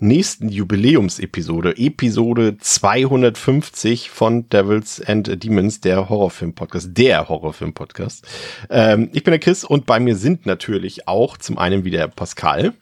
nächsten 0.00 0.48
Jubiläumsepisode, 0.48 1.76
Episode 1.76 2.56
250 2.58 4.10
von 4.10 4.48
Devils 4.48 5.00
and 5.06 5.44
Demons, 5.44 5.80
der 5.80 6.08
Horrorfilm-Podcast, 6.08 6.88
der 6.92 7.28
Horrorfilm-Podcast. 7.28 8.26
Ähm, 8.70 9.10
ich 9.12 9.22
bin 9.22 9.32
der 9.32 9.38
Chris 9.38 9.62
und 9.62 9.86
bei 9.86 10.00
mir 10.00 10.16
sind 10.16 10.46
natürlich 10.46 11.06
auch 11.06 11.36
zum 11.36 11.58
einen 11.58 11.84
wieder 11.84 12.08
Pascal. 12.08 12.72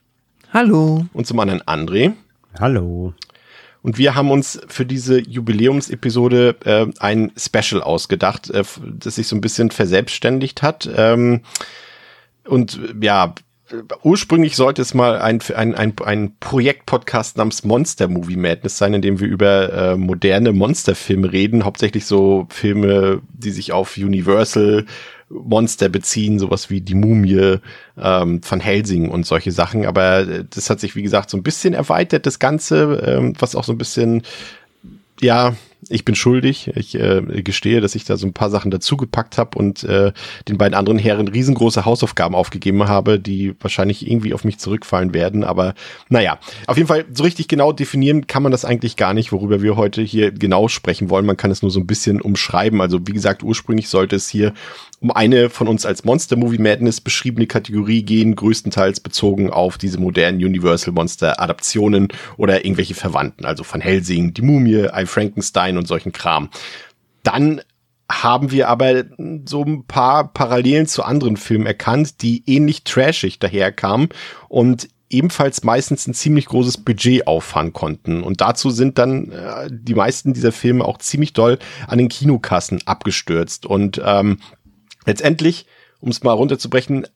Hallo. 0.53 1.07
Und 1.13 1.27
zum 1.27 1.41
anderen 1.41 1.61
André. 1.63 2.15
Hallo. 2.59 3.13
Und 3.83 3.99
wir 3.99 4.15
haben 4.15 4.31
uns 4.31 4.61
für 4.69 4.87
diese 4.87 5.21
Jubiläumsepisode 5.21 6.57
äh, 6.65 6.87
ein 7.01 7.33
Special 7.37 7.83
ausgedacht, 7.83 8.51
äh, 8.51 8.65
das 8.99 9.17
sich 9.17 9.27
so 9.29 9.37
ein 9.37 9.41
bisschen 9.41 9.71
verselbstständigt 9.71 10.63
hat. 10.63 10.89
Ähm, 10.95 11.43
und 12.45 12.81
ja, 13.01 13.35
ursprünglich 14.03 14.57
sollte 14.57 14.83
es 14.83 14.95
mal 14.95 15.19
ein, 15.19 15.41
ein, 15.55 15.75
ein, 15.75 15.95
ein 16.05 16.37
Projekt-Podcast 16.41 17.37
namens 17.37 17.65
Monster 17.65 18.09
Movie 18.09 18.37
Madness 18.37 18.79
sein, 18.79 18.95
in 18.95 19.03
dem 19.03 19.21
wir 19.21 19.29
über 19.29 19.73
äh, 19.73 19.97
moderne 19.97 20.53
Monsterfilme 20.53 21.33
reden, 21.33 21.65
hauptsächlich 21.65 22.07
so 22.07 22.47
Filme, 22.51 23.21
die 23.33 23.51
sich 23.51 23.73
auf 23.73 23.97
Universal 23.97 24.87
Monster 25.31 25.89
beziehen, 25.89 26.39
sowas 26.39 26.71
wie 26.71 26.81
die 26.81 26.95
Mumie 26.95 27.59
ähm, 27.99 28.43
von 28.43 28.61
Helsing 28.61 29.11
und 29.11 29.27
solche 29.27 29.53
Sachen. 29.53 29.87
Aber 29.87 30.21
äh, 30.21 30.45
das 30.49 30.71
hat 30.71 30.81
sich, 30.81 30.97
wie 30.97 31.03
gesagt, 31.03 31.31
so 31.31 31.37
ein 31.37 31.43
bisschen 31.43 31.75
erweitert, 31.75 32.27
das 32.27 32.39
Ganze, 32.39 33.03
ähm, 33.07 33.35
was 33.39 33.55
auch 33.55 33.65
so 33.65 33.73
ein 33.73 33.79
bisschen, 33.79 34.23
ja, 35.21 35.55
ich 35.89 36.05
bin 36.05 36.15
schuldig. 36.15 36.73
Ich 36.75 36.95
äh, 36.97 37.23
gestehe, 37.43 37.81
dass 37.81 37.95
ich 37.95 38.05
da 38.05 38.17
so 38.17 38.27
ein 38.27 38.33
paar 38.33 38.51
Sachen 38.51 38.71
dazugepackt 38.71 39.39
habe 39.39 39.57
und 39.59 39.85
äh, 39.85 40.13
den 40.49 40.59
beiden 40.59 40.75
anderen 40.75 40.99
Herren 40.99 41.29
riesengroße 41.29 41.85
Hausaufgaben 41.85 42.35
aufgegeben 42.35 42.89
habe, 42.89 43.21
die 43.21 43.55
wahrscheinlich 43.61 44.09
irgendwie 44.11 44.35
auf 44.35 44.45
mich 44.45 44.59
zurückfallen 44.59 45.15
werden. 45.15 45.45
Aber 45.45 45.75
naja, 46.09 46.39
auf 46.67 46.77
jeden 46.77 46.89
Fall 46.89 47.05
so 47.13 47.23
richtig 47.23 47.49
genau 47.49 47.73
definieren 47.73 48.27
kann 48.27 48.43
man 48.43 48.53
das 48.53 48.65
eigentlich 48.65 48.97
gar 48.97 49.15
nicht, 49.15 49.31
worüber 49.31 49.63
wir 49.63 49.77
heute 49.77 50.03
hier 50.03 50.33
genau 50.33 50.69
sprechen 50.69 51.11
wollen. 51.11 51.27
Man 51.27 51.37
kann 51.37 51.51
es 51.51 51.63
nur 51.63 51.71
so 51.71 51.79
ein 51.79 51.87
bisschen 51.87 52.21
umschreiben. 52.21 52.81
Also 52.81 52.99
wie 53.07 53.13
gesagt, 53.13 53.43
ursprünglich 53.43 53.89
sollte 53.89 54.17
es 54.17 54.29
hier 54.29 54.55
um 55.01 55.13
eine 55.13 55.49
von 55.49 55.69
uns 55.69 55.87
als 55.87 56.05
Monster 56.05 56.35
Movie 56.37 56.59
Madness 56.59 57.01
beschriebene 57.01 57.47
Kategorie 57.47 58.03
gehen, 58.03 58.35
größtenteils 58.35 58.99
bezogen 58.99 59.51
auf 59.51 59.79
diese 59.79 59.99
modernen 59.99 60.39
Universal 60.39 60.93
Monster 60.93 61.41
Adaptionen 61.41 62.09
oder 62.37 62.65
irgendwelche 62.65 62.95
Verwandten, 62.95 63.45
also 63.45 63.63
von 63.63 63.81
Helsing, 63.81 64.35
die 64.35 64.43
Mumie, 64.43 64.89
I 64.93 65.07
Frankenstein 65.07 65.68
und 65.77 65.87
solchen 65.87 66.13
Kram. 66.13 66.49
Dann 67.23 67.61
haben 68.11 68.51
wir 68.51 68.69
aber 68.69 69.05
so 69.45 69.63
ein 69.63 69.85
paar 69.85 70.33
Parallelen 70.33 70.87
zu 70.87 71.03
anderen 71.03 71.37
Filmen 71.37 71.67
erkannt, 71.67 72.23
die 72.23 72.43
ähnlich 72.47 72.85
trashig 72.85 73.39
daherkamen 73.39 74.09
und 74.49 74.89
ebenfalls 75.11 75.63
meistens 75.65 76.07
ein 76.07 76.15
ziemlich 76.15 76.47
großes 76.47 76.79
Budget 76.79 77.27
auffangen 77.27 77.73
konnten. 77.73 78.23
Und 78.23 78.41
dazu 78.41 78.71
sind 78.71 78.99
dann 78.99 79.31
äh, 79.31 79.69
die 79.71 79.95
meisten 79.95 80.35
dieser 80.35 80.53
Filme 80.53 80.85
auch 80.85 80.99
ziemlich 80.99 81.33
doll 81.33 81.59
an 81.87 81.99
den 81.99 82.09
Kinokassen 82.09 82.87
abgestürzt. 82.87 83.67
Und 83.67 84.01
ähm, 84.05 84.39
letztendlich, 85.07 85.67
um 86.01 86.11
es 86.11 86.23
mal 86.23 86.33
runterzubrechen, 86.33 87.07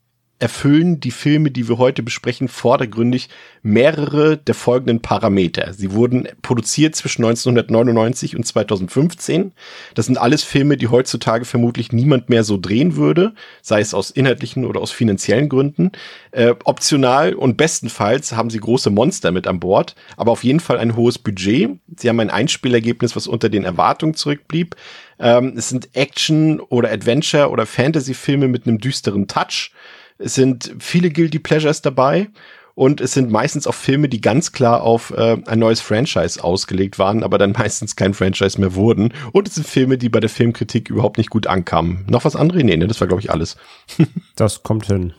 erfüllen 0.42 0.98
die 0.98 1.12
Filme, 1.12 1.52
die 1.52 1.68
wir 1.68 1.78
heute 1.78 2.02
besprechen, 2.02 2.48
vordergründig 2.48 3.28
mehrere 3.62 4.36
der 4.36 4.56
folgenden 4.56 5.00
Parameter. 5.00 5.72
Sie 5.72 5.92
wurden 5.92 6.26
produziert 6.42 6.96
zwischen 6.96 7.24
1999 7.24 8.34
und 8.34 8.44
2015. 8.44 9.52
Das 9.94 10.06
sind 10.06 10.18
alles 10.18 10.42
Filme, 10.42 10.76
die 10.76 10.88
heutzutage 10.88 11.44
vermutlich 11.44 11.92
niemand 11.92 12.28
mehr 12.28 12.42
so 12.42 12.58
drehen 12.58 12.96
würde, 12.96 13.34
sei 13.62 13.80
es 13.80 13.94
aus 13.94 14.10
inhaltlichen 14.10 14.64
oder 14.64 14.80
aus 14.80 14.90
finanziellen 14.90 15.48
Gründen. 15.48 15.92
Äh, 16.32 16.54
optional 16.64 17.34
und 17.34 17.56
bestenfalls 17.56 18.32
haben 18.32 18.50
sie 18.50 18.58
große 18.58 18.90
Monster 18.90 19.30
mit 19.30 19.46
an 19.46 19.60
Bord, 19.60 19.94
aber 20.16 20.32
auf 20.32 20.42
jeden 20.42 20.60
Fall 20.60 20.78
ein 20.78 20.96
hohes 20.96 21.18
Budget. 21.18 21.70
Sie 21.96 22.08
haben 22.08 22.18
ein 22.18 22.30
Einspielergebnis, 22.30 23.14
was 23.14 23.28
unter 23.28 23.48
den 23.48 23.62
Erwartungen 23.62 24.14
zurückblieb. 24.14 24.74
Ähm, 25.22 25.54
es 25.56 25.68
sind 25.68 25.90
Action- 25.94 26.58
oder 26.58 26.90
Adventure- 26.90 27.50
oder 27.50 27.64
Fantasy-Filme 27.64 28.48
mit 28.48 28.66
einem 28.66 28.78
düsteren 28.78 29.28
Touch. 29.28 29.70
Es 30.18 30.34
sind 30.34 30.74
viele 30.78 31.10
Guilty 31.10 31.38
Pleasures 31.38 31.82
dabei 31.82 32.28
und 32.74 33.00
es 33.00 33.12
sind 33.12 33.30
meistens 33.30 33.66
auch 33.66 33.74
Filme, 33.74 34.08
die 34.08 34.20
ganz 34.20 34.52
klar 34.52 34.82
auf 34.82 35.10
äh, 35.10 35.36
ein 35.46 35.58
neues 35.58 35.80
Franchise 35.80 36.42
ausgelegt 36.42 36.98
waren, 36.98 37.22
aber 37.22 37.38
dann 37.38 37.52
meistens 37.58 37.96
kein 37.96 38.14
Franchise 38.14 38.60
mehr 38.60 38.74
wurden. 38.74 39.12
Und 39.32 39.48
es 39.48 39.54
sind 39.54 39.66
Filme, 39.66 39.98
die 39.98 40.08
bei 40.08 40.20
der 40.20 40.30
Filmkritik 40.30 40.88
überhaupt 40.90 41.18
nicht 41.18 41.30
gut 41.30 41.46
ankamen. 41.46 42.06
Noch 42.08 42.24
was 42.24 42.36
anderes? 42.36 42.62
Nee, 42.62 42.76
ne, 42.76 42.86
das 42.86 43.00
war, 43.00 43.08
glaube 43.08 43.20
ich, 43.20 43.30
alles. 43.30 43.56
das 44.36 44.62
kommt 44.62 44.86
hin. 44.86 45.12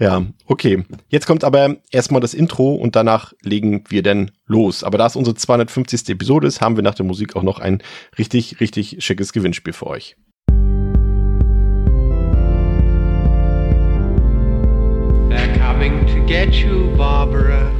Ja, 0.00 0.26
okay. 0.46 0.84
Jetzt 1.08 1.26
kommt 1.26 1.44
aber 1.44 1.76
erstmal 1.90 2.20
das 2.20 2.34
Intro 2.34 2.74
und 2.74 2.96
danach 2.96 3.32
legen 3.42 3.84
wir 3.88 4.02
dann 4.02 4.32
los. 4.46 4.82
Aber 4.82 4.98
da 4.98 5.06
es 5.06 5.16
unsere 5.16 5.36
250. 5.36 6.08
Episode 6.08 6.48
ist, 6.48 6.60
haben 6.60 6.76
wir 6.76 6.82
nach 6.82 6.96
der 6.96 7.06
Musik 7.06 7.36
auch 7.36 7.44
noch 7.44 7.60
ein 7.60 7.82
richtig, 8.18 8.60
richtig 8.60 8.96
schickes 9.04 9.32
Gewinnspiel 9.32 9.72
für 9.72 9.86
euch. 9.86 10.16
Coming 15.84 16.06
to 16.06 16.20
get 16.26 16.54
you, 16.54 16.90
Barbara. 16.96 17.70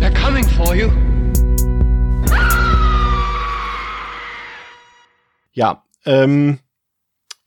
They're 0.00 0.12
coming 0.12 0.44
for 0.44 0.74
you. 0.74 0.90
Ja, 5.52 5.84
ähm, 6.06 6.58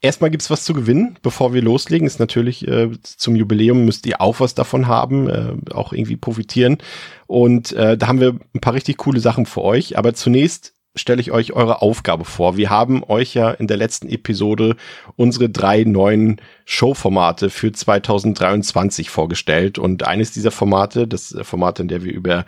erstmal 0.00 0.30
gibt's 0.30 0.50
was 0.50 0.64
zu 0.64 0.72
gewinnen, 0.72 1.18
bevor 1.22 1.52
wir 1.52 1.60
loslegen. 1.60 2.06
Ist 2.06 2.20
natürlich 2.20 2.66
äh, 2.66 2.90
zum 3.02 3.36
Jubiläum 3.36 3.84
müsst 3.84 4.06
ihr 4.06 4.20
auch 4.20 4.40
was 4.40 4.54
davon 4.54 4.86
haben, 4.86 5.28
äh, 5.28 5.54
auch 5.72 5.92
irgendwie 5.92 6.16
profitieren. 6.16 6.78
Und 7.26 7.72
äh, 7.72 7.98
da 7.98 8.06
haben 8.06 8.20
wir 8.20 8.38
ein 8.54 8.60
paar 8.60 8.74
richtig 8.74 8.96
coole 8.98 9.20
Sachen 9.20 9.44
für 9.44 9.62
euch. 9.62 9.98
Aber 9.98 10.14
zunächst 10.14 10.72
stelle 10.94 11.20
ich 11.20 11.32
euch 11.32 11.52
eure 11.52 11.80
Aufgabe 11.80 12.24
vor. 12.24 12.56
Wir 12.56 12.70
haben 12.70 13.02
euch 13.04 13.34
ja 13.34 13.50
in 13.50 13.66
der 13.66 13.76
letzten 13.76 14.08
Episode 14.08 14.76
unsere 15.16 15.48
drei 15.48 15.84
neuen 15.84 16.40
Showformate 16.64 17.50
für 17.50 17.72
2023 17.72 19.08
vorgestellt 19.08 19.78
und 19.78 20.06
eines 20.06 20.32
dieser 20.32 20.50
Formate, 20.50 21.08
das 21.08 21.34
Format, 21.42 21.80
in 21.80 21.88
der 21.88 22.04
wir 22.04 22.12
über 22.12 22.44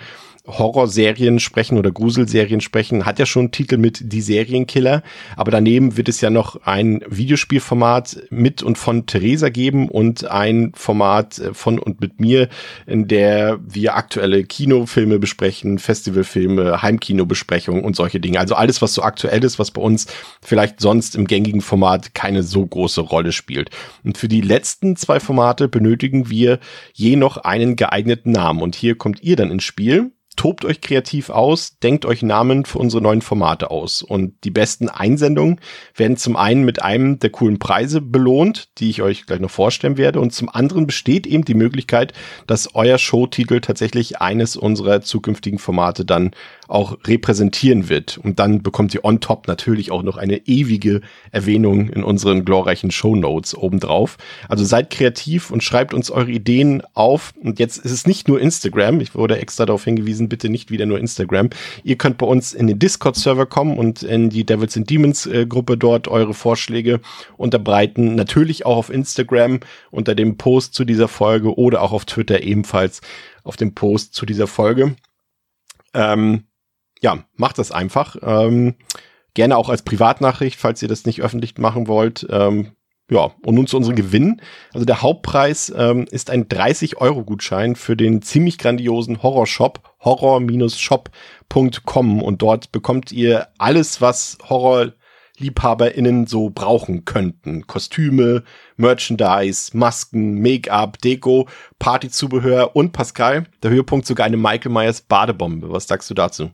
Horrorserien 0.47 1.41
sprechen 1.41 1.79
oder 1.79 1.91
Gruselserien 1.91 2.61
sprechen, 2.61 3.07
hat 3.07 3.19
ja 3.19 3.25
schon 3.25 3.45
einen 3.45 3.51
Titel 3.51 3.79
mit 3.79 4.13
Die 4.13 4.21
Serienkiller, 4.21 5.03
aber 5.37 5.51
daneben 5.51 5.97
wird 5.97 6.09
es 6.11 6.21
ja 6.21 6.29
noch 6.29 6.61
ein 6.67 7.03
Videospielformat 7.09 8.25
mit 8.29 8.63
und 8.63 8.77
von 8.77 9.07
Theresa 9.07 9.49
geben 9.49 9.89
und 9.89 10.27
ein 10.27 10.73
Format 10.75 11.39
äh, 11.39 11.55
von 11.55 11.79
und 11.79 12.03
mit 12.03 12.21
mir, 12.21 12.51
in 12.87 13.09
der 13.09 13.59
wir 13.67 13.97
aktuelle 13.97 14.45
Kinofilme 14.45 15.19
besprechen, 15.19 15.79
Festivalfilme, 15.79 16.83
Heimkinobesprechungen 16.83 17.83
und 17.83 17.97
solche 17.97 18.21
Dinge. 18.21 18.39
Also 18.39 18.55
alles, 18.55 18.83
was 18.83 18.93
so 18.93 19.03
aktuell 19.03 19.43
ist, 19.45 19.59
was 19.59 19.71
bei 19.71 19.81
uns 19.81 20.07
vielleicht 20.43 20.79
sonst 20.79 21.17
im 21.17 21.27
gängigen 21.27 21.63
Format 21.63 22.15
keine 22.15 22.43
so 22.43 22.67
große 22.67 23.01
Rolle 23.01 23.33
spielt. 23.33 23.71
Und 24.05 24.19
für 24.19 24.29
die 24.29 24.43
letzten 24.43 24.97
zwei 24.97 25.21
Formate 25.21 25.69
benötigen 25.69 26.29
wir 26.29 26.59
je 26.93 27.17
noch 27.17 27.39
einen 27.39 27.77
geeigneten 27.77 28.33
Namen. 28.33 28.61
Und 28.61 28.77
hier 28.77 28.97
kommt 28.97 29.23
ihr 29.23 29.37
dann 29.37 29.51
ins 29.51 29.65
Spiel 29.65 30.13
tobt 30.37 30.65
euch 30.65 30.81
kreativ 30.81 31.31
aus, 31.31 31.79
denkt 31.79 32.07
euch 32.07 32.23
Namen 32.23 32.65
für 32.65 32.79
unsere 32.79 33.03
neuen 33.03 33.23
Formate 33.23 33.71
aus. 33.71 34.03
Und 34.03 34.35
die 34.45 34.51
besten 34.51 34.89
Einsendungen 34.89 35.61
werden 35.95 36.17
zum 36.17 36.37
einen 36.37 36.65
mit 36.65 36.83
einem 36.83 37.19
der 37.19 37.31
coolen 37.31 37.59
Preise 37.59 38.01
belohnt, 38.01 38.69
die 38.79 38.91
ich 38.91 39.03
euch 39.03 39.27
gleich 39.27 39.41
noch 39.41 39.51
vorstellen 39.51 39.97
werde. 39.97 40.21
Und 40.21 40.33
zum 40.33 40.49
anderen 40.49 40.87
besteht 40.87 41.27
eben 41.27 41.45
die 41.45 41.55
Möglichkeit, 41.55 42.13
dass 42.47 42.75
euer 42.75 42.99
Showtitel 42.99 43.61
tatsächlich 43.61 44.21
eines 44.21 44.57
unserer 44.57 45.01
zukünftigen 45.03 45.59
Formate 45.59 46.05
dann 46.05 46.33
auch 46.69 46.99
repräsentieren 47.05 47.89
wird. 47.89 48.19
Und 48.19 48.39
dann 48.39 48.63
bekommt 48.63 48.95
ihr 48.95 49.05
on 49.05 49.21
top 49.21 49.49
natürlich 49.49 49.91
auch 49.91 50.03
noch 50.03 50.17
eine 50.17 50.47
ewige 50.47 51.01
Erwähnung 51.31 51.89
in 51.89 52.03
unseren 52.03 52.45
glorreichen 52.45 52.91
Show 52.91 53.17
Notes 53.17 53.57
obendrauf. 53.57 54.17
Also 54.49 54.65
seid 54.65 54.91
kreativ 54.91 55.51
und 55.51 55.63
schreibt 55.63 55.95
uns 55.95 56.11
eure 56.11 56.31
Ideen 56.31 56.83
auf. 56.95 57.35
Und 57.41 57.59
jetzt 57.59 57.79
ist 57.79 57.93
es 57.93 58.07
nicht 58.07 58.29
nur 58.29 58.41
Instagram. 58.41 59.01
Ich 59.01 59.15
wurde 59.15 59.39
extra 59.39 59.67
darauf 59.67 59.85
hingewiesen, 59.85 60.29
bitte 60.29 60.49
nicht 60.49 60.71
wieder 60.71 60.87
nur 60.87 60.99
Instagram. 60.99 61.51
Ihr 61.83 61.97
könnt 61.97 62.19
bei 62.19 62.27
uns 62.27 62.53
in 62.53 62.67
den 62.67 62.79
Discord-Server 62.79 63.47
kommen 63.47 63.79
und 63.79 64.03
in 64.03 64.31
die 64.31 64.45
Devils 64.45 64.77
and 64.77 64.89
Demons 64.89 65.27
äh, 65.27 65.47
Gruppe 65.47 65.77
dort 65.77 66.09
eure 66.09 66.35
Vorschläge 66.35 67.01
unterbreiten. 67.37 68.15
Natürlich 68.15 68.67
auch 68.67 68.77
auf 68.77 68.91
Instagram 68.91 69.61
unter 69.91 70.15
dem 70.15 70.37
Post 70.37 70.75
zu 70.75 70.85
dieser 70.85 71.09
Folge 71.09 71.57
oder 71.57 71.83
auch 71.83 71.93
auf 71.93 72.05
Twitter 72.05 72.43
ebenfalls 72.43 73.01
auf 73.43 73.57
dem 73.57 73.75
Post 73.75 74.15
zu 74.15 74.27
dieser 74.27 74.47
Folge. 74.47 74.97
Ähm, 75.93 76.45
ja, 77.05 77.23
macht 77.37 77.59
das 77.59 77.71
einfach. 77.71 78.17
Ähm, 78.23 78.75
gerne 79.35 79.59
auch 79.59 79.69
als 79.69 79.83
Privatnachricht, 79.83 80.59
falls 80.59 80.81
ihr 80.81 80.89
das 80.89 81.05
nicht 81.05 81.21
öffentlich 81.21 81.59
machen 81.59 81.87
wollt. 81.87 82.27
Ähm, 82.31 82.71
ja, 83.11 83.33
und 83.45 83.57
nun 83.57 83.67
zu 83.67 83.77
unseren 83.77 83.95
Gewinnen. 83.95 84.41
Also 84.73 84.87
der 84.87 85.03
Hauptpreis 85.03 85.71
ähm, 85.77 86.07
ist 86.11 86.31
ein 86.31 86.47
30-Euro-Gutschein 86.47 87.77
für 87.77 87.95
den 87.95 88.23
ziemlich 88.23 88.57
grandiosen 88.57 89.23
Horrorshop, 89.23 89.83
horror-shop.com 90.03 92.23
und 92.23 92.41
dort 92.41 92.73
bekommt 92.73 93.13
ihr 93.13 93.49
alles, 93.59 94.01
was 94.01 94.39
HorrorliebhaberInnen 94.49 96.27
so 96.27 96.49
brauchen 96.49 97.05
könnten. 97.05 97.67
Kostüme, 97.67 98.45
Merchandise, 98.79 99.77
Masken, 99.77 100.41
Make-up, 100.41 100.97
Deko, 101.03 101.47
Partyzubehör 101.79 102.75
und 102.75 102.93
Pascal, 102.93 103.45
der 103.63 103.73
Höhepunkt 103.73 104.07
sogar 104.07 104.25
eine 104.25 104.39
Michael 104.39 104.73
Myers 104.73 105.03
Badebombe. 105.03 105.71
Was 105.71 105.87
sagst 105.87 106.09
du 106.09 106.15
dazu? 106.15 106.51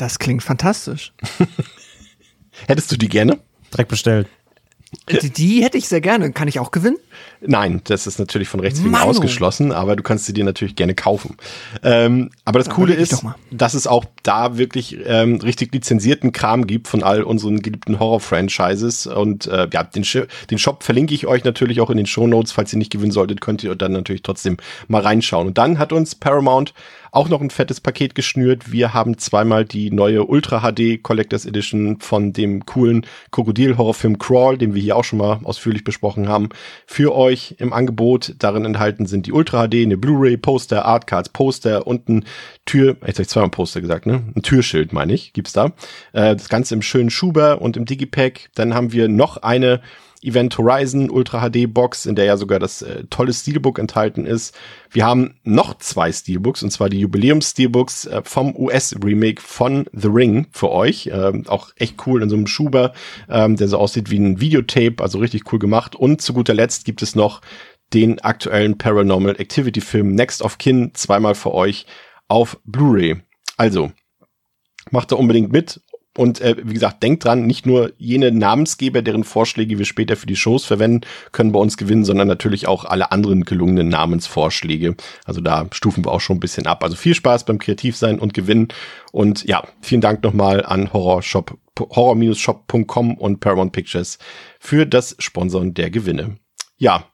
Das 0.00 0.18
klingt 0.18 0.42
fantastisch. 0.42 1.12
Hättest 2.66 2.90
du 2.90 2.96
die 2.96 3.10
gerne? 3.10 3.38
Direkt 3.70 3.90
bestellt. 3.90 4.28
Die, 5.10 5.30
die 5.30 5.62
hätte 5.62 5.76
ich 5.76 5.88
sehr 5.88 6.00
gerne. 6.00 6.32
Kann 6.32 6.48
ich 6.48 6.58
auch 6.58 6.70
gewinnen? 6.70 6.96
Nein, 7.42 7.82
das 7.84 8.06
ist 8.06 8.18
natürlich 8.18 8.48
von 8.48 8.60
Rechts 8.60 8.80
wegen 8.80 8.92
Manu. 8.92 9.10
ausgeschlossen, 9.10 9.72
aber 9.72 9.96
du 9.96 10.02
kannst 10.02 10.24
sie 10.24 10.32
dir 10.32 10.42
natürlich 10.42 10.74
gerne 10.74 10.94
kaufen. 10.94 11.36
Ähm, 11.82 12.30
aber 12.46 12.58
das 12.60 12.68
Na, 12.68 12.74
Coole 12.74 12.94
ist, 12.94 13.24
dass 13.50 13.74
es 13.74 13.86
auch 13.86 14.06
da 14.22 14.56
wirklich 14.56 14.96
ähm, 15.04 15.36
richtig 15.36 15.74
lizenzierten 15.74 16.32
Kram 16.32 16.66
gibt 16.66 16.88
von 16.88 17.02
all 17.02 17.22
unseren 17.22 17.60
geliebten 17.60 18.00
Horror-Franchises. 18.00 19.06
Und 19.06 19.46
äh, 19.48 19.68
ja, 19.70 19.84
den, 19.84 20.04
den 20.50 20.58
Shop 20.58 20.82
verlinke 20.82 21.12
ich 21.12 21.26
euch 21.26 21.44
natürlich 21.44 21.82
auch 21.82 21.90
in 21.90 21.98
den 21.98 22.06
Show 22.06 22.26
Notes. 22.26 22.52
Falls 22.52 22.72
ihr 22.72 22.78
nicht 22.78 22.90
gewinnen 22.90 23.12
solltet, 23.12 23.42
könnt 23.42 23.62
ihr 23.62 23.74
dann 23.74 23.92
natürlich 23.92 24.22
trotzdem 24.22 24.56
mal 24.88 25.02
reinschauen. 25.02 25.48
Und 25.48 25.58
dann 25.58 25.78
hat 25.78 25.92
uns 25.92 26.14
Paramount 26.14 26.72
auch 27.12 27.28
noch 27.28 27.40
ein 27.40 27.50
fettes 27.50 27.80
Paket 27.80 28.14
geschnürt. 28.14 28.72
Wir 28.72 28.94
haben 28.94 29.18
zweimal 29.18 29.64
die 29.64 29.90
neue 29.90 30.24
Ultra 30.24 30.60
HD 30.60 31.02
Collectors 31.02 31.46
Edition 31.46 32.00
von 32.00 32.32
dem 32.32 32.66
coolen 32.66 33.06
Krokodil-Horrorfilm 33.30 34.18
Crawl, 34.18 34.58
den 34.58 34.74
wir 34.74 34.82
hier 34.82 34.96
auch 34.96 35.04
schon 35.04 35.18
mal 35.18 35.40
ausführlich 35.44 35.84
besprochen 35.84 36.28
haben, 36.28 36.48
für 36.86 37.14
euch 37.14 37.56
im 37.58 37.72
Angebot. 37.72 38.34
Darin 38.38 38.64
enthalten 38.64 39.06
sind 39.06 39.26
die 39.26 39.32
Ultra 39.32 39.66
HD, 39.66 39.82
eine 39.82 39.96
Blu-ray, 39.96 40.36
Poster, 40.36 40.84
Artcards, 40.84 41.30
Poster 41.30 41.86
und 41.86 42.08
ein 42.08 42.24
Tür, 42.66 42.96
jetzt 43.06 43.16
habe 43.16 43.22
ich 43.22 43.28
zweimal 43.28 43.50
Poster 43.50 43.80
gesagt, 43.80 44.06
ne? 44.06 44.22
Ein 44.36 44.42
Türschild, 44.42 44.92
meine 44.92 45.12
ich, 45.12 45.32
gibt's 45.32 45.52
da. 45.52 45.72
Äh, 46.12 46.36
das 46.36 46.48
Ganze 46.48 46.74
im 46.74 46.82
schönen 46.82 47.10
Schuber 47.10 47.60
und 47.60 47.76
im 47.76 47.84
Digipack. 47.84 48.50
Dann 48.54 48.74
haben 48.74 48.92
wir 48.92 49.08
noch 49.08 49.38
eine 49.38 49.80
Event 50.22 50.56
Horizon 50.58 51.10
Ultra 51.10 51.48
HD 51.48 51.72
Box, 51.72 52.06
in 52.06 52.14
der 52.14 52.26
ja 52.26 52.36
sogar 52.36 52.58
das 52.58 52.82
äh, 52.82 53.04
tolle 53.10 53.32
Steelbook 53.32 53.78
enthalten 53.78 54.26
ist. 54.26 54.54
Wir 54.90 55.04
haben 55.06 55.34
noch 55.44 55.78
zwei 55.78 56.12
Steelbooks, 56.12 56.62
und 56.62 56.70
zwar 56.70 56.88
die 56.88 57.00
Jubiläums 57.00 57.50
Steelbooks 57.50 58.06
äh, 58.06 58.22
vom 58.24 58.54
US 58.56 58.94
Remake 59.02 59.40
von 59.40 59.86
The 59.92 60.08
Ring 60.08 60.46
für 60.52 60.70
euch. 60.70 61.10
Ähm, 61.12 61.44
auch 61.46 61.70
echt 61.76 62.06
cool 62.06 62.22
in 62.22 62.28
so 62.28 62.36
einem 62.36 62.46
Schuber, 62.46 62.92
ähm, 63.28 63.56
der 63.56 63.68
so 63.68 63.78
aussieht 63.78 64.10
wie 64.10 64.18
ein 64.18 64.40
Videotape, 64.40 64.96
also 64.98 65.18
richtig 65.18 65.52
cool 65.52 65.58
gemacht. 65.58 65.96
Und 65.96 66.20
zu 66.20 66.34
guter 66.34 66.54
Letzt 66.54 66.84
gibt 66.84 67.02
es 67.02 67.14
noch 67.14 67.40
den 67.92 68.20
aktuellen 68.20 68.78
Paranormal 68.78 69.40
Activity 69.40 69.80
Film 69.80 70.14
Next 70.14 70.42
of 70.42 70.58
Kin 70.58 70.92
zweimal 70.94 71.34
für 71.34 71.52
euch 71.52 71.86
auf 72.28 72.58
Blu-ray. 72.64 73.22
Also, 73.56 73.92
macht 74.90 75.12
da 75.12 75.16
unbedingt 75.16 75.52
mit. 75.52 75.80
Und 76.18 76.40
äh, 76.40 76.56
wie 76.62 76.74
gesagt, 76.74 77.02
denkt 77.02 77.24
dran, 77.24 77.46
nicht 77.46 77.66
nur 77.66 77.92
jene 77.96 78.32
Namensgeber, 78.32 79.00
deren 79.00 79.22
Vorschläge 79.22 79.78
wir 79.78 79.84
später 79.84 80.16
für 80.16 80.26
die 80.26 80.36
Shows 80.36 80.64
verwenden, 80.64 81.06
können 81.30 81.52
bei 81.52 81.60
uns 81.60 81.76
gewinnen, 81.76 82.04
sondern 82.04 82.26
natürlich 82.26 82.66
auch 82.66 82.84
alle 82.84 83.12
anderen 83.12 83.44
gelungenen 83.44 83.88
Namensvorschläge. 83.88 84.96
Also 85.24 85.40
da 85.40 85.68
stufen 85.70 86.04
wir 86.04 86.10
auch 86.10 86.20
schon 86.20 86.38
ein 86.38 86.40
bisschen 86.40 86.66
ab. 86.66 86.82
Also 86.82 86.96
viel 86.96 87.14
Spaß 87.14 87.44
beim 87.44 87.58
Kreativsein 87.58 88.18
und 88.18 88.34
Gewinnen. 88.34 88.68
Und 89.12 89.44
ja, 89.44 89.62
vielen 89.82 90.00
Dank 90.00 90.24
nochmal 90.24 90.64
an 90.66 90.92
Horrorshop, 90.92 91.56
horror-shop.com 91.78 93.14
und 93.16 93.38
Paramount 93.38 93.72
Pictures 93.72 94.18
für 94.58 94.86
das 94.86 95.14
Sponsoren 95.20 95.74
der 95.74 95.90
Gewinne. 95.90 96.38
Ja, 96.76 97.04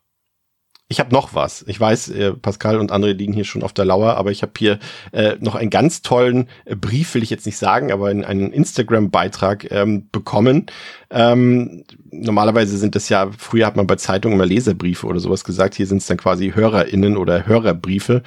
ich 0.88 1.00
habe 1.00 1.12
noch 1.12 1.34
was. 1.34 1.64
Ich 1.66 1.80
weiß, 1.80 2.10
äh, 2.10 2.32
Pascal 2.32 2.78
und 2.78 2.92
andere 2.92 3.12
liegen 3.12 3.32
hier 3.32 3.44
schon 3.44 3.64
auf 3.64 3.72
der 3.72 3.84
Lauer, 3.84 4.16
aber 4.16 4.30
ich 4.30 4.42
habe 4.42 4.52
hier 4.56 4.78
äh, 5.10 5.36
noch 5.40 5.56
einen 5.56 5.70
ganz 5.70 6.00
tollen 6.02 6.48
äh, 6.64 6.76
Brief, 6.76 7.14
will 7.14 7.24
ich 7.24 7.30
jetzt 7.30 7.44
nicht 7.44 7.56
sagen, 7.56 7.90
aber 7.90 8.10
in, 8.12 8.24
einen 8.24 8.52
Instagram-Beitrag 8.52 9.70
ähm, 9.72 10.08
bekommen. 10.12 10.66
Ähm, 11.10 11.84
normalerweise 12.12 12.78
sind 12.78 12.94
das 12.94 13.08
ja, 13.08 13.30
früher 13.36 13.66
hat 13.66 13.76
man 13.76 13.88
bei 13.88 13.96
Zeitungen 13.96 14.36
immer 14.36 14.46
Leserbriefe 14.46 15.06
oder 15.08 15.18
sowas 15.18 15.42
gesagt, 15.42 15.74
hier 15.74 15.86
sind 15.88 15.98
es 15.98 16.06
dann 16.06 16.18
quasi 16.18 16.52
HörerInnen 16.52 17.16
oder 17.16 17.46
Hörerbriefe 17.46 18.22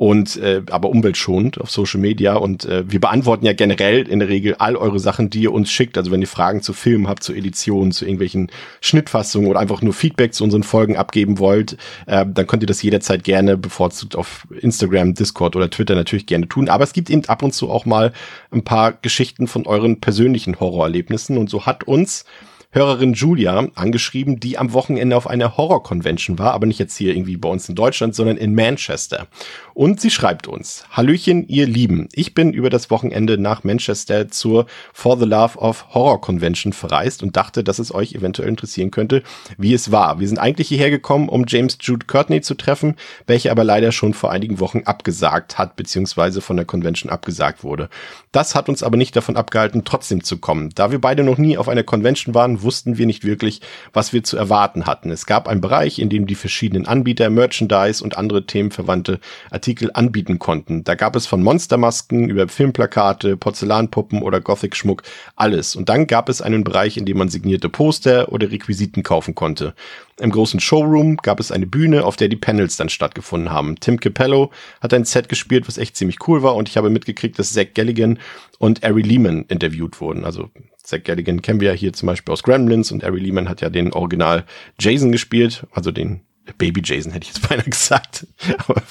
und 0.00 0.38
äh, 0.38 0.62
aber 0.70 0.88
umweltschonend 0.88 1.60
auf 1.60 1.70
Social 1.70 2.00
Media 2.00 2.34
und 2.34 2.64
äh, 2.64 2.90
wir 2.90 3.00
beantworten 3.00 3.44
ja 3.44 3.52
generell 3.52 4.08
in 4.08 4.20
der 4.20 4.30
Regel 4.30 4.54
all 4.54 4.74
eure 4.74 4.98
Sachen, 4.98 5.28
die 5.28 5.42
ihr 5.42 5.52
uns 5.52 5.70
schickt. 5.70 5.98
Also 5.98 6.10
wenn 6.10 6.22
ihr 6.22 6.26
Fragen 6.26 6.62
zu 6.62 6.72
Filmen 6.72 7.06
habt, 7.06 7.22
zu 7.22 7.34
Editionen, 7.34 7.92
zu 7.92 8.06
irgendwelchen 8.06 8.50
Schnittfassungen 8.80 9.50
oder 9.50 9.60
einfach 9.60 9.82
nur 9.82 9.92
Feedback 9.92 10.32
zu 10.32 10.42
unseren 10.42 10.62
Folgen 10.62 10.96
abgeben 10.96 11.38
wollt, 11.38 11.76
äh, 12.06 12.24
dann 12.26 12.46
könnt 12.46 12.62
ihr 12.62 12.66
das 12.66 12.80
jederzeit 12.80 13.24
gerne 13.24 13.58
bevorzugt 13.58 14.16
auf 14.16 14.46
Instagram, 14.58 15.12
Discord 15.12 15.54
oder 15.54 15.68
Twitter 15.68 15.94
natürlich 15.94 16.24
gerne 16.24 16.48
tun. 16.48 16.70
Aber 16.70 16.84
es 16.84 16.94
gibt 16.94 17.10
eben 17.10 17.26
ab 17.26 17.42
und 17.42 17.52
zu 17.52 17.68
auch 17.68 17.84
mal 17.84 18.14
ein 18.50 18.64
paar 18.64 18.92
Geschichten 18.92 19.48
von 19.48 19.66
euren 19.66 20.00
persönlichen 20.00 20.58
Horrorerlebnissen 20.58 21.36
und 21.36 21.50
so 21.50 21.66
hat 21.66 21.84
uns 21.84 22.24
Hörerin 22.72 23.14
Julia 23.14 23.66
angeschrieben, 23.74 24.38
die 24.38 24.56
am 24.56 24.72
Wochenende 24.72 25.16
auf 25.16 25.26
einer 25.26 25.56
Horror-Convention 25.56 26.38
war, 26.38 26.52
aber 26.52 26.66
nicht 26.66 26.78
jetzt 26.78 26.96
hier 26.96 27.12
irgendwie 27.12 27.36
bei 27.36 27.48
uns 27.48 27.68
in 27.68 27.74
Deutschland, 27.74 28.14
sondern 28.14 28.36
in 28.36 28.54
Manchester. 28.54 29.26
Und 29.74 30.00
sie 30.00 30.10
schreibt 30.10 30.46
uns, 30.46 30.84
Hallöchen, 30.90 31.48
ihr 31.48 31.66
Lieben, 31.66 32.08
ich 32.12 32.32
bin 32.32 32.52
über 32.52 32.70
das 32.70 32.88
Wochenende 32.88 33.38
nach 33.38 33.64
Manchester 33.64 34.28
zur 34.28 34.66
For 34.92 35.18
the 35.18 35.24
Love 35.24 35.58
of 35.58 35.94
Horror 35.94 36.20
Convention 36.20 36.72
verreist 36.72 37.24
und 37.24 37.36
dachte, 37.36 37.64
dass 37.64 37.80
es 37.80 37.92
euch 37.92 38.14
eventuell 38.14 38.48
interessieren 38.48 38.92
könnte, 38.92 39.24
wie 39.58 39.74
es 39.74 39.90
war. 39.90 40.20
Wir 40.20 40.28
sind 40.28 40.38
eigentlich 40.38 40.68
hierher 40.68 40.90
gekommen, 40.90 41.28
um 41.28 41.46
James 41.48 41.76
Jude 41.80 42.06
Courtney 42.06 42.40
zu 42.40 42.54
treffen, 42.54 42.94
welcher 43.26 43.50
aber 43.50 43.64
leider 43.64 43.90
schon 43.90 44.14
vor 44.14 44.30
einigen 44.30 44.60
Wochen 44.60 44.82
abgesagt 44.84 45.58
hat, 45.58 45.74
beziehungsweise 45.74 46.40
von 46.40 46.56
der 46.56 46.66
Convention 46.66 47.10
abgesagt 47.10 47.64
wurde. 47.64 47.88
Das 48.30 48.54
hat 48.54 48.68
uns 48.68 48.84
aber 48.84 48.96
nicht 48.96 49.16
davon 49.16 49.36
abgehalten, 49.36 49.82
trotzdem 49.84 50.22
zu 50.22 50.38
kommen. 50.38 50.70
Da 50.76 50.92
wir 50.92 51.00
beide 51.00 51.24
noch 51.24 51.36
nie 51.36 51.58
auf 51.58 51.68
einer 51.68 51.82
Convention 51.82 52.32
waren, 52.32 52.59
wussten 52.62 52.98
wir 52.98 53.06
nicht 53.06 53.24
wirklich, 53.24 53.60
was 53.92 54.12
wir 54.12 54.22
zu 54.22 54.36
erwarten 54.36 54.86
hatten. 54.86 55.10
Es 55.10 55.26
gab 55.26 55.48
einen 55.48 55.60
Bereich, 55.60 55.98
in 55.98 56.08
dem 56.08 56.26
die 56.26 56.34
verschiedenen 56.34 56.86
Anbieter 56.86 57.30
Merchandise 57.30 58.02
und 58.02 58.16
andere 58.16 58.46
themenverwandte 58.46 59.20
Artikel 59.50 59.90
anbieten 59.94 60.38
konnten. 60.38 60.84
Da 60.84 60.94
gab 60.94 61.16
es 61.16 61.26
von 61.26 61.42
Monstermasken 61.42 62.28
über 62.28 62.48
Filmplakate, 62.48 63.36
Porzellanpuppen 63.36 64.22
oder 64.22 64.40
Gothic-Schmuck 64.40 65.02
alles. 65.36 65.76
Und 65.76 65.88
dann 65.88 66.06
gab 66.06 66.28
es 66.28 66.42
einen 66.42 66.64
Bereich, 66.64 66.96
in 66.96 67.06
dem 67.06 67.18
man 67.18 67.28
signierte 67.28 67.68
Poster 67.68 68.32
oder 68.32 68.50
Requisiten 68.50 69.02
kaufen 69.02 69.34
konnte. 69.34 69.74
Im 70.20 70.30
großen 70.30 70.60
Showroom 70.60 71.16
gab 71.16 71.40
es 71.40 71.50
eine 71.50 71.66
Bühne, 71.66 72.04
auf 72.04 72.16
der 72.16 72.28
die 72.28 72.36
Panels 72.36 72.76
dann 72.76 72.90
stattgefunden 72.90 73.50
haben. 73.50 73.76
Tim 73.80 73.98
Capello 73.98 74.50
hat 74.82 74.92
ein 74.92 75.06
Set 75.06 75.30
gespielt, 75.30 75.66
was 75.66 75.78
echt 75.78 75.96
ziemlich 75.96 76.28
cool 76.28 76.42
war 76.42 76.56
und 76.56 76.68
ich 76.68 76.76
habe 76.76 76.90
mitgekriegt, 76.90 77.38
dass 77.38 77.54
Zach 77.54 77.68
Galligan 77.74 78.18
und 78.58 78.84
Ari 78.84 79.00
Lehman 79.00 79.46
interviewt 79.48 80.00
wurden. 80.00 80.24
Also 80.26 80.50
Zach 80.82 81.04
Galligan 81.04 81.42
kennen 81.42 81.60
wir 81.60 81.68
ja 81.68 81.74
hier 81.74 81.92
zum 81.92 82.06
Beispiel 82.06 82.32
aus 82.32 82.42
Gremlins 82.42 82.92
und 82.92 83.04
Ari 83.04 83.20
Lehman 83.20 83.48
hat 83.48 83.60
ja 83.60 83.70
den 83.70 83.92
Original 83.92 84.44
Jason 84.78 85.12
gespielt, 85.12 85.66
also 85.72 85.90
den 85.90 86.22
Baby 86.58 86.82
Jason 86.84 87.12
hätte 87.12 87.28
ich 87.28 87.34
jetzt 87.34 87.48
beinahe 87.48 87.68
gesagt, 87.68 88.26
aber 88.58 88.82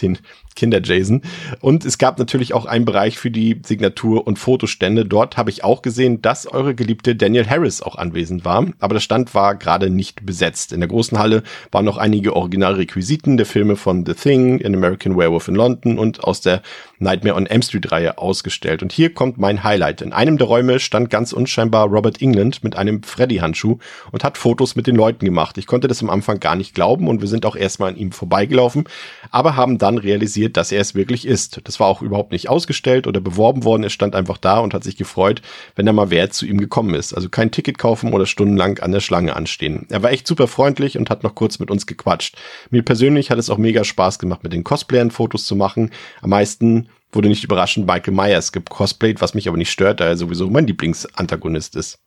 den 0.00 0.18
Kinder 0.54 0.80
Jason. 0.82 1.22
Und 1.60 1.84
es 1.84 1.98
gab 1.98 2.18
natürlich 2.18 2.54
auch 2.54 2.66
einen 2.66 2.84
Bereich 2.84 3.18
für 3.18 3.30
die 3.30 3.60
Signatur- 3.64 4.26
und 4.26 4.38
Fotostände. 4.38 5.04
Dort 5.04 5.36
habe 5.36 5.50
ich 5.50 5.64
auch 5.64 5.82
gesehen, 5.82 6.22
dass 6.22 6.46
eure 6.46 6.74
geliebte 6.74 7.16
Daniel 7.16 7.48
Harris 7.48 7.82
auch 7.82 7.96
anwesend 7.96 8.44
war. 8.44 8.66
Aber 8.80 8.94
der 8.94 9.00
Stand 9.00 9.34
war 9.34 9.54
gerade 9.54 9.90
nicht 9.90 10.24
besetzt. 10.26 10.72
In 10.72 10.80
der 10.80 10.88
großen 10.88 11.18
Halle 11.18 11.42
waren 11.70 11.84
noch 11.84 11.96
einige 11.96 12.36
Originalrequisiten 12.36 13.36
der 13.36 13.46
Filme 13.46 13.76
von 13.76 14.04
The 14.06 14.14
Thing, 14.14 14.64
An 14.64 14.74
American 14.74 15.16
Werewolf 15.16 15.48
in 15.48 15.54
London 15.54 15.98
und 15.98 16.24
aus 16.24 16.40
der 16.40 16.62
Nightmare 16.98 17.36
on 17.36 17.46
Elm 17.46 17.62
Street 17.62 17.90
Reihe 17.90 18.18
ausgestellt. 18.18 18.82
Und 18.82 18.92
hier 18.92 19.12
kommt 19.12 19.38
mein 19.38 19.64
Highlight. 19.64 20.00
In 20.00 20.12
einem 20.12 20.38
der 20.38 20.46
Räume 20.46 20.78
stand 20.80 21.10
ganz 21.10 21.32
unscheinbar 21.32 21.88
Robert 21.88 22.22
England 22.22 22.62
mit 22.62 22.76
einem 22.76 23.02
Freddy-Handschuh 23.02 23.78
und 24.12 24.24
hat 24.24 24.38
Fotos 24.38 24.76
mit 24.76 24.86
den 24.86 24.96
Leuten 24.96 25.24
gemacht. 25.24 25.58
Ich 25.58 25.66
konnte 25.66 25.88
das 25.88 26.02
am 26.02 26.10
Anfang 26.10 26.40
gar 26.40 26.56
nicht 26.56 26.74
glauben 26.74 27.08
und 27.08 27.20
wir 27.20 27.28
sind 27.28 27.44
auch 27.46 27.56
erstmal 27.56 27.90
an 27.90 27.96
ihm 27.96 28.12
vorbeigelaufen, 28.12 28.84
aber 29.30 29.56
haben 29.56 29.78
dann 29.78 29.98
realisiert, 29.98 30.41
dass 30.50 30.72
er 30.72 30.80
es 30.80 30.94
wirklich 30.94 31.26
ist. 31.26 31.60
Das 31.64 31.80
war 31.80 31.86
auch 31.86 32.02
überhaupt 32.02 32.32
nicht 32.32 32.48
ausgestellt 32.48 33.06
oder 33.06 33.20
beworben 33.20 33.64
worden. 33.64 33.82
Er 33.82 33.90
stand 33.90 34.14
einfach 34.14 34.38
da 34.38 34.58
und 34.58 34.74
hat 34.74 34.84
sich 34.84 34.96
gefreut, 34.96 35.42
wenn 35.76 35.86
da 35.86 35.92
mal 35.92 36.10
wer 36.10 36.30
zu 36.30 36.46
ihm 36.46 36.58
gekommen 36.58 36.94
ist. 36.94 37.12
Also 37.12 37.28
kein 37.28 37.50
Ticket 37.50 37.78
kaufen 37.78 38.12
oder 38.12 38.26
stundenlang 38.26 38.78
an 38.78 38.92
der 38.92 39.00
Schlange 39.00 39.36
anstehen. 39.36 39.86
Er 39.90 40.02
war 40.02 40.10
echt 40.10 40.26
super 40.26 40.48
freundlich 40.48 40.98
und 40.98 41.10
hat 41.10 41.22
noch 41.22 41.34
kurz 41.34 41.58
mit 41.58 41.70
uns 41.70 41.86
gequatscht. 41.86 42.36
Mir 42.70 42.82
persönlich 42.82 43.30
hat 43.30 43.38
es 43.38 43.50
auch 43.50 43.58
mega 43.58 43.84
Spaß 43.84 44.18
gemacht, 44.18 44.42
mit 44.42 44.52
den 44.52 44.64
Cosplayern 44.64 45.10
Fotos 45.10 45.44
zu 45.44 45.56
machen. 45.56 45.90
Am 46.20 46.30
meisten 46.30 46.88
wurde 47.12 47.28
nicht 47.28 47.44
überraschend 47.44 47.86
Michael 47.86 48.14
Myers 48.14 48.52
gecosplayt, 48.52 49.20
was 49.20 49.34
mich 49.34 49.48
aber 49.48 49.58
nicht 49.58 49.70
stört, 49.70 50.00
da 50.00 50.06
er 50.06 50.16
sowieso 50.16 50.48
mein 50.48 50.66
Lieblingsantagonist 50.66 51.76
ist. 51.76 51.98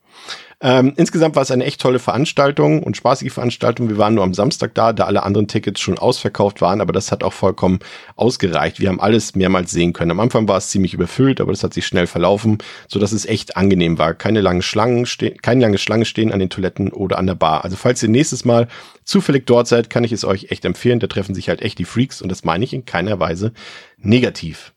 Ähm, 0.61 0.93
insgesamt 0.95 1.35
war 1.35 1.43
es 1.43 1.51
eine 1.51 1.65
echt 1.65 1.81
tolle 1.81 1.99
Veranstaltung 1.99 2.81
und 2.81 2.95
spaßige 2.95 3.31
Veranstaltung. 3.31 3.89
Wir 3.89 3.97
waren 3.97 4.15
nur 4.15 4.23
am 4.23 4.33
Samstag 4.33 4.73
da, 4.73 4.93
da 4.93 5.03
alle 5.03 5.23
anderen 5.23 5.47
Tickets 5.47 5.81
schon 5.81 5.97
ausverkauft 5.97 6.61
waren, 6.61 6.81
aber 6.81 6.93
das 6.93 7.11
hat 7.11 7.23
auch 7.23 7.33
vollkommen 7.33 7.79
ausgereicht. 8.15 8.79
Wir 8.79 8.89
haben 8.89 9.01
alles 9.01 9.35
mehrmals 9.35 9.71
sehen 9.71 9.93
können. 9.93 10.11
Am 10.11 10.19
Anfang 10.19 10.47
war 10.47 10.57
es 10.57 10.69
ziemlich 10.69 10.93
überfüllt, 10.93 11.41
aber 11.41 11.51
das 11.51 11.63
hat 11.63 11.73
sich 11.73 11.85
schnell 11.85 12.07
verlaufen, 12.07 12.59
so 12.87 12.99
es 13.11 13.25
echt 13.25 13.57
angenehm 13.57 13.97
war. 13.97 14.13
Keine 14.13 14.41
langen 14.41 14.61
Schlangen 14.61 15.05
keine 15.41 15.61
lange 15.61 15.77
Schlange 15.77 16.05
stehen 16.05 16.31
an 16.31 16.39
den 16.39 16.49
Toiletten 16.49 16.91
oder 16.91 17.19
an 17.19 17.27
der 17.27 17.35
Bar. 17.35 17.63
Also 17.63 17.75
falls 17.75 18.01
ihr 18.01 18.09
nächstes 18.09 18.45
Mal 18.45 18.67
zufällig 19.03 19.45
dort 19.45 19.67
seid, 19.67 19.89
kann 19.89 20.03
ich 20.03 20.11
es 20.11 20.25
euch 20.25 20.51
echt 20.51 20.65
empfehlen. 20.65 20.99
Da 20.99 21.07
treffen 21.07 21.35
sich 21.35 21.49
halt 21.49 21.61
echt 21.61 21.77
die 21.79 21.85
Freaks 21.85 22.21
und 22.21 22.29
das 22.29 22.43
meine 22.43 22.63
ich 22.63 22.73
in 22.73 22.85
keiner 22.85 23.19
Weise 23.19 23.51
negativ. 23.97 24.73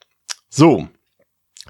So, 0.50 0.88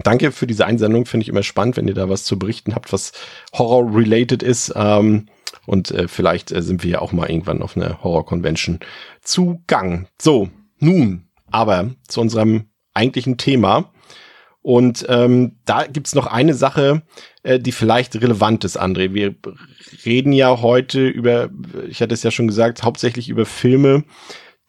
Danke 0.02 0.33
für 0.33 0.47
diese 0.47 0.67
Einsendung, 0.67 1.07
finde 1.07 1.23
ich 1.23 1.28
immer 1.28 1.43
spannend, 1.43 1.76
wenn 1.76 1.88
ihr 1.88 1.95
da 1.95 2.09
was 2.09 2.25
zu 2.25 2.38
berichten 2.38 2.75
habt, 2.75 2.93
was 2.93 3.12
Horror-related 3.52 4.43
ist. 4.43 4.73
Ähm, 4.76 5.26
und 5.67 5.90
äh, 5.90 6.09
vielleicht 6.09 6.52
äh, 6.52 6.62
sind 6.62 6.85
wir 6.85 6.90
ja 6.90 6.99
auch 7.00 7.12
mal 7.12 7.28
irgendwann 7.31 7.62
auf 7.62 7.76
einer 7.76 8.02
Horror-Convention 8.02 8.81
zugang. 9.23 10.09
So, 10.21 10.49
nun, 10.78 11.28
aber 11.50 11.90
zu 12.07 12.21
unserem 12.21 12.67
eigentlichen 12.95 13.37
Thema. 13.37 13.93
Und 14.61 15.07
ähm, 15.09 15.59
da 15.64 15.87
gibt's 15.87 16.14
noch 16.14 16.26
eine 16.26 16.55
Sache, 16.55 17.02
äh, 17.43 17.59
die 17.59 17.73
vielleicht 17.73 18.17
relevant 18.17 18.64
ist, 18.64 18.78
André. 18.78 19.14
Wir 19.14 19.35
reden 20.05 20.33
ja 20.33 20.61
heute 20.61 21.07
über, 21.07 21.50
ich 21.88 22.02
hatte 22.02 22.14
es 22.14 22.23
ja 22.23 22.31
schon 22.31 22.49
gesagt, 22.49 22.83
hauptsächlich 22.83 23.28
über 23.28 23.47
Filme, 23.47 24.05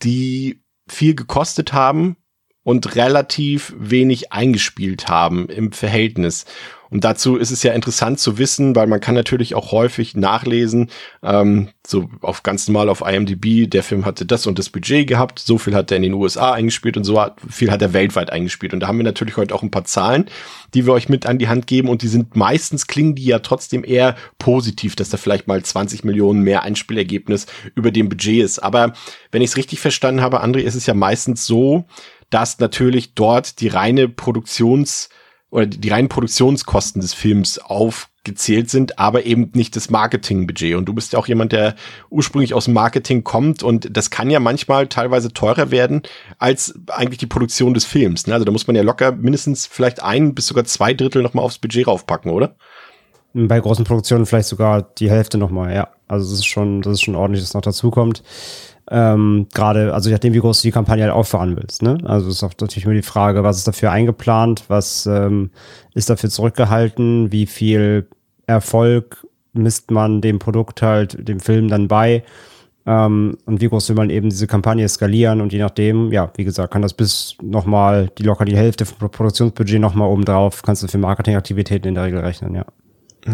die 0.01 0.61
viel 0.87 1.15
gekostet 1.15 1.73
haben, 1.73 2.15
und 2.63 2.95
relativ 2.95 3.73
wenig 3.77 4.31
eingespielt 4.31 5.07
haben 5.07 5.47
im 5.49 5.71
Verhältnis. 5.71 6.45
Und 6.91 7.03
dazu 7.03 7.37
ist 7.37 7.51
es 7.51 7.61
ja 7.61 7.73
interessant 7.73 8.19
zu 8.19 8.39
wissen, 8.39 8.75
weil 8.75 8.87
man 8.87 8.99
kann 8.99 9.13
natürlich 9.13 9.53
auch 9.53 9.71
häufig 9.71 10.15
nachlesen, 10.15 10.89
ähm, 11.21 11.69
so 11.85 12.09
auf 12.21 12.41
ganz 12.41 12.67
normal 12.67 12.89
auf 12.89 13.01
IMDb, 13.01 13.69
der 13.69 13.83
Film 13.83 14.05
hatte 14.05 14.25
das 14.25 14.47
und 14.47 14.57
das 14.57 14.69
Budget 14.69 15.07
gehabt, 15.07 15.37
so 15.39 15.59
viel 15.59 15.75
hat 15.75 15.91
er 15.91 15.97
in 15.97 16.03
den 16.03 16.13
USA 16.13 16.51
eingespielt 16.51 16.97
und 16.97 17.03
so 17.03 17.23
viel 17.47 17.69
hat 17.69 17.81
er 17.83 17.93
weltweit 17.93 18.31
eingespielt. 18.31 18.73
Und 18.73 18.79
da 18.79 18.87
haben 18.87 18.97
wir 18.97 19.03
natürlich 19.03 19.37
heute 19.37 19.53
auch 19.53 19.61
ein 19.61 19.71
paar 19.71 19.85
Zahlen, 19.85 20.25
die 20.73 20.87
wir 20.87 20.93
euch 20.93 21.09
mit 21.09 21.27
an 21.27 21.37
die 21.37 21.47
Hand 21.47 21.67
geben 21.67 21.89
und 21.89 22.01
die 22.01 22.07
sind 22.07 22.35
meistens 22.35 22.87
klingen 22.87 23.13
die 23.13 23.25
ja 23.25 23.39
trotzdem 23.39 23.83
eher 23.83 24.15
positiv, 24.39 24.95
dass 24.95 25.09
da 25.09 25.17
vielleicht 25.17 25.47
mal 25.47 25.63
20 25.63 26.03
Millionen 26.03 26.41
mehr 26.41 26.63
Einspielergebnis 26.63 27.45
über 27.75 27.91
dem 27.91 28.09
Budget 28.09 28.43
ist. 28.43 28.59
Aber 28.59 28.93
wenn 29.31 29.43
ich 29.43 29.51
es 29.51 29.57
richtig 29.57 29.79
verstanden 29.79 30.21
habe, 30.21 30.43
André, 30.43 30.59
ist 30.59 30.75
es 30.75 30.87
ja 30.87 30.95
meistens 30.95 31.45
so, 31.45 31.85
dass 32.29 32.59
natürlich 32.59 33.13
dort 33.13 33.59
die 33.59 33.67
reine 33.67 34.07
Produktions- 34.07 35.09
oder 35.51 35.65
die 35.65 35.89
reinen 35.89 36.09
Produktionskosten 36.09 37.01
des 37.01 37.13
Films 37.13 37.57
aufgezählt 37.57 38.69
sind, 38.69 38.99
aber 38.99 39.25
eben 39.25 39.49
nicht 39.55 39.75
das 39.75 39.89
Marketingbudget. 39.89 40.75
Und 40.75 40.85
du 40.85 40.93
bist 40.93 41.13
ja 41.13 41.19
auch 41.19 41.27
jemand, 41.27 41.51
der 41.51 41.75
ursprünglich 42.09 42.53
aus 42.53 42.65
dem 42.65 42.75
Marketing 42.75 43.23
kommt 43.23 43.63
und 43.63 43.95
das 43.97 44.11
kann 44.11 44.29
ja 44.29 44.39
manchmal 44.39 44.87
teilweise 44.87 45.33
teurer 45.33 45.71
werden 45.71 46.03
als 46.37 46.75
eigentlich 46.87 47.17
die 47.17 47.25
Produktion 47.25 47.73
des 47.73 47.85
Films. 47.85 48.27
Ne? 48.27 48.33
Also 48.33 48.45
da 48.45 48.51
muss 48.51 48.67
man 48.67 48.75
ja 48.75 48.83
locker 48.83 49.11
mindestens 49.11 49.65
vielleicht 49.65 50.03
ein 50.03 50.35
bis 50.35 50.47
sogar 50.47 50.65
zwei 50.65 50.93
Drittel 50.93 51.23
nochmal 51.23 51.45
aufs 51.45 51.57
Budget 51.57 51.87
raufpacken, 51.87 52.31
oder? 52.31 52.55
Bei 53.33 53.59
großen 53.59 53.85
Produktionen 53.85 54.25
vielleicht 54.25 54.49
sogar 54.49 54.81
die 54.81 55.09
Hälfte 55.09 55.37
nochmal, 55.37 55.73
ja. 55.73 55.89
Also 56.07 56.31
das 56.31 56.39
ist 56.39 56.47
schon, 56.47 56.81
das 56.81 56.93
ist 56.93 57.03
schon 57.03 57.15
ordentlich, 57.15 57.43
dass 57.43 57.53
noch 57.53 57.61
dazu 57.61 57.91
kommt. 57.91 58.23
Ähm, 58.91 59.47
Gerade, 59.53 59.93
also 59.93 60.09
je 60.09 60.15
nachdem, 60.15 60.33
wie 60.33 60.39
groß 60.39 60.61
du 60.61 60.67
die 60.67 60.71
Kampagne 60.71 61.03
halt 61.03 61.13
auffahren 61.13 61.55
willst. 61.55 61.83
Ne? 61.83 61.97
Also 62.05 62.29
ist 62.29 62.43
auch 62.43 62.53
natürlich 62.59 62.85
immer 62.85 62.95
die 62.95 63.01
Frage, 63.01 63.43
was 63.43 63.57
ist 63.57 63.67
dafür 63.67 63.91
eingeplant, 63.91 64.63
was 64.67 65.05
ähm, 65.05 65.51
ist 65.93 66.09
dafür 66.09 66.29
zurückgehalten, 66.29 67.31
wie 67.31 67.45
viel 67.45 68.07
Erfolg 68.47 69.25
misst 69.53 69.91
man 69.91 70.21
dem 70.21 70.39
Produkt 70.39 70.81
halt, 70.81 71.27
dem 71.27 71.39
Film 71.39 71.67
dann 71.67 71.87
bei 71.87 72.23
ähm, 72.85 73.37
und 73.45 73.61
wie 73.61 73.67
groß 73.67 73.89
will 73.89 73.95
man 73.95 74.09
eben 74.09 74.29
diese 74.29 74.47
Kampagne 74.47 74.87
skalieren 74.89 75.41
und 75.41 75.53
je 75.53 75.59
nachdem, 75.59 76.11
ja, 76.11 76.31
wie 76.35 76.43
gesagt, 76.43 76.73
kann 76.73 76.81
das 76.81 76.93
bis 76.93 77.35
nochmal 77.41 78.09
die 78.17 78.23
locker 78.23 78.45
die 78.45 78.57
Hälfte 78.57 78.85
vom 78.85 79.11
Produktionsbudget 79.11 79.79
nochmal 79.79 80.09
oben 80.09 80.25
drauf, 80.25 80.63
kannst 80.63 80.81
du 80.81 80.87
für 80.87 80.97
Marketingaktivitäten 80.97 81.89
in 81.89 81.95
der 81.95 82.05
Regel 82.05 82.21
rechnen, 82.21 82.55
ja. 82.55 82.65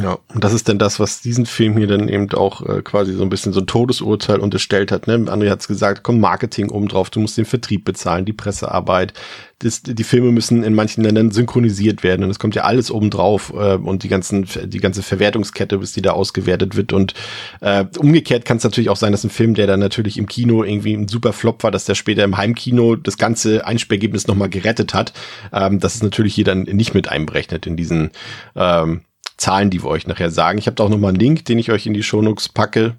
Ja, 0.01 0.17
und 0.33 0.43
das 0.43 0.53
ist 0.53 0.67
denn 0.67 0.79
das, 0.79 0.99
was 0.99 1.21
diesen 1.21 1.45
Film 1.45 1.77
hier 1.77 1.87
dann 1.87 2.09
eben 2.09 2.31
auch 2.33 2.61
äh, 2.61 2.81
quasi 2.81 3.13
so 3.13 3.23
ein 3.23 3.29
bisschen 3.29 3.53
so 3.53 3.59
ein 3.59 3.67
Todesurteil 3.67 4.39
unterstellt 4.39 4.91
hat. 4.91 5.07
Ne? 5.07 5.15
André 5.15 5.49
hat 5.49 5.61
es 5.61 5.67
gesagt, 5.67 6.03
komm, 6.03 6.19
Marketing 6.19 6.69
oben 6.69 6.87
drauf, 6.87 7.09
du 7.09 7.19
musst 7.19 7.37
den 7.37 7.45
Vertrieb 7.45 7.85
bezahlen, 7.85 8.25
die 8.25 8.33
Pressearbeit. 8.33 9.13
Das, 9.59 9.83
die 9.83 10.03
Filme 10.03 10.31
müssen 10.31 10.63
in 10.63 10.73
manchen 10.73 11.03
Ländern 11.03 11.31
synchronisiert 11.31 12.03
werden 12.03 12.25
und 12.25 12.29
es 12.29 12.39
kommt 12.39 12.55
ja 12.55 12.63
alles 12.63 12.91
oben 12.91 13.09
drauf 13.09 13.53
äh, 13.55 13.75
und 13.75 14.03
die 14.03 14.09
ganzen, 14.09 14.45
die 14.65 14.79
ganze 14.79 15.01
Verwertungskette, 15.01 15.77
bis 15.77 15.93
die 15.93 16.01
da 16.01 16.11
ausgewertet 16.11 16.75
wird. 16.75 16.91
Und 16.91 17.13
äh, 17.61 17.85
umgekehrt 17.97 18.43
kann 18.43 18.57
es 18.57 18.63
natürlich 18.63 18.89
auch 18.89 18.97
sein, 18.97 19.11
dass 19.11 19.23
ein 19.23 19.29
Film, 19.29 19.53
der 19.53 19.67
dann 19.67 19.79
natürlich 19.79 20.17
im 20.17 20.25
Kino 20.27 20.63
irgendwie 20.63 20.93
ein 20.93 21.07
super 21.07 21.31
Flop 21.31 21.63
war, 21.63 21.71
dass 21.71 21.85
der 21.85 21.95
später 21.95 22.23
im 22.23 22.37
Heimkino 22.37 22.95
das 22.95 23.17
ganze 23.17 23.65
Einsperrgebnis 23.65 24.27
nochmal 24.27 24.49
gerettet 24.49 24.93
hat. 24.93 25.13
Ähm, 25.53 25.79
das 25.79 25.95
ist 25.95 26.03
natürlich 26.03 26.35
hier 26.35 26.45
dann 26.45 26.63
nicht 26.63 26.93
mit 26.93 27.07
einberechnet 27.07 27.65
in 27.65 27.77
diesen 27.77 28.11
ähm, 28.55 29.01
Zahlen, 29.37 29.69
die 29.69 29.83
wir 29.83 29.89
euch 29.89 30.07
nachher 30.07 30.31
sagen. 30.31 30.57
Ich 30.57 30.67
habe 30.67 30.75
da 30.75 30.83
auch 30.83 30.89
nochmal 30.89 31.09
einen 31.09 31.19
Link, 31.19 31.45
den 31.45 31.59
ich 31.59 31.71
euch 31.71 31.85
in 31.85 31.93
die 31.93 32.03
Shownotes 32.03 32.49
packe. 32.49 32.97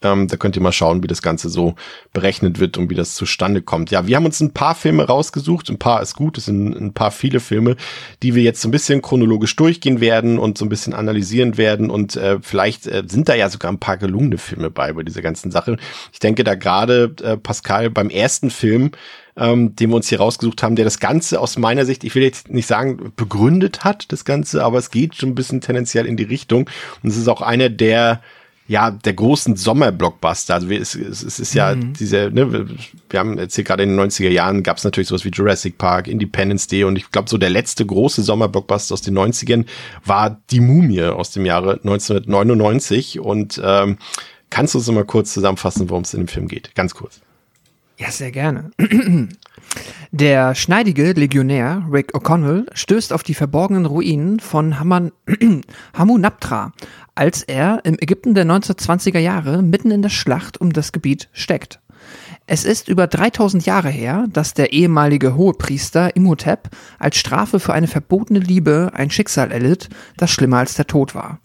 Ähm, 0.00 0.28
da 0.28 0.36
könnt 0.36 0.54
ihr 0.54 0.62
mal 0.62 0.72
schauen, 0.72 1.02
wie 1.02 1.08
das 1.08 1.22
Ganze 1.22 1.48
so 1.48 1.74
berechnet 2.12 2.60
wird 2.60 2.78
und 2.78 2.88
wie 2.90 2.94
das 2.94 3.14
zustande 3.14 3.62
kommt. 3.62 3.90
Ja, 3.90 4.06
wir 4.06 4.16
haben 4.16 4.26
uns 4.26 4.40
ein 4.40 4.52
paar 4.52 4.74
Filme 4.74 5.04
rausgesucht. 5.04 5.68
Ein 5.70 5.78
paar 5.78 6.02
ist 6.02 6.14
gut, 6.14 6.38
es 6.38 6.44
sind 6.44 6.76
ein 6.76 6.94
paar 6.94 7.10
viele 7.10 7.40
Filme, 7.40 7.76
die 8.22 8.34
wir 8.34 8.42
jetzt 8.42 8.60
so 8.60 8.68
ein 8.68 8.72
bisschen 8.72 9.02
chronologisch 9.02 9.56
durchgehen 9.56 10.00
werden 10.00 10.38
und 10.38 10.56
so 10.58 10.64
ein 10.64 10.68
bisschen 10.68 10.94
analysieren 10.94 11.56
werden. 11.58 11.90
Und 11.90 12.16
äh, 12.16 12.38
vielleicht 12.40 12.86
äh, 12.86 13.02
sind 13.06 13.28
da 13.28 13.34
ja 13.34 13.48
sogar 13.48 13.72
ein 13.72 13.80
paar 13.80 13.96
gelungene 13.96 14.38
Filme 14.38 14.70
bei 14.70 14.92
bei 14.92 15.02
dieser 15.02 15.22
ganzen 15.22 15.50
Sache. 15.50 15.76
Ich 16.12 16.20
denke 16.20 16.44
da 16.44 16.54
gerade, 16.54 17.14
äh, 17.22 17.36
Pascal, 17.36 17.90
beim 17.90 18.10
ersten 18.10 18.50
Film 18.50 18.92
ähm, 19.38 19.76
den 19.76 19.90
wir 19.90 19.96
uns 19.96 20.08
hier 20.08 20.18
rausgesucht 20.18 20.62
haben, 20.62 20.76
der 20.76 20.84
das 20.84 20.98
Ganze 21.00 21.40
aus 21.40 21.56
meiner 21.58 21.86
Sicht, 21.86 22.04
ich 22.04 22.14
will 22.14 22.22
jetzt 22.22 22.50
nicht 22.50 22.66
sagen, 22.66 23.12
begründet 23.16 23.84
hat, 23.84 24.10
das 24.12 24.24
Ganze, 24.24 24.64
aber 24.64 24.78
es 24.78 24.90
geht 24.90 25.14
schon 25.14 25.30
ein 25.30 25.34
bisschen 25.34 25.60
tendenziell 25.60 26.06
in 26.06 26.16
die 26.16 26.24
Richtung. 26.24 26.68
Und 27.02 27.10
es 27.10 27.16
ist 27.16 27.28
auch 27.28 27.40
einer 27.40 27.68
der 27.68 28.20
ja, 28.68 28.90
der 28.90 29.14
großen 29.14 29.56
Sommerblockbuster. 29.56 30.54
Also 30.54 30.68
es, 30.68 30.94
es, 30.94 31.22
es 31.22 31.40
ist 31.40 31.54
ja 31.54 31.74
mhm. 31.74 31.94
diese, 31.94 32.30
ne, 32.30 32.68
wir 33.08 33.18
haben 33.18 33.38
jetzt 33.38 33.54
hier 33.54 33.64
gerade 33.64 33.82
in 33.82 33.96
den 33.96 33.98
90er 33.98 34.28
Jahren 34.28 34.62
gab 34.62 34.76
es 34.76 34.84
natürlich 34.84 35.08
sowas 35.08 35.24
wie 35.24 35.30
Jurassic 35.30 35.78
Park, 35.78 36.06
Independence 36.06 36.66
Day 36.66 36.84
und 36.84 36.96
ich 36.96 37.10
glaube 37.10 37.30
so 37.30 37.38
der 37.38 37.48
letzte 37.48 37.86
große 37.86 38.22
Sommerblockbuster 38.22 38.92
aus 38.92 39.00
den 39.00 39.16
90ern 39.16 39.64
war 40.04 40.38
Die 40.50 40.60
Mumie 40.60 41.02
aus 41.02 41.30
dem 41.30 41.46
Jahre 41.46 41.76
1999 41.76 43.20
und 43.20 43.58
ähm, 43.64 43.96
kannst 44.50 44.74
du 44.74 44.78
uns 44.78 44.90
mal 44.90 45.04
kurz 45.04 45.32
zusammenfassen, 45.32 45.88
worum 45.88 46.02
es 46.02 46.12
in 46.12 46.20
dem 46.20 46.28
Film 46.28 46.46
geht? 46.46 46.74
Ganz 46.74 46.94
kurz. 46.94 47.22
Ja, 47.98 48.12
sehr 48.12 48.30
gerne. 48.30 48.70
Der 50.12 50.54
schneidige 50.54 51.12
Legionär 51.12 51.82
Rick 51.92 52.14
O'Connell 52.14 52.66
stößt 52.72 53.12
auf 53.12 53.24
die 53.24 53.34
verborgenen 53.34 53.86
Ruinen 53.86 54.38
von 54.38 54.78
Haman 54.78 55.10
Hamunaptra, 55.94 56.72
als 57.16 57.42
er 57.42 57.80
im 57.84 57.96
Ägypten 57.98 58.34
der 58.34 58.46
1920er 58.46 59.18
Jahre 59.18 59.62
mitten 59.62 59.90
in 59.90 60.00
der 60.00 60.10
Schlacht 60.10 60.60
um 60.60 60.72
das 60.72 60.92
Gebiet 60.92 61.28
steckt. 61.32 61.80
Es 62.46 62.64
ist 62.64 62.88
über 62.88 63.08
3000 63.08 63.66
Jahre 63.66 63.90
her, 63.90 64.26
dass 64.32 64.54
der 64.54 64.72
ehemalige 64.72 65.34
Hohepriester 65.34 66.14
Imhotep 66.14 66.70
als 67.00 67.16
Strafe 67.16 67.58
für 67.58 67.74
eine 67.74 67.88
verbotene 67.88 68.38
Liebe 68.38 68.92
ein 68.94 69.10
Schicksal 69.10 69.50
erlitt, 69.50 69.88
das 70.16 70.30
schlimmer 70.30 70.58
als 70.58 70.74
der 70.74 70.86
Tod 70.86 71.16
war. 71.16 71.40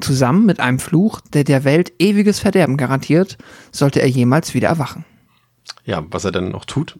Zusammen 0.00 0.46
mit 0.46 0.58
einem 0.58 0.78
Fluch, 0.78 1.20
der 1.34 1.44
der 1.44 1.64
Welt 1.64 1.92
ewiges 1.98 2.40
Verderben 2.40 2.78
garantiert, 2.78 3.36
sollte 3.70 4.00
er 4.00 4.08
jemals 4.08 4.54
wieder 4.54 4.68
erwachen 4.68 5.04
ja, 5.84 6.04
was 6.10 6.24
er 6.24 6.32
dann 6.32 6.50
noch 6.50 6.64
tut. 6.64 6.96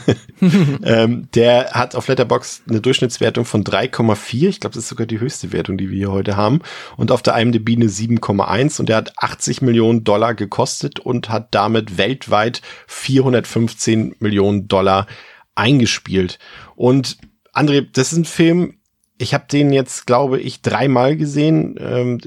ähm, 0.82 1.28
der 1.34 1.70
hat 1.72 1.94
auf 1.94 2.08
Letterbox 2.08 2.62
eine 2.68 2.80
Durchschnittswertung 2.80 3.44
von 3.44 3.62
3,4. 3.62 4.48
Ich 4.48 4.60
glaube, 4.60 4.74
das 4.74 4.84
ist 4.84 4.88
sogar 4.88 5.06
die 5.06 5.20
höchste 5.20 5.52
Wertung, 5.52 5.78
die 5.78 5.88
wir 5.90 5.96
hier 5.96 6.12
heute 6.12 6.36
haben. 6.36 6.60
Und 6.96 7.12
auf 7.12 7.22
der 7.22 7.36
IMDb 7.36 7.76
eine 7.76 7.86
7,1. 7.86 8.80
Und 8.80 8.88
der 8.88 8.96
hat 8.96 9.12
80 9.16 9.62
Millionen 9.62 10.04
Dollar 10.04 10.34
gekostet 10.34 10.98
und 10.98 11.28
hat 11.28 11.54
damit 11.54 11.96
weltweit 11.96 12.60
415 12.88 14.16
Millionen 14.18 14.66
Dollar 14.66 15.06
eingespielt. 15.54 16.38
Und 16.74 17.18
André, 17.52 17.86
das 17.92 18.12
ist 18.12 18.18
ein 18.18 18.24
Film, 18.24 18.78
ich 19.16 19.32
habe 19.32 19.44
den 19.50 19.72
jetzt, 19.72 20.06
glaube 20.06 20.40
ich, 20.40 20.60
dreimal 20.60 21.16
gesehen 21.16 21.76
ähm, 21.78 22.20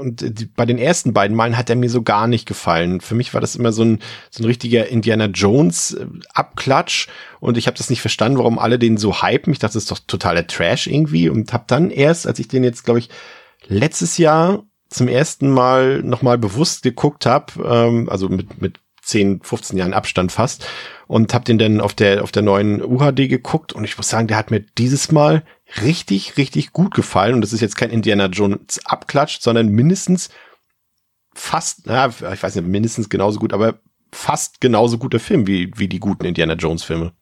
und 0.00 0.40
die, 0.40 0.46
bei 0.46 0.66
den 0.66 0.78
ersten 0.78 1.12
beiden 1.12 1.36
Malen 1.36 1.56
hat 1.56 1.70
er 1.70 1.76
mir 1.76 1.90
so 1.90 2.02
gar 2.02 2.26
nicht 2.26 2.46
gefallen. 2.46 3.00
Für 3.00 3.14
mich 3.14 3.34
war 3.34 3.40
das 3.40 3.54
immer 3.54 3.70
so 3.70 3.84
ein, 3.84 4.00
so 4.30 4.42
ein 4.42 4.46
richtiger 4.46 4.88
Indiana 4.88 5.26
Jones 5.26 5.94
äh, 5.94 6.06
Abklatsch 6.34 7.06
und 7.38 7.56
ich 7.56 7.68
habe 7.68 7.78
das 7.78 7.88
nicht 7.88 8.00
verstanden, 8.00 8.38
warum 8.38 8.58
alle 8.58 8.80
den 8.80 8.96
so 8.96 9.22
hypen. 9.22 9.52
Ich 9.52 9.60
dachte, 9.60 9.74
das 9.74 9.84
ist 9.84 9.90
doch 9.92 10.00
totaler 10.00 10.46
Trash 10.48 10.88
irgendwie 10.88 11.28
und 11.28 11.52
habe 11.52 11.64
dann 11.68 11.90
erst, 11.90 12.26
als 12.26 12.40
ich 12.40 12.48
den 12.48 12.64
jetzt, 12.64 12.84
glaube 12.84 12.98
ich, 12.98 13.10
letztes 13.68 14.18
Jahr 14.18 14.64
zum 14.88 15.06
ersten 15.06 15.50
Mal 15.50 16.02
nochmal 16.02 16.38
bewusst 16.38 16.82
geguckt 16.82 17.26
habe, 17.26 17.52
ähm, 17.64 18.08
also 18.08 18.28
mit, 18.28 18.60
mit 18.60 18.80
10, 19.02 19.40
15 19.42 19.78
Jahren 19.78 19.94
Abstand 19.94 20.32
fast 20.32 20.66
und 21.06 21.32
habe 21.32 21.44
den 21.44 21.58
dann 21.58 21.80
auf 21.80 21.94
der 21.94 22.22
auf 22.22 22.32
der 22.32 22.42
neuen 22.42 22.82
UHD 22.82 23.28
geguckt 23.28 23.72
und 23.72 23.84
ich 23.84 23.96
muss 23.96 24.08
sagen, 24.08 24.28
der 24.28 24.36
hat 24.36 24.50
mir 24.50 24.60
dieses 24.60 25.10
Mal 25.12 25.44
richtig, 25.82 26.36
richtig 26.36 26.72
gut 26.72 26.94
gefallen. 26.94 27.34
Und 27.34 27.40
das 27.40 27.52
ist 27.52 27.60
jetzt 27.60 27.76
kein 27.76 27.90
Indiana 27.90 28.26
Jones 28.26 28.80
Abklatsch, 28.84 29.38
sondern 29.40 29.68
mindestens 29.68 30.30
fast, 31.34 31.82
na, 31.86 32.08
ich 32.08 32.42
weiß 32.42 32.56
nicht, 32.56 32.66
mindestens 32.66 33.08
genauso 33.08 33.38
gut, 33.38 33.52
aber 33.52 33.80
fast 34.12 34.60
genauso 34.60 34.98
guter 34.98 35.20
Film 35.20 35.46
wie, 35.46 35.70
wie 35.76 35.88
die 35.88 36.00
guten 36.00 36.24
Indiana 36.24 36.54
Jones 36.54 36.82
Filme. 36.82 37.12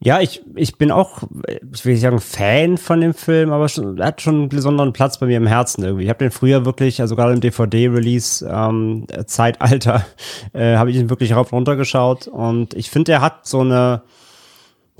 Ja, 0.00 0.20
ich, 0.20 0.42
ich 0.54 0.78
bin 0.78 0.92
auch, 0.92 1.24
ich 1.72 1.84
will 1.84 1.94
nicht 1.94 2.02
sagen 2.02 2.20
Fan 2.20 2.78
von 2.78 3.00
dem 3.00 3.14
Film, 3.14 3.50
aber 3.50 3.68
schon, 3.68 3.98
er 3.98 4.06
hat 4.06 4.22
schon 4.22 4.34
einen 4.36 4.48
besonderen 4.48 4.92
Platz 4.92 5.18
bei 5.18 5.26
mir 5.26 5.38
im 5.38 5.48
Herzen 5.48 5.82
irgendwie. 5.82 6.04
Ich 6.04 6.08
habe 6.08 6.20
den 6.20 6.30
früher 6.30 6.64
wirklich, 6.64 7.00
also 7.00 7.16
gerade 7.16 7.32
im 7.32 7.40
DVD-Release 7.40 8.48
ähm, 8.48 9.06
äh, 10.52 10.76
habe 10.76 10.90
ich 10.90 10.96
ihn 10.96 11.10
wirklich 11.10 11.34
rauf 11.34 11.52
runter 11.52 11.74
geschaut 11.74 12.28
und 12.28 12.74
ich 12.74 12.90
finde, 12.90 13.10
er 13.10 13.22
hat 13.22 13.44
so 13.44 13.60
eine, 13.60 14.02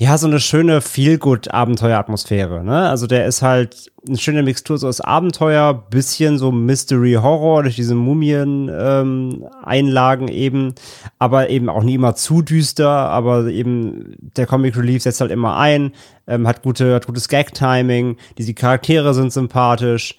ja, 0.01 0.17
so 0.17 0.29
eine 0.29 0.39
schöne 0.39 0.81
Feel-Good-Abenteuer-Atmosphäre. 0.81 2.63
Ne? 2.63 2.89
Also 2.89 3.09
der 3.09 3.27
ist 3.27 3.43
halt 3.43 3.91
eine 4.07 4.17
schöne 4.17 4.45
Mixtur 4.45 4.79
so 4.79 4.87
aus 4.87 5.01
Abenteuer, 5.01 5.75
bisschen 5.75 6.39
so 6.39 6.53
Mystery-Horror 6.53 7.65
durch 7.65 7.75
diese 7.75 7.97
Mumien-Einlagen 7.97 10.29
ähm, 10.29 10.35
eben, 10.35 10.77
aber 11.19 11.51
eben 11.51 11.69
auch 11.69 11.83
nie 11.83 11.97
immer 11.97 12.15
zu 12.15 12.43
düster, 12.43 12.89
aber 12.89 13.49
eben 13.49 14.15
der 14.21 14.47
Comic 14.47 14.77
Relief 14.77 15.03
setzt 15.03 15.21
halt 15.21 15.33
immer 15.33 15.57
ein, 15.57 15.91
ähm, 16.29 16.47
hat 16.47 16.63
gute, 16.63 16.95
hat 16.95 17.07
gutes 17.07 17.27
Gag-Timing, 17.27 18.19
diese 18.39 18.55
Charaktere 18.55 19.15
sind 19.15 19.33
sympathisch. 19.33 20.17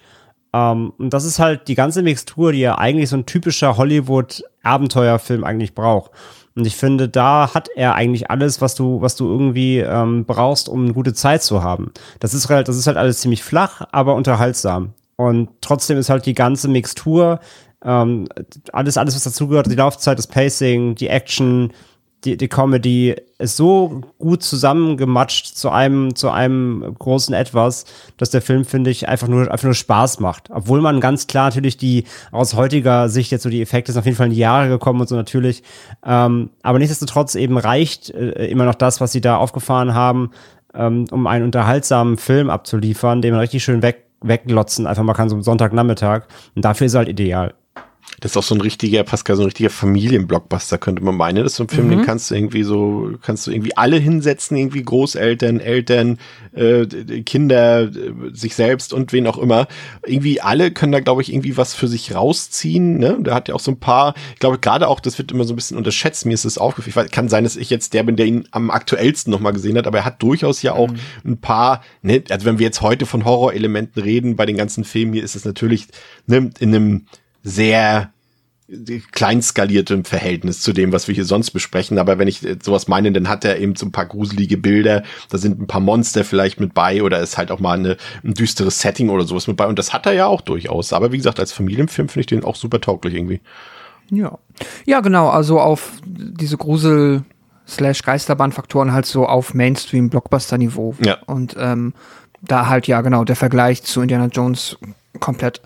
Ähm, 0.52 0.92
und 0.98 1.14
das 1.14 1.24
ist 1.24 1.38
halt 1.38 1.68
die 1.68 1.74
ganze 1.74 2.02
Mixtur, 2.02 2.52
die 2.52 2.60
ja 2.60 2.76
eigentlich 2.76 3.08
so 3.08 3.16
ein 3.16 3.24
typischer 3.24 3.78
Hollywood-Abenteuerfilm 3.78 5.42
eigentlich 5.42 5.74
braucht. 5.74 6.10
Und 6.56 6.66
ich 6.66 6.76
finde, 6.76 7.08
da 7.08 7.54
hat 7.54 7.68
er 7.76 7.94
eigentlich 7.94 8.30
alles, 8.30 8.60
was 8.60 8.74
du, 8.74 9.00
was 9.00 9.16
du 9.16 9.26
irgendwie 9.28 9.78
ähm, 9.78 10.24
brauchst, 10.24 10.68
um 10.68 10.84
eine 10.84 10.92
gute 10.92 11.14
Zeit 11.14 11.42
zu 11.42 11.62
haben. 11.62 11.92
Das 12.18 12.34
ist 12.34 12.48
halt, 12.48 12.68
das 12.68 12.76
ist 12.76 12.86
halt 12.86 12.96
alles 12.96 13.20
ziemlich 13.20 13.42
flach, 13.42 13.82
aber 13.92 14.14
unterhaltsam. 14.14 14.94
Und 15.16 15.50
trotzdem 15.60 15.98
ist 15.98 16.10
halt 16.10 16.26
die 16.26 16.34
ganze 16.34 16.68
Mixtur, 16.68 17.40
ähm, 17.84 18.26
alles, 18.72 18.98
alles, 18.98 19.14
was 19.14 19.24
dazugehört, 19.24 19.70
die 19.70 19.74
Laufzeit, 19.76 20.18
das 20.18 20.26
Pacing, 20.26 20.94
die 20.96 21.08
Action, 21.08 21.72
die, 22.24 22.36
die 22.36 22.48
Comedy 22.48 23.16
ist 23.38 23.56
so 23.56 24.02
gut 24.18 24.42
zusammengematscht 24.42 25.56
zu 25.56 25.70
einem, 25.70 26.14
zu 26.14 26.30
einem 26.30 26.94
großen 26.98 27.34
Etwas, 27.34 27.86
dass 28.18 28.30
der 28.30 28.42
Film, 28.42 28.64
finde 28.64 28.90
ich, 28.90 29.08
einfach 29.08 29.28
nur, 29.28 29.50
einfach 29.50 29.64
nur 29.64 29.74
Spaß 29.74 30.20
macht. 30.20 30.50
Obwohl 30.50 30.80
man 30.80 31.00
ganz 31.00 31.26
klar 31.26 31.46
natürlich 31.46 31.76
die, 31.76 32.04
aus 32.30 32.54
heutiger 32.54 33.08
Sicht 33.08 33.30
jetzt 33.30 33.42
so 33.42 33.50
die 33.50 33.62
Effekte 33.62 33.92
sind 33.92 34.00
auf 34.00 34.04
jeden 34.04 34.16
Fall 34.16 34.26
in 34.26 34.34
die 34.34 34.38
Jahre 34.38 34.68
gekommen 34.68 35.00
und 35.00 35.08
so 35.08 35.16
natürlich. 35.16 35.62
Ähm, 36.04 36.50
aber 36.62 36.78
nichtsdestotrotz 36.78 37.34
eben 37.34 37.56
reicht 37.56 38.10
äh, 38.10 38.46
immer 38.46 38.66
noch 38.66 38.74
das, 38.74 39.00
was 39.00 39.12
sie 39.12 39.22
da 39.22 39.36
aufgefahren 39.36 39.94
haben, 39.94 40.30
ähm, 40.74 41.06
um 41.10 41.26
einen 41.26 41.44
unterhaltsamen 41.44 42.18
Film 42.18 42.50
abzuliefern, 42.50 43.22
den 43.22 43.32
man 43.32 43.40
richtig 43.40 43.64
schön 43.64 43.82
weg, 43.82 44.04
weglotzen 44.22 44.86
einfach 44.86 45.02
mal 45.02 45.14
kann, 45.14 45.30
so 45.30 45.36
am 45.36 45.42
Sonntagnachmittag. 45.42 46.24
Und 46.54 46.64
dafür 46.64 46.86
ist 46.86 46.94
er 46.94 46.98
halt 46.98 47.08
ideal. 47.08 47.54
Das 48.18 48.32
ist 48.32 48.36
auch 48.36 48.42
so 48.42 48.54
ein 48.54 48.60
richtiger, 48.60 49.04
Pascal, 49.04 49.36
so 49.36 49.42
ein 49.42 49.46
richtiger 49.46 49.70
Familienblockbuster, 49.70 50.78
könnte 50.78 51.02
man 51.02 51.16
meinen. 51.16 51.36
Das 51.36 51.52
ist 51.52 51.56
so 51.56 51.64
ein 51.64 51.68
Film, 51.68 51.86
mhm. 51.86 51.90
den 51.90 52.02
kannst 52.02 52.30
du 52.30 52.34
irgendwie 52.34 52.64
so, 52.64 53.12
kannst 53.22 53.46
du 53.46 53.50
irgendwie 53.50 53.76
alle 53.76 53.96
hinsetzen, 53.96 54.56
irgendwie 54.56 54.82
Großeltern, 54.82 55.60
Eltern, 55.60 56.18
äh, 56.52 56.86
Kinder, 57.22 57.90
sich 58.32 58.54
selbst 58.54 58.92
und 58.92 59.12
wen 59.12 59.26
auch 59.26 59.38
immer. 59.38 59.68
Irgendwie 60.04 60.40
alle 60.40 60.70
können 60.70 60.92
da, 60.92 61.00
glaube 61.00 61.22
ich, 61.22 61.32
irgendwie 61.32 61.56
was 61.56 61.74
für 61.74 61.88
sich 61.88 62.14
rausziehen. 62.14 62.98
Ne? 62.98 63.18
Da 63.22 63.34
hat 63.34 63.48
ja 63.48 63.54
auch 63.54 63.60
so 63.60 63.70
ein 63.70 63.80
paar, 63.80 64.14
ich 64.34 64.40
glaube, 64.40 64.58
gerade 64.58 64.88
auch, 64.88 65.00
das 65.00 65.16
wird 65.18 65.32
immer 65.32 65.44
so 65.44 65.52
ein 65.52 65.56
bisschen 65.56 65.76
unterschätzt. 65.76 66.26
Mir 66.26 66.34
ist 66.34 66.44
es 66.44 66.58
aufgefallen. 66.58 67.10
Kann 67.10 67.28
sein, 67.28 67.44
dass 67.44 67.56
ich 67.56 67.70
jetzt 67.70 67.94
der 67.94 68.02
bin, 68.02 68.16
der 68.16 68.26
ihn 68.26 68.48
am 68.50 68.70
aktuellsten 68.70 69.30
nochmal 69.30 69.52
gesehen 69.52 69.78
hat, 69.78 69.86
aber 69.86 69.98
er 69.98 70.04
hat 70.04 70.22
durchaus 70.22 70.62
ja 70.62 70.72
auch 70.72 70.90
mhm. 70.90 70.98
ein 71.24 71.38
paar, 71.38 71.82
ne, 72.02 72.22
also 72.28 72.44
wenn 72.44 72.58
wir 72.58 72.66
jetzt 72.66 72.82
heute 72.82 73.06
von 73.06 73.24
Horrorelementen 73.24 74.02
reden, 74.02 74.36
bei 74.36 74.46
den 74.46 74.56
ganzen 74.56 74.84
Filmen 74.84 75.12
hier 75.12 75.24
ist 75.24 75.36
es 75.36 75.44
natürlich 75.44 75.88
ne, 76.26 76.50
in 76.58 76.74
einem 76.74 77.06
sehr 77.42 78.10
kleinskaliertem 79.12 80.04
Verhältnis 80.04 80.60
zu 80.60 80.72
dem, 80.72 80.92
was 80.92 81.08
wir 81.08 81.14
hier 81.14 81.24
sonst 81.24 81.50
besprechen. 81.50 81.98
Aber 81.98 82.18
wenn 82.18 82.28
ich 82.28 82.46
sowas 82.62 82.86
meine, 82.86 83.10
dann 83.10 83.28
hat 83.28 83.44
er 83.44 83.58
eben 83.58 83.74
so 83.74 83.84
ein 83.84 83.90
paar 83.90 84.06
gruselige 84.06 84.56
Bilder, 84.56 85.02
da 85.28 85.38
sind 85.38 85.60
ein 85.60 85.66
paar 85.66 85.80
Monster 85.80 86.24
vielleicht 86.24 86.60
mit 86.60 86.72
bei 86.72 87.02
oder 87.02 87.18
ist 87.18 87.36
halt 87.36 87.50
auch 87.50 87.58
mal 87.58 87.76
eine, 87.76 87.96
ein 88.22 88.34
düsteres 88.34 88.80
Setting 88.80 89.08
oder 89.08 89.24
sowas 89.24 89.48
mit 89.48 89.56
bei. 89.56 89.66
Und 89.66 89.78
das 89.78 89.92
hat 89.92 90.06
er 90.06 90.12
ja 90.12 90.26
auch 90.26 90.40
durchaus. 90.40 90.92
Aber 90.92 91.10
wie 91.10 91.16
gesagt, 91.16 91.40
als 91.40 91.52
Familienfilm 91.52 92.08
finde 92.08 92.20
ich 92.20 92.26
den 92.26 92.44
auch 92.44 92.54
super 92.54 92.80
tauglich 92.80 93.14
irgendwie. 93.14 93.40
Ja. 94.10 94.38
Ja, 94.86 95.00
genau. 95.00 95.30
Also 95.30 95.58
auf 95.60 95.92
diese 96.06 96.56
Grusel- 96.56 97.24
slash 97.66 98.02
Geisterbahnfaktoren 98.02 98.92
halt 98.92 99.06
so 99.06 99.26
auf 99.26 99.54
Mainstream-Blockbuster-Niveau. 99.54 100.96
Ja. 101.04 101.18
Und 101.26 101.56
ähm, 101.58 101.94
da 102.42 102.68
halt 102.68 102.86
ja 102.86 103.00
genau 103.00 103.24
der 103.24 103.36
Vergleich 103.36 103.82
zu 103.84 104.02
Indiana 104.02 104.26
Jones 104.26 104.76
komplett 105.20 105.60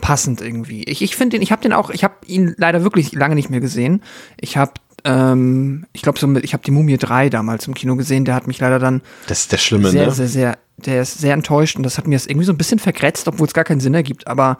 passend 0.00 0.40
irgendwie. 0.40 0.84
Ich, 0.84 1.02
ich 1.02 1.16
finde 1.16 1.36
den, 1.36 1.42
ich 1.42 1.52
habe 1.52 1.62
den 1.62 1.72
auch, 1.72 1.90
ich 1.90 2.04
habe 2.04 2.14
ihn 2.26 2.54
leider 2.58 2.82
wirklich 2.82 3.12
lange 3.12 3.34
nicht 3.34 3.50
mehr 3.50 3.60
gesehen. 3.60 4.02
Ich 4.40 4.56
habe 4.56 4.72
ähm, 5.04 5.86
ich 5.92 6.02
glaube 6.02 6.18
so 6.18 6.26
mit, 6.26 6.44
ich 6.44 6.52
habe 6.52 6.64
die 6.64 6.70
Mumie 6.70 6.96
3 6.96 7.30
damals 7.30 7.66
im 7.68 7.74
Kino 7.74 7.96
gesehen, 7.96 8.24
der 8.24 8.34
hat 8.34 8.46
mich 8.46 8.58
leider 8.58 8.78
dann 8.78 9.02
Das 9.28 9.40
ist 9.40 9.52
der 9.52 9.58
Schlimme, 9.58 9.90
sehr, 9.90 10.06
ne? 10.06 10.12
sehr, 10.12 10.28
sehr, 10.28 10.58
der 10.78 11.02
ist 11.02 11.18
sehr 11.18 11.34
enttäuscht 11.34 11.76
und 11.76 11.84
das 11.84 11.96
hat 11.96 12.06
mir 12.06 12.16
das 12.16 12.26
irgendwie 12.26 12.46
so 12.46 12.52
ein 12.52 12.58
bisschen 12.58 12.78
vergrätzt, 12.78 13.28
obwohl 13.28 13.46
es 13.46 13.54
gar 13.54 13.64
keinen 13.64 13.80
Sinn 13.80 13.94
ergibt. 13.94 14.26
Aber 14.26 14.58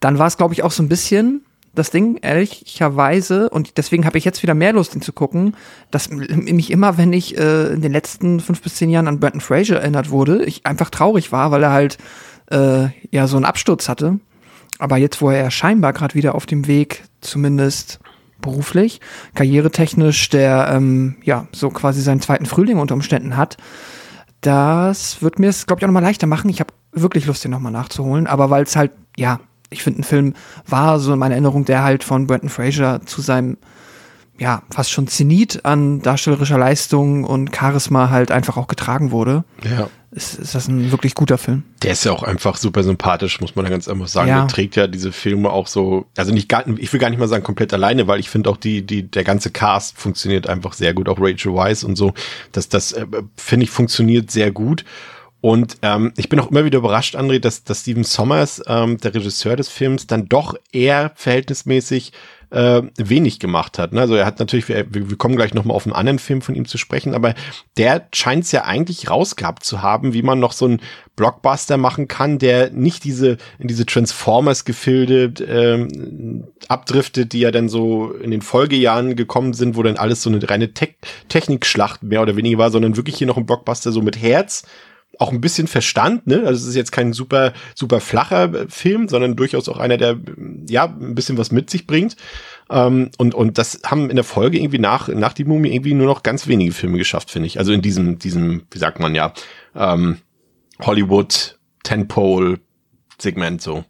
dann 0.00 0.18
war 0.18 0.26
es, 0.26 0.36
glaube 0.36 0.54
ich, 0.54 0.62
auch 0.62 0.72
so 0.72 0.82
ein 0.82 0.88
bisschen 0.88 1.44
das 1.72 1.92
Ding, 1.92 2.18
ehrlicherweise, 2.20 3.48
und 3.48 3.76
deswegen 3.76 4.04
habe 4.04 4.18
ich 4.18 4.24
jetzt 4.24 4.42
wieder 4.42 4.54
mehr 4.54 4.72
Lust, 4.72 4.96
ihn 4.96 5.02
zu 5.02 5.12
gucken, 5.12 5.54
dass 5.92 6.10
mich 6.10 6.72
immer, 6.72 6.98
wenn 6.98 7.12
ich 7.12 7.38
äh, 7.38 7.72
in 7.72 7.80
den 7.80 7.92
letzten 7.92 8.40
fünf 8.40 8.60
bis 8.60 8.74
zehn 8.74 8.90
Jahren 8.90 9.06
an 9.06 9.20
Brandon 9.20 9.40
Fraser 9.40 9.80
erinnert 9.80 10.10
wurde, 10.10 10.44
ich 10.44 10.66
einfach 10.66 10.90
traurig 10.90 11.30
war, 11.30 11.52
weil 11.52 11.62
er 11.62 11.70
halt 11.70 11.98
äh, 12.50 12.88
ja 13.12 13.28
so 13.28 13.36
einen 13.36 13.44
Absturz 13.44 13.88
hatte 13.88 14.18
aber 14.78 14.96
jetzt, 14.96 15.20
wo 15.20 15.30
er 15.30 15.50
scheinbar 15.50 15.92
gerade 15.92 16.14
wieder 16.14 16.34
auf 16.34 16.46
dem 16.46 16.66
Weg, 16.66 17.04
zumindest 17.20 18.00
beruflich, 18.40 19.00
karrieretechnisch, 19.34 20.30
der 20.30 20.70
ähm, 20.72 21.16
ja 21.22 21.46
so 21.52 21.70
quasi 21.70 22.00
seinen 22.00 22.20
zweiten 22.20 22.46
Frühling 22.46 22.78
unter 22.78 22.94
Umständen 22.94 23.36
hat, 23.36 23.56
das 24.40 25.20
wird 25.20 25.38
mir 25.38 25.48
es, 25.48 25.66
glaube 25.66 25.80
ich, 25.80 25.84
auch 25.84 25.88
nochmal 25.88 26.02
leichter 26.02 26.26
machen. 26.26 26.48
Ich 26.48 26.60
habe 26.60 26.72
wirklich 26.92 27.26
Lust, 27.26 27.44
den 27.44 27.50
nochmal 27.50 27.72
nachzuholen, 27.72 28.26
aber 28.26 28.48
weil 28.50 28.62
es 28.62 28.76
halt, 28.76 28.92
ja, 29.16 29.40
ich 29.68 29.82
finde, 29.82 30.00
ein 30.00 30.04
Film 30.04 30.34
war 30.66 30.98
so 30.98 31.12
in 31.12 31.18
meiner 31.18 31.34
Erinnerung, 31.34 31.64
der 31.64 31.82
halt 31.82 32.02
von 32.02 32.26
Brendan 32.26 32.48
Fraser 32.48 33.02
zu 33.04 33.20
seinem 33.20 33.58
ja, 34.40 34.62
fast 34.70 34.90
schon 34.90 35.06
Zenit 35.06 35.66
an 35.66 36.00
darstellerischer 36.00 36.56
Leistung 36.56 37.24
und 37.24 37.54
Charisma 37.54 38.08
halt 38.08 38.30
einfach 38.30 38.56
auch 38.56 38.68
getragen 38.68 39.10
wurde. 39.10 39.44
Ja. 39.62 39.90
Ist, 40.12 40.38
ist 40.38 40.54
das 40.54 40.66
ein 40.66 40.90
wirklich 40.90 41.14
guter 41.14 41.36
Film? 41.36 41.62
Der 41.82 41.92
ist 41.92 42.04
ja 42.04 42.12
auch 42.12 42.22
einfach 42.22 42.56
super 42.56 42.82
sympathisch, 42.82 43.38
muss 43.42 43.54
man 43.54 43.66
ganz 43.66 43.86
einfach 43.86 44.08
sagen. 44.08 44.30
Ja. 44.30 44.38
Der 44.40 44.48
trägt 44.48 44.76
ja 44.76 44.86
diese 44.86 45.12
Filme 45.12 45.50
auch 45.50 45.66
so, 45.66 46.06
also 46.16 46.32
nicht 46.32 46.48
gar, 46.48 46.66
ich 46.66 46.90
will 46.90 46.98
gar 46.98 47.10
nicht 47.10 47.18
mal 47.18 47.28
sagen 47.28 47.44
komplett 47.44 47.74
alleine, 47.74 48.06
weil 48.06 48.18
ich 48.18 48.30
finde 48.30 48.48
auch 48.48 48.56
die, 48.56 48.80
die, 48.80 49.02
der 49.08 49.24
ganze 49.24 49.50
Cast 49.50 49.98
funktioniert 49.98 50.48
einfach 50.48 50.72
sehr 50.72 50.94
gut, 50.94 51.10
auch 51.10 51.18
Rachel 51.20 51.54
Weisz 51.54 51.82
und 51.82 51.96
so. 51.96 52.14
Das, 52.52 52.70
das 52.70 52.92
äh, 52.92 53.06
finde 53.36 53.64
ich 53.64 53.70
funktioniert 53.70 54.30
sehr 54.30 54.50
gut. 54.50 54.86
Und 55.42 55.76
ähm, 55.82 56.12
ich 56.16 56.30
bin 56.30 56.40
auch 56.40 56.50
immer 56.50 56.64
wieder 56.64 56.78
überrascht, 56.78 57.14
André, 57.14 57.40
dass, 57.40 57.64
dass 57.64 57.80
Steven 57.80 58.04
Sommers, 58.04 58.62
ähm, 58.66 58.96
der 58.98 59.14
Regisseur 59.14 59.56
des 59.56 59.68
Films, 59.68 60.06
dann 60.06 60.28
doch 60.28 60.54
eher 60.72 61.12
verhältnismäßig 61.14 62.12
äh, 62.50 62.82
wenig 62.96 63.38
gemacht 63.38 63.78
hat. 63.78 63.92
Ne? 63.92 64.00
Also 64.00 64.14
er 64.14 64.26
hat 64.26 64.38
natürlich, 64.38 64.68
wir, 64.68 64.86
wir 64.90 65.16
kommen 65.16 65.36
gleich 65.36 65.54
nochmal 65.54 65.76
auf 65.76 65.86
einen 65.86 65.94
anderen 65.94 66.18
Film 66.18 66.42
von 66.42 66.54
ihm 66.54 66.66
zu 66.66 66.78
sprechen, 66.78 67.14
aber 67.14 67.34
der 67.76 68.08
scheint 68.12 68.44
es 68.44 68.52
ja 68.52 68.64
eigentlich 68.64 69.08
rausgehabt 69.08 69.64
zu 69.64 69.82
haben, 69.82 70.12
wie 70.12 70.22
man 70.22 70.40
noch 70.40 70.52
so 70.52 70.66
einen 70.66 70.80
Blockbuster 71.16 71.76
machen 71.76 72.08
kann, 72.08 72.38
der 72.38 72.70
nicht 72.70 73.04
diese 73.04 73.36
in 73.58 73.68
diese 73.68 73.86
Transformers-Gefilde 73.86 75.44
ähm, 75.44 76.44
abdriftet, 76.68 77.32
die 77.32 77.40
ja 77.40 77.50
dann 77.50 77.68
so 77.68 78.12
in 78.12 78.30
den 78.30 78.42
Folgejahren 78.42 79.16
gekommen 79.16 79.52
sind, 79.52 79.76
wo 79.76 79.82
dann 79.82 79.96
alles 79.96 80.22
so 80.22 80.30
eine 80.30 80.48
reine 80.48 80.72
Te 80.72 80.88
Technikschlacht 81.28 82.02
mehr 82.02 82.22
oder 82.22 82.36
weniger 82.36 82.58
war, 82.58 82.70
sondern 82.70 82.96
wirklich 82.96 83.16
hier 83.16 83.26
noch 83.26 83.36
ein 83.36 83.46
Blockbuster 83.46 83.92
so 83.92 84.02
mit 84.02 84.20
Herz, 84.20 84.64
auch 85.20 85.32
ein 85.32 85.40
bisschen 85.40 85.66
Verstand, 85.66 86.26
ne? 86.26 86.38
Also 86.46 86.62
es 86.62 86.66
ist 86.66 86.76
jetzt 86.76 86.92
kein 86.92 87.12
super, 87.12 87.52
super 87.74 88.00
flacher 88.00 88.68
Film, 88.68 89.06
sondern 89.06 89.36
durchaus 89.36 89.68
auch 89.68 89.78
einer, 89.78 89.98
der 89.98 90.18
ja 90.66 90.86
ein 90.86 91.14
bisschen 91.14 91.36
was 91.36 91.52
mit 91.52 91.68
sich 91.68 91.86
bringt. 91.86 92.16
Ähm, 92.70 93.10
und, 93.18 93.34
und 93.34 93.58
das 93.58 93.82
haben 93.84 94.08
in 94.08 94.16
der 94.16 94.24
Folge 94.24 94.58
irgendwie 94.58 94.78
nach, 94.78 95.08
nach 95.08 95.34
die 95.34 95.44
Mumie 95.44 95.74
irgendwie 95.74 95.92
nur 95.92 96.06
noch 96.06 96.22
ganz 96.22 96.46
wenige 96.46 96.72
Filme 96.72 96.96
geschafft, 96.96 97.30
finde 97.30 97.48
ich. 97.48 97.58
Also 97.58 97.72
in 97.72 97.82
diesem, 97.82 98.18
diesem, 98.18 98.62
wie 98.70 98.78
sagt 98.78 98.98
man 98.98 99.14
ja, 99.14 99.34
ähm, 99.76 100.18
Hollywood 100.80 101.58
Tentpole 101.82 102.58
Segment 103.18 103.60
so. 103.60 103.84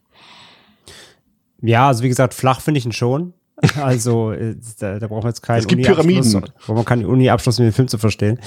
Ja, 1.63 1.87
also 1.89 2.03
wie 2.03 2.09
gesagt, 2.09 2.35
flach 2.35 2.61
finde 2.61 2.79
ich 2.79 2.87
ihn 2.87 2.93
schon. 2.93 3.35
Also 3.83 4.33
äh, 4.33 4.57
da, 4.79 4.99
da 4.99 5.07
braucht 5.07 5.23
man 5.23 5.31
jetzt 5.31 5.43
keinen 5.43 5.59
Es 5.59 5.67
gibt 5.67 5.83
Pyramiden. 5.83 6.45
Braucht 6.67 6.77
man 6.77 6.85
keinen 6.85 7.05
Uni-Abschluss, 7.05 7.59
um 7.59 7.67
den 7.67 7.73
Film 7.73 7.89
zu 7.89 7.99
verstehen. 7.99 8.39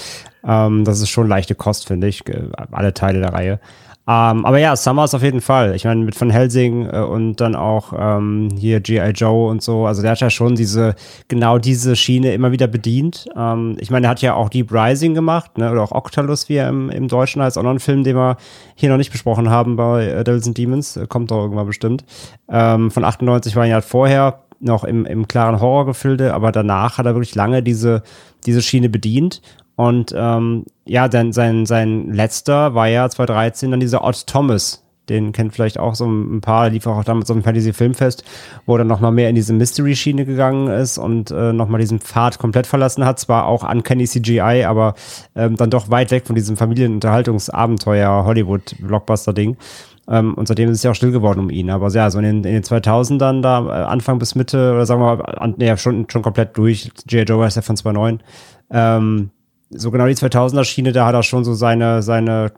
Ähm, 0.45 0.85
das 0.85 0.99
ist 1.01 1.09
schon 1.09 1.27
leichte 1.27 1.55
Kost, 1.55 1.87
finde 1.87 2.07
ich, 2.07 2.23
alle 2.71 2.93
Teile 2.93 3.19
der 3.19 3.33
Reihe. 3.33 3.59
Ähm, 4.05 4.45
aber 4.45 4.57
ja, 4.57 4.75
Summers 4.75 5.15
auf 5.15 5.23
jeden 5.23 5.39
Fall. 5.39 5.75
Ich 5.75 5.85
meine, 5.85 6.03
mit 6.03 6.19
Van 6.19 6.29
Helsing 6.29 6.89
äh, 6.91 6.99
und 6.99 7.37
dann 7.37 7.55
auch 7.55 7.93
ähm, 7.97 8.49
hier 8.59 8.81
G.I. 8.81 9.11
Joe 9.11 9.49
und 9.49 9.63
so. 9.63 9.85
Also 9.85 10.01
der 10.01 10.11
hat 10.11 10.19
ja 10.19 10.29
schon 10.29 10.55
diese, 10.55 10.95
genau 11.29 11.57
diese 11.57 11.95
Schiene 11.95 12.33
immer 12.33 12.51
wieder 12.51 12.67
bedient. 12.67 13.27
Ähm, 13.37 13.77
ich 13.79 13.91
meine, 13.91 14.07
er 14.07 14.09
hat 14.09 14.21
ja 14.21 14.33
auch 14.33 14.49
Deep 14.49 14.73
Rising 14.73 15.13
gemacht, 15.13 15.57
ne? 15.57 15.71
oder 15.71 15.81
auch 15.81 15.93
Octalus, 15.93 16.49
wie 16.49 16.55
er 16.55 16.67
im, 16.67 16.89
im 16.89 17.07
Deutschen 17.07 17.41
heißt. 17.41 17.57
Auch 17.57 17.63
noch 17.63 17.71
ein 17.71 17.79
Film, 17.79 18.03
den 18.03 18.17
wir 18.17 18.35
hier 18.75 18.89
noch 18.89 18.97
nicht 18.97 19.11
besprochen 19.11 19.49
haben 19.49 19.77
bei 19.77 20.05
äh, 20.05 20.23
Devils 20.25 20.47
and 20.47 20.57
Demons. 20.57 20.99
Kommt 21.07 21.31
doch 21.31 21.41
irgendwann 21.41 21.67
bestimmt. 21.67 22.03
Ähm, 22.49 22.91
von 22.91 23.05
98 23.05 23.55
war 23.55 23.63
ein 23.63 23.69
Jahr 23.69 23.81
vorher 23.81 24.42
noch 24.63 24.83
im, 24.83 25.05
im 25.05 25.27
klaren 25.27 25.59
Horrorgefilde, 25.59 26.33
aber 26.33 26.51
danach 26.51 26.97
hat 26.97 27.05
er 27.05 27.15
wirklich 27.15 27.35
lange 27.35 27.63
diese, 27.63 28.03
diese 28.45 28.61
Schiene 28.61 28.89
bedient. 28.89 29.41
Und 29.75 30.13
ähm, 30.15 30.65
ja, 30.85 31.07
dann 31.07 31.33
sein, 31.33 31.65
sein 31.65 32.13
letzter 32.13 32.75
war 32.75 32.87
ja 32.87 33.09
2013 33.09 33.71
dann 33.71 33.79
dieser 33.79 34.03
Odd 34.03 34.25
Thomas. 34.27 34.83
Den 35.09 35.33
kennt 35.33 35.53
vielleicht 35.53 35.77
auch 35.79 35.95
so 35.95 36.05
ein 36.05 36.39
paar, 36.39 36.69
lief 36.69 36.87
auch 36.87 37.03
damals 37.03 37.29
auf 37.29 37.35
dem 37.35 37.43
Fantasy 37.43 37.73
Filmfest, 37.73 38.23
wo 38.65 38.75
er 38.75 38.79
dann 38.79 38.87
nochmal 38.87 39.11
mehr 39.11 39.27
in 39.27 39.35
diese 39.35 39.51
Mystery-Schiene 39.51 40.25
gegangen 40.25 40.69
ist 40.69 40.97
und 40.97 41.29
äh, 41.29 41.51
nochmal 41.51 41.81
diesen 41.81 41.99
Pfad 41.99 42.39
komplett 42.39 42.67
verlassen 42.67 43.03
hat. 43.03 43.19
Zwar 43.19 43.47
auch 43.47 43.69
Uncanny 43.69 44.05
CGI, 44.05 44.63
aber 44.65 44.93
ähm, 45.35 45.57
dann 45.57 45.69
doch 45.69 45.89
weit 45.89 46.11
weg 46.11 46.25
von 46.25 46.35
diesem 46.35 46.55
Familienunterhaltungsabenteuer 46.55 48.23
Hollywood-Blockbuster-Ding. 48.23 49.57
Ähm, 50.07 50.33
und 50.33 50.47
seitdem 50.47 50.69
ist 50.69 50.77
es 50.77 50.83
ja 50.83 50.91
auch 50.91 50.95
still 50.95 51.11
geworden 51.11 51.39
um 51.39 51.49
ihn. 51.49 51.69
Aber 51.69 51.87
ja, 51.89 52.09
so 52.09 52.19
in 52.19 52.25
den, 52.25 52.35
in 52.43 52.53
den 52.53 52.63
2000ern, 52.63 53.41
da 53.41 53.65
äh, 53.65 53.83
Anfang 53.85 54.19
bis 54.19 54.35
Mitte, 54.35 54.73
oder 54.73 54.85
sagen 54.85 55.01
wir 55.01 55.17
mal, 55.17 55.23
an, 55.23 55.55
nee, 55.57 55.75
schon, 55.77 56.09
schon 56.09 56.21
komplett 56.21 56.57
durch. 56.57 56.91
J.J. 57.07 57.29
Joe 57.29 57.47
ist 57.47 57.55
ja 57.55 57.61
von 57.61 57.77
2009. 57.77 58.21
Ähm, 58.69 59.31
so 59.69 59.91
genau 59.91 60.07
die 60.07 60.15
2000er 60.15 60.65
Schiene, 60.65 60.91
da 60.91 61.05
hat 61.05 61.15
er 61.15 61.23
schon 61.23 61.45
so 61.45 61.53
seine, 61.53 62.03
seine, 62.03 62.51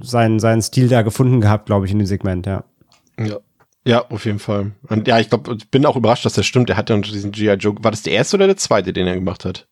seinen, 0.00 0.38
seinen 0.38 0.62
Stil 0.62 0.88
da 0.88 1.02
gefunden 1.02 1.40
gehabt, 1.40 1.66
glaube 1.66 1.86
ich, 1.86 1.92
in 1.92 1.98
dem 1.98 2.06
Segment, 2.06 2.46
ja. 2.46 2.64
Ja. 3.18 3.38
Ja, 3.86 4.04
auf 4.10 4.26
jeden 4.26 4.38
Fall. 4.38 4.72
Und 4.88 5.08
ja, 5.08 5.18
ich 5.18 5.30
glaube, 5.30 5.56
ich 5.56 5.70
bin 5.70 5.86
auch 5.86 5.96
überrascht, 5.96 6.26
dass 6.26 6.34
das 6.34 6.44
stimmt. 6.44 6.68
Er 6.68 6.76
hat 6.76 6.90
ja 6.90 6.98
diesen 6.98 7.32
G.I. 7.32 7.54
Joe. 7.54 7.74
War 7.80 7.90
das 7.90 8.02
der 8.02 8.12
erste 8.12 8.36
oder 8.36 8.46
der 8.46 8.58
zweite, 8.58 8.92
den 8.92 9.06
er 9.06 9.14
gemacht 9.14 9.46
hat? 9.46 9.66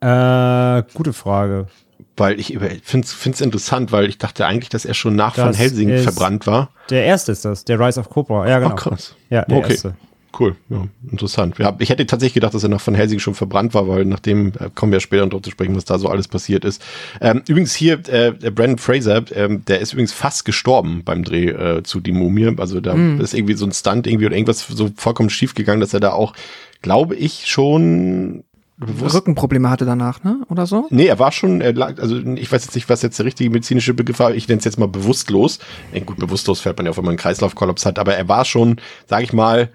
Äh, 0.00 0.82
gute 0.94 1.12
Frage. 1.12 1.68
Weil 2.16 2.40
ich 2.40 2.58
finde 2.82 3.06
es 3.06 3.40
interessant, 3.40 3.92
weil 3.92 4.08
ich 4.08 4.18
dachte 4.18 4.46
eigentlich, 4.46 4.70
dass 4.70 4.84
er 4.84 4.94
schon 4.94 5.16
nach 5.16 5.34
das 5.34 5.44
Van 5.44 5.54
Helsing 5.54 5.98
verbrannt 5.98 6.46
war. 6.46 6.70
Der 6.90 7.04
erste 7.04 7.32
ist 7.32 7.44
das, 7.44 7.64
der 7.64 7.78
Rise 7.78 8.00
of 8.00 8.08
Cobra. 8.08 8.48
Ja, 8.48 8.58
genau. 8.58 8.72
Oh, 8.72 8.76
krass. 8.76 9.14
Ja, 9.28 9.44
der 9.44 9.58
okay. 9.58 9.72
erste. 9.72 9.94
Cool, 10.38 10.54
ja, 10.68 10.86
interessant. 11.10 11.56
Ja, 11.58 11.74
ich 11.78 11.88
hätte 11.88 12.04
tatsächlich 12.04 12.34
gedacht, 12.34 12.52
dass 12.52 12.62
er 12.62 12.68
nach 12.68 12.86
Van 12.86 12.94
Helsing 12.94 13.20
schon 13.20 13.34
verbrannt 13.34 13.72
war, 13.72 13.88
weil 13.88 14.04
nachdem 14.04 14.48
äh, 14.48 14.68
kommen 14.74 14.92
wir 14.92 15.00
später 15.00 15.26
darauf 15.26 15.42
zu 15.42 15.50
sprechen, 15.50 15.74
was 15.74 15.86
da 15.86 15.98
so 15.98 16.08
alles 16.08 16.28
passiert 16.28 16.64
ist. 16.64 16.82
Ähm, 17.22 17.42
übrigens 17.48 17.74
hier, 17.74 18.00
äh, 18.08 18.32
Brandon 18.32 18.76
Fraser, 18.76 19.24
ähm, 19.34 19.64
der 19.64 19.80
ist 19.80 19.94
übrigens 19.94 20.12
fast 20.12 20.44
gestorben 20.44 21.02
beim 21.04 21.24
Dreh 21.24 21.48
äh, 21.48 21.82
zu 21.84 22.00
Die 22.00 22.12
Mumie. 22.12 22.54
Also 22.58 22.80
da 22.80 22.94
mm. 22.94 23.20
ist 23.20 23.32
irgendwie 23.32 23.54
so 23.54 23.64
ein 23.64 23.72
Stunt 23.72 24.06
irgendwie 24.06 24.26
oder 24.26 24.36
irgendwas 24.36 24.66
so 24.66 24.90
vollkommen 24.96 25.30
schief 25.30 25.54
gegangen, 25.54 25.80
dass 25.80 25.94
er 25.94 26.00
da 26.00 26.12
auch, 26.12 26.34
glaube 26.82 27.14
ich, 27.14 27.46
schon 27.46 28.44
Rückenprobleme 28.80 29.70
hatte 29.70 29.86
danach, 29.86 30.22
ne? 30.22 30.42
Oder 30.50 30.66
so? 30.66 30.86
Nee, 30.90 31.06
er 31.06 31.18
war 31.18 31.32
schon, 31.32 31.62
er 31.62 31.72
lag, 31.72 31.98
also 31.98 32.18
ich 32.18 32.52
weiß 32.52 32.64
jetzt 32.64 32.74
nicht, 32.74 32.88
was 32.90 33.00
jetzt 33.00 33.18
der 33.18 33.24
richtige 33.24 33.48
medizinische 33.48 33.94
Begriff 33.94 34.18
war, 34.18 34.34
ich 34.34 34.48
nenne 34.48 34.58
es 34.58 34.64
jetzt 34.64 34.78
mal 34.78 34.88
bewusstlos. 34.88 35.58
Gut, 36.04 36.18
bewusstlos 36.18 36.60
fällt 36.60 36.76
man 36.76 36.84
ja 36.86 36.90
auf, 36.90 36.98
wenn 36.98 37.04
man 37.04 37.12
einen 37.12 37.18
Kreislaufkollaps 37.18 37.86
hat, 37.86 37.98
aber 37.98 38.14
er 38.16 38.28
war 38.28 38.44
schon, 38.44 38.76
sage 39.06 39.24
ich 39.24 39.32
mal, 39.32 39.70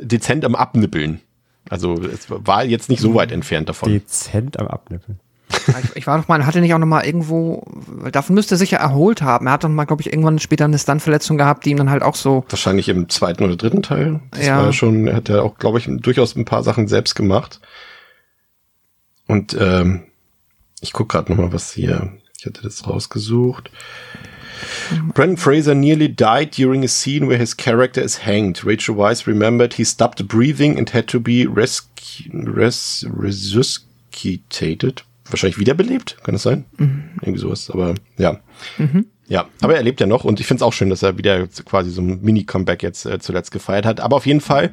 dezent 0.00 0.44
am 0.44 0.54
Abnippeln. 0.54 1.20
Also 1.68 1.94
es 1.94 2.26
war 2.28 2.64
jetzt 2.64 2.88
nicht 2.88 3.00
so 3.00 3.14
weit 3.14 3.32
entfernt 3.32 3.68
davon. 3.68 3.90
Dezent 3.90 4.58
am 4.58 4.68
Abnippeln. 4.68 5.18
Ich, 5.50 5.96
ich, 5.96 6.06
war 6.06 6.18
doch 6.18 6.28
mal, 6.28 6.44
hatte 6.44 6.60
nicht 6.60 6.74
auch 6.74 6.78
noch 6.78 6.86
mal 6.86 7.04
irgendwo, 7.04 7.64
davon 8.12 8.34
müsste 8.34 8.54
er 8.54 8.58
sich 8.58 8.70
ja 8.70 8.78
erholt 8.78 9.22
haben. 9.22 9.46
Er 9.46 9.54
hat 9.54 9.64
doch 9.64 9.68
mal, 9.68 9.84
glaube 9.84 10.02
ich, 10.02 10.12
irgendwann 10.12 10.38
später 10.38 10.64
eine 10.64 10.78
Stuntverletzung 10.78 11.38
gehabt, 11.38 11.64
die 11.64 11.70
ihm 11.70 11.78
dann 11.78 11.90
halt 11.90 12.02
auch 12.02 12.14
so. 12.14 12.44
Wahrscheinlich 12.48 12.88
im 12.88 13.08
zweiten 13.08 13.44
oder 13.44 13.56
dritten 13.56 13.82
Teil. 13.82 14.20
Das 14.30 14.46
ja. 14.46 14.58
war 14.58 14.66
ja 14.66 14.72
schon, 14.72 15.06
er 15.06 15.16
hat 15.16 15.28
ja 15.28 15.42
auch, 15.42 15.58
glaube 15.58 15.78
ich, 15.78 15.88
durchaus 15.88 16.36
ein 16.36 16.44
paar 16.44 16.62
Sachen 16.62 16.86
selbst 16.86 17.14
gemacht. 17.14 17.60
Und 19.28 19.56
ähm, 19.60 20.02
ich 20.80 20.92
guck 20.92 21.10
gerade 21.10 21.30
noch 21.30 21.38
mal, 21.38 21.52
was 21.52 21.72
hier. 21.72 22.18
Ich 22.38 22.46
hatte 22.46 22.62
das 22.62 22.86
rausgesucht. 22.86 23.70
Brendan 25.14 25.36
Fraser 25.36 25.74
nearly 25.74 26.08
died 26.08 26.56
during 26.56 26.82
a 26.84 26.88
scene 26.88 27.28
where 27.28 27.38
his 27.38 27.56
character 27.56 28.02
is 28.02 28.26
hanged. 28.26 28.64
Rachel 28.64 28.96
Weisz 28.96 29.26
remembered 29.26 29.74
he 29.74 29.84
stopped 29.84 30.26
breathing 30.26 30.76
and 30.76 30.92
had 30.92 31.06
to 31.08 31.20
be 31.20 31.46
rescu 31.46 32.28
res 32.32 33.06
resuscitated. 33.08 35.04
Wahrscheinlich 35.30 35.58
wiederbelebt, 35.58 36.16
kann 36.24 36.34
das 36.34 36.42
sein? 36.42 36.64
Mhm. 36.78 37.10
Irgendwie 37.20 37.40
sowas, 37.40 37.70
aber 37.70 37.94
ja. 38.16 38.40
Mhm. 38.78 39.06
Ja, 39.28 39.46
aber 39.60 39.76
er 39.76 39.82
lebt 39.82 40.00
ja 40.00 40.06
noch 40.06 40.24
und 40.24 40.40
ich 40.40 40.46
finde 40.46 40.60
es 40.60 40.62
auch 40.62 40.72
schön, 40.72 40.88
dass 40.88 41.02
er 41.02 41.18
wieder 41.18 41.46
quasi 41.66 41.90
so 41.90 42.00
ein 42.00 42.22
Mini-Comeback 42.22 42.82
jetzt 42.82 43.04
äh, 43.04 43.18
zuletzt 43.18 43.50
gefeiert 43.50 43.84
hat. 43.84 44.00
Aber 44.00 44.16
auf 44.16 44.26
jeden 44.26 44.40
Fall 44.40 44.72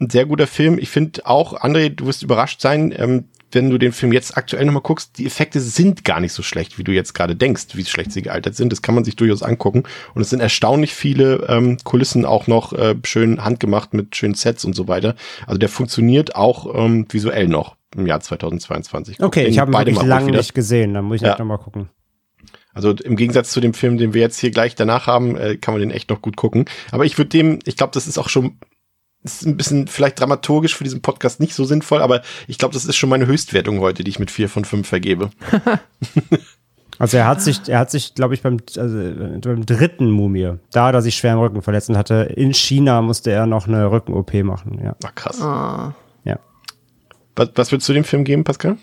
ein 0.00 0.08
sehr 0.08 0.24
guter 0.24 0.46
Film. 0.46 0.78
Ich 0.78 0.88
finde 0.88 1.26
auch, 1.26 1.60
André, 1.60 1.88
du 1.88 2.06
wirst 2.06 2.22
überrascht 2.22 2.60
sein, 2.60 2.94
ähm, 2.96 3.24
wenn 3.52 3.70
du 3.70 3.78
den 3.78 3.92
Film 3.92 4.12
jetzt 4.12 4.36
aktuell 4.36 4.64
nochmal 4.64 4.82
guckst, 4.82 5.18
die 5.18 5.26
Effekte 5.26 5.60
sind 5.60 6.04
gar 6.04 6.20
nicht 6.20 6.32
so 6.32 6.42
schlecht, 6.42 6.78
wie 6.78 6.84
du 6.84 6.92
jetzt 6.92 7.14
gerade 7.14 7.36
denkst, 7.36 7.68
wie 7.74 7.84
schlecht 7.84 8.12
sie 8.12 8.22
gealtert 8.22 8.54
sind. 8.54 8.70
Das 8.72 8.82
kann 8.82 8.94
man 8.94 9.04
sich 9.04 9.16
durchaus 9.16 9.42
angucken. 9.42 9.84
Und 10.14 10.22
es 10.22 10.30
sind 10.30 10.40
erstaunlich 10.40 10.94
viele 10.94 11.46
ähm, 11.48 11.78
Kulissen 11.84 12.24
auch 12.24 12.46
noch 12.46 12.72
äh, 12.72 12.96
schön 13.04 13.44
handgemacht 13.44 13.94
mit 13.94 14.16
schönen 14.16 14.34
Sets 14.34 14.64
und 14.64 14.74
so 14.74 14.88
weiter. 14.88 15.14
Also 15.46 15.58
der 15.58 15.68
funktioniert 15.68 16.36
auch 16.36 16.74
ähm, 16.74 17.06
visuell 17.10 17.48
noch 17.48 17.76
im 17.96 18.06
Jahr 18.06 18.20
2022. 18.20 19.22
Okay, 19.22 19.46
ich 19.46 19.58
habe 19.58 19.72
ihn 19.72 19.78
wirklich 19.78 20.02
lange 20.02 20.30
nicht 20.32 20.54
gesehen, 20.54 20.94
dann 20.94 21.06
muss 21.06 21.16
ich 21.16 21.22
ja. 21.22 21.38
noch 21.38 21.44
mal 21.44 21.58
gucken. 21.58 21.88
Also 22.74 22.92
im 22.92 23.16
Gegensatz 23.16 23.50
zu 23.50 23.60
dem 23.60 23.74
Film, 23.74 23.98
den 23.98 24.14
wir 24.14 24.20
jetzt 24.20 24.38
hier 24.38 24.50
gleich 24.50 24.74
danach 24.74 25.06
haben, 25.06 25.36
äh, 25.36 25.56
kann 25.56 25.74
man 25.74 25.80
den 25.80 25.90
echt 25.90 26.10
noch 26.10 26.22
gut 26.22 26.36
gucken. 26.36 26.66
Aber 26.92 27.04
ich 27.04 27.18
würde 27.18 27.30
dem, 27.30 27.58
ich 27.64 27.76
glaube, 27.76 27.90
das 27.92 28.06
ist 28.06 28.18
auch 28.18 28.28
schon 28.28 28.58
ist 29.24 29.46
ein 29.46 29.56
bisschen 29.56 29.88
vielleicht 29.88 30.20
dramaturgisch 30.20 30.76
für 30.76 30.84
diesen 30.84 31.02
Podcast 31.02 31.40
nicht 31.40 31.54
so 31.54 31.64
sinnvoll, 31.64 32.02
aber 32.02 32.22
ich 32.46 32.58
glaube, 32.58 32.74
das 32.74 32.84
ist 32.84 32.96
schon 32.96 33.10
meine 33.10 33.26
Höchstwertung 33.26 33.80
heute, 33.80 34.04
die 34.04 34.10
ich 34.10 34.18
mit 34.18 34.30
vier 34.30 34.48
von 34.48 34.64
fünf 34.64 34.88
vergebe. 34.88 35.30
also 36.98 37.16
er 37.16 37.26
hat 37.26 37.42
sich, 37.42 37.68
er 37.68 37.80
hat 37.80 37.90
sich, 37.90 38.14
glaube 38.14 38.34
ich, 38.34 38.42
beim, 38.42 38.58
also 38.76 38.96
beim 39.40 39.66
dritten 39.66 40.10
Mumie, 40.10 40.54
da 40.70 40.90
er 40.90 41.02
sich 41.02 41.16
schwer 41.16 41.32
im 41.32 41.40
Rücken 41.40 41.62
verletzt 41.62 41.90
hatte, 41.90 42.32
in 42.36 42.54
China 42.54 43.02
musste 43.02 43.32
er 43.32 43.46
noch 43.46 43.66
eine 43.66 43.90
Rücken-OP 43.90 44.34
machen. 44.44 44.80
Ja. 44.82 44.94
Ach, 45.04 45.14
krass. 45.14 45.40
Ah. 45.40 45.94
Ja. 46.24 46.38
Was, 47.34 47.50
was 47.54 47.72
würdest 47.72 47.88
du 47.88 47.92
dem 47.92 48.04
Film 48.04 48.24
geben, 48.24 48.44
Pascal? 48.44 48.76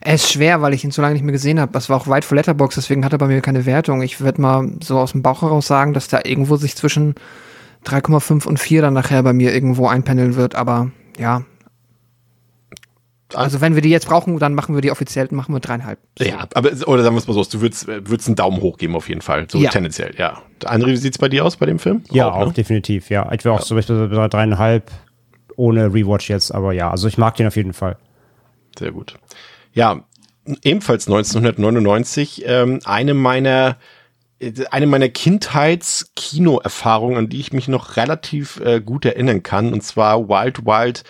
Er 0.00 0.14
ist 0.14 0.30
schwer, 0.30 0.62
weil 0.62 0.74
ich 0.74 0.84
ihn 0.84 0.90
so 0.90 1.00
lange 1.00 1.14
nicht 1.14 1.22
mehr 1.22 1.32
gesehen 1.32 1.60
habe. 1.60 1.72
Das 1.72 1.88
war 1.88 1.96
auch 1.96 2.08
weit 2.08 2.24
vor 2.24 2.36
Letterbox, 2.36 2.74
deswegen 2.74 3.04
hat 3.04 3.12
er 3.12 3.18
bei 3.18 3.28
mir 3.28 3.40
keine 3.40 3.66
Wertung. 3.66 4.02
Ich 4.02 4.20
würde 4.20 4.40
mal 4.40 4.68
so 4.82 4.98
aus 4.98 5.12
dem 5.12 5.22
Bauch 5.22 5.42
heraus 5.42 5.66
sagen, 5.66 5.94
dass 5.94 6.08
da 6.08 6.20
irgendwo 6.24 6.56
sich 6.56 6.76
zwischen 6.76 7.14
3,5 7.86 8.46
und 8.46 8.58
4 8.58 8.82
dann 8.82 8.94
nachher 8.94 9.22
bei 9.22 9.32
mir 9.32 9.54
irgendwo 9.54 9.86
einpendeln 9.88 10.36
wird, 10.36 10.54
aber 10.54 10.90
ja. 11.18 11.44
Also 13.34 13.60
wenn 13.60 13.74
wir 13.74 13.82
die 13.82 13.88
jetzt 13.88 14.06
brauchen, 14.06 14.38
dann 14.38 14.54
machen 14.54 14.74
wir 14.74 14.82
die 14.82 14.90
offiziell, 14.90 15.26
machen 15.32 15.52
wir 15.52 15.60
dreieinhalb. 15.60 15.98
So. 16.18 16.24
Ja, 16.24 16.46
aber 16.54 16.70
oder 16.86 17.02
sagen 17.02 17.16
wir 17.16 17.18
es 17.18 17.26
mal 17.26 17.34
so, 17.34 17.42
du 17.44 17.60
würdest, 17.60 17.86
würdest 17.88 18.28
einen 18.28 18.36
Daumen 18.36 18.60
hoch 18.60 18.78
geben 18.78 18.94
auf 18.94 19.08
jeden 19.08 19.20
Fall, 19.20 19.46
so 19.50 19.58
ja. 19.58 19.70
tendenziell, 19.70 20.14
ja. 20.16 20.42
André, 20.64 20.88
wie 20.88 20.96
sieht's 20.96 21.18
bei 21.18 21.28
dir 21.28 21.44
aus 21.44 21.56
bei 21.56 21.66
dem 21.66 21.78
Film? 21.78 22.02
Ja, 22.10 22.30
auch, 22.30 22.36
auch 22.36 22.46
ne? 22.48 22.52
definitiv, 22.52 23.10
ja. 23.10 23.30
Ich 23.32 23.44
wäre 23.44 23.54
auch 23.54 23.60
ja. 23.60 23.66
zum 23.66 23.76
Beispiel 23.76 24.08
bei 24.08 24.28
dreieinhalb 24.28 24.90
ohne 25.56 25.92
Rewatch 25.92 26.28
jetzt, 26.28 26.54
aber 26.54 26.72
ja, 26.72 26.90
also 26.90 27.08
ich 27.08 27.18
mag 27.18 27.34
den 27.36 27.46
auf 27.46 27.56
jeden 27.56 27.72
Fall. 27.72 27.96
Sehr 28.78 28.92
gut. 28.92 29.16
Ja, 29.72 30.04
ebenfalls 30.62 31.06
1999, 31.08 32.44
ähm, 32.46 32.80
eine 32.84 33.14
meiner 33.14 33.76
eine 34.70 34.86
meiner 34.86 35.08
Kindheitskinoerfahrungen, 35.08 37.18
an 37.18 37.28
die 37.28 37.40
ich 37.40 37.52
mich 37.52 37.66
noch 37.68 37.96
relativ 37.96 38.60
äh, 38.60 38.80
gut 38.80 39.04
erinnern 39.04 39.42
kann, 39.42 39.72
und 39.72 39.82
zwar 39.82 40.28
Wild 40.28 40.64
Wild 40.66 41.02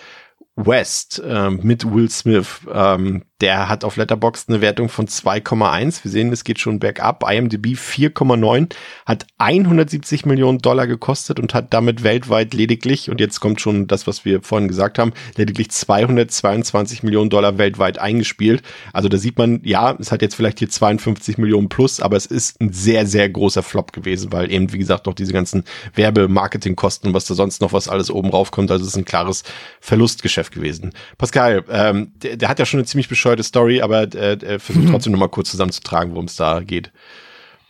West 0.55 1.21
äh, 1.23 1.51
mit 1.51 1.91
Will 1.91 2.09
Smith. 2.09 2.61
Ähm, 2.71 3.25
der 3.41 3.69
hat 3.69 3.83
auf 3.83 3.97
Letterboxd 3.97 4.49
eine 4.49 4.61
Wertung 4.61 4.89
von 4.89 5.07
2,1. 5.07 6.03
Wir 6.03 6.09
sehen, 6.09 6.31
es 6.33 6.43
geht 6.43 6.59
schon 6.59 6.79
bergab. 6.79 7.23
IMDb 7.29 7.75
4,9. 7.75 8.73
Hat 9.05 9.27
170 9.37 10.25
Millionen 10.25 10.57
Dollar 10.57 10.87
gekostet 10.87 11.39
und 11.39 11.53
hat 11.53 11.71
damit 11.71 12.03
weltweit 12.03 12.55
lediglich, 12.55 13.11
und 13.11 13.19
jetzt 13.19 13.39
kommt 13.39 13.61
schon 13.61 13.85
das, 13.85 14.07
was 14.07 14.25
wir 14.25 14.41
vorhin 14.41 14.67
gesagt 14.67 14.97
haben, 14.97 15.13
lediglich 15.35 15.69
222 15.69 17.03
Millionen 17.03 17.29
Dollar 17.29 17.59
weltweit 17.59 17.99
eingespielt. 17.99 18.63
Also 18.91 19.07
da 19.07 19.17
sieht 19.17 19.37
man, 19.37 19.61
ja, 19.63 19.95
es 19.99 20.11
hat 20.11 20.23
jetzt 20.23 20.35
vielleicht 20.35 20.57
hier 20.57 20.69
52 20.69 21.37
Millionen 21.37 21.69
plus, 21.69 21.99
aber 21.99 22.17
es 22.17 22.25
ist 22.25 22.59
ein 22.59 22.73
sehr, 22.73 23.05
sehr 23.05 23.29
großer 23.29 23.61
Flop 23.61 23.93
gewesen, 23.93 24.31
weil 24.31 24.51
eben, 24.51 24.73
wie 24.73 24.79
gesagt, 24.79 25.05
noch 25.05 25.13
diese 25.13 25.33
ganzen 25.33 25.63
Werbe-Marketing-Kosten, 25.93 27.13
was 27.13 27.25
da 27.25 27.35
sonst 27.35 27.61
noch 27.61 27.71
was 27.71 27.87
alles 27.87 28.09
oben 28.09 28.31
raufkommt. 28.31 28.71
Also 28.71 28.83
es 28.83 28.89
ist 28.89 28.97
ein 28.97 29.05
klares 29.05 29.43
Verlustgeschäft 29.79 30.51
gewesen. 30.51 30.93
Pascal, 31.19 31.63
ähm, 31.69 32.13
der, 32.15 32.37
der 32.37 32.49
hat 32.49 32.57
ja 32.57 32.65
schon 32.65 32.79
eine 32.79 32.87
ziemlich 32.87 33.09
bescheuerte 33.09 33.26
bescheuerte 33.27 33.43
Story, 33.43 33.81
aber 33.81 34.03
äh, 34.15 34.59
versucht 34.59 34.85
mhm. 34.85 34.91
trotzdem 34.91 35.11
nochmal 35.11 35.29
kurz 35.29 35.51
zusammenzutragen, 35.51 36.13
worum 36.13 36.25
es 36.25 36.35
da 36.35 36.61
geht. 36.61 36.91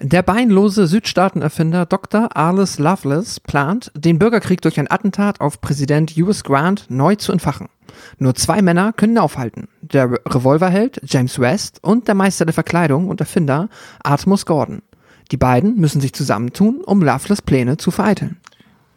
Der 0.00 0.22
beinlose 0.22 0.86
Südstaatenerfinder 0.86 1.86
Dr. 1.86 2.36
Arliss 2.36 2.78
Loveless 2.78 3.40
plant, 3.40 3.90
den 3.96 4.18
Bürgerkrieg 4.18 4.60
durch 4.60 4.78
ein 4.78 4.88
Attentat 4.88 5.40
auf 5.40 5.60
Präsident 5.60 6.16
US 6.18 6.44
Grant 6.44 6.86
neu 6.88 7.16
zu 7.16 7.32
entfachen. 7.32 7.68
Nur 8.18 8.36
zwei 8.36 8.62
Männer 8.62 8.92
können 8.92 9.18
aufhalten. 9.18 9.66
Der 9.80 10.12
Re- 10.12 10.20
Revolverheld 10.24 11.00
James 11.04 11.40
West 11.40 11.82
und 11.82 12.06
der 12.06 12.14
Meister 12.14 12.44
der 12.44 12.54
Verkleidung 12.54 13.08
und 13.08 13.20
Erfinder 13.20 13.68
Artemus 14.04 14.46
Gordon. 14.46 14.82
Die 15.32 15.36
beiden 15.36 15.76
müssen 15.76 16.00
sich 16.00 16.12
zusammentun, 16.12 16.82
um 16.84 17.02
Loveless 17.02 17.42
Pläne 17.42 17.76
zu 17.76 17.90
vereiteln. 17.90 18.36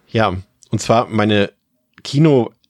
Ja, 0.10 0.36
und 0.69 0.81
zwar 0.81 1.07
meine 1.07 1.51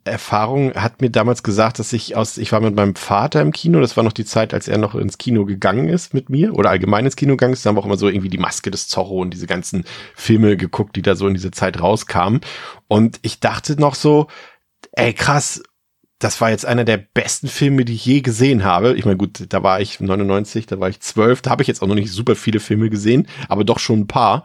Kinoerfahrung 0.03 0.73
hat 0.73 1.01
mir 1.01 1.09
damals 1.09 1.43
gesagt, 1.43 1.79
dass 1.79 1.93
ich 1.93 2.15
aus, 2.15 2.37
ich 2.37 2.51
war 2.51 2.61
mit 2.61 2.75
meinem 2.75 2.95
Vater 2.95 3.41
im 3.41 3.51
Kino, 3.51 3.79
das 3.79 3.97
war 3.97 4.03
noch 4.03 4.13
die 4.13 4.25
Zeit, 4.25 4.53
als 4.53 4.67
er 4.67 4.77
noch 4.77 4.95
ins 4.95 5.17
Kino 5.17 5.45
gegangen 5.45 5.87
ist 5.87 6.13
mit 6.13 6.29
mir 6.29 6.55
oder 6.55 6.69
allgemein 6.69 7.05
ins 7.05 7.15
Kino 7.15 7.33
gegangen 7.33 7.53
ist, 7.53 7.65
da 7.65 7.69
haben 7.69 7.75
wir 7.75 7.81
auch 7.81 7.85
immer 7.85 7.97
so 7.97 8.07
irgendwie 8.07 8.29
die 8.29 8.37
Maske 8.37 8.71
des 8.71 8.87
Zorro 8.87 9.21
und 9.21 9.31
diese 9.31 9.47
ganzen 9.47 9.85
Filme 10.15 10.57
geguckt, 10.57 10.95
die 10.95 11.01
da 11.01 11.15
so 11.15 11.27
in 11.27 11.33
diese 11.33 11.51
Zeit 11.51 11.79
rauskamen. 11.79 12.41
Und 12.87 13.19
ich 13.21 13.39
dachte 13.39 13.79
noch 13.79 13.95
so, 13.95 14.27
ey 14.93 15.13
krass, 15.13 15.61
das 16.19 16.39
war 16.39 16.51
jetzt 16.51 16.65
einer 16.65 16.83
der 16.83 16.97
besten 16.97 17.47
Filme, 17.47 17.83
die 17.83 17.93
ich 17.93 18.05
je 18.05 18.21
gesehen 18.21 18.63
habe. 18.63 18.95
Ich 18.95 19.05
meine, 19.05 19.17
gut, 19.17 19.45
da 19.49 19.63
war 19.63 19.81
ich 19.81 19.99
99, 19.99 20.67
da 20.67 20.79
war 20.79 20.89
ich 20.89 20.99
12, 20.99 21.41
da 21.41 21.49
habe 21.49 21.63
ich 21.63 21.67
jetzt 21.67 21.81
auch 21.81 21.87
noch 21.87 21.95
nicht 21.95 22.11
super 22.11 22.35
viele 22.35 22.59
Filme 22.59 22.89
gesehen, 22.89 23.27
aber 23.47 23.63
doch 23.63 23.79
schon 23.79 24.01
ein 24.01 24.07
paar. 24.07 24.43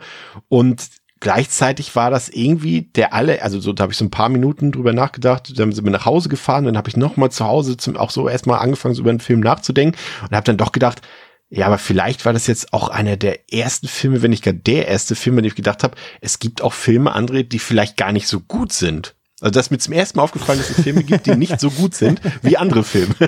Und 0.49 0.89
gleichzeitig 1.21 1.97
war 1.97 2.11
das 2.11 2.29
irgendwie 2.29 2.83
der 2.83 3.15
alle, 3.15 3.43
also 3.43 3.61
so, 3.61 3.73
da 3.73 3.83
habe 3.83 3.93
ich 3.93 3.99
so 3.99 4.05
ein 4.05 4.11
paar 4.11 4.29
Minuten 4.29 4.73
drüber 4.73 4.93
nachgedacht, 4.93 5.59
dann 5.59 5.73
sind 5.73 5.85
wir 5.85 5.93
nach 5.93 6.05
Hause 6.05 6.29
gefahren, 6.29 6.65
dann 6.65 6.77
habe 6.77 6.89
ich 6.89 6.97
noch 6.97 7.17
mal 7.17 7.31
zu 7.31 7.47
Hause 7.47 7.77
zum, 7.77 7.97
auch 7.97 8.11
so 8.11 8.29
erstmal 8.29 8.61
angefangen, 8.61 8.95
so 8.95 9.03
über 9.03 9.13
den 9.13 9.21
Film 9.21 9.41
nachzudenken 9.41 9.99
und 10.23 10.37
habe 10.37 10.45
dann 10.45 10.57
doch 10.57 10.73
gedacht, 10.73 11.03
ja, 11.49 11.67
aber 11.67 11.79
vielleicht 11.79 12.25
war 12.25 12.33
das 12.33 12.47
jetzt 12.47 12.73
auch 12.73 12.89
einer 12.89 13.17
der 13.17 13.53
ersten 13.53 13.89
Filme, 13.89 14.23
wenn 14.23 14.31
nicht 14.31 14.45
gar 14.45 14.53
der 14.53 14.89
erste 14.89 15.15
Film, 15.15 15.39
an 15.39 15.45
dem 15.45 15.49
ich 15.49 15.55
gedacht 15.55 15.85
habe, 15.85 15.97
es 16.21 16.39
gibt 16.39 16.61
auch 16.61 16.73
Filme, 16.73 17.17
André, 17.17 17.45
die 17.45 17.61
vielleicht 17.61 17.97
gar 17.97 18.13
nicht 18.13 18.29
so 18.29 18.41
gut 18.41 18.73
sind. 18.73 19.16
Also 19.41 19.51
das 19.51 19.67
ist 19.67 19.71
mir 19.71 19.79
zum 19.79 19.93
ersten 19.93 20.17
Mal 20.17 20.23
aufgefallen, 20.23 20.59
dass 20.59 20.71
es 20.71 20.83
Filme 20.83 21.05
gibt, 21.05 21.27
die 21.27 21.37
nicht 21.37 21.61
so 21.61 21.71
gut 21.71 21.95
sind 21.95 22.23
wie 22.43 22.57
andere 22.57 22.83
Filme. 22.83 23.15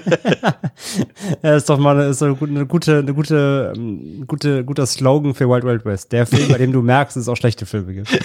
Ja, 1.42 1.56
ist 1.56 1.68
doch 1.68 1.78
mal 1.78 1.98
eine, 1.98 2.08
ist 2.08 2.22
doch 2.22 2.40
eine 2.40 2.64
gute, 2.64 2.98
eine 2.98 3.12
gute, 3.12 3.72
ähm, 3.76 4.24
gute, 4.26 4.64
guter 4.64 4.86
Slogan 4.86 5.34
für 5.34 5.48
Wild 5.48 5.64
Wild 5.64 5.84
West. 5.84 6.12
Der 6.12 6.24
Film, 6.24 6.48
bei 6.48 6.58
dem 6.58 6.72
du 6.72 6.82
merkst, 6.82 7.16
dass 7.16 7.22
es 7.22 7.28
auch 7.28 7.36
schlechte 7.36 7.66
Filme 7.66 7.94
gibt. 7.94 8.08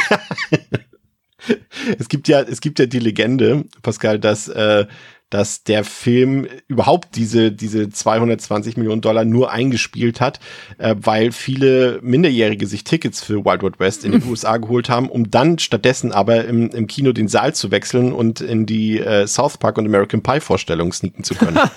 Es 1.99 2.07
gibt 2.07 2.29
ja, 2.29 2.39
es 2.41 2.61
gibt 2.61 2.79
ja 2.79 2.85
die 2.85 2.99
Legende, 2.99 3.65
Pascal, 3.81 4.17
dass, 4.17 4.47
äh, 4.47 4.85
dass 5.33 5.63
der 5.63 5.83
Film 5.83 6.47
überhaupt 6.67 7.15
diese, 7.15 7.51
diese 7.51 7.89
220 7.89 8.77
Millionen 8.77 9.01
Dollar 9.01 9.25
nur 9.25 9.51
eingespielt 9.51 10.21
hat, 10.21 10.39
äh, 10.77 10.95
weil 10.99 11.31
viele 11.31 11.99
Minderjährige 12.03 12.67
sich 12.67 12.83
Tickets 12.83 13.23
für 13.23 13.43
Wild 13.43 13.63
Wild 13.63 13.79
West 13.79 14.05
in 14.05 14.11
den 14.11 14.23
USA 14.29 14.57
geholt 14.57 14.89
haben, 14.89 15.09
um 15.09 15.31
dann 15.31 15.57
stattdessen 15.57 16.11
aber 16.11 16.45
im, 16.45 16.69
im 16.69 16.85
Kino 16.85 17.13
den 17.13 17.27
Saal 17.27 17.55
zu 17.55 17.71
wechseln 17.71 18.13
und 18.13 18.41
in 18.41 18.67
die 18.67 18.99
äh, 18.99 19.25
South 19.25 19.57
Park 19.57 19.79
und 19.79 19.87
American 19.87 20.21
Pie 20.21 20.39
Vorstellung 20.39 20.93
sneaken 20.93 21.23
zu 21.23 21.33
können. 21.33 21.59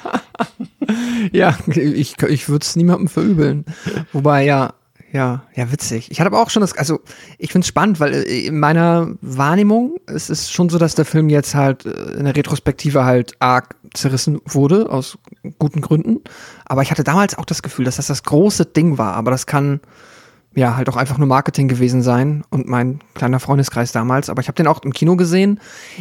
Ja, 1.33 1.59
ich, 1.67 2.23
ich 2.23 2.49
würde 2.49 2.63
es 2.63 2.77
niemandem 2.77 3.09
verübeln. 3.09 3.65
Wobei, 4.13 4.45
ja, 4.45 4.75
ja, 5.13 5.45
ja, 5.55 5.71
witzig. 5.71 6.11
Ich 6.11 6.21
hatte 6.21 6.27
aber 6.27 6.41
auch 6.41 6.51
schon 6.51 6.61
das, 6.61 6.77
also 6.77 7.01
ich 7.39 7.53
finde 7.53 7.65
es 7.65 7.69
spannend, 7.69 8.01
weil 8.01 8.13
äh, 8.13 8.47
in 8.47 8.59
meiner 8.59 9.09
Wahrnehmung 9.21 9.97
es 10.07 10.31
ist 10.31 10.53
schon 10.53 10.69
so, 10.69 10.79
dass 10.79 10.95
der 10.95 11.05
Film 11.05 11.29
jetzt 11.29 11.55
halt 11.55 11.87
äh, 11.87 11.91
in 12.19 12.25
der 12.25 12.37
Retrospektive 12.37 13.05
halt 13.05 13.35
arg 13.39 13.77
zerrissen 13.95 14.41
wurde, 14.45 14.91
aus 14.91 15.19
guten 15.59 15.81
Gründen. 15.81 16.21
Aber 16.65 16.83
ich 16.83 16.91
hatte 16.91 17.05
damals 17.05 17.39
auch 17.39 17.45
das 17.45 17.63
Gefühl, 17.63 17.85
dass 17.85 17.97
das 17.97 18.09
das 18.09 18.25
große 18.25 18.67
Ding 18.67 18.99
war. 18.99 19.15
Aber 19.15 19.31
das 19.31 19.47
kann 19.47 19.81
ja 20.55 20.77
halt 20.77 20.89
auch 20.89 20.97
einfach 20.97 21.19
nur 21.19 21.29
Marketing 21.29 21.69
gewesen 21.69 22.03
sein 22.03 22.43
und 22.51 22.67
mein 22.67 23.01
kleiner 23.15 23.41
Freundeskreis 23.41 23.93
damals. 23.93 24.29
Aber 24.29 24.43
ich 24.43 24.49
habe 24.49 24.57
den 24.57 24.67
auch 24.67 24.83
im 24.83 24.93
Kino 24.93 25.17
gesehen. 25.17 25.61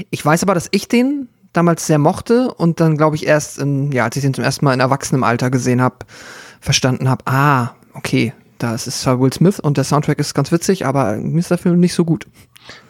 Ich 0.10 0.26
weiß 0.26 0.44
aber, 0.44 0.56
dass 0.56 0.68
ich 0.72 0.88
den 0.88 1.30
damals 1.54 1.86
sehr 1.86 2.00
mochte 2.00 2.54
und 2.54 2.80
dann 2.80 2.98
glaube 2.98 3.16
ich 3.16 3.28
erst, 3.28 3.60
in, 3.60 3.92
ja, 3.92 4.06
als 4.06 4.16
ich 4.16 4.24
den 4.24 4.34
zum 4.34 4.44
ersten 4.44 4.66
Mal 4.66 4.74
in 4.74 4.80
erwachsenem 4.80 5.24
Alter 5.24 5.52
gesehen 5.52 5.82
habe, 5.82 5.98
verstanden 6.60 7.08
habe, 7.08 7.26
ah, 7.28 7.76
okay, 7.94 8.34
da 8.58 8.74
ist 8.74 8.88
es 8.88 9.02
zwar 9.02 9.20
Will 9.20 9.34
Smith 9.34 9.60
und 9.60 9.78
der 9.78 9.84
Soundtrack 9.84 10.20
ist 10.20 10.34
ganz 10.34 10.52
witzig, 10.52 10.86
aber 10.86 11.18
mir 11.18 11.40
ist 11.40 11.52
der 11.52 11.58
Film 11.58 11.80
nicht 11.80 11.94
so 11.94 12.06
gut. 12.06 12.26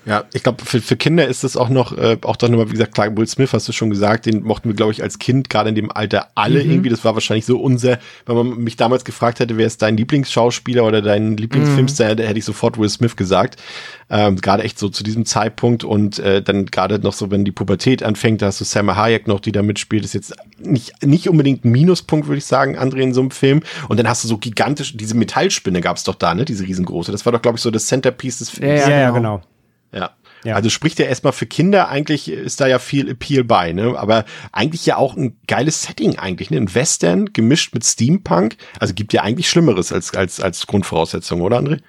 Ja, 0.06 0.26
ich 0.34 0.44
glaube, 0.44 0.64
für, 0.64 0.82
für 0.82 0.96
Kinder 0.96 1.28
ist 1.28 1.44
das 1.44 1.58
auch 1.58 1.70
noch, 1.70 1.98
äh, 1.98 2.18
auch 2.22 2.36
dann 2.36 2.52
nochmal, 2.52 2.68
wie 2.68 2.74
gesagt, 2.74 2.94
klar, 2.94 3.16
Will 3.18 3.26
Smith 3.28 3.54
hast 3.54 3.68
du 3.68 3.72
schon 3.72 3.90
gesagt, 3.90 4.28
den 4.28 4.44
mochten 4.44 4.70
wir, 4.70 4.76
glaube 4.76 4.92
ich, 4.92 5.02
als 5.02 5.18
Kind, 5.18 5.50
gerade 5.50 5.70
in 5.70 5.76
dem 5.76 5.92
Alter, 5.92 6.30
alle 6.36 6.64
Mhm. 6.64 6.72
irgendwie. 6.72 6.90
Das 6.90 7.04
war 7.04 7.16
wahrscheinlich 7.16 7.46
so 7.46 7.60
unser, 7.60 7.98
wenn 8.28 8.36
man 8.36 8.58
mich 8.58 8.76
damals 8.76 9.04
gefragt 9.04 9.40
hätte, 9.40 9.58
wer 9.58 9.66
ist 9.66 9.82
dein 9.82 9.98
Lieblingsschauspieler 9.98 10.84
oder 10.84 11.02
dein 11.02 11.36
Lieblingsfilmstar, 11.38 12.12
Mhm. 12.12 12.18
da 12.18 12.24
hätte 12.24 12.38
ich 12.40 12.46
sofort 12.46 12.78
Will 12.78 12.90
Smith 12.90 13.16
gesagt. 13.16 13.60
Ähm, 14.08 14.36
gerade 14.36 14.62
echt 14.62 14.78
so 14.78 14.90
zu 14.90 15.04
diesem 15.04 15.26
Zeitpunkt 15.26 15.84
und 15.84 16.20
äh, 16.20 16.44
dann 16.44 16.68
gerade 16.68 17.00
noch 17.00 17.14
so, 17.14 17.32
wenn 17.32 17.44
die 17.44 17.52
Pubertät 17.52 18.04
anfängt, 18.04 18.44
da 18.44 18.46
hast 18.48 18.62
du 18.62 18.64
Salma 18.66 18.96
Hayek 18.96 19.28
noch, 19.28 19.40
die 19.40 19.52
da 19.52 19.64
mitspielt, 19.64 20.06
ist 20.06 20.14
jetzt 20.14 20.36
nicht, 20.60 21.04
nicht 21.04 21.28
unbedingt 21.28 21.66
ein 21.66 21.72
Minuspunkt, 21.72 22.28
würde 22.28 22.38
ich 22.38 22.46
sagen, 22.46 22.78
André, 22.78 22.98
in 23.00 23.16
so 23.16 23.22
einem 23.22 23.32
Film. 23.32 23.64
Und 23.90 23.98
dann 23.98 24.08
hast 24.08 24.24
du 24.24 24.28
so 24.28 24.38
gigantisch, 24.38 24.96
diese 24.96 25.16
Metallspinne 25.16 25.82
gab's 25.82 26.04
doch 26.04 26.14
da, 26.16 26.36
ne, 26.36 26.46
diese 26.46 26.64
riesengroße. 26.68 27.12
Das 27.12 27.26
war 27.26 27.34
doch, 27.34 27.42
glaube 27.42 27.58
ich, 27.58 27.64
so 27.64 27.72
das 27.72 27.88
Centerpiece 27.88 28.38
des 28.38 28.52
Films. 28.52 28.82
Ja, 28.82 28.90
Ja, 28.90 29.00
ja, 29.00 29.10
genau. 29.10 29.42
Ja. 29.96 30.12
Ja. 30.44 30.54
Also 30.54 30.70
spricht 30.70 31.00
ja 31.00 31.06
erstmal 31.06 31.34
für 31.34 31.48
Kinder, 31.48 31.90
eigentlich 31.90 32.30
ist 32.30 32.62
da 32.62 32.68
ja 32.68 32.78
viel 32.78 33.10
Appeal 33.10 33.44
bei, 33.44 33.72
ne? 33.72 33.98
Aber 33.98 34.26
eigentlich 34.52 34.86
ja 34.86 34.96
auch 34.96 35.16
ein 35.16 35.40
geiles 35.48 35.82
Setting 35.82 36.20
eigentlich, 36.20 36.52
ne? 36.52 36.58
Ein 36.58 36.76
Western 36.76 37.34
gemischt 37.34 37.74
mit 37.74 37.84
Steampunk. 37.84 38.58
Also 38.80 38.94
gibt 38.94 39.12
ja 39.14 39.24
eigentlich 39.24 39.50
Schlimmeres 39.50 39.92
als, 39.92 40.14
als, 40.14 40.40
als 40.40 40.68
Grundvoraussetzung, 40.68 41.42
oder 41.42 41.58
André? 41.58 41.82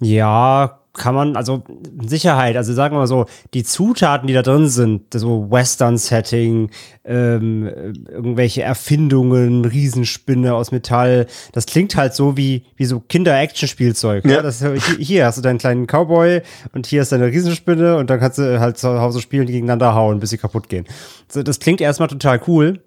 Ja, 0.00 0.83
kann 0.94 1.14
man, 1.14 1.36
also 1.36 1.64
Sicherheit, 2.06 2.56
also 2.56 2.72
sagen 2.72 2.94
wir 2.94 3.00
mal 3.00 3.06
so, 3.06 3.26
die 3.52 3.64
Zutaten, 3.64 4.28
die 4.28 4.32
da 4.32 4.42
drin 4.42 4.68
sind, 4.68 5.12
so 5.12 5.50
Western-Setting, 5.50 6.70
ähm, 7.04 7.66
äh, 7.66 7.92
irgendwelche 8.10 8.62
Erfindungen, 8.62 9.64
Riesenspinne 9.64 10.54
aus 10.54 10.70
Metall, 10.70 11.26
das 11.52 11.66
klingt 11.66 11.96
halt 11.96 12.14
so 12.14 12.36
wie, 12.36 12.64
wie 12.76 12.84
so 12.84 13.00
Kinder-Action-Spielzeug. 13.00 14.24
Ja. 14.24 14.34
Ja. 14.34 14.42
Das, 14.42 14.60
hier, 14.60 14.78
hier 14.98 15.26
hast 15.26 15.38
du 15.38 15.42
deinen 15.42 15.58
kleinen 15.58 15.86
Cowboy 15.86 16.42
und 16.72 16.86
hier 16.86 17.02
ist 17.02 17.12
deine 17.12 17.26
Riesenspinne 17.26 17.96
und 17.96 18.10
dann 18.10 18.20
kannst 18.20 18.38
du 18.38 18.60
halt 18.60 18.78
zu 18.78 19.00
Hause 19.00 19.20
spielen, 19.20 19.46
die 19.46 19.52
gegeneinander 19.52 19.94
hauen, 19.94 20.20
bis 20.20 20.30
sie 20.30 20.38
kaputt 20.38 20.68
gehen. 20.68 20.86
So, 21.28 21.42
das 21.42 21.60
klingt 21.60 21.80
erstmal 21.80 22.08
total 22.08 22.40
cool. 22.46 22.80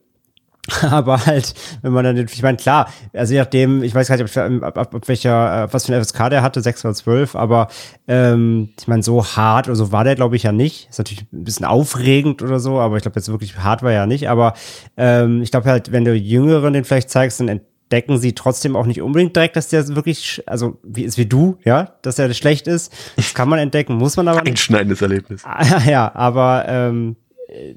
Aber 0.81 1.25
halt, 1.25 1.53
wenn 1.81 1.93
man 1.93 2.03
dann, 2.03 2.15
den- 2.15 2.27
ich 2.31 2.41
meine, 2.41 2.57
klar, 2.57 2.89
also 3.13 3.33
je 3.33 3.39
nachdem, 3.39 3.83
ich 3.83 3.95
weiß 3.95 4.07
gar 4.07 4.17
nicht, 4.17 4.37
ob, 4.37 4.63
ob, 4.63 4.77
ob, 4.77 4.93
ob 4.95 5.07
welcher, 5.07 5.63
äh, 5.63 5.73
was 5.73 5.85
für 5.85 5.93
ein 5.95 6.03
FSK 6.03 6.29
der 6.29 6.41
hatte, 6.41 6.61
6 6.61 6.83
oder 6.85 6.93
12, 6.93 7.35
aber 7.35 7.67
ähm, 8.07 8.69
ich 8.79 8.87
meine, 8.87 9.03
so 9.03 9.25
hart 9.25 9.67
oder 9.67 9.75
so 9.75 9.91
war 9.91 10.03
der, 10.03 10.15
glaube 10.15 10.35
ich, 10.35 10.43
ja 10.43 10.51
nicht. 10.51 10.89
Ist 10.89 10.97
natürlich 10.97 11.25
ein 11.31 11.43
bisschen 11.43 11.65
aufregend 11.65 12.41
oder 12.41 12.59
so, 12.59 12.79
aber 12.79 12.97
ich 12.97 13.01
glaube, 13.03 13.17
jetzt 13.19 13.29
wirklich 13.29 13.57
hart 13.57 13.83
war 13.83 13.91
er 13.91 13.99
ja 14.01 14.05
nicht. 14.07 14.29
Aber 14.29 14.53
ähm, 14.97 15.41
ich 15.41 15.51
glaube 15.51 15.69
halt, 15.69 15.91
wenn 15.91 16.05
du 16.05 16.13
Jüngeren 16.13 16.73
den 16.73 16.83
vielleicht 16.83 17.09
zeigst, 17.09 17.39
dann 17.39 17.47
entdecken 17.47 18.17
sie 18.17 18.33
trotzdem 18.33 18.75
auch 18.75 18.85
nicht 18.85 19.01
unbedingt 19.01 19.35
direkt, 19.35 19.55
dass 19.55 19.69
der 19.69 19.87
wirklich, 19.95 20.43
also 20.47 20.77
wie 20.83 21.03
ist 21.03 21.17
wie 21.17 21.25
du, 21.25 21.57
ja, 21.63 21.93
dass 22.01 22.15
der 22.17 22.33
schlecht 22.33 22.67
ist. 22.67 22.91
Das 23.15 23.33
kann 23.33 23.47
man 23.47 23.59
entdecken, 23.59 23.93
muss 23.95 24.17
man 24.17 24.27
aber. 24.27 24.45
Einschneidendes 24.45 25.01
Erlebnis. 25.01 25.43
Ja, 25.87 26.13
aber 26.13 26.65
ähm, 26.67 27.15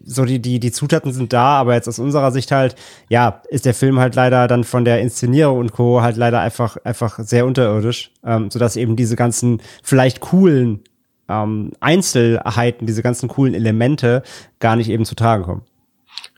so 0.04 0.24
die, 0.24 0.40
die, 0.40 0.60
die 0.60 0.72
Zutaten 0.72 1.12
sind 1.12 1.32
da, 1.32 1.58
aber 1.58 1.74
jetzt 1.74 1.88
aus 1.88 1.98
unserer 1.98 2.32
Sicht 2.32 2.50
halt, 2.50 2.74
ja, 3.08 3.42
ist 3.48 3.64
der 3.64 3.74
Film 3.74 3.98
halt 4.00 4.14
leider 4.14 4.48
dann 4.48 4.64
von 4.64 4.84
der 4.84 5.00
Inszenierung 5.00 5.58
und 5.58 5.72
Co. 5.72 6.02
halt 6.02 6.16
leider 6.16 6.40
einfach, 6.40 6.76
einfach 6.84 7.18
sehr 7.20 7.46
unterirdisch, 7.46 8.12
ähm, 8.24 8.50
sodass 8.50 8.76
eben 8.76 8.96
diese 8.96 9.16
ganzen 9.16 9.62
vielleicht 9.82 10.20
coolen 10.20 10.80
ähm, 11.28 11.72
Einzelheiten, 11.80 12.86
diese 12.86 13.02
ganzen 13.02 13.28
coolen 13.28 13.54
Elemente 13.54 14.22
gar 14.58 14.76
nicht 14.76 14.90
eben 14.90 15.04
zu 15.04 15.14
tragen 15.14 15.44
kommen. 15.44 15.62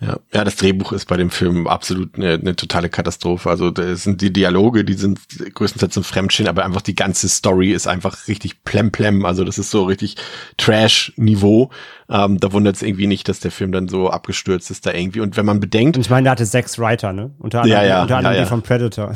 Ja. 0.02 0.18
ja, 0.34 0.42
das 0.44 0.56
Drehbuch 0.56 0.90
ist 0.92 1.06
bei 1.06 1.16
dem 1.16 1.30
Film 1.30 1.68
absolut 1.68 2.16
eine, 2.16 2.32
eine 2.32 2.56
totale 2.56 2.88
Katastrophe. 2.88 3.48
Also 3.48 3.70
das 3.70 4.02
sind 4.02 4.20
die 4.20 4.32
Dialoge, 4.32 4.84
die 4.84 4.94
sind 4.94 5.20
größtenteils 5.54 5.96
ein 5.96 6.02
Fremdschirm, 6.02 6.48
aber 6.48 6.64
einfach 6.64 6.80
die 6.80 6.96
ganze 6.96 7.28
Story 7.28 7.70
ist 7.70 7.86
einfach 7.86 8.26
richtig 8.26 8.64
plemplem. 8.64 9.24
Also 9.24 9.44
das 9.44 9.58
ist 9.58 9.70
so 9.70 9.84
richtig 9.84 10.16
Trash-Niveau. 10.56 11.70
Ähm, 12.08 12.40
da 12.40 12.52
wundert 12.52 12.76
es 12.76 12.82
irgendwie 12.82 13.06
nicht, 13.06 13.28
dass 13.28 13.38
der 13.38 13.52
Film 13.52 13.70
dann 13.70 13.86
so 13.86 14.10
abgestürzt 14.10 14.72
ist 14.72 14.86
da 14.86 14.92
irgendwie. 14.92 15.20
Und 15.20 15.36
wenn 15.36 15.46
man 15.46 15.60
bedenkt, 15.60 15.96
Und 15.96 16.02
ich 16.02 16.10
meine, 16.10 16.24
der 16.24 16.32
hatte 16.32 16.46
sechs 16.46 16.78
Writer, 16.80 17.12
ne? 17.12 17.30
Unter 17.38 17.62
anderem, 17.62 17.82
Ja, 17.82 17.86
ja, 17.86 18.02
unter 18.02 18.16
anderem 18.16 18.34
ja, 18.34 18.40
ja. 18.40 18.44
die 18.44 18.48
von 18.48 18.62
Predator. 18.62 19.14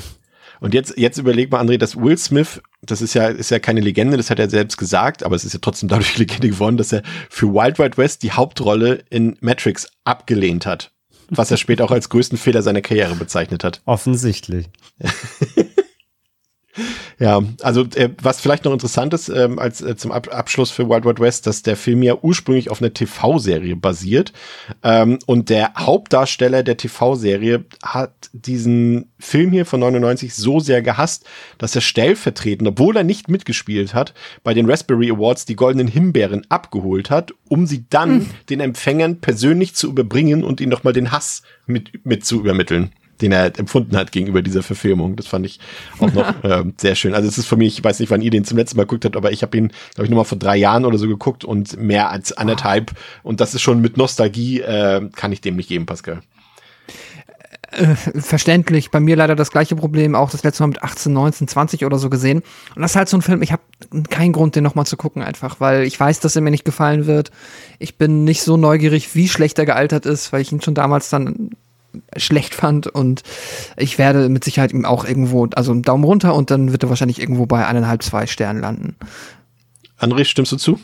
Und 0.60 0.72
jetzt, 0.72 0.96
jetzt 0.96 1.18
überleg 1.18 1.50
mal, 1.50 1.60
André, 1.60 1.78
dass 1.78 1.96
Will 1.96 2.16
Smith, 2.16 2.62
das 2.86 3.02
ist 3.02 3.14
ja, 3.14 3.28
ist 3.28 3.50
ja 3.50 3.58
keine 3.58 3.80
Legende, 3.80 4.16
das 4.16 4.30
hat 4.30 4.38
er 4.38 4.48
selbst 4.48 4.76
gesagt, 4.76 5.22
aber 5.22 5.36
es 5.36 5.44
ist 5.44 5.52
ja 5.52 5.58
trotzdem 5.60 5.88
dadurch 5.88 6.16
Legende 6.18 6.48
geworden, 6.48 6.76
dass 6.76 6.92
er 6.92 7.02
für 7.28 7.48
Wild 7.48 7.78
Wild 7.78 7.98
West 7.98 8.22
die 8.22 8.32
Hauptrolle 8.32 9.04
in 9.10 9.36
Matrix 9.40 9.88
abgelehnt 10.04 10.66
hat. 10.66 10.92
Was 11.28 11.50
er 11.50 11.56
später 11.56 11.84
auch 11.84 11.90
als 11.90 12.08
größten 12.08 12.38
Fehler 12.38 12.62
seiner 12.62 12.82
Karriere 12.82 13.16
bezeichnet 13.16 13.64
hat. 13.64 13.82
Offensichtlich. 13.84 14.66
Ja, 17.18 17.42
also 17.62 17.82
äh, 17.94 18.10
was 18.20 18.42
vielleicht 18.42 18.66
noch 18.66 18.74
interessant 18.74 19.14
ist 19.14 19.30
ähm, 19.30 19.58
als 19.58 19.80
äh, 19.80 19.96
zum 19.96 20.12
Ab 20.12 20.28
Abschluss 20.30 20.70
für 20.70 20.90
Wild 20.90 21.06
Wild 21.06 21.18
West, 21.18 21.46
dass 21.46 21.62
der 21.62 21.76
Film 21.76 22.02
ja 22.02 22.14
ursprünglich 22.20 22.70
auf 22.70 22.82
einer 22.82 22.92
TV-Serie 22.92 23.74
basiert 23.74 24.34
ähm, 24.82 25.18
und 25.24 25.48
der 25.48 25.72
Hauptdarsteller 25.78 26.62
der 26.62 26.76
TV-Serie 26.76 27.64
hat 27.82 28.12
diesen 28.34 29.10
Film 29.18 29.50
hier 29.50 29.64
von 29.64 29.80
99 29.80 30.34
so 30.34 30.60
sehr 30.60 30.82
gehasst, 30.82 31.24
dass 31.56 31.74
er 31.74 31.80
stellvertretend, 31.80 32.68
obwohl 32.68 32.98
er 32.98 33.04
nicht 33.04 33.30
mitgespielt 33.30 33.94
hat, 33.94 34.12
bei 34.44 34.52
den 34.52 34.68
Raspberry 34.68 35.10
Awards 35.10 35.46
die 35.46 35.56
goldenen 35.56 35.88
Himbeeren 35.88 36.44
abgeholt 36.50 37.08
hat, 37.08 37.32
um 37.48 37.66
sie 37.66 37.86
dann 37.88 38.20
hm. 38.20 38.30
den 38.50 38.60
Empfängern 38.60 39.20
persönlich 39.22 39.74
zu 39.74 39.88
überbringen 39.88 40.44
und 40.44 40.60
ihnen 40.60 40.70
nochmal 40.70 40.92
den 40.92 41.12
Hass 41.12 41.40
mit, 41.66 42.04
mit 42.04 42.26
zu 42.26 42.40
übermitteln 42.40 42.90
den 43.20 43.32
er 43.32 43.58
empfunden 43.58 43.96
hat 43.96 44.12
gegenüber 44.12 44.42
dieser 44.42 44.62
Verfilmung. 44.62 45.16
Das 45.16 45.26
fand 45.26 45.46
ich 45.46 45.60
auch 45.98 46.12
noch 46.12 46.28
äh, 46.44 46.64
sehr 46.76 46.94
schön. 46.94 47.14
Also 47.14 47.28
es 47.28 47.38
ist 47.38 47.46
für 47.46 47.56
mich, 47.56 47.78
ich 47.78 47.84
weiß 47.84 48.00
nicht, 48.00 48.10
wann 48.10 48.22
ihr 48.22 48.30
den 48.30 48.44
zum 48.44 48.58
letzten 48.58 48.76
Mal 48.76 48.84
geguckt 48.84 49.04
habt, 49.04 49.16
aber 49.16 49.32
ich 49.32 49.42
habe 49.42 49.56
ihn, 49.56 49.68
glaube 49.94 50.04
ich, 50.04 50.10
nur 50.10 50.18
mal 50.18 50.24
vor 50.24 50.38
drei 50.38 50.56
Jahren 50.56 50.84
oder 50.84 50.98
so 50.98 51.08
geguckt 51.08 51.44
und 51.44 51.80
mehr 51.80 52.10
als 52.10 52.32
anderthalb. 52.32 52.92
Und 53.22 53.40
das 53.40 53.54
ist 53.54 53.62
schon 53.62 53.80
mit 53.80 53.96
Nostalgie, 53.96 54.60
äh, 54.60 55.08
kann 55.14 55.32
ich 55.32 55.40
dem 55.40 55.56
nicht 55.56 55.68
geben, 55.68 55.86
Pascal. 55.86 56.20
Äh, 57.72 57.94
verständlich. 57.94 58.90
Bei 58.90 59.00
mir 59.00 59.16
leider 59.16 59.34
das 59.34 59.50
gleiche 59.50 59.76
Problem, 59.76 60.14
auch 60.14 60.30
das 60.30 60.44
letzte 60.44 60.62
Mal 60.62 60.68
mit 60.68 60.82
18, 60.82 61.12
19, 61.12 61.48
20 61.48 61.84
oder 61.84 61.98
so 61.98 62.08
gesehen. 62.08 62.42
Und 62.74 62.82
das 62.82 62.92
ist 62.92 62.96
halt 62.96 63.08
so 63.08 63.16
ein 63.18 63.22
Film, 63.22 63.42
ich 63.42 63.52
habe 63.52 63.62
keinen 64.08 64.32
Grund, 64.32 64.56
den 64.56 64.64
nochmal 64.64 64.86
zu 64.86 64.96
gucken, 64.96 65.22
einfach, 65.22 65.60
weil 65.60 65.82
ich 65.82 65.98
weiß, 65.98 66.20
dass 66.20 66.36
er 66.36 66.42
mir 66.42 66.50
nicht 66.50 66.64
gefallen 66.64 67.06
wird. 67.06 67.30
Ich 67.78 67.98
bin 67.98 68.24
nicht 68.24 68.42
so 68.42 68.56
neugierig, 68.56 69.14
wie 69.14 69.28
schlecht 69.28 69.58
er 69.58 69.66
gealtert 69.66 70.06
ist, 70.06 70.32
weil 70.32 70.42
ich 70.42 70.52
ihn 70.52 70.60
schon 70.60 70.74
damals 70.74 71.10
dann 71.10 71.50
schlecht 72.16 72.54
fand 72.54 72.86
und 72.86 73.22
ich 73.76 73.98
werde 73.98 74.28
mit 74.28 74.44
Sicherheit 74.44 74.72
ihm 74.72 74.84
auch 74.84 75.04
irgendwo, 75.04 75.46
also 75.54 75.72
einen 75.72 75.82
Daumen 75.82 76.04
runter 76.04 76.34
und 76.34 76.50
dann 76.50 76.72
wird 76.72 76.82
er 76.82 76.88
wahrscheinlich 76.88 77.20
irgendwo 77.20 77.46
bei 77.46 77.66
eineinhalb, 77.66 78.02
zwei 78.02 78.26
Sternen 78.26 78.60
landen. 78.60 78.96
André, 79.98 80.24
stimmst 80.24 80.52
du 80.52 80.56
zu? 80.56 80.78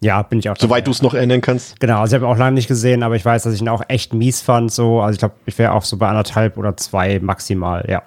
Ja, 0.00 0.20
bin 0.20 0.38
ich 0.38 0.50
auch. 0.50 0.56
Soweit 0.58 0.86
du 0.86 0.90
es 0.90 1.00
noch 1.00 1.14
erinnern 1.14 1.40
kannst. 1.40 1.80
Genau, 1.80 2.00
also 2.00 2.14
ich 2.14 2.20
habe 2.20 2.30
ihn 2.30 2.34
auch 2.34 2.38
lange 2.38 2.54
nicht 2.54 2.68
gesehen, 2.68 3.02
aber 3.02 3.16
ich 3.16 3.24
weiß, 3.24 3.44
dass 3.44 3.54
ich 3.54 3.62
ihn 3.62 3.68
auch 3.70 3.82
echt 3.88 4.12
mies 4.12 4.42
fand. 4.42 4.70
So, 4.70 5.00
also 5.00 5.14
ich 5.14 5.18
glaube, 5.18 5.34
ich 5.46 5.56
wäre 5.58 5.72
auch 5.72 5.82
so 5.82 5.96
bei 5.96 6.08
anderthalb 6.08 6.58
oder 6.58 6.76
zwei 6.76 7.20
maximal, 7.20 7.86
ja. 7.88 8.02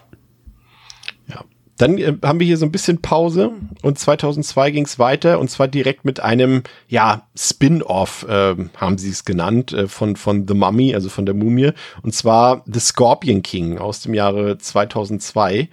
Dann 1.78 1.98
äh, 1.98 2.14
haben 2.24 2.40
wir 2.40 2.48
hier 2.48 2.58
so 2.58 2.66
ein 2.66 2.72
bisschen 2.72 3.02
Pause 3.02 3.52
und 3.82 4.00
2002 4.00 4.72
ging 4.72 4.86
es 4.86 5.00
weiter 5.00 5.40
und 5.40 5.50
zwar 5.50 5.68
direkt 5.68 6.06
mit 6.06 6.20
einem 6.20 6.64
ja 6.88 7.28
Spin-off 7.36 8.26
äh, 8.28 8.56
haben 8.78 8.98
sie 8.98 9.10
es 9.10 9.26
genannt 9.26 9.74
äh, 9.74 9.88
von 9.88 10.16
von 10.16 10.48
The 10.48 10.54
Mummy, 10.54 10.96
also 10.96 11.10
von 11.10 11.26
der 11.26 11.36
Mumie 11.36 11.72
und 12.02 12.14
zwar 12.14 12.64
The 12.66 12.80
Scorpion 12.80 13.44
King 13.44 13.78
aus 13.78 14.02
dem 14.02 14.14
Jahre 14.14 14.58
2002. 14.58 15.70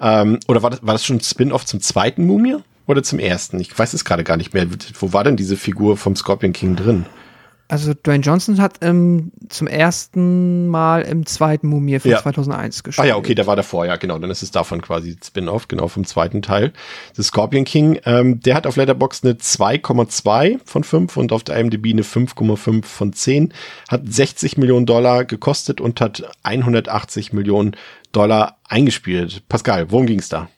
Ähm, 0.00 0.38
oder 0.46 0.62
war 0.62 0.70
das, 0.70 0.82
war 0.82 0.94
das 0.94 1.04
schon 1.04 1.20
Spin-off 1.20 1.66
zum 1.66 1.80
zweiten 1.80 2.24
Mumie 2.24 2.56
oder 2.86 3.02
zum 3.02 3.18
ersten? 3.18 3.58
Ich 3.60 3.76
weiß 3.76 3.94
es 3.94 4.04
gerade 4.04 4.24
gar 4.24 4.36
nicht 4.36 4.54
mehr. 4.54 4.66
Wo 4.98 5.12
war 5.12 5.24
denn 5.24 5.36
diese 5.36 5.56
Figur 5.56 5.96
vom 5.96 6.14
Scorpion 6.14 6.52
King 6.52 6.76
drin? 6.76 7.06
Also 7.70 7.92
Dwayne 7.92 8.24
Johnson 8.24 8.62
hat 8.62 8.78
ähm, 8.80 9.30
zum 9.50 9.66
ersten 9.66 10.68
Mal 10.68 11.02
im 11.02 11.26
zweiten 11.26 11.68
Mumie 11.68 11.98
von 11.98 12.10
ja. 12.10 12.22
2001 12.22 12.82
gespielt. 12.82 13.04
Ah 13.04 13.08
ja, 13.08 13.16
okay, 13.16 13.34
der 13.34 13.46
war 13.46 13.56
davor, 13.56 13.84
ja 13.84 13.96
genau. 13.96 14.18
Dann 14.18 14.30
ist 14.30 14.42
es 14.42 14.50
davon 14.50 14.80
quasi 14.80 15.18
Spin-off, 15.22 15.68
genau 15.68 15.86
vom 15.88 16.06
zweiten 16.06 16.40
Teil. 16.40 16.72
The 17.12 17.22
Scorpion 17.22 17.66
King, 17.66 18.00
ähm, 18.06 18.40
der 18.40 18.54
hat 18.54 18.66
auf 18.66 18.76
Letterboxd 18.76 19.24
eine 19.26 19.34
2,2 19.34 20.60
von 20.64 20.82
5 20.82 21.16
und 21.18 21.30
auf 21.30 21.44
der 21.44 21.58
IMDb 21.58 21.90
eine 21.92 22.02
5,5 22.02 22.84
von 22.86 23.12
10. 23.12 23.52
Hat 23.88 24.02
60 24.10 24.56
Millionen 24.56 24.86
Dollar 24.86 25.26
gekostet 25.26 25.82
und 25.82 26.00
hat 26.00 26.22
180 26.44 27.34
Millionen 27.34 27.76
Dollar 28.12 28.56
eingespielt. 28.66 29.46
Pascal, 29.50 29.90
worum 29.90 30.06
ging's 30.06 30.30
da? 30.30 30.48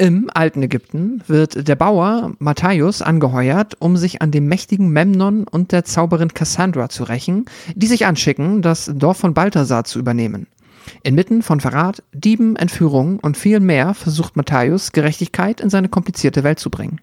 Im 0.00 0.30
alten 0.32 0.62
Ägypten 0.62 1.22
wird 1.26 1.68
der 1.68 1.76
Bauer 1.76 2.32
Matthäus 2.38 3.02
angeheuert, 3.02 3.76
um 3.80 3.98
sich 3.98 4.22
an 4.22 4.30
dem 4.30 4.46
mächtigen 4.46 4.88
Memnon 4.88 5.44
und 5.44 5.72
der 5.72 5.84
Zauberin 5.84 6.32
Cassandra 6.32 6.88
zu 6.88 7.04
rächen, 7.04 7.44
die 7.74 7.86
sich 7.86 8.06
anschicken, 8.06 8.62
das 8.62 8.90
Dorf 8.94 9.18
von 9.18 9.34
Balthasar 9.34 9.84
zu 9.84 9.98
übernehmen. 9.98 10.46
Inmitten 11.02 11.42
von 11.42 11.60
Verrat, 11.60 12.02
Dieben, 12.14 12.56
Entführungen 12.56 13.18
und 13.18 13.36
viel 13.36 13.60
mehr 13.60 13.92
versucht 13.92 14.36
Matthäus 14.36 14.92
Gerechtigkeit 14.92 15.60
in 15.60 15.68
seine 15.68 15.90
komplizierte 15.90 16.44
Welt 16.44 16.60
zu 16.60 16.70
bringen. 16.70 17.02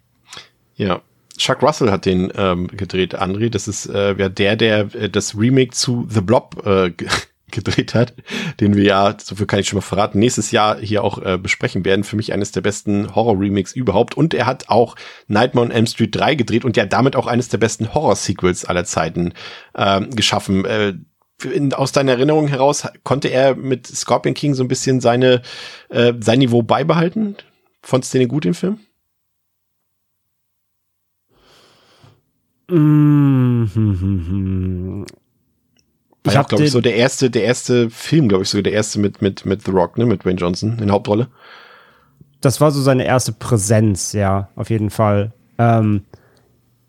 Ja, 0.76 1.02
Chuck 1.38 1.62
Russell 1.62 1.92
hat 1.92 2.08
den 2.08 2.34
ähm, 2.36 2.66
gedreht, 2.66 3.16
André. 3.22 3.52
Das 3.52 3.68
ist 3.68 3.86
äh, 3.86 4.16
ja 4.18 4.28
der, 4.28 4.56
der 4.56 4.96
äh, 4.96 5.08
das 5.08 5.38
Remake 5.38 5.70
zu 5.70 6.08
The 6.10 6.22
Blob 6.22 6.66
äh, 6.66 6.92
gedreht 7.52 7.94
hat, 7.94 8.14
den 8.60 8.76
wir 8.76 8.84
ja, 8.84 9.16
so 9.22 9.36
viel 9.36 9.46
kann 9.46 9.60
ich 9.60 9.70
schon 9.70 9.78
mal 9.78 9.82
verraten, 9.82 10.20
nächstes 10.20 10.52
Jahr 10.52 10.78
hier 10.80 11.04
auch 11.04 11.18
äh, 11.20 11.38
besprechen 11.38 11.86
werden. 11.86 12.04
Für 12.04 12.16
mich 12.16 12.34
eines 12.34 12.52
der 12.52 12.62
besten 12.62 13.16
Horror-Remakes 13.16 13.74
überhaupt. 13.74 14.16
Und 14.16 14.34
er 14.34 14.46
hat 14.46 14.70
auch 14.70 14.96
Nightmare 15.28 15.66
on 15.66 15.72
Elm 15.72 15.88
Street 15.88 16.16
3 16.16 16.36
gedreht 16.36 16.66
und 16.66 16.76
ja 16.76 16.86
damit 16.86 17.16
auch 17.16 17.28
eines 17.28 17.50
der 17.50 17.58
besten 17.58 17.94
Horror-Sequels 17.94 18.66
aller 18.66 18.86
Zeiten 18.86 19.34
äh, 19.74 20.02
geschaffen. 20.08 20.66
Äh, 20.66 20.94
in, 21.44 21.74
aus 21.74 21.92
deiner 21.92 22.14
Erinnerung 22.14 22.48
heraus, 22.48 22.88
konnte 23.04 23.28
er 23.28 23.56
mit 23.56 23.86
Scorpion 23.88 24.34
King 24.34 24.56
so 24.56 24.64
ein 24.64 24.68
bisschen 24.68 25.02
seine, 25.02 25.42
äh, 25.90 26.14
sein 26.20 26.40
Niveau 26.40 26.64
beibehalten? 26.64 27.36
Fandest 27.82 28.14
du 28.14 28.18
den 28.18 28.28
gut, 28.28 28.44
den 28.44 28.56
Film? 28.56 28.80
Mm 32.70 33.64
-hmm. 33.64 35.06
Ich 36.28 36.38
habe, 36.38 36.48
glaube 36.48 36.64
ich, 36.64 36.72
so 36.72 36.82
der 36.82 36.96
erste, 36.96 37.30
der 37.30 37.44
erste 37.44 37.90
Film, 37.90 38.28
glaube 38.28 38.44
ich, 38.44 38.50
so 38.50 38.62
der 38.62 38.74
erste 38.74 39.00
mit, 39.00 39.22
mit, 39.22 39.46
mit 39.46 39.64
The 39.66 39.72
Rock, 39.72 39.98
ne, 39.98 40.06
mit 40.06 40.26
Wayne 40.26 40.38
Johnson 40.40 40.78
in 40.80 40.92
Hauptrolle. 40.92 41.28
Das 42.42 42.62
war 42.62 42.72
so 42.72 42.82
seine 42.82 43.06
erste 43.06 43.32
Präsenz, 43.32 44.14
ja, 44.14 44.50
auf 44.56 44.70
jeden 44.70 44.90
Fall. 44.90 45.34
Ähm, 45.58 46.04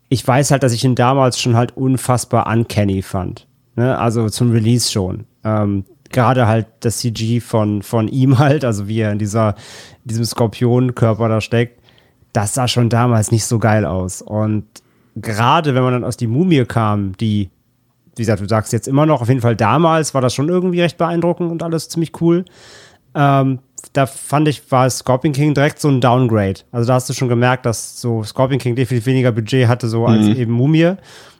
ich 0.09 0.27
weiß 0.27 0.51
halt, 0.51 0.63
dass 0.63 0.73
ich 0.73 0.83
ihn 0.83 0.95
damals 0.95 1.39
schon 1.39 1.55
halt 1.55 1.77
unfassbar 1.77 2.47
uncanny 2.47 3.01
fand. 3.01 3.47
Ne? 3.75 3.97
Also 3.97 4.29
zum 4.29 4.51
Release 4.51 4.91
schon. 4.91 5.25
Ähm, 5.43 5.85
Gerade 6.11 6.47
halt 6.47 6.65
das 6.79 6.97
CG 6.97 7.39
von, 7.39 7.83
von 7.83 8.07
ihm 8.07 8.39
halt, 8.39 8.65
also 8.65 8.87
wie 8.87 8.99
er 8.99 9.11
in 9.11 9.19
dieser, 9.19 9.55
diesem 10.03 10.25
Skorpionkörper 10.25 11.29
da 11.29 11.39
steckt, 11.39 11.79
das 12.33 12.53
sah 12.53 12.67
schon 12.67 12.89
damals 12.89 13.31
nicht 13.31 13.45
so 13.45 13.59
geil 13.59 13.85
aus. 13.85 14.21
Und 14.21 14.65
gerade 15.15 15.75
wenn 15.75 15.83
man 15.83 15.93
dann 15.93 16.03
aus 16.03 16.17
die 16.17 16.27
Mumie 16.27 16.65
kam, 16.65 17.15
die 17.17 17.49
wie 18.19 18.23
gesagt, 18.23 18.41
du 18.41 18.47
sagst 18.47 18.73
jetzt 18.73 18.87
immer 18.87 19.05
noch, 19.05 19.21
auf 19.21 19.29
jeden 19.29 19.41
Fall 19.41 19.55
damals 19.55 20.13
war 20.13 20.21
das 20.21 20.35
schon 20.35 20.49
irgendwie 20.49 20.81
recht 20.81 20.97
beeindruckend 20.97 21.51
und 21.51 21.63
alles 21.63 21.89
ziemlich 21.89 22.21
cool. 22.21 22.45
Ähm, 23.15 23.59
da 23.93 24.05
fand 24.05 24.47
ich, 24.47 24.71
war 24.71 24.89
Scorpion 24.89 25.33
King 25.33 25.53
direkt 25.53 25.79
so 25.79 25.87
ein 25.87 26.01
Downgrade. 26.01 26.61
Also 26.71 26.87
da 26.87 26.95
hast 26.95 27.09
du 27.09 27.13
schon 27.13 27.29
gemerkt, 27.29 27.65
dass 27.65 27.99
so 27.99 28.23
Scorpion 28.23 28.59
King 28.59 28.75
definitiv 28.75 29.05
weniger 29.07 29.31
Budget 29.31 29.67
hatte, 29.67 29.87
so 29.87 30.05
als 30.05 30.27
mhm. 30.27 30.35
eben 30.35 30.51
Mumie. 30.51 30.93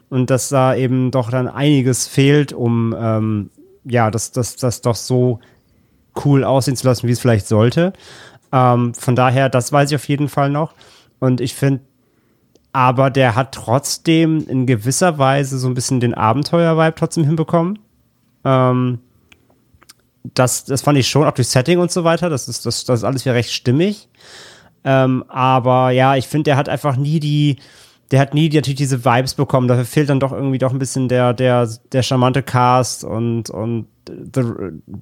Und 0.09 0.29
dass 0.31 0.49
da 0.49 0.73
eben 0.73 1.11
doch 1.11 1.29
dann 1.29 1.47
einiges 1.47 2.07
fehlt, 2.07 2.53
um 2.53 2.95
ähm, 2.99 3.49
ja, 3.85 4.09
das, 4.09 4.31
das, 4.31 4.55
das 4.55 4.81
doch 4.81 4.95
so 4.95 5.39
cool 6.25 6.43
aussehen 6.43 6.75
zu 6.75 6.87
lassen, 6.87 7.07
wie 7.07 7.11
es 7.11 7.19
vielleicht 7.19 7.47
sollte. 7.47 7.93
Ähm, 8.51 8.93
von 8.95 9.15
daher, 9.15 9.49
das 9.49 9.71
weiß 9.71 9.91
ich 9.91 9.95
auf 9.95 10.07
jeden 10.07 10.29
Fall 10.29 10.49
noch. 10.49 10.73
Und 11.19 11.41
ich 11.41 11.53
finde, 11.53 11.81
aber 12.71 13.09
der 13.09 13.35
hat 13.35 13.53
trotzdem 13.53 14.47
in 14.47 14.65
gewisser 14.65 15.17
Weise 15.17 15.57
so 15.57 15.67
ein 15.67 15.73
bisschen 15.73 15.99
den 15.99 16.13
Abenteuer-Vibe 16.13 16.95
trotzdem 16.95 17.23
hinbekommen. 17.23 17.79
Ähm, 18.45 18.99
das, 20.33 20.65
das 20.65 20.81
fand 20.81 20.97
ich 20.97 21.07
schon, 21.07 21.25
auch 21.25 21.31
durch 21.33 21.47
Setting 21.47 21.79
und 21.79 21.91
so 21.91 22.03
weiter. 22.03 22.29
Das 22.29 22.47
ist, 22.47 22.65
das, 22.65 22.85
das 22.85 22.99
ist 22.99 23.03
alles 23.03 23.25
wieder 23.25 23.35
recht 23.35 23.51
stimmig. 23.51 24.09
Ähm, 24.83 25.23
aber 25.27 25.91
ja, 25.91 26.15
ich 26.15 26.27
finde, 26.27 26.45
der 26.45 26.57
hat 26.57 26.69
einfach 26.69 26.95
nie 26.95 27.19
die, 27.19 27.57
der 28.11 28.19
hat 28.19 28.33
nie 28.33 28.49
die, 28.49 28.57
natürlich 28.57 28.77
diese 28.77 29.03
Vibes 29.03 29.33
bekommen. 29.33 29.67
Dafür 29.67 29.85
fehlt 29.85 30.09
dann 30.09 30.19
doch 30.19 30.31
irgendwie 30.31 30.57
doch 30.57 30.71
ein 30.71 30.79
bisschen 30.79 31.09
der, 31.09 31.33
der, 31.33 31.67
der 31.91 32.03
charmante 32.03 32.43
Cast 32.43 33.03
und, 33.03 33.49
und 33.49 33.87
The, 34.07 34.43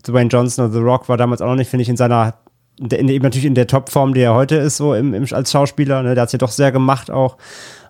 Dwayne 0.07 0.29
Johnson 0.29 0.65
oder 0.65 0.73
The 0.73 0.79
Rock 0.79 1.09
war 1.09 1.17
damals 1.17 1.41
auch 1.41 1.47
noch 1.47 1.55
nicht, 1.55 1.69
finde 1.69 1.83
ich, 1.83 1.89
in 1.89 1.97
seiner 1.97 2.35
in, 2.79 2.89
in, 2.89 3.09
eben 3.09 3.23
natürlich 3.23 3.45
in 3.45 3.55
der 3.55 3.67
Topform, 3.67 4.13
die 4.13 4.21
er 4.21 4.33
heute 4.33 4.55
ist, 4.55 4.77
so 4.77 4.93
im, 4.93 5.13
im, 5.13 5.25
als 5.31 5.51
Schauspieler. 5.51 6.03
Ne? 6.03 6.15
Der 6.15 6.23
hat 6.23 6.29
es 6.29 6.33
ja 6.33 6.39
doch 6.39 6.51
sehr 6.51 6.71
gemacht 6.71 7.11
auch. 7.11 7.37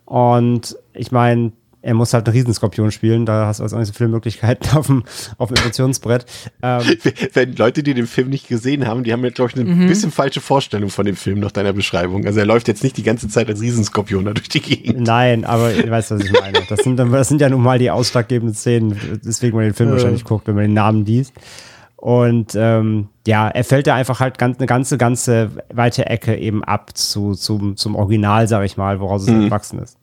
Und 0.05 0.77
ich 0.93 1.11
meine, 1.11 1.51
er 1.87 1.93
muss 1.93 2.13
halt 2.13 2.27
einen 2.27 2.35
Riesenskorpion 2.35 2.91
spielen, 2.91 3.25
da 3.25 3.45
hast 3.45 3.59
du 3.59 3.63
also 3.63 3.75
auch 3.75 3.79
nicht 3.79 3.87
so 3.87 3.93
viele 3.93 4.09
Möglichkeiten 4.09 4.67
auf 4.77 4.87
dem, 4.87 5.03
auf 5.37 5.49
dem 5.49 5.57
Emotionsbrett. 5.57 6.25
Ähm, 6.61 6.81
Wenn 7.33 7.55
Leute, 7.55 7.83
die 7.83 7.93
den 7.93 8.07
Film 8.07 8.29
nicht 8.29 8.47
gesehen 8.47 8.87
haben, 8.87 9.03
die 9.03 9.13
haben 9.13 9.23
ja, 9.23 9.29
glaube 9.29 9.51
ich, 9.51 9.59
eine 9.59 9.73
mhm. 9.73 9.87
bisschen 9.87 10.11
falsche 10.11 10.41
Vorstellung 10.41 10.89
von 10.89 11.05
dem 11.05 11.15
Film 11.15 11.39
nach 11.39 11.51
deiner 11.51 11.73
Beschreibung. 11.73 12.25
Also 12.25 12.39
er 12.39 12.45
läuft 12.45 12.67
jetzt 12.67 12.83
nicht 12.83 12.97
die 12.97 13.03
ganze 13.03 13.29
Zeit 13.29 13.47
als 13.47 13.61
Riesenskorpion 13.61 14.25
da 14.25 14.33
durch 14.33 14.49
die 14.49 14.61
Gegend. 14.61 15.07
Nein, 15.07 15.45
aber 15.45 15.73
ich 15.73 15.89
weiß, 15.89 16.11
was 16.11 16.25
ich 16.25 16.31
meine. 16.33 16.59
Das 16.67 16.79
sind, 16.79 16.97
das 16.97 17.27
sind 17.29 17.41
ja 17.41 17.49
nun 17.49 17.61
mal 17.61 17.79
die 17.79 17.91
ausschlaggebenden 17.91 18.55
Szenen, 18.55 19.19
deswegen 19.23 19.55
man 19.55 19.65
den 19.65 19.73
Film 19.73 19.89
äh. 19.89 19.93
wahrscheinlich 19.93 20.23
guckt, 20.23 20.47
wenn 20.47 20.55
man 20.55 20.65
den 20.65 20.73
Namen 20.73 21.05
liest. 21.05 21.33
Und 21.97 22.53
ähm, 22.55 23.09
ja, 23.25 23.49
er 23.49 23.63
fällt 23.63 23.87
da 23.87 23.95
einfach 23.95 24.19
halt 24.19 24.37
ganz, 24.37 24.59
eine 24.59 24.67
ganze, 24.67 24.97
ganze 24.97 25.49
weite 25.73 26.05
Ecke 26.05 26.37
eben 26.37 26.63
ab 26.63 26.95
zu, 26.95 27.33
zum, 27.33 27.75
zum 27.75 27.95
Original, 27.95 28.47
sag 28.47 28.63
ich 28.65 28.77
mal, 28.77 28.99
woraus 28.99 29.23
es 29.23 29.29
mhm. 29.29 29.43
entwachsen 29.43 29.79
ist. 29.79 29.97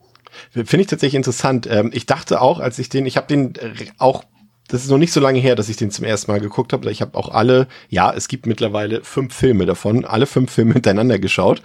Finde 0.51 0.81
ich 0.81 0.89
tatsächlich 0.89 1.15
interessant. 1.15 1.69
Ähm, 1.71 1.91
ich 1.95 2.07
dachte 2.07 2.41
auch, 2.41 2.59
als 2.59 2.81
ich 2.81 2.89
den, 2.89 3.07
ich 3.07 3.17
habe 3.17 3.29
den 3.29 3.55
äh, 3.55 3.73
auch 3.99 4.25
das 4.69 4.83
ist 4.83 4.91
noch 4.91 4.99
nicht 4.99 5.13
so 5.13 5.21
lange 5.21 5.39
her, 5.39 5.57
dass 5.57 5.69
ich 5.69 5.77
den 5.77 5.91
zum 5.91 6.07
ersten 6.07 6.31
Mal 6.33 6.41
geguckt 6.41 6.73
habe. 6.73 6.91
Ich 6.91 7.03
habe 7.03 7.17
auch 7.19 7.29
alle, 7.29 7.69
ja, 7.91 8.13
es 8.13 8.29
gibt 8.29 8.47
mittlerweile 8.47 9.05
fünf 9.05 9.35
Filme 9.35 9.67
davon, 9.67 10.05
alle 10.05 10.27
fünf 10.27 10.51
Filme 10.51 10.73
hintereinander 10.75 11.19
geschaut 11.19 11.63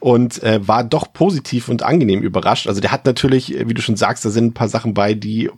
und 0.00 0.42
äh, 0.42 0.60
war 0.66 0.84
doch 0.84 1.12
positiv 1.12 1.68
und 1.68 1.82
angenehm 1.82 2.20
überrascht. 2.20 2.66
Also 2.66 2.80
der 2.80 2.92
hat 2.92 3.06
natürlich, 3.06 3.54
wie 3.66 3.74
du 3.74 3.80
schon 3.80 3.96
sagst, 3.96 4.24
da 4.24 4.30
sind 4.30 4.46
ein 4.46 4.54
paar 4.54 4.68
Sachen 4.68 4.92
bei, 4.92 5.14
die 5.14 5.50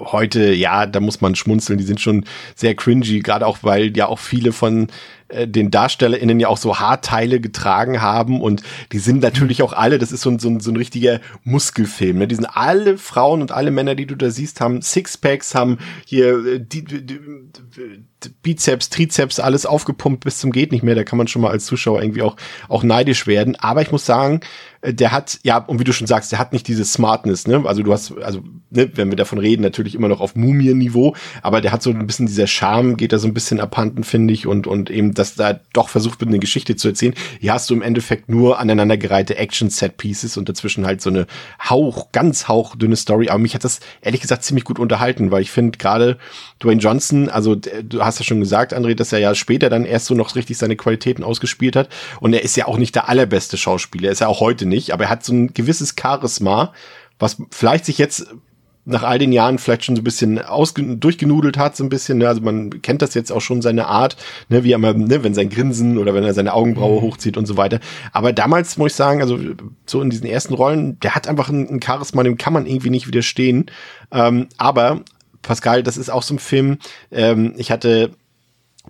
heute, 0.00 0.52
ja, 0.52 0.86
da 0.86 1.00
muss 1.00 1.20
man 1.20 1.34
schmunzeln, 1.34 1.78
die 1.78 1.84
sind 1.84 2.00
schon 2.00 2.24
sehr 2.54 2.74
cringy, 2.74 3.20
gerade 3.20 3.46
auch, 3.46 3.58
weil 3.62 3.96
ja 3.96 4.06
auch 4.06 4.18
viele 4.18 4.52
von 4.52 4.88
äh, 5.28 5.46
den 5.46 5.70
DarstellerInnen 5.70 6.40
ja 6.40 6.48
auch 6.48 6.56
so 6.56 6.78
Haarteile 6.78 7.40
getragen 7.40 8.00
haben 8.00 8.40
und 8.40 8.62
die 8.92 8.98
sind 8.98 9.22
natürlich 9.22 9.62
auch 9.62 9.72
alle, 9.72 9.98
das 9.98 10.12
ist 10.12 10.22
so 10.22 10.30
ein, 10.30 10.38
so 10.38 10.48
ein, 10.48 10.60
so 10.60 10.70
ein 10.70 10.76
richtiger 10.76 11.20
Muskelfilm, 11.44 12.18
ne? 12.18 12.28
Die 12.28 12.34
sind 12.34 12.46
alle 12.46 12.98
Frauen 12.98 13.40
und 13.42 13.52
alle 13.52 13.70
Männer, 13.70 13.94
die 13.94 14.06
du 14.06 14.16
da 14.16 14.30
siehst, 14.30 14.60
haben 14.60 14.82
Sixpacks, 14.82 15.54
haben 15.54 15.78
hier 16.04 16.44
äh, 16.44 16.60
die, 16.60 16.84
die, 16.84 17.04
die, 17.04 17.20
Bizeps, 18.42 18.90
Trizeps, 18.90 19.40
alles 19.40 19.66
aufgepumpt 19.66 20.24
bis 20.24 20.38
zum 20.38 20.52
geht 20.52 20.72
nicht 20.72 20.82
mehr. 20.82 20.94
Da 20.94 21.04
kann 21.04 21.16
man 21.16 21.28
schon 21.28 21.42
mal 21.42 21.50
als 21.50 21.66
Zuschauer 21.66 22.02
irgendwie 22.02 22.22
auch, 22.22 22.36
auch 22.68 22.82
neidisch 22.82 23.26
werden. 23.26 23.56
Aber 23.56 23.82
ich 23.82 23.92
muss 23.92 24.06
sagen, 24.06 24.40
äh, 24.82 24.94
der 24.94 25.12
hat, 25.12 25.40
ja, 25.42 25.58
und 25.58 25.78
wie 25.78 25.84
du 25.84 25.92
schon 25.92 26.06
sagst, 26.06 26.32
der 26.32 26.38
hat 26.38 26.52
nicht 26.52 26.66
diese 26.68 26.84
Smartness, 26.84 27.46
ne? 27.46 27.62
Also 27.64 27.82
du 27.82 27.92
hast, 27.92 28.16
also, 28.18 28.42
ne, 28.70 28.90
wenn 28.94 29.10
wir 29.10 29.16
davon 29.16 29.38
reden, 29.38 29.62
natürlich 29.62 29.94
immer 29.94 30.08
noch 30.08 30.20
auf 30.20 30.36
Mumien-Niveau, 30.36 31.14
aber 31.42 31.60
der 31.60 31.72
hat 31.72 31.82
so 31.82 31.90
ein 31.90 32.06
bisschen 32.06 32.26
dieser 32.26 32.46
Charme, 32.46 32.96
geht 32.96 33.12
da 33.12 33.18
so 33.18 33.28
ein 33.28 33.34
bisschen 33.34 33.60
abhanden, 33.60 34.04
finde 34.04 34.34
ich, 34.34 34.46
und, 34.46 34.66
und 34.66 34.90
eben, 34.90 35.14
dass 35.14 35.34
da 35.34 35.60
doch 35.72 35.88
versucht 35.88 36.20
wird, 36.20 36.28
eine 36.28 36.38
Geschichte 36.38 36.76
zu 36.76 36.88
erzählen. 36.88 37.14
Hier 37.40 37.52
hast 37.52 37.68
du 37.70 37.74
im 37.74 37.82
Endeffekt 37.82 38.28
nur 38.28 38.58
aneinandergereihte 38.58 39.36
Action-Set-Pieces 39.36 40.36
und 40.36 40.48
dazwischen 40.48 40.86
halt 40.86 41.00
so 41.00 41.10
eine 41.10 41.26
hauch, 41.68 42.12
ganz 42.12 42.48
hauchdünne 42.48 42.96
Story. 42.96 43.28
Aber 43.28 43.38
mich 43.38 43.54
hat 43.54 43.64
das 43.64 43.80
ehrlich 44.00 44.20
gesagt 44.20 44.44
ziemlich 44.44 44.64
gut 44.64 44.78
unterhalten, 44.78 45.30
weil 45.30 45.42
ich 45.42 45.50
finde 45.50 45.78
gerade 45.78 46.18
Dwayne 46.62 46.80
Johnson, 46.80 47.28
also 47.28 47.54
du 47.54 48.04
hast 48.04 48.09
ja 48.18 48.24
schon 48.24 48.40
gesagt, 48.40 48.74
André, 48.74 48.94
dass 48.94 49.12
er 49.12 49.18
ja 49.18 49.34
später 49.34 49.70
dann 49.70 49.84
erst 49.84 50.06
so 50.06 50.14
noch 50.14 50.34
richtig 50.34 50.58
seine 50.58 50.76
Qualitäten 50.76 51.22
ausgespielt 51.22 51.76
hat. 51.76 51.88
Und 52.20 52.32
er 52.32 52.42
ist 52.42 52.56
ja 52.56 52.66
auch 52.66 52.78
nicht 52.78 52.94
der 52.94 53.08
allerbeste 53.08 53.56
Schauspieler, 53.56 54.08
er 54.08 54.12
ist 54.12 54.20
ja 54.20 54.28
auch 54.28 54.40
heute 54.40 54.66
nicht, 54.66 54.92
aber 54.92 55.04
er 55.04 55.10
hat 55.10 55.24
so 55.24 55.32
ein 55.32 55.54
gewisses 55.54 55.94
Charisma, 56.00 56.72
was 57.18 57.36
vielleicht 57.50 57.84
sich 57.84 57.98
jetzt 57.98 58.26
nach 58.84 59.02
all 59.02 59.18
den 59.18 59.32
Jahren 59.32 59.58
vielleicht 59.58 59.84
schon 59.84 59.96
so 59.96 60.00
ein 60.00 60.04
bisschen 60.04 60.40
durchgenudelt 61.00 61.58
hat, 61.58 61.76
so 61.76 61.84
ein 61.84 61.88
bisschen. 61.88 62.18
Ne? 62.18 62.28
Also 62.28 62.40
man 62.40 62.82
kennt 62.82 63.02
das 63.02 63.14
jetzt 63.14 63.30
auch 63.30 63.40
schon 63.40 63.62
seine 63.62 63.86
Art, 63.86 64.16
ne? 64.48 64.64
wie 64.64 64.72
er 64.72 64.78
mal, 64.78 64.94
ne? 64.94 65.22
wenn 65.22 65.34
sein 65.34 65.50
Grinsen 65.50 65.98
oder 65.98 66.14
wenn 66.14 66.24
er 66.24 66.34
seine 66.34 66.52
Augenbraue 66.52 67.00
mhm. 67.00 67.04
hochzieht 67.04 67.36
und 67.36 67.46
so 67.46 67.56
weiter. 67.56 67.80
Aber 68.12 68.32
damals 68.32 68.78
muss 68.78 68.92
ich 68.92 68.96
sagen, 68.96 69.20
also 69.20 69.38
so 69.86 70.00
in 70.00 70.10
diesen 70.10 70.26
ersten 70.26 70.54
Rollen, 70.54 70.98
der 71.00 71.14
hat 71.14 71.28
einfach 71.28 71.48
ein, 71.50 71.68
ein 71.68 71.82
Charisma, 71.82 72.22
dem 72.22 72.38
kann 72.38 72.52
man 72.52 72.66
irgendwie 72.66 72.90
nicht 72.90 73.06
widerstehen. 73.06 73.66
Ähm, 74.12 74.48
aber 74.56 75.02
Pascal, 75.42 75.82
das 75.82 75.96
ist 75.96 76.10
auch 76.10 76.22
so 76.22 76.34
ein 76.34 76.38
Film. 76.38 76.78
Ähm, 77.10 77.54
ich 77.56 77.70
hatte 77.70 78.10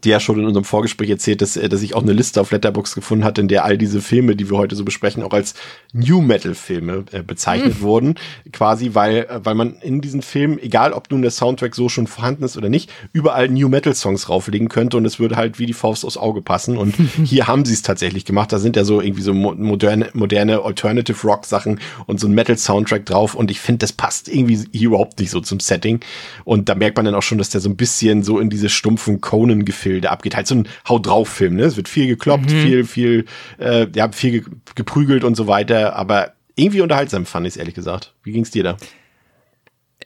die 0.05 0.09
ja 0.09 0.21
schon 0.21 0.39
in 0.39 0.47
unserem 0.47 0.65
Vorgespräch 0.65 1.11
erzählt, 1.11 1.43
dass, 1.43 1.57
äh, 1.57 1.69
dass 1.69 1.83
ich 1.83 1.95
auch 1.95 2.03
eine 2.03 2.13
Liste 2.13 2.41
auf 2.41 2.51
Letterbox 2.51 2.95
gefunden 2.95 3.25
hatte, 3.25 3.41
in 3.41 3.49
der 3.49 3.65
all 3.65 3.79
diese 3.79 4.01
Filme, 4.01 4.37
die 4.37 4.51
wir 4.51 4.57
heute 4.57 4.77
so 4.77 4.85
besprechen, 4.85 5.23
auch 5.23 5.33
als 5.33 5.55
New 5.93 6.21
Metal 6.21 6.55
Filme 6.55 7.05
äh, 7.13 7.23
bezeichnet 7.23 7.81
mhm. 7.81 7.83
wurden, 7.83 8.15
quasi, 8.53 8.91
weil 8.95 9.27
äh, 9.29 9.41
weil 9.45 9.55
man 9.55 9.75
in 9.77 10.01
diesen 10.01 10.23
Filmen, 10.23 10.59
egal 10.59 10.93
ob 10.93 11.11
nun 11.11 11.23
der 11.23 11.31
Soundtrack 11.31 11.75
so 11.75 11.89
schon 11.89 12.07
vorhanden 12.07 12.45
ist 12.45 12.57
oder 12.57 12.69
nicht, 12.69 12.91
überall 13.13 13.49
New 13.49 13.69
Metal 13.69 13.95
Songs 13.95 14.29
rauflegen 14.29 14.69
könnte 14.69 14.97
und 14.97 15.05
es 15.05 15.19
würde 15.19 15.37
halt 15.37 15.59
wie 15.59 15.67
die 15.67 15.73
Faust 15.73 16.05
aufs 16.05 16.17
Auge 16.17 16.43
passen 16.43 16.77
und 16.77 16.95
hier 17.25 17.47
haben 17.47 17.65
sie 17.65 17.75
es 17.75 17.83
tatsächlich 17.83 18.25
gemacht. 18.25 18.53
Da 18.53 18.59
sind 18.59 18.77
ja 18.77 18.85
so 18.85 19.01
irgendwie 19.01 19.23
so 19.23 19.35
moderne 19.35 20.11
moderne 20.15 20.63
Alternative 20.63 21.27
Rock 21.27 21.47
Sachen 21.47 21.81
und 22.07 22.21
so 22.21 22.27
ein 22.27 22.35
Metal 22.35 22.57
Soundtrack 22.57 23.07
drauf 23.07 23.35
und 23.35 23.51
ich 23.51 23.61
finde, 23.61 23.79
das 23.79 23.93
passt 23.93 24.29
irgendwie 24.29 24.61
hier 24.73 24.89
überhaupt 24.89 25.19
nicht 25.21 25.31
so 25.31 25.41
zum 25.41 25.61
Setting 25.61 26.01
und 26.45 26.69
da 26.69 26.75
merkt 26.75 26.97
man 26.97 27.05
dann 27.05 27.15
auch 27.15 27.23
schon, 27.23 27.39
dass 27.39 27.51
der 27.51 27.61
so 27.61 27.69
ein 27.69 27.77
bisschen 27.77 28.23
so 28.23 28.39
in 28.39 28.51
diese 28.51 28.69
stumpfen 28.69 29.21
Conan 29.21 29.65
Gefilde 29.65 29.90
abgeht. 30.07 30.37
Halt 30.37 30.47
so 30.47 30.55
ein 30.57 30.69
Hau 30.89 30.99
drauf 30.99 31.29
Film, 31.29 31.57
ne? 31.57 31.65
Es 31.65 31.77
wird 31.77 31.89
viel 31.89 32.07
gekloppt, 32.07 32.51
mhm. 32.51 32.63
viel, 32.63 32.85
viel, 32.85 33.25
äh, 33.59 33.87
ja, 33.95 34.11
viel 34.13 34.31
ge 34.33 34.45
geprügelt 34.75 35.25
und 35.25 35.37
so 35.37 35.47
weiter, 35.47 35.97
aber 35.97 36.33
irgendwie 36.55 36.81
unterhaltsam 36.81 37.27
fand 37.27 37.47
ich 37.47 37.55
es 37.55 37.57
ehrlich 37.57 37.75
gesagt. 37.75 38.15
Wie 38.23 38.33
ging's 38.33 38.51
dir 38.51 38.63
da? 38.63 38.77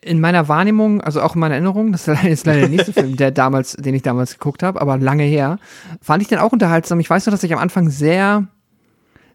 in 0.05 0.21
meiner 0.21 0.49
Wahrnehmung, 0.49 1.01
also 1.01 1.21
auch 1.23 1.35
in 1.35 1.41
meiner 1.41 1.55
Erinnerung, 1.55 1.93
das 1.93 2.07
ist 2.09 2.47
leider 2.47 2.61
der 2.61 2.69
nächste 2.69 2.93
Film, 2.93 3.17
der 3.17 3.31
damals, 3.31 3.73
den 3.73 3.95
ich 3.95 4.03
damals 4.03 4.35
geguckt 4.35 4.63
habe, 4.63 4.81
aber 4.81 4.99
lange 4.99 5.25
her, 5.25 5.59
fand 6.01 6.23
ich 6.23 6.29
den 6.29 6.39
auch 6.39 6.53
unterhaltsam. 6.53 7.01
Ich 7.01 7.11
weiß 7.11 7.27
noch, 7.27 7.33
dass 7.33 7.43
ich 7.43 7.53
am 7.53 7.59
Anfang 7.59 7.91
sehr, 7.91 8.47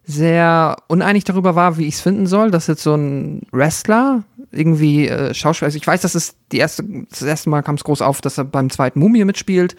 sehr 0.04 0.76
uneinig 0.88 1.24
darüber 1.24 1.54
war, 1.54 1.76
wie 1.76 1.86
ich 1.86 1.94
es 1.94 2.00
finden 2.00 2.26
soll, 2.26 2.50
dass 2.50 2.66
jetzt 2.66 2.82
so 2.82 2.94
ein 2.94 3.42
Wrestler 3.50 4.24
irgendwie 4.52 5.08
äh, 5.08 5.32
Schauspieler, 5.34 5.66
also 5.66 5.76
ich 5.76 5.86
weiß, 5.86 6.00
dass 6.00 6.14
es 6.14 6.34
die 6.52 6.58
erste, 6.58 6.84
das 7.08 7.22
erste 7.22 7.50
Mal 7.50 7.62
kam 7.62 7.76
es 7.76 7.84
groß 7.84 8.02
auf, 8.02 8.20
dass 8.20 8.38
er 8.38 8.44
beim 8.44 8.70
zweiten 8.70 8.98
Mumie 8.98 9.24
mitspielt. 9.24 9.76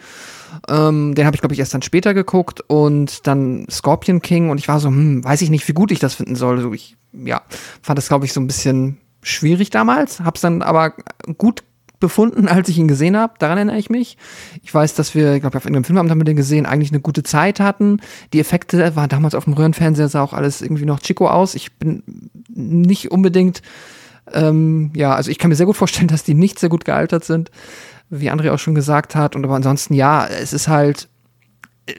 Ähm, 0.68 1.14
den 1.14 1.26
habe 1.26 1.34
ich, 1.34 1.40
glaube 1.40 1.54
ich, 1.54 1.60
erst 1.60 1.74
dann 1.74 1.82
später 1.82 2.14
geguckt 2.14 2.62
und 2.66 3.26
dann 3.26 3.66
Scorpion 3.70 4.22
King 4.22 4.50
und 4.50 4.58
ich 4.58 4.68
war 4.68 4.80
so, 4.80 4.88
hm, 4.88 5.24
weiß 5.24 5.42
ich 5.42 5.50
nicht, 5.50 5.66
wie 5.68 5.72
gut 5.72 5.90
ich 5.90 5.98
das 5.98 6.14
finden 6.14 6.36
soll. 6.36 6.56
Also 6.56 6.72
ich, 6.72 6.96
ja, 7.12 7.42
fand 7.82 7.98
das, 7.98 8.08
glaube 8.08 8.24
ich, 8.24 8.32
so 8.32 8.40
ein 8.40 8.46
bisschen 8.46 8.98
schwierig 9.22 9.70
damals, 9.70 10.20
hab's 10.20 10.40
dann 10.40 10.62
aber 10.62 10.94
gut 11.38 11.62
befunden, 12.02 12.48
als 12.48 12.68
ich 12.68 12.76
ihn 12.76 12.88
gesehen 12.88 13.16
habe. 13.16 13.34
Daran 13.38 13.56
erinnere 13.56 13.78
ich 13.78 13.88
mich. 13.88 14.18
Ich 14.62 14.74
weiß, 14.74 14.94
dass 14.94 15.14
wir, 15.14 15.34
ich 15.34 15.40
glaube, 15.40 15.56
auf 15.56 15.64
irgendeinem 15.64 15.84
Film 15.84 15.98
haben 15.98 16.20
wir 16.20 16.24
den 16.24 16.36
gesehen, 16.36 16.66
eigentlich 16.66 16.90
eine 16.90 17.00
gute 17.00 17.22
Zeit 17.22 17.60
hatten. 17.60 18.00
Die 18.34 18.40
Effekte 18.40 18.94
waren 18.96 19.08
damals 19.08 19.34
auf 19.34 19.44
dem 19.44 19.54
Röhrenfernseher, 19.54 20.08
sah 20.08 20.22
auch 20.22 20.34
alles 20.34 20.60
irgendwie 20.60 20.84
noch 20.84 21.00
Chico 21.00 21.28
aus. 21.28 21.54
Ich 21.54 21.72
bin 21.78 22.02
nicht 22.48 23.10
unbedingt, 23.10 23.62
ähm, 24.32 24.90
ja, 24.94 25.14
also 25.14 25.30
ich 25.30 25.38
kann 25.38 25.48
mir 25.48 25.56
sehr 25.56 25.66
gut 25.66 25.76
vorstellen, 25.76 26.08
dass 26.08 26.24
die 26.24 26.34
nicht 26.34 26.58
sehr 26.58 26.68
gut 26.68 26.84
gealtert 26.84 27.24
sind, 27.24 27.50
wie 28.10 28.30
André 28.30 28.52
auch 28.52 28.58
schon 28.58 28.74
gesagt 28.74 29.14
hat. 29.14 29.36
Und 29.36 29.44
aber 29.44 29.54
ansonsten, 29.54 29.94
ja, 29.94 30.26
es 30.26 30.52
ist 30.52 30.68
halt, 30.68 31.08
äh, 31.86 31.94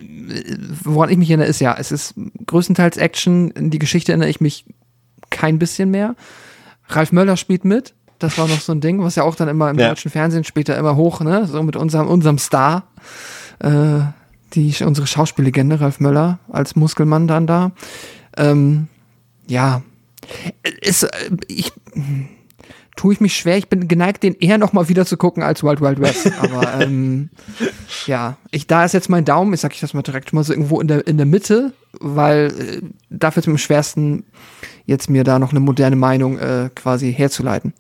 woran 0.84 1.10
ich 1.10 1.18
mich 1.18 1.30
erinnere, 1.30 1.48
ist 1.48 1.60
ja, 1.60 1.76
es 1.78 1.92
ist 1.92 2.16
größtenteils 2.46 2.98
Action. 2.98 3.54
Die 3.56 3.80
Geschichte 3.80 4.12
erinnere 4.12 4.30
ich 4.30 4.42
mich 4.42 4.66
kein 5.30 5.60
bisschen 5.60 5.90
mehr. 5.92 6.16
Ralf 6.88 7.12
Möller 7.12 7.38
spielt 7.38 7.66
mit. 7.66 7.94
Das 8.20 8.38
war 8.38 8.48
noch 8.48 8.62
so 8.62 8.72
ein 8.72 8.80
Ding, 8.80 9.04
was 9.04 9.16
ja 9.16 9.24
auch 9.24 9.36
dann 9.36 9.50
immer 9.50 9.70
im 9.70 9.80
ja. 9.80 9.90
deutschen 9.90 10.12
Fernsehen 10.12 10.44
später 10.44 10.78
immer 10.78 10.96
hoch, 10.96 11.20
ne? 11.22 11.46
So 11.46 11.62
mit 11.64 11.76
unserem, 11.76 12.08
unserem 12.08 12.38
Star. 12.38 12.84
Äh, 13.60 14.00
die, 14.54 14.74
unsere 14.86 15.08
Schauspiellegende, 15.08 15.82
Ralf 15.82 16.00
Möller, 16.00 16.40
als 16.50 16.76
Muskelmann 16.76 17.28
dann 17.28 17.48
da. 17.48 17.72
Ähm, 18.38 18.88
ja. 19.48 19.82
Ist, 20.82 21.04
äh, 21.04 21.30
ich, 21.48 21.72
tue 22.96 23.14
ich 23.14 23.22
mich 23.22 23.36
schwer. 23.36 23.58
Ich 23.58 23.70
bin 23.70 23.88
geneigt, 23.88 24.24
den 24.24 24.36
eher 24.36 24.58
noch 24.58 24.74
mal 24.74 24.90
wieder 24.90 25.06
zu 25.06 25.18
gucken 25.18 25.44
als 25.44 25.64
Wild 25.64 25.82
Wild 25.82 26.00
West. 26.00 26.32
Aber 26.40 26.74
ähm, 26.82 27.30
ja, 28.06 28.38
ich 28.52 28.68
da 28.68 28.86
ist 28.86 28.94
jetzt 28.94 29.10
mein 29.10 29.26
Daumen. 29.26 29.54
Ich 29.54 29.62
sag 29.62 29.74
ich 29.74 29.80
das 29.80 29.94
mal 29.94 30.02
direkt 30.02 30.34
mal 30.34 30.44
so 30.44 30.54
irgendwo 30.54 30.80
in 30.80 30.88
der 30.88 31.06
in 31.08 31.18
der 31.18 31.26
Mitte, 31.26 31.74
weil 32.00 32.48
äh, 32.58 32.82
dafür 33.10 33.42
ist 33.42 33.48
es 33.48 33.52
am 33.52 33.58
schwersten 33.58 34.26
jetzt 34.86 35.10
mir 35.10 35.24
da 35.24 35.40
noch 35.40 35.52
eine 35.52 35.60
moderne 35.60 35.96
Meinung 35.96 36.38
äh, 36.38 36.70
quasi 36.76 37.14
herzuleiten 37.14 37.74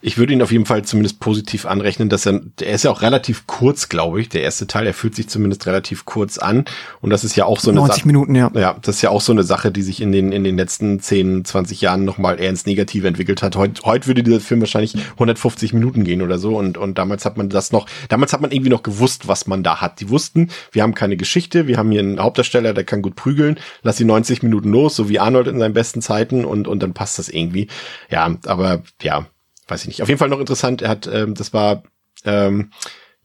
ich 0.00 0.16
würde 0.16 0.32
ihn 0.32 0.42
auf 0.42 0.52
jeden 0.52 0.66
Fall 0.66 0.84
zumindest 0.84 1.18
positiv 1.18 1.66
anrechnen, 1.66 2.08
dass 2.08 2.24
er, 2.24 2.40
er 2.60 2.74
ist 2.74 2.84
ja 2.84 2.90
auch 2.90 3.02
relativ 3.02 3.48
kurz, 3.48 3.88
glaube 3.88 4.20
ich, 4.20 4.28
der 4.28 4.42
erste 4.42 4.68
Teil, 4.68 4.86
er 4.86 4.94
fühlt 4.94 5.16
sich 5.16 5.28
zumindest 5.28 5.66
relativ 5.66 6.04
kurz 6.04 6.38
an. 6.38 6.66
Und 7.00 7.10
das 7.10 7.24
ist 7.24 7.34
ja 7.34 7.46
auch 7.46 7.58
so 7.58 7.70
eine 7.70 7.80
90 7.80 7.96
Sache. 7.96 8.06
Minuten, 8.06 8.34
ja. 8.36 8.50
Ja, 8.54 8.76
das 8.80 8.96
ist 8.96 9.02
ja 9.02 9.10
auch 9.10 9.20
so 9.20 9.32
eine 9.32 9.42
Sache, 9.42 9.72
die 9.72 9.82
sich 9.82 10.00
in 10.00 10.12
den, 10.12 10.30
in 10.30 10.44
den 10.44 10.56
letzten 10.56 11.00
10, 11.00 11.44
20 11.44 11.80
Jahren 11.80 12.04
nochmal 12.04 12.40
eher 12.40 12.48
ins 12.48 12.64
Negative 12.64 13.08
entwickelt 13.08 13.42
hat. 13.42 13.56
Heute, 13.56 13.82
heute 13.84 14.06
würde 14.06 14.22
dieser 14.22 14.40
Film 14.40 14.60
wahrscheinlich 14.60 14.94
150 15.14 15.72
Minuten 15.72 16.04
gehen 16.04 16.22
oder 16.22 16.38
so. 16.38 16.56
Und, 16.56 16.78
und 16.78 16.96
damals 16.96 17.24
hat 17.24 17.36
man 17.36 17.48
das 17.48 17.72
noch, 17.72 17.86
damals 18.08 18.32
hat 18.32 18.40
man 18.40 18.52
irgendwie 18.52 18.70
noch 18.70 18.84
gewusst, 18.84 19.26
was 19.26 19.48
man 19.48 19.64
da 19.64 19.80
hat. 19.80 20.00
Die 20.00 20.10
wussten, 20.10 20.50
wir 20.70 20.84
haben 20.84 20.94
keine 20.94 21.16
Geschichte, 21.16 21.66
wir 21.66 21.76
haben 21.76 21.90
hier 21.90 22.00
einen 22.00 22.20
Hauptdarsteller, 22.20 22.72
der 22.72 22.84
kann 22.84 23.02
gut 23.02 23.16
prügeln, 23.16 23.58
lass 23.82 23.96
die 23.96 24.04
90 24.04 24.44
Minuten 24.44 24.70
los, 24.70 24.94
so 24.94 25.08
wie 25.08 25.18
Arnold 25.18 25.48
in 25.48 25.58
seinen 25.58 25.74
besten 25.74 26.02
Zeiten 26.02 26.44
und, 26.44 26.68
und 26.68 26.82
dann 26.84 26.94
passt 26.94 27.18
das 27.18 27.28
irgendwie. 27.28 27.66
Ja, 28.10 28.36
aber 28.46 28.82
ja, 29.02 29.26
weiß 29.68 29.82
ich 29.82 29.88
nicht. 29.88 30.02
Auf 30.02 30.08
jeden 30.08 30.18
Fall 30.18 30.28
noch 30.28 30.40
interessant, 30.40 30.82
er 30.82 30.88
hat, 30.88 31.08
ähm, 31.12 31.34
das 31.34 31.52
war 31.52 31.82
ähm, 32.24 32.70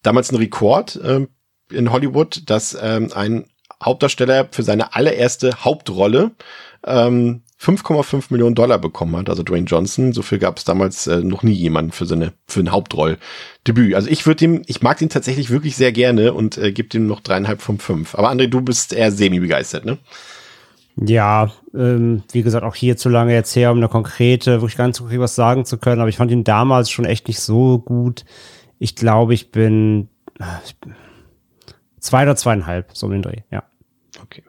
damals 0.02 0.32
ein 0.32 0.36
Rekord 0.36 1.00
ähm, 1.04 1.30
in 1.72 1.92
Hollywood, 1.92 2.44
dass 2.50 2.78
ähm, 2.80 3.10
ein 3.14 3.46
Hauptdarsteller 3.84 4.48
für 4.52 4.64
seine 4.64 4.96
allererste 4.96 5.64
Hauptrolle 5.64 6.32
ähm, 6.86 7.42
5,5 7.64 8.26
Millionen 8.30 8.56
Dollar 8.56 8.78
bekommen 8.78 9.16
hat, 9.16 9.30
also 9.30 9.42
Dwayne 9.42 9.66
Johnson. 9.66 10.12
So 10.12 10.22
viel 10.22 10.38
gab 10.38 10.58
es 10.58 10.66
damals 10.66 11.08
äh, 11.08 11.22
noch 11.22 11.44
nie 11.44 11.54
jemanden 11.54 11.92
für 11.92 12.06
seine 12.06 12.34
für 12.46 12.60
ein 12.60 12.72
Hauptrolldebüt. 12.72 13.96
Also 13.96 14.10
ich 14.10 14.26
würde 14.26 14.46
ihm, 14.46 14.62
ich 14.68 14.82
mag 14.82 15.02
ihn 15.02 15.10
tatsächlich 15.10 15.50
wirklich 15.50 15.78
sehr 15.78 15.94
gerne 15.94 16.34
und 16.34 16.58
äh, 16.58 16.74
gebe 16.74 16.96
ihm 16.98 17.08
noch 17.08 17.22
dreieinhalb 17.22 17.62
von 17.62 17.80
fünf. 17.80 18.16
Aber 18.16 18.32
André, 18.32 18.48
du 18.48 18.60
bist 18.62 18.92
eher 18.92 19.12
semi 19.12 19.40
begeistert, 19.40 19.86
ne? 19.86 19.98
Ja, 20.96 21.52
ähm, 21.74 22.24
wie 22.32 22.44
gesagt, 22.44 22.64
auch 22.64 22.76
hier 22.76 22.98
zu 22.98 23.10
lange 23.10 23.34
jetzt 23.34 23.56
her, 23.56 23.72
um 23.72 23.78
eine 23.78 23.90
konkrete, 23.90 24.62
wirklich 24.62 24.78
ganz 24.78 25.00
konkret 25.00 25.20
was 25.20 25.36
sagen 25.36 25.66
zu 25.66 25.78
können. 25.78 26.02
Aber 26.02 26.10
ich 26.10 26.18
fand 26.18 26.32
ihn 26.32 26.44
damals 26.44 26.90
schon 26.90 27.06
echt 27.06 27.28
nicht 27.28 27.40
so 27.40 27.80
gut. 27.80 28.26
Ich 28.78 28.96
glaube, 28.96 29.34
ich 29.34 29.52
bin, 29.52 30.10
bin 30.82 30.96
zwei 32.00 32.24
oder 32.24 32.36
zweieinhalb, 32.36 32.90
so 32.94 33.08
um 33.08 33.12
den 33.12 33.22
Dreh, 33.24 33.42
ja. 33.50 33.64
Okay. 34.22 34.44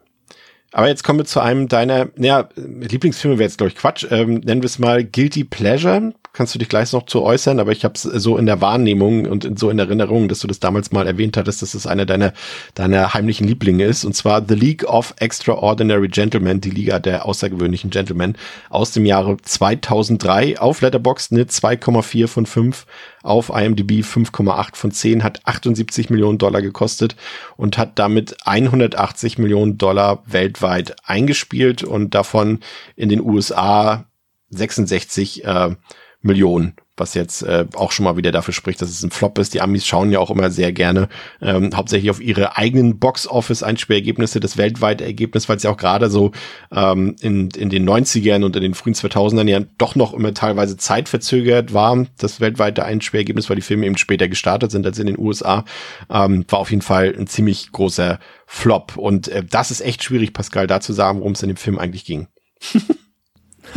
Aber 0.73 0.89
jetzt 0.89 1.05
kommen 1.05 1.21
wir 1.21 1.25
zu 1.25 1.41
einem 1.41 1.69
deiner, 1.69 2.09
naja, 2.17 2.49
Lieblingsfilme 2.57 3.39
wäre 3.39 3.49
jetzt, 3.49 3.59
glaube 3.59 3.69
ich, 3.69 3.77
Quatsch. 3.77 4.07
Ähm, 4.11 4.41
nennen 4.41 4.61
wir 4.61 4.67
es 4.67 4.79
mal 4.79 5.05
Guilty 5.05 5.45
Pleasure. 5.45 6.13
Kannst 6.35 6.55
du 6.55 6.59
dich 6.59 6.69
gleich 6.69 6.93
noch 6.93 7.07
zu 7.07 7.23
äußern, 7.23 7.61
aber 7.61 7.71
ich 7.71 7.85
habe 7.85 7.95
es 7.95 8.03
so 8.03 8.37
in 8.37 8.45
der 8.45 8.61
Wahrnehmung 8.61 9.27
und 9.27 9.59
so 9.59 9.71
in 9.71 9.79
Erinnerung, 9.79 10.29
dass 10.29 10.41
du 10.41 10.49
das 10.49 10.59
damals 10.59 10.91
mal 10.91 11.07
erwähnt 11.07 11.37
hattest, 11.37 11.63
dass 11.63 11.75
es 11.75 11.87
einer 11.87 12.07
deiner, 12.07 12.35
deiner 12.75 13.15
heimlichen 13.15 13.47
Lieblinge 13.47 13.85
ist. 13.85 14.05
Und 14.05 14.15
zwar 14.15 14.45
The 14.47 14.55
League 14.55 14.85
of 14.85 15.15
Extraordinary 15.21 16.09
Gentlemen, 16.09 16.61
die 16.61 16.71
Liga 16.71 16.99
der 16.99 17.25
außergewöhnlichen 17.25 17.91
Gentlemen 17.91 18.37
aus 18.69 18.91
dem 18.91 19.07
Jahre 19.07 19.37
2003 19.41 20.59
auf 20.59 20.81
Letterboxd 20.81 21.33
eine 21.33 21.45
2,4 21.45 22.27
von 22.27 22.47
5 22.47 22.87
auf 23.23 23.51
IMDb 23.51 24.03
5,8 24.03 24.75
von 24.75 24.91
10, 24.91 25.23
hat 25.23 25.41
78 25.47 26.11
Millionen 26.11 26.39
Dollar 26.39 26.63
gekostet 26.63 27.15
und 27.57 27.79
hat 27.79 27.99
damit 28.01 28.37
180 28.45 29.39
Millionen 29.39 29.79
Dollar 29.79 30.25
weltweit 30.27 30.97
eingespielt 31.05 31.85
und 31.85 32.15
davon 32.15 32.59
in 32.97 33.09
den 33.09 33.21
USA 33.21 34.05
66 34.51 35.45
äh, 35.45 35.77
Millionen 36.25 36.75
was 36.97 37.15
jetzt 37.15 37.43
äh, 37.43 37.67
auch 37.75 37.91
schon 37.91 38.05
mal 38.05 38.17
wieder 38.17 38.31
dafür 38.31 38.55
spricht, 38.55 38.81
dass 38.81 38.89
es 38.89 39.03
ein 39.03 39.11
Flop 39.11 39.39
ist. 39.39 39.53
Die 39.55 39.61
Amis 39.61 39.85
schauen 39.85 40.13
ja 40.13 40.21
auch 40.21 40.31
immer 40.31 40.51
sehr 40.51 40.73
gerne 40.73 41.09
ähm, 41.41 41.71
hauptsächlich 41.75 42.11
auf 42.11 42.21
ihre 42.21 42.57
eigenen 42.57 42.99
Box-Office-Einspielergebnisse, 42.99 44.39
das 44.39 44.57
weltweite 44.57 45.05
Ergebnis, 45.05 45.49
weil 45.49 45.57
es 45.57 45.65
ja 45.65 45.71
auch 45.71 45.77
gerade 45.77 46.09
so 46.09 46.31
ähm, 46.73 47.17
in, 47.21 47.51
in 47.51 47.69
den 47.69 47.89
90ern 47.89 48.45
und 48.45 48.55
in 48.55 48.63
den 48.63 48.75
frühen 48.75 48.95
2000ern 48.95 49.49
ja 49.49 49.61
doch 49.79 49.97
noch 49.97 50.15
immer 50.15 50.35
teilweise 50.35 50.77
zeitverzögert 50.77 51.75
war, 51.75 52.07
das 52.19 52.41
weltweite 52.41 52.85
Einspielergebnis, 52.85 53.49
weil 53.49 53.57
die 53.57 53.63
Filme 53.63 53.87
eben 53.87 53.97
später 53.97 54.29
gestartet 54.29 54.71
sind 54.71 54.87
als 54.87 54.99
in 54.99 55.07
den 55.07 55.19
USA, 55.19 55.65
ähm, 56.11 56.45
war 56.49 56.61
auf 56.61 56.71
jeden 56.71 56.83
Fall 56.83 57.15
ein 57.19 57.27
ziemlich 57.27 57.73
großer 57.73 58.21
Flop. 58.47 58.97
Und 58.97 59.29
äh, 59.29 59.43
das 59.45 59.73
ist 59.73 59.81
echt 59.81 60.05
schwierig, 60.05 60.33
Pascal, 60.33 60.69
da 60.69 60.81
zu 60.81 60.93
sagen, 60.93 61.19
worum 61.19 61.33
es 61.33 61.43
in 61.43 61.49
dem 61.49 61.57
Film 61.57 61.79
eigentlich 61.79 62.05
ging. 62.05 62.29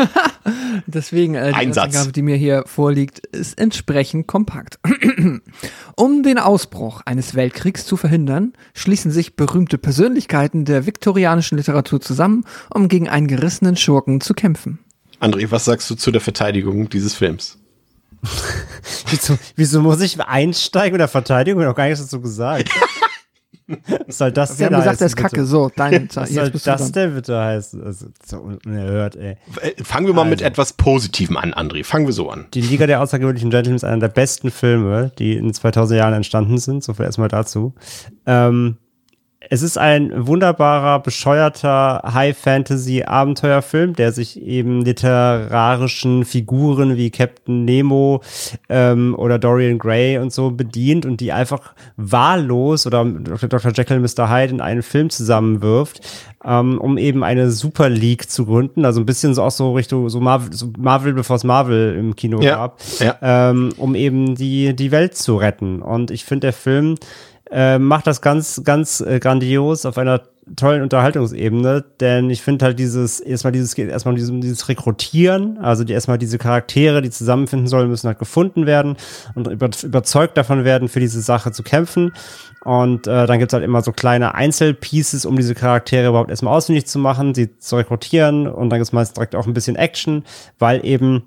Deswegen, 0.88 1.36
äh, 1.36 1.50
die 1.50 1.56
Einsatz. 1.56 1.96
Angabe, 1.96 2.12
die 2.12 2.22
mir 2.22 2.36
hier 2.36 2.64
vorliegt, 2.66 3.26
ist 3.28 3.58
entsprechend 3.58 4.28
kompakt. 4.28 4.80
um 5.96 6.24
den 6.24 6.38
Ausbruch 6.38 7.02
eines 7.06 7.36
Weltkriegs 7.36 7.86
zu 7.86 7.98
verhindern, 7.98 8.54
schließen 8.74 9.12
sich 9.12 9.36
berühmte 9.36 9.78
Persönlichkeiten 9.78 10.66
der 10.66 10.86
viktorianischen 10.86 11.58
Literatur 11.58 12.02
zusammen, 12.02 12.46
um 12.74 12.88
gegen 12.88 13.10
einen 13.10 13.28
gerissenen 13.28 13.76
Schurken 13.76 14.22
zu 14.22 14.34
kämpfen. 14.34 14.80
André, 15.20 15.50
was 15.50 15.66
sagst 15.66 15.90
du 15.90 15.96
zu 15.96 16.12
der 16.12 16.22
Verteidigung 16.22 16.90
dieses 16.90 17.14
Films? 17.14 17.58
Wieso, 19.10 19.38
wieso 19.56 19.82
muss 19.82 20.02
ich 20.02 20.20
einsteigen 20.20 20.94
mit 20.94 21.00
der 21.00 21.08
Verteidigung? 21.08 21.62
Ich 21.62 21.66
habe 21.66 21.72
noch 21.72 21.78
gar 21.78 21.86
nichts 21.86 22.02
dazu 22.02 22.20
gesagt. 22.20 22.70
Was 24.08 24.18
soll 24.18 24.32
das 24.32 24.58
Wir 24.60 24.68
denn 24.68 24.76
haben 24.76 24.82
gesagt, 24.84 25.02
heißen, 25.02 25.04
er 25.04 25.08
ist 25.08 25.16
bitte? 25.16 25.30
kacke. 25.30 25.46
So, 25.46 25.72
dein 25.76 26.10
Was 26.14 26.30
jetzt 26.32 26.64
soll 26.64 26.74
das 26.74 26.92
denn 26.92 27.14
bitte 27.16 27.38
heißen? 27.40 27.84
Also, 27.84 28.08
so 28.26 28.38
unerhört, 28.66 29.16
ey. 29.18 29.38
Äh, 29.62 29.84
Fangen 29.84 30.08
wir 30.08 30.14
mal 30.14 30.24
mit 30.24 30.40
Also. 30.40 30.46
etwas 30.46 30.74
Positivem 30.74 31.38
an, 31.38 31.54
André. 31.54 31.84
Fangen 31.84 32.06
wir 32.06 32.14
so 32.14 32.30
an. 32.30 32.46
Die 32.54 32.62
Liga 32.62 32.88
der 32.88 33.02
außergewöhnlichen 33.02 33.50
Gentlemen 33.50 33.76
ist 33.76 33.84
einer 33.84 34.00
der 34.00 34.08
besten 34.08 34.52
Filme, 34.52 35.12
die 35.20 35.36
in 35.36 35.54
2000 35.54 35.98
Jahren 36.00 36.14
entstanden 36.14 36.58
sind. 36.58 36.84
So 36.84 36.94
viel 36.94 37.06
erstmal 37.06 37.28
dazu. 37.28 37.74
Ähm, 38.26 38.78
es 39.50 39.62
ist 39.62 39.78
ein 39.78 40.28
wunderbarer, 40.28 41.00
bescheuerter 41.00 42.02
High-Fantasy-Abenteuerfilm, 42.14 43.94
der 43.94 44.12
sich 44.12 44.42
eben 44.42 44.84
literarischen 44.84 46.26
Figuren 46.26 46.98
wie 46.98 47.10
Captain 47.10 47.66
Nemo 47.66 48.22
ähm, 48.70 49.16
oder 49.18 49.40
Dorian 49.40 49.78
Gray 49.78 50.18
und 50.18 50.34
so 50.34 50.52
bedient 50.52 51.06
und 51.06 51.22
die 51.22 51.32
einfach 51.32 51.74
wahllos 51.96 52.86
oder 52.86 53.06
Dr. 53.06 53.72
Jekyll 53.72 53.98
und 53.98 54.04
Mr. 54.04 54.30
Hyde 54.30 54.54
in 54.54 54.62
einen 54.62 54.84
Film 54.84 55.10
zusammenwirft, 55.10 56.02
ähm, 56.44 56.78
um 56.80 56.98
eben 56.98 57.24
eine 57.24 57.52
Super 57.52 57.90
League 57.90 58.30
zu 58.30 58.46
gründen. 58.46 58.86
Also 58.86 59.00
ein 59.00 59.06
bisschen 59.06 59.34
so 59.34 59.44
auch 59.44 59.52
so 59.52 59.74
Richtung 59.74 60.10
so 60.10 60.20
Marvel, 60.20 60.54
so 60.54 60.72
Marvel 60.78 61.14
bevor 61.14 61.38
es 61.38 61.44
Marvel 61.44 61.96
im 61.98 62.16
Kino 62.16 62.42
Ja, 62.42 62.56
gab, 62.56 62.80
ja. 63.00 63.16
ähm, 63.22 63.70
um 63.78 63.96
eben 63.96 64.36
die, 64.36 64.76
die 64.76 64.92
Welt 64.92 65.16
zu 65.16 65.38
retten. 65.38 65.82
Und 65.82 66.12
ich 66.12 66.26
finde, 66.26 66.48
der 66.48 66.54
Film 66.54 66.96
äh, 67.52 67.80
macht 67.80 68.08
das 68.08 68.22
ganz, 68.22 68.62
ganz 68.64 69.02
äh, 69.02 69.20
grandios 69.20 69.86
auf 69.86 69.98
einer 69.98 70.22
tollen 70.56 70.82
Unterhaltungsebene, 70.82 71.84
denn 72.00 72.30
ich 72.30 72.42
finde 72.42 72.66
halt 72.66 72.80
dieses, 72.80 73.20
erstmal 73.20 73.52
dieses, 73.52 73.74
erstmal 73.78 74.16
dieses, 74.16 74.32
dieses 74.40 74.70
Rekrutieren, 74.70 75.58
also 75.58 75.84
die 75.84 75.94
erstmal 75.94 76.18
diese 76.18 76.38
Charaktere, 76.38 77.02
die 77.02 77.10
zusammenfinden 77.10 77.68
sollen, 77.68 77.90
müssen 77.90 78.08
halt 78.08 78.20
gefunden 78.20 78.66
werden 78.66 78.96
und 79.36 79.48
über, 79.48 79.70
überzeugt 79.84 80.38
davon 80.38 80.64
werden, 80.64 80.88
für 80.88 81.00
diese 81.00 81.22
Sache 81.22 81.52
zu 81.52 81.64
kämpfen. 81.64 82.14
Und 82.64 83.08
äh, 83.08 83.28
dann 83.28 83.40
gibt's 83.40 83.54
halt 83.54 83.64
immer 83.64 83.82
so 83.82 83.92
kleine 83.92 84.36
Einzelpieces, 84.36 85.26
um 85.26 85.36
diese 85.36 85.56
Charaktere 85.56 86.10
überhaupt 86.10 86.30
erstmal 86.30 86.56
ausfindig 86.56 86.86
zu 86.88 87.00
machen, 87.00 87.34
sie 87.34 87.58
zu 87.60 87.76
rekrutieren 87.76 88.48
und 88.48 88.70
dann 88.70 88.80
gibt's 88.80 88.94
meist 88.94 89.18
direkt 89.18 89.36
auch 89.36 89.48
ein 89.48 89.54
bisschen 89.54 89.76
Action, 89.76 90.24
weil 90.60 90.86
eben 90.86 91.24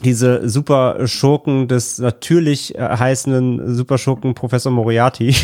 diese 0.00 0.48
super 0.48 1.06
Schurken 1.06 1.68
des 1.68 1.98
natürlich 1.98 2.74
äh, 2.74 2.80
heißenden 2.80 3.74
Superschurken 3.74 4.34
Professor 4.34 4.72
Moriarty 4.72 5.34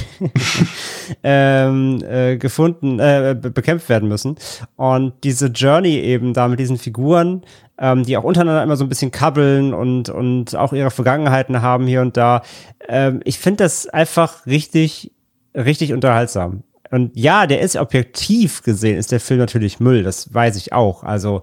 ähm, 1.22 2.02
äh, 2.02 2.36
gefunden, 2.36 2.98
äh, 2.98 3.36
be 3.40 3.50
bekämpft 3.50 3.88
werden 3.88 4.08
müssen. 4.08 4.36
Und 4.76 5.12
diese 5.24 5.46
Journey 5.48 5.98
eben 5.98 6.32
da 6.32 6.48
mit 6.48 6.58
diesen 6.58 6.78
Figuren, 6.78 7.42
ähm, 7.78 8.04
die 8.04 8.16
auch 8.16 8.24
untereinander 8.24 8.62
immer 8.62 8.76
so 8.76 8.84
ein 8.84 8.88
bisschen 8.88 9.10
kabbeln 9.10 9.74
und, 9.74 10.08
und 10.08 10.56
auch 10.56 10.72
ihre 10.72 10.90
Vergangenheiten 10.90 11.62
haben 11.62 11.86
hier 11.86 12.00
und 12.00 12.16
da. 12.16 12.42
Ähm, 12.88 13.20
ich 13.24 13.38
finde 13.38 13.64
das 13.64 13.86
einfach 13.86 14.46
richtig, 14.46 15.12
richtig 15.54 15.92
unterhaltsam. 15.92 16.62
Und 16.90 17.14
ja, 17.14 17.46
der 17.46 17.60
ist 17.60 17.76
objektiv 17.76 18.62
gesehen, 18.62 18.96
ist 18.96 19.12
der 19.12 19.20
Film 19.20 19.40
natürlich 19.40 19.78
Müll, 19.78 20.02
das 20.02 20.32
weiß 20.32 20.56
ich 20.56 20.72
auch. 20.72 21.04
Also 21.04 21.42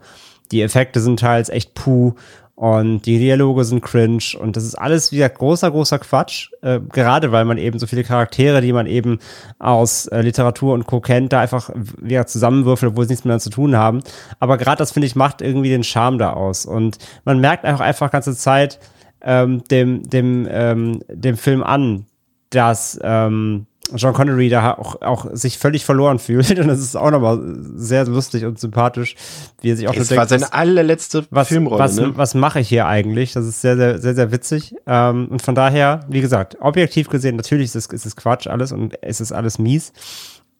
die 0.51 0.61
Effekte 0.61 0.99
sind 0.99 1.19
teils 1.19 1.49
echt 1.49 1.73
puh 1.75 2.15
und 2.55 3.05
die 3.05 3.19
Dialoge 3.19 3.65
sind 3.65 3.81
cringe 3.81 4.23
und 4.39 4.55
das 4.55 4.63
ist 4.63 4.75
alles 4.75 5.11
wieder 5.11 5.27
großer, 5.27 5.69
großer 5.69 5.99
Quatsch. 5.99 6.51
Äh, 6.61 6.79
gerade 6.79 7.33
weil 7.33 7.43
man 7.43 7.57
eben 7.57 7.79
so 7.79 7.85
viele 7.85 8.05
Charaktere, 8.05 8.61
die 8.61 8.71
man 8.71 8.87
eben 8.87 9.19
aus 9.59 10.07
äh, 10.07 10.21
Literatur 10.21 10.73
und 10.73 10.87
Co. 10.87 11.01
kennt, 11.01 11.33
da 11.33 11.41
einfach 11.41 11.69
wieder 12.01 12.27
zusammenwürfelt, 12.27 12.93
obwohl 12.93 13.05
sie 13.05 13.11
nichts 13.11 13.25
mehr 13.25 13.39
zu 13.39 13.49
tun 13.49 13.75
haben. 13.75 13.99
Aber 14.39 14.57
gerade 14.57 14.77
das, 14.77 14.93
finde 14.93 15.07
ich, 15.07 15.17
macht 15.17 15.41
irgendwie 15.41 15.69
den 15.69 15.83
Charme 15.83 16.17
da 16.17 16.31
aus. 16.31 16.65
Und 16.65 16.97
man 17.25 17.41
merkt 17.41 17.65
auch 17.65 17.81
einfach 17.81 18.09
ganze 18.09 18.35
Zeit 18.37 18.79
ähm, 19.21 19.63
dem, 19.69 20.03
dem, 20.03 20.47
ähm, 20.49 21.03
dem 21.09 21.35
Film 21.35 21.61
an, 21.61 22.05
dass 22.51 22.97
ähm, 23.03 23.67
John 23.93 24.13
Connery 24.13 24.49
da 24.49 24.73
auch, 24.73 25.01
auch 25.01 25.27
sich 25.33 25.57
völlig 25.57 25.85
verloren 25.85 26.19
fühlt. 26.19 26.59
Und 26.59 26.67
das 26.67 26.79
ist 26.79 26.95
auch 26.95 27.11
nochmal 27.11 27.39
sehr 27.75 28.05
lustig 28.05 28.45
und 28.45 28.59
sympathisch, 28.59 29.15
wie 29.61 29.71
er 29.71 29.77
sich 29.77 29.87
auch 29.87 29.93
Es 29.95 30.07
so 30.07 30.15
war 30.15 30.25
denkt, 30.25 30.41
seine 30.41 30.53
allerletzte 30.53 31.25
was, 31.29 31.49
Filmrolle, 31.49 31.83
was, 31.83 31.95
ne? 31.97 32.11
was 32.15 32.33
mache 32.33 32.59
ich 32.59 32.69
hier 32.69 32.87
eigentlich? 32.87 33.33
Das 33.33 33.45
ist 33.45 33.61
sehr, 33.61 33.77
sehr, 33.77 33.99
sehr, 33.99 34.15
sehr 34.15 34.31
witzig. 34.31 34.75
Ähm, 34.87 35.27
und 35.29 35.41
von 35.41 35.55
daher, 35.55 36.01
wie 36.09 36.21
gesagt, 36.21 36.57
objektiv 36.59 37.09
gesehen, 37.09 37.35
natürlich 37.35 37.67
ist 37.67 37.75
es, 37.75 37.85
ist 37.87 38.05
es 38.05 38.15
Quatsch 38.15 38.47
alles 38.47 38.71
und 38.71 38.97
es 39.01 39.21
ist 39.21 39.31
alles 39.31 39.59
mies. 39.59 39.93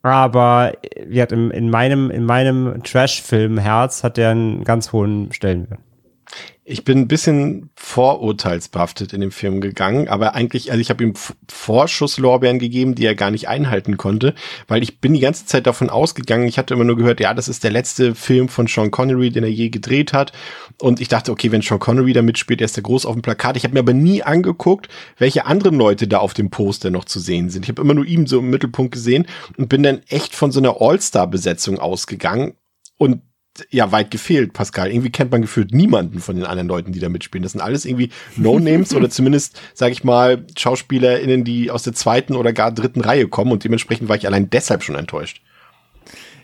Aber 0.01 0.73
wie 1.07 1.19
hat 1.19 1.31
in, 1.31 1.49
in 1.49 1.71
meinem, 1.71 2.11
in 2.11 2.25
meinem 2.25 2.83
Trash-Film-Herz 2.83 4.03
hat 4.03 4.17
der 4.17 4.29
einen 4.29 4.63
ganz 4.63 4.91
hohen 4.91 5.31
Stellenwert. 5.31 5.79
Ich 6.67 6.83
bin 6.83 6.97
ein 6.97 7.07
bisschen 7.07 7.69
vorurteilsbehaftet 7.75 9.13
in 9.13 9.21
den 9.21 9.29
Film 9.29 9.61
gegangen, 9.61 10.07
aber 10.07 10.33
eigentlich, 10.33 10.71
also 10.71 10.81
ich 10.81 10.89
habe 10.89 11.03
ihm 11.03 11.13
Vorschusslorbeeren 11.47 12.57
gegeben, 12.57 12.95
die 12.95 13.05
er 13.05 13.13
gar 13.13 13.29
nicht 13.29 13.47
einhalten 13.47 13.97
konnte, 13.97 14.33
weil 14.67 14.81
ich 14.81 14.99
bin 14.99 15.13
die 15.13 15.19
ganze 15.19 15.45
Zeit 15.45 15.67
davon 15.67 15.91
ausgegangen, 15.91 16.47
ich 16.47 16.57
hatte 16.57 16.73
immer 16.73 16.83
nur 16.83 16.97
gehört, 16.97 17.19
ja, 17.19 17.35
das 17.35 17.49
ist 17.49 17.63
der 17.63 17.69
letzte 17.69 18.15
Film 18.15 18.49
von 18.49 18.65
Sean 18.65 18.89
Connery, 18.89 19.29
den 19.29 19.43
er 19.43 19.51
je 19.51 19.69
gedreht 19.69 20.11
hat. 20.11 20.31
Und 20.81 21.01
ich 21.01 21.07
dachte, 21.07 21.31
okay, 21.31 21.51
wenn 21.51 21.61
Sean 21.61 21.77
Connery 21.77 22.13
da 22.13 22.23
mitspielt, 22.23 22.61
der 22.61 22.65
ist 22.65 22.77
der 22.77 22.83
groß 22.83 23.05
auf 23.05 23.13
dem 23.13 23.21
Plakat. 23.21 23.57
Ich 23.57 23.63
habe 23.63 23.75
mir 23.75 23.81
aber 23.81 23.93
nie 23.93 24.23
angeguckt, 24.23 24.89
welche 25.19 25.45
anderen 25.45 25.77
Leute 25.77 26.07
da 26.07 26.17
auf 26.17 26.33
dem 26.33 26.49
Poster 26.49 26.89
noch 26.89 27.05
zu 27.05 27.19
sehen 27.19 27.51
sind. 27.51 27.65
Ich 27.65 27.69
habe 27.69 27.83
immer 27.83 27.93
nur 27.93 28.07
ihm 28.07 28.25
so 28.25 28.39
im 28.39 28.49
Mittelpunkt 28.49 28.91
gesehen 28.91 29.27
und 29.55 29.69
bin 29.69 29.83
dann 29.83 30.01
echt 30.09 30.33
von 30.33 30.51
so 30.51 30.59
einer 30.59 30.81
All-Star-Besetzung 30.81 31.77
ausgegangen. 31.77 32.55
Und 32.97 33.21
ja, 33.69 33.91
weit 33.91 34.11
gefehlt, 34.11 34.53
Pascal. 34.53 34.91
Irgendwie 34.91 35.11
kennt 35.11 35.31
man 35.31 35.41
gefühlt 35.41 35.73
niemanden 35.73 36.19
von 36.19 36.35
den 36.35 36.45
anderen 36.45 36.67
Leuten, 36.67 36.91
die 36.91 36.99
da 36.99 37.09
mitspielen. 37.09 37.43
Das 37.43 37.53
sind 37.53 37.61
alles 37.61 37.85
irgendwie 37.85 38.09
No-Names 38.35 38.93
oder 38.95 39.09
zumindest, 39.09 39.59
sag 39.73 39.91
ich 39.91 40.03
mal, 40.03 40.45
SchauspielerInnen, 40.57 41.43
die 41.43 41.71
aus 41.71 41.83
der 41.83 41.93
zweiten 41.93 42.35
oder 42.35 42.53
gar 42.53 42.71
dritten 42.71 43.01
Reihe 43.01 43.27
kommen 43.27 43.51
und 43.51 43.63
dementsprechend 43.63 44.09
war 44.09 44.15
ich 44.15 44.27
allein 44.27 44.49
deshalb 44.49 44.83
schon 44.83 44.95
enttäuscht. 44.95 45.41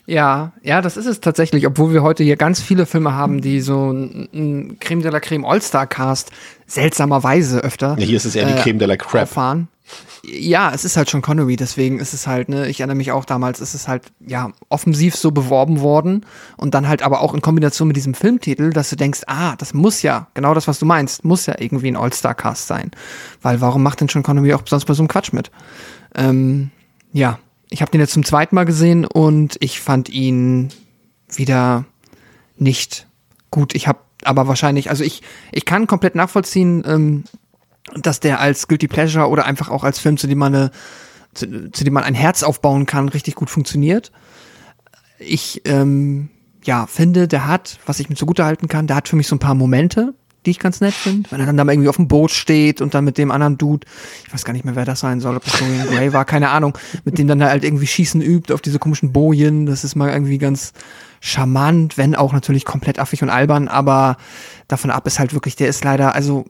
Ja, 0.07 0.53
ja, 0.63 0.81
das 0.81 0.97
ist 0.97 1.05
es 1.05 1.21
tatsächlich, 1.21 1.67
obwohl 1.67 1.93
wir 1.93 2.01
heute 2.01 2.23
hier 2.23 2.35
ganz 2.35 2.61
viele 2.61 2.85
Filme 2.85 3.13
haben, 3.13 3.39
die 3.41 3.61
so 3.61 3.91
ein, 3.91 4.77
Creme 4.79 5.03
de 5.03 5.11
la 5.11 5.19
Creme 5.19 5.45
All-Star-Cast 5.45 6.31
seltsamerweise 6.65 7.59
öfter 7.59 7.95
Ja, 7.99 8.05
hier 8.05 8.17
ist 8.17 8.25
es 8.25 8.35
eher 8.35 8.47
die 8.47 8.53
äh, 8.53 8.61
Creme 8.61 8.79
de 8.79 8.87
la 8.87 8.97
Crap. 8.97 9.23
auffahren. 9.23 9.67
Ja, 10.23 10.71
es 10.73 10.85
ist 10.85 10.97
halt 10.97 11.09
schon 11.09 11.21
Connery, 11.21 11.55
deswegen 11.55 11.99
ist 11.99 12.13
es 12.13 12.27
halt, 12.27 12.47
ne, 12.47 12.67
ich 12.67 12.79
erinnere 12.79 12.95
mich 12.95 13.11
auch 13.11 13.25
damals, 13.25 13.59
ist 13.59 13.73
es 13.73 13.87
halt, 13.87 14.11
ja, 14.25 14.51
offensiv 14.69 15.15
so 15.15 15.31
beworben 15.31 15.81
worden 15.81 16.25
und 16.57 16.73
dann 16.75 16.87
halt 16.87 17.01
aber 17.01 17.21
auch 17.21 17.33
in 17.33 17.41
Kombination 17.41 17.87
mit 17.87 17.97
diesem 17.97 18.13
Filmtitel, 18.13 18.69
dass 18.69 18.89
du 18.89 18.95
denkst, 18.95 19.21
ah, 19.25 19.55
das 19.55 19.73
muss 19.73 20.03
ja, 20.03 20.27
genau 20.33 20.53
das, 20.53 20.67
was 20.67 20.79
du 20.79 20.85
meinst, 20.85 21.25
muss 21.25 21.47
ja 21.47 21.55
irgendwie 21.57 21.87
ein 21.87 21.97
All-Star-Cast 21.97 22.67
sein. 22.67 22.91
Weil 23.41 23.61
warum 23.61 23.81
macht 23.81 23.99
denn 23.99 24.09
schon 24.09 24.23
Connery 24.23 24.53
auch 24.53 24.61
sonst 24.65 24.85
bei 24.85 24.93
so 24.93 25.01
einem 25.01 25.07
Quatsch 25.07 25.33
mit? 25.33 25.49
Ähm, 26.15 26.69
ja, 27.11 27.39
ich 27.69 27.81
habe 27.81 27.91
den 27.91 28.01
jetzt 28.01 28.13
zum 28.13 28.25
zweiten 28.25 28.53
Mal 28.53 28.65
gesehen 28.65 29.05
und 29.05 29.57
ich 29.59 29.81
fand 29.81 30.09
ihn 30.09 30.69
wieder 31.29 31.85
nicht 32.57 33.07
gut. 33.49 33.73
Ich 33.73 33.87
habe 33.87 33.99
aber 34.23 34.47
wahrscheinlich, 34.47 34.89
also 34.89 35.03
ich, 35.03 35.23
ich 35.51 35.65
kann 35.65 35.87
komplett 35.87 36.15
nachvollziehen, 36.15 36.83
ähm, 36.85 37.23
dass 37.95 38.19
der 38.19 38.39
als 38.39 38.67
Guilty 38.67 38.87
Pleasure 38.87 39.27
oder 39.27 39.45
einfach 39.45 39.69
auch 39.69 39.83
als 39.83 39.99
Film, 39.99 40.17
zu 40.17 40.27
dem 40.27 40.37
man 40.37 40.55
eine, 40.55 40.71
zu, 41.33 41.71
zu 41.71 41.83
dem 41.83 41.93
man 41.93 42.03
ein 42.03 42.13
Herz 42.13 42.43
aufbauen 42.43 42.85
kann, 42.85 43.09
richtig 43.09 43.35
gut 43.35 43.49
funktioniert. 43.49 44.11
Ich 45.19 45.61
ähm, 45.65 46.29
ja, 46.63 46.87
finde, 46.87 47.27
der 47.27 47.47
hat, 47.47 47.79
was 47.85 47.99
ich 47.99 48.09
mir 48.09 48.15
zugute 48.15 48.45
halten 48.45 48.67
kann, 48.67 48.87
der 48.87 48.95
hat 48.95 49.07
für 49.07 49.15
mich 49.15 49.27
so 49.27 49.35
ein 49.35 49.39
paar 49.39 49.55
Momente, 49.55 50.13
die 50.45 50.51
ich 50.51 50.59
ganz 50.59 50.81
nett 50.81 50.93
finde. 50.93 51.29
Wenn 51.31 51.39
er 51.39 51.45
dann 51.45 51.57
da 51.57 51.65
irgendwie 51.65 51.89
auf 51.89 51.95
dem 51.95 52.07
Boot 52.07 52.31
steht 52.31 52.81
und 52.81 52.93
dann 52.93 53.03
mit 53.03 53.17
dem 53.17 53.31
anderen 53.31 53.57
Dude, 53.57 53.85
ich 54.25 54.33
weiß 54.33 54.45
gar 54.45 54.53
nicht 54.53 54.65
mehr, 54.65 54.75
wer 54.75 54.85
das 54.85 54.99
sein 54.99 55.19
soll, 55.19 55.37
ob 55.37 55.43
das 55.43 55.59
Dorian 55.59 55.87
Gray 55.87 56.13
war, 56.13 56.25
keine 56.25 56.49
Ahnung, 56.49 56.77
mit 57.03 57.17
dem 57.17 57.27
dann 57.27 57.43
halt 57.43 57.63
irgendwie 57.63 57.87
Schießen 57.87 58.21
übt 58.21 58.53
auf 58.53 58.61
diese 58.61 58.79
komischen 58.79 59.11
Bojen. 59.11 59.65
Das 59.65 59.83
ist 59.83 59.95
mal 59.95 60.11
irgendwie 60.11 60.37
ganz 60.37 60.73
charmant, 61.19 61.97
wenn 61.97 62.15
auch 62.15 62.33
natürlich 62.33 62.65
komplett 62.65 62.97
affig 62.97 63.21
und 63.21 63.29
albern, 63.29 63.67
aber 63.67 64.17
davon 64.67 64.89
ab 64.89 65.05
ist 65.05 65.19
halt 65.19 65.33
wirklich, 65.33 65.55
der 65.55 65.67
ist 65.67 65.83
leider, 65.83 66.15
also 66.15 66.45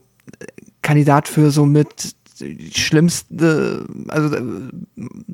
Kandidat 0.82 1.28
für 1.28 1.50
so 1.50 1.64
mit 1.64 2.14
schlimmste, 2.72 3.86
also 4.08 4.36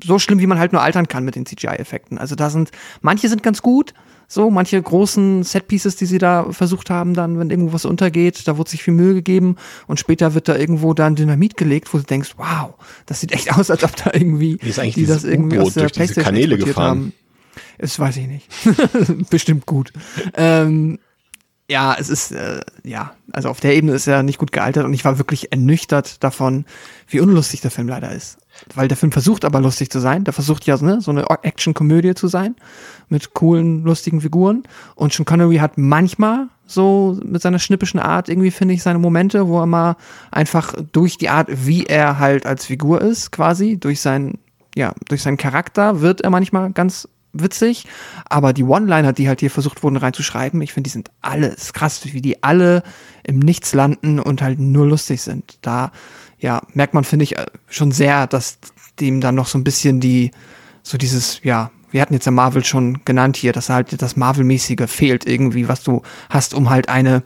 so 0.03 0.19
schlimm, 0.19 0.39
wie 0.39 0.47
man 0.47 0.59
halt 0.59 0.73
nur 0.73 0.81
altern 0.81 1.07
kann 1.07 1.25
mit 1.25 1.35
den 1.35 1.45
CGI-Effekten. 1.45 2.17
Also 2.17 2.35
da 2.35 2.49
sind, 2.49 2.71
manche 3.01 3.29
sind 3.29 3.43
ganz 3.43 3.61
gut, 3.61 3.93
so, 4.31 4.51
manche 4.51 4.79
großen 4.79 5.41
Setpieces, 5.41 5.95
die 5.95 6.05
sie 6.05 6.19
da 6.19 6.51
versucht 6.51 6.91
haben, 6.91 7.15
dann, 7.15 7.39
wenn 7.39 7.49
irgendwo 7.49 7.73
was 7.73 7.85
untergeht, 7.85 8.47
da 8.47 8.57
wurde 8.57 8.69
sich 8.69 8.83
viel 8.83 8.93
Mühe 8.93 9.15
gegeben 9.15 9.55
und 9.87 9.99
später 9.99 10.35
wird 10.35 10.47
da 10.47 10.55
irgendwo 10.55 10.93
dann 10.93 11.15
Dynamit 11.15 11.57
gelegt, 11.57 11.91
wo 11.93 11.97
du 11.97 12.03
denkst, 12.03 12.35
wow, 12.37 12.75
das 13.07 13.21
sieht 13.21 13.31
echt 13.31 13.51
aus, 13.57 13.71
als 13.71 13.83
ob 13.83 13.95
da 13.95 14.11
irgendwie, 14.13 14.59
Wie 14.61 14.69
ist 14.69 14.77
eigentlich 14.77 14.93
die 14.93 15.07
das 15.07 15.23
irgendwie 15.23 15.57
aus 15.57 15.73
der 15.73 15.83
durch 15.83 15.93
diese 15.93 16.13
Playstation 16.13 16.25
Kanäle 16.25 16.55
exportiert 16.55 16.75
gefahren? 16.75 16.99
haben. 16.99 17.13
Das 17.79 17.97
weiß 17.97 18.17
ich 18.17 18.27
nicht. 18.27 18.47
Bestimmt 19.31 19.65
gut. 19.65 19.91
Ähm, 20.35 20.99
ja, 21.69 21.95
es 21.97 22.09
ist, 22.09 22.31
äh, 22.31 22.61
ja, 22.83 23.11
also 23.31 23.49
auf 23.49 23.59
der 23.59 23.75
Ebene 23.75 23.93
ist 23.93 24.07
er 24.07 24.23
nicht 24.23 24.39
gut 24.39 24.51
gealtert 24.51 24.85
und 24.85 24.93
ich 24.93 25.05
war 25.05 25.19
wirklich 25.19 25.51
ernüchtert 25.51 26.23
davon, 26.23 26.65
wie 27.07 27.19
unlustig 27.19 27.61
der 27.61 27.69
Film 27.69 27.87
leider 27.87 28.11
ist. 28.11 28.39
Weil 28.73 28.87
der 28.87 28.97
Film 28.97 29.11
versucht 29.11 29.45
aber 29.45 29.61
lustig 29.61 29.91
zu 29.91 29.99
sein. 29.99 30.23
Der 30.23 30.33
versucht 30.33 30.65
ja 30.65 30.77
ne, 30.81 30.99
so 30.99 31.11
eine 31.11 31.25
Action-Komödie 31.29 32.15
zu 32.15 32.27
sein 32.27 32.55
mit 33.07 33.33
coolen, 33.35 33.83
lustigen 33.83 34.19
Figuren. 34.19 34.63
Und 34.95 35.13
Sean 35.13 35.25
Connery 35.25 35.57
hat 35.57 35.77
manchmal 35.77 36.47
so 36.65 37.17
mit 37.23 37.41
seiner 37.41 37.59
schnippischen 37.59 37.99
Art 37.99 38.29
irgendwie, 38.29 38.51
finde 38.51 38.73
ich, 38.73 38.81
seine 38.81 38.99
Momente, 38.99 39.47
wo 39.47 39.59
er 39.59 39.65
mal 39.67 39.95
einfach 40.31 40.73
durch 40.91 41.17
die 41.17 41.29
Art, 41.29 41.47
wie 41.51 41.85
er 41.85 42.17
halt 42.17 42.45
als 42.47 42.65
Figur 42.65 43.01
ist, 43.01 43.31
quasi, 43.31 43.77
durch 43.77 44.01
seinen, 44.01 44.39
ja, 44.75 44.93
durch 45.07 45.21
seinen 45.21 45.37
Charakter 45.37 46.01
wird 46.01 46.21
er 46.21 46.31
manchmal 46.31 46.71
ganz 46.71 47.07
witzig, 47.33 47.85
aber 48.25 48.53
die 48.53 48.63
One-Liner, 48.63 49.13
die 49.13 49.27
halt 49.27 49.39
hier 49.39 49.51
versucht 49.51 49.83
wurden 49.83 49.97
reinzuschreiben, 49.97 50.61
ich 50.61 50.73
finde, 50.73 50.87
die 50.87 50.93
sind 50.93 51.11
alles 51.21 51.73
krass, 51.73 52.01
wie 52.03 52.21
die 52.21 52.43
alle 52.43 52.83
im 53.23 53.39
Nichts 53.39 53.73
landen 53.73 54.19
und 54.19 54.41
halt 54.41 54.59
nur 54.59 54.87
lustig 54.87 55.21
sind. 55.21 55.57
Da, 55.61 55.91
ja, 56.39 56.61
merkt 56.73 56.93
man, 56.93 57.03
finde 57.03 57.23
ich, 57.23 57.37
äh, 57.37 57.45
schon 57.67 57.91
sehr, 57.91 58.27
dass 58.27 58.59
dem 58.99 59.21
dann 59.21 59.35
noch 59.35 59.47
so 59.47 59.57
ein 59.57 59.63
bisschen 59.63 59.99
die, 59.99 60.31
so 60.83 60.97
dieses, 60.97 61.41
ja, 61.43 61.71
wir 61.91 62.01
hatten 62.01 62.13
jetzt 62.13 62.25
ja 62.25 62.31
Marvel 62.31 62.63
schon 62.63 63.03
genannt 63.05 63.37
hier, 63.37 63.51
dass 63.51 63.69
halt 63.69 64.01
das 64.01 64.15
Marvel-mäßige 64.15 64.87
fehlt 64.87 65.25
irgendwie, 65.27 65.67
was 65.67 65.83
du 65.83 66.01
hast, 66.29 66.53
um 66.53 66.69
halt 66.69 66.89
eine 66.89 67.23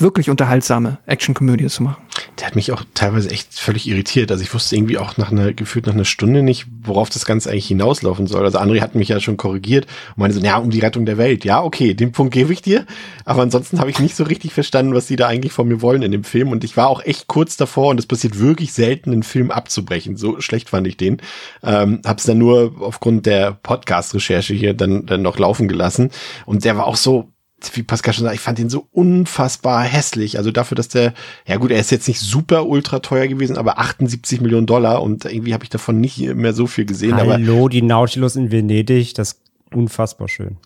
wirklich 0.00 0.30
unterhaltsame 0.30 0.98
Action-Komödie 1.06 1.66
zu 1.66 1.82
machen. 1.82 2.02
Der 2.38 2.46
hat 2.46 2.56
mich 2.56 2.72
auch 2.72 2.82
teilweise 2.94 3.30
echt 3.30 3.54
völlig 3.54 3.86
irritiert. 3.88 4.30
Also 4.30 4.42
ich 4.42 4.52
wusste 4.52 4.76
irgendwie 4.76 4.98
auch 4.98 5.16
nach 5.16 5.32
einer, 5.32 5.52
gefühlt 5.52 5.86
nach 5.86 5.94
einer 5.94 6.04
Stunde 6.04 6.42
nicht, 6.42 6.66
worauf 6.82 7.10
das 7.10 7.24
Ganze 7.24 7.50
eigentlich 7.50 7.68
hinauslaufen 7.68 8.26
soll. 8.26 8.44
Also 8.44 8.58
André 8.58 8.80
hat 8.80 8.94
mich 8.94 9.08
ja 9.08 9.20
schon 9.20 9.36
korrigiert 9.36 9.86
und 10.10 10.18
meinte 10.18 10.36
so, 10.36 10.44
ja, 10.44 10.56
um 10.58 10.70
die 10.70 10.80
Rettung 10.80 11.06
der 11.06 11.18
Welt. 11.18 11.44
Ja, 11.44 11.62
okay, 11.62 11.94
den 11.94 12.12
Punkt 12.12 12.34
gebe 12.34 12.52
ich 12.52 12.62
dir. 12.62 12.86
Aber 13.24 13.42
ansonsten 13.42 13.80
habe 13.80 13.90
ich 13.90 13.98
nicht 13.98 14.16
so 14.16 14.24
richtig 14.24 14.52
verstanden, 14.52 14.94
was 14.94 15.06
sie 15.06 15.16
da 15.16 15.26
eigentlich 15.28 15.52
von 15.52 15.68
mir 15.68 15.82
wollen 15.82 16.02
in 16.02 16.12
dem 16.12 16.24
Film. 16.24 16.52
Und 16.52 16.64
ich 16.64 16.76
war 16.76 16.88
auch 16.88 17.04
echt 17.04 17.26
kurz 17.26 17.56
davor 17.56 17.88
und 17.88 18.00
es 18.00 18.06
passiert 18.06 18.38
wirklich 18.38 18.72
selten, 18.72 19.12
einen 19.12 19.22
Film 19.22 19.50
abzubrechen. 19.50 20.16
So 20.16 20.40
schlecht 20.40 20.70
fand 20.70 20.86
ich 20.86 20.96
den. 20.96 21.18
Ähm, 21.62 22.00
hab's 22.04 22.24
dann 22.24 22.38
nur 22.38 22.74
aufgrund 22.80 23.26
der 23.26 23.52
Podcast-Recherche 23.52 24.54
hier 24.54 24.74
dann, 24.74 25.06
dann 25.06 25.22
noch 25.22 25.38
laufen 25.38 25.68
gelassen. 25.68 26.10
Und 26.44 26.64
der 26.64 26.76
war 26.76 26.86
auch 26.86 26.96
so, 26.96 27.30
wie 27.72 27.82
Pascal 27.82 28.12
schon 28.12 28.24
sagt, 28.24 28.34
ich 28.34 28.40
fand 28.40 28.58
ihn 28.58 28.68
so 28.68 28.86
unfassbar 28.92 29.82
hässlich. 29.82 30.38
Also 30.38 30.50
dafür, 30.50 30.76
dass 30.76 30.88
der, 30.88 31.14
ja 31.46 31.56
gut, 31.56 31.70
er 31.70 31.80
ist 31.80 31.90
jetzt 31.90 32.06
nicht 32.06 32.20
super 32.20 32.66
ultra 32.66 33.00
teuer 33.00 33.26
gewesen, 33.26 33.56
aber 33.56 33.78
78 33.78 34.40
Millionen 34.40 34.66
Dollar 34.66 35.02
und 35.02 35.24
irgendwie 35.24 35.54
habe 35.54 35.64
ich 35.64 35.70
davon 35.70 36.00
nicht 36.00 36.18
mehr 36.34 36.52
so 36.52 36.66
viel 36.66 36.84
gesehen. 36.84 37.14
Aber 37.14 37.34
Hallo, 37.34 37.68
die 37.68 37.82
Nautilus 37.82 38.36
in 38.36 38.50
Venedig, 38.50 39.14
das 39.14 39.32
ist 39.32 39.40
unfassbar 39.72 40.28
schön. 40.28 40.58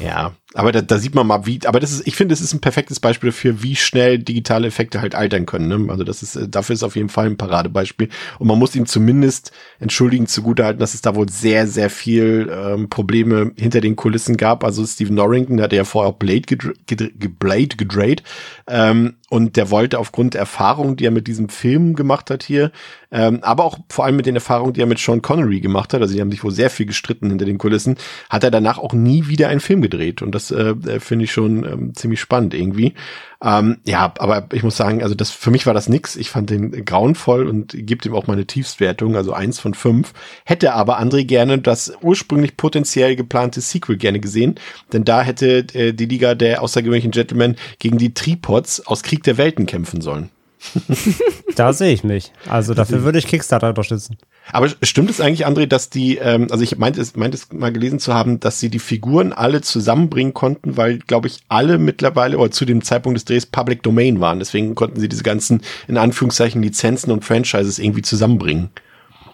ja, 0.00 0.32
aber 0.54 0.70
da, 0.70 0.82
da 0.82 0.98
sieht 0.98 1.16
man 1.16 1.26
mal, 1.26 1.46
wie, 1.46 1.58
aber 1.66 1.80
das 1.80 1.90
ist, 1.90 2.06
ich 2.06 2.14
finde, 2.14 2.32
es 2.32 2.40
ist 2.40 2.52
ein 2.52 2.60
perfektes 2.60 3.00
Beispiel 3.00 3.30
dafür, 3.30 3.62
wie 3.62 3.74
schnell 3.74 4.20
digitale 4.20 4.68
Effekte 4.68 5.00
halt 5.00 5.16
altern 5.16 5.46
können. 5.46 5.66
Ne? 5.66 5.90
Also 5.90 6.04
das 6.04 6.22
ist, 6.22 6.36
äh, 6.36 6.48
dafür 6.48 6.74
ist 6.74 6.84
auf 6.84 6.94
jeden 6.94 7.08
Fall 7.08 7.26
ein 7.26 7.36
Paradebeispiel. 7.36 8.08
Und 8.38 8.46
man 8.46 8.58
muss 8.58 8.76
ihm 8.76 8.86
zumindest 8.86 9.50
entschuldigen 9.80 10.28
zugutehalten, 10.28 10.78
dass 10.78 10.94
es 10.94 11.02
da 11.02 11.16
wohl 11.16 11.28
sehr, 11.28 11.66
sehr 11.66 11.90
viel 11.90 12.50
ähm, 12.52 12.88
Probleme 12.88 13.50
hinter 13.56 13.80
den 13.80 13.96
Kulissen 13.96 14.36
gab. 14.36 14.62
Also 14.62 14.86
Stephen 14.86 15.16
Norrington, 15.16 15.60
hatte 15.60 15.76
ja 15.76 15.84
vorher 15.84 16.12
auch 16.12 16.18
Blade, 16.18 16.42
gedr 16.42 16.72
gedr 16.86 17.08
Blade 17.38 17.76
gedreht. 17.76 18.22
Ähm, 18.68 19.14
und 19.34 19.56
der 19.56 19.72
wollte 19.72 19.98
aufgrund 19.98 20.34
der 20.34 20.42
Erfahrung, 20.42 20.94
die 20.94 21.06
er 21.06 21.10
mit 21.10 21.26
diesem 21.26 21.48
Film 21.48 21.96
gemacht 21.96 22.30
hat 22.30 22.44
hier, 22.44 22.70
ähm, 23.10 23.40
aber 23.42 23.64
auch 23.64 23.78
vor 23.88 24.04
allem 24.04 24.14
mit 24.14 24.26
den 24.26 24.36
Erfahrungen, 24.36 24.74
die 24.74 24.80
er 24.80 24.86
mit 24.86 25.00
Sean 25.00 25.22
Connery 25.22 25.58
gemacht 25.58 25.92
hat, 25.92 26.00
also 26.00 26.14
die 26.14 26.20
haben 26.20 26.30
sich 26.30 26.44
wohl 26.44 26.52
sehr 26.52 26.70
viel 26.70 26.86
gestritten 26.86 27.30
hinter 27.30 27.44
den 27.44 27.58
Kulissen, 27.58 27.96
hat 28.30 28.44
er 28.44 28.52
danach 28.52 28.78
auch 28.78 28.92
nie 28.92 29.26
wieder 29.26 29.48
einen 29.48 29.58
Film 29.58 29.82
gedreht. 29.82 30.22
Und 30.22 30.36
das 30.36 30.43
äh, 30.50 30.74
äh, 30.86 31.00
finde 31.00 31.24
ich 31.24 31.32
schon 31.32 31.64
ähm, 31.64 31.94
ziemlich 31.94 32.20
spannend 32.20 32.54
irgendwie. 32.54 32.94
Ähm, 33.42 33.78
ja, 33.84 34.12
aber 34.18 34.48
ich 34.52 34.62
muss 34.62 34.76
sagen, 34.76 35.02
also 35.02 35.14
das 35.14 35.30
für 35.30 35.50
mich 35.50 35.66
war 35.66 35.74
das 35.74 35.88
nix. 35.88 36.16
Ich 36.16 36.30
fand 36.30 36.50
den 36.50 36.84
grauenvoll 36.84 37.46
und 37.46 37.74
gebe 37.76 38.06
ihm 38.08 38.14
auch 38.14 38.26
meine 38.26 38.46
Tiefstwertung, 38.46 39.16
also 39.16 39.32
eins 39.32 39.60
von 39.60 39.74
fünf. 39.74 40.12
Hätte 40.44 40.72
aber 40.72 41.00
André 41.00 41.24
gerne 41.24 41.58
das 41.58 41.92
ursprünglich 42.00 42.56
potenziell 42.56 43.16
geplante 43.16 43.60
Sequel 43.60 43.96
gerne 43.96 44.20
gesehen, 44.20 44.54
denn 44.92 45.04
da 45.04 45.22
hätte 45.22 45.66
äh, 45.74 45.92
die 45.92 46.06
Liga 46.06 46.34
der 46.34 46.62
außergewöhnlichen 46.62 47.10
Gentlemen 47.10 47.56
gegen 47.78 47.98
die 47.98 48.14
Tripods 48.14 48.86
aus 48.86 49.02
Krieg 49.02 49.22
der 49.22 49.36
Welten 49.36 49.66
kämpfen 49.66 50.00
sollen. 50.00 50.30
Da 51.56 51.72
sehe 51.72 51.92
ich 51.92 52.02
mich. 52.02 52.32
Also 52.48 52.74
dafür 52.74 53.04
würde 53.04 53.18
ich 53.18 53.28
Kickstarter 53.28 53.68
unterstützen. 53.68 54.16
Aber 54.50 54.68
stimmt 54.82 55.08
es 55.10 55.20
eigentlich, 55.20 55.46
André, 55.46 55.66
dass 55.66 55.88
die, 55.88 56.16
ähm, 56.16 56.48
also 56.50 56.64
ich 56.64 56.78
meinte 56.78 57.00
es, 57.00 57.14
meinte 57.14 57.36
es 57.36 57.52
mal 57.52 57.72
gelesen 57.72 58.00
zu 58.00 58.12
haben, 58.12 58.40
dass 58.40 58.58
sie 58.58 58.70
die 58.70 58.80
Figuren 58.80 59.32
alle 59.32 59.60
zusammenbringen 59.60 60.34
konnten, 60.34 60.76
weil, 60.76 60.98
glaube 60.98 61.28
ich, 61.28 61.42
alle 61.48 61.78
mittlerweile 61.78 62.38
oder 62.38 62.50
zu 62.50 62.64
dem 62.64 62.82
Zeitpunkt 62.82 63.16
des 63.16 63.24
Drehs 63.24 63.46
Public 63.46 63.82
Domain 63.82 64.20
waren. 64.20 64.40
Deswegen 64.40 64.74
konnten 64.74 64.98
sie 64.98 65.08
diese 65.08 65.22
ganzen, 65.22 65.62
in 65.86 65.96
Anführungszeichen, 65.96 66.62
Lizenzen 66.62 67.12
und 67.12 67.24
Franchises 67.24 67.78
irgendwie 67.78 68.02
zusammenbringen. 68.02 68.70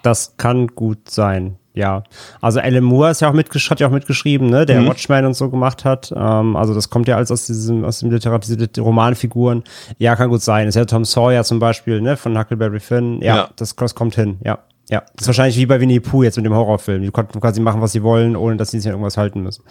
Das 0.03 0.35
kann 0.37 0.68
gut 0.68 1.09
sein. 1.09 1.57
Ja, 1.72 2.02
also 2.40 2.58
Alan 2.58 2.82
Moore 2.82 3.10
ist 3.12 3.20
ja 3.20 3.28
auch 3.30 3.32
mitgesch 3.32 3.70
hat 3.70 3.78
ja 3.78 3.86
auch 3.86 3.92
mitgeschrieben, 3.92 4.50
ne, 4.50 4.66
der 4.66 4.80
Mhm. 4.80 4.88
Watchmen 4.88 5.24
und 5.24 5.34
so 5.34 5.48
gemacht 5.50 5.84
hat. 5.84 6.12
Ähm, 6.16 6.56
also 6.56 6.74
das 6.74 6.90
kommt 6.90 7.06
ja 7.06 7.16
alles 7.16 7.30
aus 7.30 7.46
diesem 7.46 7.84
aus 7.84 8.00
dem 8.00 8.10
Literatur, 8.10 8.56
diese 8.56 8.80
Romanfiguren. 8.82 9.62
Ja, 9.98 10.16
kann 10.16 10.30
gut 10.30 10.42
sein. 10.42 10.66
Ist 10.66 10.74
ja 10.74 10.84
Tom 10.84 11.04
Sawyer 11.04 11.44
zum 11.44 11.60
Beispiel, 11.60 12.00
ne, 12.00 12.16
von 12.16 12.36
Huckleberry 12.36 12.80
Finn. 12.80 13.20
Ja, 13.22 13.36
Ja. 13.36 13.50
Das, 13.56 13.76
das 13.76 13.94
kommt 13.94 14.16
hin. 14.16 14.38
Ja, 14.44 14.58
ja. 14.90 15.00
Das 15.14 15.22
ist 15.22 15.26
wahrscheinlich 15.28 15.56
wie 15.58 15.66
bei 15.66 15.78
Winnie 15.80 16.00
Pooh 16.00 16.24
jetzt 16.24 16.36
mit 16.36 16.44
dem 16.44 16.54
Horrorfilm. 16.54 17.02
Die 17.02 17.10
konnten 17.12 17.40
quasi 17.40 17.60
machen, 17.60 17.80
was 17.80 17.92
sie 17.92 18.02
wollen, 18.02 18.34
ohne 18.34 18.56
dass 18.56 18.72
sie 18.72 18.80
sich 18.80 18.88
an 18.88 18.94
irgendwas 18.94 19.16
halten 19.16 19.40
müssen. 19.42 19.62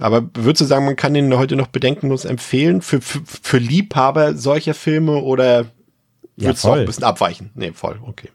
Aber 0.00 0.22
würdest 0.34 0.62
du 0.62 0.64
sagen, 0.64 0.84
man 0.86 0.96
kann 0.96 1.14
den 1.14 1.36
heute 1.38 1.54
noch 1.56 1.66
bedenkenlos 1.68 2.24
empfehlen 2.24 2.80
für, 2.82 3.00
für, 3.00 3.20
für 3.24 3.58
Liebhaber 3.58 4.34
solcher 4.34 4.74
Filme 4.74 5.16
oder 5.22 5.60
Ja, 6.36 6.48
würdest 6.48 6.64
du 6.64 6.68
auch 6.70 6.76
ein 6.76 6.86
bisschen 6.86 7.04
abweichen? 7.04 7.50
Nee, 7.54 7.70
voll, 7.72 8.00
okay. 8.04 8.30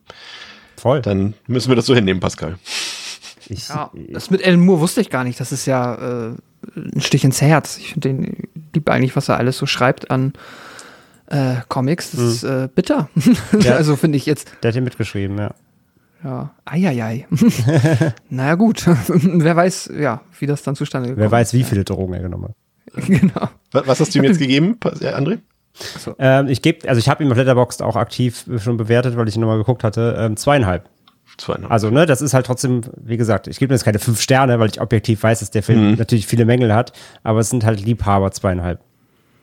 Voll. 0.86 1.02
Dann 1.02 1.34
müssen 1.48 1.70
wir 1.70 1.76
das 1.76 1.88
so 1.88 1.96
hinnehmen, 1.96 2.20
Pascal. 2.20 2.60
Ich, 3.50 3.70
Ja, 3.70 3.90
das 4.12 4.30
mit 4.30 4.46
Alan 4.46 4.60
Moore 4.60 4.82
wusste 4.82 5.02
ich 5.02 5.10
gar 5.10 5.24
nicht. 5.24 5.40
Das 5.40 5.52
ist 5.52 5.66
ja 5.66 6.28
äh, 6.30 6.36
ein 6.76 7.02
Stich 7.02 7.24
ins 7.24 7.42
Herz. 7.42 7.78
Ich 7.80 7.94
finde 7.94 8.10
den 8.10 8.48
lieb 8.72 8.88
eigentlich, 8.88 9.16
was 9.16 9.28
er 9.28 9.38
alles 9.38 9.58
so 9.58 9.66
schreibt 9.66 10.12
an 10.12 10.34
äh, 11.26 11.56
Comics. 11.70 12.12
Das 12.12 12.20
ist 12.20 12.44
äh, 12.44 12.70
bitter. 12.74 13.10
Ja. 13.62 13.74
also 13.78 13.96
finde 13.96 14.18
ich 14.18 14.28
jetzt, 14.28 14.52
der 14.62 14.70
hat 14.70 14.74
hier 14.76 14.84
mitgeschrieben, 14.84 15.40
ja. 15.40 15.56
ja, 16.24 16.52
eieiei. 16.66 17.28
naja, 18.30 18.54
gut. 18.54 18.86
Wer 19.08 19.56
weiß, 19.56 19.90
ja, 19.98 20.22
wie 20.40 20.46
das 20.46 20.62
dann 20.62 20.76
zustande 20.76 21.10
gekommen 21.10 21.24
Wer 21.24 21.32
weiß, 21.32 21.54
wie 21.54 21.64
viele 21.64 21.84
Drogen 21.84 22.14
er 22.14 22.22
genommen 22.22 22.50
hat. 22.50 22.98
ist. 22.98 23.08
genau. 23.08 23.50
Was, 23.72 24.00
hast 24.00 24.14
du 24.14 24.20
ihm 24.20 24.26
jetzt 24.26 24.38
gegeben, 24.38 24.78
Pas- 24.80 25.00
André? 25.76 26.16
Ähm, 26.20 26.48
ich 26.48 26.62
gebe, 26.62 26.88
also 26.88 27.00
ich 27.00 27.10
habe 27.10 27.24
ihn 27.24 27.32
auf 27.32 27.38
Letterboxd 27.38 27.82
auch 27.82 27.96
aktiv 27.96 28.46
schon 28.58 28.78
bewertet, 28.78 29.18
weil 29.18 29.28
ich 29.28 29.36
ihn 29.36 29.42
nochmal 29.42 29.58
geguckt 29.58 29.84
hatte. 29.84 30.16
Ähm, 30.18 30.38
zweieinhalb. 30.38 30.90
Zweieinhalb. 31.38 31.72
Also, 31.72 31.90
ne, 31.90 32.06
das 32.06 32.22
ist 32.22 32.34
halt 32.34 32.46
trotzdem, 32.46 32.82
wie 32.96 33.18
gesagt, 33.18 33.48
ich 33.48 33.60
gebe 33.60 33.72
mir 33.72 33.76
jetzt 33.76 33.84
keine 33.84 34.00
fünf 34.00 34.22
Sterne, 34.22 34.60
weil 34.60 34.70
ich 34.70 34.80
objektiv 34.80 35.24
weiß, 35.24 35.40
dass 35.40 35.52
der 35.52 35.64
Film 35.64 35.96
natürlich 35.96 36.28
viele 36.28 36.46
Mängel 36.46 36.74
hat, 36.74 36.94
aber 37.24 37.40
es 37.40 37.50
sind 37.50 37.66
halt 37.66 37.82
Liebhaber 37.82 38.32
zweieinhalb. 38.32 38.80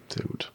Sehr 0.09 0.25
gut. 0.25 0.53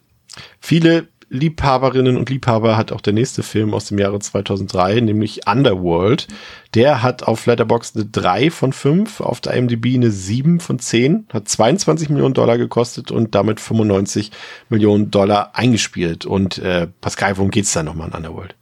Viele 0.60 1.08
Liebhaberinnen 1.30 2.16
und 2.16 2.30
Liebhaber 2.30 2.78
hat 2.78 2.92
auch 2.94 3.02
der 3.02 3.12
nächste 3.14 3.44
Film 3.44 3.74
aus 3.74 3.86
dem 3.86 4.00
Jahre 4.00 4.20
2003, 4.20 5.02
nämlich 5.02 5.46
Underworld. 5.46 6.28
Der 6.74 7.04
hat 7.04 7.24
auf 7.24 7.46
Letterboxd 7.46 7.98
eine 7.98 8.06
3 8.06 8.50
von 8.50 8.72
5, 8.72 9.20
auf 9.20 9.42
der 9.42 9.54
IMDb 9.56 9.94
eine 9.96 10.10
7 10.10 10.60
von 10.62 10.80
10, 10.80 11.28
hat 11.34 11.50
22 11.50 12.10
Millionen 12.10 12.34
Dollar 12.34 12.58
gekostet 12.58 13.12
und 13.12 13.36
damit 13.36 13.60
95 13.60 14.32
Millionen 14.70 15.12
Dollar 15.12 15.52
eingespielt. 15.54 16.26
Und 16.26 16.60
äh, 16.60 16.88
Pascal, 17.02 17.38
worum 17.38 17.52
geht's 17.52 17.74
da 17.74 17.84
nochmal 17.84 18.08
in 18.08 18.14
Underworld? 18.14 18.56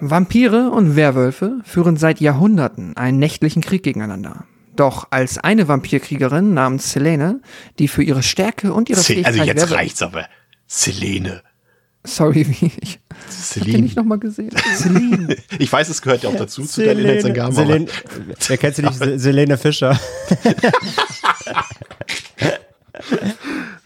Vampire 0.00 0.70
und 0.70 0.96
Werwölfe 0.96 1.60
führen 1.64 1.96
seit 1.96 2.20
Jahrhunderten 2.20 2.96
einen 2.96 3.18
nächtlichen 3.18 3.62
Krieg 3.62 3.82
gegeneinander. 3.82 4.44
Doch 4.74 5.08
als 5.10 5.36
eine 5.38 5.68
Vampirkriegerin 5.68 6.54
namens 6.54 6.92
Selene, 6.92 7.40
die 7.78 7.88
für 7.88 8.02
ihre 8.02 8.22
Stärke 8.22 8.72
und 8.72 8.88
ihre 8.88 9.00
Se 9.00 9.12
Fähigkeit 9.12 9.32
also 9.34 9.44
jetzt 9.44 9.56
Werwölfe- 9.62 9.74
reicht's 9.74 10.02
aber. 10.02 10.26
Selene. 10.74 11.42
Sorry, 12.04 12.46
wie 12.48 12.72
ich 12.80 12.98
hab 13.10 13.26
den 13.26 13.30
Celine. 13.30 13.78
nicht 13.82 13.94
nochmal 13.96 14.18
gesehen. 14.18 14.50
Celine. 14.74 15.36
Ich 15.58 15.70
weiß, 15.70 15.88
es 15.90 16.00
gehört 16.00 16.22
ja 16.22 16.30
auch 16.30 16.34
dazu 16.36 16.64
zu 16.64 16.82
deinen 16.82 17.00
Inhaltsangaben. 17.00 17.54
aber- 17.56 17.66
Selene, 17.66 17.86
wer 18.48 18.56
kennt 18.56 18.76
sie 18.76 18.82
nicht? 18.82 18.94
Se- 18.94 19.18
Selene 19.18 19.58
Fischer. 19.58 20.00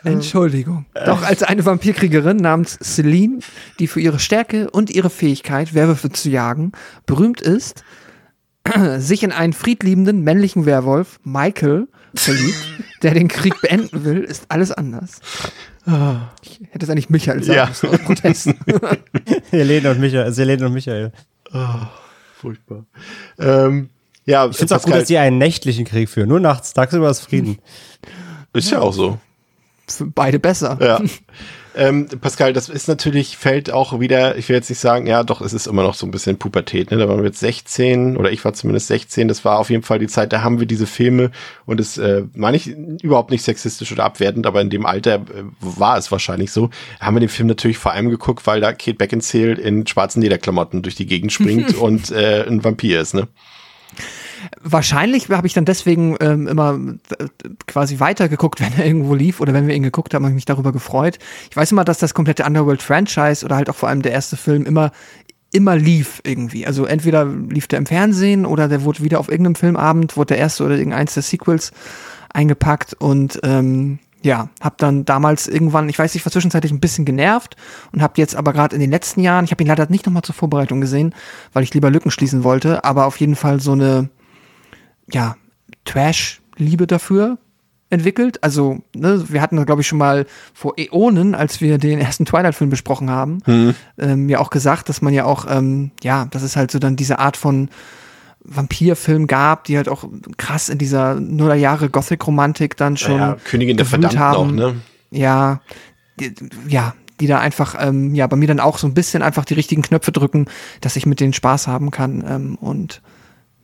Entschuldigung. 0.05 0.87
Doch 1.07 1.22
als 1.22 1.43
eine 1.43 1.64
Vampirkriegerin 1.64 2.37
namens 2.37 2.78
Celine, 2.82 3.41
die 3.78 3.87
für 3.89 4.01
ihre 4.01 4.18
Stärke 4.18 4.70
und 4.70 4.91
ihre 4.91 5.11
Fähigkeit, 5.11 5.74
Werwölfe 5.74 6.11
zu 6.11 6.30
jagen, 6.30 6.72
berühmt 7.07 7.41
ist, 7.41 7.82
sich 8.99 9.22
in 9.22 9.32
einen 9.32 9.53
friedliebenden 9.53 10.22
männlichen 10.22 10.66
Werwolf, 10.66 11.18
Michael, 11.24 11.89
verliebt, 12.14 12.57
der 13.03 13.14
den 13.14 13.28
Krieg 13.28 13.61
beenden 13.61 14.05
will, 14.05 14.20
ist 14.22 14.45
alles 14.49 14.70
anders. 14.72 15.20
Ich 16.43 16.61
hätte 16.70 16.84
es 16.84 16.91
eigentlich 16.91 17.11
Michael 17.11 17.43
sagen 17.45 17.57
Ja. 17.57 17.66
müssen, 17.66 17.89
aus 17.91 17.99
Protest. 18.01 18.49
Helene 19.51 19.91
und 19.91 20.01
Michael. 20.01 20.32
Selene 20.32 20.66
und 20.66 20.72
Michael. 20.72 21.12
Furchtbar. 22.41 22.84
Ähm, 23.39 23.91
ja, 24.24 24.47
Ich 24.49 24.57
finde 24.57 24.74
es 24.74 24.80
auch 24.80 24.84
gut, 24.84 24.95
dass 24.95 25.05
die 25.09 25.18
einen 25.18 25.39
nächtlichen 25.39 25.84
Krieg 25.84 26.09
führen. 26.09 26.28
Nur 26.28 26.41
nachts, 26.41 26.72
tagsüber 26.74 27.09
ist 27.11 27.20
Frieden. 27.20 27.59
ist 28.53 28.70
ja 28.70 28.80
auch 28.80 28.93
so. 28.93 29.18
Für 29.89 30.07
beide 30.07 30.39
besser. 30.41 30.76
Ja. 30.80 31.01
ähm, 31.77 32.09
Pascal, 32.20 32.53
das 32.53 32.68
ist 32.68 32.89
natürlich, 32.89 33.37
fällt 33.37 33.70
auch 33.70 34.01
wieder, 34.01 34.37
ich 34.37 34.49
will 34.49 34.57
jetzt 34.57 34.70
nicht 34.70 34.79
sagen, 34.79 35.07
ja, 35.07 35.22
doch, 35.22 35.41
es 35.41 35.53
ist 35.53 35.66
immer 35.66 35.83
noch 35.83 35.95
so 35.95 36.07
ein 36.07 36.11
bisschen 36.11 36.39
Pubertät, 36.39 36.91
ne? 36.91 36.97
Da 36.97 37.09
waren 37.09 37.18
wir 37.18 37.27
jetzt 37.27 37.41
16 37.41 38.16
oder 38.16 38.33
ich 38.33 38.45
war 38.45 38.55
zumindest 38.55 38.89
16, 38.89 39.29
das 39.29 39.45
war 39.45 39.59
auf 39.59 39.68
jeden 39.70 39.83
Fall 39.83 39.99
die 39.99 40.07
Zeit, 40.07 40.33
da 40.33 40.43
haben 40.43 40.59
wir 40.59 40.66
diese 40.66 40.87
Filme 40.87 41.31
und 41.66 41.79
es 41.79 41.99
äh, 41.99 42.24
meine 42.35 42.57
ich 42.57 42.68
überhaupt 42.68 43.31
nicht 43.31 43.43
sexistisch 43.43 43.93
oder 43.93 44.05
abwertend, 44.05 44.47
aber 44.47 44.61
in 44.61 44.70
dem 44.70 44.87
Alter 44.87 45.16
äh, 45.16 45.45
war 45.61 45.99
es 45.99 46.11
wahrscheinlich 46.11 46.51
so. 46.51 46.70
Haben 46.99 47.16
wir 47.16 47.20
den 47.20 47.29
Film 47.29 47.49
natürlich 47.49 47.79
vor 47.79 47.93
allem 47.93 48.09
geguckt, 48.09 48.47
weil 48.47 48.61
da 48.61 48.72
Kate 48.72 48.95
Beckinsale 48.95 49.55
in 49.55 49.87
schwarzen 49.87 50.22
Lederklamotten 50.22 50.83
durch 50.83 50.95
die 50.95 51.07
Gegend 51.07 51.33
springt 51.33 51.74
und 51.79 52.11
äh, 52.11 52.45
ein 52.47 52.64
Vampir 52.64 53.01
ist, 53.01 53.14
ne? 53.14 53.29
Wahrscheinlich 54.61 55.28
habe 55.30 55.47
ich 55.47 55.55
dann 55.55 55.64
deswegen 55.64 56.16
ähm, 56.20 56.47
immer 56.47 56.78
äh, 57.18 57.26
quasi 57.66 58.01
weitergeguckt, 58.01 58.61
wenn 58.62 58.72
er 58.76 58.87
irgendwo 58.87 59.14
lief 59.14 59.41
oder 59.41 59.53
wenn 59.55 59.66
wir 59.66 59.74
ihn 59.74 59.82
geguckt 59.82 60.14
haben, 60.14 60.24
habe 60.24 60.32
ich 60.32 60.37
mich 60.37 60.45
darüber 60.45 60.72
gefreut. 60.72 61.18
Ich 61.51 61.57
weiß 61.57 61.72
immer, 61.72 61.84
dass 61.84 61.99
das 61.99 62.14
komplette 62.14 62.45
Underworld-Franchise 62.45 63.45
oder 63.45 63.57
halt 63.57 63.70
auch 63.70 63.76
vor 63.76 63.89
allem 63.89 64.03
der 64.03 64.12
erste 64.12 64.37
Film 64.37 64.64
immer 64.64 64.93
immer 65.53 65.76
lief 65.76 66.20
irgendwie. 66.24 66.66
Also 66.66 66.84
entweder 66.84 67.24
lief 67.24 67.66
der 67.66 67.78
im 67.78 67.87
Fernsehen 67.87 68.45
oder 68.45 68.68
der 68.68 68.82
wurde 68.82 69.03
wieder 69.03 69.20
auf 69.20 69.30
irgendeinem 69.30 69.55
Filmabend, 69.55 70.16
wurde 70.16 70.34
der 70.34 70.39
erste 70.39 70.64
oder 70.64 70.76
irgendeins 70.76 71.14
der 71.14 71.22
Sequels 71.22 71.72
eingepackt 72.32 72.95
und 72.95 73.41
ähm, 73.43 73.99
ja, 74.22 74.49
hab 74.61 74.78
dann 74.78 75.05
damals 75.05 75.47
irgendwann, 75.47 75.89
ich 75.89 75.99
weiß 75.99 76.12
nicht, 76.14 76.26
war 76.26 76.32
zwischenzeitlich 76.32 76.72
ein 76.72 76.80
bisschen 76.80 77.05
genervt 77.05 77.57
und 77.93 78.03
hab 78.03 78.18
jetzt 78.18 78.34
aber 78.34 78.53
gerade 78.53 78.74
in 78.74 78.80
den 78.80 78.91
letzten 78.91 79.20
Jahren, 79.20 79.45
ich 79.45 79.51
habe 79.53 79.62
ihn 79.62 79.68
leider 79.68 79.87
nicht 79.89 80.05
nochmal 80.05 80.22
zur 80.22 80.34
Vorbereitung 80.34 80.80
gesehen, 80.80 81.14
weil 81.53 81.62
ich 81.62 81.72
lieber 81.72 81.91
Lücken 81.91 82.11
schließen 82.11 82.43
wollte, 82.43 82.84
aber 82.84 83.07
auf 83.07 83.18
jeden 83.20 83.37
Fall 83.37 83.61
so 83.61 83.72
eine 83.72 84.11
ja, 85.13 85.37
Trash-Liebe 85.85 86.87
dafür 86.87 87.39
entwickelt. 87.91 88.43
Also, 88.43 88.81
ne, 88.95 89.25
wir 89.29 89.41
hatten, 89.41 89.65
glaube 89.65 89.81
ich, 89.81 89.87
schon 89.87 89.99
mal 89.99 90.27
vor 90.53 90.75
Äonen, 90.77 91.35
als 91.35 91.61
wir 91.61 91.79
den 91.79 92.01
ersten 92.01 92.25
Twilight-Film 92.25 92.71
besprochen 92.71 93.11
haben, 93.11 93.39
ähm, 93.99 94.29
ja 94.29 94.41
auch 94.41 94.51
gesagt, 94.51 94.89
dass 94.89 95.03
man 95.03 95.15
ja 95.15 95.25
auch, 95.25 95.47
ähm, 95.49 95.93
ja, 96.03 96.27
dass 96.27 96.43
es 96.43 96.57
halt 96.57 96.71
so 96.71 96.79
dann 96.79 96.97
diese 96.97 97.19
Art 97.19 97.37
von 97.37 97.69
Vampirfilm 98.41 99.27
gab, 99.27 99.65
die 99.65 99.77
halt 99.77 99.89
auch 99.89 100.05
krass 100.37 100.69
in 100.69 100.79
dieser 100.79 101.15
Nullerjahre 101.15 101.89
Gothic-Romantik 101.91 102.77
dann 102.77 102.97
schon 102.97 103.19
ja, 103.19 103.37
Königin 103.45 103.77
der 103.77 103.87
Verdammten 103.87 104.19
auch, 104.19 104.23
haben. 104.23 104.55
ne? 104.55 104.77
Ja, 105.11 105.61
die, 106.21 106.35
ja, 106.69 106.95
die 107.21 107.27
da 107.27 107.39
einfach, 107.39 107.77
ähm, 107.79 108.15
ja, 108.15 108.27
bei 108.27 108.37
mir 108.37 108.49
dann 108.49 108.61
auch 108.61 108.79
so 108.79 108.87
ein 108.87 108.95
bisschen 108.95 109.23
einfach 109.23 109.45
die 109.45 109.55
richtigen 109.55 109.83
Knöpfe 109.83 110.13
drücken, 110.13 110.47
dass 110.81 110.97
ich 110.97 111.07
mit 111.07 111.21
denen 111.21 111.33
Spaß 111.33 111.67
haben 111.67 111.91
kann. 111.91 112.25
Ähm, 112.29 112.55
und 112.57 113.03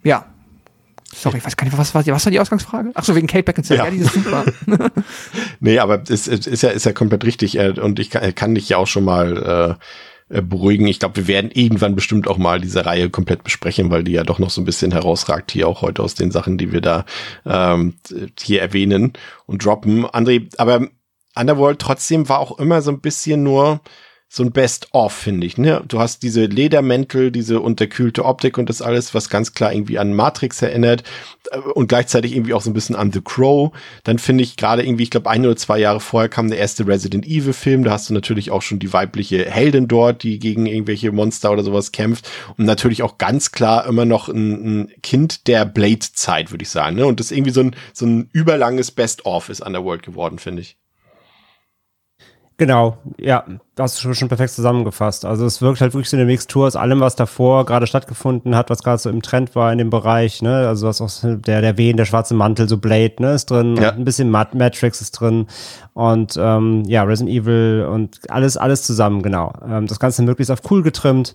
ja. 0.03 0.27
Sorry, 1.15 1.39
ich 1.39 1.45
weiß 1.45 1.57
gar 1.57 1.65
nicht, 1.67 1.77
was 1.77 1.95
war, 1.95 2.03
die- 2.03 2.13
was 2.13 2.25
war 2.25 2.31
die 2.33 2.41
Ausgangsfrage? 2.41 2.91
Ach 2.95 3.05
so, 3.05 3.15
wegen 3.15 3.27
Kate 3.27 3.43
Beckinsale. 3.45 3.79
Ja, 3.79 3.85
Ja. 3.87 3.91
die 3.91 3.99
ist 3.99 4.13
super. 4.15 4.45
Nee, 5.61 5.79
aber 5.79 6.03
es, 6.09 6.27
es 6.27 6.47
ist 6.47 6.63
ja, 6.63 6.71
ist 6.71 6.87
ja 6.87 6.93
komplett 6.93 7.25
richtig. 7.25 7.59
äh, 7.59 7.71
Und 7.81 7.99
ich 7.99 8.11
kann, 8.11 8.35
kann 8.35 8.55
dich 8.55 8.69
ja 8.69 8.79
auch 8.79 8.87
schon 8.87 9.05
mal 9.05 9.79
äh, 10.31 10.39
äh, 10.39 10.43
beruhigen. 10.43 10.87
Ich 10.87 10.99
glaube, 11.01 11.17
wir 11.17 11.27
werden 11.29 11.51
irgendwann 11.53 11.95
bestimmt 11.95 12.27
auch 12.29 12.39
mal 12.39 12.61
diese 12.61 12.85
Reihe 12.87 13.11
komplett 13.11 13.45
besprechen, 13.45 13.91
weil 13.91 14.05
die 14.05 14.13
ja 14.13 14.25
doch 14.25 14.39
noch 14.39 14.51
so 14.51 14.61
ein 14.61 14.65
bisschen 14.65 14.91
herausragt 14.93 15.53
hier 15.53 15.69
auch 15.69 15.83
heute 15.83 16.03
aus 16.03 16.15
den 16.15 16.31
Sachen, 16.31 16.59
die 16.59 16.73
wir 16.73 16.81
da 16.81 17.05
ähm, 17.45 17.95
hier 18.41 18.63
erwähnen 18.63 19.13
und 19.47 19.65
droppen. 19.65 20.07
André, 20.07 20.49
aber 20.59 20.89
Underworld 21.35 21.79
trotzdem 21.79 22.29
war 22.29 22.39
auch 22.41 22.59
immer 22.59 22.83
so 22.83 22.91
ein 22.91 23.01
bisschen 23.01 23.43
nur 23.43 23.81
so 24.35 24.43
ein 24.45 24.51
Best-of, 24.51 25.13
finde 25.13 25.47
ich. 25.47 25.59
Ne? 25.59 25.85
Du 25.87 25.99
hast 25.99 26.23
diese 26.23 26.47
Ledermäntel, 26.47 27.31
diese 27.31 27.61
unterkühlte 27.61 28.25
Optik 28.25 28.57
und 28.57 28.71
das 28.71 28.81
alles, 28.81 29.13
was 29.13 29.29
ganz 29.29 29.53
klar 29.53 29.75
irgendwie 29.75 29.99
an 29.99 30.15
Matrix 30.15 30.63
erinnert 30.63 31.03
äh, 31.51 31.59
und 31.59 31.89
gleichzeitig 31.89 32.35
irgendwie 32.35 32.55
auch 32.55 32.63
so 32.63 32.71
ein 32.71 32.73
bisschen 32.73 32.97
an 32.97 33.13
The 33.13 33.21
Crow. 33.23 33.73
Dann 34.05 34.19
finde 34.19 34.43
ich 34.43 34.57
gerade 34.57 34.87
irgendwie, 34.87 35.03
ich 35.03 35.11
glaube, 35.11 35.29
ein 35.29 35.45
oder 35.45 35.57
zwei 35.57 35.79
Jahre 35.79 36.01
vorher 36.01 36.31
kam 36.31 36.49
der 36.49 36.57
erste 36.57 36.87
Resident 36.87 37.27
Evil 37.27 37.53
Film. 37.53 37.85
Da 37.85 37.91
hast 37.91 38.09
du 38.09 38.15
natürlich 38.15 38.51
auch 38.51 38.63
schon 38.63 38.79
die 38.79 38.95
weibliche 38.95 39.45
Heldin 39.51 39.87
dort, 39.87 40.23
die 40.23 40.39
gegen 40.39 40.65
irgendwelche 40.65 41.13
Monster 41.13 41.53
oder 41.53 41.63
sowas 41.63 41.93
kämpft. 41.93 42.31
Und 42.57 42.65
natürlich 42.65 43.03
auch 43.03 43.19
ganz 43.19 43.53
klar 43.53 43.85
immer 43.85 44.07
noch 44.07 44.31
ein, 44.31 44.85
ein 44.85 44.93
Kind 45.03 45.47
der 45.47 45.67
Blade-Zeit, 45.67 46.51
würde 46.51 46.63
ich 46.63 46.71
sagen. 46.71 46.97
Ne? 46.97 47.05
Und 47.05 47.21
das 47.21 47.33
irgendwie 47.33 47.53
so 47.53 47.61
ein, 47.61 47.77
so 47.93 48.07
ein 48.07 48.31
überlanges 48.33 48.93
Best-of 48.93 49.51
ist 49.51 49.61
Underworld 49.61 50.03
geworden, 50.03 50.39
finde 50.39 50.63
ich. 50.63 50.79
Genau, 52.63 52.99
ja, 53.19 53.45
das 53.75 53.95
hast 53.95 54.05
du 54.05 54.13
schon 54.13 54.29
perfekt 54.29 54.51
zusammengefasst. 54.53 55.25
Also 55.25 55.47
es 55.47 55.63
wirkt 55.63 55.81
halt 55.81 55.95
wirklich 55.95 56.11
so 56.11 56.17
eine 56.19 56.27
Mixtur 56.27 56.67
aus 56.67 56.77
allem, 56.77 57.01
was 57.01 57.17
davor 57.17 57.65
gerade 57.65 57.87
stattgefunden 57.87 58.55
hat, 58.55 58.69
was 58.69 58.83
gerade 58.83 58.99
so 58.99 59.09
im 59.09 59.23
Trend 59.23 59.55
war 59.57 59.73
in 59.73 59.79
dem 59.79 59.89
Bereich, 59.89 60.43
ne? 60.43 60.69
Also 60.69 60.87
was 60.87 61.01
auch 61.01 61.11
der, 61.23 61.63
der 61.63 61.79
Wehen, 61.79 61.97
der 61.97 62.05
schwarze 62.05 62.35
Mantel, 62.35 62.69
so 62.69 62.77
Blade, 62.77 63.15
ne, 63.21 63.33
ist 63.33 63.47
drin, 63.51 63.77
Ja. 63.77 63.91
und 63.93 63.99
ein 64.01 64.05
bisschen 64.05 64.31
Mat 64.31 64.55
Matrix 64.55 65.01
ist 65.01 65.13
drin 65.13 65.47
und 65.95 66.37
ähm, 66.39 66.83
ja, 66.87 67.03
Resident 67.05 67.35
Evil 67.35 67.89
und 67.91 68.21
alles, 68.31 68.59
alles 68.59 68.83
zusammen, 68.83 69.23
genau. 69.23 69.55
Ähm, 69.67 69.87
das 69.87 69.99
Ganze 69.99 70.23
möglichst 70.23 70.51
auf 70.51 70.61
cool 70.71 70.83
getrimmt, 70.83 71.35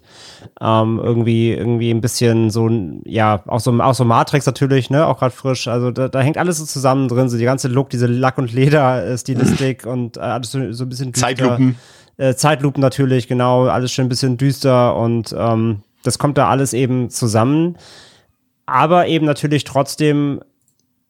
ähm, 0.61 0.99
irgendwie, 1.03 1.53
irgendwie 1.53 1.89
ein 1.89 2.01
bisschen 2.01 2.51
so, 2.51 2.67
ein- 2.67 3.01
ja, 3.05 3.41
auch 3.47 3.59
so, 3.61 3.71
auch 3.81 3.95
so 3.95 4.05
Matrix 4.05 4.45
natürlich, 4.45 4.91
ne, 4.91 5.07
auch 5.07 5.17
gerade 5.17 5.33
frisch. 5.33 5.67
Also 5.67 5.89
da, 5.89 6.07
da 6.07 6.19
hängt 6.19 6.37
alles 6.37 6.59
so 6.59 6.65
zusammen 6.65 7.07
drin, 7.07 7.29
so 7.29 7.37
die 7.39 7.45
ganze 7.45 7.67
Look, 7.67 7.89
diese 7.89 8.05
Lack- 8.05 8.37
und 8.37 8.53
Leder-Stilistik 8.53 9.85
und 9.87 10.17
äh, 10.17 10.19
alles 10.19 10.51
so, 10.51 10.71
so 10.71 10.85
ein 10.85 10.89
bisschen 10.89 11.11
düster. 11.11 11.27
Zeitlupen. 11.27 11.75
Äh, 12.17 12.35
Zeitlupen 12.35 12.81
natürlich, 12.81 13.27
genau, 13.27 13.67
alles 13.67 13.91
schon 13.91 14.05
ein 14.05 14.09
bisschen 14.09 14.37
düster 14.37 14.95
und 14.95 15.35
ähm, 15.37 15.83
das 16.03 16.19
kommt 16.19 16.37
da 16.37 16.49
alles 16.49 16.73
eben 16.73 17.09
zusammen. 17.09 17.77
Aber 18.65 19.07
eben 19.07 19.25
natürlich 19.25 19.63
trotzdem 19.63 20.41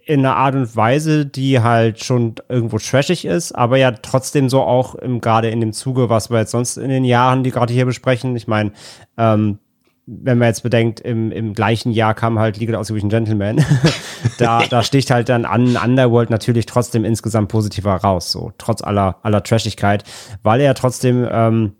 in 0.08 0.20
einer 0.20 0.38
Art 0.38 0.56
und 0.56 0.76
Weise, 0.76 1.26
die 1.26 1.60
halt 1.60 2.04
schon 2.04 2.36
irgendwo 2.48 2.78
trashig 2.78 3.26
ist, 3.26 3.52
aber 3.52 3.78
ja 3.78 3.92
trotzdem 3.92 4.50
so 4.50 4.62
auch 4.62 4.96
im, 4.96 5.20
gerade 5.20 5.50
in 5.50 5.60
dem 5.60 5.74
Zuge, 5.74 6.10
was 6.10 6.30
wir 6.30 6.40
jetzt 6.40 6.52
sonst 6.52 6.78
in 6.78 6.90
den 6.90 7.04
Jahren, 7.04 7.44
die 7.44 7.52
gerade 7.52 7.74
hier 7.74 7.86
besprechen. 7.86 8.36
Ich 8.36 8.48
meine, 8.48 8.72
ähm, 9.18 9.60
wenn 10.10 10.38
man 10.38 10.48
jetzt 10.48 10.64
bedenkt, 10.64 11.02
im, 11.02 11.32
im 11.34 11.54
gleichen 11.54 11.92
Jahr 11.92 12.14
kam 12.14 12.40
halt 12.40 12.58
League 12.58 12.70
of 12.70 12.78
Ausgewischen 12.78 13.10
Gentleman. 13.10 13.64
da, 14.38 14.64
da 14.66 14.82
sticht 14.82 15.12
halt 15.12 15.28
dann 15.28 15.44
an 15.44 15.76
Underworld 15.76 16.30
natürlich 16.30 16.66
trotzdem 16.66 17.04
insgesamt 17.04 17.50
positiver 17.50 17.94
raus, 17.94 18.32
so 18.32 18.54
trotz 18.58 18.82
aller, 18.82 19.18
aller 19.22 19.44
Trashigkeit, 19.44 20.06
weil 20.44 20.62
er 20.62 20.76
trotzdem 20.76 21.28
ähm, 21.30 21.74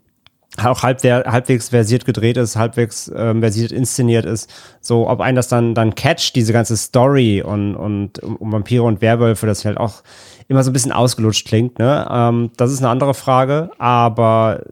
auch 0.62 0.82
halb, 0.82 1.02
halbwegs 1.02 1.70
versiert 1.70 2.04
gedreht 2.04 2.36
ist, 2.36 2.56
halbwegs 2.56 3.10
ähm, 3.16 3.40
versiert 3.40 3.72
inszeniert 3.72 4.26
ist. 4.26 4.52
So, 4.82 5.08
ob 5.08 5.20
einen 5.20 5.36
das 5.36 5.48
dann, 5.48 5.74
dann 5.74 5.94
catcht, 5.94 6.36
diese 6.36 6.52
ganze 6.52 6.76
Story 6.76 7.42
und, 7.42 7.76
und 7.76 8.22
um, 8.22 8.36
um 8.36 8.52
Vampire 8.52 8.82
und 8.82 9.00
Werwölfe, 9.00 9.46
das 9.46 9.64
halt 9.64 9.78
auch 9.78 10.02
immer 10.48 10.64
so 10.64 10.70
ein 10.70 10.72
bisschen 10.72 10.92
ausgelutscht 10.92 11.46
klingt, 11.46 11.78
ne? 11.78 12.08
Ähm, 12.10 12.50
das 12.56 12.72
ist 12.72 12.78
eine 12.78 12.88
andere 12.88 13.14
Frage, 13.14 13.70
aber 13.78 14.64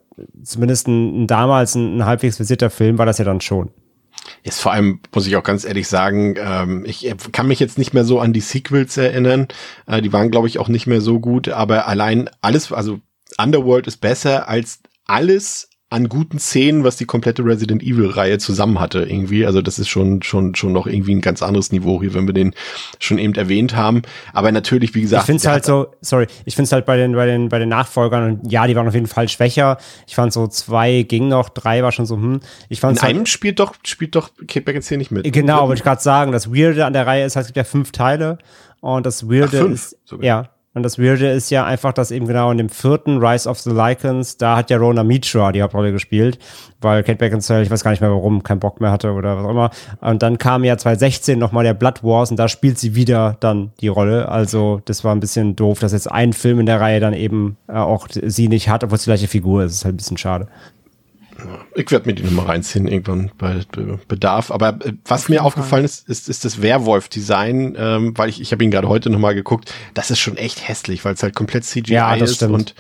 zumindest 0.43 0.89
ein, 0.89 1.23
ein 1.23 1.27
damals 1.27 1.75
ein, 1.75 1.99
ein 1.99 2.07
halbwegs 2.07 2.37
versierter 2.37 2.71
Film 2.71 2.99
war 2.99 3.07
das 3.07 3.19
ja 3.19 3.25
dann 3.25 3.41
schon. 3.41 3.71
Ist 4.43 4.61
vor 4.61 4.73
allem, 4.73 5.01
muss 5.15 5.27
ich 5.27 5.37
auch 5.37 5.43
ganz 5.43 5.65
ehrlich 5.65 5.89
sagen, 5.89 6.37
ähm, 6.39 6.85
ich 6.87 7.15
kann 7.33 7.47
mich 7.47 7.61
jetzt 7.61 7.79
nicht 7.79 7.93
mehr 7.93 8.05
so 8.05 8.21
an 8.21 8.33
die 8.33 8.41
Sequels 8.41 8.97
erinnern. 8.97 9.49
Äh, 9.87 10.03
die 10.03 10.13
waren, 10.13 10.31
glaube 10.31 10.49
ich, 10.49 10.59
auch 10.59 10.69
nicht 10.69 10.87
mehr 10.87 11.01
so 11.01 11.21
gut, 11.21 11.49
aber 11.49 11.87
allein 11.87 12.31
alles, 12.41 12.73
also 12.73 13.01
Underworld 13.39 13.87
ist 13.87 13.99
besser 13.99 14.49
als 14.49 14.81
alles 15.05 15.69
an 15.89 16.09
guten 16.09 16.41
Szenen, 16.41 16.83
was 16.83 16.97
die 16.97 17.05
komplette 17.05 17.45
Resident 17.45 17.81
Evil 17.81 18.11
Reihe 18.11 18.39
zusammen 18.39 18.81
hatte 18.81 19.05
irgendwie. 19.05 19.47
Also 19.47 19.63
das 19.63 19.79
ist 19.79 19.89
schon 19.89 20.21
schon 20.23 20.57
schon 20.57 20.73
noch 20.73 20.89
irgendwie 20.89 21.15
ein 21.15 21.21
ganz 21.21 21.43
anderes 21.43 21.71
Niveau 21.71 22.01
hier, 22.01 22.13
wenn 22.13 22.27
wir 22.27 22.35
den 22.35 22.55
schon 22.99 23.19
eben 23.19 23.35
erwähnt 23.35 23.77
haben. 23.77 24.03
Aber 24.33 24.51
natürlich, 24.51 24.97
wie 24.97 25.03
gesagt, 25.03 25.23
ich 25.23 25.27
finde 25.27 25.41
es 25.41 25.47
halt 25.47 25.65
so, 25.65 25.87
sorry, 26.01 26.27
ich 26.45 26.57
finde 26.57 26.67
es 26.67 26.73
halt 26.73 26.87
bei 26.87 26.97
den 26.97 27.13
bei 27.13 27.27
den 27.27 27.49
bei 27.49 27.61
den 27.61 27.69
Nachfolgern 27.69 28.41
ja, 28.49 28.67
die 28.67 28.75
waren 28.75 28.89
auf 28.89 28.95
jeden 28.95 29.07
Fall 29.07 29.29
schwächer. 29.29 29.79
Ich 30.09 30.17
fand 30.17 30.33
so 30.33 30.49
zwei 30.49 31.03
ging 31.03 31.29
noch, 31.29 31.51
drei 31.51 31.85
war 31.85 31.93
schon 31.93 32.07
so 32.07 32.17
hm. 32.17 32.41
Ich 32.69 32.81
fand 32.81 32.99
in 32.99 33.05
einem 33.05 33.19
halt, 33.19 33.29
spielt 33.29 33.61
doch 33.61 33.75
spielt 33.85 34.17
doch 34.17 34.31
Kate 34.49 34.63
Beckinsale 34.63 34.99
nicht 34.99 35.13
mit. 35.13 35.33
Genau, 35.33 35.69
wollte 35.69 35.79
ich 35.79 35.85
gerade 35.85 36.03
sagen. 36.03 36.33
Das 36.33 36.53
Weirde 36.53 36.85
an 36.85 36.95
der 36.95 37.07
Reihe 37.07 37.25
ist, 37.25 37.37
halt, 37.37 37.45
es 37.45 37.49
gibt 37.49 37.59
ja 37.59 37.65
fünf 37.65 37.93
Teile 37.93 38.39
und 38.81 39.07
das 39.07 39.29
Weirde 39.29 39.59
Ach, 39.59 39.63
fünf, 39.63 39.75
ist 39.75 39.99
sogar. 40.05 40.27
ja 40.27 40.56
und 40.77 40.83
das 40.83 40.99
Weirde 40.99 41.31
ist 41.31 41.49
ja 41.49 41.65
einfach, 41.65 41.95
dass 41.95 42.11
eben 42.11 42.27
genau 42.27 42.51
in 42.51 42.59
dem 42.59 42.69
vierten 42.69 43.17
Rise 43.17 43.49
of 43.49 43.59
the 43.59 43.71
Lycans, 43.71 44.37
da 44.37 44.59
hat 44.59 44.69
ja 44.69 44.77
Rona 44.77 45.05
Mitra 45.05 45.51
die 45.51 45.63
Hauptrolle 45.63 45.91
gespielt, 45.91 46.39
weil 46.83 47.03
Kate 47.03 47.17
Beckinsale, 47.17 47.63
ich 47.63 47.71
weiß 47.71 47.83
gar 47.83 47.93
nicht 47.93 48.03
mehr 48.03 48.11
warum, 48.11 48.43
keinen 48.43 48.61
Bock 48.61 48.79
mehr 48.79 48.91
hatte 48.91 49.13
oder 49.13 49.39
was 49.39 49.47
auch 49.47 49.51
immer. 49.53 49.71
Und 50.03 50.23
dann 50.23 50.37
kam 50.37 50.65
ja 50.65 50.77
2016 50.77 51.39
nochmal 51.39 51.65
der 51.65 51.73
Blood 51.73 52.05
Wars 52.05 52.31
und 52.31 52.37
da 52.37 52.47
spielt 52.47 52.79
sie 52.79 52.95
wieder 52.95 53.39
dann 53.41 53.71
die 53.81 53.89
Rolle. 53.89 54.29
Also 54.29 54.83
das 54.85 55.03
war 55.03 55.15
ein 55.15 55.21
bisschen 55.21 55.57
doof, 55.57 55.79
dass 55.79 55.93
jetzt 55.93 56.13
ein 56.13 56.35
Film 56.35 56.61
in 56.61 56.67
der 56.67 56.79
Reihe 56.79 57.01
dann 57.01 57.15
eben 57.15 57.57
äh, 57.69 57.73
auch 57.73 58.09
sie 58.11 58.49
nicht 58.49 58.69
hat, 58.69 58.85
obwohl 58.85 58.97
es 58.97 59.05
die 59.05 59.09
gleiche 59.09 59.29
Figur 59.29 59.63
ist. 59.63 59.71
Das 59.71 59.77
ist 59.79 59.85
halt 59.87 59.95
ein 59.95 59.97
bisschen 59.97 60.19
schade. 60.19 60.47
Ich 61.75 61.91
werde 61.91 62.07
mir 62.07 62.15
die 62.15 62.23
nochmal 62.23 62.47
reinziehen 62.47 62.89
irgendwann 62.89 63.31
bei 63.39 63.61
Bedarf. 64.09 64.51
Aber 64.51 64.79
äh, 64.85 64.93
was 65.05 65.29
mir 65.29 65.45
aufgefallen 65.45 65.85
ist, 65.85 66.09
ist, 66.09 66.29
ist 66.29 66.45
das 66.45 66.63
Werwolf-Design, 66.63 67.77
ähm, 67.79 68.17
weil 68.17 68.29
ich, 68.29 68.41
ich 68.41 68.53
habe 68.53 68.65
ihn 68.65 68.71
gerade 68.71 68.89
heute 68.89 69.11
nochmal 69.11 69.35
geguckt. 69.35 69.73
Das 69.95 70.11
ist 70.11 70.19
schon 70.19 70.37
echt 70.37 70.67
hässlich, 70.69 71.05
weil 71.05 71.15
es 71.15 71.23
halt 71.23 71.35
komplett 71.35 71.65
CGI 71.65 71.93
ja, 71.93 72.15
ist 72.15 72.37
stimmt. 72.37 72.55
und 72.55 72.75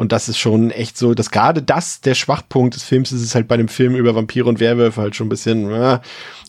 und 0.00 0.12
das 0.12 0.30
ist 0.30 0.38
schon 0.38 0.70
echt 0.70 0.96
so, 0.96 1.12
dass 1.12 1.30
gerade 1.30 1.60
das 1.60 2.00
der 2.00 2.14
Schwachpunkt 2.14 2.74
des 2.74 2.84
Films 2.84 3.12
ist, 3.12 3.20
ist 3.20 3.34
halt 3.34 3.48
bei 3.48 3.56
einem 3.56 3.68
Film 3.68 3.94
über 3.96 4.14
Vampire 4.14 4.46
und 4.46 4.58
Werwölfe 4.58 4.98
halt 4.98 5.14
schon 5.14 5.26
ein 5.26 5.28
bisschen. 5.28 5.70
Äh, 5.70 5.98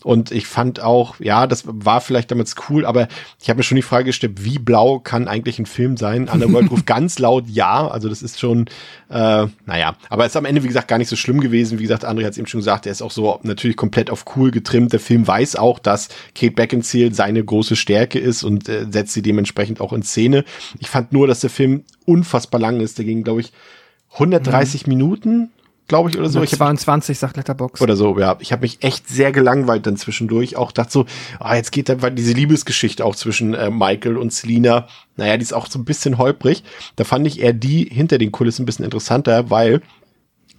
und 0.04 0.32
ich 0.32 0.46
fand 0.46 0.80
auch, 0.80 1.20
ja, 1.20 1.46
das 1.46 1.64
war 1.66 2.00
vielleicht 2.00 2.30
damals 2.30 2.54
cool, 2.70 2.86
aber 2.86 3.08
ich 3.42 3.50
habe 3.50 3.58
mir 3.58 3.62
schon 3.62 3.76
die 3.76 3.82
Frage 3.82 4.06
gestellt, 4.06 4.42
wie 4.42 4.58
blau 4.58 5.00
kann 5.00 5.28
eigentlich 5.28 5.58
ein 5.58 5.66
Film 5.66 5.98
sein? 5.98 6.30
Underworld 6.30 6.70
ruft 6.70 6.86
ganz 6.86 7.18
laut 7.18 7.44
ja, 7.46 7.86
also 7.86 8.08
das 8.08 8.22
ist 8.22 8.40
schon, 8.40 8.68
äh, 9.10 9.46
naja, 9.66 9.96
aber 10.08 10.24
ist 10.24 10.34
am 10.34 10.46
Ende, 10.46 10.62
wie 10.62 10.68
gesagt, 10.68 10.88
gar 10.88 10.96
nicht 10.96 11.10
so 11.10 11.16
schlimm 11.16 11.42
gewesen. 11.42 11.78
Wie 11.78 11.82
gesagt, 11.82 12.06
André 12.06 12.24
hat 12.24 12.32
es 12.32 12.38
eben 12.38 12.46
schon 12.46 12.60
gesagt, 12.60 12.86
er 12.86 12.92
ist 12.92 13.02
auch 13.02 13.10
so 13.10 13.38
natürlich 13.42 13.76
komplett 13.76 14.08
auf 14.08 14.24
cool 14.34 14.50
getrimmt. 14.50 14.94
Der 14.94 15.00
Film 15.00 15.26
weiß 15.26 15.56
auch, 15.56 15.78
dass 15.78 16.08
Kate 16.34 16.54
Beckinsale 16.54 17.12
seine 17.12 17.44
große 17.44 17.76
Stärke 17.76 18.18
ist 18.18 18.44
und 18.44 18.66
äh, 18.70 18.86
setzt 18.90 19.12
sie 19.12 19.20
dementsprechend 19.20 19.82
auch 19.82 19.92
in 19.92 20.02
Szene. 20.02 20.46
Ich 20.78 20.88
fand 20.88 21.12
nur, 21.12 21.26
dass 21.26 21.40
der 21.40 21.50
Film 21.50 21.84
unfassbar 22.06 22.60
lang 22.60 22.80
ist. 22.80 22.98
Der 22.98 23.04
ging, 23.04 23.24
glaube 23.24 23.40
ich, 23.40 23.52
130 24.12 24.86
mhm. 24.86 24.92
Minuten, 24.92 25.50
glaube 25.88 26.10
ich, 26.10 26.18
oder 26.18 26.28
so. 26.28 26.42
Ich 26.42 26.50
22, 26.50 27.18
sagt 27.18 27.36
Letterbox. 27.36 27.80
Oder 27.80 27.96
so, 27.96 28.18
ja. 28.18 28.36
Ich 28.40 28.52
habe 28.52 28.62
mich 28.62 28.82
echt 28.82 29.08
sehr 29.08 29.32
gelangweilt 29.32 29.86
dann 29.86 29.96
zwischendurch. 29.96 30.56
Auch 30.56 30.72
dachte 30.72 30.92
so, 30.92 31.06
ah, 31.38 31.56
jetzt 31.56 31.72
geht 31.72 31.88
da 31.88 32.02
weil 32.02 32.12
diese 32.12 32.32
Liebesgeschichte 32.32 33.04
auch 33.04 33.16
zwischen 33.16 33.54
äh, 33.54 33.70
Michael 33.70 34.16
und 34.16 34.32
Selina. 34.32 34.86
Naja, 35.16 35.36
die 35.36 35.42
ist 35.42 35.52
auch 35.52 35.66
so 35.66 35.78
ein 35.78 35.84
bisschen 35.84 36.18
holprig. 36.18 36.62
Da 36.96 37.04
fand 37.04 37.26
ich 37.26 37.40
eher 37.40 37.52
die 37.52 37.84
hinter 37.84 38.18
den 38.18 38.32
Kulissen 38.32 38.62
ein 38.62 38.66
bisschen 38.66 38.84
interessanter, 38.84 39.50
weil 39.50 39.82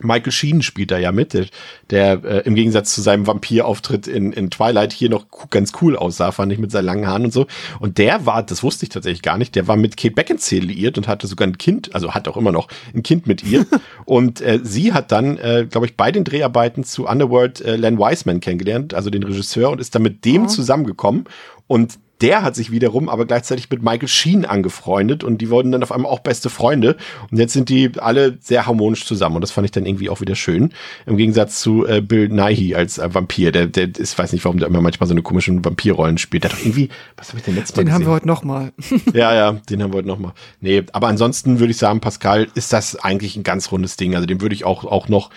Michael 0.04 0.32
Sheen 0.32 0.62
spielt 0.62 0.91
da 0.91 0.97
ja 0.97 1.12
mit, 1.12 1.34
der, 1.34 1.45
der 1.89 2.24
äh, 2.24 2.39
im 2.45 2.56
Gegensatz 2.56 2.93
zu 2.93 3.01
seinem 3.01 3.28
Vampirauftritt 3.28 4.08
in, 4.08 4.34
in 4.34 4.49
Twilight 4.49 4.93
hier 4.93 5.10
noch 5.10 5.26
ganz 5.49 5.74
cool 5.82 5.95
aussah, 5.95 6.32
fand 6.32 6.51
ich 6.51 6.60
mit 6.60 6.72
seinen 6.72 6.86
langen 6.86 7.08
Haaren 7.08 7.26
und 7.26 7.34
so. 7.34 7.47
Und 7.80 7.97
der 7.97 8.26
war, 8.26 8.43
das 8.43 8.64
wusste 8.64 8.86
ich 8.86 8.89
tatsächlich 8.89 9.22
gar 9.22 9.38
nicht, 9.38 9.56
der 9.56 9.68
war 9.68 9.76
mit 9.76 9.97
Kate 9.97 10.14
Beckinsale 10.14 10.62
liiert 10.62 10.97
und 10.97 11.08
hatte 11.08 11.28
sogar 11.28 11.47
ein 11.47 11.58
Kind, 11.58 11.93
also 11.95 12.14
hat 12.14 12.28
auch 12.28 12.38
immer 12.38 12.51
noch 12.51 12.68
ein 12.93 13.04
Kind 13.04 13.28
mit 13.28 13.43
ihr. 13.43 13.66
und 14.06 14.41
äh, 14.41 14.60
sie 14.64 14.93
hat 14.93 15.12
dann, 15.12 15.38
äh, 15.38 15.68
glaube 15.70 15.86
ich, 15.86 15.95
bei 15.97 16.12
den 16.12 16.24
Dreharbeiten 16.24 16.84
zu 16.84 17.08
Underworld 17.08 17.62
äh, 17.62 17.76
Len 17.76 17.97
Wiseman 17.97 18.39
kennengelernt, 18.39 18.93
also 18.93 19.10
den 19.10 19.24
Regisseur, 19.24 19.70
und 19.72 19.80
ist 19.80 19.95
dann 19.95 20.01
mit 20.01 20.26
dem 20.26 20.43
oh. 20.43 20.47
zusammengekommen. 20.47 21.26
Und 21.68 21.97
der 22.24 22.41
hat 22.41 22.55
sich 22.55 22.71
wiederum 22.71 23.09
aber 23.09 23.26
gleichzeitig 23.26 23.69
mit 23.69 23.84
Michael 23.84 24.07
Sheen 24.07 24.45
angefreundet 24.45 25.26
und 25.26 25.39
die 25.39 25.49
wurden 25.49 25.74
dann 25.74 25.84
auf 25.84 25.91
einmal 25.91 26.09
auch 26.09 26.21
beste 26.21 26.49
Freunde. 26.49 26.95
Und 27.30 27.38
jetzt 27.38 27.51
sind 27.51 27.67
die 27.67 27.91
alle 27.97 28.38
sehr 28.39 28.65
harmonisch 28.65 29.05
zusammen 29.05 29.36
und 29.36 29.41
das 29.41 29.51
fand 29.51 29.65
ich 29.65 29.71
dann 29.71 29.86
irgendwie 29.86 30.09
auch 30.09 30.21
wieder 30.21 30.36
schön. 30.36 30.74
Im 31.05 31.17
Gegensatz 31.17 31.59
zu 31.59 31.86
äh, 31.86 31.99
Bill 31.99 32.30
Nighy 32.30 32.76
als 32.76 32.97
äh, 32.97 33.13
Vampir, 33.13 33.51
der, 33.51 33.67
der 33.67 33.89
ist, 33.97 34.17
weiß 34.17 34.32
nicht, 34.32 34.45
warum 34.45 34.57
der 34.57 34.69
immer 34.69 34.80
manchmal 34.80 35.07
so 35.07 35.13
eine 35.13 35.21
komischen 35.21 35.65
Vampirrollen 35.65 36.17
spielt. 36.17 36.45
Der 36.45 36.51
hat 36.51 36.57
doch 36.57 36.63
irgendwie, 36.63 36.88
was 37.17 37.30
habe 37.30 37.39
ich 37.39 37.43
denn 37.43 37.55
letztes 37.55 37.76
Mal 37.76 37.82
Den 37.82 37.88
gesehen? 37.88 37.95
haben 37.95 38.05
wir 38.07 38.13
heute 38.13 38.28
nochmal. 38.28 38.71
ja, 39.13 39.36
ja, 39.36 39.51
den 39.51 39.84
haben 39.84 39.91
wir 39.91 39.97
heute 39.97 40.07
nochmal. 40.07 40.32
Nee, 40.61 40.84
aber 40.93 41.09
ansonsten 41.09 41.59
würde 41.59 41.71
ich 41.71 41.78
sagen, 41.78 41.99
Pascal, 41.99 42.47
ist 42.55 42.71
das 42.71 42.95
eigentlich 42.95 43.36
ein 43.36 43.43
ganz 43.43 43.69
rundes 43.69 43.97
Ding. 43.97 44.15
Also 44.15 44.26
dem 44.26 44.39
würde 44.39 44.55
ich 44.55 44.63
auch, 44.63 44.86
auch 44.86 45.09
noch 45.09 45.30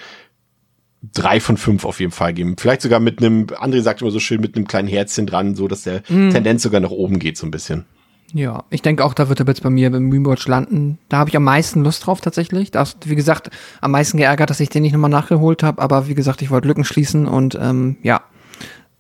drei 1.15 1.41
von 1.41 1.57
fünf 1.57 1.85
auf 1.85 2.01
jeden 2.01 2.13
Fall 2.13 2.33
geben. 2.33 2.57
Vielleicht 2.59 2.83
sogar 2.83 3.01
mit 3.01 3.21
einem, 3.21 3.47
André 3.47 3.83
sagt 3.83 4.03
immer 4.03 4.11
so 4.11 4.21
schön, 4.21 4.41
mit 4.41 4.57
einem 4.57 4.67
kleinen 4.67 4.89
Herzchen 4.89 5.27
dran, 5.27 5.55
so 5.55 5.69
dass 5.69 5.83
der 5.83 6.03
mm. 6.09 6.31
Tendenz 6.31 6.63
sogar 6.63 6.81
nach 6.81 6.91
oben 6.91 7.19
geht, 7.19 7.37
so 7.37 7.47
ein 7.47 7.51
bisschen. 7.51 7.85
Ja, 8.33 8.65
ich 8.71 8.83
denke 8.83 9.05
auch, 9.05 9.15
da 9.15 9.29
wird 9.29 9.41
er 9.41 9.47
jetzt 9.47 9.63
bei 9.63 9.71
mir 9.71 9.91
beim 9.91 10.11
Rewatch 10.11 10.49
landen. 10.49 10.99
Da 11.09 11.19
habe 11.19 11.31
ich 11.31 11.37
am 11.37 11.45
meisten 11.45 11.85
Lust 11.85 12.07
drauf 12.07 12.21
tatsächlich. 12.21 12.71
Da 12.71 12.83
ist, 12.83 13.09
wie 13.09 13.15
gesagt, 13.15 13.51
am 13.81 13.93
meisten 13.93 14.19
geärgert, 14.19 14.51
dass 14.51 14.61
ich 14.61 14.69
den 14.69 14.83
nicht 14.83 14.93
nochmal 14.93 15.11
nachgeholt 15.11 15.63
habe. 15.63 15.81
Aber 15.81 16.09
wie 16.09 16.15
gesagt, 16.15 16.43
ich 16.43 16.51
wollte 16.51 16.67
Lücken 16.67 16.85
schließen 16.85 17.27
und 17.27 17.57
ähm, 17.61 17.97
ja, 18.03 18.23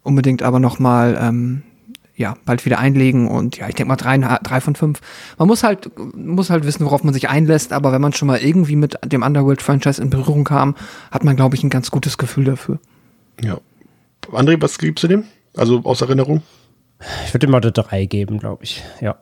unbedingt 0.02 0.42
aber 0.42 0.60
nochmal 0.60 1.18
ähm, 1.20 1.62
ja, 2.16 2.34
bald 2.46 2.64
wieder 2.64 2.78
einlegen 2.78 3.28
und 3.28 3.58
ja, 3.58 3.68
ich 3.68 3.74
denke 3.74 3.88
mal 3.88 3.96
drei, 3.96 4.16
drei 4.18 4.60
von 4.60 4.74
fünf. 4.74 5.00
Man 5.38 5.46
muss 5.46 5.62
halt, 5.62 5.90
muss 6.16 6.48
halt 6.48 6.64
wissen, 6.64 6.84
worauf 6.84 7.04
man 7.04 7.12
sich 7.12 7.28
einlässt, 7.28 7.72
aber 7.72 7.92
wenn 7.92 8.00
man 8.00 8.14
schon 8.14 8.26
mal 8.26 8.38
irgendwie 8.38 8.76
mit 8.76 8.98
dem 9.04 9.22
Underworld-Franchise 9.22 10.00
in 10.00 10.08
Berührung 10.08 10.44
kam, 10.44 10.74
hat 11.10 11.24
man, 11.24 11.36
glaube 11.36 11.56
ich, 11.56 11.62
ein 11.62 11.70
ganz 11.70 11.90
gutes 11.90 12.16
Gefühl 12.16 12.44
dafür. 12.44 12.78
Ja. 13.42 13.58
André, 14.32 14.60
was 14.60 14.78
gibst 14.78 15.04
du 15.04 15.08
dem? 15.08 15.24
Also 15.56 15.82
aus 15.84 16.00
Erinnerung? 16.00 16.42
Ich 17.26 17.34
würde 17.34 17.46
ihm 17.46 17.50
mal 17.50 17.60
eine 17.60 17.72
drei 17.72 18.06
geben, 18.06 18.38
glaube 18.38 18.64
ich, 18.64 18.82
ja. 19.00 19.16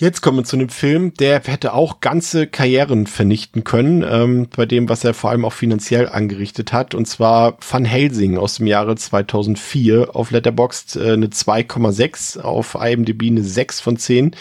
Jetzt 0.00 0.22
kommen 0.22 0.38
wir 0.38 0.44
zu 0.44 0.56
einem 0.56 0.70
Film, 0.70 1.12
der 1.12 1.42
hätte 1.44 1.74
auch 1.74 2.00
ganze 2.00 2.46
Karrieren 2.46 3.06
vernichten 3.06 3.64
können, 3.64 4.02
ähm, 4.02 4.48
bei 4.56 4.64
dem, 4.64 4.88
was 4.88 5.04
er 5.04 5.12
vor 5.12 5.28
allem 5.28 5.44
auch 5.44 5.52
finanziell 5.52 6.08
angerichtet 6.08 6.72
hat. 6.72 6.94
Und 6.94 7.04
zwar 7.04 7.58
Van 7.60 7.84
Helsing 7.84 8.38
aus 8.38 8.54
dem 8.54 8.66
Jahre 8.66 8.96
2004 8.96 10.16
auf 10.16 10.30
Letterboxd 10.30 10.96
äh, 10.96 11.12
eine 11.12 11.26
2,6, 11.26 12.40
auf 12.40 12.78
IMDb 12.80 13.26
eine 13.26 13.44
6 13.44 13.82
von 13.82 13.98
10. 13.98 14.36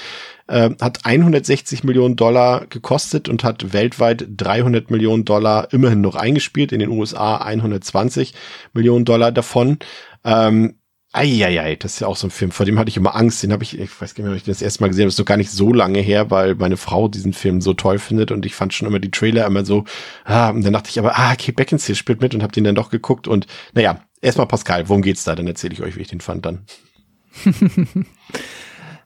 Äh, 0.47 0.70
hat 0.80 0.99
160 1.03 1.84
Millionen 1.84 2.16
Dollar 2.16 2.66
gekostet 2.68 3.28
und 3.28 3.43
hat 3.43 3.74
weltweit 3.74 4.28
300 4.38 4.89
Millionen 4.89 5.26
Dollar 5.26 5.74
immerhin 5.74 5.99
noch 5.99 6.16
eingespielt, 6.16 6.72
in 6.72 6.80
den 6.80 6.89
USA 6.89 7.36
120 7.36 8.34
Millionen 8.72 9.03
Dollar 9.03 9.34
davon. 9.34 9.80
Ähm, 10.24 10.78
Eieiei, 11.12 11.76
das 11.76 11.93
ist 11.93 11.99
ja 12.01 12.07
auch 12.07 12.16
so 12.16 12.28
ein 12.28 12.32
Film, 12.32 12.51
vor 12.51 12.68
dem 12.68 12.78
hatte 12.78 12.89
ich 12.89 12.97
immer 12.97 13.16
Angst. 13.16 13.41
Den 13.41 13.51
habe 13.51 13.64
ich, 13.64 13.80
ich 13.80 13.99
weiß 13.99 14.14
gar 14.14 14.24
nicht, 14.24 14.32
ob 14.32 14.38
ich 14.38 14.43
den 14.43 14.53
das 14.53 14.62
erste 14.62 14.84
Mal 14.84 14.89
gesehen 14.89 15.03
habe, 15.03 15.07
das 15.07 15.16
ist 15.16 15.20
noch 15.20 15.26
gar 15.26 15.38
nicht 15.38 15.49
so 15.49 15.74
lange 15.74 15.99
her, 15.99 16.30
weil 16.30 16.53
meine 16.53 16.78
Frau 16.78 17.07
diesen 17.07 17.34
Film 17.34 17.62
so 17.62 17.74
toll 17.74 17.97
findet 17.97 18.32
und 18.32 18.45
ich 18.45 18.53
fand 18.53 18.76
schon 18.76 18.88
immer 18.88 18.99
die 18.99 19.10
Trailer 19.10 19.47
immer 19.47 19.66
so, 19.66 19.86
ah, 20.26 20.49
und 20.49 20.64
dann 20.64 20.74
dachte 20.74 20.89
ich 20.91 20.99
aber, 20.99 21.18
ah, 21.18 21.36
Kate 21.36 21.53
Beckinsale 21.53 21.95
spielt 21.95 22.22
mit 22.22 22.36
und 22.36 22.43
habe 22.43 22.53
den 22.53 22.64
dann 22.64 22.76
doch 22.76 22.91
geguckt 22.91 23.28
und 23.28 23.47
naja, 23.74 24.03
erstmal 24.22 24.45
Pascal, 24.45 24.88
worum 24.88 25.01
geht's 25.01 25.24
da? 25.24 25.34
Dann 25.36 25.47
erzähle 25.47 25.74
ich 25.74 25.82
euch, 25.82 25.95
wie 25.95 26.01
ich 26.01 26.10
den 26.10 26.22
fand 26.22 26.45
dann. 26.45 26.66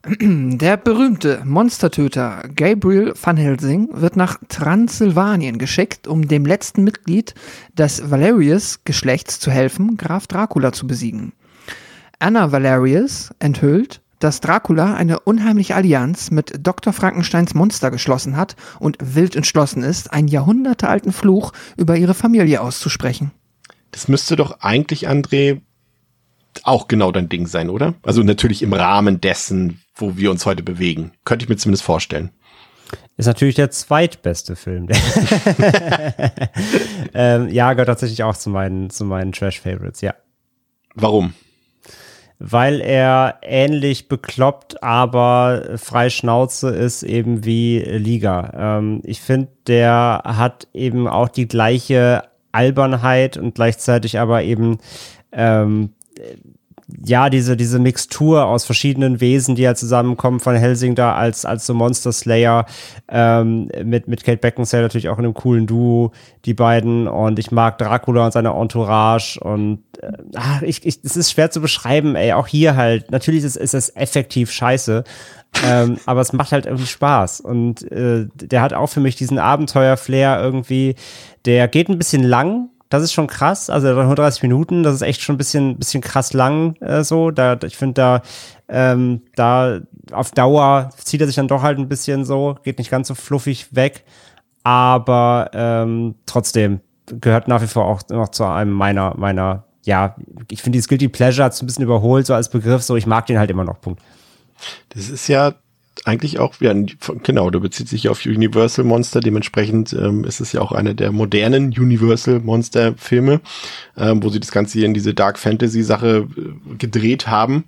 Der 0.05 0.75
berühmte 0.75 1.41
Monstertöter 1.45 2.43
Gabriel 2.53 3.13
Van 3.21 3.37
Helsing 3.37 3.87
wird 3.93 4.17
nach 4.17 4.37
Transsilvanien 4.49 5.57
geschickt, 5.57 6.09
um 6.09 6.27
dem 6.27 6.45
letzten 6.45 6.83
Mitglied 6.83 7.33
des 7.77 8.11
Valerius-Geschlechts 8.11 9.39
zu 9.39 9.49
helfen, 9.49 9.95
Graf 9.95 10.27
Dracula 10.27 10.73
zu 10.73 10.87
besiegen. 10.87 11.31
Anna 12.19 12.51
Valerius 12.51 13.31
enthüllt, 13.39 14.01
dass 14.19 14.39
Dracula 14.39 14.93
eine 14.93 15.19
unheimliche 15.19 15.75
Allianz 15.75 16.31
mit 16.31 16.53
Dr. 16.61 16.93
Frankensteins 16.93 17.53
Monster 17.53 17.91
geschlossen 17.91 18.37
hat 18.37 18.55
und 18.79 18.97
wild 19.01 19.35
entschlossen 19.35 19.83
ist, 19.83 20.13
einen 20.13 20.29
jahrhundertealten 20.29 21.11
Fluch 21.11 21.51
über 21.75 21.97
ihre 21.97 22.13
Familie 22.13 22.61
auszusprechen. 22.61 23.31
Das 23.91 24.07
müsste 24.07 24.37
doch 24.37 24.61
eigentlich, 24.61 25.09
André, 25.09 25.59
auch 26.63 26.87
genau 26.87 27.11
dein 27.11 27.29
Ding 27.29 27.47
sein, 27.47 27.69
oder? 27.69 27.95
Also 28.03 28.23
natürlich 28.23 28.61
im 28.61 28.73
Rahmen 28.73 29.19
dessen, 29.19 29.81
wo 29.95 30.15
wir 30.15 30.31
uns 30.31 30.45
heute 30.45 30.63
bewegen. 30.63 31.11
Könnte 31.25 31.43
ich 31.43 31.49
mir 31.49 31.57
zumindest 31.57 31.83
vorstellen. 31.83 32.29
Ist 33.17 33.25
natürlich 33.25 33.55
der 33.55 33.71
zweitbeste 33.71 34.55
Film. 34.55 34.87
ähm, 37.13 37.49
ja, 37.49 37.73
gehört 37.73 37.87
tatsächlich 37.87 38.23
auch 38.23 38.37
zu 38.37 38.49
meinen, 38.49 38.89
zu 38.89 39.05
meinen 39.05 39.31
Trash-Favorites, 39.31 40.01
ja. 40.01 40.15
Warum? 40.95 41.33
Weil 42.39 42.81
er 42.81 43.39
ähnlich 43.41 44.09
bekloppt, 44.09 44.83
aber 44.83 45.77
frei 45.77 46.09
Schnauze 46.09 46.69
ist 46.69 47.03
eben 47.03 47.45
wie 47.45 47.79
Liga. 47.79 48.77
Ähm, 48.79 49.01
ich 49.03 49.21
finde, 49.21 49.49
der 49.67 50.21
hat 50.25 50.67
eben 50.73 51.07
auch 51.07 51.29
die 51.29 51.47
gleiche 51.47 52.23
Albernheit 52.51 53.37
und 53.37 53.55
gleichzeitig 53.55 54.19
aber 54.19 54.43
eben 54.43 54.77
ähm, 55.31 55.93
ja, 56.87 57.29
diese, 57.29 57.55
diese 57.55 57.79
Mixtur 57.79 58.45
aus 58.45 58.65
verschiedenen 58.65 59.21
Wesen, 59.21 59.55
die 59.55 59.61
ja 59.61 59.75
zusammenkommen 59.75 60.39
von 60.39 60.55
Helsing 60.55 60.95
da 60.95 61.15
als, 61.15 61.45
als 61.45 61.65
so 61.65 61.73
Monster 61.73 62.11
Slayer, 62.11 62.65
ähm, 63.09 63.69
mit, 63.83 64.07
mit 64.07 64.23
Kate 64.23 64.37
Beckinsale 64.37 64.83
natürlich 64.83 65.09
auch 65.09 65.17
in 65.17 65.25
einem 65.25 65.33
coolen 65.33 65.67
Duo, 65.67 66.11
die 66.45 66.53
beiden. 66.53 67.07
Und 67.07 67.39
ich 67.39 67.51
mag 67.51 67.77
Dracula 67.77 68.25
und 68.25 68.33
seine 68.33 68.49
Entourage 68.49 69.39
und 69.39 69.79
äh, 70.01 70.11
ach, 70.35 70.61
ich, 70.61 70.85
ich, 70.85 70.99
es 71.03 71.15
ist 71.15 71.31
schwer 71.31 71.51
zu 71.51 71.61
beschreiben, 71.61 72.15
ey, 72.15 72.33
auch 72.33 72.47
hier 72.47 72.75
halt. 72.75 73.11
Natürlich 73.11 73.43
ist, 73.43 73.55
ist 73.55 73.73
es 73.73 73.95
effektiv 73.95 74.51
scheiße, 74.51 75.03
ähm, 75.65 75.97
aber 76.05 76.21
es 76.21 76.33
macht 76.33 76.51
halt 76.51 76.65
irgendwie 76.65 76.87
Spaß. 76.87 77.41
Und 77.41 77.89
äh, 77.91 78.27
der 78.35 78.61
hat 78.61 78.73
auch 78.73 78.87
für 78.87 78.99
mich 78.99 79.15
diesen 79.15 79.39
Abenteuer-Flair 79.39 80.41
irgendwie. 80.41 80.95
Der 81.45 81.67
geht 81.67 81.89
ein 81.89 81.97
bisschen 81.97 82.23
lang, 82.23 82.69
das 82.93 83.01
ist 83.01 83.13
schon 83.13 83.25
krass. 83.25 83.71
Also 83.71 83.87
130 83.87 84.43
Minuten, 84.43 84.83
das 84.83 84.93
ist 84.93 85.01
echt 85.01 85.21
schon 85.21 85.33
ein 85.33 85.39
bisschen, 85.39 85.77
bisschen 85.77 85.99
krass 85.99 86.31
lang 86.31 86.75
äh, 86.75 87.03
so. 87.03 87.31
Da, 87.31 87.57
ich 87.63 87.75
finde 87.75 87.95
da, 87.95 88.21
ähm, 88.69 89.23
da 89.35 89.79
auf 90.11 90.29
Dauer 90.29 90.91
zieht 91.03 91.19
er 91.19 91.25
sich 91.25 91.35
dann 91.35 91.47
doch 91.47 91.63
halt 91.63 91.79
ein 91.79 91.89
bisschen 91.89 92.23
so, 92.23 92.55
geht 92.61 92.77
nicht 92.77 92.91
ganz 92.91 93.07
so 93.07 93.15
fluffig 93.15 93.75
weg. 93.75 94.03
Aber 94.63 95.49
ähm, 95.55 96.13
trotzdem 96.27 96.81
gehört 97.07 97.47
nach 97.47 97.63
wie 97.63 97.67
vor 97.67 97.85
auch 97.85 98.01
noch 98.09 98.29
zu 98.29 98.43
einem 98.43 98.71
meiner, 98.71 99.17
meiner, 99.17 99.63
ja, 99.81 100.15
ich 100.51 100.61
finde 100.61 100.77
dieses 100.77 100.87
Guilty 100.87 101.09
Pleasure 101.09 101.45
hat 101.45 101.53
es 101.53 101.63
ein 101.63 101.65
bisschen 101.65 101.85
überholt, 101.85 102.27
so 102.27 102.35
als 102.35 102.49
Begriff, 102.49 102.83
so 102.83 102.95
ich 102.95 103.07
mag 103.07 103.25
den 103.25 103.39
halt 103.39 103.49
immer 103.49 103.63
noch. 103.63 103.81
Punkt. 103.81 104.03
Das 104.89 105.09
ist 105.09 105.27
ja 105.27 105.55
eigentlich 106.05 106.39
auch, 106.39 106.55
ja, 106.59 106.73
genau, 107.23 107.49
der 107.49 107.59
bezieht 107.59 107.87
sich 107.87 108.09
auf 108.09 108.25
Universal 108.25 108.83
Monster, 108.83 109.19
dementsprechend 109.19 109.93
ähm, 109.93 110.23
ist 110.23 110.41
es 110.41 110.51
ja 110.51 110.61
auch 110.61 110.71
einer 110.71 110.93
der 110.93 111.11
modernen 111.11 111.67
Universal 111.67 112.39
Monster 112.39 112.95
Filme, 112.97 113.41
ähm, 113.97 114.23
wo 114.23 114.29
sie 114.29 114.39
das 114.39 114.51
Ganze 114.51 114.79
hier 114.79 114.87
in 114.87 114.93
diese 114.93 115.13
Dark 115.13 115.39
Fantasy 115.39 115.83
Sache 115.83 116.27
äh, 116.35 116.75
gedreht 116.75 117.27
haben. 117.27 117.65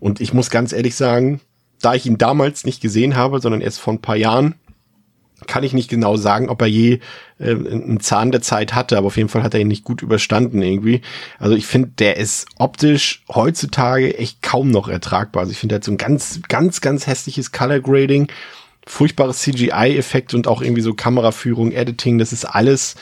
Und 0.00 0.20
ich 0.20 0.34
muss 0.34 0.50
ganz 0.50 0.72
ehrlich 0.72 0.96
sagen, 0.96 1.40
da 1.80 1.94
ich 1.94 2.06
ihn 2.06 2.18
damals 2.18 2.64
nicht 2.64 2.82
gesehen 2.82 3.16
habe, 3.16 3.40
sondern 3.40 3.60
erst 3.60 3.80
vor 3.80 3.94
ein 3.94 4.02
paar 4.02 4.16
Jahren, 4.16 4.54
kann 5.48 5.64
ich 5.64 5.72
nicht 5.72 5.90
genau 5.90 6.16
sagen, 6.16 6.48
ob 6.48 6.62
er 6.62 6.68
je 6.68 7.00
äh, 7.40 7.50
einen 7.50 7.98
Zahn 7.98 8.30
der 8.30 8.42
Zeit 8.42 8.74
hatte, 8.74 8.96
aber 8.96 9.08
auf 9.08 9.16
jeden 9.16 9.28
Fall 9.28 9.42
hat 9.42 9.54
er 9.54 9.60
ihn 9.60 9.68
nicht 9.68 9.82
gut 9.82 10.02
überstanden 10.02 10.62
irgendwie. 10.62 11.00
Also 11.40 11.56
ich 11.56 11.66
finde, 11.66 11.90
der 11.98 12.16
ist 12.18 12.46
optisch 12.56 13.24
heutzutage 13.28 14.16
echt 14.16 14.42
kaum 14.42 14.70
noch 14.70 14.88
ertragbar. 14.88 15.40
Also 15.40 15.52
ich 15.52 15.58
finde, 15.58 15.74
er 15.74 15.76
hat 15.76 15.84
so 15.84 15.92
ein 15.92 15.98
ganz, 15.98 16.40
ganz, 16.48 16.80
ganz 16.80 17.06
hässliches 17.08 17.50
Color 17.50 17.80
Grading, 17.80 18.28
furchtbares 18.86 19.40
CGI-Effekt 19.40 20.34
und 20.34 20.46
auch 20.46 20.62
irgendwie 20.62 20.82
so 20.82 20.94
Kameraführung, 20.94 21.72
Editing, 21.72 22.18
das 22.18 22.32
ist 22.32 22.44
alles. 22.44 22.94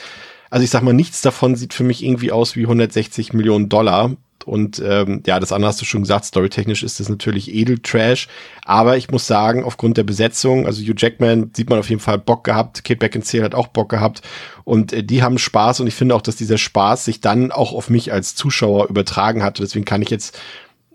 Also 0.48 0.64
ich 0.64 0.70
sag 0.70 0.82
mal, 0.82 0.94
nichts 0.94 1.22
davon 1.22 1.56
sieht 1.56 1.74
für 1.74 1.84
mich 1.84 2.02
irgendwie 2.02 2.32
aus 2.32 2.56
wie 2.56 2.62
160 2.62 3.32
Millionen 3.32 3.68
Dollar. 3.68 4.16
Und 4.44 4.80
ähm, 4.84 5.22
ja, 5.26 5.40
das 5.40 5.52
andere 5.52 5.68
hast 5.68 5.80
du 5.80 5.84
schon 5.84 6.02
gesagt, 6.02 6.24
storytechnisch 6.24 6.82
ist 6.82 7.00
das 7.00 7.08
natürlich 7.08 7.52
Edeltrash. 7.52 8.28
Aber 8.64 8.96
ich 8.96 9.10
muss 9.10 9.26
sagen, 9.26 9.64
aufgrund 9.64 9.96
der 9.96 10.04
Besetzung, 10.04 10.66
also 10.66 10.82
Hugh 10.82 10.94
Jackman 10.96 11.50
sieht 11.54 11.70
man 11.70 11.78
auf 11.78 11.88
jeden 11.88 12.00
Fall 12.00 12.18
Bock 12.18 12.44
gehabt, 12.44 12.84
Kate 12.84 12.98
Beckinsale 12.98 13.44
hat 13.44 13.54
auch 13.54 13.68
Bock 13.68 13.88
gehabt 13.88 14.22
und 14.64 14.92
äh, 14.92 15.02
die 15.02 15.22
haben 15.22 15.38
Spaß 15.38 15.80
und 15.80 15.86
ich 15.86 15.94
finde 15.94 16.14
auch, 16.14 16.22
dass 16.22 16.36
dieser 16.36 16.58
Spaß 16.58 17.04
sich 17.04 17.20
dann 17.20 17.52
auch 17.52 17.72
auf 17.72 17.90
mich 17.90 18.12
als 18.12 18.34
Zuschauer 18.34 18.88
übertragen 18.88 19.42
hat. 19.42 19.58
Deswegen 19.58 19.84
kann 19.84 20.02
ich 20.02 20.10
jetzt 20.10 20.38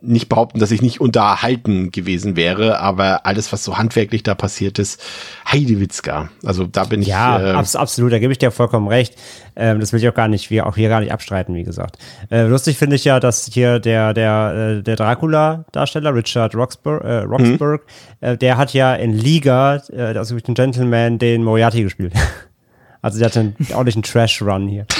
nicht 0.01 0.29
behaupten, 0.29 0.59
dass 0.59 0.71
ich 0.71 0.81
nicht 0.81 0.99
unterhalten 0.99 1.91
gewesen 1.91 2.35
wäre, 2.35 2.79
aber 2.79 3.25
alles, 3.25 3.51
was 3.53 3.63
so 3.63 3.77
handwerklich 3.77 4.23
da 4.23 4.35
passiert 4.35 4.79
ist, 4.79 5.01
Heidewitzka. 5.49 6.29
Also 6.43 6.65
da 6.65 6.85
bin 6.85 7.01
ja, 7.01 7.37
ich. 7.37 7.43
Ja, 7.43 7.51
äh, 7.51 7.55
abs 7.55 7.75
absolut, 7.75 8.11
da 8.11 8.19
gebe 8.19 8.31
ich 8.31 8.39
dir 8.39 8.51
vollkommen 8.51 8.87
recht. 8.87 9.15
Ähm, 9.55 9.79
das 9.79 9.93
will 9.93 9.99
ich 9.99 10.09
auch 10.09 10.13
gar 10.13 10.27
nicht, 10.27 10.49
wir 10.49 10.65
auch 10.65 10.75
hier 10.75 10.89
gar 10.89 10.99
nicht 11.01 11.11
abstreiten, 11.11 11.53
wie 11.55 11.63
gesagt. 11.63 11.97
Äh, 12.29 12.43
lustig 12.43 12.77
finde 12.77 12.95
ich 12.95 13.05
ja, 13.05 13.19
dass 13.19 13.45
hier 13.51 13.79
der, 13.79 14.13
der, 14.13 14.77
äh, 14.79 14.83
der 14.83 14.95
Dracula-Darsteller, 14.95 16.15
Richard 16.15 16.55
Roxburgh, 16.55 17.03
äh, 17.03 17.17
Roxburgh 17.19 17.81
mhm. 18.21 18.27
äh, 18.27 18.37
der 18.37 18.57
hat 18.57 18.73
ja 18.73 18.95
in 18.95 19.13
Liga, 19.13 19.81
äh, 19.91 20.01
also 20.17 20.33
durch 20.33 20.43
den 20.43 20.55
Gentleman, 20.55 21.19
den 21.19 21.43
Moriarty 21.43 21.83
gespielt. 21.83 22.13
also 23.01 23.19
der 23.19 23.27
hat 23.27 23.37
einen 23.37 23.55
ordentlichen 23.71 24.03
Trash-Run 24.03 24.67
hier. 24.67 24.85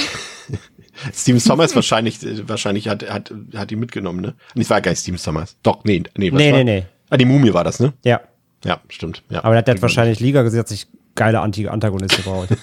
Steven 1.12 1.40
Sommers 1.40 1.74
wahrscheinlich, 1.74 2.22
äh, 2.24 2.48
wahrscheinlich 2.48 2.88
hat, 2.88 3.08
hat, 3.08 3.32
hat 3.54 3.70
die 3.70 3.76
mitgenommen, 3.76 4.20
ne? 4.20 4.34
Nicht 4.54 4.70
war 4.70 4.80
gar 4.80 4.90
nicht 4.90 5.00
Steven 5.00 5.18
Sommers. 5.18 5.56
Doch, 5.62 5.84
nee, 5.84 6.02
nee, 6.16 6.32
was 6.32 6.38
nee, 6.38 6.52
war? 6.52 6.58
nee, 6.58 6.64
nee. 6.64 6.86
Ah, 7.10 7.16
die 7.16 7.24
Mumie 7.24 7.52
war 7.52 7.64
das, 7.64 7.80
ne? 7.80 7.92
Ja. 8.04 8.20
Ja, 8.64 8.80
stimmt. 8.88 9.22
Ja. 9.28 9.44
Aber 9.44 9.60
der 9.60 9.74
hat, 9.74 9.82
wahrscheinlich 9.82 10.20
Liga 10.20 10.42
gesagt, 10.42 10.68
sich 10.68 10.86
geile 11.14 11.40
Anti-Antagonisten 11.40 12.22
gebraucht. 12.22 12.48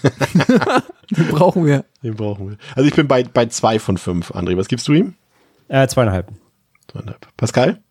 Den 1.11 1.27
brauchen 1.27 1.65
wir. 1.65 1.85
Den 2.03 2.15
brauchen 2.15 2.51
wir. 2.51 2.57
Also 2.75 2.87
ich 2.87 2.95
bin 2.95 3.07
bei, 3.07 3.23
bei 3.23 3.47
zwei 3.47 3.79
von 3.79 3.97
fünf, 3.97 4.31
André. 4.31 4.57
Was 4.57 4.67
gibst 4.67 4.87
du 4.87 4.93
ihm? 4.93 5.15
Äh, 5.67 5.87
zweieinhalb. 5.87 6.31
Zweieinhalb. 6.87 7.27
Pascal? 7.35 7.81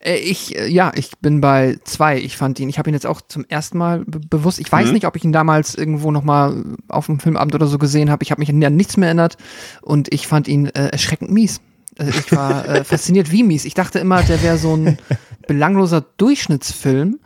Äh, 0.00 0.16
ich, 0.16 0.56
äh, 0.56 0.68
ja, 0.68 0.92
ich 0.94 1.10
bin 1.20 1.40
bei 1.40 1.78
zwei. 1.84 2.18
Ich 2.18 2.36
fand 2.36 2.60
ihn, 2.60 2.68
ich 2.68 2.78
habe 2.78 2.90
ihn 2.90 2.94
jetzt 2.94 3.06
auch 3.06 3.20
zum 3.20 3.44
ersten 3.48 3.78
Mal 3.78 4.04
be 4.04 4.20
bewusst. 4.20 4.58
Ich 4.58 4.70
weiß 4.70 4.88
mhm. 4.88 4.94
nicht, 4.94 5.06
ob 5.06 5.16
ich 5.16 5.24
ihn 5.24 5.32
damals 5.32 5.74
irgendwo 5.74 6.10
noch 6.10 6.22
mal 6.22 6.64
auf 6.88 7.06
dem 7.06 7.20
Filmabend 7.20 7.54
oder 7.54 7.66
so 7.66 7.78
gesehen 7.78 8.10
habe. 8.10 8.22
Ich 8.22 8.30
habe 8.30 8.40
mich 8.40 8.50
an 8.50 8.76
nichts 8.76 8.96
mehr 8.96 9.08
erinnert 9.08 9.36
und 9.82 10.12
ich 10.12 10.26
fand 10.26 10.48
ihn 10.48 10.66
äh, 10.66 10.88
erschreckend 10.88 11.30
mies. 11.30 11.60
Also 11.98 12.12
ich 12.18 12.32
war 12.32 12.68
äh, 12.68 12.84
fasziniert 12.84 13.32
wie 13.32 13.42
mies. 13.42 13.64
Ich 13.64 13.74
dachte 13.74 13.98
immer, 13.98 14.22
der 14.22 14.42
wäre 14.42 14.58
so 14.58 14.76
ein 14.76 14.98
belangloser 15.46 16.04
Durchschnittsfilm, 16.16 17.18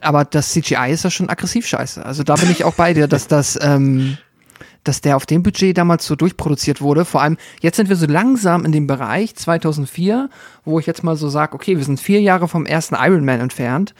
aber 0.00 0.24
das 0.24 0.50
CGI 0.50 0.90
ist 0.90 1.04
ja 1.04 1.10
schon 1.10 1.28
aggressiv 1.28 1.66
scheiße. 1.66 2.04
Also 2.04 2.24
da 2.24 2.34
bin 2.34 2.50
ich 2.50 2.64
auch 2.64 2.74
bei 2.74 2.92
dir, 2.92 3.06
dass 3.06 3.28
das 3.28 3.58
ähm, 3.62 4.18
dass 4.84 5.00
der 5.00 5.16
auf 5.16 5.26
dem 5.26 5.42
Budget 5.42 5.76
damals 5.76 6.06
so 6.06 6.16
durchproduziert 6.16 6.80
wurde. 6.80 7.04
Vor 7.04 7.22
allem, 7.22 7.36
jetzt 7.60 7.76
sind 7.76 7.88
wir 7.88 7.96
so 7.96 8.06
langsam 8.06 8.64
in 8.64 8.72
dem 8.72 8.86
Bereich 8.86 9.34
2004, 9.34 10.30
wo 10.64 10.78
ich 10.78 10.86
jetzt 10.86 11.04
mal 11.04 11.16
so 11.16 11.28
sage, 11.28 11.54
okay, 11.54 11.76
wir 11.76 11.84
sind 11.84 12.00
vier 12.00 12.20
Jahre 12.20 12.48
vom 12.48 12.66
ersten 12.66 12.94
Iron 12.94 13.24
Man 13.24 13.40
entfernt. 13.40 13.94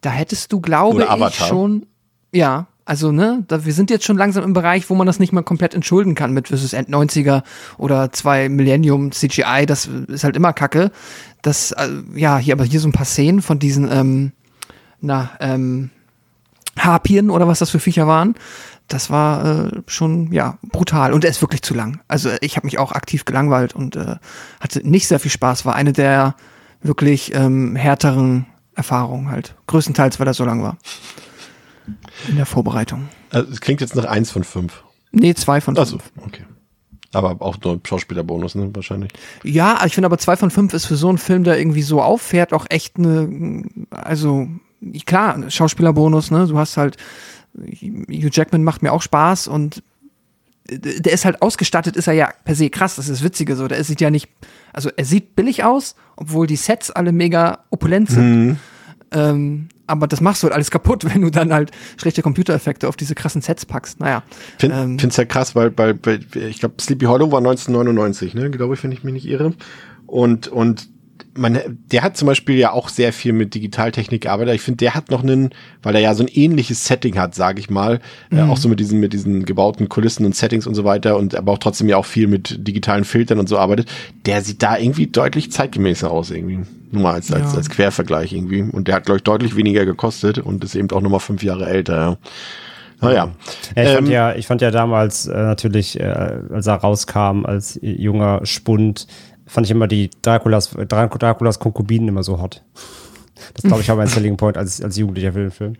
Da 0.00 0.10
hättest 0.10 0.52
du, 0.52 0.60
glaube 0.60 1.06
ich, 1.28 1.34
schon, 1.36 1.86
ja, 2.32 2.66
also, 2.84 3.12
ne, 3.12 3.44
da, 3.46 3.64
wir 3.64 3.72
sind 3.72 3.90
jetzt 3.90 4.04
schon 4.04 4.16
langsam 4.16 4.42
im 4.42 4.54
Bereich, 4.54 4.90
wo 4.90 4.94
man 4.96 5.06
das 5.06 5.20
nicht 5.20 5.32
mehr 5.32 5.44
komplett 5.44 5.74
entschulden 5.74 6.16
kann 6.16 6.32
mit 6.32 6.48
versus 6.48 6.72
End 6.72 6.88
90er 6.88 7.42
oder 7.78 8.10
zwei 8.10 8.48
Millennium 8.48 9.12
CGI, 9.12 9.66
das 9.66 9.86
ist 10.08 10.24
halt 10.24 10.34
immer 10.34 10.52
Kacke. 10.52 10.90
Das, 11.42 11.70
äh, 11.72 11.88
ja, 12.14 12.38
hier, 12.38 12.54
aber 12.54 12.64
hier 12.64 12.80
so 12.80 12.88
ein 12.88 12.92
paar 12.92 13.06
Szenen 13.06 13.40
von 13.40 13.60
diesen, 13.60 13.88
ähm, 13.90 14.32
na, 15.00 15.30
ähm, 15.38 15.90
Harpien 16.78 17.30
oder 17.30 17.46
was 17.46 17.60
das 17.60 17.70
für 17.70 17.78
Viecher 17.78 18.06
waren, 18.06 18.34
das 18.88 19.10
war 19.10 19.66
äh, 19.66 19.82
schon 19.86 20.32
ja 20.32 20.58
brutal 20.62 21.12
und 21.12 21.24
er 21.24 21.30
ist 21.30 21.40
wirklich 21.40 21.62
zu 21.62 21.74
lang. 21.74 22.00
Also 22.08 22.30
ich 22.40 22.56
habe 22.56 22.66
mich 22.66 22.78
auch 22.78 22.92
aktiv 22.92 23.24
gelangweilt 23.24 23.74
und 23.74 23.96
äh, 23.96 24.16
hatte 24.60 24.86
nicht 24.86 25.06
sehr 25.08 25.20
viel 25.20 25.30
Spaß. 25.30 25.64
War 25.64 25.74
eine 25.74 25.92
der 25.92 26.34
wirklich 26.82 27.34
ähm, 27.34 27.76
härteren 27.76 28.46
Erfahrungen 28.74 29.30
halt. 29.30 29.54
Größtenteils, 29.66 30.18
weil 30.20 30.26
er 30.26 30.34
so 30.34 30.44
lang 30.44 30.62
war. 30.62 30.78
In 32.28 32.36
der 32.36 32.46
Vorbereitung. 32.46 33.08
Also 33.30 33.50
es 33.50 33.60
klingt 33.60 33.80
jetzt 33.80 33.96
nach 33.96 34.04
eins 34.04 34.30
von 34.30 34.44
fünf. 34.44 34.82
Nee, 35.10 35.34
zwei 35.34 35.60
von 35.60 35.74
fünf. 35.74 35.94
Achso, 35.94 35.98
okay. 36.24 36.44
Aber 37.14 37.36
auch 37.40 37.58
nur 37.62 37.80
Schauspielerbonus, 37.84 38.54
ne, 38.54 38.70
wahrscheinlich. 38.72 39.12
Ja, 39.42 39.80
ich 39.84 39.94
finde 39.94 40.06
aber 40.06 40.16
zwei 40.18 40.36
von 40.36 40.50
fünf 40.50 40.72
ist 40.72 40.86
für 40.86 40.96
so 40.96 41.08
einen 41.08 41.18
Film, 41.18 41.44
der 41.44 41.58
irgendwie 41.58 41.82
so 41.82 42.00
auffährt, 42.00 42.54
auch 42.54 42.64
echt 42.70 42.96
eine, 42.96 43.64
also 43.90 44.48
klar, 45.04 45.50
Schauspielerbonus, 45.50 46.30
ne? 46.30 46.46
Du 46.46 46.58
hast 46.58 46.76
halt 46.78 46.96
Hugh 47.54 48.30
Jackman 48.30 48.64
macht 48.64 48.82
mir 48.82 48.92
auch 48.92 49.02
Spaß 49.02 49.48
und 49.48 49.82
der 50.70 51.12
ist 51.12 51.24
halt 51.24 51.42
ausgestattet, 51.42 51.96
ist 51.96 52.06
er 52.06 52.14
ja 52.14 52.32
per 52.44 52.54
se 52.54 52.70
krass, 52.70 52.96
das 52.96 53.08
ist 53.08 53.20
das 53.20 53.24
Witzige 53.24 53.56
so. 53.56 53.66
Der 53.68 53.82
sieht 53.84 54.00
ja 54.00 54.10
nicht, 54.10 54.28
also 54.72 54.90
er 54.96 55.04
sieht 55.04 55.34
billig 55.34 55.64
aus, 55.64 55.96
obwohl 56.16 56.46
die 56.46 56.56
Sets 56.56 56.90
alle 56.90 57.12
mega 57.12 57.64
opulent 57.70 58.10
sind. 58.10 58.46
Mhm. 58.46 58.56
Ähm, 59.10 59.68
aber 59.86 60.06
das 60.06 60.20
machst 60.20 60.42
du 60.42 60.46
halt 60.46 60.54
alles 60.54 60.70
kaputt, 60.70 61.04
wenn 61.12 61.20
du 61.20 61.30
dann 61.30 61.52
halt 61.52 61.72
schlechte 61.96 62.22
Computereffekte 62.22 62.88
auf 62.88 62.96
diese 62.96 63.14
krassen 63.14 63.42
Sets 63.42 63.66
packst. 63.66 64.00
Naja. 64.00 64.22
Find, 64.58 64.72
ähm, 64.74 64.98
find's 64.98 65.16
ja 65.16 65.24
krass, 65.24 65.54
weil, 65.54 65.76
weil, 65.76 65.98
weil 66.04 66.20
ich 66.34 66.60
glaube, 66.60 66.76
Sleepy 66.80 67.06
Hollow 67.06 67.30
war 67.32 67.38
1999, 67.38 68.34
ne, 68.34 68.50
glaube 68.50 68.74
ich, 68.74 68.84
wenn 68.84 68.92
ich 68.92 69.04
mich 69.04 69.12
nicht 69.12 69.26
irre. 69.26 69.54
Und, 70.06 70.48
und 70.48 70.88
man, 71.36 71.58
der 71.90 72.02
hat 72.02 72.16
zum 72.16 72.26
Beispiel 72.26 72.56
ja 72.56 72.72
auch 72.72 72.88
sehr 72.88 73.12
viel 73.12 73.32
mit 73.32 73.54
Digitaltechnik 73.54 74.22
gearbeitet. 74.22 74.54
Ich 74.54 74.62
finde, 74.62 74.78
der 74.78 74.94
hat 74.94 75.10
noch 75.10 75.22
einen, 75.22 75.50
weil 75.82 75.94
er 75.94 76.00
ja 76.00 76.14
so 76.14 76.22
ein 76.22 76.28
ähnliches 76.28 76.86
Setting 76.86 77.18
hat, 77.18 77.34
sage 77.34 77.60
ich 77.60 77.70
mal, 77.70 78.00
äh, 78.30 78.34
mhm. 78.34 78.38
äh, 78.40 78.42
auch 78.52 78.56
so 78.56 78.68
mit 78.68 78.80
diesen 78.80 79.00
mit 79.00 79.12
diesen 79.12 79.44
gebauten 79.44 79.88
Kulissen 79.88 80.24
und 80.24 80.34
Settings 80.34 80.66
und 80.66 80.74
so 80.74 80.84
weiter 80.84 81.16
und 81.16 81.34
aber 81.34 81.52
auch 81.52 81.58
trotzdem 81.58 81.88
ja 81.88 81.96
auch 81.96 82.06
viel 82.06 82.26
mit 82.26 82.66
digitalen 82.66 83.04
Filtern 83.04 83.38
und 83.38 83.48
so 83.48 83.58
arbeitet. 83.58 83.90
Der 84.26 84.42
sieht 84.42 84.62
da 84.62 84.76
irgendwie 84.76 85.06
deutlich 85.06 85.52
zeitgemäßer 85.52 86.10
aus 86.10 86.30
irgendwie. 86.30 86.60
Nur 86.90 87.02
mal 87.02 87.14
als 87.14 87.28
ja. 87.28 87.36
als, 87.36 87.56
als 87.56 87.70
Quervergleich 87.70 88.32
irgendwie. 88.32 88.62
Und 88.62 88.88
der 88.88 88.96
hat 88.96 89.06
glaube 89.06 89.18
ich 89.18 89.24
deutlich 89.24 89.56
weniger 89.56 89.84
gekostet 89.84 90.38
und 90.38 90.64
ist 90.64 90.74
eben 90.74 90.90
auch 90.90 91.00
nochmal 91.00 91.20
fünf 91.20 91.42
Jahre 91.42 91.66
älter. 91.66 91.96
Ja. 91.96 92.18
Naja. 93.02 93.32
Ja, 93.74 93.82
ich, 93.82 93.88
ähm, 93.88 93.94
fand 93.96 94.08
ja, 94.08 94.34
ich 94.34 94.46
fand 94.46 94.62
ja 94.62 94.70
damals 94.70 95.26
äh, 95.26 95.32
natürlich, 95.36 95.98
äh, 95.98 96.04
als 96.04 96.68
er 96.68 96.74
rauskam, 96.76 97.44
als 97.44 97.78
junger 97.82 98.46
Spund, 98.46 99.08
fand 99.52 99.66
ich 99.66 99.70
immer 99.70 99.86
die 99.86 100.08
Draculas, 100.22 100.70
Draculas 100.70 101.58
Konkubinen 101.58 102.08
immer 102.08 102.22
so 102.22 102.40
hot. 102.40 102.62
Das 103.54 103.64
glaube 103.64 103.82
ich 103.82 103.88
war 103.88 103.96
mein 103.96 104.06
Selling 104.08 104.36
Point 104.36 104.56
als, 104.56 104.82
als 104.82 104.96
Jugendlicher 104.96 105.32
für 105.32 105.40
den 105.40 105.50
Film. 105.50 105.76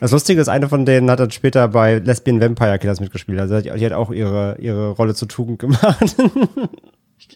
Das 0.00 0.12
Lustige 0.12 0.40
ist, 0.40 0.48
eine 0.48 0.70
von 0.70 0.86
denen 0.86 1.10
hat 1.10 1.20
dann 1.20 1.30
später 1.30 1.68
bei 1.68 1.98
Lesbian 1.98 2.40
Vampire 2.40 2.78
Killers 2.78 3.00
mitgespielt. 3.00 3.38
Also 3.38 3.60
die, 3.60 3.70
die 3.70 3.84
hat 3.84 3.92
auch 3.92 4.10
ihre, 4.10 4.56
ihre 4.58 4.92
Rolle 4.92 5.14
zu 5.14 5.26
Tugend 5.26 5.58
gemacht. 5.58 6.16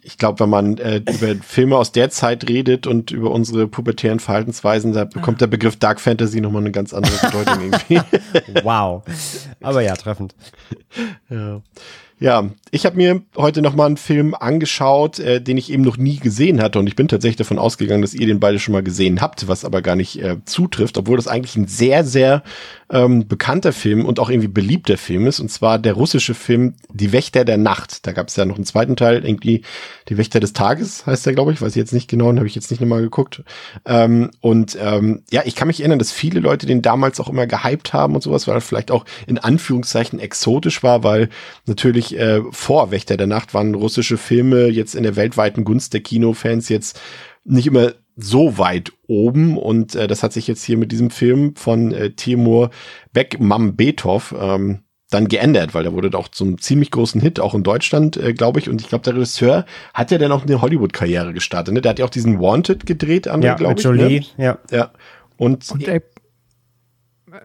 ich 0.03 0.17
glaube, 0.17 0.41
wenn 0.41 0.49
man 0.49 0.79
äh, 0.79 0.97
über 0.97 1.35
Filme 1.43 1.77
aus 1.77 1.93
der 1.93 2.09
Zeit 2.09 2.49
redet 2.49 2.87
und 2.87 3.11
über 3.11 3.31
unsere 3.31 3.69
pubertären 3.69 4.21
Verhaltensweisen, 4.21 4.95
da 4.95 5.05
bekommt 5.05 5.43
der 5.43 5.49
Begriff 5.49 5.77
Dark 5.77 6.01
Fantasy 6.01 6.41
nochmal 6.41 6.63
eine 6.63 6.73
ganz 6.73 6.95
andere 6.95 7.15
Bedeutung 7.27 7.63
irgendwie. 7.63 8.01
wow. 8.63 9.03
Aber 9.61 9.83
ja, 9.83 9.95
treffend. 9.95 10.35
Ja. 11.29 11.61
Ja, 12.25 12.49
ich 12.71 12.87
habe 12.87 12.97
mir 12.97 13.21
heute 13.37 13.61
noch 13.61 13.75
mal 13.75 13.85
einen 13.85 13.99
Film 13.99 14.35
angeschaut, 14.35 15.19
äh, 15.19 15.43
den 15.43 15.59
ich 15.59 15.71
eben 15.71 15.83
noch 15.83 15.99
nie 15.99 16.17
gesehen 16.17 16.63
hatte 16.63 16.79
und 16.79 16.87
ich 16.87 16.97
bin 16.97 17.07
tatsächlich 17.07 17.37
davon 17.37 17.59
ausgegangen, 17.59 18.01
dass 18.01 18.15
ihr 18.15 18.27
den 18.27 18.41
beide 18.41 18.59
schon 18.59 18.73
mal 18.73 18.83
gesehen 18.83 19.21
habt, 19.21 19.47
was 19.47 19.63
aber 19.63 19.83
gar 19.83 19.95
nicht 19.95 20.23
äh, 20.23 20.39
zutrifft, 20.47 20.97
obwohl 20.97 21.19
das 21.19 21.29
eigentlich 21.29 21.57
ein 21.57 21.67
sehr, 21.67 22.03
sehr 22.03 22.43
ähm, 22.91 23.29
bekannter 23.29 23.75
Film 23.75 24.07
und 24.07 24.19
auch 24.21 24.31
irgendwie 24.31 24.49
beliebter 24.49 24.97
Film 24.97 25.27
ist 25.27 25.39
und 25.39 25.51
zwar 25.51 25.79
der 25.79 25.93
russische 25.93 26.33
Film 26.33 26.77
Die 26.91 27.13
Wächter 27.13 27.45
der 27.45 27.59
Nacht. 27.59 28.07
Da 28.07 28.13
gab 28.13 28.29
es 28.29 28.37
ja 28.37 28.47
noch 28.47 28.57
einen 28.57 28.65
zweiten 28.65 28.97
Teil, 28.97 29.23
irgendwie 29.23 29.61
Die 30.09 30.17
Wächter 30.17 30.41
des 30.41 30.55
Tages 30.55 31.05
heißt 31.05 31.27
der, 31.27 31.35
glaube 31.35 31.53
ich, 31.53 31.61
weiß 31.61 31.73
ich 31.73 31.77
jetzt 31.77 31.93
nicht 31.93 32.09
genau, 32.09 32.29
habe 32.29 32.47
ich 32.47 32.55
jetzt 32.55 32.71
nicht 32.71 32.81
nochmal 32.81 33.03
geguckt. 33.03 33.43
Ähm, 33.85 34.31
und 34.41 34.79
ähm, 34.81 35.25
ja, 35.31 35.43
ich 35.45 35.57
kann 35.57 35.69
mich 35.69 35.81
erinnern, 35.81 35.99
dass 35.99 36.11
viele 36.11 36.41
Leute 36.41 36.65
den 36.65 36.81
damals 36.81 37.21
auch 37.21 37.29
immer 37.29 37.47
gehypt 37.47 37.93
haben 37.93 38.15
und 38.15 38.23
sowas, 38.23 38.49
weil 38.49 38.57
er 38.57 38.63
vielleicht 38.63 38.91
auch 38.91 39.05
in 39.27 39.37
Anführungszeichen 39.37 40.19
exotisch 40.19 40.83
war, 40.83 41.05
weil 41.05 41.29
natürlich 41.67 42.14
äh, 42.15 42.43
vor 42.51 42.91
Wächter 42.91 43.17
der 43.17 43.27
Nacht 43.27 43.55
waren 43.55 43.75
russische 43.75 44.17
Filme 44.17 44.69
jetzt 44.69 44.95
in 44.95 45.03
der 45.03 45.17
weltweiten 45.17 45.65
Gunst 45.65 45.95
der 45.95 46.01
Kinofans 46.01 46.69
jetzt 46.69 47.01
nicht 47.45 47.67
immer 47.67 47.93
so 48.17 48.59
weit 48.59 48.93
oben 49.07 49.59
und 49.59 49.95
äh, 49.95 50.07
das 50.07 50.23
hat 50.23 50.33
sich 50.33 50.47
jetzt 50.47 50.63
hier 50.63 50.79
mit 50.79 50.93
diesem 50.93 51.11
Film 51.11 51.57
von 51.57 51.93
äh, 51.93 52.11
Timur 52.11 52.71
Bekmambetov 53.13 54.35
ähm, 54.39 54.81
dann 55.11 55.29
geändert, 55.29 55.75
weil 55.75 55.85
der 55.85 55.93
wurde 55.93 56.17
auch 56.17 56.29
zum 56.29 56.59
ziemlich 56.59 56.91
großen 56.91 57.21
Hit, 57.21 57.39
auch 57.39 57.55
in 57.55 57.63
Deutschland, 57.63 58.17
äh, 58.17 58.33
glaube 58.33 58.59
ich. 58.59 58.69
Und 58.69 58.81
ich 58.81 58.89
glaube, 58.89 59.05
der 59.05 59.15
Regisseur 59.15 59.65
hat 59.93 60.11
ja 60.11 60.19
dann 60.19 60.33
auch 60.33 60.45
eine 60.45 60.61
Hollywood-Karriere 60.61 61.33
gestartet. 61.33 61.75
Ne? 61.75 61.81
Der 61.81 61.91
hat 61.91 61.99
ja 61.99 62.05
auch 62.05 62.11
diesen 62.11 62.41
Wanted 62.41 62.87
gedreht, 62.87 63.31
André, 63.31 63.45
ja, 63.45 63.55
glaube 63.55 63.79
ich. 63.79 63.85
Jolie, 63.85 64.21
ne? 64.21 64.27
ja. 64.45 64.59
ja. 64.71 64.93
Und, 65.37 65.71
Und 65.71 65.87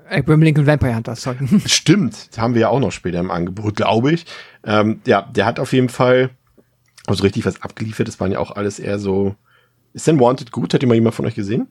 Abraham 0.09 0.41
Lincoln 0.41 0.67
Vampire 0.67 0.95
Hunter, 0.95 1.15
sorry. 1.15 1.37
Stimmt, 1.65 2.29
haben 2.37 2.53
wir 2.53 2.61
ja 2.61 2.69
auch 2.69 2.79
noch 2.79 2.91
später 2.91 3.19
im 3.19 3.31
Angebot, 3.31 3.75
glaube 3.75 4.11
ich. 4.11 4.25
Ähm, 4.63 5.01
ja, 5.05 5.21
der 5.21 5.45
hat 5.45 5.59
auf 5.59 5.73
jeden 5.73 5.89
Fall 5.89 6.31
also 7.07 7.23
richtig 7.23 7.45
was 7.45 7.61
abgeliefert. 7.61 8.07
Das 8.07 8.19
waren 8.19 8.31
ja 8.31 8.39
auch 8.39 8.51
alles 8.51 8.79
eher 8.79 8.99
so. 8.99 9.35
Ist 9.93 10.07
denn 10.07 10.19
Wanted 10.19 10.51
gut? 10.51 10.73
Hat 10.73 10.81
jemand 10.81 10.97
jemand 10.97 11.15
von 11.15 11.25
euch 11.25 11.35
gesehen? 11.35 11.67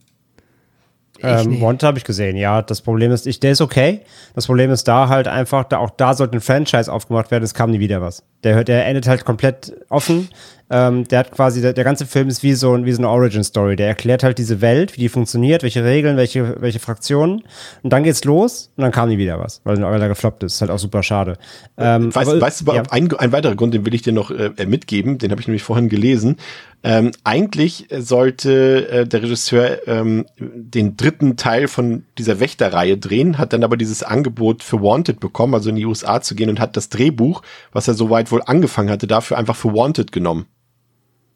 Ähm, 1.21 1.61
Wanted 1.61 1.83
habe 1.83 1.99
ich 1.99 2.05
gesehen, 2.05 2.37
ja. 2.37 2.63
Das 2.63 2.81
Problem 2.81 3.11
ist, 3.11 3.27
ich, 3.27 3.41
der 3.41 3.53
ist 3.53 3.61
okay. 3.61 4.03
Das 4.35 4.47
Problem 4.47 4.71
ist 4.71 4.87
da 4.87 5.09
halt 5.09 5.27
einfach, 5.27 5.65
da, 5.65 5.79
auch 5.79 5.91
da 5.91 6.15
sollte 6.15 6.37
ein 6.37 6.41
Franchise 6.41 6.93
aufgemacht 6.93 7.31
werden, 7.31 7.45
es 7.45 7.55
kam 7.55 7.71
nie 7.71 7.81
wieder 7.81 8.01
was. 8.01 8.25
Der, 8.45 8.65
der 8.65 8.87
endet 8.87 9.09
halt 9.09 9.25
komplett 9.25 9.73
offen. 9.89 10.29
Ähm, 10.71 11.09
der 11.09 11.21
hat 11.21 11.33
quasi, 11.33 11.61
der, 11.61 11.73
der 11.73 11.85
ganze 11.85 12.07
Film 12.07 12.29
ist 12.29 12.43
wie 12.43 12.53
so, 12.53 12.85
wie 12.85 12.93
so 12.93 12.99
eine 12.99 13.09
Origin-Story. 13.09 13.77
Der 13.77 13.89
erklärt 13.89 14.23
halt 14.23 14.39
diese 14.39 14.61
Welt, 14.61 14.97
wie 14.97 15.01
die 15.01 15.09
funktioniert, 15.09 15.63
welche 15.63 15.85
Regeln, 15.85 16.17
welche, 16.17 16.61
welche 16.61 16.79
Fraktionen. 16.79 17.43
Und 17.83 17.93
dann 17.93 18.05
geht's 18.05 18.25
los 18.25 18.71
und 18.77 18.83
dann 18.83 18.93
kam 18.93 19.09
nie 19.09 19.19
wieder 19.19 19.39
was, 19.39 19.61
weil, 19.65 19.81
weil 19.81 20.01
er 20.01 20.09
gefloppt 20.09 20.43
ist. 20.43 20.55
Ist 20.55 20.61
halt 20.61 20.71
auch 20.71 20.79
super 20.79 21.03
schade. 21.03 21.39
Ähm, 21.77 22.15
weißt, 22.15 22.31
aber, 22.31 22.41
weißt 22.41 22.67
du, 22.67 22.73
ja. 22.73 22.83
ein, 22.91 23.13
ein 23.17 23.33
weiterer 23.33 23.57
Grund, 23.57 23.73
den 23.73 23.87
will 23.87 23.95
ich 23.95 24.03
dir 24.03 24.13
noch 24.13 24.31
äh, 24.31 24.51
mitgeben, 24.67 25.19
den 25.19 25.31
habe 25.31 25.41
ich 25.41 25.47
nämlich 25.47 25.63
vorhin 25.63 25.89
gelesen. 25.89 26.37
Ähm, 26.85 27.11
eigentlich 27.25 27.89
sollte 27.91 28.89
äh, 28.89 29.07
der 29.07 29.23
Regisseur 29.23 29.89
ähm, 29.89 30.27
den 30.39 30.97
dritten 30.97 31.37
Teil 31.37 31.67
von 31.67 32.05
dieser 32.19 32.39
Wächterreihe 32.39 32.97
drehen, 32.97 33.39
hat 33.39 33.53
dann 33.53 33.65
aber 33.65 33.77
dieses 33.77 34.05
Angebot 34.05 34.63
für 34.63 34.81
Wanted 34.81 35.19
bekommen, 35.19 35.55
also 35.55 35.71
in 35.71 35.77
die 35.77 35.87
USA 35.87 36.21
zu 36.21 36.37
gehen 36.37 36.51
und 36.51 36.61
hat 36.61 36.77
das 36.77 36.89
Drehbuch, 36.89 37.43
was 37.73 37.89
er 37.89 37.95
soweit 37.95 38.31
wohl 38.31 38.43
angefangen 38.47 38.91
hatte, 38.91 39.09
dafür 39.09 39.39
einfach 39.39 39.57
für 39.57 39.75
Wanted 39.75 40.13
genommen. 40.13 40.47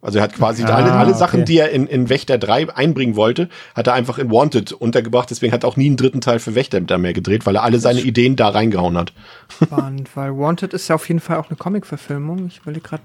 Also 0.03 0.18
er 0.18 0.24
hat 0.24 0.34
quasi 0.34 0.64
ah, 0.64 0.74
alle, 0.74 0.92
alle 0.92 1.14
Sachen, 1.14 1.40
okay. 1.40 1.44
die 1.46 1.59
er 1.59 1.70
in, 1.70 1.86
in 1.86 2.09
Wächter 2.09 2.36
3 2.36 2.74
einbringen 2.74 3.14
wollte, 3.14 3.48
hat 3.76 3.86
er 3.86 3.94
einfach 3.94 4.18
in 4.18 4.32
Wanted 4.32 4.72
untergebracht. 4.72 5.30
Deswegen 5.30 5.53
hat 5.53 5.62
er 5.62 5.68
auch 5.68 5.76
nie 5.76 5.86
einen 5.86 5.96
dritten 5.96 6.20
Teil 6.20 6.40
für 6.40 6.57
Wächter 6.57 6.80
da 6.80 6.98
mehr 6.98 7.12
gedreht, 7.12 7.46
weil 7.46 7.55
er 7.55 7.62
alle 7.62 7.78
seine 7.78 8.00
Ideen 8.00 8.34
da 8.34 8.48
reingehauen 8.48 8.98
hat. 8.98 9.12
Spannend, 9.48 10.11
weil 10.16 10.36
Wanted 10.36 10.74
ist 10.74 10.88
ja 10.88 10.96
auf 10.96 11.07
jeden 11.07 11.20
Fall 11.20 11.36
auch 11.36 11.48
eine 11.48 11.57
Comic-Verfilmung. 11.57 12.48
Ich 12.48 12.59
überlege 12.59 12.88
gerade 12.88 13.05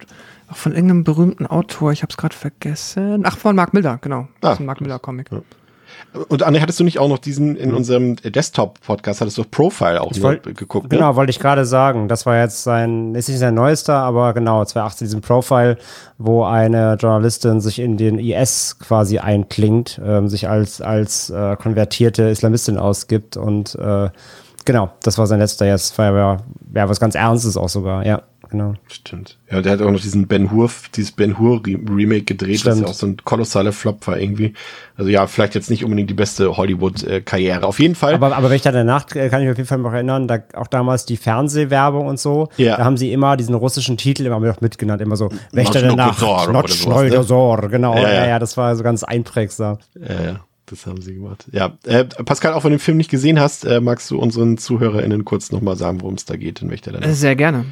auch 0.50 0.56
von 0.56 0.74
irgendeinem 0.74 1.04
berühmten 1.04 1.45
Autor, 1.45 1.91
ich 1.91 2.02
habe 2.02 2.10
es 2.10 2.18
gerade 2.18 2.36
vergessen. 2.36 3.24
Ach, 3.26 3.38
von 3.38 3.56
Mark 3.56 3.76
Miller, 3.76 4.00
genau. 4.02 4.22
Ah, 4.22 4.28
das 4.41 4.54
ist 4.54 4.60
ein 4.62 4.66
Mark 4.66 4.82
Miller-Comic. 4.82 5.32
Ja. 5.32 5.41
Und 6.30 6.43
Anne, 6.43 6.62
hattest 6.62 6.80
du 6.80 6.84
nicht 6.84 7.00
auch 7.00 7.08
noch 7.08 7.18
diesen 7.18 7.56
in 7.56 7.74
unserem 7.74 8.16
Desktop-Podcast, 8.16 9.22
hattest 9.22 9.38
du 9.38 9.43
Profile 9.43 10.02
auch 10.02 10.12
wollt, 10.22 10.43
geguckt? 10.58 10.89
Genau, 10.89 11.10
ne? 11.10 11.16
wollte 11.16 11.30
ich 11.30 11.39
gerade 11.39 11.66
sagen. 11.66 12.08
Das 12.08 12.26
war 12.26 12.38
jetzt 12.38 12.64
sein, 12.64 13.14
ist 13.16 13.30
nicht 13.30 13.39
sein 13.39 13.54
neuester, 13.54 13.95
aber 13.95 14.34
genau, 14.34 14.64
2018 14.64 15.06
diesen 15.06 15.22
Profile, 15.22 15.78
wo 16.18 16.43
eine 16.43 16.95
Journalistin 17.00 17.62
sich 17.62 17.80
in 17.80 17.98
den 17.98 18.20
IS 18.20 18.80
quasi 18.80 19.20
einklingt, 19.20 20.02
ähm, 20.04 20.30
sich 20.30 20.50
als, 20.50 20.82
als 20.82 21.30
äh, 21.30 21.56
konvertierte 21.58 22.24
Islamistin 22.24 22.78
ausgibt 22.78 23.38
und 23.38 23.76
äh, 23.76 24.10
genau, 24.66 24.91
das 25.04 25.18
war 25.18 25.28
sein 25.28 25.39
letzter 25.39 25.66
jetzt, 25.66 25.98
war 25.98 26.14
ja, 26.14 26.38
ja 26.74 26.89
was 26.89 27.00
ganz 27.00 27.16
Ernstes 27.16 27.58
auch 27.58 27.70
sogar, 27.70 28.06
ja 28.06 28.22
genau. 28.50 28.74
Stimmt. 28.88 29.38
Ja, 29.52 29.62
der 29.62 29.74
hat 29.74 29.82
auch 29.82 29.91
noch 29.91 30.00
diesen 30.00 30.28
Ben 30.28 30.52
Hur, 30.52 30.70
dieses 30.95 31.12
Ben 31.12 31.38
Hur 31.38 31.62
Remake 31.66 32.24
gedreht, 32.24 32.60
Stimmt. 32.60 32.76
was 32.76 32.82
ja 32.82 32.88
auch 32.88 32.93
so 32.93 33.08
ein 33.08 33.18
kolossaler 33.24 33.72
Flop 33.72 34.08
war 34.08 34.20
irgendwie. 34.20 34.54
Also 34.95 35.10
ja, 35.10 35.28
vielleicht 35.28 35.56
jetzt 35.56 35.70
nicht 35.70 35.84
unbedingt 35.84 36.10
die 36.10 36.14
beste 36.14 36.58
Hollywood-Karriere. 36.58 37.66
Auf 37.66 37.80
jeden 37.80 37.95
Fall. 37.95 38.16
Aber, 38.16 38.36
aber 38.36 38.50
Wächter 38.50 38.72
der 38.72 38.84
Nacht 38.84 39.16
äh, 39.16 39.30
kann 39.30 39.41
ich 39.41 39.45
mich 39.45 39.52
auf 39.52 39.58
jeden 39.58 39.68
Fall 39.68 39.78
noch 39.78 39.93
erinnern, 39.93 40.28
da 40.28 40.39
auch 40.54 40.68
damals 40.68 41.06
die 41.06 41.18
Fernsehwerbung 41.18 42.08
und 42.08 42.20
so, 42.20 42.50
ja. 42.58 42.78
da 42.78 42.86
haben 42.86 42.98
sie 42.98 43.14
immer 43.14 43.38
diesen 43.38 43.56
russischen 43.56 43.98
Titel 43.98 44.26
immer 44.26 44.39
noch 44.39 44.62
mitgenannt, 44.62 45.02
immer 45.02 45.16
so 45.16 45.30
Wächter 45.52 45.82
der 45.82 45.95
Nacht, 45.95 46.22
Notschneudosor, 46.22 47.62
ne? 47.62 47.70
genau. 47.70 47.95
Ja, 47.95 48.14
ja. 48.14 48.28
ja, 48.28 48.39
das 48.39 48.58
war 48.58 48.76
so 48.76 48.84
ganz 48.84 49.04
einprägsam. 49.04 49.78
Ja, 49.95 50.24
ja. 50.24 50.39
Das 50.68 50.86
haben 50.86 51.02
sie 51.02 51.16
gemacht. 51.16 51.45
Ja, 51.52 51.78
äh, 51.86 52.04
Pascal, 52.04 52.54
auch 52.54 52.66
wenn 52.66 52.72
du 52.72 52.78
den 52.78 52.82
Film 52.82 52.98
nicht 52.98 53.10
gesehen 53.10 53.39
hast, 53.39 53.64
äh, 53.64 53.80
magst 53.80 54.12
du 54.12 54.20
unseren 54.20 54.58
ZuhörerInnen 54.58 55.24
kurz 55.24 55.52
nochmal 55.52 55.78
sagen, 55.78 56.02
worum 56.02 56.16
es 56.16 56.26
da 56.26 56.36
geht 56.36 56.62
in 56.62 56.70
Wächter 56.70 56.91
der 56.91 57.02
Nacht? 57.02 57.14
Sehr 57.16 57.38
gerne. 57.38 57.66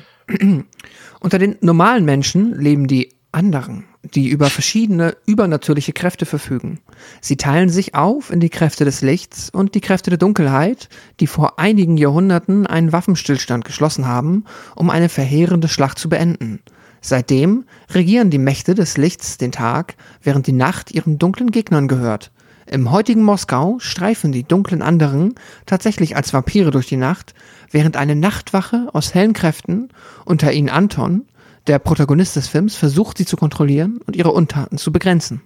Unter 1.20 1.40
den 1.40 1.56
normalen 1.62 2.06
Menschen 2.06 2.60
leben 2.60 2.88
die 2.88 3.14
anderen, 3.32 3.84
die 4.04 4.30
über 4.30 4.50
verschiedene 4.50 5.16
übernatürliche 5.26 5.94
Kräfte 5.94 6.26
verfügen. 6.26 6.80
Sie 7.22 7.36
teilen 7.36 7.70
sich 7.70 7.94
auf 7.94 8.32
in 8.32 8.40
die 8.40 8.50
Kräfte 8.50 8.86
des 8.86 9.02
Lichts 9.02 9.50
und 9.50 9.76
die 9.76 9.82
Kräfte 9.82 10.10
der 10.10 10.18
Dunkelheit, 10.18 10.90
die 11.20 11.28
vor 11.28 11.60
einigen 11.60 11.98
Jahrhunderten 11.98 12.66
einen 12.66 12.94
Waffenstillstand 12.94 13.66
geschlossen 13.66 14.08
haben, 14.08 14.46
um 14.76 14.90
eine 14.90 15.10
verheerende 15.10 15.68
Schlacht 15.68 16.00
zu 16.00 16.10
beenden. 16.10 16.62
Seitdem 17.02 17.66
regieren 17.92 18.32
die 18.32 18.40
Mächte 18.40 18.74
des 18.74 18.98
Lichts 18.98 19.38
den 19.38 19.52
Tag, 19.52 19.96
während 20.24 20.48
die 20.48 20.54
Nacht 20.54 20.92
ihren 20.92 21.20
dunklen 21.20 21.52
Gegnern 21.52 21.88
gehört. 21.88 22.32
Im 22.68 22.90
heutigen 22.90 23.22
Moskau 23.22 23.78
streifen 23.78 24.32
die 24.32 24.44
dunklen 24.44 24.82
anderen 24.82 25.36
tatsächlich 25.68 26.16
als 26.16 26.34
Vampire 26.34 26.72
durch 26.72 26.88
die 26.88 26.98
Nacht, 26.98 27.36
während 27.72 27.98
eine 27.98 28.16
Nachtwache 28.16 28.88
aus 28.94 29.14
hellen 29.14 29.34
Kräften, 29.34 29.90
unter 30.26 30.52
ihnen 30.52 30.70
Anton, 30.70 31.26
der 31.68 31.80
Protagonist 31.80 32.36
des 32.36 32.48
Films, 32.48 32.76
versucht, 32.76 33.18
sie 33.18 33.26
zu 33.26 33.38
kontrollieren 33.38 34.00
und 34.06 34.16
ihre 34.16 34.32
Untaten 34.32 34.78
zu 34.78 34.92
begrenzen. 34.92 35.42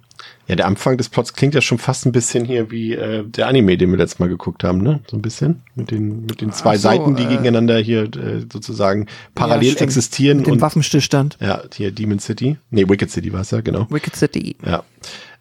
Ja, 0.50 0.56
der 0.56 0.66
Anfang 0.66 0.98
des 0.98 1.10
Plots 1.10 1.34
klingt 1.36 1.54
ja 1.54 1.62
schon 1.62 1.78
fast 1.78 2.08
ein 2.08 2.12
bisschen 2.12 2.44
hier 2.44 2.72
wie 2.72 2.96
äh, 2.96 3.24
der 3.24 3.46
Anime, 3.46 3.78
den 3.78 3.92
wir 3.92 4.00
letztes 4.00 4.18
Mal 4.18 4.30
geguckt 4.30 4.64
haben, 4.64 4.80
ne? 4.82 5.00
So 5.06 5.16
ein 5.16 5.22
bisschen. 5.22 5.62
Mit 5.76 5.92
den, 5.92 6.26
mit 6.26 6.42
den 6.42 6.52
zwei 6.52 6.76
so, 6.76 6.90
Seiten, 6.90 7.16
die 7.16 7.22
äh, 7.22 7.28
gegeneinander 7.28 7.78
hier 7.78 8.06
äh, 8.06 8.40
sozusagen 8.52 9.06
parallel 9.36 9.76
ja, 9.76 9.82
existieren. 9.82 10.40
Mit 10.40 10.48
dem 10.48 10.54
und, 10.54 10.62
Waffenstillstand. 10.62 11.38
Ja, 11.40 11.62
hier 11.72 11.92
Demon 11.92 12.18
City. 12.18 12.58
Nee, 12.72 12.90
Wicked 12.90 13.12
City 13.12 13.32
war 13.32 13.42
es 13.42 13.52
ja, 13.52 13.62
genau. 13.62 13.86
Wicked 13.92 14.16
City. 14.16 14.56
Ja. 14.66 14.82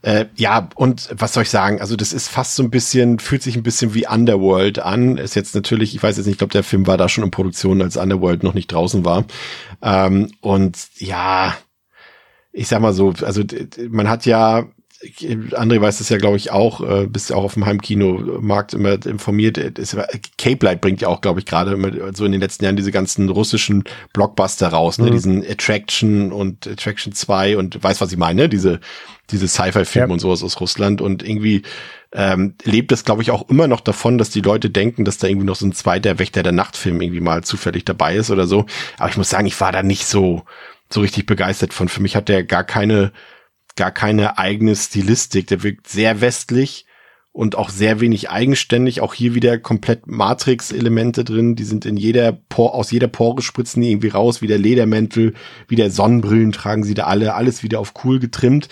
Äh, 0.03 0.27
ja, 0.37 0.69
und 0.75 1.09
was 1.17 1.33
soll 1.33 1.45
ich 1.45 1.51
sagen? 1.51 1.81
Also, 1.81 1.97
das 1.97 2.13
ist 2.13 2.29
fast 2.29 2.55
so 2.55 2.63
ein 2.63 2.69
bisschen, 2.69 3.19
fühlt 3.19 3.43
sich 3.43 3.57
ein 3.57 3.63
bisschen 3.63 3.95
wie 3.95 4.07
Underworld 4.07 4.79
an. 4.79 5.17
Ist 5.17 5.35
jetzt 5.35 5.55
natürlich, 5.55 5.95
ich 5.95 6.03
weiß 6.03 6.19
jetzt 6.19 6.27
nicht, 6.27 6.35
ich 6.35 6.39
glaube, 6.39 6.53
der 6.53 6.65
Film 6.65 6.87
war 6.87 6.99
da 6.99 7.09
schon 7.09 7.25
in 7.25 7.31
Produktion, 7.31 7.81
als 7.81 7.97
Underworld 7.97 8.43
noch 8.43 8.53
nicht 8.53 8.71
draußen 8.71 9.07
war. 9.07 9.25
Ähm, 9.81 10.33
und 10.43 10.77
ja, 10.99 11.57
ich 12.53 12.69
sag 12.69 12.83
mal 12.83 12.93
so, 12.93 13.15
also 13.23 13.43
man 13.89 14.11
hat 14.11 14.27
ja 14.27 14.67
André 15.01 15.81
weiß 15.81 15.99
das 15.99 16.09
ja, 16.09 16.19
glaube 16.19 16.37
ich, 16.37 16.51
auch, 16.51 16.81
äh, 16.81 17.07
bist 17.07 17.31
ja 17.31 17.37
auch 17.37 17.45
auf 17.45 17.55
dem 17.55 17.67
Heimkinomarkt 17.67 18.75
immer 18.75 19.05
informiert. 19.07 19.57
Ist, 19.57 19.97
Cape 20.39 20.67
Light 20.67 20.81
bringt 20.81 21.01
ja 21.01 21.07
auch, 21.07 21.21
glaube 21.21 21.39
ich, 21.39 21.47
gerade 21.47 21.77
so 22.15 22.25
in 22.25 22.33
den 22.33 22.41
letzten 22.41 22.65
Jahren 22.65 22.75
diese 22.75 22.91
ganzen 22.91 23.29
russischen 23.29 23.85
Blockbuster 24.13 24.69
raus, 24.69 24.99
ne? 24.99 25.07
Mhm. 25.07 25.13
Diesen 25.13 25.45
Attraction 25.49 26.33
und 26.33 26.67
Attraction 26.67 27.13
2 27.13 27.57
und 27.57 27.83
weiß, 27.83 28.01
was 28.01 28.11
ich 28.11 28.19
meine, 28.19 28.43
ne? 28.43 28.49
diese, 28.49 28.81
diese 29.31 29.47
Sci-Fi-Filme 29.47 30.09
ja. 30.09 30.13
und 30.13 30.19
sowas 30.19 30.43
aus 30.43 30.61
Russland 30.61 31.01
und 31.01 31.23
irgendwie 31.23 31.63
ähm, 32.13 32.55
lebt 32.65 32.91
es, 32.91 33.05
glaube 33.05 33.23
ich, 33.23 33.31
auch 33.31 33.49
immer 33.49 33.69
noch 33.69 33.81
davon, 33.81 34.19
dass 34.19 34.31
die 34.31 34.41
Leute 34.41 34.69
denken, 34.69 35.05
dass 35.05 35.19
da 35.19 35.29
irgendwie 35.29 35.47
noch 35.47 35.57
so 35.57 35.67
ein 35.67 35.73
zweiter 35.73 36.19
Wächter 36.19 36.43
der 36.43 36.53
Nachtfilm 36.53 37.01
irgendwie 37.01 37.21
mal 37.21 37.45
zufällig 37.45 37.85
dabei 37.85 38.17
ist 38.17 38.31
oder 38.31 38.47
so. 38.47 38.67
Aber 38.99 39.11
ich 39.11 39.17
muss 39.17 39.31
sagen, 39.31 39.47
ich 39.47 39.61
war 39.61 39.71
da 39.71 39.85
nicht 39.85 40.07
so, 40.07 40.43
so 40.91 41.03
richtig 41.03 41.27
begeistert 41.27 41.73
von. 41.73 41.89
Für 41.89 42.03
mich 42.03 42.17
hat 42.17 42.29
der 42.29 42.43
gar 42.43 42.65
keine 42.65 43.13
gar 43.79 43.93
keine 43.93 44.37
eigene 44.37 44.77
Stilistik. 44.77 45.47
Der 45.47 45.63
wirkt 45.63 45.89
sehr 45.89 46.21
westlich 46.21 46.85
und 47.33 47.57
auch 47.57 47.71
sehr 47.71 48.01
wenig 48.01 48.29
eigenständig. 48.31 49.01
Auch 49.01 49.15
hier 49.15 49.35
wieder 49.35 49.59
komplett 49.59 50.09
Matrix-Elemente 50.09 51.23
drin. 51.23 51.55
Die 51.55 51.65
sind 51.65 51.87
in 51.87 51.97
jeder 51.97 52.33
Por 52.33 52.75
aus 52.75 52.91
jeder 52.91 53.09
Pore 53.09 53.41
spritzen 53.41 53.81
die 53.81 53.91
irgendwie 53.93 54.09
raus, 54.09 54.43
wie 54.43 54.49
der 54.49 54.59
Ledermäntel, 54.59 55.35
wie 55.69 55.77
der 55.77 55.91
Sonnenbrillen 55.91 56.53
tragen 56.53 56.83
sie 56.83 56.95
da 56.95 57.05
alle, 57.05 57.35
alles 57.35 57.63
wieder 57.63 57.79
auf 57.79 57.95
cool 58.05 58.19
getrimmt. 58.19 58.69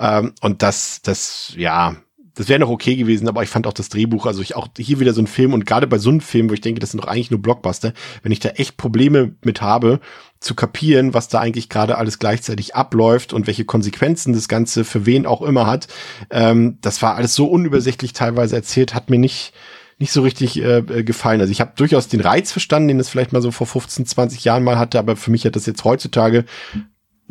Ähm, 0.00 0.32
und 0.40 0.62
das, 0.62 1.02
das, 1.02 1.52
ja, 1.56 1.96
das 2.36 2.48
wäre 2.48 2.60
noch 2.60 2.68
okay 2.68 2.96
gewesen, 2.96 3.28
aber 3.28 3.42
ich 3.42 3.48
fand 3.48 3.66
auch 3.66 3.72
das 3.72 3.88
Drehbuch, 3.88 4.26
also 4.26 4.42
ich 4.42 4.56
auch 4.56 4.68
hier 4.76 5.00
wieder 5.00 5.14
so 5.14 5.22
ein 5.22 5.26
Film 5.26 5.54
und 5.54 5.64
gerade 5.64 5.86
bei 5.86 5.98
so 5.98 6.10
einem 6.10 6.20
Film, 6.20 6.50
wo 6.50 6.54
ich 6.54 6.60
denke, 6.60 6.80
das 6.80 6.90
sind 6.90 7.02
doch 7.02 7.08
eigentlich 7.08 7.30
nur 7.30 7.40
Blockbuster, 7.40 7.94
wenn 8.22 8.32
ich 8.32 8.40
da 8.40 8.50
echt 8.50 8.76
Probleme 8.76 9.34
mit 9.42 9.62
habe, 9.62 10.00
zu 10.40 10.54
kapieren, 10.54 11.14
was 11.14 11.28
da 11.28 11.40
eigentlich 11.40 11.68
gerade 11.68 11.98
alles 11.98 12.18
gleichzeitig 12.18 12.74
abläuft 12.74 13.32
und 13.32 13.46
welche 13.46 13.64
Konsequenzen 13.64 14.32
das 14.32 14.48
Ganze 14.48 14.84
für 14.84 15.06
wen 15.06 15.26
auch 15.26 15.42
immer 15.42 15.66
hat, 15.66 15.88
ähm, 16.30 16.78
das 16.80 17.02
war 17.02 17.16
alles 17.16 17.34
so 17.34 17.46
unübersichtlich 17.46 18.12
teilweise 18.12 18.56
erzählt, 18.56 18.94
hat 18.94 19.10
mir 19.10 19.18
nicht 19.18 19.52
nicht 19.98 20.12
so 20.12 20.20
richtig 20.20 20.60
äh, 20.60 20.78
äh 20.78 21.04
gefallen. 21.04 21.40
Also 21.40 21.50
ich 21.50 21.62
habe 21.62 21.72
durchaus 21.74 22.08
den 22.08 22.20
Reiz 22.20 22.52
verstanden, 22.52 22.88
den 22.88 23.00
es 23.00 23.08
vielleicht 23.08 23.32
mal 23.32 23.40
so 23.40 23.50
vor 23.50 23.66
15, 23.66 24.04
20 24.04 24.44
Jahren 24.44 24.62
mal 24.62 24.78
hatte, 24.78 24.98
aber 24.98 25.16
für 25.16 25.30
mich 25.30 25.46
hat 25.46 25.56
das 25.56 25.64
jetzt 25.64 25.84
heutzutage 25.84 26.44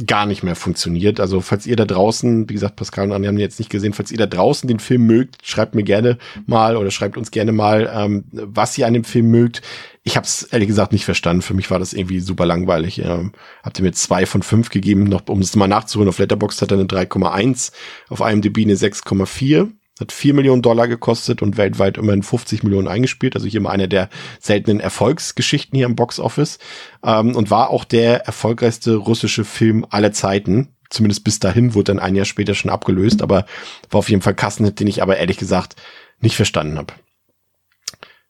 gar 0.06 0.26
nicht 0.26 0.44
mehr 0.44 0.56
funktioniert. 0.56 1.20
Also 1.20 1.40
falls 1.40 1.66
ihr 1.66 1.76
da 1.76 1.86
draußen, 1.86 2.50
wie 2.50 2.54
gesagt, 2.54 2.76
Pascal 2.76 3.06
und 3.06 3.14
Anne 3.14 3.28
haben 3.28 3.38
jetzt 3.38 3.60
nicht 3.60 3.70
gesehen, 3.70 3.94
falls 3.94 4.12
ihr 4.12 4.18
da 4.18 4.26
draußen 4.26 4.68
den 4.68 4.80
Film 4.80 5.06
mögt, 5.06 5.38
schreibt 5.46 5.74
mir 5.74 5.84
gerne 5.84 6.18
mal 6.46 6.76
oder 6.76 6.92
schreibt 6.92 7.18
uns 7.18 7.32
gerne 7.32 7.54
mal, 7.54 7.90
ähm, 7.94 8.26
was 8.32 8.78
ihr 8.78 8.88
an 8.88 8.94
dem 8.94 9.06
Film 9.06 9.32
mögt. 9.32 9.62
Ich 10.04 10.18
habe 10.18 10.26
es 10.26 10.44
ehrlich 10.44 10.68
gesagt 10.68 10.92
nicht 10.92 11.06
verstanden. 11.06 11.42
Für 11.42 11.54
mich 11.54 11.72
war 11.72 11.80
das 11.80 11.94
irgendwie 11.94 12.20
super 12.20 12.46
langweilig. 12.46 13.00
Ähm, 13.00 13.32
habt 13.64 13.80
ihr 13.80 13.84
mir 13.84 13.94
zwei 13.94 14.26
von 14.26 14.44
fünf 14.44 14.70
gegeben, 14.70 15.06
noch 15.06 15.28
um 15.28 15.40
es 15.40 15.56
mal 15.56 15.68
nachzuholen. 15.68 16.10
Auf 16.10 16.20
Letterboxd 16.20 16.62
hat 16.62 16.72
er 16.72 16.78
eine 16.78 16.88
3,1, 16.88 17.72
auf 18.10 18.20
IMDb 18.20 18.60
eine 18.60 18.76
6,4. 18.76 19.72
Hat 20.00 20.12
4 20.12 20.34
Millionen 20.34 20.62
Dollar 20.62 20.88
gekostet 20.88 21.42
und 21.42 21.58
weltweit 21.58 21.98
immerhin 21.98 22.24
50 22.24 22.64
Millionen 22.64 22.88
eingespielt. 22.88 23.36
Also 23.36 23.48
hier 23.48 23.62
mal 23.62 23.72
eine 23.72 23.88
der 23.88 24.10
seltenen 24.40 24.80
Erfolgsgeschichten 24.80 25.78
hier 25.78 25.86
im 25.86 25.96
Boxoffice. 25.96 26.60
Ähm, 27.04 27.36
und 27.36 27.50
war 27.50 27.70
auch 27.70 27.86
der 27.86 28.26
erfolgreichste 28.26 28.96
russische 28.96 29.46
Film 29.46 29.86
aller 29.90 30.12
Zeiten. 30.12 30.76
Zumindest 30.90 31.24
bis 31.24 31.40
dahin 31.40 31.74
wurde 31.74 31.94
dann 31.94 32.00
ein 32.00 32.16
Jahr 32.16 32.26
später 32.26 32.56
schon 32.56 32.72
abgelöst, 32.72 33.22
aber 33.22 33.46
war 33.90 34.00
auf 34.00 34.10
jeden 34.10 34.22
Fall 34.22 34.36
Kassenhit, 34.36 34.80
den 34.80 34.88
ich 34.88 35.02
aber 35.02 35.18
ehrlich 35.18 35.38
gesagt 35.38 35.76
nicht 36.20 36.36
verstanden 36.36 36.78
habe. 36.78 36.94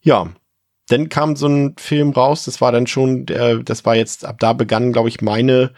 Ja, 0.02 0.30
dann 0.88 1.10
kam 1.10 1.36
so 1.36 1.48
ein 1.48 1.76
Film 1.78 2.12
raus, 2.12 2.46
das 2.46 2.62
war 2.62 2.72
dann 2.72 2.88
schon, 2.88 3.26
der, 3.26 3.58
das 3.58 3.86
war 3.86 3.96
jetzt, 3.96 4.24
ab 4.24 4.40
da 4.40 4.54
begann, 4.54 4.94
glaube 4.94 5.10
ich, 5.10 5.22
meine 5.22 5.72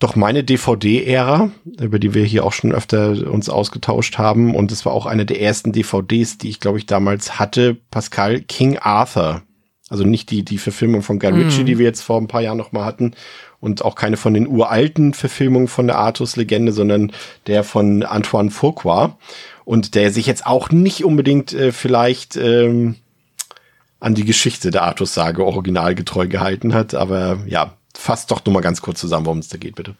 doch 0.00 0.16
meine 0.16 0.42
DVD-Ära, 0.42 1.50
über 1.78 1.98
die 1.98 2.14
wir 2.14 2.24
hier 2.24 2.44
auch 2.44 2.54
schon 2.54 2.72
öfter 2.72 3.30
uns 3.30 3.50
ausgetauscht 3.50 4.16
haben. 4.16 4.54
Und 4.56 4.72
es 4.72 4.86
war 4.86 4.92
auch 4.92 5.04
eine 5.06 5.26
der 5.26 5.40
ersten 5.42 5.72
DVDs, 5.72 6.38
die 6.38 6.48
ich, 6.48 6.58
glaube 6.58 6.78
ich, 6.78 6.86
damals 6.86 7.38
hatte. 7.38 7.76
Pascal 7.90 8.40
King 8.40 8.78
Arthur. 8.78 9.42
Also 9.90 10.04
nicht 10.04 10.30
die, 10.30 10.42
die 10.42 10.56
Verfilmung 10.56 11.02
von 11.02 11.18
Guy 11.18 11.30
Ritchie, 11.30 11.64
mm. 11.64 11.66
die 11.66 11.78
wir 11.78 11.84
jetzt 11.84 12.00
vor 12.00 12.18
ein 12.18 12.28
paar 12.28 12.40
Jahren 12.40 12.56
noch 12.56 12.72
mal 12.72 12.86
hatten. 12.86 13.12
Und 13.60 13.84
auch 13.84 13.94
keine 13.94 14.16
von 14.16 14.32
den 14.32 14.48
uralten 14.48 15.12
Verfilmungen 15.12 15.68
von 15.68 15.86
der 15.86 15.98
Artus-Legende, 15.98 16.72
sondern 16.72 17.12
der 17.46 17.62
von 17.62 18.02
Antoine 18.02 18.50
Fuqua. 18.50 19.18
Und 19.66 19.94
der 19.94 20.12
sich 20.12 20.24
jetzt 20.24 20.46
auch 20.46 20.70
nicht 20.70 21.04
unbedingt 21.04 21.52
äh, 21.52 21.72
vielleicht 21.72 22.36
ähm, 22.36 22.96
an 23.98 24.14
die 24.14 24.24
Geschichte 24.24 24.70
der 24.70 24.84
Artus-Sage 24.84 25.44
originalgetreu 25.44 26.26
gehalten 26.26 26.72
hat. 26.72 26.94
Aber 26.94 27.40
ja, 27.46 27.74
fasst 27.94 28.30
doch 28.30 28.44
nur 28.44 28.54
mal 28.54 28.60
ganz 28.60 28.82
kurz 28.82 29.00
zusammen, 29.00 29.26
worum 29.26 29.38
es 29.38 29.48
da 29.48 29.58
geht, 29.58 29.74
bitte. 29.74 29.94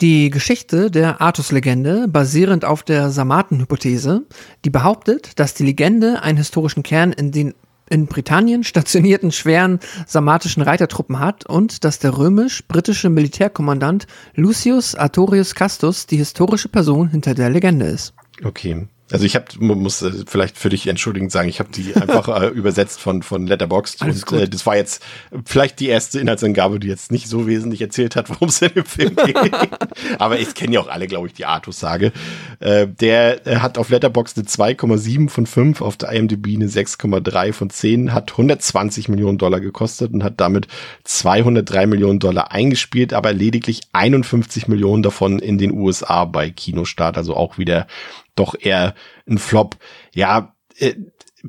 Die 0.00 0.30
Geschichte 0.30 0.90
der 0.90 1.20
Artus-Legende, 1.20 2.08
basierend 2.08 2.64
auf 2.64 2.82
der 2.82 3.10
Sarmaten-Hypothese, 3.10 4.22
die 4.64 4.70
behauptet, 4.70 5.38
dass 5.38 5.54
die 5.54 5.64
Legende 5.64 6.22
einen 6.22 6.38
historischen 6.38 6.82
Kern 6.82 7.12
in 7.12 7.32
den 7.32 7.54
in 7.90 8.06
Britannien 8.06 8.64
stationierten 8.64 9.30
schweren 9.30 9.78
sarmatischen 10.06 10.62
Reitertruppen 10.62 11.20
hat 11.20 11.44
und 11.46 11.84
dass 11.84 11.98
der 11.98 12.16
römisch-britische 12.16 13.10
Militärkommandant 13.10 14.06
Lucius 14.34 14.94
Artorius 14.94 15.54
Castus 15.54 16.06
die 16.06 16.16
historische 16.16 16.70
Person 16.70 17.08
hinter 17.10 17.34
der 17.34 17.50
Legende 17.50 17.84
ist. 17.86 18.14
Okay. 18.42 18.88
Also 19.12 19.26
ich 19.26 19.36
habe 19.36 19.44
muss 19.60 20.00
äh, 20.00 20.10
vielleicht 20.26 20.56
für 20.56 20.70
dich 20.70 20.86
entschuldigend 20.86 21.30
sagen, 21.30 21.48
ich 21.48 21.60
habe 21.60 21.68
die 21.70 21.94
einfach 21.96 22.28
äh, 22.40 22.48
übersetzt 22.48 23.00
von 23.00 23.22
von 23.22 23.46
Letterboxd 23.46 24.02
Alles 24.02 24.24
und 24.24 24.38
äh, 24.40 24.48
das 24.48 24.64
war 24.64 24.76
jetzt 24.76 25.02
vielleicht 25.44 25.78
die 25.80 25.88
erste 25.88 26.20
Inhaltsangabe, 26.20 26.80
die 26.80 26.88
jetzt 26.88 27.12
nicht 27.12 27.28
so 27.28 27.46
wesentlich 27.46 27.82
erzählt 27.82 28.16
hat, 28.16 28.30
worum 28.30 28.48
es 28.48 28.62
in 28.62 28.72
dem 28.72 28.84
Film 28.86 29.16
geht. 29.16 29.54
Aber 30.18 30.38
ich 30.38 30.54
kenne 30.54 30.74
ja 30.74 30.80
auch 30.80 30.88
alle, 30.88 31.06
glaube 31.06 31.26
ich, 31.26 31.34
die 31.34 31.44
Artus-Sage. 31.44 32.12
Äh, 32.60 32.86
der 32.88 33.46
äh, 33.46 33.56
hat 33.56 33.76
auf 33.76 33.90
Letterboxd 33.90 34.38
eine 34.38 34.46
2,7 34.46 35.28
von 35.28 35.46
5, 35.46 35.82
auf 35.82 35.98
der 35.98 36.10
IMDb 36.12 36.54
eine 36.54 36.66
6,3 36.66 37.52
von 37.52 37.68
10, 37.68 38.14
hat 38.14 38.32
120 38.32 39.10
Millionen 39.10 39.36
Dollar 39.36 39.60
gekostet 39.60 40.14
und 40.14 40.24
hat 40.24 40.40
damit 40.40 40.66
203 41.04 41.86
Millionen 41.86 42.20
Dollar 42.20 42.52
eingespielt, 42.52 43.12
aber 43.12 43.34
lediglich 43.34 43.82
51 43.92 44.66
Millionen 44.66 45.02
davon 45.02 45.40
in 45.40 45.58
den 45.58 45.72
USA 45.72 46.24
bei 46.24 46.48
Kinostart, 46.48 47.18
also 47.18 47.36
auch 47.36 47.58
wieder 47.58 47.86
doch 48.34 48.54
eher 48.58 48.94
ein 49.28 49.38
Flop. 49.38 49.76
Ja, 50.12 50.54
äh, 50.78 50.94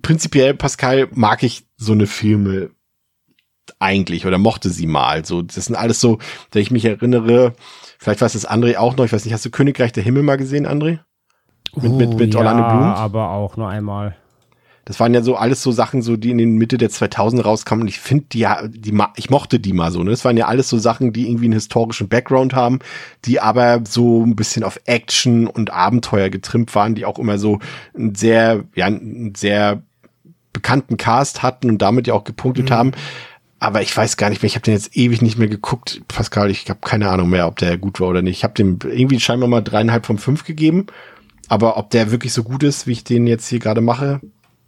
prinzipiell, 0.01 0.53
Pascal, 0.53 1.07
mag 1.11 1.43
ich 1.43 1.67
so 1.77 1.93
eine 1.93 2.07
Filme 2.07 2.71
eigentlich 3.79 4.25
oder 4.25 4.37
mochte 4.37 4.69
sie 4.69 4.87
mal. 4.87 5.25
So, 5.25 5.41
das 5.41 5.65
sind 5.65 5.75
alles 5.75 5.99
so, 5.99 6.19
da 6.51 6.59
ich 6.59 6.71
mich 6.71 6.85
erinnere, 6.85 7.53
vielleicht 7.97 8.21
weiß 8.21 8.33
das 8.33 8.47
André 8.47 8.77
auch 8.77 8.95
noch, 8.95 9.05
ich 9.05 9.13
weiß 9.13 9.25
nicht, 9.25 9.33
hast 9.33 9.45
du 9.45 9.51
Königreich 9.51 9.91
der 9.91 10.03
Himmel 10.03 10.23
mal 10.23 10.37
gesehen, 10.37 10.67
André? 10.67 10.99
Mit, 11.75 11.91
mit, 11.91 12.13
mit 12.17 12.33
ja, 12.33 12.39
Orlando 12.39 12.63
Bloom? 12.63 12.83
aber 12.83 13.31
auch 13.31 13.57
nur 13.57 13.67
einmal. 13.67 14.15
Das 14.85 14.99
waren 14.99 15.15
ja 15.15 15.23
so 15.23 15.35
alles 15.35 15.63
so 15.63 15.71
Sachen, 15.71 16.03
so 16.03 16.15
die 16.15 16.29
in 16.29 16.37
den 16.37 16.57
Mitte 16.57 16.77
der 16.77 16.91
2000 16.91 17.43
rauskamen. 17.43 17.81
Und 17.81 17.87
ich 17.87 17.99
finde 17.99 18.25
die 18.31 18.39
ja, 18.39 18.67
die 18.67 18.95
ich 19.15 19.31
mochte 19.31 19.59
die 19.59 19.73
mal 19.73 19.91
so. 19.91 20.03
Ne? 20.03 20.11
Das 20.11 20.23
waren 20.23 20.37
ja 20.37 20.45
alles 20.45 20.69
so 20.69 20.77
Sachen, 20.77 21.11
die 21.11 21.27
irgendwie 21.27 21.45
einen 21.45 21.53
historischen 21.53 22.07
Background 22.07 22.53
haben, 22.53 22.79
die 23.25 23.39
aber 23.39 23.81
so 23.87 24.23
ein 24.23 24.35
bisschen 24.35 24.63
auf 24.63 24.79
Action 24.85 25.47
und 25.47 25.73
Abenteuer 25.73 26.29
getrimmt 26.29 26.73
waren, 26.75 26.93
die 26.93 27.05
auch 27.05 27.17
immer 27.17 27.39
so 27.39 27.59
ein 27.97 28.13
sehr, 28.13 28.63
ja, 28.75 28.85
einen 28.85 29.33
sehr 29.35 29.81
bekannten 30.53 30.97
Cast 30.97 31.41
hatten 31.41 31.69
und 31.69 31.81
damit 31.81 32.05
ja 32.05 32.13
auch 32.13 32.23
gepunktet 32.23 32.69
mhm. 32.69 32.73
haben. 32.73 32.91
Aber 33.57 33.81
ich 33.81 33.95
weiß 33.95 34.17
gar 34.17 34.29
nicht 34.29 34.43
mehr, 34.43 34.47
ich 34.47 34.55
habe 34.55 34.63
den 34.63 34.75
jetzt 34.75 34.95
ewig 34.95 35.23
nicht 35.23 35.39
mehr 35.39 35.47
geguckt, 35.47 36.01
Pascal, 36.07 36.51
ich 36.51 36.69
habe 36.69 36.81
keine 36.81 37.09
Ahnung 37.09 37.31
mehr, 37.31 37.47
ob 37.47 37.57
der 37.57 37.79
gut 37.79 37.99
war 37.99 38.09
oder 38.09 38.21
nicht. 38.21 38.37
Ich 38.37 38.43
habe 38.43 38.53
dem 38.53 38.77
irgendwie 38.83 39.19
scheinbar 39.19 39.49
mal 39.49 39.61
dreieinhalb 39.61 40.05
von 40.05 40.19
fünf 40.19 40.43
gegeben. 40.43 40.85
Aber 41.47 41.77
ob 41.77 41.89
der 41.89 42.11
wirklich 42.11 42.33
so 42.33 42.43
gut 42.43 42.63
ist, 42.63 42.87
wie 42.87 42.91
ich 42.91 43.03
den 43.03 43.27
jetzt 43.27 43.47
hier 43.47 43.59
gerade 43.59 43.81
mache, 43.81 44.19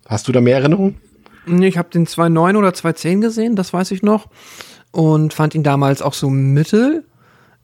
Hast 0.08 0.28
du 0.28 0.32
da 0.32 0.42
mehr 0.42 0.58
Erinnerungen? 0.58 0.98
Ich 1.46 1.78
habe 1.78 1.90
den 1.90 2.08
2.9 2.08 2.58
oder 2.58 2.70
2.10 2.70 3.22
gesehen, 3.22 3.56
das 3.56 3.74
weiß 3.74 3.92
ich 3.92 4.04
noch. 4.04 4.28
Und 4.92 5.34
fand 5.34 5.56
ihn 5.56 5.64
damals 5.64 6.02
auch 6.02 6.14
so 6.14 6.30
mittel. 6.30 7.06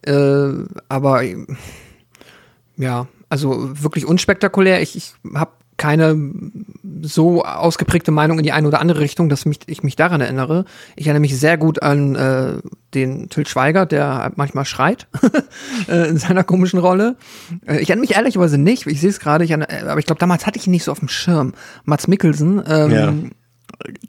Äh, 0.01 0.49
aber 0.89 1.23
ja, 2.77 3.07
also 3.29 3.81
wirklich 3.81 4.05
unspektakulär. 4.05 4.81
Ich, 4.81 4.95
ich 4.95 5.13
habe 5.33 5.51
keine 5.77 6.15
so 7.01 7.43
ausgeprägte 7.43 8.11
Meinung 8.11 8.37
in 8.37 8.43
die 8.43 8.51
eine 8.51 8.67
oder 8.67 8.79
andere 8.79 8.99
Richtung, 8.99 9.29
dass 9.29 9.45
mich, 9.45 9.59
ich 9.67 9.83
mich 9.83 9.95
daran 9.95 10.21
erinnere. 10.21 10.65
Ich 10.95 11.07
erinnere 11.07 11.21
mich 11.21 11.37
sehr 11.37 11.57
gut 11.57 11.81
an 11.81 12.15
äh, 12.15 12.53
den 12.93 13.29
Till 13.29 13.47
Schweiger, 13.47 13.85
der 13.85 14.31
manchmal 14.35 14.65
schreit 14.65 15.07
äh, 15.87 16.09
in 16.09 16.17
seiner 16.17 16.43
komischen 16.43 16.79
Rolle. 16.79 17.17
Äh, 17.65 17.79
ich 17.79 17.89
erinnere 17.89 18.07
mich 18.07 18.15
ehrlicherweise 18.15 18.57
nicht, 18.57 18.87
ich 18.87 19.01
sehe 19.01 19.09
es 19.09 19.19
gerade, 19.19 19.45
aber 19.87 19.99
ich 19.99 20.05
glaube, 20.05 20.19
damals 20.19 20.45
hatte 20.45 20.59
ich 20.59 20.67
ihn 20.67 20.71
nicht 20.71 20.83
so 20.83 20.91
auf 20.91 20.99
dem 20.99 21.09
Schirm. 21.09 21.53
Mats 21.85 22.07
Mikkelsen, 22.07 22.61
ähm, 22.67 22.91
ja. 22.91 23.13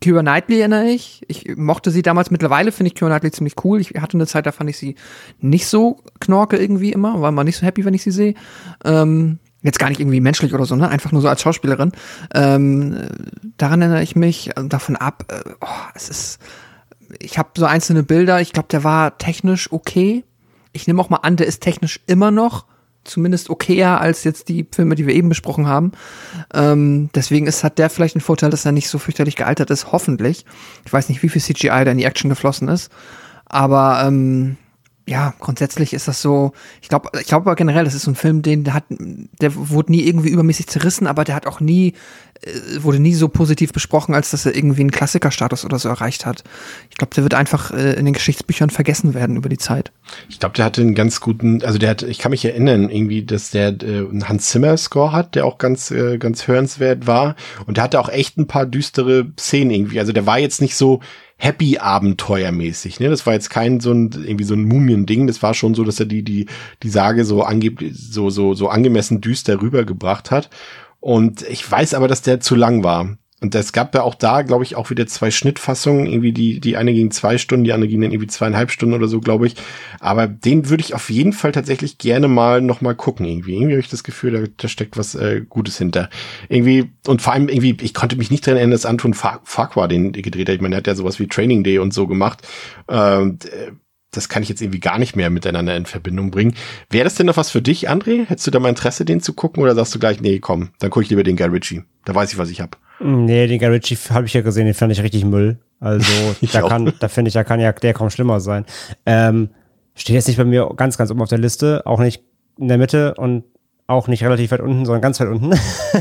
Keira 0.01 0.21
Knightley 0.21 0.61
erinnere 0.61 0.91
ich. 0.91 1.23
Ich 1.29 1.57
mochte 1.57 1.91
sie 1.91 2.03
damals. 2.03 2.31
Mittlerweile 2.31 2.71
finde 2.71 2.89
ich 2.89 2.95
Keira 2.95 3.11
Knightley 3.11 3.33
ziemlich 3.33 3.55
cool. 3.65 3.81
Ich 3.81 3.91
hatte 4.01 4.17
eine 4.17 4.27
Zeit, 4.27 4.47
da 4.47 4.53
fand 4.53 4.71
ich 4.71 4.77
sie 4.77 4.95
nicht 5.41 5.67
so 5.67 6.01
knorke 6.21 6.57
irgendwie 6.57 6.93
immer. 6.93 7.21
War 7.21 7.33
mal 7.33 7.45
nicht 7.45 7.57
so 7.57 7.67
happy, 7.67 7.85
wenn 7.85 7.95
ich 7.95 8.03
sie 8.03 8.11
sehe. 8.11 8.35
Ähm, 8.85 9.39
Jetzt 9.65 9.79
gar 9.79 9.89
nicht 9.89 9.99
irgendwie 9.99 10.21
menschlich 10.21 10.53
oder 10.53 10.67
so, 10.67 10.77
ne? 10.77 10.89
Einfach 10.89 11.11
nur 11.11 11.23
so 11.23 11.29
als 11.29 11.41
Schauspielerin. 11.41 11.93
Ähm, 12.35 13.09
daran 13.57 13.81
erinnere 13.81 14.03
ich 14.03 14.15
mich 14.15 14.51
davon 14.55 14.95
ab. 14.95 15.25
Äh, 15.29 15.51
oh, 15.61 15.89
es 15.95 16.11
ist. 16.11 16.39
Ich 17.19 17.39
habe 17.39 17.49
so 17.57 17.65
einzelne 17.65 18.03
Bilder. 18.03 18.41
Ich 18.43 18.53
glaube, 18.53 18.69
der 18.71 18.85
war 18.85 19.17
technisch 19.17 19.73
okay. 19.73 20.23
Ich 20.73 20.87
nehme 20.87 21.01
auch 21.01 21.09
mal 21.09 21.21
an, 21.23 21.37
der 21.37 21.47
ist 21.47 21.63
technisch 21.63 22.01
immer 22.07 22.31
noch 22.31 22.67
zumindest 23.05 23.51
okayer 23.51 24.01
als 24.01 24.25
jetzt 24.25 24.49
die 24.49 24.67
Filme, 24.71 24.95
die 24.95 25.07
wir 25.07 25.15
eben 25.15 25.29
besprochen 25.29 25.67
haben. 25.67 25.93
Ähm, 26.53 27.11
deswegen 27.15 27.47
ist, 27.47 27.65
hat 27.65 27.79
der 27.79 27.91
vielleicht 27.91 28.17
einen 28.17 28.23
Vorteil, 28.23 28.51
dass 28.51 28.65
er 28.65 28.73
nicht 28.73 28.89
so 28.89 28.99
fürchterlich 28.99 29.37
gealtert 29.37 29.71
ist, 29.71 29.93
hoffentlich. 29.93 30.45
Ich 30.85 30.93
weiß 30.93 31.09
nicht, 31.09 31.23
wie 31.23 31.29
viel 31.29 31.43
CGI 31.43 31.85
da 31.85 31.91
in 31.91 31.99
die 31.99 32.05
Action 32.05 32.31
geflossen 32.31 32.69
ist. 32.69 32.91
Aber 33.47 34.03
ähm, 34.07 34.57
ja, 35.07 35.35
grundsätzlich 35.39 35.93
ist 35.93 36.09
das 36.09 36.23
so, 36.23 36.53
ich 36.81 36.89
glaube, 36.89 37.11
ich 37.21 37.27
glaube 37.27 37.47
aber 37.47 37.57
generell, 37.57 37.85
das 37.85 37.95
ist 37.95 38.03
so 38.03 38.11
ein 38.11 38.15
Film, 38.15 38.41
den 38.41 38.65
der 38.65 38.73
hat, 38.73 38.85
der 38.89 39.55
wurde 39.55 39.93
nie 39.93 40.03
irgendwie 40.03 40.31
übermäßig 40.31 40.67
zerrissen, 40.67 41.07
aber 41.07 41.25
der 41.25 41.35
hat 41.35 41.47
auch 41.47 41.61
nie, 41.61 41.93
äh, 42.41 42.83
wurde 42.83 42.99
nie 42.99 43.13
so 43.13 43.29
positiv 43.29 43.73
besprochen, 43.73 44.15
als 44.15 44.31
dass 44.31 44.47
er 44.47 44.57
irgendwie 44.57 44.81
einen 44.81 44.91
Klassikerstatus 44.91 45.67
oder 45.67 45.79
so 45.79 45.91
erreicht 45.91 46.25
hat. 46.25 46.43
Ich 46.89 46.97
glaube, 46.97 47.15
der 47.15 47.23
wird 47.23 47.35
einfach 47.35 47.71
äh, 47.71 47.93
in 47.93 48.07
den 48.07 48.15
Geschichtsbüchern 48.15 48.71
vergessen 48.71 49.13
werden 49.13 49.37
über 49.37 49.51
die 49.51 49.59
Zeit. 49.59 49.93
Ich 50.31 50.41
glaube, 50.41 50.55
der 50.55 50.65
hatte 50.65 50.81
einen 50.81 50.95
ganz 50.95 51.21
guten, 51.21 51.63
also 51.63 51.77
der 51.77 51.91
hat, 51.91 52.03
ich 52.03 52.19
kann 52.19 52.31
mich 52.31 52.45
erinnern, 52.47 52.89
irgendwie, 52.89 53.25
dass 53.25 53.51
der 53.51 53.77
äh, 53.83 54.09
einen 54.09 54.27
Hans 54.31 54.49
Zimmer 54.49 54.75
Score 54.79 55.13
hat, 55.13 55.35
der 55.35 55.45
auch 55.45 55.59
ganz, 55.59 55.91
äh, 55.91 56.17
ganz 56.17 56.49
hörenswert 56.49 57.07
war. 57.07 57.37
Und 57.67 57.77
der 57.77 57.85
hatte 57.85 58.01
auch 58.01 58.09
echt 58.09 58.39
ein 58.39 58.47
paar 58.47 58.65
düstere 58.65 59.27
Szenen 59.39 59.71
irgendwie. 59.71 60.01
Also 60.01 60.13
der 60.13 60.25
war 60.25 60.39
jetzt 60.39 60.63
nicht 60.63 60.77
so, 60.77 61.01
happy 61.37 61.79
abenteuermäßig, 61.79 63.01
ne? 63.01 63.09
Das 63.09 63.27
war 63.27 63.35
jetzt 63.35 63.51
kein 63.51 63.81
so 63.81 63.93
ein 63.93 64.11
irgendwie 64.13 64.45
so 64.45 64.55
ein 64.55 64.65
Mumien-Ding, 64.65 65.27
das 65.27 65.43
war 65.43 65.55
schon 65.55 65.75
so, 65.75 65.85
dass 65.85 66.01
er 66.01 66.07
die 66.07 66.23
die 66.23 66.47
die 66.83 66.89
Sage 66.89 67.25
so 67.25 67.43
angeblich 67.43 67.95
so 67.97 68.31
so 68.31 68.55
so 68.55 68.69
angemessen 68.69 69.21
düster 69.21 69.61
rübergebracht 69.61 70.31
hat 70.31 70.51
und 71.01 71.43
ich 71.43 71.71
weiß 71.71 71.95
aber, 71.95 72.09
dass 72.09 72.23
der 72.23 72.41
zu 72.41 72.55
lang 72.55 72.83
war. 72.83 73.19
Und 73.41 73.55
es 73.55 73.73
gab 73.73 73.95
ja 73.95 74.03
auch 74.03 74.15
da, 74.15 74.43
glaube 74.43 74.65
ich, 74.65 74.77
auch 74.77 74.91
wieder 74.91 75.07
zwei 75.07 75.31
Schnittfassungen. 75.31 76.07
Irgendwie 76.07 76.33
die, 76.33 76.61
die 76.61 76.77
eine 76.77 76.95
ging 76.95 77.11
zwei 77.11 77.37
Stunden, 77.37 77.65
die 77.65 77.73
andere 77.73 77.89
ging 77.89 78.01
dann 78.01 78.13
irgendwie 78.13 78.29
zweieinhalb 78.29 78.71
Stunden 78.71 78.95
oder 78.95 79.09
so, 79.09 79.21
glaube 79.21 79.47
ich. 79.47 79.57
Aber 80.01 80.27
den 80.27 80.71
würde 80.71 80.83
ich 80.83 80.95
auf 80.95 81.11
jeden 81.11 81.33
Fall 81.33 81.53
tatsächlich 81.53 81.99
gerne 81.99 82.29
mal 82.29 82.63
noch 82.63 82.81
mal 82.81 82.95
gucken. 82.95 83.27
Irgendwie, 83.27 83.55
irgendwie 83.55 83.73
habe 83.73 83.81
ich 83.81 83.91
das 83.91 84.05
Gefühl, 84.05 84.33
da, 84.33 84.51
da 84.57 84.69
steckt 84.69 84.97
was 84.97 85.15
äh, 85.15 85.43
Gutes 85.47 85.77
hinter. 85.77 86.09
Irgendwie 86.49 86.93
und 87.07 87.23
vor 87.23 87.33
allem 87.33 87.49
irgendwie, 87.49 87.77
ich 87.83 87.93
konnte 87.93 88.17
mich 88.17 88.31
nicht 88.31 88.47
dran 88.47 88.57
erinnern, 88.57 88.71
dass 88.71 88.87
Anton 88.87 89.15
Farquhar 89.15 89.89
den 89.89 90.13
gedreht 90.13 90.49
hat. 90.49 90.55
Ich 90.55 90.63
meine, 90.63 90.77
er 90.77 90.79
hat 90.79 90.87
ja 90.87 90.95
sowas 90.95 91.19
wie 91.19 91.27
Training 91.27 91.65
Day 91.65 91.79
und 91.79 91.93
so 91.93 92.07
gemacht. 92.07 92.47
Und, 92.87 93.45
äh, 93.47 93.73
das 94.17 94.29
kann 94.29 94.43
ich 94.43 94.49
jetzt 94.49 94.63
irgendwie 94.63 94.81
gar 94.81 94.99
nicht 94.99 95.17
mehr 95.17 95.29
miteinander 95.29 95.77
in 95.77 95.87
Verbindung 95.87 96.31
bringen. 96.31 96.55
Wäre 96.89 97.05
das 97.05 97.17
denn 97.17 97.27
noch 97.27 97.37
was 97.37 97.51
für 97.51 97.63
dich, 97.63 97.91
André? 97.91 98.27
Hättest 98.27 98.47
du 98.47 98.51
da 98.51 98.61
mal 98.61 98.69
Interesse, 98.69 99.05
den 99.05 99.21
zu 99.21 99.33
gucken 99.33 99.63
oder 99.63 99.75
sagst 99.75 99.95
du 99.95 99.99
gleich, 99.99 100.21
nee, 100.21 100.39
komm, 100.39 100.71
dann 100.79 100.91
gucke 100.91 101.03
ich 101.03 101.11
lieber 101.11 101.25
den 101.25 101.37
Guy 101.37 101.49
Ritchie. 101.49 101.83
Da 102.05 102.15
weiß 102.15 102.33
ich, 102.33 102.39
was 102.39 102.51
ich 102.51 102.61
hab. 102.61 102.79
Nee, 103.01 103.47
den 103.47 103.59
Guy 103.59 103.69
Ritchie 103.69 103.97
habe 104.11 104.27
ich 104.27 104.35
ja 104.35 104.43
gesehen, 104.43 104.67
den 104.67 104.75
fand 104.75 104.93
ich 104.93 105.03
richtig 105.03 105.25
Müll. 105.25 105.59
Also 105.81 106.07
da 106.53 106.63
kann, 106.63 106.93
da 106.99 107.09
finde 107.09 107.29
ich, 107.29 107.35
da 107.35 107.45
kann 107.45 107.61
ja 107.61 107.73
der 107.73 107.95
kaum 107.95 108.11
schlimmer 108.11 108.41
sein. 108.41 108.65
Ähm, 109.07 109.51
steht 109.95 110.15
jetzt 110.15 110.29
nicht 110.29 110.37
bei 110.37 110.45
mir 110.45 110.71
ganz, 110.77 110.97
ganz 110.97 111.11
oben 111.11 111.23
auf 111.23 111.29
der 111.29 111.39
Liste, 111.39 111.83
auch 111.85 112.01
nicht 112.01 112.23
in 112.59 112.69
der 112.69 112.79
Mitte 112.79 113.15
und 113.15 113.45
auch 113.87 114.09
nicht 114.09 114.25
relativ 114.25 114.51
weit 114.51 114.61
unten, 114.61 114.87
sondern 114.87 115.03
ganz 115.03 115.21
weit 115.21 115.29
unten. 115.29 115.51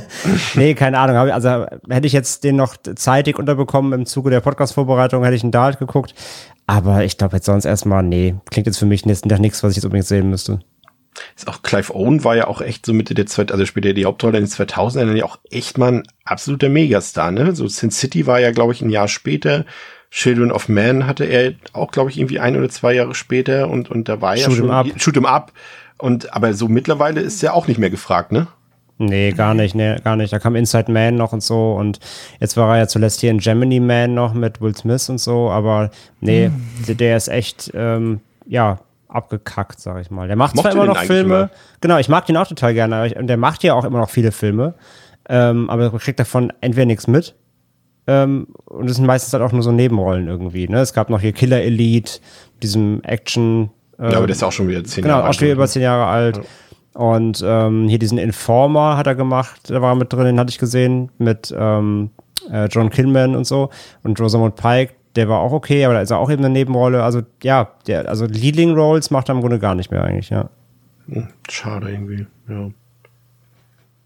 nee, 0.56 0.74
keine 0.74 1.00
Ahnung. 1.00 1.18
Also 1.18 1.66
hätte 1.90 2.08
ich 2.08 2.14
jetzt 2.14 2.44
den 2.44 2.56
noch 2.56 2.78
zeitig 2.78 3.38
unterbekommen 3.38 3.92
im 3.92 4.06
Zuge 4.06 4.30
der 4.30 4.40
Podcast-Vorbereitung, 4.40 5.24
hätte 5.24 5.36
ich 5.36 5.44
ihn 5.44 5.52
da 5.52 5.64
halt 5.64 5.80
geguckt. 5.80 6.16
Aber 6.66 7.04
ich 7.04 7.18
glaube 7.18 7.36
jetzt 7.36 7.46
sonst 7.46 7.66
erstmal, 7.66 8.04
nee, 8.04 8.36
klingt 8.50 8.68
jetzt 8.68 8.78
für 8.78 8.86
mich 8.86 9.06
nächsten 9.06 9.28
Tag 9.28 9.40
nichts, 9.40 9.64
was 9.64 9.72
ich 9.72 9.78
jetzt 9.78 9.86
unbedingt 9.86 10.08
sehen 10.08 10.30
müsste. 10.30 10.60
Ist 11.36 11.48
auch 11.48 11.62
Clive 11.62 11.94
Owen 11.94 12.24
war 12.24 12.36
ja 12.36 12.48
auch 12.48 12.62
echt 12.62 12.86
so 12.86 12.94
Mitte 12.94 13.14
der 13.14 13.26
zwei, 13.26 13.46
also 13.48 13.66
später 13.66 13.94
die 13.94 14.06
Hauptrolle 14.06 14.38
in 14.38 14.46
den 14.46 14.52
2000ern 14.52 15.16
ja 15.16 15.26
auch 15.26 15.40
echt 15.52 15.78
mal 15.78 15.92
ein 15.92 16.04
absoluter 16.26 16.70
Megastar, 16.70 17.32
ne? 17.32 17.56
So 17.56 17.68
Sin 17.68 17.92
City 17.92 18.26
war 18.28 18.40
ja, 18.40 18.52
glaube 18.52 18.74
ich, 18.74 18.82
ein 18.82 18.90
Jahr 18.90 19.08
später. 19.08 19.66
Children 20.12 20.52
of 20.52 20.70
Man 20.70 21.08
hatte 21.08 21.26
er 21.26 21.54
auch, 21.74 21.90
glaube 21.90 22.12
ich, 22.12 22.20
irgendwie 22.20 22.40
ein 22.40 22.56
oder 22.56 22.70
zwei 22.70 22.94
Jahre 22.94 23.16
später 23.16 23.68
und, 23.70 23.90
und 23.90 24.08
da 24.08 24.22
war 24.22 24.36
ja 24.36 24.46
Shoot 24.46 24.58
schon 24.58 24.70
up. 24.70 24.88
Shoot 24.98 25.18
'em 25.18 25.26
up. 25.26 25.52
Und, 25.98 26.34
aber 26.34 26.54
so 26.54 26.68
mittlerweile 26.68 27.22
ist 27.22 27.44
er 27.44 27.56
auch 27.56 27.68
nicht 27.68 27.80
mehr 27.80 27.90
gefragt, 27.90 28.32
ne? 28.32 28.48
Nee, 29.00 29.32
gar 29.32 29.54
nicht, 29.56 29.74
nee, 29.74 29.96
gar 30.04 30.16
nicht. 30.16 30.32
Da 30.32 30.38
kam 30.38 30.56
Inside 30.56 30.92
Man 30.92 31.16
noch 31.16 31.34
und 31.34 31.42
so 31.42 31.74
und 31.74 32.00
jetzt 32.40 32.58
war 32.58 32.76
er 32.76 32.82
ja 32.82 32.88
zuletzt 32.88 33.22
hier 33.22 33.32
in 33.32 33.40
Gemini 33.40 33.80
Man 33.80 34.14
noch 34.14 34.34
mit 34.34 34.62
Will 34.62 34.76
Smith 34.76 35.10
und 35.10 35.20
so, 35.20 35.50
aber 35.50 35.90
nee, 36.22 36.52
der, 36.88 36.96
der 36.96 37.18
ist 37.18 37.28
echt, 37.28 37.72
ähm, 37.74 38.22
ja, 38.46 38.80
abgekackt, 39.14 39.80
sag 39.80 40.02
ich 40.02 40.12
mal. 40.12 40.28
Der 40.28 40.36
macht 40.36 40.56
Mochte 40.56 40.72
zwar 40.72 40.84
immer 40.84 40.94
noch 40.94 41.02
Filme, 41.04 41.36
immer. 41.36 41.50
genau, 41.82 41.98
ich 41.98 42.10
mag 42.10 42.26
den 42.26 42.38
auch 42.38 42.48
total 42.48 42.74
gerne, 42.74 42.96
aber 42.98 43.06
ich- 43.06 43.16
und 43.16 43.28
der 43.28 43.38
macht 43.38 43.64
ja 43.64 43.74
auch 43.74 43.86
immer 43.86 44.00
noch 44.00 44.10
viele 44.10 44.32
Filme, 44.32 44.74
ähm, 45.30 45.70
aber 45.70 45.84
er 45.84 45.92
kriegt 46.00 46.20
davon 46.20 46.52
entweder 46.62 46.86
nichts 46.86 47.08
mit 47.08 47.36
ähm, 48.08 48.48
und 48.66 48.90
es 48.90 48.98
sind 48.98 49.06
meistens 49.06 49.32
halt 49.34 49.44
auch 49.44 49.52
nur 49.54 49.64
so 49.64 49.72
Nebenrollen 49.72 50.28
irgendwie, 50.28 50.68
ne? 50.68 50.80
Es 50.82 50.94
gab 50.94 51.10
noch 51.10 51.22
hier 51.22 51.32
Killer 51.32 51.62
Elite, 51.62 52.20
diesem 52.62 53.02
Action, 53.04 53.70
ja, 54.00 54.06
aber 54.18 54.28
der 54.28 54.36
ist 54.36 54.44
auch 54.44 54.52
schon 54.52 54.68
wieder 54.68 54.84
zehn 54.84 55.04
Genau, 55.04 55.18
Jahre 55.18 55.30
auch 55.30 55.34
schon 55.34 55.48
alt. 55.48 55.54
über 55.56 55.68
zehn 55.68 55.82
Jahre 55.84 56.06
alt. 56.08 56.42
Und 56.96 57.44
ähm, 57.46 57.88
hier 57.88 57.98
diesen 58.00 58.18
Informer 58.18 58.98
hat 58.98 59.08
er 59.08 59.16
gemacht, 59.16 59.70
der 59.70 59.82
war 59.82 59.96
mit 59.96 60.12
drin, 60.14 60.26
den 60.26 60.40
hatte 60.40 60.50
ich 60.52 60.60
gesehen, 60.60 61.12
mit 61.18 61.54
ähm, 61.58 62.10
äh, 62.52 62.66
John 62.68 62.90
Kinman 62.90 63.36
und 63.36 63.46
so. 63.46 63.70
Und 64.04 64.20
Rosamund 64.20 64.56
Pike, 64.56 64.94
der 65.16 65.30
war 65.30 65.40
auch 65.40 65.52
okay, 65.52 65.86
aber 65.86 65.94
da 65.94 66.02
ist 66.02 66.12
er 66.12 66.20
auch 66.20 66.32
eben 66.32 66.44
eine 66.44 66.54
Nebenrolle. 66.54 67.04
Also 67.04 67.22
ja, 67.42 67.72
der, 67.88 68.10
also 68.10 68.26
Leading 68.26 68.74
Roles 68.74 69.12
macht 69.12 69.30
er 69.30 69.36
im 69.36 69.42
Grunde 69.42 69.60
gar 69.60 69.76
nicht 69.76 69.92
mehr 69.92 70.04
eigentlich, 70.04 70.30
ja. 70.30 70.50
Schade 71.50 71.92
irgendwie, 71.92 72.26
ja. 72.48 72.72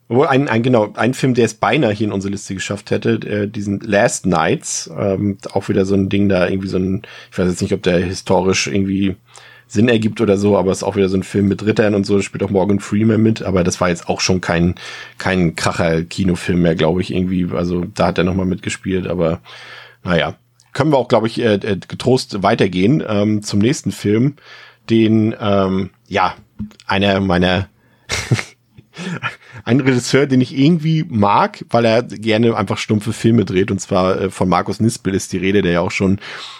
Obwohl 0.09 0.27
ein, 0.27 0.47
ein, 0.47 0.63
genau, 0.63 0.93
ein 0.93 1.13
Film, 1.13 1.34
der 1.34 1.45
es 1.45 1.53
beinahe 1.53 1.91
hier 1.91 2.07
in 2.07 2.13
unsere 2.13 2.31
Liste 2.31 2.53
geschafft 2.53 2.91
hätte, 2.91 3.15
äh, 3.27 3.47
diesen 3.47 3.81
Last 3.81 4.25
Nights, 4.25 4.89
ähm, 4.97 5.38
auch 5.51 5.67
wieder 5.67 5.84
so 5.84 5.95
ein 5.95 6.07
Ding 6.07 6.29
da, 6.29 6.47
irgendwie 6.47 6.69
so 6.69 6.77
ein, 6.77 7.01
ich 7.29 7.38
weiß 7.38 7.49
jetzt 7.49 7.61
nicht, 7.61 7.73
ob 7.73 7.84
der 7.84 7.97
historisch 7.99 8.67
irgendwie 8.67 9.17
Sinn 9.67 9.89
ergibt 9.89 10.21
oder 10.21 10.38
so, 10.38 10.57
aber 10.57 10.71
es 10.71 10.77
ist 10.77 10.84
auch 10.84 10.95
wieder 10.95 11.09
so 11.09 11.17
ein 11.17 11.23
Film 11.23 11.49
mit 11.49 11.65
Rittern 11.65 11.93
und 11.93 12.05
so, 12.05 12.15
da 12.15 12.23
spielt 12.23 12.41
auch 12.41 12.49
Morgan 12.49 12.79
Freeman 12.79 13.21
mit, 13.21 13.41
aber 13.41 13.65
das 13.65 13.81
war 13.81 13.89
jetzt 13.89 14.07
auch 14.07 14.21
schon 14.21 14.39
kein, 14.39 14.75
kein 15.17 15.55
Kracher-Kinofilm 15.55 16.61
mehr, 16.61 16.75
glaube 16.75 17.01
ich, 17.01 17.13
irgendwie, 17.13 17.49
also 17.53 17.84
da 17.84 18.07
hat 18.07 18.17
er 18.17 18.23
nochmal 18.23 18.45
mitgespielt, 18.45 19.07
aber 19.07 19.41
naja. 20.03 20.35
Können 20.77 20.91
wir 20.91 20.99
auch, 20.99 21.07
glaube 21.07 21.25
ich, 21.25 21.41
äh, 21.41 21.55
äh, 21.55 21.79
getrost 21.87 22.43
weitergehen 22.43 23.03
ähm, 23.07 23.41
zum 23.41 23.57
nächsten 23.57 23.91
Film, 23.91 24.35
den, 24.91 25.35
ähm, 25.41 25.89
ja, 26.07 26.35
einer 26.85 27.19
meiner 27.19 27.67
ein 29.65 29.79
Regisseur, 29.79 30.27
den 30.27 30.39
ich 30.39 30.55
irgendwie 30.55 31.03
mag, 31.09 31.65
weil 31.71 31.83
er 31.83 32.03
gerne 32.03 32.55
einfach 32.55 32.77
stumpfe 32.77 33.11
Filme 33.11 33.43
dreht. 33.43 33.71
Und 33.71 33.81
zwar 33.81 34.21
äh, 34.21 34.29
von 34.29 34.49
Markus 34.49 34.79
Nispel 34.79 35.15
ist 35.15 35.33
die 35.33 35.39
Rede, 35.39 35.63
der 35.63 35.71
ja 35.71 35.81
auch 35.81 35.89
schon 35.89 36.19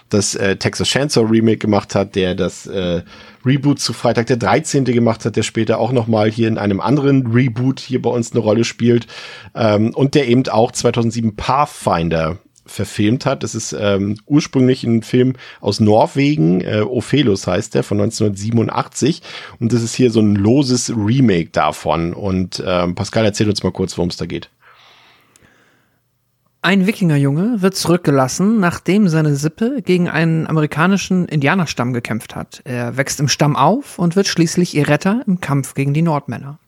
das 0.10 0.34
äh, 0.34 0.56
Texas 0.56 0.88
Chainsaw 0.88 1.30
Remake 1.30 1.60
gemacht 1.60 1.94
hat, 1.94 2.16
der 2.16 2.34
das 2.34 2.66
äh, 2.66 3.04
Reboot 3.46 3.80
zu 3.80 3.94
Freitag 3.94 4.26
der 4.26 4.38
13. 4.38 4.84
gemacht 4.86 5.26
hat, 5.26 5.36
der 5.36 5.44
später 5.44 5.78
auch 5.78 5.92
noch 5.92 6.08
mal 6.08 6.32
hier 6.32 6.48
in 6.48 6.58
einem 6.58 6.82
anderen 6.82 7.28
Reboot 7.28 7.80
hier 7.80 8.02
bei 8.02 8.10
uns 8.10 8.32
eine 8.32 8.40
Rolle 8.40 8.64
spielt. 8.64 9.06
Ähm, 9.54 9.94
und 9.94 10.16
der 10.16 10.28
eben 10.28 10.48
auch 10.48 10.72
2007 10.72 11.36
Pathfinder 11.36 12.40
verfilmt 12.68 13.26
hat. 13.26 13.44
Das 13.44 13.56
ist 13.56 13.76
ähm, 13.78 14.18
ursprünglich 14.26 14.84
ein 14.84 15.02
Film 15.02 15.34
aus 15.62 15.80
Norwegen, 15.80 16.62
äh, 16.62 16.82
Ophelos 16.82 17.48
heißt 17.48 17.76
der, 17.76 17.84
von 17.84 18.00
1987. 18.00 19.22
Und 19.60 19.74
das 19.74 19.82
ist 19.82 19.96
hier 19.96 20.12
so 20.12 20.20
ein 20.20 20.36
loses 20.36 20.90
Remake 20.96 21.50
davon. 21.50 22.14
Und 22.14 22.64
ähm, 22.66 22.96
Pascal, 22.96 23.26
erzähl 23.26 23.50
uns 23.50 23.64
mal 23.64 23.72
kurz, 23.72 23.98
worum 23.98 24.10
es 24.10 24.18
da 24.18 24.26
geht. 24.26 24.50
Ein 26.62 26.86
Wikingerjunge 26.86 27.62
wird 27.62 27.76
zurückgelassen, 27.76 28.60
nachdem 28.60 29.08
seine 29.08 29.36
Sippe 29.36 29.82
gegen 29.82 30.10
einen 30.10 30.48
amerikanischen 30.48 31.26
Indianerstamm 31.28 31.94
gekämpft 31.94 32.36
hat. 32.36 32.62
Er 32.66 32.98
wächst 32.98 33.20
im 33.20 33.30
Stamm 33.30 33.56
auf 33.56 34.00
und 34.00 34.16
wird 34.16 34.28
schließlich 34.28 34.76
ihr 34.76 34.90
Retter 34.90 35.22
im 35.28 35.40
Kampf 35.40 35.76
gegen 35.76 35.94
die 35.94 36.02
Nordmänner. 36.02 36.60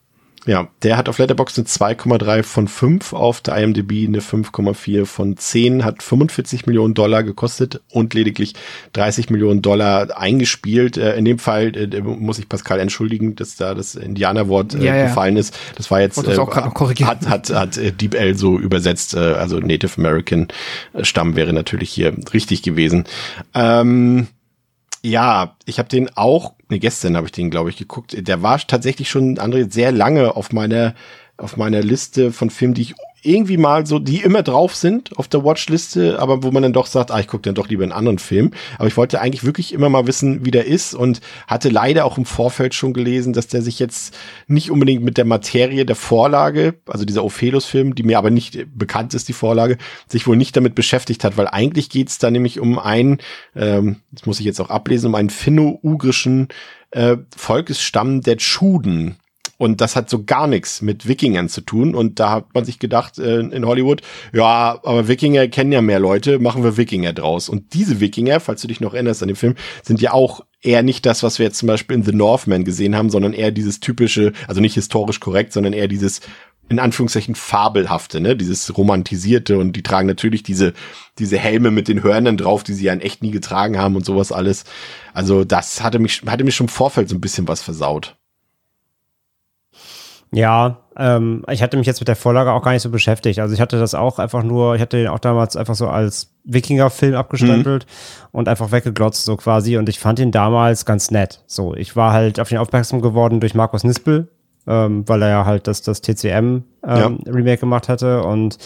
Ja, 0.46 0.70
der 0.84 0.96
hat 0.96 1.10
auf 1.10 1.18
Letterboxd 1.18 1.60
eine 1.60 1.68
2,3 1.68 2.44
von 2.44 2.68
5, 2.68 3.14
auf 3.14 3.42
der 3.42 3.58
IMDb 3.58 4.08
eine 4.08 4.22
5,4 4.22 5.06
von 5.06 5.36
10, 5.36 5.84
hat 5.84 6.02
45 6.02 6.66
Millionen 6.66 6.94
Dollar 6.94 7.24
gekostet 7.24 7.82
und 7.92 8.14
lediglich 8.14 8.54
30 8.94 9.30
Millionen 9.30 9.62
Dollar 9.62 10.18
eingespielt. 10.18 10.98
Äh, 10.98 11.18
in 11.18 11.26
dem 11.26 11.40
Fall 11.40 11.76
äh, 11.76 12.02
muss 12.02 12.40
ich 12.40 12.48
Pascal 12.48 12.80
entschuldigen, 12.80 13.36
dass 13.36 13.58
da 13.58 13.76
das 13.76 13.96
Indianerwort 13.96 14.76
äh, 14.76 14.86
Ja, 14.86 14.96
ja. 14.96 15.06
gefallen 15.08 15.36
ist. 15.36 15.58
Das 15.76 15.92
war 15.92 16.00
jetzt 16.00 16.16
korrigieren. 16.24 17.10
hat 17.10 17.28
hat 17.28 17.50
hat 17.50 17.78
äh, 17.78 17.92
Deep 17.92 18.16
L 18.16 18.36
so 18.36 18.58
übersetzt, 18.58 19.16
äh, 19.16 19.20
also 19.20 19.60
Native 19.60 19.98
American 19.98 20.48
äh, 20.94 21.04
Stamm 21.04 21.36
wäre 21.36 21.52
natürlich 21.52 21.92
hier 21.92 22.16
richtig 22.34 22.64
gewesen. 22.64 23.04
Ähm, 23.54 24.28
ja, 25.02 25.56
ich 25.66 25.80
habe 25.80 25.90
den 25.90 26.10
auch, 26.16 26.54
ne, 26.70 26.80
gestern 26.80 27.16
habe 27.16 27.28
ich 27.28 27.32
den, 27.32 27.50
glaube 27.50 27.70
ich, 27.70 27.78
geguckt. 27.78 28.16
Der 28.28 28.42
war 28.42 28.60
tatsächlich 28.60 29.10
schon, 29.10 29.38
André, 29.38 29.72
sehr 29.72 29.92
lange 29.92 30.36
auf 30.36 30.52
meiner, 30.52 30.94
auf 31.40 31.58
meiner 31.58 31.82
Liste 31.82 32.32
von 32.32 32.50
Filmen, 32.50 32.74
die 32.74 32.82
ich 32.84 32.96
irgendwie 33.22 33.58
mal 33.58 33.86
so, 33.86 34.00
die 34.00 34.22
immer 34.22 34.44
drauf 34.44 34.76
sind 34.76 35.18
auf 35.18 35.28
der 35.28 35.44
Watchliste, 35.44 36.20
aber 36.20 36.44
wo 36.44 36.52
man 36.52 36.64
dann 36.64 36.74
doch 36.74 36.86
sagt, 36.86 37.12
ah, 37.12 37.20
ich 37.20 37.28
gucke 37.28 37.44
dann 37.44 37.56
doch 37.56 37.68
lieber 37.68 37.84
einen 37.84 37.92
anderen 37.92 38.20
Film. 38.20 38.52
Aber 38.78 38.88
ich 38.88 38.96
wollte 38.96 39.20
eigentlich 39.20 39.44
wirklich 39.44 39.74
immer 39.74 39.90
mal 39.90 40.08
wissen, 40.08 40.46
wie 40.46 40.52
der 40.52 40.66
ist 40.66 40.94
und 40.94 41.20
hatte 41.48 41.70
leider 41.70 42.06
auch 42.06 42.18
im 42.18 42.26
Vorfeld 42.26 42.74
schon 42.74 42.94
gelesen, 42.94 43.34
dass 43.34 43.48
der 43.48 43.62
sich 43.62 43.80
jetzt 43.80 44.18
nicht 44.48 44.72
unbedingt 44.72 45.04
mit 45.04 45.18
der 45.18 45.26
Materie 45.26 45.86
der 45.86 45.96
Vorlage, 45.96 46.76
also 46.88 47.04
dieser 47.04 47.26
Ophelos-Film, 47.26 47.96
die 47.96 48.04
mir 48.04 48.18
aber 48.18 48.30
nicht 48.30 48.66
bekannt 48.74 49.14
ist, 49.14 49.28
die 49.28 49.34
Vorlage, 49.34 49.78
sich 50.08 50.26
wohl 50.28 50.38
nicht 50.38 50.56
damit 50.56 50.76
beschäftigt 50.76 51.24
hat, 51.24 51.36
weil 51.36 51.48
eigentlich 51.48 51.90
geht's 51.90 52.20
da 52.20 52.32
nämlich 52.32 52.60
um 52.60 52.80
einen, 52.80 53.18
ähm, 53.56 53.98
das 54.12 54.26
muss 54.26 54.40
ich 54.40 54.46
jetzt 54.46 54.62
auch 54.62 54.70
ablesen, 54.70 55.08
um 55.08 55.16
einen 55.16 55.30
finno-ugrischen 55.30 56.48
äh, 56.92 57.18
Volkesstamm 57.36 58.22
der 58.22 58.38
Tschuden. 58.38 59.18
Und 59.60 59.82
das 59.82 59.98
hat 59.98 60.10
so 60.10 60.24
gar 60.24 60.48
nichts 60.48 60.82
mit 60.82 61.06
Wikingern 61.06 61.50
zu 61.50 61.60
tun. 61.60 61.94
Und 61.94 62.22
da 62.22 62.32
hat 62.32 62.54
man 62.54 62.64
sich 62.64 62.80
gedacht 62.80 63.20
äh, 63.20 63.42
in 63.42 63.66
Hollywood, 63.66 64.02
ja, 64.32 64.80
aber 64.84 65.10
Wikinger 65.10 65.50
kennen 65.50 65.74
ja 65.74 65.82
mehr 65.82 66.00
Leute, 66.00 66.40
machen 66.40 66.64
wir 66.64 66.78
Wikinger 66.78 67.12
draus. 67.12 67.50
Und 67.50 67.74
diese 67.74 68.00
Wikinger, 68.00 68.40
falls 68.40 68.62
du 68.62 68.70
dich 68.70 68.80
noch 68.80 68.94
erinnerst 68.94 69.22
an 69.22 69.28
den 69.28 69.36
Film, 69.36 69.56
sind 69.84 70.00
ja 70.00 70.14
auch 70.14 70.46
eher 70.62 70.82
nicht 70.82 71.06
das, 71.06 71.24
was 71.24 71.40
wir 71.40 71.46
jetzt 71.46 71.58
zum 71.58 71.68
Beispiel 71.68 71.98
in 71.98 72.04
The 72.04 72.14
Northman 72.14 72.64
gesehen 72.64 72.96
haben, 72.96 73.10
sondern 73.10 73.34
eher 73.34 73.52
dieses 73.52 73.82
typische, 73.82 74.32
also 74.48 74.62
nicht 74.62 74.76
historisch 74.76 75.20
korrekt, 75.20 75.52
sondern 75.52 75.74
eher 75.74 75.90
dieses 75.90 76.22
in 76.70 76.80
Anführungszeichen 76.80 77.36
fabelhafte, 77.36 78.22
ne, 78.22 78.38
dieses 78.38 78.78
romantisierte 78.78 79.58
und 79.58 79.76
die 79.76 79.84
tragen 79.84 80.08
natürlich 80.08 80.44
diese 80.44 80.74
diese 81.18 81.38
Helme 81.38 81.72
mit 81.72 81.88
den 81.88 82.04
Hörnern 82.04 82.38
drauf, 82.38 82.64
die 82.64 82.74
sie 82.74 82.86
ja 82.86 82.94
in 82.94 83.02
echt 83.02 83.24
nie 83.24 83.32
getragen 83.32 83.78
haben 83.78 83.96
und 83.96 84.06
sowas 84.06 84.32
alles. 84.32 84.64
Also 85.14 85.44
das 85.44 85.82
hatte 85.82 86.00
mich 86.00 86.22
hatte 86.28 86.44
mich 86.46 86.56
schon 86.56 86.68
im 86.68 86.70
Vorfeld 86.70 87.10
so 87.10 87.16
ein 87.16 87.22
bisschen 87.22 87.48
was 87.48 87.62
versaut. 87.62 88.16
Ja, 90.32 90.78
ähm, 90.96 91.44
ich 91.50 91.64
hatte 91.64 91.78
mich 91.78 91.88
jetzt 91.88 92.02
mit 92.02 92.08
der 92.08 92.16
Vorlage 92.16 92.52
auch 92.52 92.62
gar 92.62 92.74
nicht 92.74 92.84
so 92.84 92.90
beschäftigt. 92.90 93.40
Also 93.40 93.54
ich 93.54 93.62
hatte 93.62 93.80
das 93.80 93.96
auch 93.96 94.20
einfach 94.20 94.44
nur, 94.44 94.76
ich 94.76 94.82
hatte 94.82 94.98
den 94.98 95.08
auch 95.08 95.20
damals 95.20 95.56
einfach 95.56 95.76
so 95.76 95.88
als 95.88 96.32
Wikinger-Film 96.44 97.16
abgestempelt 97.16 97.86
mhm. 97.86 98.40
und 98.40 98.48
einfach 98.48 98.72
weggeglotzt 98.72 99.26
so 99.26 99.38
quasi. 99.38 99.78
Und 99.78 99.90
ich 99.90 100.00
fand 100.00 100.20
ihn 100.20 100.32
damals 100.32 100.86
ganz 100.86 101.10
nett. 101.10 101.42
So, 101.48 101.74
ich 101.74 101.96
war 101.96 102.14
halt 102.14 102.40
auf 102.40 102.52
ihn 102.52 102.60
aufmerksam 102.60 103.02
geworden 103.02 103.40
durch 103.40 103.56
Markus 103.56 103.84
Nispel, 103.84 104.28
ähm, 104.68 105.08
weil 105.08 105.24
er 105.24 105.30
ja 105.30 105.46
halt 105.46 105.66
das, 105.66 105.82
das 105.82 106.02
TCM 106.02 106.36
ähm, 106.38 106.64
ja. 106.84 107.12
Remake 107.26 107.62
gemacht 107.62 107.90
hatte 107.90 108.22
und 108.24 108.58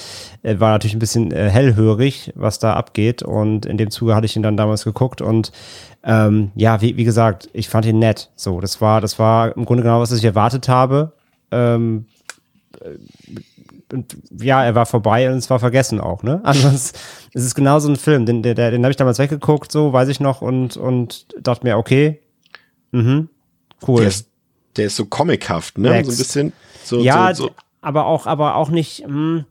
er 0.42 0.60
war 0.60 0.72
natürlich 0.72 0.96
ein 0.96 1.00
bisschen 1.00 1.32
äh, 1.32 1.50
hellhörig, 1.50 2.34
was 2.36 2.60
da 2.60 2.74
abgeht. 2.74 3.24
Und 3.24 3.66
in 3.66 3.78
dem 3.78 3.90
Zuge 3.90 4.16
hatte 4.16 4.26
ich 4.26 4.36
ihn 4.36 4.44
dann 4.44 4.58
damals 4.58 4.84
geguckt 4.84 5.22
und 5.22 5.54
ähm, 6.04 6.52
ja, 6.56 6.82
wie, 6.82 6.98
wie 6.98 7.06
gesagt, 7.06 7.50
ich 7.54 7.70
fand 7.70 7.86
ihn 7.86 8.00
nett. 8.00 8.32
So, 8.36 8.60
das 8.60 8.82
war, 8.82 9.00
das 9.00 9.18
war 9.18 9.56
im 9.56 9.64
Grunde 9.64 9.84
genau, 9.84 10.02
was 10.02 10.12
ich 10.12 10.26
erwartet 10.26 10.68
habe 10.68 11.14
ähm, 11.54 12.06
und 13.92 14.18
ja, 14.40 14.64
er 14.66 14.76
war 14.76 14.86
vorbei 14.86 15.30
und 15.32 15.38
es 15.38 15.50
war 15.50 15.60
vergessen 15.60 16.02
auch, 16.02 16.24
ne? 16.24 16.42
Also 16.44 16.68
es, 16.70 16.94
es 17.34 17.44
ist 17.44 17.56
genau 17.56 17.80
so 17.80 17.90
ein 17.90 17.96
Film, 17.96 18.26
den, 18.26 18.42
den, 18.42 18.56
den 18.56 18.84
habe 18.84 18.92
ich 18.92 18.98
damals 18.98 19.20
weggeguckt, 19.20 19.72
so 19.72 19.94
weiß 19.94 20.10
ich 20.10 20.20
noch, 20.20 20.42
und, 20.42 20.78
und 20.78 21.28
dachte 21.40 21.66
mir, 21.66 21.78
okay, 21.78 22.20
mhm, 22.92 23.30
cool. 23.88 24.00
Der 24.02 24.08
ist, 24.10 24.28
der 24.76 24.86
ist 24.88 24.96
so 24.96 25.06
comichaft, 25.06 25.78
ne? 25.78 25.90
Next. 25.90 26.08
So 26.10 26.14
ein 26.14 26.18
bisschen. 26.18 26.54
So, 26.84 27.00
ja, 27.02 27.34
so, 27.34 27.46
so. 27.46 27.52
aber 27.82 28.06
auch, 28.06 28.26
aber 28.26 28.56
auch 28.56 28.70
nicht. 28.70 29.08
Mh, 29.08 29.46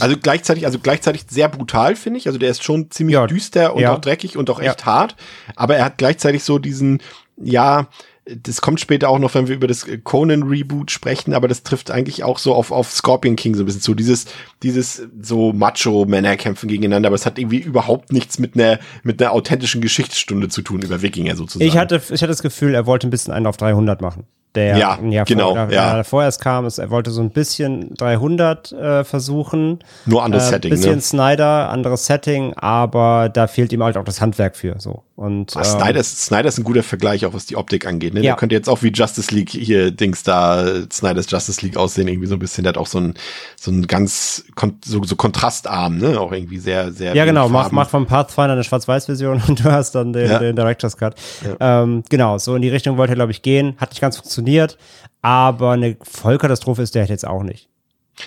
also 0.00 0.16
gleichzeitig, 0.16 0.64
also 0.64 0.78
gleichzeitig 0.78 1.24
sehr 1.28 1.48
brutal, 1.50 1.96
finde 1.96 2.18
ich. 2.18 2.26
Also 2.26 2.38
der 2.38 2.50
ist 2.50 2.64
schon 2.64 2.90
ziemlich 2.90 3.14
Ja. 3.14 3.26
düster 3.26 3.74
und 3.74 3.82
Ja. 3.82 3.94
auch 3.94 4.00
dreckig 4.00 4.38
und 4.38 4.48
auch 4.48 4.58
echt 4.58 4.86
hart. 4.86 5.16
Aber 5.54 5.76
er 5.76 5.84
hat 5.84 5.98
gleichzeitig 5.98 6.44
so 6.44 6.58
diesen, 6.58 7.02
ja, 7.36 7.88
das 8.24 8.60
kommt 8.60 8.78
später 8.78 9.08
auch 9.08 9.18
noch, 9.18 9.34
wenn 9.34 9.48
wir 9.48 9.56
über 9.56 9.66
das 9.66 9.86
Conan-Reboot 10.04 10.92
sprechen, 10.92 11.34
aber 11.34 11.48
das 11.48 11.64
trifft 11.64 11.90
eigentlich 11.90 12.22
auch 12.22 12.38
so 12.38 12.54
auf, 12.54 12.70
auf 12.70 12.92
Scorpion 12.92 13.34
King 13.34 13.56
so 13.56 13.64
ein 13.64 13.66
bisschen 13.66 13.80
zu. 13.80 13.94
Dieses, 13.94 14.26
dieses 14.62 15.02
so 15.20 15.52
Macho-Männer 15.52 16.36
kämpfen 16.36 16.68
gegeneinander, 16.68 17.08
aber 17.08 17.16
es 17.16 17.26
hat 17.26 17.38
irgendwie 17.38 17.58
überhaupt 17.58 18.12
nichts 18.12 18.38
mit 18.38 18.54
einer, 18.54 18.78
mit 19.02 19.20
einer 19.20 19.32
authentischen 19.32 19.80
Geschichtsstunde 19.80 20.48
zu 20.48 20.62
tun 20.62 20.82
über 20.82 21.02
Wikinger 21.02 21.34
sozusagen. 21.34 21.68
ich 21.68 21.76
hatte, 21.76 21.96
ich 21.96 22.22
hatte 22.22 22.28
das 22.28 22.42
Gefühl, 22.42 22.74
er 22.74 22.86
wollte 22.86 23.08
ein 23.08 23.10
bisschen 23.10 23.32
einen 23.32 23.46
auf 23.46 23.56
300 23.56 24.00
machen. 24.00 24.24
Der 24.54 24.76
Ja, 24.76 24.98
ein 24.98 25.12
Jahr 25.12 25.24
genau, 25.24 25.54
vorher, 25.54 25.70
ja. 25.72 25.94
der 25.94 26.04
vorher 26.04 26.28
erst 26.28 26.42
kam, 26.42 26.66
ist, 26.66 26.78
er 26.78 26.90
wollte 26.90 27.10
so 27.10 27.22
ein 27.22 27.30
bisschen 27.30 27.94
300 27.94 28.72
äh, 28.72 29.04
versuchen. 29.04 29.78
Nur 30.04 30.22
anderes 30.22 30.48
äh, 30.48 30.50
Setting, 30.50 30.70
bisschen 30.70 30.96
ne? 30.96 31.00
Snyder, 31.00 31.70
anderes 31.70 32.04
Setting, 32.04 32.52
aber 32.54 33.30
da 33.30 33.46
fehlt 33.46 33.72
ihm 33.72 33.82
halt 33.82 33.96
auch 33.96 34.04
das 34.04 34.20
Handwerk 34.20 34.54
für. 34.54 34.78
So 34.78 35.04
und 35.22 35.56
Ah, 35.56 35.60
ähm, 35.60 35.64
Snyder, 35.64 36.00
ist, 36.00 36.20
Snyder 36.24 36.48
ist 36.48 36.58
ein 36.58 36.64
guter 36.64 36.82
Vergleich, 36.82 37.24
auch 37.24 37.32
was 37.32 37.46
die 37.46 37.56
Optik 37.56 37.86
angeht. 37.86 38.12
Ne? 38.14 38.20
Ja. 38.20 38.32
Der 38.32 38.36
könnte 38.36 38.54
jetzt 38.54 38.68
auch 38.68 38.82
wie 38.82 38.88
Justice 38.90 39.34
League 39.34 39.50
hier 39.50 39.90
Dings 39.90 40.22
da, 40.22 40.82
Snyders 40.92 41.30
Justice 41.30 41.64
League 41.64 41.76
aussehen, 41.76 42.08
irgendwie 42.08 42.26
so 42.26 42.34
ein 42.34 42.38
bisschen. 42.38 42.64
Der 42.64 42.70
hat 42.70 42.76
auch 42.78 42.86
so 42.86 42.98
ein, 42.98 43.14
so 43.56 43.70
ein 43.70 43.86
ganz 43.86 44.44
so, 44.84 45.02
so 45.04 45.16
Kontrastarm, 45.16 45.98
ne? 45.98 46.20
Auch 46.20 46.32
irgendwie 46.32 46.58
sehr, 46.58 46.92
sehr. 46.92 47.14
Ja, 47.14 47.24
genau. 47.24 47.48
Mach, 47.48 47.70
mach 47.70 47.88
vom 47.88 48.06
Pathfinder 48.06 48.52
eine 48.52 48.64
Schwarz-Weiß-Version 48.64 49.42
und 49.48 49.64
du 49.64 49.70
hast 49.72 49.94
dann 49.94 50.12
den, 50.12 50.30
Ja. 50.30 50.38
den 50.38 50.56
Director's 50.56 50.96
Cut. 50.96 51.14
Ähm, 51.60 52.02
genau, 52.08 52.38
so 52.38 52.54
in 52.56 52.62
die 52.62 52.68
Richtung 52.68 52.96
wollte 52.98 53.12
er, 53.12 53.16
glaube 53.16 53.32
ich, 53.32 53.42
gehen. 53.42 53.74
Hat 53.78 53.90
nicht 53.90 54.00
ganz 54.00 54.16
funktioniert, 54.16 54.76
aber 55.22 55.72
eine 55.72 55.96
Vollkatastrophe 56.02 56.82
ist 56.82 56.94
der 56.94 57.06
jetzt 57.06 57.26
auch 57.26 57.42
nicht. 57.42 57.68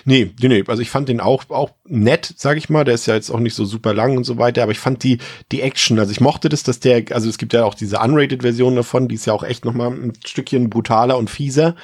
Nee, 0.04 0.32
nee, 0.40 0.48
nee. 0.48 0.64
Also 0.66 0.82
ich 0.82 0.90
fand 0.90 1.08
den 1.08 1.20
auch, 1.20 1.48
auch 1.50 1.70
nett, 1.84 2.34
sag 2.36 2.56
ich 2.56 2.68
mal. 2.68 2.84
Der 2.84 2.94
ist 2.94 3.06
ja 3.06 3.14
jetzt 3.14 3.30
auch 3.30 3.40
nicht 3.40 3.54
so 3.54 3.64
super 3.64 3.94
lang 3.94 4.16
und 4.16 4.24
so 4.24 4.38
weiter, 4.38 4.62
aber 4.62 4.72
ich 4.72 4.78
fand 4.78 5.02
die, 5.02 5.18
die 5.52 5.62
Action, 5.62 5.98
also 5.98 6.10
ich 6.10 6.20
mochte 6.20 6.48
das, 6.48 6.62
dass 6.62 6.80
der, 6.80 7.04
also 7.10 7.28
es 7.28 7.38
gibt 7.38 7.52
ja 7.52 7.64
auch 7.64 7.74
diese 7.74 7.98
Unrated-Version 7.98 8.76
davon, 8.76 9.08
die 9.08 9.14
ist 9.14 9.26
ja 9.26 9.32
auch 9.32 9.44
echt 9.44 9.64
nochmal 9.64 9.90
ein 9.92 10.12
Stückchen 10.24 10.70
brutaler 10.70 11.16
und 11.16 11.30
fieser. 11.30 11.76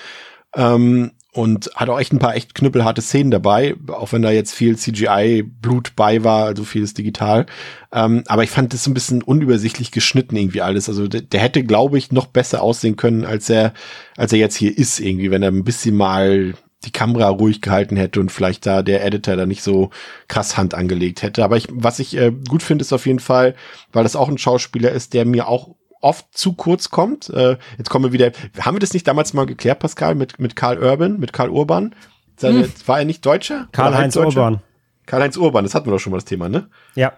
Ähm, 0.54 1.12
und 1.34 1.70
hat 1.74 1.88
auch 1.88 1.98
echt 1.98 2.12
ein 2.12 2.18
paar 2.18 2.36
echt 2.36 2.54
knüppelharte 2.54 3.00
Szenen 3.00 3.30
dabei, 3.30 3.74
auch 3.88 4.12
wenn 4.12 4.20
da 4.20 4.30
jetzt 4.30 4.52
viel 4.52 4.76
CGI-Blut 4.76 5.96
bei 5.96 6.22
war, 6.24 6.44
also 6.44 6.62
vieles 6.62 6.92
digital. 6.92 7.46
Ähm, 7.90 8.22
aber 8.26 8.44
ich 8.44 8.50
fand 8.50 8.74
das 8.74 8.86
ein 8.86 8.92
bisschen 8.92 9.22
unübersichtlich 9.22 9.92
geschnitten 9.92 10.36
irgendwie 10.36 10.60
alles. 10.60 10.90
Also 10.90 11.08
der, 11.08 11.22
der 11.22 11.40
hätte, 11.40 11.64
glaube 11.64 11.96
ich, 11.96 12.12
noch 12.12 12.26
besser 12.26 12.62
aussehen 12.62 12.96
können, 12.96 13.24
als 13.24 13.48
er, 13.48 13.72
als 14.18 14.34
er 14.34 14.40
jetzt 14.40 14.56
hier 14.56 14.76
ist 14.76 15.00
irgendwie, 15.00 15.30
wenn 15.30 15.42
er 15.42 15.50
ein 15.50 15.64
bisschen 15.64 15.96
mal 15.96 16.52
die 16.84 16.90
Kamera 16.92 17.28
ruhig 17.28 17.60
gehalten 17.60 17.96
hätte 17.96 18.20
und 18.20 18.30
vielleicht 18.32 18.66
da 18.66 18.82
der 18.82 19.04
Editor 19.04 19.36
da 19.36 19.46
nicht 19.46 19.62
so 19.62 19.90
krass 20.28 20.56
Hand 20.56 20.74
angelegt 20.74 21.22
hätte. 21.22 21.44
Aber 21.44 21.56
ich, 21.56 21.68
was 21.70 21.98
ich 21.98 22.16
äh, 22.16 22.32
gut 22.48 22.62
finde, 22.62 22.82
ist 22.82 22.92
auf 22.92 23.06
jeden 23.06 23.20
Fall, 23.20 23.54
weil 23.92 24.02
das 24.02 24.16
auch 24.16 24.28
ein 24.28 24.38
Schauspieler 24.38 24.90
ist, 24.90 25.14
der 25.14 25.24
mir 25.24 25.48
auch 25.48 25.74
oft 26.00 26.26
zu 26.36 26.52
kurz 26.54 26.90
kommt. 26.90 27.30
Äh, 27.30 27.56
jetzt 27.78 27.90
kommen 27.90 28.04
wir 28.04 28.12
wieder. 28.12 28.32
Haben 28.60 28.76
wir 28.76 28.80
das 28.80 28.92
nicht 28.92 29.06
damals 29.06 29.32
mal 29.34 29.46
geklärt, 29.46 29.78
Pascal, 29.78 30.14
mit, 30.14 30.38
mit 30.40 30.56
Karl 30.56 30.78
Urban, 30.82 31.18
mit 31.18 31.32
Karl 31.32 31.50
Urban? 31.50 31.94
Seine, 32.36 32.68
War 32.86 32.98
er 32.98 33.04
nicht 33.04 33.24
Deutscher? 33.24 33.68
Karl-Heinz? 33.72 34.16
Urban. 34.16 34.60
Karl-Heinz 35.06 35.36
Urban, 35.36 35.64
das 35.64 35.74
hatten 35.74 35.86
wir 35.86 35.92
doch 35.92 35.98
schon 36.00 36.10
mal 36.10 36.16
das 36.16 36.24
Thema, 36.24 36.48
ne? 36.48 36.68
Ja. 36.94 37.12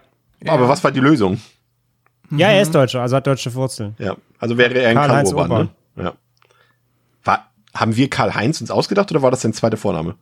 Aber 0.47 0.69
was 0.69 0.83
war 0.83 0.91
die 0.91 0.99
Lösung? 0.99 1.41
Ja, 2.29 2.49
er 2.49 2.61
ist 2.61 2.75
Deutscher, 2.75 3.01
also 3.01 3.15
hat 3.15 3.25
deutsche 3.25 3.53
Wurzeln. 3.53 3.95
Ja, 3.97 4.15
also 4.39 4.57
wäre 4.57 4.73
er 4.75 4.89
ein 4.89 4.95
Karl 4.95 5.07
Karl-Heinz 5.07 5.29
Urban, 5.31 5.51
Urban. 5.51 5.69
ne? 5.95 6.03
Ja. 6.03 6.13
Haben 7.75 7.95
wir 7.95 8.09
Karl-Heinz 8.09 8.61
uns 8.61 8.71
ausgedacht 8.71 9.11
oder 9.11 9.21
war 9.21 9.31
das 9.31 9.41
sein 9.41 9.53
zweiter 9.53 9.77
Vorname? 9.77 10.15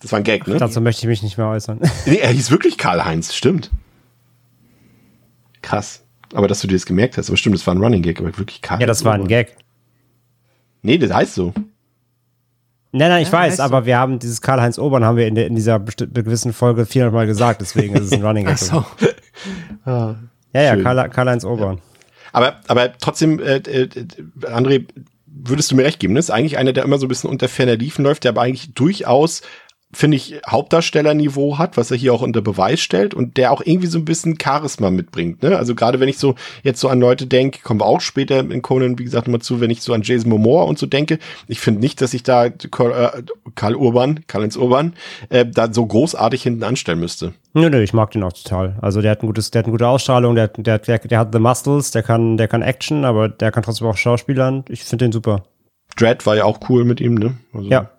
Das 0.00 0.12
war 0.12 0.18
ein 0.18 0.24
Gag, 0.24 0.46
ne? 0.46 0.58
Dazu 0.58 0.80
möchte 0.80 1.02
ich 1.02 1.08
mich 1.08 1.22
nicht 1.22 1.38
mehr 1.38 1.46
äußern. 1.48 1.80
Nee, 2.06 2.16
er 2.16 2.30
hieß 2.30 2.50
wirklich 2.50 2.76
Karl-Heinz, 2.76 3.34
stimmt. 3.34 3.70
Krass. 5.62 6.02
Aber 6.34 6.48
dass 6.48 6.60
du 6.60 6.66
dir 6.66 6.74
das 6.74 6.84
gemerkt 6.84 7.16
hast, 7.16 7.28
aber 7.30 7.36
stimmt, 7.36 7.54
das 7.56 7.66
war 7.66 7.74
ein 7.74 7.78
Running 7.82 8.02
Gag, 8.02 8.18
aber 8.20 8.36
wirklich 8.36 8.60
Karl. 8.60 8.80
ja, 8.80 8.86
das 8.86 9.04
war 9.04 9.14
ein 9.14 9.28
Gag. 9.28 9.56
Nee, 10.82 10.98
das 10.98 11.12
heißt 11.12 11.34
so. 11.34 11.54
Nein, 12.92 13.08
nein, 13.08 13.22
ich 13.22 13.28
Ja, 13.28 13.38
weiß, 13.38 13.60
aber 13.60 13.86
wir 13.86 13.98
haben 13.98 14.18
dieses 14.18 14.40
Karl-Heinz 14.40 14.78
Urban 14.78 15.04
haben 15.04 15.16
wir 15.16 15.26
in, 15.26 15.34
der, 15.36 15.46
in 15.46 15.54
dieser 15.54 15.80
gewissen 15.80 16.52
Folge 16.52 16.86
400 16.86 17.14
Mal 17.14 17.26
gesagt, 17.26 17.60
deswegen 17.60 17.94
ist 17.94 18.04
es 18.06 18.12
ein 18.12 18.24
Running 18.24 18.44
Gag. 18.46 18.54
Ach 18.54 18.58
so. 18.58 18.84
Ja, 19.86 20.16
ja. 20.52 20.76
Karl- 20.76 21.08
Karl-Heinz 21.08 21.44
Urban. 21.44 21.78
Aber, 22.34 22.60
aber 22.66 22.98
trotzdem, 22.98 23.38
äh, 23.38 23.58
äh, 23.58 23.88
André, 24.42 24.86
würdest 25.24 25.70
du 25.70 25.76
mir 25.76 25.84
recht 25.84 26.00
geben, 26.00 26.14
ne? 26.14 26.18
Ist 26.18 26.30
eigentlich 26.30 26.58
einer, 26.58 26.72
der 26.72 26.82
immer 26.82 26.98
so 26.98 27.06
ein 27.06 27.08
bisschen 27.08 27.30
unter 27.30 27.48
ferner 27.48 27.76
Liefen 27.76 28.04
läuft, 28.04 28.24
der 28.24 28.30
aber 28.30 28.42
eigentlich 28.42 28.74
durchaus, 28.74 29.42
finde 29.94 30.16
ich, 30.16 30.40
Hauptdarstellerniveau 30.46 31.58
hat, 31.58 31.76
was 31.76 31.90
er 31.90 31.96
hier 31.96 32.12
auch 32.12 32.22
unter 32.22 32.42
Beweis 32.42 32.80
stellt 32.80 33.14
und 33.14 33.36
der 33.36 33.52
auch 33.52 33.62
irgendwie 33.64 33.86
so 33.86 33.98
ein 33.98 34.04
bisschen 34.04 34.38
Charisma 34.40 34.90
mitbringt, 34.90 35.42
ne? 35.42 35.56
Also 35.56 35.74
gerade 35.74 36.00
wenn 36.00 36.08
ich 36.08 36.18
so 36.18 36.34
jetzt 36.62 36.80
so 36.80 36.88
an 36.88 37.00
Leute 37.00 37.26
denke, 37.26 37.60
kommen 37.62 37.80
wir 37.80 37.86
auch 37.86 38.00
später 38.00 38.40
in 38.40 38.62
Conan, 38.62 38.98
wie 38.98 39.04
gesagt, 39.04 39.28
mal 39.28 39.40
zu, 39.40 39.60
wenn 39.60 39.70
ich 39.70 39.82
so 39.82 39.92
an 39.94 40.02
Jason 40.02 40.30
Momoa 40.30 40.64
und 40.64 40.78
so 40.78 40.86
denke, 40.86 41.18
ich 41.48 41.60
finde 41.60 41.80
nicht, 41.80 42.00
dass 42.00 42.14
ich 42.14 42.22
da 42.22 42.50
Karl, 42.50 42.92
äh, 42.92 43.22
Karl 43.54 43.74
Urban, 43.74 44.20
Karl-Heinz 44.26 44.56
Urban, 44.56 44.94
äh, 45.28 45.46
da 45.46 45.72
so 45.72 45.86
großartig 45.86 46.42
hinten 46.42 46.64
anstellen 46.64 47.00
müsste. 47.00 47.32
Nö, 47.54 47.70
nö, 47.70 47.80
ich 47.82 47.92
mag 47.92 48.10
den 48.10 48.24
auch 48.24 48.32
total. 48.32 48.76
Also 48.80 49.00
der 49.00 49.12
hat 49.12 49.22
ein 49.22 49.26
gutes, 49.26 49.50
der 49.50 49.60
hat 49.60 49.66
eine 49.66 49.72
gute 49.72 49.86
Ausstrahlung, 49.86 50.34
der, 50.34 50.48
der, 50.48 50.78
der, 50.78 50.98
der 50.98 51.18
hat 51.18 51.32
the 51.32 51.38
muscles, 51.38 51.92
der 51.92 52.02
kann, 52.02 52.36
der 52.36 52.48
kann 52.48 52.62
Action, 52.62 53.04
aber 53.04 53.28
der 53.28 53.52
kann 53.52 53.62
trotzdem 53.62 53.86
auch 53.86 53.96
Schauspielern. 53.96 54.64
Ich 54.68 54.82
finde 54.82 55.04
den 55.04 55.12
super. 55.12 55.44
Dread 55.96 56.26
war 56.26 56.34
ja 56.34 56.44
auch 56.44 56.58
cool 56.68 56.84
mit 56.84 57.00
ihm, 57.00 57.14
ne? 57.14 57.36
Also 57.52 57.68
Ja, 57.68 57.90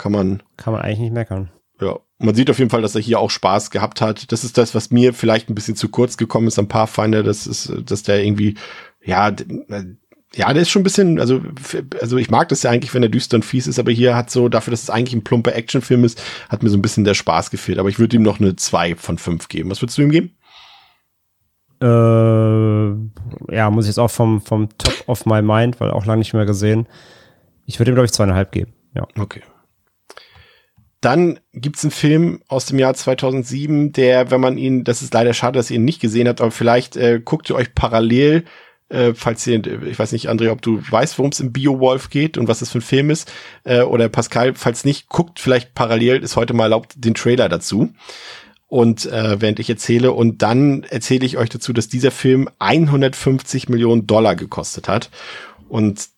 Kann 0.00 0.12
man, 0.12 0.42
kann 0.56 0.72
man 0.72 0.80
eigentlich 0.80 1.00
nicht 1.00 1.12
meckern. 1.12 1.50
Ja, 1.78 1.98
man 2.18 2.34
sieht 2.34 2.48
auf 2.48 2.58
jeden 2.58 2.70
Fall, 2.70 2.80
dass 2.80 2.94
er 2.94 3.02
hier 3.02 3.18
auch 3.18 3.28
Spaß 3.28 3.70
gehabt 3.70 4.00
hat. 4.00 4.32
Das 4.32 4.44
ist 4.44 4.56
das, 4.56 4.74
was 4.74 4.90
mir 4.90 5.12
vielleicht 5.12 5.50
ein 5.50 5.54
bisschen 5.54 5.76
zu 5.76 5.90
kurz 5.90 6.16
gekommen 6.16 6.48
ist 6.48 6.58
am 6.58 6.68
Pathfinder. 6.68 7.22
Das 7.22 7.46
ist, 7.46 7.70
dass 7.84 8.02
der 8.02 8.24
irgendwie, 8.24 8.54
ja, 9.04 9.28
äh, 9.28 9.84
ja, 10.34 10.50
der 10.54 10.62
ist 10.62 10.70
schon 10.70 10.80
ein 10.80 10.84
bisschen, 10.84 11.20
also, 11.20 11.42
also 12.00 12.16
ich 12.16 12.30
mag 12.30 12.48
das 12.48 12.62
ja 12.62 12.70
eigentlich, 12.70 12.94
wenn 12.94 13.02
er 13.02 13.10
düster 13.10 13.34
und 13.34 13.44
fies 13.44 13.66
ist, 13.66 13.78
aber 13.78 13.92
hier 13.92 14.16
hat 14.16 14.30
so, 14.30 14.48
dafür, 14.48 14.70
dass 14.70 14.84
es 14.84 14.88
eigentlich 14.88 15.12
ein 15.12 15.24
plumper 15.24 15.54
Actionfilm 15.54 16.02
ist, 16.04 16.22
hat 16.48 16.62
mir 16.62 16.70
so 16.70 16.78
ein 16.78 16.82
bisschen 16.82 17.04
der 17.04 17.12
Spaß 17.12 17.50
gefehlt. 17.50 17.78
Aber 17.78 17.90
ich 17.90 17.98
würde 17.98 18.16
ihm 18.16 18.22
noch 18.22 18.40
eine 18.40 18.56
2 18.56 18.96
von 18.96 19.18
5 19.18 19.48
geben. 19.48 19.68
Was 19.70 19.82
würdest 19.82 19.98
du 19.98 20.02
ihm 20.02 20.10
geben? 20.10 20.30
Äh, 21.82 23.54
ja, 23.54 23.70
muss 23.70 23.84
ich 23.84 23.90
jetzt 23.90 23.98
auch 23.98 24.10
vom, 24.10 24.40
vom 24.40 24.70
Top 24.78 25.04
of 25.08 25.26
my 25.26 25.42
mind, 25.42 25.78
weil 25.78 25.90
auch 25.90 26.06
lange 26.06 26.20
nicht 26.20 26.32
mehr 26.32 26.46
gesehen. 26.46 26.86
Ich 27.66 27.78
würde 27.78 27.92
ihm, 27.92 27.96
glaube 27.96 28.06
ich, 28.06 28.12
zweieinhalb 28.12 28.50
geben. 28.50 28.72
Ja. 28.94 29.06
Okay. 29.18 29.42
Dann 31.00 31.40
gibt's 31.54 31.84
einen 31.84 31.90
Film 31.90 32.42
aus 32.48 32.66
dem 32.66 32.78
Jahr 32.78 32.94
2007, 32.94 33.92
der, 33.92 34.30
wenn 34.30 34.40
man 34.40 34.58
ihn, 34.58 34.84
das 34.84 35.00
ist 35.00 35.14
leider 35.14 35.32
schade, 35.32 35.58
dass 35.58 35.70
ihr 35.70 35.76
ihn 35.76 35.84
nicht 35.84 36.00
gesehen 36.00 36.28
habt, 36.28 36.40
aber 36.40 36.50
vielleicht 36.50 36.96
äh, 36.96 37.20
guckt 37.24 37.48
ihr 37.50 37.56
euch 37.56 37.74
parallel 37.74 38.44
Äh, 38.90 39.14
falls 39.14 39.46
ihr, 39.46 39.64
ich 39.84 39.98
weiß 39.98 40.10
nicht, 40.10 40.28
André, 40.28 40.50
ob 40.50 40.62
du 40.62 40.82
weißt, 40.82 41.16
worum 41.16 41.30
es 41.30 41.38
im 41.38 41.52
Beowulf 41.52 42.10
geht 42.10 42.36
und 42.36 42.48
was 42.48 42.58
das 42.58 42.70
für 42.72 42.78
ein 42.78 42.82
Film 42.82 43.10
ist. 43.10 43.32
Äh, 43.62 43.82
oder 43.82 44.08
Pascal, 44.08 44.54
falls 44.56 44.84
nicht, 44.84 45.08
guckt 45.08 45.38
vielleicht 45.38 45.74
parallel, 45.74 46.24
ist 46.24 46.34
heute 46.34 46.54
mal 46.54 46.64
erlaubt, 46.64 46.94
den 46.96 47.14
Trailer 47.14 47.48
dazu. 47.48 47.90
Und 48.66 49.06
äh, 49.06 49.40
während 49.40 49.60
ich 49.60 49.70
erzähle, 49.70 50.10
und 50.12 50.42
dann 50.42 50.82
erzähle 50.82 51.24
ich 51.24 51.36
euch 51.38 51.48
dazu, 51.48 51.72
dass 51.72 51.88
dieser 51.88 52.10
Film 52.10 52.48
150 52.58 53.68
Millionen 53.68 54.08
Dollar 54.08 54.34
gekostet 54.34 54.88
hat. 54.88 55.10
Und 55.68 56.08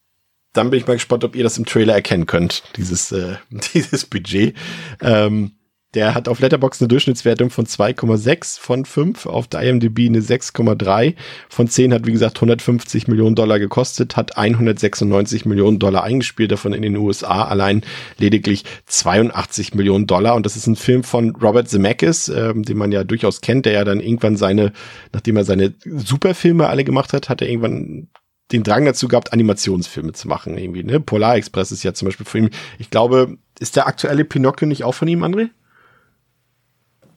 dann 0.53 0.71
bin 0.71 0.81
ich 0.81 0.87
mal 0.87 0.95
gespannt, 0.95 1.25
ob 1.25 1.35
ihr 1.35 1.45
das 1.45 1.59
im 1.59 1.65
Trailer 1.65 1.95
erkennen 1.95 2.27
könnt, 2.27 2.63
dieses, 2.77 3.13
äh, 3.13 3.37
dieses 3.75 4.05
Budget. 4.07 4.55
Ähm, 5.01 5.53
der 5.95 6.15
hat 6.15 6.27
auf 6.27 6.41
Letterbox 6.41 6.81
eine 6.81 6.89
Durchschnittswertung 6.89 7.51
von 7.51 7.67
2,6 7.67 8.59
von 8.59 8.87
5, 8.87 9.27
auf 9.27 9.47
der 9.47 9.61
IMDb 9.61 10.07
eine 10.07 10.21
6,3 10.21 11.15
von 11.51 11.69
10, 11.69 11.93
hat 11.93 12.07
wie 12.07 12.13
gesagt 12.13 12.39
150 12.39 13.09
Millionen 13.09 13.35
Dollar 13.35 13.59
gekostet, 13.59 14.17
hat 14.17 14.39
196 14.39 15.45
Millionen 15.45 15.79
Dollar 15.79 16.03
eingespielt, 16.03 16.51
davon 16.51 16.73
in 16.73 16.81
den 16.81 16.97
USA 16.97 17.45
allein 17.45 17.83
lediglich 18.17 18.65
82 18.87 19.75
Millionen 19.75 20.07
Dollar. 20.07 20.35
Und 20.35 20.47
das 20.47 20.57
ist 20.57 20.67
ein 20.67 20.77
Film 20.77 21.05
von 21.05 21.37
Robert 21.37 21.69
Zemeckis, 21.69 22.29
ähm, 22.29 22.63
den 22.63 22.79
man 22.79 22.91
ja 22.91 23.05
durchaus 23.05 23.43
kennt, 23.43 23.67
der 23.67 23.75
ja 23.75 23.85
dann 23.85 24.01
irgendwann 24.01 24.39
seine, 24.39 24.73
nachdem 25.13 25.37
er 25.37 25.45
seine 25.45 25.75
Superfilme 25.85 26.69
alle 26.69 26.85
gemacht 26.85 27.13
hat, 27.13 27.29
hat 27.29 27.43
er 27.43 27.51
irgendwann 27.51 28.09
den 28.51 28.63
Drang 28.63 28.85
dazu 28.85 29.09
gehabt, 29.09 29.33
Animationsfilme 29.33 30.13
zu 30.13 30.29
machen. 30.29 30.59
Irgendwie, 30.59 30.83
ne? 30.83 31.01
Polar 31.01 31.37
Express 31.37 31.73
ist 31.73 31.83
ja 31.83 31.95
zum 31.95 32.07
Beispiel 32.07 32.27
für 32.27 32.39
ihn. 32.39 32.51
Ich 32.79 32.91
glaube, 32.91 33.39
ist 33.61 33.77
der 33.77 33.87
aktuelle 33.87 34.25
Pinocchio 34.25 34.67
nicht 34.67 34.85
auch 34.85 34.95
von 34.95 35.09
ihm, 35.09 35.23
André? 35.23 35.49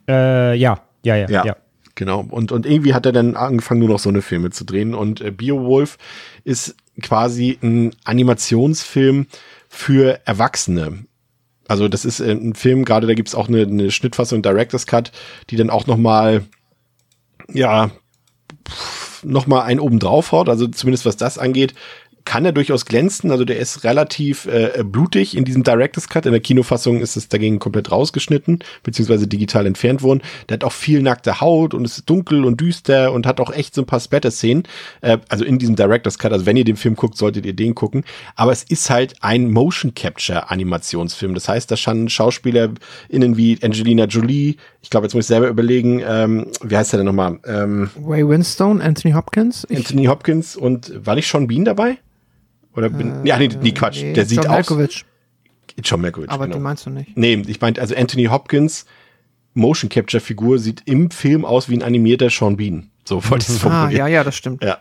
Äh, 0.08 0.56
ja, 0.56 0.82
ja, 1.04 1.16
ja, 1.16 1.30
Ja. 1.30 1.46
ja. 1.46 1.56
Genau. 1.96 2.26
Und, 2.30 2.52
und 2.52 2.66
irgendwie 2.66 2.94
hat 2.94 3.06
er 3.06 3.14
dann 3.14 3.38
angefangen, 3.38 3.80
nur 3.80 3.90
noch 3.90 4.00
so 4.00 4.10
eine 4.10 4.22
Filme 4.22 4.50
zu 4.50 4.66
drehen. 4.66 4.94
Und 4.94 5.22
äh, 5.22 5.32
Beowulf 5.32 5.98
ist 6.44 6.76
quasi 7.02 7.58
ein 7.64 7.96
Animationsfilm 8.04 9.28
für 9.70 10.20
Erwachsene. 10.26 11.06
Also 11.68 11.88
das 11.88 12.04
ist 12.04 12.20
äh, 12.20 12.32
ein 12.32 12.54
Film, 12.54 12.84
gerade 12.84 13.08
da 13.08 13.14
gibt's 13.14 13.34
auch 13.34 13.48
eine, 13.48 13.62
eine 13.62 13.92
Schnittfassung 13.92 14.42
Director's 14.42 14.86
Cut, 14.86 15.12
die 15.50 15.56
dann 15.56 15.70
auch 15.70 15.88
noch 15.88 15.98
mal 15.98 16.44
ja, 17.54 17.92
pff, 18.68 19.05
noch 19.26 19.48
mal 19.48 19.64
einen 19.64 19.80
oben 19.80 20.00
drauf 20.00 20.32
haut. 20.32 20.50
Also 20.50 20.68
zumindest 20.68 21.06
was 21.06 21.18
das 21.18 21.38
angeht, 21.38 21.74
kann 22.26 22.44
er 22.44 22.52
durchaus 22.52 22.86
glänzen. 22.86 23.32
Also 23.32 23.46
der 23.46 23.58
ist 23.58 23.84
relativ 23.84 24.48
äh, 24.48 24.84
blutig 24.84 25.38
in 25.38 25.46
diesem 25.46 25.64
Director's 25.64 26.10
Cut. 26.10 26.26
In 26.26 26.32
der 26.32 26.42
Kinofassung 26.42 27.00
ist 27.00 27.16
es 27.16 27.30
dagegen 27.30 27.60
komplett 27.60 27.92
rausgeschnitten, 27.92 28.60
beziehungsweise 28.84 29.28
digital 29.28 29.68
entfernt 29.68 30.02
worden. 30.02 30.22
Der 30.50 30.56
hat 30.56 30.64
auch 30.64 30.72
viel 30.72 31.02
nackte 31.02 31.40
Haut 31.40 31.74
und 31.74 31.86
ist 31.86 32.10
dunkel 32.10 32.44
und 32.44 32.60
düster 32.60 33.14
und 33.14 33.28
hat 33.28 33.40
auch 33.40 33.54
echt 33.54 33.76
so 33.76 33.84
ein 33.84 33.86
paar 33.86 34.00
Splatter-Szenen. 34.00 34.64
Äh, 35.02 35.20
also 35.30 35.46
in 35.46 35.60
diesem 35.60 35.76
Director's 35.76 36.18
Cut. 36.18 36.34
Also 36.34 36.48
wenn 36.48 36.58
ihr 36.58 36.66
den 36.66 36.78
Film 36.78 36.96
guckt, 36.96 37.16
solltet 37.16 37.46
ihr 37.46 37.54
den 37.54 37.76
gucken. 37.76 38.04
Aber 38.36 38.52
es 38.52 38.64
ist 38.64 38.90
halt 38.90 39.14
ein 39.22 39.52
Motion 39.52 39.94
Capture 39.94 40.50
Animationsfilm. 40.50 41.36
Das 41.36 41.48
heißt, 41.48 41.70
da 41.70 41.78
standen 41.78 42.10
SchauspielerInnen 42.10 43.38
wie 43.38 43.60
Angelina 43.62 44.06
Jolie. 44.06 44.56
Ich 44.86 44.92
glaube, 44.92 45.08
jetzt 45.08 45.16
muss 45.16 45.24
ich 45.24 45.30
selber 45.30 45.48
überlegen, 45.48 46.04
ähm, 46.08 46.52
wie 46.62 46.78
heißt 46.78 46.94
der 46.94 46.98
denn 47.00 47.08
nochmal? 47.08 47.40
Ähm, 47.48 47.90
Ray 48.06 48.28
Winstone, 48.30 48.84
Anthony 48.84 49.16
Hopkins. 49.16 49.66
Ich, 49.68 49.80
Anthony 49.80 50.06
Hopkins 50.06 50.56
und 50.56 51.04
war 51.04 51.16
nicht 51.16 51.28
Sean 51.28 51.48
Bean 51.48 51.66
dabei? 51.66 51.98
Oder 52.76 52.90
bin, 52.90 53.26
ja, 53.26 53.40
nee, 53.40 53.50
nee, 53.64 53.72
Quatsch. 53.72 54.04
nee, 54.04 54.14
der 54.14 54.28
sieht 54.28 54.38
John 54.38 54.46
aus. 54.46 54.70
Malkovich. 54.70 55.04
John 55.84 56.02
Malkovich, 56.02 56.30
Aber 56.30 56.46
genau. 56.46 56.58
den 56.58 56.62
meinst 56.62 56.86
du 56.86 56.92
nicht. 56.92 57.18
Nee, 57.18 57.42
ich 57.48 57.60
meinte, 57.62 57.82
also 57.82 57.96
Anthony 57.96 58.26
Hopkins 58.26 58.86
Motion 59.56 59.90
Capture 59.90 60.22
Figur 60.22 60.60
sieht 60.60 60.84
im 60.86 61.10
Film 61.10 61.46
aus 61.46 61.68
wie 61.68 61.78
ein 61.78 61.82
animierter 61.82 62.30
Sean 62.30 62.56
Bean. 62.56 62.92
So 63.08 63.24
wollte 63.30 63.44
ich 63.44 63.50
es 63.50 63.58
Ah, 63.58 63.70
formulieren. 63.70 63.98
ja, 64.00 64.08
ja, 64.08 64.24
das 64.24 64.36
stimmt. 64.36 64.64
Ja. 64.64 64.80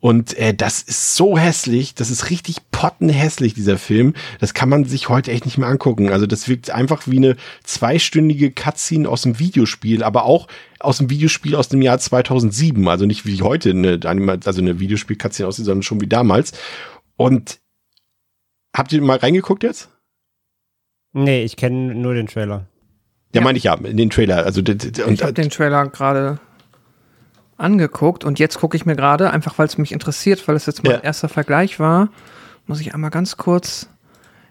Und 0.00 0.32
äh, 0.38 0.54
das 0.54 0.80
ist 0.80 1.16
so 1.16 1.36
hässlich, 1.36 1.94
das 1.94 2.08
ist 2.10 2.30
richtig 2.30 2.70
pottenhässlich, 2.70 3.52
dieser 3.52 3.76
Film. 3.76 4.14
Das 4.40 4.54
kann 4.54 4.70
man 4.70 4.84
sich 4.86 5.10
heute 5.10 5.32
echt 5.32 5.44
nicht 5.44 5.58
mehr 5.58 5.68
angucken. 5.68 6.10
Also 6.10 6.26
das 6.26 6.48
wirkt 6.48 6.70
einfach 6.70 7.06
wie 7.06 7.18
eine 7.18 7.36
zweistündige 7.64 8.52
Cutscene 8.52 9.06
aus 9.06 9.20
dem 9.22 9.38
Videospiel, 9.38 10.02
aber 10.02 10.24
auch 10.24 10.48
aus 10.80 10.96
dem 10.98 11.10
Videospiel 11.10 11.56
aus 11.56 11.68
dem 11.68 11.82
Jahr 11.82 11.98
2007. 11.98 12.88
Also 12.88 13.04
nicht 13.04 13.26
wie 13.26 13.42
heute 13.42 13.70
eine, 13.70 13.98
Anima- 14.04 14.38
also 14.46 14.62
eine 14.62 14.80
Videospiel-Cutscene 14.80 15.46
aussieht, 15.46 15.66
sondern 15.66 15.82
schon 15.82 16.00
wie 16.00 16.06
damals. 16.06 16.52
Und 17.16 17.58
habt 18.74 18.92
ihr 18.94 19.02
mal 19.02 19.18
reingeguckt 19.18 19.62
jetzt? 19.62 19.90
Nee, 21.12 21.44
ich 21.44 21.56
kenne 21.56 21.94
nur 21.94 22.14
den 22.14 22.28
Trailer. 22.28 22.66
Ja, 23.34 23.40
Ja. 23.40 23.44
meine 23.44 23.58
ich 23.58 23.64
ja, 23.64 23.76
den 23.76 24.08
Trailer. 24.08 24.44
Also 24.46 24.60
und 24.60 24.84
ich 25.12 25.22
habe 25.22 25.32
den 25.34 25.50
Trailer 25.50 25.86
gerade 25.88 26.40
angeguckt 27.58 28.24
und 28.24 28.38
jetzt 28.38 28.58
gucke 28.58 28.76
ich 28.76 28.86
mir 28.86 28.96
gerade, 28.96 29.30
einfach 29.30 29.58
weil 29.58 29.66
es 29.66 29.76
mich 29.78 29.92
interessiert, 29.92 30.46
weil 30.48 30.56
es 30.56 30.66
jetzt 30.66 30.82
mein 30.84 30.94
Ja. 30.94 30.98
erster 31.00 31.28
Vergleich 31.28 31.78
war, 31.78 32.08
muss 32.66 32.80
ich 32.80 32.94
einmal 32.94 33.10
ganz 33.10 33.36
kurz. 33.36 33.88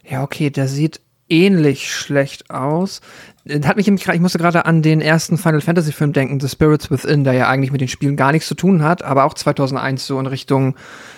Ja, 0.07 0.23
okay, 0.23 0.49
der 0.49 0.67
sieht 0.67 1.01
ähnlich 1.29 1.93
schlecht 1.93 2.49
aus. 2.51 3.01
Äh, 3.45 3.61
Hat 3.63 3.75
mich 3.75 3.85
nämlich 3.85 4.07
ich 4.07 4.19
musste 4.21 4.37
gerade 4.37 4.65
an 4.65 4.81
den 4.81 5.01
ersten 5.01 5.37
Final 5.37 5.59
Fantasy 5.61 5.91
Film 5.91 6.13
denken, 6.13 6.39
The 6.39 6.47
Spirits 6.47 6.89
Within, 6.89 7.23
der 7.25 7.33
ja 7.33 7.49
eigentlich 7.49 7.71
mit 7.71 7.81
den 7.81 7.89
Spielen 7.89 8.15
gar 8.15 8.31
nichts 8.31 8.47
zu 8.47 8.55
tun 8.55 8.81
hat, 8.83 9.03
aber 9.03 9.25
auch 9.25 9.33
2001 9.33 10.05
so 10.07 10.19
in 10.19 10.25
Richtung 10.25 10.75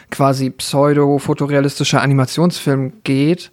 quasi 0.09 0.49
pseudo-fotorealistischer 0.49 2.01
Animationsfilm 2.01 2.93
geht. 3.03 3.51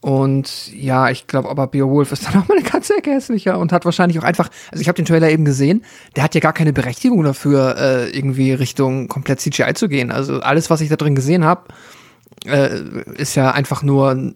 Und 0.00 0.72
ja, 0.72 1.10
ich 1.10 1.26
glaube, 1.26 1.48
aber 1.48 1.66
Beowulf 1.66 2.12
ist 2.12 2.26
dann 2.32 2.40
auch 2.40 2.48
mal 2.48 2.56
eine 2.58 2.68
ganze 2.68 2.96
Ecke 2.96 3.10
hässlicher 3.10 3.58
und 3.58 3.72
hat 3.72 3.84
wahrscheinlich 3.84 4.18
auch 4.18 4.24
einfach, 4.24 4.48
also 4.70 4.80
ich 4.80 4.88
habe 4.88 4.96
den 4.96 5.06
Trailer 5.06 5.30
eben 5.30 5.44
gesehen, 5.44 5.84
der 6.16 6.22
hat 6.22 6.34
ja 6.34 6.40
gar 6.40 6.52
keine 6.52 6.72
Berechtigung 6.72 7.22
dafür, 7.24 7.76
äh, 7.76 8.10
irgendwie 8.10 8.52
Richtung 8.52 9.08
komplett 9.08 9.40
CGI 9.40 9.74
zu 9.74 9.88
gehen. 9.88 10.12
Also 10.12 10.40
alles, 10.40 10.70
was 10.70 10.80
ich 10.80 10.88
da 10.88 10.96
drin 10.96 11.14
gesehen 11.14 11.44
habe, 11.44 11.64
äh, 12.46 12.80
ist 13.16 13.34
ja 13.34 13.50
einfach 13.50 13.82
nur, 13.82 14.32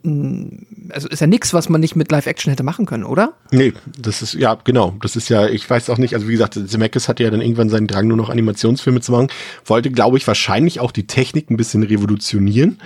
also 0.89 1.09
ist 1.09 1.21
ja 1.21 1.27
nichts, 1.27 1.55
was 1.55 1.69
man 1.69 1.81
nicht 1.81 1.95
mit 1.95 2.11
Live-Action 2.11 2.51
hätte 2.51 2.65
machen 2.65 2.87
können, 2.87 3.05
oder? 3.05 3.35
Nee, 3.51 3.73
das 3.97 4.23
ist, 4.23 4.35
ja, 4.35 4.59
genau. 4.65 4.95
Das 5.01 5.15
ist 5.15 5.29
ja, 5.29 5.47
ich 5.47 5.69
weiß 5.69 5.91
auch 5.91 5.99
nicht, 5.99 6.15
also 6.15 6.29
wie 6.29 6.33
gesagt, 6.33 6.59
Zemeckis 6.67 7.09
hatte 7.09 7.23
ja 7.23 7.31
dann 7.31 7.41
irgendwann 7.41 7.69
seinen 7.69 7.87
Drang, 7.87 8.09
nur 8.09 8.17
noch 8.17 8.31
Animationsfilme 8.31 9.01
zu 9.01 9.13
machen. 9.13 9.29
Wollte, 9.65 9.91
glaube 9.91 10.17
ich, 10.17 10.27
wahrscheinlich 10.27 10.81
auch 10.81 10.91
die 10.91 11.07
Technik 11.07 11.51
ein 11.51 11.57
bisschen 11.57 11.83
revolutionieren. 11.83 12.79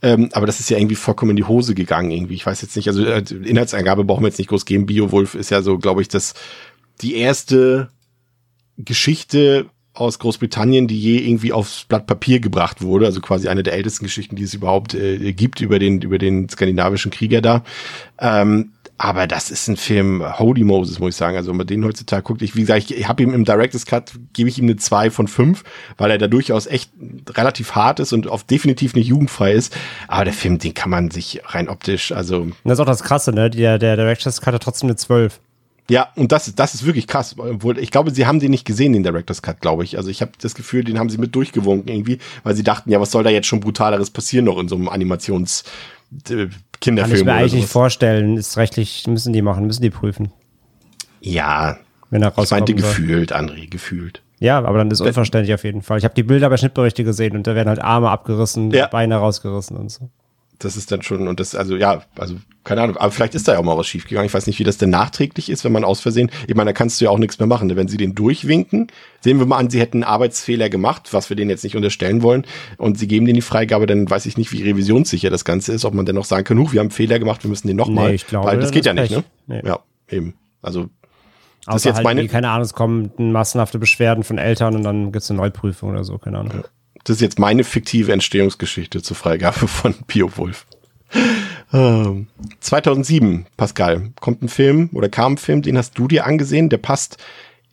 Ähm, 0.00 0.28
aber 0.32 0.46
das 0.46 0.60
ist 0.60 0.70
ja 0.70 0.78
irgendwie 0.78 0.94
vollkommen 0.94 1.30
in 1.30 1.36
die 1.36 1.44
Hose 1.44 1.74
gegangen 1.74 2.10
irgendwie. 2.10 2.34
Ich 2.34 2.46
weiß 2.46 2.62
jetzt 2.62 2.76
nicht, 2.76 2.88
also 2.88 3.04
äh, 3.04 3.22
Inhaltsangabe 3.44 4.04
brauchen 4.04 4.22
wir 4.22 4.28
jetzt 4.28 4.38
nicht 4.38 4.48
groß 4.48 4.64
geben. 4.64 4.86
Beowulf 4.86 5.34
ist 5.34 5.50
ja 5.50 5.62
so, 5.62 5.78
glaube 5.78 6.02
ich, 6.02 6.08
das 6.08 6.34
die 7.00 7.16
erste 7.16 7.88
Geschichte 8.76 9.66
aus 9.94 10.20
Großbritannien, 10.20 10.86
die 10.86 11.00
je 11.00 11.18
irgendwie 11.18 11.52
aufs 11.52 11.84
Blatt 11.84 12.06
Papier 12.06 12.38
gebracht 12.38 12.82
wurde, 12.82 13.06
also 13.06 13.20
quasi 13.20 13.48
eine 13.48 13.64
der 13.64 13.72
ältesten 13.72 14.04
Geschichten, 14.04 14.36
die 14.36 14.44
es 14.44 14.54
überhaupt 14.54 14.94
äh, 14.94 15.32
gibt 15.32 15.60
über 15.60 15.80
den 15.80 16.00
über 16.02 16.18
den 16.18 16.48
skandinavischen 16.48 17.10
Krieger 17.10 17.40
da. 17.40 17.64
Ähm, 18.20 18.72
aber 18.98 19.28
das 19.28 19.50
ist 19.50 19.68
ein 19.68 19.76
Film, 19.76 20.24
Holy 20.38 20.64
Moses, 20.64 20.98
muss 20.98 21.14
ich 21.14 21.16
sagen. 21.16 21.36
Also, 21.36 21.50
wenn 21.50 21.56
man 21.56 21.66
den 21.66 21.84
heutzutage 21.84 22.22
guckt, 22.22 22.42
ich, 22.42 22.56
wie 22.56 22.60
gesagt, 22.60 22.90
ich 22.90 23.08
habe 23.08 23.22
ihm 23.22 23.32
im 23.32 23.44
Director's 23.44 23.86
Cut, 23.86 24.12
gebe 24.32 24.48
ich 24.48 24.58
ihm 24.58 24.64
eine 24.64 24.76
2 24.76 25.10
von 25.10 25.28
5, 25.28 25.62
weil 25.96 26.10
er 26.10 26.18
da 26.18 26.26
durchaus 26.26 26.66
echt 26.66 26.90
relativ 27.30 27.76
hart 27.76 28.00
ist 28.00 28.12
und 28.12 28.26
auf 28.26 28.42
definitiv 28.42 28.94
nicht 28.94 29.06
jugendfrei 29.06 29.52
ist. 29.52 29.76
Aber 30.08 30.24
der 30.24 30.34
Film, 30.34 30.58
den 30.58 30.74
kann 30.74 30.90
man 30.90 31.10
sich 31.10 31.40
rein 31.44 31.68
optisch, 31.68 32.10
also 32.10 32.40
Und 32.40 32.54
das 32.64 32.74
ist 32.74 32.80
auch 32.80 32.86
das 32.86 33.04
Krasse, 33.04 33.32
ne? 33.32 33.50
Der, 33.50 33.78
der 33.78 33.96
Director's 33.96 34.40
Cut 34.40 34.54
hat 34.54 34.62
trotzdem 34.62 34.88
eine 34.88 34.96
12. 34.96 35.40
Ja, 35.90 36.08
und 36.16 36.32
das, 36.32 36.54
das 36.54 36.74
ist 36.74 36.84
wirklich 36.84 37.06
krass. 37.06 37.36
Obwohl, 37.38 37.78
ich 37.78 37.90
glaube, 37.90 38.10
sie 38.10 38.26
haben 38.26 38.40
den 38.40 38.50
nicht 38.50 38.66
gesehen, 38.66 38.92
den 38.92 39.04
Director's 39.04 39.40
Cut, 39.40 39.60
glaube 39.60 39.84
ich. 39.84 39.96
Also 39.96 40.10
ich 40.10 40.20
habe 40.20 40.32
das 40.40 40.54
Gefühl, 40.54 40.84
den 40.84 40.98
haben 40.98 41.08
sie 41.08 41.16
mit 41.18 41.34
durchgewunken 41.34 41.88
irgendwie, 41.88 42.18
weil 42.42 42.54
sie 42.54 42.62
dachten, 42.62 42.90
ja, 42.90 43.00
was 43.00 43.10
soll 43.10 43.24
da 43.24 43.30
jetzt 43.30 43.46
schon 43.46 43.60
brutaleres 43.60 44.10
passieren 44.10 44.44
noch 44.44 44.58
in 44.58 44.68
so 44.68 44.74
einem 44.74 44.88
Animations 44.88 45.64
äh, 46.80 46.84
Kann 46.84 46.96
ich 46.96 47.04
Kinderfilm 47.04 47.26
mir 47.26 47.32
eigentlich 47.34 47.54
nicht 47.54 47.68
vorstellen. 47.68 48.36
Ist 48.36 48.56
rechtlich, 48.56 49.06
müssen 49.06 49.32
die 49.32 49.42
machen, 49.42 49.66
müssen 49.66 49.82
die 49.82 49.90
prüfen. 49.90 50.32
Ja, 51.20 51.78
Wenn 52.10 52.22
er 52.22 52.32
ich 52.38 52.50
meinte 52.50 52.74
gefühlt, 52.74 53.34
André, 53.34 53.68
gefühlt. 53.68 54.22
Ja, 54.40 54.58
aber 54.58 54.78
dann 54.78 54.90
ist 54.90 55.00
unverständlich 55.00 55.52
auf 55.52 55.64
jeden 55.64 55.82
Fall. 55.82 55.98
Ich 55.98 56.04
habe 56.04 56.14
die 56.14 56.22
Bilder 56.22 56.48
bei 56.48 56.56
Schnittberichte 56.56 57.02
gesehen 57.02 57.36
und 57.36 57.46
da 57.46 57.54
werden 57.54 57.68
halt 57.68 57.80
Arme 57.80 58.08
abgerissen, 58.10 58.70
Ja. 58.70 58.86
Beine 58.86 59.16
rausgerissen 59.16 59.76
und 59.76 59.90
so. 59.90 60.10
Das 60.60 60.76
ist 60.76 60.90
dann 60.90 61.02
schon, 61.02 61.28
und 61.28 61.38
das, 61.38 61.54
also 61.54 61.76
ja, 61.76 62.02
also 62.16 62.34
keine 62.64 62.82
Ahnung, 62.82 62.96
aber 62.96 63.12
vielleicht 63.12 63.36
ist 63.36 63.46
da 63.46 63.52
ja 63.52 63.60
auch 63.60 63.64
mal 63.64 63.78
was 63.78 63.86
schiefgegangen. 63.86 64.26
Ich 64.26 64.34
weiß 64.34 64.48
nicht, 64.48 64.58
wie 64.58 64.64
das 64.64 64.76
denn 64.76 64.90
nachträglich 64.90 65.50
ist, 65.50 65.64
wenn 65.64 65.70
man 65.70 65.84
aus 65.84 66.00
Versehen, 66.00 66.30
ich 66.48 66.54
meine, 66.56 66.70
da 66.70 66.72
kannst 66.72 67.00
du 67.00 67.04
ja 67.04 67.10
auch 67.10 67.18
nichts 67.18 67.38
mehr 67.38 67.46
machen. 67.46 67.74
Wenn 67.74 67.86
sie 67.86 67.96
den 67.96 68.16
durchwinken, 68.16 68.88
sehen 69.20 69.38
wir 69.38 69.46
mal 69.46 69.58
an, 69.58 69.70
sie 69.70 69.80
hätten 69.80 70.02
einen 70.02 70.12
Arbeitsfehler 70.12 70.68
gemacht, 70.68 71.12
was 71.12 71.30
wir 71.30 71.36
denen 71.36 71.48
jetzt 71.48 71.62
nicht 71.62 71.76
unterstellen 71.76 72.22
wollen, 72.22 72.44
und 72.76 72.98
sie 72.98 73.06
geben 73.06 73.24
denen 73.24 73.36
die 73.36 73.42
Freigabe, 73.42 73.86
dann 73.86 74.10
weiß 74.10 74.26
ich 74.26 74.36
nicht, 74.36 74.52
wie 74.52 74.62
revisionssicher 74.62 75.30
das 75.30 75.44
Ganze 75.44 75.72
ist, 75.72 75.84
ob 75.84 75.94
man 75.94 76.06
dann 76.06 76.16
noch 76.16 76.24
sagen 76.24 76.44
kann, 76.44 76.58
huch, 76.58 76.72
wir 76.72 76.80
haben 76.80 76.86
einen 76.86 76.90
Fehler 76.90 77.20
gemacht, 77.20 77.44
wir 77.44 77.48
müssen 77.48 77.68
den 77.68 77.76
nochmal. 77.76 78.08
Nee, 78.08 78.16
ich 78.16 78.26
glaube, 78.26 78.48
weil 78.48 78.56
das 78.56 78.66
das 78.66 78.72
geht 78.72 78.84
ja 78.84 78.92
ist 78.92 79.10
nicht, 79.10 79.10
ne? 79.12 79.24
Nee. 79.46 79.62
Ja, 79.64 79.78
eben. 80.10 80.34
Also, 80.60 80.82
das 80.82 80.90
ist 80.90 81.68
Außer 81.68 81.88
jetzt 81.90 81.96
halt, 81.96 82.04
meine, 82.04 82.26
keine 82.26 82.50
Ahnung, 82.50 82.64
es 82.64 82.72
kommen 82.72 83.12
massenhafte 83.16 83.78
Beschwerden 83.78 84.24
von 84.24 84.38
Eltern 84.38 84.74
und 84.74 84.82
dann 84.82 85.12
gibt's 85.12 85.30
eine 85.30 85.38
Neuprüfung 85.38 85.90
oder 85.90 86.02
so, 86.02 86.18
keine 86.18 86.38
Ahnung. 86.38 86.64
Das 87.08 87.16
ist 87.16 87.22
jetzt 87.22 87.38
meine 87.38 87.64
fiktive 87.64 88.12
Entstehungsgeschichte 88.12 89.02
zur 89.02 89.16
Freigabe 89.16 89.66
von 89.68 89.94
Beowulf. 90.06 90.66
Ähm, 91.72 92.26
2007, 92.60 93.46
Pascal, 93.56 94.10
kommt 94.20 94.42
ein 94.42 94.48
Film 94.48 94.90
oder 94.92 95.08
kam 95.08 95.34
ein 95.34 95.38
Film, 95.38 95.62
den 95.62 95.78
hast 95.78 95.96
du 95.98 96.06
dir 96.06 96.26
angesehen, 96.26 96.68
der 96.68 96.78
passt 96.78 97.16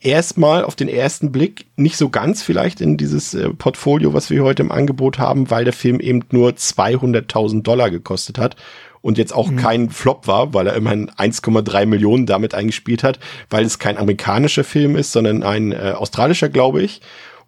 erstmal 0.02 0.64
auf 0.64 0.76
den 0.76 0.88
ersten 0.88 1.32
Blick 1.32 1.66
nicht 1.76 1.98
so 1.98 2.10
ganz 2.10 2.44
vielleicht 2.44 2.80
in 2.80 2.96
dieses 2.96 3.34
äh, 3.34 3.50
Portfolio, 3.50 4.14
was 4.14 4.30
wir 4.30 4.44
heute 4.44 4.64
im 4.64 4.72
Angebot 4.72 5.20
haben, 5.20 5.50
weil 5.50 5.66
der 5.66 5.74
Film 5.74 6.00
eben 6.00 6.24
nur 6.32 6.52
200.000 6.52 7.64
Dollar 7.64 7.90
gekostet 7.90 8.38
hat 8.38 8.56
und 9.02 9.18
jetzt 9.18 9.34
auch 9.34 9.52
mhm. 9.52 9.58
kein 9.58 9.90
Flop 9.90 10.28
war, 10.28 10.54
weil 10.54 10.68
er 10.68 10.76
immerhin 10.76 11.10
1,3 11.10 11.86
Millionen 11.86 12.26
damit 12.26 12.54
eingespielt 12.54 13.04
hat, 13.04 13.20
weil 13.50 13.66
es 13.66 13.80
kein 13.80 13.98
amerikanischer 13.98 14.64
Film 14.64 14.96
ist, 14.96 15.12
sondern 15.12 15.44
ein 15.44 15.74
äh, 15.74 15.94
australischer, 15.96 16.50
glaube 16.50 16.82
ich. 16.82 17.02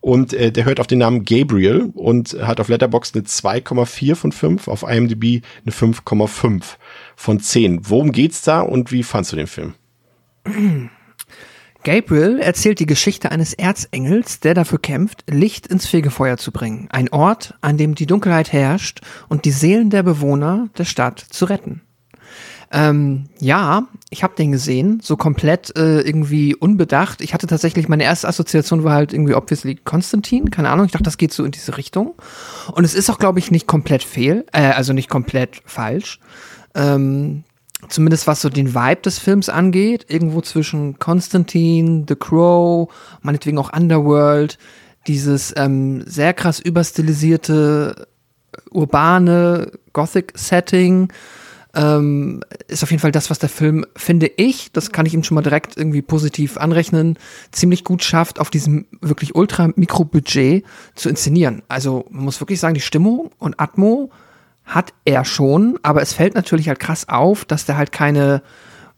Und 0.07 0.31
äh, 0.31 0.53
der 0.53 0.63
hört 0.63 0.79
auf 0.79 0.87
den 0.87 0.99
Namen 0.99 1.25
Gabriel 1.25 1.91
und 1.93 2.31
hat 2.39 2.61
auf 2.61 2.69
Letterboxd 2.69 3.13
eine 3.17 3.25
2,4 3.25 4.15
von 4.15 4.31
5, 4.31 4.69
auf 4.69 4.83
IMDb 4.83 5.43
eine 5.65 5.73
5,5 5.73 6.63
von 7.17 7.39
10. 7.41 7.89
Worum 7.89 8.13
geht's 8.13 8.41
da 8.41 8.61
und 8.61 8.93
wie 8.93 9.03
fandst 9.03 9.33
du 9.33 9.35
den 9.35 9.47
Film? 9.47 9.73
Gabriel 11.83 12.39
erzählt 12.39 12.79
die 12.79 12.85
Geschichte 12.85 13.31
eines 13.33 13.53
Erzengels, 13.53 14.39
der 14.39 14.53
dafür 14.53 14.79
kämpft, 14.79 15.25
Licht 15.29 15.67
ins 15.67 15.87
Fegefeuer 15.87 16.37
zu 16.37 16.53
bringen. 16.53 16.87
Ein 16.89 17.09
Ort, 17.09 17.55
an 17.59 17.75
dem 17.75 17.93
die 17.93 18.05
Dunkelheit 18.05 18.53
herrscht 18.53 19.01
und 19.27 19.43
die 19.43 19.51
Seelen 19.51 19.89
der 19.89 20.03
Bewohner 20.03 20.69
der 20.77 20.85
Stadt 20.85 21.19
zu 21.19 21.43
retten. 21.43 21.81
Ähm, 22.71 23.25
ja, 23.39 23.87
ich 24.09 24.23
habe 24.23 24.35
den 24.35 24.51
gesehen, 24.51 24.99
so 25.01 25.15
komplett 25.15 25.77
äh, 25.77 26.01
irgendwie 26.01 26.53
unbedacht. 26.53 27.21
Ich 27.21 27.33
hatte 27.33 27.47
tatsächlich, 27.47 27.87
meine 27.87 28.03
erste 28.03 28.27
Assoziation 28.27 28.83
war 28.83 28.93
halt 28.93 29.13
irgendwie 29.13 29.35
obviously 29.35 29.75
Konstantin, 29.75 30.51
keine 30.51 30.69
Ahnung. 30.69 30.85
Ich 30.85 30.91
dachte, 30.91 31.03
das 31.03 31.17
geht 31.17 31.33
so 31.33 31.45
in 31.45 31.51
diese 31.51 31.77
Richtung. 31.77 32.15
Und 32.73 32.83
es 32.83 32.93
ist 32.93 33.09
auch, 33.09 33.19
glaube 33.19 33.39
ich, 33.39 33.51
nicht 33.51 33.67
komplett 33.67 34.03
fehl, 34.03 34.45
äh, 34.51 34.71
also 34.71 34.93
nicht 34.93 35.09
komplett 35.09 35.61
falsch. 35.65 36.19
Ähm, 36.75 37.43
zumindest 37.87 38.27
was 38.27 38.41
so 38.41 38.49
den 38.49 38.73
Vibe 38.73 39.01
des 39.01 39.19
Films 39.19 39.49
angeht, 39.49 40.05
irgendwo 40.09 40.41
zwischen 40.41 40.99
Constantine, 40.99 42.05
The 42.07 42.15
Crow, 42.15 42.89
meinetwegen 43.21 43.57
auch 43.59 43.71
Underworld, 43.71 44.57
dieses 45.07 45.53
ähm, 45.55 46.03
sehr 46.05 46.33
krass 46.33 46.59
überstilisierte, 46.59 48.07
urbane 48.71 49.71
Gothic-Setting 49.93 51.09
ähm, 51.77 52.41
ist 52.67 52.81
auf 52.81 52.89
jeden 52.89 53.01
Fall 53.01 53.11
das, 53.11 53.29
was 53.29 53.37
der 53.37 53.49
Film, 53.49 53.85
finde 53.95 54.31
ich, 54.35 54.71
das 54.71 54.91
kann 54.91 55.05
ich 55.05 55.13
ihm 55.13 55.23
schon 55.23 55.35
mal 55.35 55.43
direkt 55.43 55.77
irgendwie 55.77 56.01
positiv 56.01 56.57
anrechnen, 56.57 57.19
ziemlich 57.51 57.83
gut 57.83 58.03
schafft, 58.03 58.39
auf 58.39 58.49
diesem 58.49 58.87
wirklich 58.99 59.35
ultra 59.35 59.69
Mikrobudget 59.75 60.65
zu 60.95 61.07
inszenieren. 61.07 61.61
Also 61.67 62.05
man 62.09 62.25
muss 62.25 62.41
wirklich 62.41 62.59
sagen, 62.59 62.73
die 62.73 62.81
Stimmung 62.81 63.29
und 63.37 63.59
Atmo 63.59 64.09
hat 64.65 64.91
er 65.05 65.23
schon, 65.23 65.79
aber 65.83 66.01
es 66.01 66.13
fällt 66.13 66.33
natürlich 66.33 66.67
halt 66.67 66.79
krass 66.79 67.07
auf, 67.07 67.45
dass 67.45 67.65
der 67.65 67.77
halt 67.77 67.91
keine 67.91 68.41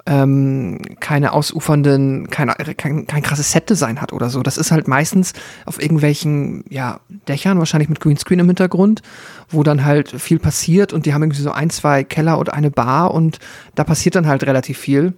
ähm, 0.06 0.80
keine 1.00 1.34
ausufernden, 1.34 2.30
kein, 2.30 2.50
kein, 2.78 3.06
kein 3.08 3.24
krasses 3.24 3.52
Set-Design 3.52 4.02
hat 4.02 4.14
oder 4.14 4.30
so. 4.30 4.42
Das 4.42 4.58
ist 4.58 4.72
halt 4.72 4.88
meistens 4.88 5.34
auf 5.66 5.82
irgendwelchen, 5.82 6.64
ja, 6.70 7.00
Dächern, 7.28 7.60
wahrscheinlich 7.60 7.90
mit 7.90 8.00
Greenscreen 8.00 8.40
im 8.40 8.48
Hintergrund, 8.48 9.02
wo 9.50 9.64
dann 9.64 9.86
halt 9.86 10.10
viel 10.10 10.40
passiert 10.40 10.94
und 10.94 11.06
die 11.06 11.14
haben 11.14 11.24
irgendwie 11.24 11.42
so 11.42 11.52
ein, 11.52 11.70
zwei 11.70 12.04
Keller 12.04 12.40
oder 12.40 12.54
eine 12.54 12.72
Bar 12.72 13.14
und 13.14 13.40
da 13.76 13.84
passiert 13.84 14.16
dann 14.16 14.28
halt 14.28 14.44
relativ 14.46 14.78
viel. 14.78 15.14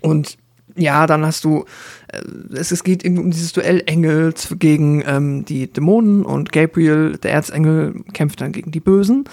Und 0.00 0.38
ja, 0.78 1.06
dann 1.06 1.26
hast 1.26 1.44
du, 1.44 1.64
äh, 2.08 2.20
es, 2.54 2.70
es 2.70 2.84
geht 2.84 3.04
um 3.04 3.30
dieses 3.30 3.52
Duell 3.52 3.82
Engels 3.86 4.54
gegen 4.58 5.02
ähm, 5.06 5.44
die 5.44 5.70
Dämonen 5.70 6.24
und 6.24 6.52
Gabriel, 6.52 7.18
der 7.18 7.32
Erzengel, 7.32 7.94
kämpft 8.12 8.40
dann 8.40 8.52
gegen 8.52 8.70
die 8.70 8.80
Bösen. 8.80 9.24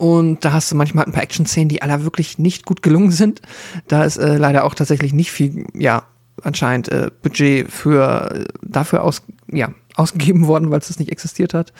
Und 0.00 0.46
da 0.46 0.54
hast 0.54 0.72
du 0.72 0.76
manchmal 0.76 1.04
ein 1.04 1.12
paar 1.12 1.22
Action-Szenen, 1.22 1.68
die 1.68 1.82
aller 1.82 2.04
wirklich 2.04 2.38
nicht 2.38 2.64
gut 2.64 2.82
gelungen 2.82 3.10
sind. 3.10 3.42
Da 3.86 4.04
ist 4.04 4.16
äh, 4.16 4.38
leider 4.38 4.64
auch 4.64 4.74
tatsächlich 4.74 5.12
nicht 5.12 5.30
viel, 5.30 5.66
ja, 5.74 6.04
anscheinend 6.42 6.88
äh, 6.88 7.10
Budget 7.20 7.70
für 7.70 8.46
dafür 8.62 9.04
aus, 9.04 9.20
ja, 9.52 9.68
ausgegeben 9.96 10.46
worden, 10.46 10.70
weil 10.70 10.78
es 10.78 10.88
das 10.88 10.98
nicht 10.98 11.12
existiert 11.12 11.52
hat. 11.52 11.74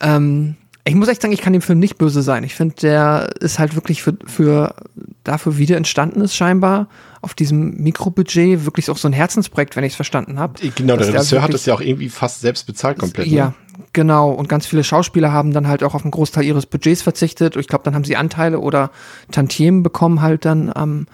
Ähm, 0.00 0.56
ich 0.82 0.96
muss 0.96 1.06
echt 1.06 1.22
sagen, 1.22 1.32
ich 1.32 1.42
kann 1.42 1.52
dem 1.52 1.62
Film 1.62 1.78
nicht 1.78 1.96
böse 1.96 2.22
sein. 2.22 2.42
Ich 2.42 2.56
finde, 2.56 2.74
der 2.74 3.30
ist 3.38 3.60
halt 3.60 3.76
wirklich 3.76 4.02
für, 4.02 4.16
für 4.26 4.74
dafür 5.22 5.56
wieder 5.56 5.76
entstanden 5.76 6.22
ist, 6.22 6.34
scheinbar 6.34 6.88
auf 7.24 7.34
diesem 7.34 7.74
Mikrobudget 7.82 8.64
wirklich 8.64 8.90
auch 8.90 8.96
so 8.96 9.08
ein 9.08 9.12
Herzensprojekt, 9.12 9.76
wenn 9.76 9.84
ich 9.84 9.92
es 9.92 9.96
verstanden 9.96 10.38
habe. 10.38 10.54
Genau, 10.74 10.96
der 10.96 11.08
Regisseur 11.08 11.42
hat 11.42 11.52
das 11.52 11.66
ja 11.66 11.74
auch 11.74 11.80
irgendwie 11.80 12.08
fast 12.08 12.40
selbst 12.40 12.66
bezahlt 12.66 12.98
komplett. 12.98 13.26
Ja, 13.26 13.46
ne? 13.46 13.54
genau. 13.92 14.30
Und 14.30 14.48
ganz 14.48 14.66
viele 14.66 14.84
Schauspieler 14.84 15.32
haben 15.32 15.52
dann 15.52 15.66
halt 15.66 15.82
auch 15.82 15.94
auf 15.94 16.02
einen 16.02 16.10
Großteil 16.10 16.44
ihres 16.44 16.66
Budgets 16.66 17.02
verzichtet. 17.02 17.56
Ich 17.56 17.68
glaube, 17.68 17.84
dann 17.84 17.94
haben 17.94 18.04
sie 18.04 18.16
Anteile 18.16 18.60
oder 18.60 18.90
Tantiemen 19.32 19.82
bekommen 19.82 20.22
halt 20.22 20.44
dann 20.44 20.72
am 20.72 21.06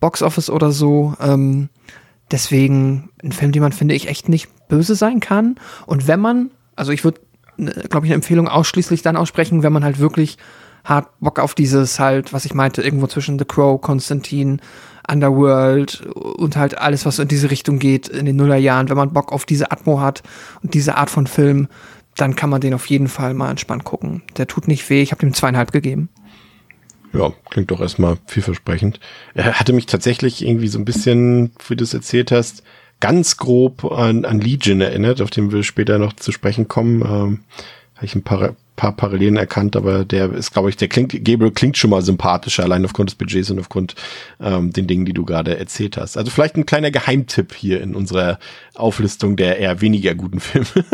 Boxoffice 0.00 0.50
oder 0.50 0.72
so. 0.72 1.14
Ähm, 1.20 1.68
deswegen 2.30 3.10
ein 3.22 3.32
Film, 3.32 3.52
den 3.52 3.62
man, 3.62 3.72
finde 3.72 3.94
ich, 3.94 4.08
echt 4.08 4.28
nicht 4.28 4.48
böse 4.68 4.94
sein 4.94 5.20
kann. 5.20 5.56
Und 5.86 6.08
wenn 6.08 6.20
man, 6.20 6.50
also 6.76 6.92
ich 6.92 7.04
würde 7.04 7.20
Ne, 7.58 7.72
glaube 7.90 8.06
ich, 8.06 8.12
eine 8.12 8.14
Empfehlung 8.14 8.46
ausschließlich 8.46 9.02
dann 9.02 9.16
aussprechen, 9.16 9.64
wenn 9.64 9.72
man 9.72 9.82
halt 9.82 9.98
wirklich 9.98 10.38
hart 10.84 11.08
Bock 11.18 11.40
auf 11.40 11.56
dieses 11.56 11.98
halt, 11.98 12.32
was 12.32 12.44
ich 12.44 12.54
meinte, 12.54 12.82
irgendwo 12.82 13.08
zwischen 13.08 13.36
The 13.36 13.44
Crow, 13.44 13.80
Konstantin, 13.80 14.60
Underworld 15.10 16.02
und 16.14 16.56
halt 16.56 16.78
alles, 16.78 17.06
was 17.06 17.18
in 17.18 17.28
diese 17.28 17.50
Richtung 17.50 17.78
geht 17.78 18.08
in 18.08 18.26
den 18.26 18.36
Nullerjahren. 18.36 18.88
Wenn 18.88 18.96
man 18.96 19.12
Bock 19.12 19.32
auf 19.32 19.46
diese 19.46 19.70
Atmo 19.70 20.00
hat 20.00 20.22
und 20.62 20.74
diese 20.74 20.96
Art 20.96 21.10
von 21.10 21.26
Film, 21.26 21.68
dann 22.16 22.36
kann 22.36 22.50
man 22.50 22.60
den 22.60 22.74
auf 22.74 22.86
jeden 22.86 23.08
Fall 23.08 23.34
mal 23.34 23.50
entspannt 23.50 23.84
gucken. 23.84 24.22
Der 24.36 24.46
tut 24.46 24.68
nicht 24.68 24.88
weh. 24.90 25.02
Ich 25.02 25.12
habe 25.12 25.24
ihm 25.24 25.32
zweieinhalb 25.32 25.72
gegeben. 25.72 26.08
Ja, 27.12 27.32
klingt 27.48 27.70
doch 27.70 27.80
erstmal 27.80 28.18
vielversprechend. 28.26 29.00
Er 29.34 29.58
hatte 29.58 29.72
mich 29.72 29.86
tatsächlich 29.86 30.44
irgendwie 30.44 30.68
so 30.68 30.78
ein 30.78 30.84
bisschen, 30.84 31.52
wie 31.66 31.76
du 31.76 31.84
es 31.84 31.94
erzählt 31.94 32.30
hast, 32.32 32.62
ganz 33.00 33.36
grob 33.36 33.84
an, 33.84 34.24
an 34.24 34.40
Legion 34.40 34.80
erinnert, 34.80 35.20
auf 35.20 35.30
den 35.30 35.52
wir 35.52 35.62
später 35.62 35.98
noch 35.98 36.12
zu 36.14 36.32
sprechen 36.32 36.68
kommen. 36.68 37.02
Ähm, 37.02 37.40
Habe 37.94 38.06
ich 38.06 38.14
ein 38.14 38.24
paar, 38.24 38.56
paar 38.78 38.92
Parallelen 38.92 39.36
erkannt, 39.36 39.76
aber 39.76 40.04
der 40.04 40.32
ist, 40.32 40.52
glaube 40.52 40.70
ich, 40.70 40.76
der 40.76 40.88
klingt, 40.88 41.12
Gabriel 41.24 41.50
klingt 41.50 41.76
schon 41.76 41.90
mal 41.90 42.00
sympathischer, 42.00 42.62
allein 42.62 42.84
aufgrund 42.84 43.10
des 43.10 43.16
Budgets 43.16 43.50
und 43.50 43.58
aufgrund 43.58 43.96
ähm, 44.40 44.72
den 44.72 44.86
Dingen, 44.86 45.04
die 45.04 45.12
du 45.12 45.24
gerade 45.24 45.58
erzählt 45.58 45.96
hast. 45.96 46.16
Also 46.16 46.30
vielleicht 46.30 46.56
ein 46.56 46.64
kleiner 46.64 46.90
Geheimtipp 46.90 47.54
hier 47.54 47.82
in 47.82 47.94
unserer 47.94 48.38
Auflistung 48.74 49.36
der 49.36 49.58
eher 49.58 49.80
weniger 49.80 50.14
guten 50.14 50.40
Filme. 50.40 50.84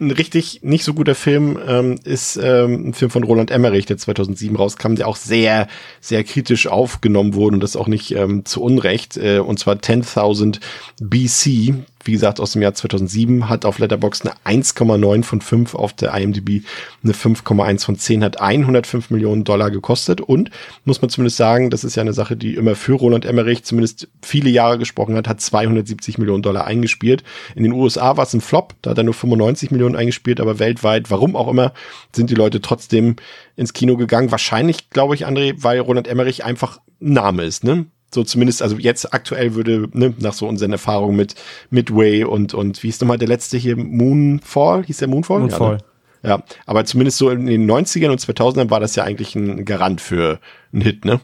ein 0.00 0.10
richtig 0.10 0.60
nicht 0.62 0.84
so 0.84 0.92
guter 0.92 1.14
Film 1.14 1.58
ähm, 1.66 1.98
ist 2.04 2.36
ähm, 2.36 2.88
ein 2.88 2.94
Film 2.94 3.10
von 3.10 3.22
Roland 3.22 3.50
Emmerich, 3.50 3.86
der 3.86 3.96
2007 3.96 4.56
rauskam, 4.56 4.96
der 4.96 5.08
auch 5.08 5.16
sehr, 5.16 5.68
sehr 6.00 6.24
kritisch 6.24 6.66
aufgenommen 6.66 7.34
wurde 7.34 7.54
und 7.54 7.62
das 7.62 7.76
auch 7.76 7.86
nicht 7.86 8.10
ähm, 8.14 8.44
zu 8.44 8.62
Unrecht. 8.62 9.16
Äh, 9.16 9.38
und 9.38 9.58
zwar 9.58 9.76
10.000 9.76 10.60
BC, 11.00 11.74
wie 12.04 12.12
gesagt, 12.12 12.40
aus 12.40 12.52
dem 12.52 12.62
Jahr 12.62 12.74
2007, 12.74 13.48
hat 13.48 13.64
auf 13.64 13.78
Letterboxd 13.78 14.26
eine 14.44 14.62
1,9 14.62 15.22
von 15.22 15.40
5, 15.40 15.74
auf 15.74 15.92
der 15.92 16.14
IMDb 16.14 16.64
eine 17.02 17.12
5,1 17.12 17.84
von 17.84 17.98
10, 17.98 18.24
hat 18.24 18.40
105 18.40 19.10
Millionen 19.10 19.44
Dollar 19.44 19.70
gekostet 19.70 20.20
und, 20.20 20.50
muss 20.84 21.00
man 21.00 21.10
zumindest 21.10 21.36
sagen, 21.36 21.70
das 21.70 21.84
ist 21.84 21.96
ja 21.96 22.02
eine 22.02 22.12
Sache, 22.12 22.36
die 22.36 22.54
immer 22.54 22.74
für 22.74 22.94
Roland 22.94 23.24
Emmerich 23.24 23.64
zumindest 23.64 24.08
viele 24.22 24.50
Jahre 24.50 24.78
gesprochen 24.78 25.16
hat, 25.16 25.28
hat 25.28 25.40
270 25.40 26.18
Millionen 26.18 26.42
Dollar 26.42 26.66
eingespielt. 26.66 27.24
In 27.54 27.62
den 27.62 27.72
USA 27.72 28.16
war 28.16 28.24
es 28.24 28.34
ein 28.34 28.40
Flop, 28.40 28.74
da 28.82 28.90
hat 28.90 28.98
er 28.98 29.04
nur 29.04 29.14
95 29.14 29.70
Millionen 29.70 29.96
eingespielt, 29.96 30.40
aber 30.40 30.58
weltweit, 30.58 31.10
warum 31.10 31.36
auch 31.36 31.48
immer, 31.48 31.72
sind 32.12 32.30
die 32.30 32.34
Leute 32.34 32.60
trotzdem 32.60 33.16
ins 33.56 33.72
Kino 33.72 33.96
gegangen. 33.96 34.30
Wahrscheinlich, 34.30 34.90
glaube 34.90 35.14
ich, 35.14 35.26
André, 35.26 35.54
weil 35.58 35.80
Roland 35.80 36.08
Emmerich 36.08 36.44
einfach 36.44 36.80
Name 37.00 37.44
ist, 37.44 37.64
ne? 37.64 37.86
So 38.14 38.22
zumindest, 38.22 38.62
also 38.62 38.76
jetzt 38.76 39.12
aktuell 39.12 39.54
würde, 39.54 39.88
ne, 39.92 40.14
nach 40.18 40.32
so 40.32 40.48
unseren 40.48 40.72
Erfahrungen 40.72 41.16
mit 41.16 41.34
Midway 41.70 42.24
und, 42.24 42.54
und 42.54 42.82
wie 42.82 42.86
hieß 42.86 43.00
nochmal 43.00 43.18
der 43.18 43.28
letzte 43.28 43.58
hier, 43.58 43.76
Moonfall? 43.76 44.84
Hieß 44.84 44.98
der 44.98 45.08
Moonfall? 45.08 45.40
Moonfall. 45.40 45.78
Ja, 46.22 46.36
ne? 46.36 46.42
ja, 46.42 46.44
aber 46.66 46.84
zumindest 46.84 47.18
so 47.18 47.30
in 47.30 47.46
den 47.46 47.70
90ern 47.70 48.10
und 48.10 48.20
2000ern 48.20 48.70
war 48.70 48.80
das 48.80 48.96
ja 48.96 49.04
eigentlich 49.04 49.34
ein 49.34 49.64
Garant 49.64 50.00
für 50.00 50.38
einen 50.72 50.82
Hit, 50.82 51.04
ne? 51.04 51.20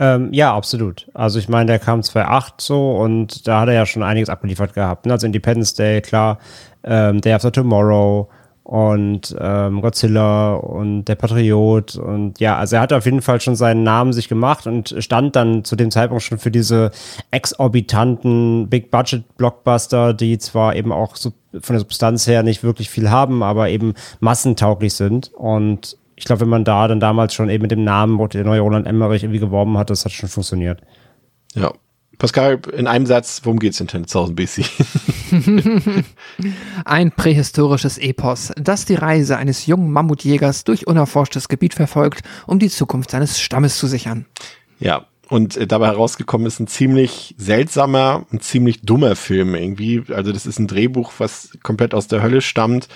Ähm, 0.00 0.32
ja, 0.32 0.54
absolut. 0.54 1.08
Also 1.12 1.38
ich 1.38 1.50
meine, 1.50 1.66
der 1.66 1.78
kam 1.78 2.02
2008 2.02 2.60
so 2.60 2.96
und 2.96 3.46
da 3.46 3.60
hat 3.60 3.68
er 3.68 3.74
ja 3.74 3.86
schon 3.86 4.02
einiges 4.02 4.30
abgeliefert 4.30 4.72
gehabt. 4.72 5.04
Ne? 5.04 5.12
Also 5.12 5.26
Independence 5.26 5.74
Day, 5.74 6.00
klar, 6.00 6.38
ähm, 6.84 7.20
Day 7.20 7.34
After 7.34 7.52
Tomorrow, 7.52 8.30
und 8.70 9.34
ähm, 9.40 9.80
Godzilla 9.80 10.54
und 10.54 11.06
der 11.06 11.16
Patriot 11.16 11.96
und 11.96 12.38
ja, 12.38 12.56
also 12.56 12.76
er 12.76 12.82
hat 12.82 12.92
auf 12.92 13.04
jeden 13.04 13.20
Fall 13.20 13.40
schon 13.40 13.56
seinen 13.56 13.82
Namen 13.82 14.12
sich 14.12 14.28
gemacht 14.28 14.68
und 14.68 14.94
stand 15.00 15.34
dann 15.34 15.64
zu 15.64 15.74
dem 15.74 15.90
Zeitpunkt 15.90 16.22
schon 16.22 16.38
für 16.38 16.52
diese 16.52 16.92
exorbitanten 17.32 18.68
Big-Budget-Blockbuster, 18.68 20.14
die 20.14 20.38
zwar 20.38 20.76
eben 20.76 20.92
auch 20.92 21.16
so 21.16 21.32
von 21.50 21.74
der 21.74 21.80
Substanz 21.80 22.28
her 22.28 22.44
nicht 22.44 22.62
wirklich 22.62 22.90
viel 22.90 23.10
haben, 23.10 23.42
aber 23.42 23.70
eben 23.70 23.94
massentauglich 24.20 24.94
sind 24.94 25.32
und 25.34 25.96
ich 26.14 26.24
glaube, 26.24 26.42
wenn 26.42 26.48
man 26.48 26.62
da 26.64 26.86
dann 26.86 27.00
damals 27.00 27.34
schon 27.34 27.50
eben 27.50 27.62
mit 27.62 27.72
dem 27.72 27.82
Namen, 27.82 28.20
wo 28.20 28.28
der 28.28 28.44
neue 28.44 28.60
Roland 28.60 28.86
Emmerich 28.86 29.24
irgendwie 29.24 29.40
geworben 29.40 29.78
hat, 29.78 29.90
das 29.90 30.04
hat 30.04 30.12
schon 30.12 30.28
funktioniert. 30.28 30.80
Ja, 31.56 31.72
Pascal, 32.20 32.60
in 32.76 32.86
einem 32.86 33.06
Satz, 33.06 33.40
worum 33.44 33.58
geht's 33.58 33.80
in 33.80 33.88
10.000 33.88 34.34
BC? 34.34 34.64
Ein 36.84 37.12
prähistorisches 37.12 37.96
Epos, 37.96 38.52
das 38.56 38.84
die 38.84 38.94
Reise 38.94 39.38
eines 39.38 39.66
jungen 39.66 39.90
Mammutjägers 39.90 40.64
durch 40.64 40.86
unerforschtes 40.86 41.48
Gebiet 41.48 41.72
verfolgt, 41.72 42.20
um 42.46 42.58
die 42.58 42.68
Zukunft 42.68 43.10
seines 43.10 43.40
Stammes 43.40 43.78
zu 43.78 43.86
sichern. 43.86 44.26
Ja, 44.78 45.06
und 45.30 45.56
äh, 45.56 45.66
dabei 45.66 45.86
herausgekommen 45.86 46.46
ist 46.46 46.60
ein 46.60 46.66
ziemlich 46.66 47.34
seltsamer, 47.38 48.26
ein 48.30 48.40
ziemlich 48.40 48.82
dummer 48.82 49.16
Film 49.16 49.54
irgendwie. 49.54 50.02
Also 50.10 50.30
das 50.30 50.44
ist 50.44 50.58
ein 50.58 50.66
Drehbuch, 50.66 51.12
was 51.16 51.56
komplett 51.62 51.94
aus 51.94 52.06
der 52.06 52.22
Hölle 52.22 52.42
stammt. 52.42 52.88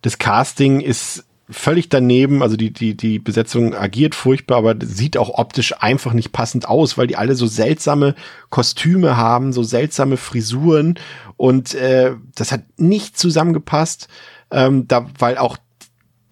Das 0.00 0.16
Casting 0.16 0.80
ist 0.80 1.26
völlig 1.50 1.88
daneben, 1.88 2.42
also 2.42 2.56
die, 2.56 2.72
die, 2.72 2.96
die 2.96 3.18
Besetzung 3.18 3.74
agiert 3.74 4.14
furchtbar, 4.14 4.58
aber 4.58 4.74
sieht 4.80 5.16
auch 5.16 5.38
optisch 5.38 5.74
einfach 5.80 6.12
nicht 6.12 6.32
passend 6.32 6.68
aus, 6.68 6.96
weil 6.96 7.06
die 7.06 7.16
alle 7.16 7.34
so 7.34 7.46
seltsame 7.46 8.14
Kostüme 8.48 9.16
haben, 9.16 9.52
so 9.52 9.62
seltsame 9.62 10.16
Frisuren 10.16 10.98
und 11.36 11.74
äh, 11.74 12.14
das 12.34 12.52
hat 12.52 12.62
nicht 12.78 13.18
zusammengepasst, 13.18 14.08
ähm, 14.50 14.86
da, 14.88 15.06
weil 15.18 15.38
auch 15.38 15.56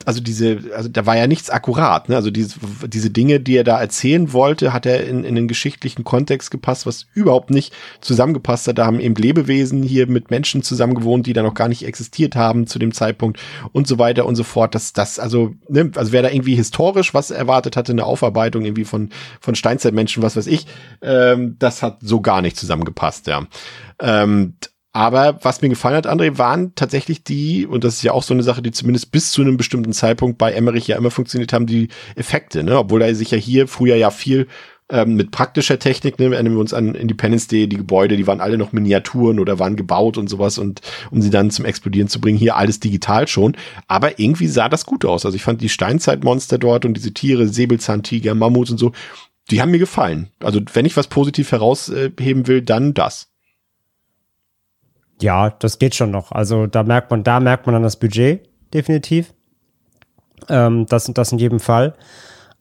also 0.05 0.20
diese, 0.20 0.61
also 0.75 0.89
da 0.89 1.07
war 1.07 1.16
ja 1.16 1.27
nichts 1.27 1.51
akkurat, 1.51 2.09
ne? 2.09 2.16
Also 2.16 2.31
diese, 2.31 2.59
diese 2.87 3.11
Dinge, 3.11 3.41
die 3.41 3.57
er 3.57 3.65
da 3.65 3.81
erzählen 3.81 4.33
wollte, 4.33 4.73
hat 4.73 4.87
er 4.87 5.07
in, 5.07 5.25
in 5.25 5.35
den 5.35 5.49
geschichtlichen 5.49 6.05
Kontext 6.05 6.51
gepasst, 6.51 6.87
was 6.87 7.07
überhaupt 7.15 7.51
nicht 7.51 7.75
zusammengepasst 8.01 8.69
hat. 8.69 8.79
Da 8.79 8.87
haben 8.87 9.01
eben 9.01 9.16
Lebewesen 9.16 9.83
hier 9.83 10.07
mit 10.07 10.31
Menschen 10.31 10.62
zusammengewohnt, 10.62 11.27
die 11.27 11.33
da 11.33 11.43
noch 11.43 11.55
gar 11.55 11.69
nicht 11.69 11.85
existiert 11.85 12.37
haben 12.37 12.66
zu 12.66 12.79
dem 12.79 12.93
Zeitpunkt 12.93 13.41
und 13.73 13.87
so 13.87 13.99
weiter 13.99 14.25
und 14.27 14.37
so 14.37 14.45
fort. 14.45 14.75
Das, 14.75 14.93
das, 14.93 15.19
also, 15.19 15.55
ne? 15.69 15.91
also 15.97 16.12
wer 16.12 16.23
da 16.23 16.31
irgendwie 16.31 16.55
historisch 16.55 17.12
was 17.12 17.31
erwartet 17.31 17.77
hatte, 17.77 17.93
eine 17.93 18.05
Aufarbeitung 18.05 18.65
irgendwie 18.65 18.85
von, 18.85 19.11
von 19.41 19.55
Steinzeitmenschen, 19.55 20.23
was 20.23 20.37
weiß 20.37 20.47
ich, 20.47 20.66
ähm, 21.03 21.57
das 21.59 21.83
hat 21.83 21.99
so 22.01 22.20
gar 22.20 22.41
nicht 22.41 22.57
zusammengepasst, 22.57 23.27
ja. 23.27 23.47
Ähm, 24.01 24.55
aber 24.93 25.39
was 25.43 25.60
mir 25.60 25.69
gefallen 25.69 25.97
hat, 25.97 26.06
André, 26.06 26.39
waren 26.39 26.74
tatsächlich 26.74 27.23
die, 27.23 27.66
und 27.66 27.85
das 27.85 27.94
ist 27.94 28.02
ja 28.02 28.12
auch 28.12 28.23
so 28.23 28.35
eine 28.35 28.43
Sache, 28.43 28.62
die 28.62 28.70
zumindest 28.70 29.12
bis 29.12 29.31
zu 29.31 29.43
einem 29.43 29.56
bestimmten 29.56 29.93
Zeitpunkt 29.93 30.39
bei 30.39 30.52
Emmerich 30.52 30.86
ja 30.89 30.97
immer 30.97 31.10
funktioniert 31.10 31.52
haben, 31.52 31.66
die 31.66 31.89
Effekte, 32.16 32.62
ne? 32.65 32.78
Obwohl 32.78 33.02
er 33.02 33.15
sich 33.15 33.31
ja 33.31 33.39
hier 33.39 33.69
früher 33.69 33.97
ja 33.97 34.10
viel 34.10 34.48
ähm, 34.90 35.15
mit 35.15 35.31
praktischer 35.31 35.78
Technik, 35.78 36.19
ne, 36.19 36.27
erinnern 36.27 36.55
wir 36.55 36.60
uns 36.60 36.73
an 36.73 36.94
Independence 36.94 37.47
Day, 37.48 37.69
die 37.69 37.77
Gebäude, 37.77 38.16
die 38.16 38.27
waren 38.27 38.40
alle 38.40 38.56
noch 38.56 38.73
Miniaturen 38.73 39.39
oder 39.39 39.59
waren 39.59 39.77
gebaut 39.77 40.16
und 40.16 40.28
sowas 40.28 40.59
und 40.59 40.81
um 41.10 41.20
sie 41.20 41.31
dann 41.31 41.51
zum 41.51 41.65
Explodieren 41.65 42.09
zu 42.09 42.20
bringen, 42.20 42.39
hier 42.39 42.56
alles 42.56 42.81
digital 42.81 43.28
schon. 43.28 43.56
Aber 43.86 44.19
irgendwie 44.19 44.47
sah 44.47 44.69
das 44.69 44.86
gut 44.86 45.05
aus. 45.05 45.27
Also 45.27 45.36
ich 45.36 45.43
fand 45.43 45.60
die 45.60 45.69
Steinzeitmonster 45.69 46.59
dort 46.59 46.85
und 46.85 46.94
diese 46.94 47.12
Tiere, 47.12 47.48
Säbelzahntiger, 47.48 48.35
Mammuts 48.35 48.70
und 48.70 48.78
so, 48.78 48.93
die 49.51 49.60
haben 49.60 49.70
mir 49.70 49.78
gefallen. 49.78 50.31
Also 50.43 50.60
wenn 50.73 50.86
ich 50.86 50.97
was 50.97 51.09
positiv 51.09 51.52
herausheben 51.52 52.47
will, 52.47 52.62
dann 52.62 52.94
das. 52.94 53.28
Ja, 55.20 55.51
das 55.51 55.78
geht 55.78 55.95
schon 55.95 56.11
noch. 56.11 56.32
Also 56.32 56.66
da 56.66 56.82
merkt 56.82 57.11
man, 57.11 57.24
da 57.24 57.40
merkt 57.40 57.66
man 57.66 57.74
dann 57.74 57.82
das 57.82 57.97
Budget, 57.97 58.49
definitiv. 58.73 59.35
Ähm, 60.49 60.86
das, 60.86 61.05
das 61.07 61.32
in 61.32 61.39
jedem 61.39 61.61
Fall. 61.61 61.95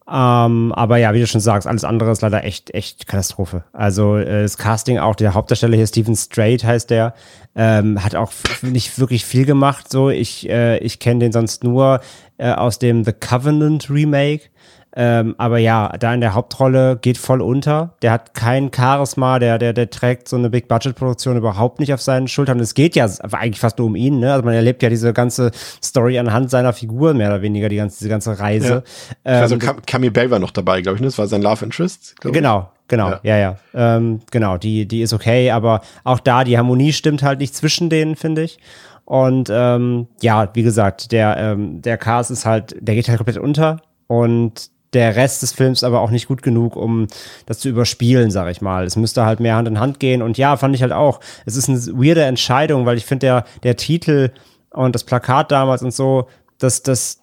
Ähm, 0.09 0.71
aber 0.73 0.97
ja, 0.97 1.13
wie 1.13 1.19
du 1.19 1.27
schon 1.27 1.41
sagst, 1.41 1.67
alles 1.67 1.83
andere 1.83 2.11
ist 2.11 2.21
leider 2.21 2.45
echt, 2.45 2.73
echt 2.73 3.07
Katastrophe. 3.07 3.65
Also 3.73 4.15
äh, 4.15 4.43
das 4.43 4.57
Casting 4.57 4.99
auch, 4.99 5.15
der 5.15 5.33
Hauptdarsteller 5.33 5.75
hier, 5.75 5.87
Stephen 5.87 6.15
Strait 6.15 6.63
heißt 6.63 6.89
der, 6.89 7.13
ähm, 7.55 8.01
hat 8.01 8.15
auch 8.15 8.31
nicht 8.61 8.99
wirklich 8.99 9.25
viel 9.25 9.45
gemacht. 9.45 9.91
So, 9.91 10.09
ich, 10.09 10.49
äh, 10.49 10.77
ich 10.77 10.99
kenne 10.99 11.19
den 11.19 11.33
sonst 11.33 11.63
nur 11.65 11.99
äh, 12.37 12.51
aus 12.51 12.79
dem 12.79 13.03
The 13.03 13.11
Covenant 13.11 13.89
Remake. 13.89 14.43
Ähm, 14.99 15.35
aber 15.37 15.59
ja, 15.59 15.93
da 15.99 16.11
in 16.11 16.21
der 16.21 16.33
Hauptrolle 16.33 16.97
geht 16.99 17.19
voll 17.19 17.39
unter. 17.39 17.93
Der 18.01 18.11
hat 18.11 18.33
kein 18.33 18.71
Charisma, 18.73 19.37
der, 19.37 19.59
der, 19.59 19.71
der 19.71 19.91
trägt 19.91 20.27
so 20.27 20.37
eine 20.37 20.49
Big-Budget-Produktion 20.49 21.37
überhaupt 21.37 21.79
nicht 21.79 21.93
auf 21.93 22.01
seinen 22.01 22.27
Schultern. 22.27 22.59
Es 22.59 22.73
geht 22.73 22.95
ja 22.95 23.07
eigentlich 23.31 23.59
fast 23.59 23.77
nur 23.77 23.85
um 23.85 23.95
ihn, 23.95 24.19
ne? 24.19 24.33
Also 24.33 24.43
man 24.43 24.55
erlebt 24.55 24.81
ja 24.81 24.89
diese 24.89 25.13
ganze 25.13 25.51
Story 25.83 26.17
anhand 26.17 26.49
seiner 26.49 26.73
Figur, 26.73 27.13
mehr 27.13 27.27
oder 27.29 27.43
weniger, 27.43 27.69
die 27.69 27.75
ganze, 27.75 27.99
diese 27.99 28.09
ganze 28.09 28.39
Reise. 28.39 28.83
Ja. 29.23 29.35
Ähm, 29.35 29.41
also 29.43 29.57
Cam 29.59 29.85
Camille 29.85 30.11
Bell 30.11 30.31
war 30.31 30.39
noch 30.39 30.49
dabei, 30.49 30.81
glaube 30.81 30.95
ich, 30.95 31.01
ne? 31.01 31.07
Das 31.07 31.19
war 31.19 31.27
sein 31.27 31.43
Love 31.43 31.63
Interest. 31.63 32.15
Genau, 32.21 32.71
Genau, 32.87 33.09
ja, 33.09 33.19
ja. 33.23 33.37
ja. 33.37 33.57
Ähm, 33.97 34.21
genau, 34.31 34.57
die, 34.57 34.87
die 34.87 35.01
ist 35.01 35.13
okay, 35.13 35.51
aber 35.51 35.81
auch 36.05 36.19
da, 36.19 36.43
die 36.43 36.57
Harmonie 36.57 36.93
stimmt 36.93 37.21
halt 37.21 37.39
nicht 37.39 37.53
zwischen 37.53 37.89
denen, 37.89 38.15
finde 38.15 38.43
ich. 38.43 38.57
Und 39.05 39.49
ähm, 39.51 40.07
ja, 40.21 40.49
wie 40.53 40.63
gesagt, 40.63 41.11
der, 41.11 41.37
ähm, 41.37 41.81
der 41.81 41.97
Cast 41.97 42.31
ist 42.31 42.45
halt, 42.45 42.75
der 42.79 42.95
geht 42.95 43.07
halt 43.09 43.17
komplett 43.17 43.37
unter. 43.37 43.81
Und 44.07 44.71
der 44.93 45.15
Rest 45.15 45.41
des 45.41 45.51
Films 45.51 45.83
aber 45.83 46.01
auch 46.01 46.11
nicht 46.11 46.27
gut 46.27 46.41
genug, 46.41 46.75
um 46.75 47.07
das 47.45 47.59
zu 47.59 47.69
überspielen, 47.69 48.31
sag 48.31 48.49
ich 48.49 48.61
mal. 48.61 48.85
Es 48.85 48.95
müsste 48.95 49.25
halt 49.25 49.39
mehr 49.39 49.55
Hand 49.55 49.67
in 49.67 49.79
Hand 49.79 49.99
gehen. 49.99 50.21
Und 50.21 50.37
ja, 50.37 50.55
fand 50.57 50.75
ich 50.75 50.81
halt 50.81 50.93
auch. 50.93 51.19
Es 51.45 51.55
ist 51.55 51.69
eine 51.69 51.79
weirde 51.79 52.23
Entscheidung, 52.23 52.85
weil 52.85 52.97
ich 52.97 53.05
finde, 53.05 53.25
der, 53.25 53.45
der 53.63 53.75
Titel 53.75 54.31
und 54.71 54.95
das 54.95 55.03
Plakat 55.03 55.51
damals 55.51 55.81
und 55.81 55.93
so, 55.93 56.27
das, 56.57 56.83
das, 56.83 57.21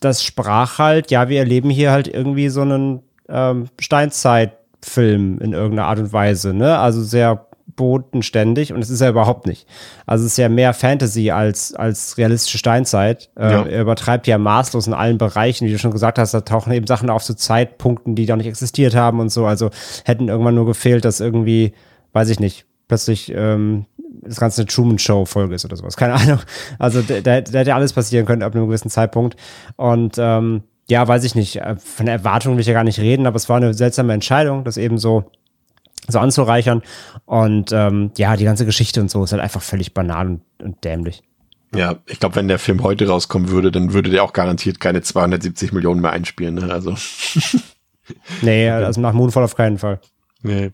das 0.00 0.22
sprach 0.22 0.78
halt, 0.78 1.10
ja, 1.10 1.28
wir 1.28 1.38
erleben 1.38 1.70
hier 1.70 1.90
halt 1.90 2.08
irgendwie 2.08 2.48
so 2.48 2.62
einen 2.62 3.02
ähm, 3.28 3.68
Steinzeitfilm 3.78 5.38
in 5.38 5.52
irgendeiner 5.52 5.88
Art 5.88 5.98
und 5.98 6.12
Weise, 6.12 6.52
ne? 6.52 6.78
Also 6.78 7.02
sehr 7.02 7.46
bodenständig 7.80 8.74
und 8.74 8.82
es 8.82 8.90
ist 8.90 9.00
ja 9.00 9.08
überhaupt 9.08 9.46
nicht. 9.46 9.66
Also 10.04 10.26
es 10.26 10.32
ist 10.32 10.36
ja 10.36 10.50
mehr 10.50 10.74
Fantasy 10.74 11.30
als, 11.30 11.74
als 11.74 12.18
realistische 12.18 12.58
Steinzeit. 12.58 13.30
Äh, 13.36 13.50
ja. 13.50 13.62
Er 13.62 13.80
übertreibt 13.80 14.26
ja 14.26 14.36
maßlos 14.36 14.86
in 14.86 14.92
allen 14.92 15.16
Bereichen, 15.16 15.66
wie 15.66 15.72
du 15.72 15.78
schon 15.78 15.90
gesagt 15.90 16.18
hast, 16.18 16.34
da 16.34 16.42
tauchen 16.42 16.74
eben 16.74 16.86
Sachen 16.86 17.08
auf 17.08 17.24
zu 17.24 17.34
Zeitpunkten, 17.34 18.14
die 18.16 18.26
da 18.26 18.36
nicht 18.36 18.48
existiert 18.48 18.94
haben 18.94 19.18
und 19.18 19.30
so. 19.30 19.46
Also 19.46 19.70
hätten 20.04 20.28
irgendwann 20.28 20.56
nur 20.56 20.66
gefehlt, 20.66 21.06
dass 21.06 21.20
irgendwie, 21.20 21.72
weiß 22.12 22.28
ich 22.28 22.38
nicht, 22.38 22.66
plötzlich 22.86 23.32
ähm, 23.34 23.86
das 24.24 24.38
Ganze 24.38 24.60
eine 24.60 24.66
Truman-Show-Folge 24.66 25.54
ist 25.54 25.64
oder 25.64 25.76
sowas. 25.76 25.96
Keine 25.96 26.12
Ahnung. 26.12 26.40
Also 26.78 27.00
da, 27.00 27.22
da, 27.22 27.40
da 27.40 27.58
hätte 27.60 27.74
alles 27.74 27.94
passieren 27.94 28.26
können 28.26 28.42
ab 28.42 28.54
einem 28.54 28.66
gewissen 28.66 28.90
Zeitpunkt. 28.90 29.36
Und 29.76 30.16
ähm, 30.18 30.64
ja, 30.90 31.08
weiß 31.08 31.24
ich 31.24 31.34
nicht. 31.34 31.56
Äh, 31.56 31.76
von 31.76 32.04
der 32.04 32.16
Erwartung 32.16 32.54
will 32.54 32.60
ich 32.60 32.66
ja 32.66 32.74
gar 32.74 32.84
nicht 32.84 33.00
reden, 33.00 33.26
aber 33.26 33.36
es 33.36 33.48
war 33.48 33.56
eine 33.56 33.72
seltsame 33.72 34.12
Entscheidung, 34.12 34.64
das 34.64 34.76
eben 34.76 34.98
so 34.98 35.24
so 36.10 36.18
anzureichern. 36.18 36.82
Und 37.24 37.72
ähm, 37.72 38.12
ja, 38.16 38.36
die 38.36 38.44
ganze 38.44 38.66
Geschichte 38.66 39.00
und 39.00 39.10
so 39.10 39.24
ist 39.24 39.32
halt 39.32 39.42
einfach 39.42 39.62
völlig 39.62 39.94
banal 39.94 40.26
und, 40.26 40.42
und 40.62 40.84
dämlich. 40.84 41.22
Ja, 41.74 41.96
ich 42.06 42.18
glaube, 42.18 42.34
wenn 42.36 42.48
der 42.48 42.58
Film 42.58 42.82
heute 42.82 43.08
rauskommen 43.08 43.50
würde, 43.50 43.70
dann 43.70 43.92
würde 43.92 44.10
der 44.10 44.24
auch 44.24 44.32
garantiert 44.32 44.80
keine 44.80 45.02
270 45.02 45.72
Millionen 45.72 46.00
mehr 46.00 46.10
einspielen. 46.10 46.56
Ne? 46.56 46.72
Also. 46.72 46.96
nee, 48.42 48.68
also 48.70 49.00
nach 49.00 49.12
Moonfall 49.12 49.44
auf 49.44 49.54
keinen 49.54 49.78
Fall. 49.78 50.00
Nee. 50.42 50.70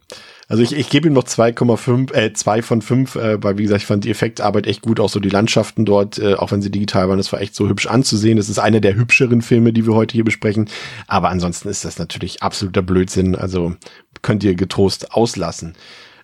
Also 0.49 0.63
ich, 0.63 0.73
ich 0.75 0.89
gebe 0.91 1.09
ihm 1.09 1.15
noch 1.15 1.25
2,5, 1.25 2.15
äh, 2.15 2.33
2 2.33 2.63
von 2.63 2.83
5, 2.83 3.17
äh, 3.17 3.43
weil 3.43 3.59
wie 3.59 3.65
gesagt, 3.65 3.83
ich 3.83 3.87
fand 3.87 4.05
die 4.05 4.11
Effektarbeit 4.11 4.67
echt 4.69 4.83
gut, 4.83 5.01
auch 5.01 5.09
so 5.09 5.19
die 5.19 5.29
Landschaften 5.29 5.85
dort, 5.85 6.19
äh, 6.19 6.35
auch 6.35 6.53
wenn 6.53 6.63
sie 6.63 6.71
digital 6.71 7.09
waren, 7.09 7.19
das 7.19 7.33
war 7.33 7.41
echt 7.41 7.57
so 7.57 7.69
hübsch 7.69 7.87
anzusehen. 7.87 8.37
Das 8.37 8.49
ist 8.49 8.61
einer 8.61 8.81
der 8.81 8.95
hübscheren 8.95 9.43
Filme, 9.43 9.73
die 9.73 9.87
wir 9.87 9.95
heute 9.95 10.13
hier 10.13 10.25
besprechen. 10.25 10.69
Aber 11.09 11.31
ansonsten 11.31 11.69
ist 11.69 11.85
das 11.85 11.99
natürlich 11.99 12.43
absoluter 12.45 12.83
Blödsinn. 12.83 13.35
Also 13.35 13.75
könnt 14.23 14.45
ihr 14.45 14.55
getrost 14.55 15.13
auslassen. 15.13 15.75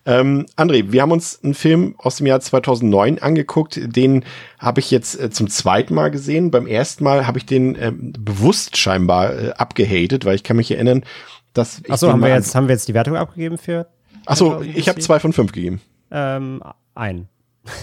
Ähm, 0.05 0.47
André, 0.57 0.91
wir 0.91 1.03
haben 1.03 1.13
uns 1.13 1.41
einen 1.43 1.55
Film 1.55 1.95
aus 1.99 2.17
dem 2.17 2.27
Jahr 2.27 2.41
2009 2.41 3.21
angeguckt. 3.21 3.81
Den 3.85 4.25
habe 4.59 4.81
ich 4.81 4.91
jetzt 4.91 5.21
äh, 5.21 5.31
zum 5.31 5.49
zweiten 5.49 5.95
Mal 5.95 6.11
gesehen. 6.11 6.51
Beim 6.51 6.67
ersten 6.67 7.05
Mal 7.05 7.27
habe 7.27 7.39
ich 7.39 7.47
den 7.47 7.77
äh, 7.77 7.93
bewusst 7.93 8.77
scheinbar 8.77 9.33
äh, 9.33 9.51
abgehatet, 9.53 10.25
weil 10.25 10.35
ich 10.35 10.43
kann 10.43 10.57
mich 10.57 10.71
erinnern, 10.71 11.05
dass 11.53 11.83
Achso, 11.89 12.09
haben 12.09 12.21
wir 12.21 12.29
jetzt 12.29 12.55
haben 12.55 12.69
wir 12.69 12.75
jetzt 12.75 12.89
die 12.89 12.95
Wertung 12.95 13.17
abgegeben 13.17 13.59
für? 13.59 13.87
Achso, 14.27 14.63
ich 14.63 14.89
habe 14.89 15.01
zwei 15.01 15.19
von 15.21 15.33
fünf 15.33 15.53
gegeben. 15.53 15.81
Ähm, 16.11 16.63
ein. 16.95 17.29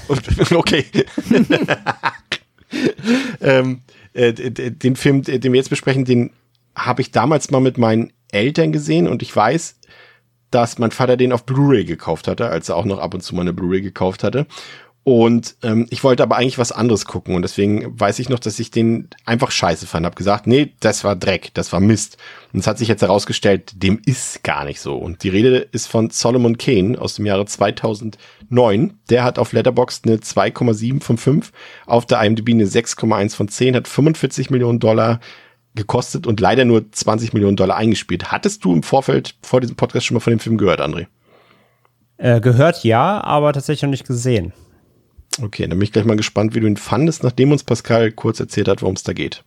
okay. 0.54 0.86
ähm, 3.42 3.82
äh, 4.14 4.34
den 4.34 4.96
Film, 4.96 5.24
den 5.24 5.44
wir 5.44 5.58
jetzt 5.58 5.70
besprechen, 5.70 6.06
den 6.06 6.32
habe 6.76 7.02
ich 7.02 7.12
damals 7.12 7.52
mal 7.52 7.62
mit 7.62 7.78
meinen 7.78 8.12
Eltern 8.32 8.72
gesehen 8.72 9.08
und 9.08 9.22
ich 9.22 9.36
weiß, 9.36 9.76
dass 10.52 10.80
mein 10.80 10.92
Vater 10.92 11.18
den 11.18 11.32
auf 11.32 11.46
Blu-ray 11.46 11.86
gekauft 11.86 12.28
hatte, 12.28 12.50
als 12.50 12.70
er 12.70 12.76
auch 12.76 12.86
noch 12.86 13.00
ab 13.00 13.14
und 13.14 13.22
zu 13.22 13.36
mal 13.36 13.42
eine 13.42 13.54
Blu-ray 13.54 13.82
gekauft 13.82 14.24
hatte. 14.24 14.48
Und 15.10 15.56
ähm, 15.64 15.88
ich 15.90 16.04
wollte 16.04 16.22
aber 16.22 16.38
eigentlich 16.38 16.60
was 16.60 16.72
anderes 16.72 17.06
gucken 17.06 17.34
und 17.34 17.42
deswegen 17.42 18.00
weiß 18.00 18.20
ich 18.20 18.30
noch, 18.30 18.38
dass 18.38 18.60
ich 18.60 18.70
den 18.70 19.08
einfach 19.26 19.50
scheiße 19.50 19.88
fand. 19.88 20.06
Hab 20.06 20.16
gesagt, 20.16 20.46
nee, 20.46 20.74
das 20.82 21.04
war 21.04 21.16
Dreck, 21.16 21.50
das 21.56 21.74
war 21.74 21.80
Mist. 21.80 22.20
Und 22.54 22.60
es 22.60 22.68
hat 22.68 22.78
sich 22.78 22.90
jetzt 22.90 23.02
herausgestellt, 23.02 23.72
dem 23.82 24.00
ist 24.06 24.44
gar 24.44 24.66
nicht 24.66 24.80
so. 24.80 24.96
Und 24.96 25.24
die 25.24 25.30
Rede 25.30 25.68
ist 25.72 25.88
von 25.88 26.12
Solomon 26.12 26.60
Kane 26.60 27.02
aus 27.02 27.16
dem 27.16 27.26
Jahre 27.26 27.48
2009. 27.48 29.00
Der 29.10 29.24
hat 29.24 29.40
auf 29.40 29.52
Letterboxd 29.52 30.06
eine 30.06 30.18
2,7 30.18 31.02
von 31.02 31.18
5, 31.18 31.54
auf 31.88 32.06
der 32.06 32.22
IMDb 32.22 32.50
eine 32.50 32.66
6,1 32.66 33.36
von 33.36 33.48
10, 33.48 33.78
hat 33.78 33.88
45 33.88 34.52
Millionen 34.52 34.78
Dollar 34.78 35.22
gekostet 35.74 36.28
und 36.28 36.40
leider 36.40 36.66
nur 36.66 36.92
20 36.92 37.34
Millionen 37.34 37.58
Dollar 37.58 37.78
eingespielt. 37.78 38.32
Hattest 38.32 38.64
du 38.64 38.76
im 38.76 38.84
Vorfeld 38.84 39.34
vor 39.42 39.60
diesem 39.60 39.76
Podcast 39.76 40.06
schon 40.06 40.14
mal 40.14 40.22
von 40.22 40.34
dem 40.34 40.40
Film 40.40 40.60
gehört, 40.60 40.82
André? 40.82 41.08
Äh, 42.18 42.42
gehört 42.42 42.84
ja, 42.84 43.24
aber 43.24 43.54
tatsächlich 43.54 43.82
noch 43.82 43.90
nicht 43.90 44.06
gesehen. 44.06 44.54
Okay, 45.42 45.64
dann 45.64 45.78
bin 45.78 45.84
ich 45.84 45.92
gleich 45.92 46.06
mal 46.06 46.18
gespannt, 46.18 46.56
wie 46.56 46.60
du 46.60 46.68
ihn 46.68 46.78
fandest, 46.78 47.24
nachdem 47.24 47.52
uns 47.52 47.64
Pascal 47.64 48.12
kurz 48.12 48.40
erzählt 48.40 48.68
hat, 48.68 48.82
worum 48.82 48.96
es 48.96 49.04
da 49.04 49.14
geht. 49.14 49.44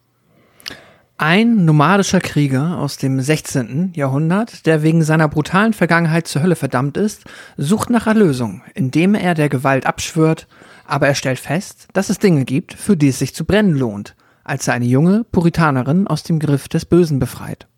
Ein 1.19 1.64
nomadischer 1.64 2.20
Krieger 2.20 2.78
aus 2.78 2.97
dem 2.97 3.20
16. 3.20 3.93
Jahrhundert, 3.94 4.66
der 4.66 4.82
wegen 4.82 5.05
seiner 5.05 5.28
brutalen 5.28 5.73
Vergangenheit 5.73 6.27
zur 6.27 6.43
Hölle 6.43 6.56
verdammt 6.56 6.97
ist, 6.97 7.24
sucht 7.56 7.90
nach 7.90 8.06
Erlösung, 8.06 8.62
indem 8.74 9.14
er 9.14 9.35
der 9.35 9.48
Gewalt 9.48 9.86
abschwört, 9.86 10.48
aber 10.85 11.06
er 11.06 11.14
stellt 11.14 11.39
fest, 11.39 11.86
dass 11.93 12.09
es 12.09 12.19
Dinge 12.19 12.44
gibt, 12.44 12.74
für 12.74 12.97
die 12.97 13.09
es 13.09 13.20
sich 13.20 13.35
zu 13.35 13.44
brennen 13.44 13.77
lohnt, 13.77 14.16
als 14.43 14.66
er 14.66 14.74
eine 14.74 14.86
junge 14.86 15.24
Puritanerin 15.24 16.09
aus 16.09 16.24
dem 16.24 16.40
Griff 16.40 16.69
des 16.69 16.86
Bösen 16.86 17.20
befreit. 17.20 17.69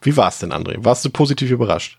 Wie 0.00 0.16
war 0.16 0.28
es 0.28 0.38
denn, 0.38 0.52
André? 0.52 0.76
Warst 0.78 1.04
du 1.04 1.10
positiv 1.10 1.50
überrascht? 1.50 1.98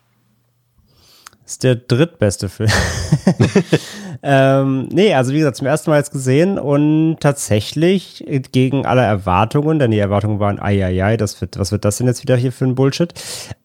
Ist 1.44 1.62
der 1.62 1.76
drittbeste 1.76 2.48
Film. 2.48 2.70
ähm, 4.22 4.88
nee, 4.92 5.14
also 5.14 5.32
wie 5.32 5.38
gesagt, 5.38 5.56
zum 5.56 5.66
ersten 5.66 5.90
Mal 5.90 5.98
jetzt 5.98 6.12
gesehen 6.12 6.58
und 6.58 7.18
tatsächlich 7.20 8.24
gegen 8.52 8.86
alle 8.86 9.02
Erwartungen, 9.02 9.78
denn 9.78 9.90
die 9.90 9.98
Erwartungen 9.98 10.40
waren, 10.40 10.58
ai, 10.58 10.84
ai, 10.84 11.02
ai, 11.02 11.16
das 11.16 11.40
wird, 11.40 11.58
was 11.58 11.72
wird 11.72 11.84
das 11.84 11.98
denn 11.98 12.06
jetzt 12.06 12.22
wieder 12.22 12.36
hier 12.36 12.52
für 12.52 12.64
ein 12.64 12.74
Bullshit? 12.74 13.12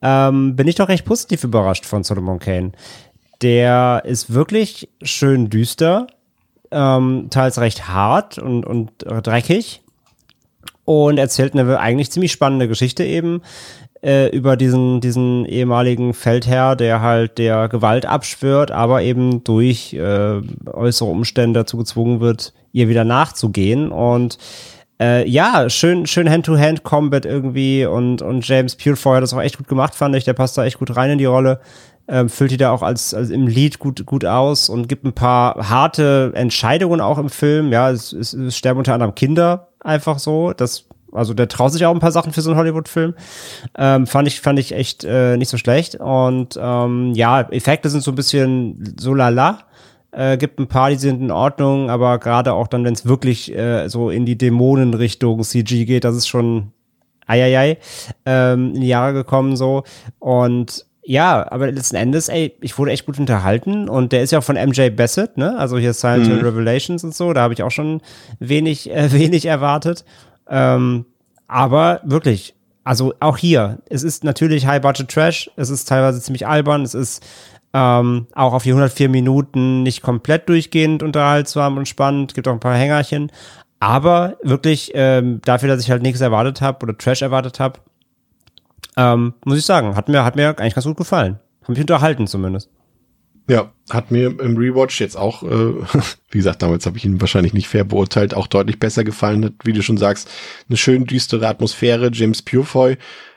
Ähm, 0.01 0.55
bin 0.55 0.67
ich 0.67 0.75
doch 0.75 0.89
recht 0.89 1.05
positiv 1.05 1.43
überrascht 1.43 1.85
von 1.85 2.03
Solomon 2.03 2.39
Kane. 2.39 2.71
Der 3.41 4.03
ist 4.05 4.33
wirklich 4.33 4.89
schön 5.01 5.49
düster, 5.49 6.07
ähm, 6.71 7.27
teils 7.29 7.59
recht 7.59 7.87
hart 7.87 8.37
und, 8.37 8.65
und 8.65 8.91
dreckig 8.99 9.81
und 10.85 11.17
erzählt 11.17 11.53
eine 11.55 11.79
eigentlich 11.79 12.11
ziemlich 12.11 12.31
spannende 12.31 12.67
Geschichte 12.67 13.03
eben 13.03 13.41
äh, 14.03 14.29
über 14.35 14.57
diesen, 14.57 15.01
diesen 15.01 15.45
ehemaligen 15.45 16.13
Feldherr, 16.13 16.75
der 16.75 17.01
halt 17.01 17.37
der 17.37 17.69
Gewalt 17.69 18.05
abschwört, 18.05 18.71
aber 18.71 19.01
eben 19.03 19.43
durch 19.43 19.93
äh, 19.93 20.41
äußere 20.65 21.09
Umstände 21.09 21.61
dazu 21.61 21.77
gezwungen 21.77 22.19
wird, 22.19 22.53
ihr 22.71 22.87
wieder 22.87 23.03
nachzugehen. 23.03 23.91
Und 23.91 24.37
äh, 24.99 25.27
ja, 25.27 25.69
schön, 25.69 26.05
schön 26.07 26.29
Hand-to-Hand-Combat 26.29 27.25
irgendwie 27.25 27.85
und, 27.85 28.21
und 28.21 28.47
James 28.47 28.75
Purefoy 28.75 29.15
hat 29.15 29.23
das 29.23 29.33
auch 29.33 29.41
echt 29.41 29.57
gut 29.57 29.67
gemacht, 29.67 29.95
fand 29.95 30.15
ich. 30.15 30.23
Der 30.23 30.33
passt 30.33 30.57
da 30.57 30.65
echt 30.65 30.79
gut 30.79 30.95
rein 30.95 31.11
in 31.11 31.17
die 31.17 31.25
Rolle. 31.25 31.59
Ähm, 32.07 32.29
füllt 32.29 32.51
die 32.51 32.57
da 32.57 32.71
auch 32.71 32.81
als, 32.81 33.13
als 33.13 33.29
im 33.29 33.47
Lied 33.47 33.79
gut, 33.79 34.05
gut 34.05 34.25
aus 34.25 34.69
und 34.69 34.89
gibt 34.89 35.05
ein 35.05 35.13
paar 35.13 35.69
harte 35.69 36.31
Entscheidungen 36.33 36.99
auch 36.99 37.19
im 37.19 37.29
Film. 37.29 37.71
Ja, 37.71 37.91
es, 37.91 38.11
es, 38.11 38.33
es 38.33 38.57
sterben 38.57 38.79
unter 38.79 38.93
anderem 38.93 39.15
Kinder 39.15 39.69
einfach 39.79 40.19
so. 40.19 40.51
Das 40.53 40.87
also 41.11 41.33
der 41.33 41.47
traut 41.47 41.73
sich 41.73 41.85
auch 41.85 41.93
ein 41.93 41.99
paar 41.99 42.11
Sachen 42.11 42.33
für 42.33 42.41
so 42.41 42.51
einen 42.51 42.59
Hollywood-Film. 42.59 43.13
Ähm, 43.77 44.07
fand 44.07 44.27
ich, 44.27 44.41
fand 44.41 44.59
ich 44.59 44.73
echt 44.73 45.03
äh, 45.03 45.37
nicht 45.37 45.49
so 45.49 45.57
schlecht. 45.57 45.95
Und 45.95 46.59
ähm, 46.61 47.13
ja, 47.13 47.41
Effekte 47.41 47.89
sind 47.89 48.03
so 48.03 48.11
ein 48.11 48.15
bisschen 48.15 48.95
so 48.99 49.13
lala. 49.13 49.59
Äh, 50.11 50.37
gibt 50.37 50.59
ein 50.59 50.67
paar, 50.67 50.89
die 50.89 50.97
sind 50.97 51.21
in 51.21 51.31
Ordnung, 51.31 51.89
aber 51.89 52.19
gerade 52.19 52.53
auch 52.53 52.67
dann, 52.67 52.83
wenn 52.83 52.93
es 52.93 53.05
wirklich 53.05 53.55
äh, 53.55 53.87
so 53.87 54.09
in 54.09 54.25
die 54.25 54.37
Dämonenrichtung 54.37 55.41
CG 55.43 55.85
geht, 55.85 56.03
das 56.03 56.15
ist 56.15 56.27
schon 56.27 56.71
eieiei 57.27 57.77
ähm, 58.25 58.75
in 58.75 58.81
die 58.81 58.87
Jahre 58.87 59.13
gekommen 59.13 59.55
so. 59.55 59.83
Und 60.19 60.85
ja, 61.03 61.49
aber 61.51 61.71
letzten 61.71 61.95
Endes, 61.95 62.29
ey, 62.29 62.55
ich 62.61 62.77
wurde 62.77 62.91
echt 62.91 63.05
gut 63.05 63.17
unterhalten 63.17 63.89
und 63.89 64.11
der 64.11 64.21
ist 64.21 64.31
ja 64.31 64.39
auch 64.39 64.43
von 64.43 64.55
MJ 64.55 64.89
Bassett, 64.89 65.37
ne? 65.37 65.57
Also 65.57 65.77
hier 65.77 65.93
Silent 65.93 66.27
Hill 66.27 66.37
mhm. 66.37 66.45
Revelations 66.45 67.03
und 67.03 67.15
so, 67.15 67.33
da 67.33 67.41
habe 67.41 67.53
ich 67.53 67.63
auch 67.63 67.71
schon 67.71 68.01
wenig, 68.39 68.91
äh, 68.91 69.11
wenig 69.13 69.45
erwartet. 69.45 70.05
Ähm, 70.51 71.05
aber 71.47 72.01
wirklich, 72.03 72.53
also 72.83 73.13
auch 73.19 73.37
hier, 73.37 73.79
es 73.89 74.03
ist 74.03 74.23
natürlich 74.23 74.67
High-Budget-Trash, 74.67 75.49
es 75.55 75.69
ist 75.69 75.87
teilweise 75.87 76.21
ziemlich 76.21 76.45
albern, 76.45 76.83
es 76.83 76.93
ist 76.93 77.25
ähm, 77.73 78.27
auch 78.35 78.53
auf 78.53 78.63
die 78.63 78.71
104 78.71 79.09
Minuten 79.09 79.81
nicht 79.83 80.01
komplett 80.01 80.49
durchgehend 80.49 81.01
unterhaltsam 81.01 81.77
und 81.77 81.87
spannend, 81.87 82.33
gibt 82.33 82.47
auch 82.47 82.53
ein 82.53 82.59
paar 82.59 82.75
Hängerchen, 82.75 83.31
aber 83.79 84.37
wirklich 84.43 84.91
ähm, 84.93 85.41
dafür, 85.43 85.69
dass 85.69 85.81
ich 85.81 85.89
halt 85.89 86.03
nichts 86.03 86.21
erwartet 86.21 86.61
habe 86.61 86.83
oder 86.83 86.97
Trash 86.97 87.21
erwartet 87.21 87.59
habe, 87.59 87.79
ähm, 88.97 89.33
muss 89.45 89.57
ich 89.57 89.65
sagen, 89.65 89.95
hat 89.95 90.09
mir, 90.09 90.25
hat 90.25 90.35
mir 90.35 90.49
eigentlich 90.49 90.75
ganz 90.75 90.85
gut 90.85 90.97
gefallen. 90.97 91.39
Hat 91.61 91.69
mich 91.69 91.79
unterhalten 91.79 92.27
zumindest. 92.27 92.69
Ja, 93.51 93.73
hat 93.89 94.11
mir 94.11 94.27
im 94.39 94.55
Rewatch 94.55 95.01
jetzt 95.01 95.17
auch, 95.17 95.43
äh, 95.43 95.47
wie 96.31 96.37
gesagt, 96.37 96.61
damals 96.61 96.85
habe 96.85 96.97
ich 96.97 97.03
ihn 97.03 97.19
wahrscheinlich 97.19 97.51
nicht 97.51 97.67
fair 97.67 97.83
beurteilt, 97.83 98.33
auch 98.33 98.47
deutlich 98.47 98.79
besser 98.79 99.03
gefallen. 99.03 99.43
Hat, 99.43 99.53
wie 99.65 99.73
du 99.73 99.83
schon 99.83 99.97
sagst, 99.97 100.29
eine 100.69 100.77
schön 100.77 101.03
düstere 101.03 101.49
Atmosphäre. 101.49 102.11
James 102.13 102.43
Purefoy, 102.43 102.95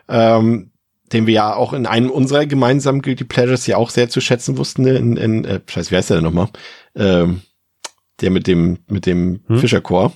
ähm, 0.09 0.71
den 1.13 1.27
wir 1.27 1.35
ja 1.35 1.57
auch 1.57 1.73
in 1.73 1.85
einem 1.85 2.11
unserer 2.11 2.47
gemeinsamen 2.47 3.03
Guilty 3.03 3.25
Pleasures 3.25 3.67
ja 3.67 3.77
auch 3.77 3.91
sehr 3.91 4.09
zu 4.09 4.21
schätzen 4.21 4.57
wussten. 4.57 4.83
Ne? 4.83 4.95
In, 4.95 5.17
in 5.17 5.45
äh, 5.47 5.61
scheiße, 5.67 5.91
wie 5.91 5.97
heißt 5.97 6.11
der 6.11 6.19
denn 6.19 6.25
nochmal? 6.25 6.49
Ähm, 6.95 7.43
der 8.21 8.31
mit 8.31 8.47
dem 8.47 8.79
mit 8.87 9.07
dem 9.07 9.41
hm? 9.49 9.59
Fischerchor. 9.59 10.13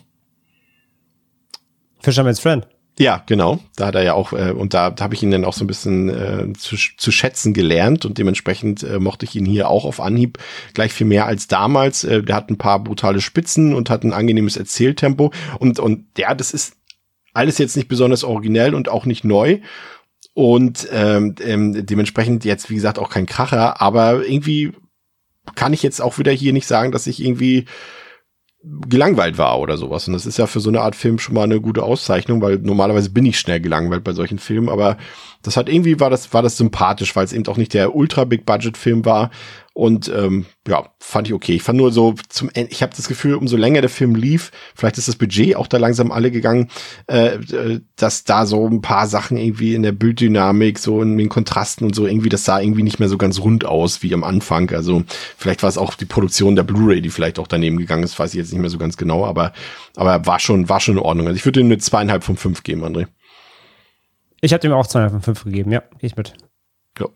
Fisherman's 1.98 2.38
Friend. 2.38 2.68
Ja, 2.98 3.22
genau. 3.26 3.60
Da 3.76 3.86
hat 3.86 3.94
er 3.94 4.02
ja 4.02 4.14
auch, 4.14 4.32
äh, 4.32 4.50
und 4.50 4.74
da, 4.74 4.94
habe 4.98 5.14
ich 5.14 5.22
ihn 5.22 5.30
dann 5.30 5.44
auch 5.44 5.52
so 5.52 5.64
ein 5.64 5.68
bisschen 5.68 6.08
äh, 6.08 6.52
zu, 6.54 6.76
zu 6.76 7.12
schätzen 7.12 7.54
gelernt 7.54 8.04
und 8.04 8.18
dementsprechend 8.18 8.82
äh, 8.82 8.98
mochte 8.98 9.24
ich 9.24 9.36
ihn 9.36 9.44
hier 9.44 9.68
auch 9.68 9.84
auf 9.84 10.00
Anhieb 10.00 10.38
gleich 10.74 10.92
viel 10.92 11.06
mehr 11.06 11.26
als 11.26 11.46
damals. 11.46 12.02
Äh, 12.02 12.24
der 12.24 12.34
hat 12.34 12.50
ein 12.50 12.58
paar 12.58 12.82
brutale 12.82 13.20
Spitzen 13.20 13.72
und 13.72 13.88
hat 13.88 14.02
ein 14.02 14.12
angenehmes 14.12 14.56
Erzähltempo. 14.56 15.32
Und, 15.60 15.78
und 15.78 16.06
ja, 16.18 16.34
das 16.34 16.50
ist 16.50 16.74
alles 17.34 17.58
jetzt 17.58 17.76
nicht 17.76 17.88
besonders 17.88 18.24
originell 18.24 18.74
und 18.74 18.88
auch 18.88 19.06
nicht 19.06 19.24
neu. 19.24 19.60
Und 20.34 20.88
ähm, 20.92 21.36
ähm, 21.44 21.86
dementsprechend 21.86 22.44
jetzt, 22.44 22.68
wie 22.68 22.74
gesagt, 22.74 22.98
auch 22.98 23.10
kein 23.10 23.26
Kracher, 23.26 23.80
aber 23.80 24.26
irgendwie 24.26 24.72
kann 25.54 25.72
ich 25.72 25.82
jetzt 25.84 26.00
auch 26.00 26.18
wieder 26.18 26.32
hier 26.32 26.52
nicht 26.52 26.66
sagen, 26.66 26.90
dass 26.92 27.06
ich 27.06 27.22
irgendwie 27.22 27.66
gelangweilt 28.62 29.38
war 29.38 29.60
oder 29.60 29.76
sowas. 29.76 30.08
Und 30.08 30.14
das 30.14 30.26
ist 30.26 30.38
ja 30.38 30.46
für 30.46 30.60
so 30.60 30.68
eine 30.68 30.80
Art 30.80 30.96
Film 30.96 31.18
schon 31.18 31.34
mal 31.34 31.44
eine 31.44 31.60
gute 31.60 31.82
Auszeichnung, 31.82 32.42
weil 32.42 32.58
normalerweise 32.58 33.10
bin 33.10 33.24
ich 33.24 33.38
schnell 33.38 33.60
gelangweilt 33.60 34.02
bei 34.02 34.12
solchen 34.12 34.38
Filmen, 34.38 34.68
aber 34.68 34.96
das 35.42 35.56
hat 35.56 35.68
irgendwie 35.68 36.00
war 36.00 36.10
das, 36.10 36.32
war 36.34 36.42
das 36.42 36.56
sympathisch, 36.56 37.14
weil 37.14 37.24
es 37.24 37.32
eben 37.32 37.46
auch 37.46 37.56
nicht 37.56 37.72
der 37.72 37.94
ultra 37.94 38.24
Big 38.24 38.44
Budget 38.44 38.76
Film 38.76 39.04
war 39.04 39.30
und 39.78 40.08
ähm, 40.12 40.44
ja, 40.66 40.92
fand 40.98 41.28
ich 41.28 41.34
okay. 41.34 41.54
Ich 41.54 41.62
fand 41.62 41.78
nur 41.78 41.92
so 41.92 42.16
zum 42.28 42.50
Ende, 42.52 42.72
ich 42.72 42.82
habe 42.82 42.96
das 42.96 43.06
Gefühl, 43.06 43.36
umso 43.36 43.56
länger 43.56 43.80
der 43.80 43.88
Film 43.88 44.16
lief, 44.16 44.50
vielleicht 44.74 44.98
ist 44.98 45.06
das 45.06 45.14
Budget 45.14 45.54
auch 45.54 45.68
da 45.68 45.78
langsam 45.78 46.10
alle 46.10 46.32
gegangen, 46.32 46.68
äh, 47.06 47.36
äh, 47.36 47.80
dass 47.94 48.24
da 48.24 48.44
so 48.44 48.66
ein 48.66 48.80
paar 48.80 49.06
Sachen 49.06 49.36
irgendwie 49.36 49.76
in 49.76 49.84
der 49.84 49.92
Bilddynamik, 49.92 50.80
so 50.80 51.00
in 51.00 51.16
den 51.16 51.28
Kontrasten 51.28 51.86
und 51.86 51.94
so 51.94 52.08
irgendwie, 52.08 52.28
das 52.28 52.44
sah 52.44 52.58
irgendwie 52.58 52.82
nicht 52.82 52.98
mehr 52.98 53.08
so 53.08 53.18
ganz 53.18 53.38
rund 53.38 53.66
aus 53.66 54.02
wie 54.02 54.12
am 54.12 54.24
Anfang. 54.24 54.68
Also 54.72 55.04
vielleicht 55.36 55.62
war 55.62 55.68
es 55.68 55.78
auch 55.78 55.94
die 55.94 56.06
Produktion 56.06 56.56
der 56.56 56.64
Blu-ray, 56.64 57.00
die 57.00 57.10
vielleicht 57.10 57.38
auch 57.38 57.46
daneben 57.46 57.76
gegangen 57.76 58.02
ist, 58.02 58.18
weiß 58.18 58.34
ich 58.34 58.38
jetzt 58.38 58.52
nicht 58.52 58.60
mehr 58.60 58.70
so 58.70 58.78
ganz 58.78 58.96
genau, 58.96 59.26
aber 59.26 59.52
aber 59.94 60.26
war 60.26 60.40
schon 60.40 60.68
war 60.68 60.80
schon 60.80 60.96
in 60.96 61.04
Ordnung. 61.04 61.28
Also 61.28 61.36
ich 61.36 61.44
würde 61.44 61.60
ihm 61.60 61.66
eine 61.66 61.78
zweieinhalb 61.78 62.24
von 62.24 62.36
fünf 62.36 62.64
geben, 62.64 62.82
André. 62.82 63.06
Ich 64.40 64.52
habe 64.52 64.60
dem 64.60 64.72
auch 64.72 64.88
zweieinhalb 64.88 65.12
von 65.12 65.22
fünf 65.22 65.44
gegeben, 65.44 65.70
ja, 65.70 65.84
gehe 66.00 66.08
ich 66.08 66.16
mit. 66.16 66.32
Ja. 66.98 67.06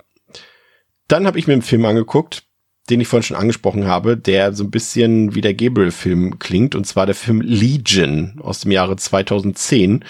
Dann 1.08 1.26
habe 1.26 1.40
ich 1.40 1.48
mir 1.48 1.54
einen 1.54 1.62
Film 1.62 1.84
angeguckt, 1.84 2.44
den 2.90 3.00
ich 3.00 3.08
vorhin 3.08 3.22
schon 3.22 3.36
angesprochen 3.36 3.86
habe, 3.86 4.16
der 4.16 4.52
so 4.52 4.64
ein 4.64 4.70
bisschen 4.70 5.34
wie 5.34 5.40
der 5.40 5.54
Gabriel-Film 5.54 6.38
klingt, 6.38 6.74
und 6.74 6.84
zwar 6.86 7.06
der 7.06 7.14
Film 7.14 7.40
Legion 7.40 8.40
aus 8.42 8.60
dem 8.60 8.72
Jahre 8.72 8.96
2010. 8.96 10.04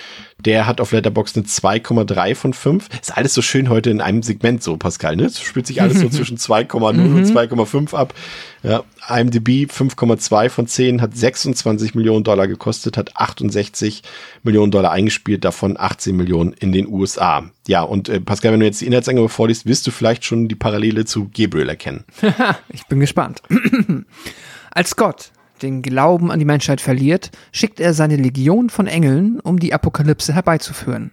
Der 0.45 0.67
hat 0.67 0.81
auf 0.81 0.93
Letterboxd 0.93 1.37
eine 1.37 1.47
2,3 1.47 2.35
von 2.35 2.53
5. 2.53 2.89
Ist 3.01 3.17
alles 3.17 3.35
so 3.35 3.43
schön 3.43 3.69
heute 3.69 3.91
in 3.91 4.01
einem 4.01 4.23
Segment 4.23 4.63
so, 4.63 4.77
Pascal, 4.77 5.17
ne? 5.17 5.25
Es 5.25 5.41
spielt 5.41 5.67
sich 5.67 5.81
alles 5.81 6.01
so 6.01 6.09
zwischen 6.11 6.37
2,0 6.37 6.85
und 6.85 7.25
2,5 7.25 7.95
ab. 7.95 8.15
Ja, 8.63 8.85
IMDb 9.09 9.71
5,2 9.71 10.49
von 10.49 10.67
10 10.67 11.03
hat 11.03 11.17
26 11.17 11.95
Millionen 11.95 12.25
Dollar 12.25 12.47
gekostet, 12.49 12.97
hat 12.97 13.17
68 13.17 14.03
Millionen 14.43 14.71
Dollar 14.71 14.93
eingespielt, 14.93 15.45
davon 15.45 15.77
18 15.79 16.17
Millionen 16.17 16.53
in 16.53 16.73
den 16.73 16.87
USA. 16.87 17.45
Ja, 17.67 17.83
und 17.83 18.09
äh, 18.09 18.21
Pascal, 18.21 18.53
wenn 18.53 18.61
du 18.61 18.67
jetzt 18.67 18.81
die 18.81 18.87
Inhaltsangabe 18.87 19.29
vorliest, 19.29 19.67
wirst 19.67 19.87
du 19.87 19.91
vielleicht 19.91 20.25
schon 20.25 20.49
die 20.49 20.55
Parallele 20.55 21.05
zu 21.05 21.29
Gabriel 21.37 21.69
erkennen. 21.69 22.05
ich 22.69 22.87
bin 22.87 23.01
gespannt. 23.01 23.43
Als 24.71 24.97
Gott 24.97 25.33
den 25.63 25.83
Glauben 25.83 26.31
an 26.31 26.39
die 26.39 26.45
Menschheit 26.45 26.81
verliert, 26.81 27.31
schickt 27.53 27.81
er 27.81 27.95
seine 27.95 28.17
Legion 28.17 28.71
von 28.71 28.87
Engeln, 28.87 29.41
um 29.41 29.59
die 29.59 29.73
Apokalypse 29.73 30.35
herbeizuführen. 30.35 31.13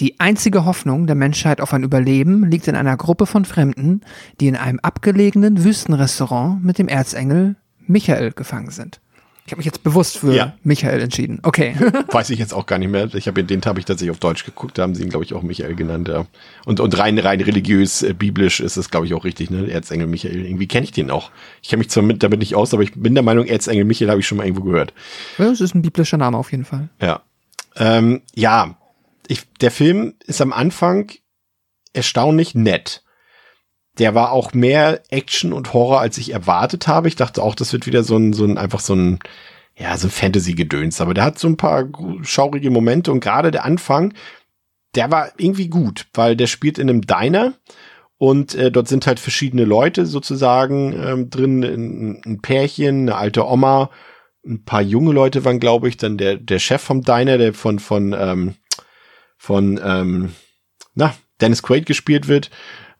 Die 0.00 0.20
einzige 0.20 0.64
Hoffnung 0.64 1.06
der 1.06 1.16
Menschheit 1.16 1.60
auf 1.60 1.74
ein 1.74 1.82
Überleben 1.82 2.44
liegt 2.44 2.68
in 2.68 2.76
einer 2.76 2.96
Gruppe 2.96 3.26
von 3.26 3.44
Fremden, 3.44 4.02
die 4.40 4.46
in 4.46 4.56
einem 4.56 4.78
abgelegenen 4.80 5.64
Wüstenrestaurant 5.64 6.64
mit 6.64 6.78
dem 6.78 6.88
Erzengel 6.88 7.56
Michael 7.86 8.32
gefangen 8.32 8.70
sind. 8.70 9.00
Ich 9.48 9.52
habe 9.52 9.60
mich 9.60 9.66
jetzt 9.66 9.82
bewusst 9.82 10.18
für 10.18 10.34
ja. 10.34 10.52
Michael 10.62 11.00
entschieden. 11.00 11.40
Okay. 11.42 11.74
Weiß 12.12 12.28
ich 12.28 12.38
jetzt 12.38 12.52
auch 12.52 12.66
gar 12.66 12.78
nicht 12.78 12.90
mehr. 12.90 13.08
Ich 13.14 13.26
habe 13.28 13.42
den 13.42 13.62
habe 13.62 13.80
ich 13.80 13.86
tatsächlich 13.86 14.10
auf 14.10 14.18
Deutsch 14.18 14.44
geguckt. 14.44 14.76
Da 14.76 14.82
haben 14.82 14.94
sie 14.94 15.02
ihn, 15.02 15.08
glaube 15.08 15.24
ich, 15.24 15.32
auch 15.32 15.40
Michael 15.40 15.74
genannt. 15.74 16.08
Ja. 16.08 16.26
Und, 16.66 16.80
und 16.80 16.98
rein, 16.98 17.18
rein 17.18 17.40
religiös, 17.40 18.02
äh, 18.02 18.12
biblisch 18.12 18.60
ist 18.60 18.76
es, 18.76 18.90
glaube 18.90 19.06
ich, 19.06 19.14
auch 19.14 19.24
richtig. 19.24 19.48
Ne? 19.48 19.70
Erzengel 19.70 20.06
Michael. 20.06 20.44
Irgendwie 20.44 20.68
kenne 20.68 20.84
ich 20.84 20.92
den 20.92 21.10
auch. 21.10 21.30
Ich 21.62 21.70
kenne 21.70 21.78
mich 21.78 21.88
zwar 21.88 22.02
mit, 22.02 22.22
damit 22.22 22.40
nicht 22.40 22.56
aus, 22.56 22.74
aber 22.74 22.82
ich 22.82 22.92
bin 22.92 23.14
der 23.14 23.22
Meinung, 23.22 23.46
Erzengel 23.46 23.86
Michael 23.86 24.10
habe 24.10 24.20
ich 24.20 24.26
schon 24.26 24.36
mal 24.36 24.44
irgendwo 24.44 24.64
gehört. 24.64 24.92
Ja, 25.38 25.46
das 25.46 25.62
ist 25.62 25.74
ein 25.74 25.80
biblischer 25.80 26.18
Name 26.18 26.36
auf 26.36 26.50
jeden 26.50 26.66
Fall. 26.66 26.90
Ja. 27.00 27.22
Ähm, 27.76 28.20
ja, 28.34 28.76
ich, 29.28 29.50
der 29.62 29.70
Film 29.70 30.12
ist 30.26 30.42
am 30.42 30.52
Anfang 30.52 31.10
erstaunlich 31.94 32.54
nett. 32.54 33.02
Der 33.98 34.14
war 34.14 34.32
auch 34.32 34.54
mehr 34.54 35.02
Action 35.10 35.52
und 35.52 35.72
Horror, 35.72 36.00
als 36.00 36.18
ich 36.18 36.32
erwartet 36.32 36.86
habe. 36.86 37.08
Ich 37.08 37.16
dachte 37.16 37.42
auch, 37.42 37.54
das 37.54 37.72
wird 37.72 37.86
wieder 37.86 38.04
so 38.04 38.16
ein, 38.16 38.32
so 38.32 38.44
ein, 38.44 38.58
einfach 38.58 38.80
so 38.80 38.94
ein, 38.94 39.18
ja, 39.76 39.96
so 39.96 40.06
ein 40.08 40.10
Fantasy-Gedöns. 40.10 41.00
Aber 41.00 41.14
der 41.14 41.24
hat 41.24 41.38
so 41.38 41.48
ein 41.48 41.56
paar 41.56 41.88
schaurige 42.22 42.70
Momente 42.70 43.10
und 43.10 43.20
gerade 43.20 43.50
der 43.50 43.64
Anfang, 43.64 44.14
der 44.94 45.10
war 45.10 45.32
irgendwie 45.36 45.68
gut, 45.68 46.06
weil 46.14 46.36
der 46.36 46.46
spielt 46.46 46.78
in 46.78 46.88
einem 46.88 47.02
Diner 47.02 47.54
und 48.16 48.54
äh, 48.54 48.70
dort 48.70 48.88
sind 48.88 49.06
halt 49.06 49.20
verschiedene 49.20 49.64
Leute 49.64 50.06
sozusagen 50.06 50.92
ähm, 50.92 51.30
drin, 51.30 51.62
ein, 51.62 52.22
ein 52.24 52.42
Pärchen, 52.42 53.02
eine 53.02 53.16
alte 53.16 53.46
Oma, 53.46 53.90
ein 54.44 54.64
paar 54.64 54.82
junge 54.82 55.12
Leute 55.12 55.44
waren, 55.44 55.60
glaube 55.60 55.88
ich, 55.88 55.96
dann 55.96 56.18
der, 56.18 56.36
der 56.36 56.58
Chef 56.58 56.82
vom 56.82 57.02
Diner, 57.02 57.38
der 57.38 57.54
von, 57.54 57.78
von, 57.78 58.14
ähm, 58.18 58.54
von, 59.36 59.80
ähm, 59.82 60.32
na, 60.94 61.14
Dennis 61.40 61.62
Quaid 61.62 61.86
gespielt 61.86 62.26
wird 62.26 62.50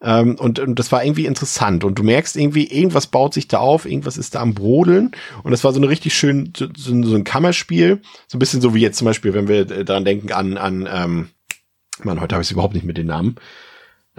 Ähm, 0.00 0.36
und, 0.36 0.58
und 0.58 0.78
das 0.78 0.92
war 0.92 1.04
irgendwie 1.04 1.26
interessant. 1.26 1.84
Und 1.84 1.98
du 1.98 2.02
merkst 2.02 2.36
irgendwie, 2.36 2.66
irgendwas 2.66 3.08
baut 3.08 3.34
sich 3.34 3.48
da 3.48 3.58
auf, 3.58 3.84
irgendwas 3.84 4.16
ist 4.16 4.34
da 4.34 4.40
am 4.40 4.54
Brodeln. 4.54 5.12
Und 5.42 5.50
das 5.50 5.64
war 5.64 5.72
so 5.72 5.78
eine 5.78 5.88
richtig 5.88 6.14
schön, 6.14 6.52
so, 6.56 6.66
so 6.76 6.92
ein 6.92 7.24
Kammerspiel. 7.24 8.00
So 8.26 8.36
ein 8.36 8.38
bisschen 8.38 8.60
so 8.60 8.74
wie 8.74 8.80
jetzt 8.80 8.98
zum 8.98 9.06
Beispiel, 9.06 9.34
wenn 9.34 9.48
wir 9.48 9.64
daran 9.64 10.04
denken 10.04 10.32
an, 10.32 10.56
an 10.56 10.88
ähm, 10.90 11.28
Mann, 12.04 12.20
heute 12.20 12.34
habe 12.34 12.42
ich 12.42 12.52
überhaupt 12.52 12.74
nicht 12.74 12.86
mit 12.86 12.96
den 12.96 13.06
Namen 13.06 13.36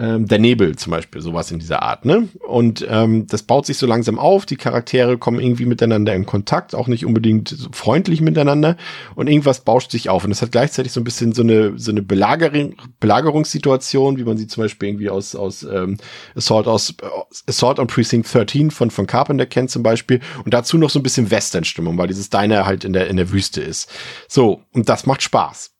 ähm, 0.00 0.26
der 0.26 0.38
Nebel 0.38 0.76
zum 0.76 0.92
Beispiel, 0.92 1.20
sowas 1.20 1.50
in 1.50 1.58
dieser 1.58 1.82
Art, 1.82 2.06
ne? 2.06 2.28
Und 2.48 2.86
ähm, 2.88 3.26
das 3.26 3.42
baut 3.42 3.66
sich 3.66 3.76
so 3.76 3.86
langsam 3.86 4.18
auf, 4.18 4.46
die 4.46 4.56
Charaktere 4.56 5.18
kommen 5.18 5.38
irgendwie 5.38 5.66
miteinander 5.66 6.14
in 6.14 6.24
Kontakt, 6.24 6.74
auch 6.74 6.86
nicht 6.86 7.04
unbedingt 7.04 7.50
so 7.50 7.68
freundlich 7.72 8.22
miteinander 8.22 8.78
und 9.14 9.28
irgendwas 9.28 9.60
bauscht 9.60 9.90
sich 9.90 10.08
auf. 10.08 10.24
Und 10.24 10.30
das 10.30 10.40
hat 10.40 10.52
gleichzeitig 10.52 10.92
so 10.92 11.00
ein 11.00 11.04
bisschen 11.04 11.34
so 11.34 11.42
eine, 11.42 11.78
so 11.78 11.90
eine 11.90 12.00
Belagerung, 12.00 12.76
Belagerungssituation, 12.98 14.16
wie 14.16 14.24
man 14.24 14.38
sie 14.38 14.46
zum 14.46 14.64
Beispiel 14.64 14.88
irgendwie 14.88 15.10
aus, 15.10 15.34
aus 15.34 15.64
ähm, 15.64 15.98
Assault, 16.34 16.66
aus, 16.66 16.94
Assault 17.46 17.78
on 17.78 17.86
Precinct 17.86 18.32
13 18.32 18.70
von, 18.70 18.90
von 18.90 19.06
Carpenter 19.06 19.44
kennt 19.44 19.70
zum 19.70 19.82
Beispiel. 19.82 20.20
Und 20.44 20.54
dazu 20.54 20.78
noch 20.78 20.88
so 20.88 20.98
ein 20.98 21.02
bisschen 21.02 21.30
Western-Stimmung, 21.30 21.98
weil 21.98 22.08
dieses 22.08 22.30
Diner 22.30 22.64
halt 22.64 22.84
in 22.84 22.94
der, 22.94 23.08
in 23.08 23.18
der 23.18 23.30
Wüste 23.32 23.60
ist. 23.60 23.90
So, 24.28 24.62
und 24.72 24.88
das 24.88 25.04
macht 25.04 25.22
Spaß. 25.22 25.72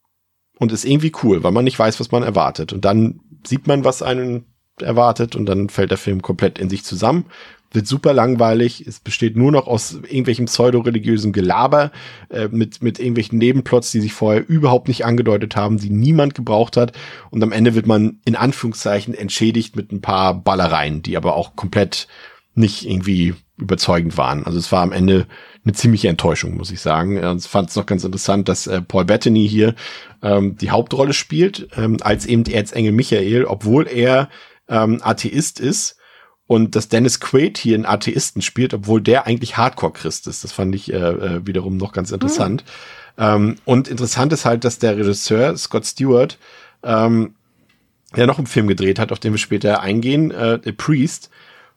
Und 0.61 0.71
ist 0.73 0.85
irgendwie 0.85 1.13
cool, 1.25 1.43
weil 1.43 1.53
man 1.53 1.65
nicht 1.65 1.79
weiß, 1.79 1.99
was 1.99 2.13
man 2.13 2.23
erwartet. 2.23 2.73
Und 2.73 2.85
dann 2.85 3.21
sieht 3.45 3.67
man, 3.67 3.83
was 3.83 4.03
einen 4.03 4.45
erwartet 4.83 5.37
und 5.37 5.47
dann 5.47 5.69
fällt 5.69 5.91
der 5.91 5.99
Film 5.99 6.23
komplett 6.23 6.59
in 6.59 6.71
sich 6.71 6.85
zusammen. 6.85 7.27
Wird 7.73 7.87
super 7.87 8.13
langweilig. 8.13 8.85
Es 8.87 8.99
besteht 8.99 9.37
nur 9.37 9.53
noch 9.53 9.67
aus 9.69 9.95
irgendwelchem 9.95 10.47
pseudo-religiösen 10.47 11.33
Gelaber 11.33 11.93
äh, 12.29 12.49
mit, 12.49 12.83
mit 12.83 12.99
irgendwelchen 12.99 13.39
Nebenplots, 13.39 13.93
die 13.93 14.01
sich 14.01 14.13
vorher 14.13 14.49
überhaupt 14.49 14.89
nicht 14.89 15.05
angedeutet 15.05 15.57
haben, 15.57 15.79
die 15.79 15.91
niemand 15.91 16.35
gebraucht 16.35 16.77
hat. 16.77 16.93
Und 17.31 17.43
am 17.43 17.53
Ende 17.53 17.75
wird 17.75 17.87
man 17.87 18.21
in 18.25 18.37
Anführungszeichen 18.37 19.15
entschädigt 19.15 19.77
mit 19.77 19.93
ein 19.93 20.01
paar 20.01 20.35
Ballereien, 20.35 21.03
die 21.03 21.17
aber 21.17 21.37
auch 21.37 21.55
komplett 21.57 22.09
nicht 22.55 22.87
irgendwie 22.87 23.35
überzeugend 23.57 24.17
waren. 24.17 24.45
Also 24.45 24.59
es 24.59 24.73
war 24.73 24.83
am 24.83 24.93
Ende 24.93 25.27
eine 25.65 25.75
ziemliche 25.75 26.09
Enttäuschung, 26.09 26.57
muss 26.57 26.71
ich 26.71 26.81
sagen. 26.81 27.17
Ich 27.37 27.47
fand 27.47 27.71
es 27.71 27.77
noch 27.77 27.87
ganz 27.87 28.05
interessant, 28.05 28.49
dass 28.49 28.67
äh, 28.67 28.81
Paul 28.81 29.05
Bettany 29.05 29.47
hier 29.49 29.75
ähm, 30.23 30.57
die 30.57 30.71
Hauptrolle 30.71 31.13
spielt, 31.13 31.69
ähm, 31.77 31.99
als 32.01 32.27
eben 32.27 32.45
Erzengel 32.47 32.93
Michael, 32.93 33.45
obwohl 33.45 33.87
er 33.87 34.29
ähm, 34.69 35.01
Atheist 35.03 35.61
ist 35.61 35.97
und 36.47 36.75
dass 36.75 36.89
Dennis 36.89 37.21
Quaid 37.21 37.59
hier 37.59 37.77
einen 37.77 37.87
Atheisten 37.87 38.43
spielt, 38.43 38.75
obwohl 38.75 39.01
der 39.01 39.27
eigentlich 39.27 39.57
Hardcore-Christ 39.57 40.27
ist. 40.27 40.43
Das 40.43 40.53
fand 40.53 40.75
ich 40.75 40.93
äh, 40.93 40.97
äh, 40.97 41.47
wiederum 41.47 41.77
noch 41.77 41.93
ganz 41.93 42.11
interessant. 42.11 42.65
Mhm. 43.17 43.23
Ähm, 43.25 43.57
und 43.65 43.89
interessant 43.89 44.33
ist 44.33 44.47
halt, 44.47 44.65
dass 44.65 44.79
der 44.79 44.97
Regisseur 44.97 45.57
Scott 45.57 45.87
Stewart 45.87 46.39
ähm, 46.83 47.35
ja 48.17 48.27
noch 48.27 48.39
einen 48.39 48.47
Film 48.47 48.67
gedreht 48.67 48.99
hat, 48.99 49.13
auf 49.13 49.21
den 49.21 49.33
wir 49.33 49.39
später 49.39 49.81
eingehen, 49.81 50.31
äh, 50.31 50.59
The 50.65 50.73
Priest, 50.73 51.31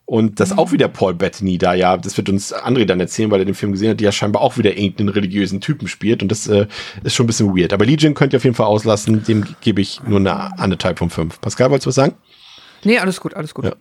und 0.06 0.40
das 0.40 0.58
auch 0.58 0.72
wieder 0.72 0.90
Paul 0.90 1.14
Bettany 1.14 1.58
da, 1.58 1.74
ja, 1.74 1.96
das 1.96 2.18
wird 2.18 2.28
uns 2.28 2.54
André 2.54 2.86
dann 2.86 3.00
erzählen, 3.00 3.32
weil 3.32 3.40
er 3.40 3.46
den 3.46 3.56
Film 3.56 3.72
gesehen 3.72 3.92
hat, 3.92 4.00
die 4.00 4.04
ja 4.04 4.12
scheinbar 4.12 4.42
auch 4.42 4.58
wieder 4.58 4.76
irgendeinen 4.78 5.10
religiösen 5.10 5.62
Typen 5.62 5.88
spielt. 5.88 6.22
Und 6.22 6.30
das 6.30 6.46
äh, 6.48 6.68
ist 7.04 7.16
schon 7.16 7.24
ein 7.24 7.28
bisschen 7.28 7.56
weird. 7.56 7.72
Aber 7.72 7.86
Legion 7.86 8.14
könnt 8.14 8.34
ihr 8.34 8.38
auf 8.38 8.44
jeden 8.44 8.56
Fall 8.56 8.66
auslassen, 8.66 9.24
dem 9.24 9.46
gebe 9.62 9.80
ich 9.80 10.04
nur 10.04 10.20
eine 10.20 10.60
anderthalb 10.60 11.00
von 11.00 11.10
fünf. 11.10 11.40
Pascal, 11.40 11.70
wolltest 11.70 11.86
du 11.86 11.90
was 11.90 11.96
sagen? 11.96 12.16
Nee, 12.84 13.00
alles 13.00 13.22
gut, 13.22 13.34
alles 13.34 13.54
gut. 13.54 13.64
Ja, 13.64 13.76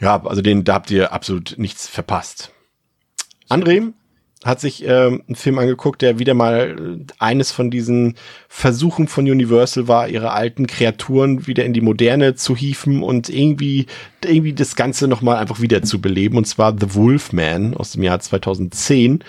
ja 0.00 0.24
also 0.24 0.42
den, 0.42 0.62
da 0.62 0.74
habt 0.74 0.92
ihr 0.92 1.12
absolut 1.12 1.56
nichts 1.58 1.88
verpasst. 1.88 2.52
André, 3.48 3.92
hat 4.44 4.60
sich 4.60 4.84
ähm, 4.86 5.22
einen 5.26 5.36
Film 5.36 5.58
angeguckt, 5.58 6.00
der 6.00 6.18
wieder 6.18 6.32
mal 6.32 6.98
eines 7.18 7.52
von 7.52 7.70
diesen 7.70 8.14
Versuchen 8.48 9.06
von 9.06 9.24
Universal 9.28 9.86
war, 9.86 10.08
ihre 10.08 10.32
alten 10.32 10.66
Kreaturen 10.66 11.46
wieder 11.46 11.64
in 11.64 11.74
die 11.74 11.82
Moderne 11.82 12.34
zu 12.34 12.56
hieven 12.56 13.02
und 13.02 13.28
irgendwie 13.28 13.86
irgendwie 14.24 14.54
das 14.54 14.76
Ganze 14.76 15.08
noch 15.08 15.20
mal 15.20 15.36
einfach 15.36 15.60
wieder 15.60 15.82
zu 15.82 16.00
beleben. 16.00 16.38
Und 16.38 16.46
zwar 16.46 16.74
The 16.78 16.94
Wolfman 16.94 17.74
aus 17.74 17.92
dem 17.92 18.02
Jahr 18.02 18.20
2010. 18.20 19.24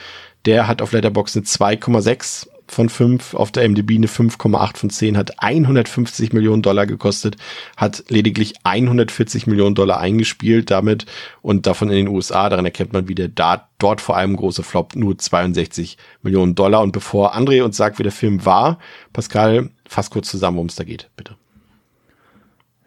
Der 0.45 0.67
hat 0.67 0.81
auf 0.81 0.93
Letterboxd 0.93 1.38
eine 1.38 1.45
2,6 1.45 2.47
von 2.72 2.89
5, 2.89 3.34
auf 3.34 3.52
der 3.52 3.68
MDB 3.68 3.95
eine 3.95 4.07
5,8 4.07 4.77
von 4.77 4.89
10, 4.89 5.18
hat 5.18 5.43
150 5.43 6.31
Millionen 6.31 6.61
Dollar 6.61 6.85
gekostet, 6.85 7.35
hat 7.76 8.06
lediglich 8.07 8.53
140 8.64 9.45
Millionen 9.45 9.76
Dollar 9.76 9.99
eingespielt 9.99 10.72
damit 10.72 11.06
und 11.41 11.68
davon 11.68 11.89
in 11.89 11.98
den 11.98 12.07
USA, 12.07 12.49
daran 12.49 12.65
erkennt 12.65 12.93
man 12.93 13.10
wieder, 13.10 13.27
da, 13.27 13.68
dort 13.77 13.99
vor 13.99 14.15
allem 14.15 14.38
große 14.38 14.64
Flop, 14.64 14.95
nur 14.95 15.18
62 15.18 15.98
Millionen 16.22 16.56
Dollar. 16.56 16.81
Und 16.81 16.93
bevor 16.93 17.35
André 17.35 17.61
uns 17.61 17.76
sagt, 17.76 17.99
wie 17.99 18.03
der 18.03 18.11
Film 18.11 18.45
war, 18.45 18.80
Pascal, 19.11 19.69
fass 19.85 20.10
kurz 20.10 20.30
zusammen, 20.30 20.56
worum 20.56 20.68
es 20.68 20.76
da 20.76 20.84
geht, 20.84 21.10
bitte. 21.18 21.35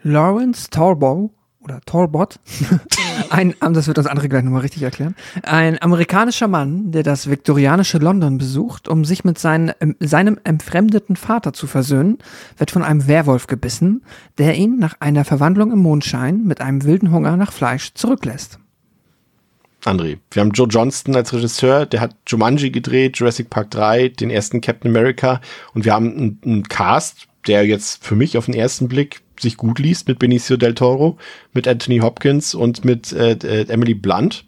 Lawrence 0.02 0.70
Talbot 0.70 1.30
oder 1.64 1.80
Talbot, 1.86 2.38
ein, 3.30 3.54
das 3.60 3.86
wird 3.86 3.98
das 3.98 4.06
andere 4.06 4.28
gleich 4.28 4.44
nochmal 4.44 4.60
richtig 4.60 4.82
erklären, 4.82 5.16
ein 5.42 5.80
amerikanischer 5.80 6.46
Mann, 6.48 6.92
der 6.92 7.02
das 7.02 7.28
viktorianische 7.28 7.98
London 7.98 8.38
besucht, 8.38 8.88
um 8.88 9.04
sich 9.04 9.24
mit 9.24 9.38
seinen, 9.38 9.72
seinem 9.98 10.38
entfremdeten 10.44 11.16
Vater 11.16 11.52
zu 11.52 11.66
versöhnen, 11.66 12.18
wird 12.58 12.70
von 12.70 12.82
einem 12.82 13.08
Werwolf 13.08 13.46
gebissen, 13.46 14.04
der 14.38 14.54
ihn 14.54 14.78
nach 14.78 14.94
einer 15.00 15.24
Verwandlung 15.24 15.72
im 15.72 15.78
Mondschein 15.80 16.44
mit 16.44 16.60
einem 16.60 16.84
wilden 16.84 17.10
Hunger 17.10 17.36
nach 17.36 17.52
Fleisch 17.52 17.94
zurücklässt. 17.94 18.58
André, 19.84 20.18
wir 20.30 20.40
haben 20.40 20.52
Joe 20.52 20.66
Johnston 20.66 21.14
als 21.14 21.32
Regisseur, 21.34 21.84
der 21.84 22.00
hat 22.00 22.16
Jumanji 22.26 22.70
gedreht, 22.70 23.18
Jurassic 23.18 23.50
Park 23.50 23.70
3, 23.70 24.08
den 24.08 24.30
ersten 24.30 24.62
Captain 24.62 24.90
America. 24.90 25.42
Und 25.74 25.84
wir 25.84 25.92
haben 25.92 26.38
einen 26.42 26.62
Cast, 26.68 27.28
der 27.46 27.66
jetzt 27.66 28.04
für 28.04 28.16
mich 28.16 28.38
auf 28.38 28.46
den 28.46 28.54
ersten 28.54 28.88
Blick 28.88 29.23
sich 29.40 29.56
gut 29.56 29.78
liest 29.78 30.08
mit 30.08 30.18
Benicio 30.18 30.56
del 30.56 30.74
Toro, 30.74 31.18
mit 31.52 31.66
Anthony 31.68 31.98
Hopkins 31.98 32.54
und 32.54 32.84
mit 32.84 33.12
äh, 33.12 33.32
äh, 33.32 33.68
Emily 33.68 33.94
Blunt. 33.94 34.44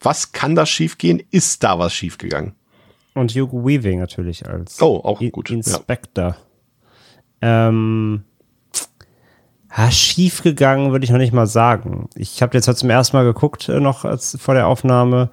Was 0.00 0.32
kann 0.32 0.54
da 0.54 0.66
schiefgehen? 0.66 1.22
Ist 1.30 1.62
da 1.62 1.78
was 1.78 1.94
schiefgegangen? 1.94 2.54
Und 3.14 3.34
Hugo 3.34 3.64
Weaving 3.64 4.00
natürlich 4.00 4.48
als 4.48 4.80
oh, 4.80 5.00
auch 5.04 5.20
gut. 5.30 5.50
Inspector. 5.50 6.36
Ja. 7.42 7.68
Ähm, 7.68 8.24
ja, 9.76 9.90
schief 9.90 10.42
gegangen 10.42 10.92
würde 10.92 11.04
ich 11.04 11.10
noch 11.10 11.18
nicht 11.18 11.32
mal 11.32 11.46
sagen. 11.46 12.08
Ich 12.14 12.42
habe 12.42 12.56
jetzt 12.56 12.68
heute 12.68 12.78
zum 12.78 12.90
ersten 12.90 13.16
Mal 13.16 13.24
geguckt, 13.24 13.68
äh, 13.68 13.80
noch 13.80 14.04
als, 14.04 14.36
vor 14.40 14.54
der 14.54 14.66
Aufnahme. 14.66 15.30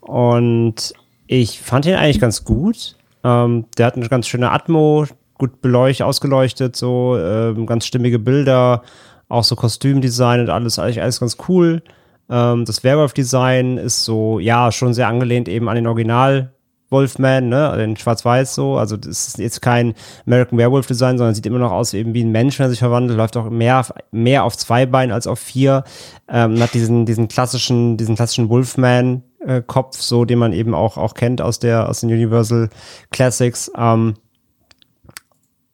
Und 0.00 0.94
ich 1.26 1.60
fand 1.60 1.86
ihn 1.86 1.94
eigentlich 1.94 2.20
ganz 2.20 2.44
gut. 2.44 2.96
Ähm, 3.22 3.66
der 3.76 3.86
hat 3.86 3.96
eine 3.96 4.08
ganz 4.08 4.26
schöne 4.26 4.50
Atmo, 4.50 5.06
gut 5.40 5.60
beleuchtet, 5.60 6.06
ausgeleuchtet, 6.06 6.76
so 6.76 7.18
ähm, 7.18 7.66
ganz 7.66 7.86
stimmige 7.86 8.20
Bilder, 8.20 8.82
auch 9.28 9.44
so 9.44 9.56
Kostümdesign 9.56 10.40
und 10.40 10.50
alles, 10.50 10.78
eigentlich 10.78 11.02
alles 11.02 11.18
ganz 11.18 11.36
cool. 11.48 11.82
Ähm, 12.30 12.64
das 12.64 12.84
Werwolf-Design 12.84 13.78
ist 13.78 14.04
so, 14.04 14.38
ja, 14.38 14.70
schon 14.70 14.94
sehr 14.94 15.08
angelehnt 15.08 15.48
eben 15.48 15.68
an 15.68 15.74
den 15.74 15.88
Original 15.88 16.52
Wolfman, 16.90 17.48
ne, 17.48 17.72
den 17.76 17.96
Schwarz-Weiß 17.96 18.54
so. 18.54 18.76
Also 18.76 18.96
das 18.96 19.28
ist 19.28 19.38
jetzt 19.38 19.62
kein 19.62 19.94
American 20.26 20.58
Werewolf 20.58 20.86
Design, 20.86 21.18
sondern 21.18 21.34
sieht 21.34 21.46
immer 21.46 21.58
noch 21.58 21.72
aus 21.72 21.94
eben 21.94 22.14
wie 22.14 22.24
ein 22.24 22.32
Mensch, 22.32 22.58
wenn 22.58 22.66
er 22.66 22.70
sich 22.70 22.80
verwandelt, 22.80 23.16
läuft 23.16 23.36
auch 23.36 23.48
mehr, 23.48 23.86
mehr 24.10 24.44
auf 24.44 24.56
zwei 24.56 24.86
Beinen 24.86 25.12
als 25.12 25.26
auf 25.26 25.38
vier. 25.38 25.84
Ähm, 26.28 26.60
hat 26.60 26.74
diesen, 26.74 27.06
diesen 27.06 27.28
klassischen, 27.28 27.96
diesen 27.96 28.16
klassischen 28.16 28.48
Wolfman 28.48 29.22
äh, 29.40 29.62
Kopf, 29.64 30.00
so 30.00 30.24
den 30.24 30.38
man 30.38 30.52
eben 30.52 30.74
auch, 30.74 30.96
auch 30.96 31.14
kennt 31.14 31.40
aus 31.40 31.60
der, 31.60 31.88
aus 31.88 32.00
den 32.00 32.10
Universal 32.10 32.70
Classics. 33.10 33.70
Ähm, 33.76 34.14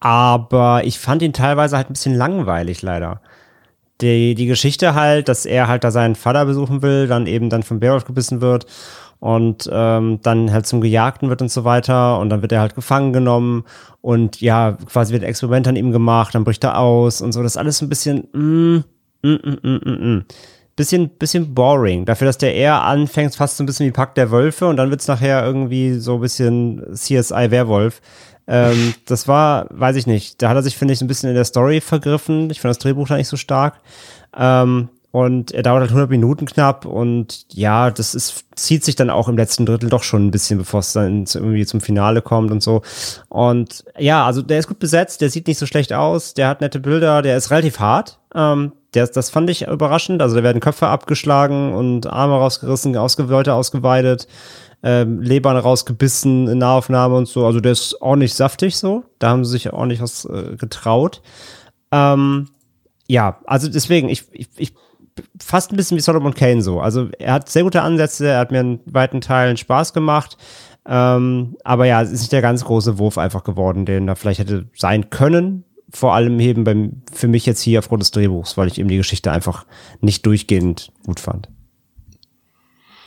aber 0.00 0.82
ich 0.84 0.98
fand 0.98 1.22
ihn 1.22 1.32
teilweise 1.32 1.76
halt 1.76 1.90
ein 1.90 1.94
bisschen 1.94 2.14
langweilig, 2.14 2.82
leider. 2.82 3.20
Die, 4.00 4.34
die 4.34 4.46
Geschichte 4.46 4.94
halt, 4.94 5.28
dass 5.28 5.46
er 5.46 5.68
halt 5.68 5.82
da 5.82 5.90
seinen 5.90 6.16
Vater 6.16 6.44
besuchen 6.44 6.82
will, 6.82 7.06
dann 7.06 7.26
eben 7.26 7.48
dann 7.48 7.62
vom 7.62 7.80
Beowulf 7.80 8.04
gebissen 8.04 8.42
wird 8.42 8.66
und 9.20 9.68
ähm, 9.72 10.20
dann 10.22 10.52
halt 10.52 10.66
zum 10.66 10.80
Gejagten 10.80 11.28
wird 11.30 11.40
und 11.40 11.50
so 11.50 11.64
weiter 11.64 12.18
und 12.18 12.28
dann 12.28 12.42
wird 12.42 12.52
er 12.52 12.60
halt 12.60 12.74
gefangen 12.74 13.12
genommen 13.12 13.64
und 14.02 14.40
ja, 14.40 14.76
quasi 14.86 15.12
wird 15.12 15.24
Experiment 15.24 15.66
an 15.66 15.76
ihm 15.76 15.92
gemacht, 15.92 16.34
dann 16.34 16.44
bricht 16.44 16.62
er 16.64 16.78
aus 16.78 17.22
und 17.22 17.32
so. 17.32 17.42
Das 17.42 17.52
ist 17.52 17.56
alles 17.56 17.80
ein 17.80 17.88
bisschen, 17.88 18.28
mm, 18.32 18.84
mm, 19.22 19.28
mm, 19.28 19.58
mm, 19.62 19.80
mm, 19.84 20.14
mm. 20.16 20.24
bisschen, 20.76 21.08
bisschen 21.08 21.54
boring. 21.54 22.04
Dafür, 22.04 22.26
dass 22.26 22.38
der 22.38 22.54
eher 22.54 22.82
anfängt, 22.82 23.34
fast 23.34 23.56
so 23.56 23.64
ein 23.64 23.66
bisschen 23.66 23.86
wie 23.86 23.92
Pack 23.92 24.14
der 24.14 24.30
Wölfe 24.30 24.66
und 24.66 24.76
dann 24.76 24.90
wird's 24.90 25.08
nachher 25.08 25.44
irgendwie 25.44 25.94
so 25.94 26.16
ein 26.16 26.20
bisschen 26.20 26.82
CSI 26.94 27.50
Werwolf. 27.50 28.00
Ähm, 28.48 28.94
das 29.06 29.26
war, 29.28 29.66
weiß 29.70 29.96
ich 29.96 30.06
nicht, 30.06 30.40
da 30.40 30.48
hat 30.48 30.56
er 30.56 30.62
sich, 30.62 30.76
finde 30.76 30.94
ich, 30.94 31.00
ein 31.00 31.08
bisschen 31.08 31.28
in 31.28 31.34
der 31.34 31.44
Story 31.44 31.80
vergriffen. 31.80 32.50
Ich 32.50 32.60
finde 32.60 32.74
das 32.74 32.78
Drehbuch 32.78 33.08
da 33.08 33.16
nicht 33.16 33.28
so 33.28 33.36
stark. 33.36 33.80
Ähm, 34.36 34.88
und 35.16 35.52
er 35.52 35.62
dauert 35.62 35.80
halt 35.80 35.90
100 35.90 36.10
Minuten 36.10 36.44
knapp 36.44 36.84
und 36.84 37.46
ja, 37.48 37.90
das 37.90 38.14
ist, 38.14 38.44
zieht 38.54 38.84
sich 38.84 38.96
dann 38.96 39.08
auch 39.08 39.28
im 39.28 39.36
letzten 39.38 39.64
Drittel 39.64 39.88
doch 39.88 40.02
schon 40.02 40.26
ein 40.26 40.30
bisschen, 40.30 40.58
bevor 40.58 40.80
es 40.80 40.92
dann 40.92 41.24
irgendwie 41.32 41.64
zum 41.64 41.80
Finale 41.80 42.20
kommt 42.20 42.50
und 42.50 42.62
so. 42.62 42.82
Und 43.30 43.82
ja, 43.98 44.26
also 44.26 44.42
der 44.42 44.58
ist 44.58 44.68
gut 44.68 44.78
besetzt, 44.78 45.22
der 45.22 45.30
sieht 45.30 45.46
nicht 45.46 45.58
so 45.58 45.64
schlecht 45.64 45.94
aus, 45.94 46.34
der 46.34 46.48
hat 46.48 46.60
nette 46.60 46.80
Bilder, 46.80 47.22
der 47.22 47.38
ist 47.38 47.50
relativ 47.50 47.80
hart. 47.80 48.18
Ähm, 48.34 48.72
der, 48.92 49.06
das 49.06 49.30
fand 49.30 49.48
ich 49.48 49.66
überraschend. 49.66 50.20
Also 50.20 50.36
da 50.36 50.42
werden 50.42 50.60
Köpfe 50.60 50.88
abgeschlagen 50.88 51.72
und 51.72 52.06
Arme 52.06 52.34
rausgerissen, 52.34 52.94
ausge 52.98 53.22
Leute 53.22 53.54
ausgeweidet 53.54 54.28
ähm, 54.86 55.20
Lebern 55.20 55.56
rausgebissen 55.56 56.46
in 56.46 56.58
Nahaufnahme 56.58 57.16
und 57.16 57.26
so. 57.26 57.44
Also 57.44 57.58
der 57.58 57.72
ist 57.72 58.00
ordentlich 58.00 58.34
saftig 58.34 58.76
so. 58.76 59.02
Da 59.18 59.30
haben 59.30 59.44
sie 59.44 59.50
sich 59.50 59.72
ordentlich 59.72 60.00
was 60.00 60.26
äh, 60.26 60.54
getraut. 60.56 61.22
Ähm, 61.90 62.50
ja, 63.08 63.40
also 63.46 63.68
deswegen, 63.68 64.08
ich, 64.08 64.26
ich, 64.30 64.48
ich 64.56 64.74
fast 65.42 65.72
ein 65.72 65.76
bisschen 65.76 65.96
wie 65.96 66.02
Solomon 66.02 66.34
Kane 66.34 66.62
so. 66.62 66.78
Also 66.78 67.08
er 67.18 67.32
hat 67.32 67.48
sehr 67.48 67.64
gute 67.64 67.82
Ansätze, 67.82 68.28
er 68.28 68.38
hat 68.38 68.52
mir 68.52 68.60
in 68.60 68.80
weiten 68.86 69.20
Teilen 69.20 69.56
Spaß 69.56 69.92
gemacht. 69.92 70.36
Ähm, 70.86 71.56
aber 71.64 71.86
ja, 71.86 72.00
es 72.00 72.12
ist 72.12 72.20
nicht 72.20 72.32
der 72.32 72.42
ganz 72.42 72.64
große 72.64 73.00
Wurf 73.00 73.18
einfach 73.18 73.42
geworden, 73.42 73.86
den 73.86 74.06
da 74.06 74.14
vielleicht 74.14 74.38
hätte 74.38 74.68
sein 74.76 75.10
können. 75.10 75.64
Vor 75.90 76.14
allem 76.14 76.38
eben 76.38 76.62
beim, 76.62 77.02
für 77.12 77.26
mich 77.26 77.44
jetzt 77.44 77.60
hier 77.60 77.80
aufgrund 77.80 78.02
des 78.02 78.12
Drehbuchs, 78.12 78.56
weil 78.56 78.68
ich 78.68 78.78
eben 78.78 78.88
die 78.88 78.98
Geschichte 78.98 79.32
einfach 79.32 79.66
nicht 80.00 80.24
durchgehend 80.26 80.92
gut 81.04 81.18
fand. 81.18 81.48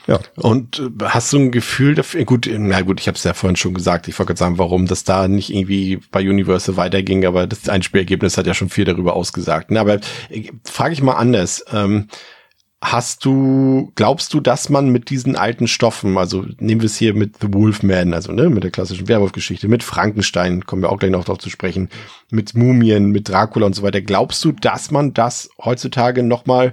Ja. 0.09 0.19
Und 0.37 0.79
äh, 0.79 1.05
hast 1.05 1.31
du 1.31 1.37
ein 1.37 1.51
Gefühl 1.51 1.93
dafür? 1.93 2.25
Gut, 2.25 2.49
na 2.51 2.81
gut, 2.81 2.99
ich 2.99 3.07
habe 3.07 3.15
es 3.15 3.23
ja 3.23 3.35
vorhin 3.35 3.55
schon 3.55 3.75
gesagt. 3.75 4.07
Ich 4.07 4.17
wollte 4.17 4.29
gerade 4.29 4.39
sagen, 4.39 4.57
warum 4.57 4.87
das 4.87 5.03
da 5.03 5.27
nicht 5.27 5.53
irgendwie 5.53 5.99
bei 6.11 6.27
Universal 6.27 6.77
weiterging, 6.77 7.25
aber 7.25 7.45
das 7.45 7.69
Einspielergebnis 7.69 8.35
hat 8.35 8.47
ja 8.47 8.55
schon 8.55 8.69
viel 8.69 8.85
darüber 8.85 9.15
ausgesagt. 9.15 9.69
Ne? 9.69 9.79
Aber 9.79 9.99
äh, 10.29 10.49
frage 10.63 10.93
ich 10.93 11.03
mal 11.03 11.13
anders. 11.13 11.63
Ähm, 11.71 12.07
Hast 12.81 13.25
du, 13.25 13.91
glaubst 13.95 14.33
du, 14.33 14.39
dass 14.39 14.69
man 14.69 14.87
mit 14.87 15.09
diesen 15.09 15.35
alten 15.35 15.67
Stoffen, 15.67 16.17
also 16.17 16.45
nehmen 16.59 16.79
wir 16.79 16.85
es 16.85 16.95
hier 16.95 17.13
mit 17.13 17.35
The 17.41 17.53
Wolfman, 17.53 18.13
also 18.13 18.31
ne, 18.31 18.49
mit 18.49 18.63
der 18.63 18.71
klassischen 18.71 19.09
Werwolf-Geschichte, 19.09 19.67
mit 19.67 19.83
Frankenstein, 19.83 20.65
kommen 20.65 20.83
wir 20.83 20.89
auch 20.89 20.97
gleich 20.97 21.11
noch 21.11 21.25
drauf 21.25 21.39
zu 21.39 21.49
sprechen, 21.49 21.89
mit 22.31 22.55
Mumien, 22.55 23.11
mit 23.11 23.27
Dracula 23.27 23.65
und 23.65 23.75
so 23.75 23.83
weiter, 23.83 23.99
glaubst 23.99 24.45
du, 24.45 24.53
dass 24.53 24.91
man 24.91 25.13
das 25.13 25.49
heutzutage 25.61 26.23
nochmal 26.23 26.71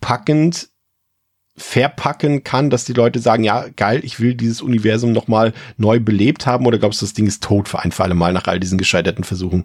packend 0.00 0.70
verpacken 1.56 2.42
kann, 2.42 2.68
dass 2.68 2.84
die 2.84 2.92
Leute 2.92 3.20
sagen, 3.20 3.44
ja, 3.44 3.66
geil, 3.76 4.00
ich 4.02 4.18
will 4.18 4.34
dieses 4.34 4.60
Universum 4.60 5.12
nochmal 5.12 5.52
neu 5.76 6.00
belebt 6.00 6.46
haben, 6.46 6.66
oder 6.66 6.78
glaubst 6.78 7.00
du, 7.00 7.06
das 7.06 7.14
Ding 7.14 7.26
ist 7.26 7.42
tot 7.42 7.68
für 7.68 7.78
ein 7.78 7.92
für 7.92 8.02
alle 8.02 8.14
Mal 8.14 8.32
nach 8.32 8.46
all 8.46 8.58
diesen 8.58 8.78
gescheiterten 8.78 9.24
Versuchen? 9.24 9.64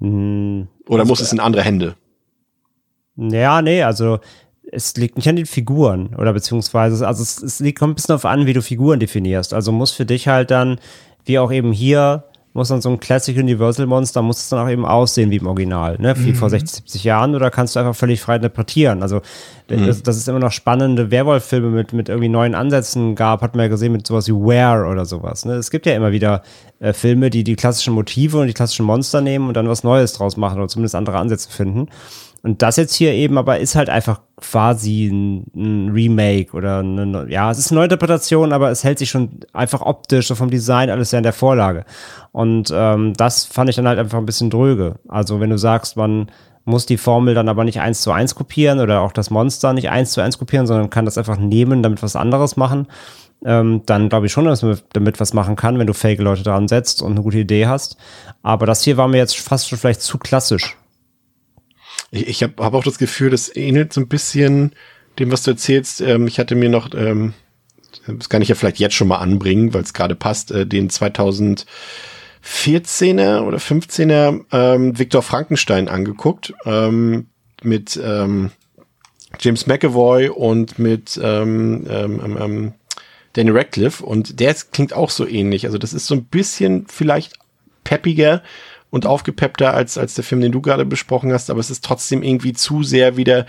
Hm, 0.00 0.68
Oder 0.86 1.04
muss 1.04 1.20
es 1.20 1.32
in 1.32 1.40
andere 1.40 1.62
Hände? 1.62 1.96
Ja, 3.16 3.60
nee, 3.62 3.82
also 3.82 4.20
es 4.72 4.96
liegt 4.96 5.16
nicht 5.16 5.28
an 5.28 5.36
den 5.36 5.46
Figuren 5.46 6.14
oder 6.14 6.32
beziehungsweise, 6.32 7.06
also 7.06 7.22
es, 7.22 7.42
es 7.42 7.60
liegt, 7.60 7.78
kommt 7.78 7.92
ein 7.92 7.94
bisschen 7.96 8.12
darauf 8.12 8.24
an, 8.24 8.46
wie 8.46 8.52
du 8.52 8.62
Figuren 8.62 9.00
definierst. 9.00 9.52
Also 9.52 9.72
muss 9.72 9.90
für 9.90 10.06
dich 10.06 10.28
halt 10.28 10.50
dann, 10.50 10.78
wie 11.24 11.38
auch 11.38 11.52
eben 11.52 11.72
hier, 11.72 12.24
muss 12.52 12.68
dann 12.68 12.80
so 12.80 12.90
ein 12.90 12.98
Classic 12.98 13.36
Universal 13.36 13.86
Monster, 13.86 14.22
muss 14.22 14.38
es 14.38 14.48
dann 14.48 14.58
auch 14.58 14.68
eben 14.68 14.84
aussehen 14.84 15.30
wie 15.30 15.36
im 15.36 15.46
Original, 15.46 15.96
ne? 16.00 16.14
Wie 16.18 16.32
vor 16.32 16.50
60, 16.50 16.78
70 16.78 17.04
Jahren 17.04 17.34
oder 17.36 17.50
kannst 17.50 17.76
du 17.76 17.80
einfach 17.80 17.94
völlig 17.94 18.20
frei 18.20 18.36
interpretieren. 18.36 19.02
Also, 19.02 19.20
das, 19.68 20.02
dass 20.02 20.16
es 20.16 20.26
immer 20.26 20.40
noch 20.40 20.50
spannende 20.50 21.12
Werwolf-Filme 21.12 21.68
mit, 21.68 21.92
mit 21.92 22.08
irgendwie 22.08 22.28
neuen 22.28 22.56
Ansätzen 22.56 23.14
gab, 23.14 23.42
hat 23.42 23.54
man 23.54 23.66
ja 23.66 23.68
gesehen 23.68 23.92
mit 23.92 24.04
sowas 24.04 24.26
wie 24.26 24.32
Where 24.32 24.86
oder 24.86 25.04
sowas. 25.04 25.44
Ne? 25.44 25.52
Es 25.54 25.70
gibt 25.70 25.86
ja 25.86 25.94
immer 25.94 26.10
wieder 26.10 26.42
äh, 26.80 26.92
Filme, 26.92 27.30
die 27.30 27.44
die 27.44 27.54
klassischen 27.54 27.94
Motive 27.94 28.40
und 28.40 28.48
die 28.48 28.52
klassischen 28.52 28.84
Monster 28.84 29.20
nehmen 29.20 29.46
und 29.46 29.54
dann 29.54 29.68
was 29.68 29.84
Neues 29.84 30.14
draus 30.14 30.36
machen 30.36 30.58
oder 30.58 30.66
zumindest 30.66 30.96
andere 30.96 31.18
Ansätze 31.18 31.50
finden. 31.50 31.86
Und 32.42 32.62
das 32.62 32.76
jetzt 32.76 32.94
hier 32.94 33.12
eben 33.12 33.36
aber 33.36 33.58
ist 33.58 33.74
halt 33.74 33.90
einfach 33.90 34.20
quasi 34.40 35.08
ein, 35.08 35.44
ein 35.54 35.90
Remake 35.90 36.56
oder 36.56 36.78
eine, 36.78 37.26
ja, 37.28 37.50
es 37.50 37.58
ist 37.58 37.70
eine 37.70 37.80
Neuinterpretation, 37.80 38.52
aber 38.52 38.70
es 38.70 38.82
hält 38.82 38.98
sich 38.98 39.10
schon 39.10 39.40
einfach 39.52 39.82
optisch, 39.82 40.28
so 40.28 40.34
vom 40.34 40.50
Design, 40.50 40.88
alles 40.88 41.10
sehr 41.10 41.18
in 41.18 41.24
der 41.24 41.34
Vorlage. 41.34 41.84
Und 42.32 42.72
ähm, 42.74 43.12
das 43.14 43.44
fand 43.44 43.68
ich 43.68 43.76
dann 43.76 43.86
halt 43.86 43.98
einfach 43.98 44.18
ein 44.18 44.26
bisschen 44.26 44.48
dröge. 44.48 44.94
Also 45.08 45.40
wenn 45.40 45.50
du 45.50 45.58
sagst, 45.58 45.96
man 45.96 46.30
muss 46.64 46.86
die 46.86 46.96
Formel 46.96 47.34
dann 47.34 47.48
aber 47.48 47.64
nicht 47.64 47.80
eins 47.80 48.00
zu 48.02 48.12
eins 48.12 48.34
kopieren 48.34 48.80
oder 48.80 49.00
auch 49.00 49.12
das 49.12 49.30
Monster 49.30 49.72
nicht 49.72 49.90
eins 49.90 50.12
zu 50.12 50.20
eins 50.20 50.38
kopieren, 50.38 50.66
sondern 50.66 50.90
kann 50.90 51.04
das 51.04 51.18
einfach 51.18 51.38
nehmen, 51.38 51.82
damit 51.82 52.02
was 52.02 52.16
anderes 52.16 52.56
machen, 52.56 52.86
ähm, 53.44 53.82
dann 53.86 54.08
glaube 54.08 54.26
ich 54.26 54.32
schon, 54.32 54.44
dass 54.44 54.62
man 54.62 54.78
damit 54.92 55.20
was 55.20 55.32
machen 55.32 55.56
kann, 55.56 55.78
wenn 55.78 55.86
du 55.86 55.94
fake 55.94 56.20
Leute 56.20 56.42
dran 56.42 56.68
setzt 56.68 57.02
und 57.02 57.12
eine 57.12 57.22
gute 57.22 57.38
Idee 57.38 57.66
hast. 57.66 57.96
Aber 58.42 58.66
das 58.66 58.82
hier 58.82 58.96
war 58.96 59.08
mir 59.08 59.18
jetzt 59.18 59.38
fast 59.38 59.68
schon 59.68 59.78
vielleicht 59.78 60.02
zu 60.02 60.18
klassisch. 60.18 60.76
Ich, 62.10 62.26
ich 62.28 62.42
habe 62.42 62.62
hab 62.62 62.74
auch 62.74 62.84
das 62.84 62.98
Gefühl, 62.98 63.30
das 63.30 63.54
ähnelt 63.54 63.92
so 63.92 64.00
ein 64.00 64.08
bisschen 64.08 64.72
dem, 65.18 65.30
was 65.30 65.42
du 65.42 65.50
erzählst. 65.52 66.00
Ähm, 66.00 66.26
ich 66.26 66.38
hatte 66.38 66.54
mir 66.54 66.68
noch, 66.68 66.94
ähm, 66.94 67.34
das 68.06 68.28
kann 68.28 68.42
ich 68.42 68.48
ja 68.48 68.54
vielleicht 68.54 68.78
jetzt 68.78 68.94
schon 68.94 69.08
mal 69.08 69.18
anbringen, 69.18 69.74
weil 69.74 69.82
es 69.82 69.92
gerade 69.92 70.14
passt, 70.14 70.50
äh, 70.50 70.66
den 70.66 70.90
2014er 70.90 71.66
oder 73.40 73.58
15er 73.58 74.44
ähm, 74.52 74.98
Viktor 74.98 75.22
Frankenstein 75.22 75.88
angeguckt 75.88 76.54
ähm, 76.64 77.26
mit 77.62 78.00
ähm, 78.02 78.50
James 79.38 79.66
McAvoy 79.66 80.28
und 80.28 80.78
mit 80.78 81.20
ähm, 81.22 81.86
ähm, 81.88 82.20
ähm, 82.24 82.38
ähm, 82.40 82.72
Danny 83.34 83.50
Radcliffe 83.50 84.04
und 84.04 84.40
der 84.40 84.54
klingt 84.54 84.92
auch 84.92 85.10
so 85.10 85.26
ähnlich. 85.26 85.66
Also 85.66 85.78
das 85.78 85.92
ist 85.92 86.06
so 86.06 86.14
ein 86.14 86.24
bisschen 86.24 86.86
vielleicht 86.88 87.38
peppiger 87.84 88.42
und 88.90 89.06
aufgepeppter 89.06 89.72
als, 89.72 89.96
als 89.96 90.14
der 90.14 90.24
Film, 90.24 90.40
den 90.40 90.52
du 90.52 90.60
gerade 90.60 90.84
besprochen 90.84 91.32
hast, 91.32 91.48
aber 91.50 91.60
es 91.60 91.70
ist 91.70 91.84
trotzdem 91.84 92.22
irgendwie 92.22 92.52
zu 92.52 92.82
sehr 92.82 93.16
wieder 93.16 93.46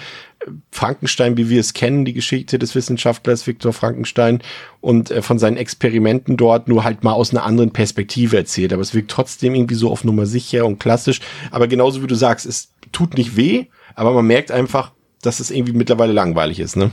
Frankenstein, 0.72 1.38
wie 1.38 1.49
wir 1.49 1.59
es 1.59 1.73
kennen, 1.73 2.05
die 2.05 2.13
Geschichte 2.13 2.57
des 2.59 2.73
Wissenschaftlers 2.76 3.45
Viktor 3.45 3.73
Frankenstein 3.73 4.41
und 4.80 5.11
äh, 5.11 5.22
von 5.22 5.39
seinen 5.39 5.57
Experimenten 5.57 6.38
dort 6.38 6.68
nur 6.68 6.84
halt 6.84 7.03
mal 7.03 7.13
aus 7.13 7.31
einer 7.31 7.43
anderen 7.43 7.72
Perspektive 7.72 8.38
erzählt. 8.38 8.73
Aber 8.73 8.81
es 8.81 8.93
wirkt 8.93 9.11
trotzdem 9.11 9.55
irgendwie 9.55 9.76
so 9.76 9.91
auf 9.91 10.03
Nummer 10.03 10.26
sicher 10.26 10.65
und 10.65 10.80
klassisch. 10.80 11.19
Aber 11.51 11.68
genauso 11.68 12.01
wie 12.01 12.07
du 12.07 12.15
sagst, 12.15 12.45
es 12.45 12.72
tut 12.91 13.18
nicht 13.18 13.35
weh, 13.35 13.65
aber 13.95 14.13
man 14.13 14.26
merkt 14.26 14.51
einfach, 14.51 14.91
dass 15.22 15.39
es 15.39 15.51
irgendwie 15.51 15.73
mittlerweile 15.73 16.13
langweilig 16.13 16.59
ist, 16.59 16.76
ne? 16.76 16.91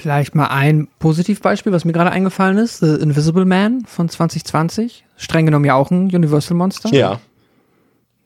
Vielleicht 0.00 0.34
mal 0.34 0.46
ein 0.46 0.88
Positivbeispiel, 0.98 1.72
was 1.72 1.84
mir 1.84 1.92
gerade 1.92 2.10
eingefallen 2.10 2.58
ist. 2.58 2.78
The 2.78 2.94
Invisible 3.00 3.44
Man 3.44 3.84
von 3.86 4.08
2020. 4.08 5.04
Streng 5.16 5.44
genommen 5.46 5.64
ja 5.66 5.74
auch 5.74 5.90
ein 5.90 6.04
Universal 6.14 6.56
Monster. 6.56 6.88
Ja. 6.94 7.20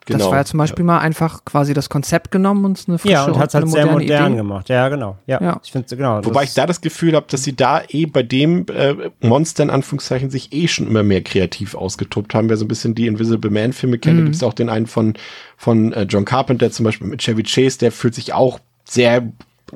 Genau. 0.06 0.18
Das 0.18 0.28
war 0.28 0.36
ja 0.36 0.44
zum 0.44 0.58
Beispiel 0.58 0.84
mal 0.84 0.98
einfach 0.98 1.46
quasi 1.46 1.72
das 1.72 1.88
Konzept 1.88 2.30
genommen 2.30 2.66
und 2.66 2.84
eine 2.86 2.98
frische 2.98 3.12
Ja, 3.14 3.24
und 3.24 3.38
hat 3.38 3.48
es 3.48 3.54
halt 3.54 3.70
sehr 3.70 3.86
moderne 3.86 3.92
modern 4.04 4.26
Idee. 4.32 4.36
gemacht. 4.36 4.68
Ja, 4.68 4.88
genau. 4.90 5.16
Ja, 5.26 5.40
Ja. 5.42 5.60
ich 5.64 5.72
finde 5.72 5.96
genau. 5.96 6.22
Wobei 6.24 6.44
ich 6.44 6.52
da 6.52 6.66
das 6.66 6.82
Gefühl 6.82 7.14
habe, 7.16 7.24
dass 7.30 7.42
sie 7.42 7.56
da 7.56 7.80
eh 7.88 8.04
bei 8.04 8.22
dem 8.22 8.66
äh, 8.68 8.94
Monster 9.22 9.62
in 9.62 9.70
Anführungszeichen 9.70 10.28
sich 10.28 10.52
eh 10.52 10.68
schon 10.68 10.86
immer 10.88 11.02
mehr 11.02 11.22
kreativ 11.22 11.74
ausgetobt 11.74 12.34
haben. 12.34 12.50
Wer 12.50 12.58
so 12.58 12.66
ein 12.66 12.68
bisschen 12.68 12.94
die 12.94 13.06
Invisible 13.06 13.50
Man 13.50 13.72
Filme 13.72 13.96
kennt, 13.98 14.20
da 14.20 14.24
gibt's 14.24 14.42
auch 14.42 14.52
den 14.52 14.68
einen 14.68 14.86
von 14.86 15.14
von 15.56 15.94
äh, 15.94 16.02
John 16.02 16.26
Carpenter 16.26 16.70
zum 16.70 16.84
Beispiel 16.84 17.06
mit 17.08 17.22
Chevy 17.22 17.42
Chase, 17.42 17.78
der 17.78 17.90
fühlt 17.90 18.14
sich 18.14 18.34
auch 18.34 18.58
sehr 18.84 19.26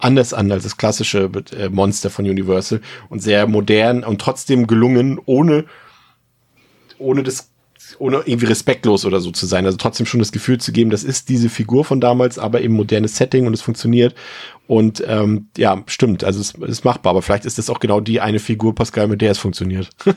anders 0.00 0.34
an 0.34 0.52
als 0.52 0.64
das 0.64 0.76
klassische 0.76 1.30
äh, 1.56 1.68
Monster 1.68 2.10
von 2.10 2.24
Universal 2.24 2.80
und 3.08 3.22
sehr 3.22 3.46
modern 3.46 4.04
und 4.04 4.20
trotzdem 4.20 4.66
gelungen, 4.66 5.20
ohne 5.24 5.64
ohne 6.98 7.22
das 7.22 7.50
ohne 7.98 8.18
irgendwie 8.26 8.46
respektlos 8.46 9.04
oder 9.04 9.20
so 9.20 9.30
zu 9.30 9.46
sein. 9.46 9.64
Also 9.64 9.78
trotzdem 9.78 10.06
schon 10.06 10.20
das 10.20 10.32
Gefühl 10.32 10.58
zu 10.58 10.72
geben, 10.72 10.90
das 10.90 11.04
ist 11.04 11.28
diese 11.28 11.48
Figur 11.48 11.84
von 11.84 12.00
damals, 12.00 12.38
aber 12.38 12.60
eben 12.60 12.74
modernes 12.74 13.16
Setting 13.16 13.46
und 13.46 13.54
es 13.54 13.62
funktioniert. 13.62 14.14
Und 14.66 15.02
ähm, 15.06 15.48
ja, 15.56 15.82
stimmt, 15.86 16.22
also 16.22 16.40
es 16.40 16.54
ist 16.54 16.84
machbar, 16.84 17.10
aber 17.10 17.22
vielleicht 17.22 17.46
ist 17.46 17.58
das 17.58 17.70
auch 17.70 17.80
genau 17.80 18.00
die 18.00 18.20
eine 18.20 18.38
Figur, 18.40 18.74
Pascal, 18.74 19.08
mit 19.08 19.20
der 19.22 19.32
es 19.32 19.38
funktioniert. 19.38 19.90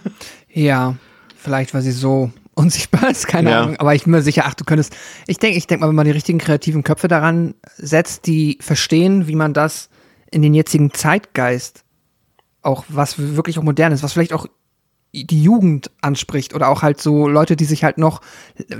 Ja, 0.54 0.98
vielleicht 1.38 1.74
weil 1.74 1.82
sie 1.82 1.94
so 1.94 2.30
unsichtbar 2.62 3.10
ist, 3.10 3.28
keine 3.28 3.52
Ja. 3.52 3.62
Ahnung. 3.62 3.78
Aber 3.78 3.96
ich 3.96 4.04
bin 4.04 4.12
mir 4.12 4.22
sicher, 4.22 4.44
ach, 4.46 4.54
du 4.54 4.64
könntest. 4.64 4.96
Ich 5.28 5.38
denke, 5.38 5.58
ich 5.58 5.68
denke 5.68 5.82
mal, 5.84 5.90
wenn 5.90 5.96
man 5.96 6.06
die 6.06 6.12
richtigen 6.12 6.40
kreativen 6.40 6.84
Köpfe 6.84 7.08
daran 7.08 7.56
setzt, 7.78 8.28
die 8.28 8.58
verstehen, 8.62 9.28
wie 9.28 9.36
man 9.36 9.54
das 9.54 9.90
in 10.32 10.42
den 10.42 10.54
jetzigen 10.54 10.94
Zeitgeist 10.94 11.84
auch 12.62 12.86
was 12.88 13.18
wirklich 13.18 13.58
auch 13.58 13.64
modern 13.64 13.92
ist, 13.92 14.04
was 14.04 14.14
vielleicht 14.14 14.34
auch 14.34 14.46
die 15.14 15.44
Jugend 15.44 15.92
anspricht 16.02 16.54
oder 16.54 16.70
auch 16.70 16.84
halt 16.84 17.02
so 17.02 17.28
Leute, 17.28 17.56
die 17.56 17.66
sich 17.66 17.84
halt 17.84 17.98
noch, 17.98 18.22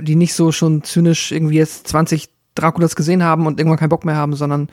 die 0.00 0.14
nicht 0.16 0.34
so 0.34 0.50
schon 0.52 0.82
zynisch 0.82 1.30
irgendwie 1.32 1.56
jetzt 1.56 1.88
20 1.88 2.30
Draculas 2.54 2.96
gesehen 2.96 3.22
haben 3.22 3.46
und 3.46 3.58
irgendwann 3.58 3.78
keinen 3.78 3.88
Bock 3.90 4.04
mehr 4.04 4.16
haben, 4.16 4.34
sondern 4.34 4.68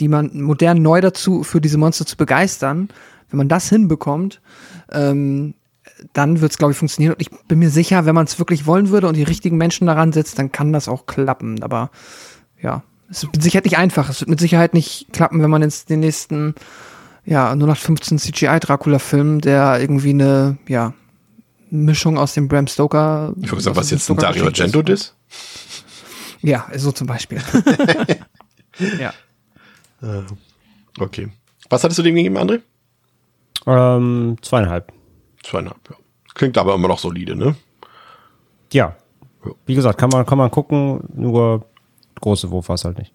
die 0.00 0.08
man 0.08 0.40
modern 0.40 0.82
neu 0.82 1.00
dazu 1.00 1.42
für 1.42 1.60
diese 1.60 1.78
Monster 1.78 2.06
zu 2.06 2.16
begeistern. 2.16 2.88
Wenn 3.30 3.38
man 3.38 3.48
das 3.48 3.68
hinbekommt, 3.68 4.40
ähm, 4.90 5.54
dann 6.12 6.40
wird 6.40 6.52
es, 6.52 6.58
glaube 6.58 6.72
ich, 6.72 6.78
funktionieren. 6.78 7.14
Und 7.14 7.20
ich 7.20 7.30
bin 7.48 7.58
mir 7.58 7.70
sicher, 7.70 8.06
wenn 8.06 8.14
man 8.14 8.26
es 8.26 8.38
wirklich 8.38 8.66
wollen 8.66 8.88
würde 8.90 9.08
und 9.08 9.16
die 9.16 9.22
richtigen 9.22 9.56
Menschen 9.56 9.86
daran 9.86 10.12
setzt, 10.12 10.38
dann 10.38 10.52
kann 10.52 10.72
das 10.72 10.88
auch 10.88 11.06
klappen. 11.06 11.62
Aber 11.62 11.90
ja, 12.60 12.82
es 13.10 13.22
wird 13.22 13.34
mit 13.34 13.42
Sicherheit 13.42 13.64
nicht 13.64 13.78
einfach. 13.78 14.08
Es 14.08 14.20
wird 14.20 14.30
mit 14.30 14.40
Sicherheit 14.40 14.74
nicht 14.74 15.12
klappen, 15.12 15.42
wenn 15.42 15.50
man 15.50 15.62
jetzt 15.62 15.90
den 15.90 16.00
nächsten, 16.00 16.54
ja, 17.24 17.54
nur 17.54 17.68
nach 17.68 17.76
15 17.76 18.18
CGI-Dracula-Film, 18.18 19.40
der 19.40 19.80
irgendwie 19.80 20.10
eine, 20.10 20.58
ja, 20.68 20.94
Mischung 21.70 22.18
aus 22.18 22.34
dem 22.34 22.46
Bram 22.46 22.66
Stoker. 22.66 23.32
Ich 23.42 23.50
würde 23.50 23.62
sagen, 23.62 23.76
was 23.76 23.90
jetzt 23.90 24.08
ein 24.08 24.16
Dario 24.16 24.44
Argento 24.44 24.80
ist. 24.80 24.88
ist? 24.88 25.14
Ja, 26.40 26.66
so 26.76 26.92
zum 26.92 27.06
Beispiel. 27.06 27.40
ja. 29.00 29.12
Okay. 31.00 31.28
Was 31.70 31.82
hattest 31.82 31.98
du 31.98 32.02
dem 32.02 32.14
gegeben, 32.14 32.38
André? 32.38 32.60
ähm, 33.66 34.36
zweieinhalb. 34.42 34.92
Zweieinhalb, 35.44 35.78
ja. 35.90 35.96
Klingt 36.34 36.58
aber 36.58 36.74
immer 36.74 36.88
noch 36.88 36.98
solide, 36.98 37.36
ne? 37.36 37.54
Ja. 38.72 38.96
Ja. 39.44 39.52
Wie 39.66 39.74
gesagt, 39.74 39.98
kann 39.98 40.10
man, 40.10 40.26
kann 40.26 40.38
man 40.38 40.50
gucken, 40.50 41.04
nur 41.14 41.66
große 42.20 42.50
Wurf 42.50 42.68
war 42.68 42.74
es 42.74 42.84
halt 42.84 42.98
nicht. 42.98 43.12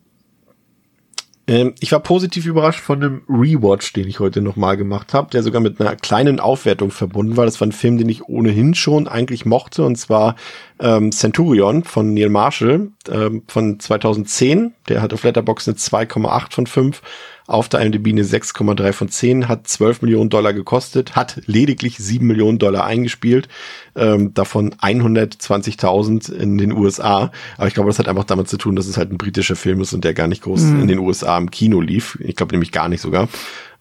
Ähm, 1.48 1.74
ich 1.80 1.92
war 1.92 2.00
positiv 2.00 2.46
überrascht 2.46 2.82
von 2.82 3.04
einem 3.04 3.22
Rewatch, 3.28 3.92
den 3.94 4.08
ich 4.08 4.20
heute 4.20 4.42
nochmal 4.42 4.78
gemacht 4.78 5.16
habe, 5.16 5.32
der 5.32 5.42
sogar 5.42 5.60
mit 5.60 5.82
einer 5.82 5.96
kleinen 5.96 6.40
Aufwertung 6.40 6.92
verbunden 6.92 7.36
war. 7.36 7.46
Das 7.46 7.60
war 7.60 7.68
ein 7.68 7.72
Film, 7.72 7.98
den 7.98 8.08
ich 8.08 8.30
ohnehin 8.30 8.76
schon 8.76 9.08
eigentlich 9.08 9.48
mochte, 9.48 9.84
und 9.84 9.96
zwar 9.96 10.36
ähm, 10.80 11.12
Centurion 11.12 11.84
von 11.84 12.14
Neil 12.14 12.30
Marshall 12.30 12.92
ähm, 13.12 13.42
von 13.48 13.80
2010. 13.80 14.76
Der 14.88 15.02
hat 15.02 15.12
auf 15.12 15.24
Letterboxd 15.24 15.70
eine 15.70 15.78
2,8 15.78 16.54
von 16.54 16.68
5 16.68 17.02
auf 17.50 17.68
der 17.68 17.80
IMDb 17.82 18.10
eine 18.10 18.22
6,3 18.22 18.94
von 18.94 19.10
10, 19.10 19.48
hat 19.48 19.68
12 19.68 20.04
Millionen 20.04 20.30
Dollar 20.30 20.54
gekostet, 20.54 21.16
hat 21.16 21.42
lediglich 21.48 21.98
7 21.98 22.26
Millionen 22.26 22.60
Dollar 22.60 22.86
eingespielt, 22.86 23.50
ähm, 23.96 24.36
davon 24.36 24.76
120.000 24.76 26.32
in 26.32 26.60
den 26.60 26.72
USA. 26.72 27.32
Aber 27.58 27.68
ich 27.68 27.74
glaube, 27.74 27.90
das 27.90 27.98
hat 27.98 28.08
einfach 28.08 28.26
damit 28.26 28.50
zu 28.50 28.58
tun, 28.58 28.76
dass 28.76 28.86
es 28.86 28.98
halt 28.98 29.12
ein 29.12 29.18
britischer 29.18 29.56
Film 29.56 29.82
ist 29.82 29.94
und 29.94 30.04
der 30.04 30.14
gar 30.14 30.28
nicht 30.28 30.44
groß 30.44 30.62
mhm. 30.62 30.82
in 30.82 30.88
den 30.88 31.00
USA 31.00 31.40
im 31.40 31.50
Kino 31.50 31.82
lief. 31.82 32.20
Ich 32.22 32.36
glaube 32.36 32.54
nämlich 32.54 32.72
gar 32.72 32.88
nicht 32.88 33.02
sogar. 33.02 33.28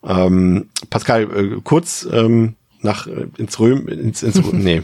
Ähm, 0.03 0.71
Pascal, 0.89 1.25
äh, 1.25 1.61
kurz 1.63 2.09
ähm, 2.11 2.55
nach 2.81 3.07
äh, 3.07 3.27
ins 3.37 3.61
Röm, 3.61 3.87
ins, 3.87 4.23
ins 4.23 4.41
nee, 4.53 4.83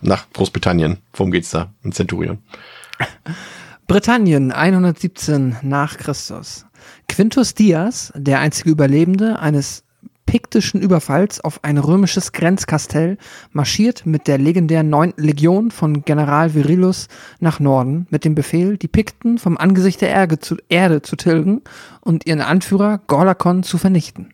nach 0.00 0.26
Großbritannien. 0.32 0.98
Worum 1.12 1.30
geht's 1.30 1.50
da? 1.50 1.72
In 1.84 1.92
Centurion. 1.92 2.38
Britannien 3.86 4.50
117 4.50 5.58
nach 5.62 5.98
Christus. 5.98 6.66
Quintus 7.08 7.54
Dias, 7.54 8.12
der 8.16 8.40
einzige 8.40 8.70
Überlebende 8.70 9.38
eines 9.38 9.84
piktischen 10.26 10.80
Überfalls 10.80 11.40
auf 11.42 11.62
ein 11.62 11.78
römisches 11.78 12.32
Grenzkastell, 12.32 13.18
marschiert 13.52 14.06
mit 14.06 14.26
der 14.26 14.38
legendären 14.38 14.88
9. 14.88 15.14
Legion 15.16 15.70
von 15.70 16.04
General 16.04 16.54
Virilus 16.54 17.08
nach 17.40 17.60
Norden 17.60 18.06
mit 18.10 18.24
dem 18.24 18.34
Befehl, 18.34 18.76
die 18.76 18.88
Pikten 18.88 19.38
vom 19.38 19.58
Angesicht 19.58 20.00
der 20.00 20.08
Erde 20.08 20.38
zu, 20.40 20.56
Erde 20.68 21.02
zu 21.02 21.16
tilgen 21.16 21.62
und 22.00 22.26
ihren 22.26 22.40
Anführer 22.40 23.00
Gorlakon 23.06 23.62
zu 23.62 23.78
vernichten. 23.78 24.32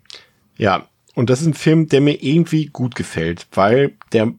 Ja, 0.56 0.86
und 1.14 1.28
das 1.28 1.40
ist 1.40 1.48
ein 1.48 1.54
Film, 1.54 1.88
der 1.88 2.00
mir 2.00 2.22
irgendwie 2.22 2.66
gut 2.66 2.94
gefällt, 2.94 3.46
weil 3.52 3.92
der 4.12 4.32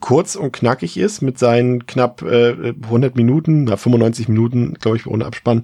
kurz 0.00 0.34
und 0.34 0.52
knackig 0.52 0.96
ist 0.96 1.20
mit 1.20 1.38
seinen 1.38 1.86
knapp 1.86 2.22
äh, 2.22 2.72
100 2.82 3.16
Minuten, 3.16 3.64
na 3.64 3.76
95 3.76 4.28
Minuten, 4.28 4.74
glaube 4.74 4.96
ich, 4.96 5.06
ohne 5.06 5.26
Abspann 5.26 5.62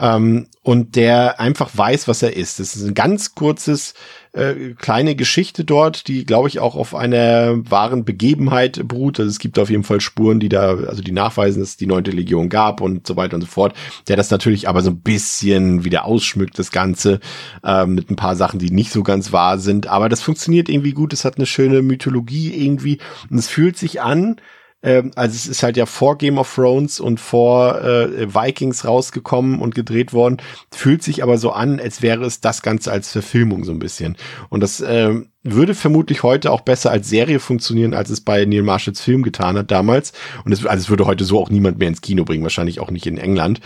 ähm, 0.00 0.46
und 0.62 0.96
der 0.96 1.40
einfach 1.40 1.70
weiß, 1.74 2.08
was 2.08 2.22
er 2.22 2.36
ist. 2.36 2.58
Das 2.58 2.74
ist 2.74 2.84
ein 2.84 2.94
ganz 2.94 3.34
kurzes, 3.34 3.94
äh, 4.32 4.74
kleine 4.78 5.14
Geschichte 5.14 5.64
dort, 5.64 6.08
die, 6.08 6.24
glaube 6.24 6.48
ich, 6.48 6.58
auch 6.58 6.74
auf 6.74 6.94
einer 6.94 7.58
wahren 7.70 8.04
Begebenheit 8.04 8.88
beruht. 8.88 9.20
Also 9.20 9.30
es 9.30 9.38
gibt 9.38 9.58
auf 9.58 9.70
jeden 9.70 9.84
Fall 9.84 10.00
Spuren, 10.00 10.40
die 10.40 10.48
da, 10.48 10.76
also 10.76 11.02
die 11.02 11.12
nachweisen, 11.12 11.60
dass 11.60 11.70
es 11.70 11.76
die 11.76 11.86
neunte 11.86 12.10
Legion 12.10 12.48
gab 12.48 12.80
und 12.80 13.06
so 13.06 13.16
weiter 13.16 13.36
und 13.36 13.42
so 13.42 13.46
fort. 13.46 13.74
Der 14.08 14.16
das 14.16 14.30
natürlich 14.30 14.68
aber 14.68 14.82
so 14.82 14.90
ein 14.90 15.00
bisschen 15.00 15.84
wieder 15.84 16.06
ausschmückt, 16.06 16.58
das 16.58 16.72
Ganze, 16.72 17.20
äh, 17.62 17.86
mit 17.86 18.10
ein 18.10 18.16
paar 18.16 18.34
Sachen, 18.34 18.58
die 18.58 18.70
nicht 18.70 18.90
so 18.90 19.02
ganz 19.02 19.32
wahr 19.32 19.58
sind. 19.58 19.86
Aber 19.86 20.08
das 20.08 20.22
funktioniert 20.22 20.68
irgendwie 20.68 20.92
gut. 20.92 21.12
Es 21.12 21.24
hat 21.24 21.36
eine 21.36 21.46
schöne 21.46 21.82
Mythologie 21.82 22.52
irgendwie 22.54 22.98
und 23.30 23.38
es 23.38 23.48
fühlt 23.48 23.76
sich 23.76 24.00
an, 24.00 24.40
ähm, 24.84 25.10
also 25.16 25.34
es 25.34 25.46
ist 25.46 25.62
halt 25.62 25.76
ja 25.76 25.86
vor 25.86 26.18
Game 26.18 26.38
of 26.38 26.54
Thrones 26.54 27.00
und 27.00 27.18
vor 27.18 27.80
äh, 27.80 28.32
Vikings 28.32 28.84
rausgekommen 28.84 29.60
und 29.60 29.74
gedreht 29.74 30.12
worden, 30.12 30.36
fühlt 30.70 31.02
sich 31.02 31.22
aber 31.22 31.38
so 31.38 31.50
an, 31.50 31.80
als 31.80 32.02
wäre 32.02 32.24
es 32.24 32.40
das 32.40 32.62
Ganze 32.62 32.92
als 32.92 33.10
Verfilmung 33.10 33.64
so 33.64 33.72
ein 33.72 33.78
bisschen. 33.78 34.16
Und 34.50 34.60
das 34.60 34.80
äh, 34.80 35.14
würde 35.42 35.74
vermutlich 35.74 36.22
heute 36.22 36.52
auch 36.52 36.60
besser 36.60 36.90
als 36.90 37.08
Serie 37.08 37.40
funktionieren, 37.40 37.94
als 37.94 38.10
es 38.10 38.20
bei 38.20 38.44
Neil 38.44 38.62
Marshalls 38.62 39.00
Film 39.00 39.22
getan 39.22 39.56
hat 39.56 39.70
damals. 39.70 40.12
Und 40.44 40.52
es, 40.52 40.64
also 40.66 40.82
es 40.82 40.90
würde 40.90 41.06
heute 41.06 41.24
so 41.24 41.40
auch 41.40 41.48
niemand 41.50 41.78
mehr 41.78 41.88
ins 41.88 42.02
Kino 42.02 42.24
bringen, 42.24 42.42
wahrscheinlich 42.42 42.80
auch 42.80 42.90
nicht 42.90 43.06
in 43.06 43.18
England. 43.18 43.60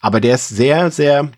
Aber 0.00 0.20
der 0.20 0.34
ist 0.34 0.48
sehr, 0.48 0.90
sehr 0.90 1.30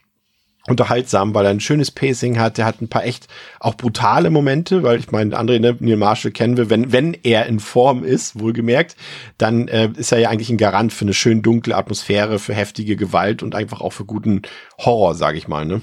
unterhaltsam, 0.68 1.34
weil 1.34 1.44
er 1.44 1.50
ein 1.50 1.60
schönes 1.60 1.90
Pacing 1.90 2.38
hat. 2.38 2.58
Der 2.58 2.64
hat 2.64 2.80
ein 2.80 2.88
paar 2.88 3.04
echt 3.04 3.28
auch 3.60 3.74
brutale 3.74 4.30
Momente, 4.30 4.82
weil 4.82 4.98
ich 4.98 5.10
meine, 5.12 5.38
André 5.38 5.60
ne, 5.60 5.76
Neil 5.78 5.96
Marshall 5.96 6.32
kennen 6.32 6.56
wir, 6.56 6.70
wenn, 6.70 6.92
wenn 6.92 7.14
er 7.14 7.46
in 7.46 7.60
Form 7.60 8.04
ist, 8.04 8.38
wohlgemerkt, 8.38 8.96
dann 9.38 9.68
äh, 9.68 9.90
ist 9.96 10.12
er 10.12 10.18
ja 10.18 10.28
eigentlich 10.30 10.50
ein 10.50 10.58
Garant 10.58 10.92
für 10.92 11.04
eine 11.04 11.14
schön 11.14 11.42
dunkle 11.42 11.76
Atmosphäre, 11.76 12.38
für 12.38 12.54
heftige 12.54 12.96
Gewalt 12.96 13.42
und 13.42 13.54
einfach 13.54 13.80
auch 13.80 13.92
für 13.92 14.04
guten 14.04 14.42
Horror, 14.78 15.14
sage 15.14 15.38
ich 15.38 15.48
mal. 15.48 15.64
Ne? 15.64 15.82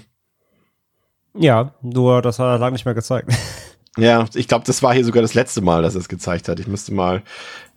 Ja, 1.35 1.73
nur 1.81 2.21
das 2.21 2.39
hat 2.39 2.47
er 2.47 2.59
lange 2.59 2.73
nicht 2.73 2.85
mehr 2.85 2.93
gezeigt. 2.93 3.31
Ja, 3.95 4.25
ich 4.33 4.47
glaube, 4.47 4.65
das 4.65 4.81
war 4.81 4.93
hier 4.93 5.05
sogar 5.05 5.21
das 5.21 5.35
letzte 5.35 5.61
Mal, 5.61 5.83
dass 5.83 5.93
er 5.93 6.01
es 6.01 6.09
gezeigt 6.09 6.49
hat. 6.49 6.59
Ich 6.59 6.65
müsste 6.65 6.93
mal, 6.95 7.21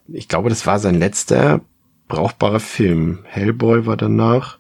ich 0.09 0.29
glaube, 0.29 0.49
das 0.49 0.67
war 0.67 0.79
sein 0.79 0.95
letzter 0.95 1.61
brauchbarer 2.09 2.61
Film. 2.61 3.25
Hellboy 3.25 3.85
war 3.85 3.99
danach. 3.99 4.59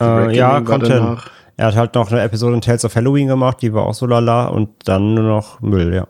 Äh, 0.00 0.36
ja, 0.36 0.58
hin. 0.58 1.18
Er 1.56 1.66
hat 1.66 1.76
halt 1.76 1.94
noch 1.94 2.10
eine 2.10 2.22
Episode 2.22 2.54
in 2.54 2.60
Tales 2.62 2.84
of 2.84 2.96
Halloween 2.96 3.28
gemacht, 3.28 3.58
die 3.60 3.72
war 3.74 3.86
auch 3.86 3.94
so 3.94 4.06
lala 4.06 4.46
und 4.46 4.70
dann 4.84 5.14
nur 5.14 5.24
noch 5.24 5.60
Müll, 5.60 5.94
ja. 5.94 6.06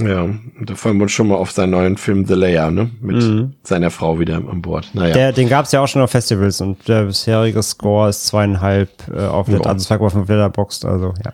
Ja, 0.00 0.28
da 0.60 0.74
freuen 0.74 0.96
wir 0.96 1.04
uns 1.04 1.12
schon 1.12 1.28
mal 1.28 1.36
auf 1.36 1.50
seinen 1.50 1.70
neuen 1.70 1.96
Film 1.96 2.24
The 2.24 2.34
Layer, 2.34 2.70
ne? 2.70 2.90
Mit 3.00 3.16
mhm. 3.16 3.54
seiner 3.62 3.90
Frau 3.90 4.18
wieder 4.18 4.36
an 4.36 4.62
Bord. 4.62 4.90
Naja. 4.92 5.14
Der, 5.14 5.32
den 5.32 5.48
gab 5.48 5.64
es 5.64 5.72
ja 5.72 5.80
auch 5.80 5.88
schon 5.88 6.02
auf 6.02 6.10
Festivals 6.10 6.60
und 6.60 6.86
der 6.86 7.04
bisherige 7.04 7.62
Score 7.62 8.08
ist 8.08 8.26
zweieinhalb 8.26 8.90
äh, 9.12 9.26
auf 9.26 9.48
ja. 9.48 9.60
also 9.60 9.86
verkauft 9.86 10.16
auf 10.16 10.28
Letterboxd, 10.28 10.84
also 10.84 11.14
ja. 11.24 11.32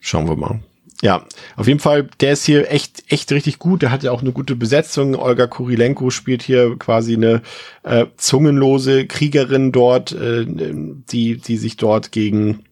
Schauen 0.00 0.28
wir 0.28 0.36
mal. 0.36 0.60
Ja, 1.02 1.26
auf 1.56 1.66
jeden 1.66 1.80
Fall, 1.80 2.08
der 2.20 2.32
ist 2.32 2.44
hier 2.44 2.70
echt, 2.70 3.02
echt 3.08 3.32
richtig 3.32 3.58
gut. 3.58 3.82
Der 3.82 3.90
hat 3.90 4.04
ja 4.04 4.12
auch 4.12 4.20
eine 4.20 4.30
gute 4.30 4.54
Besetzung. 4.54 5.16
Olga 5.16 5.48
Kurilenko 5.48 6.10
spielt 6.10 6.44
hier 6.44 6.78
quasi 6.78 7.14
eine 7.14 7.42
äh, 7.82 8.06
zungenlose 8.16 9.06
Kriegerin 9.08 9.72
dort, 9.72 10.12
äh, 10.12 10.46
die, 10.46 11.38
die 11.38 11.56
sich 11.56 11.76
dort 11.76 12.12
gegen 12.12 12.64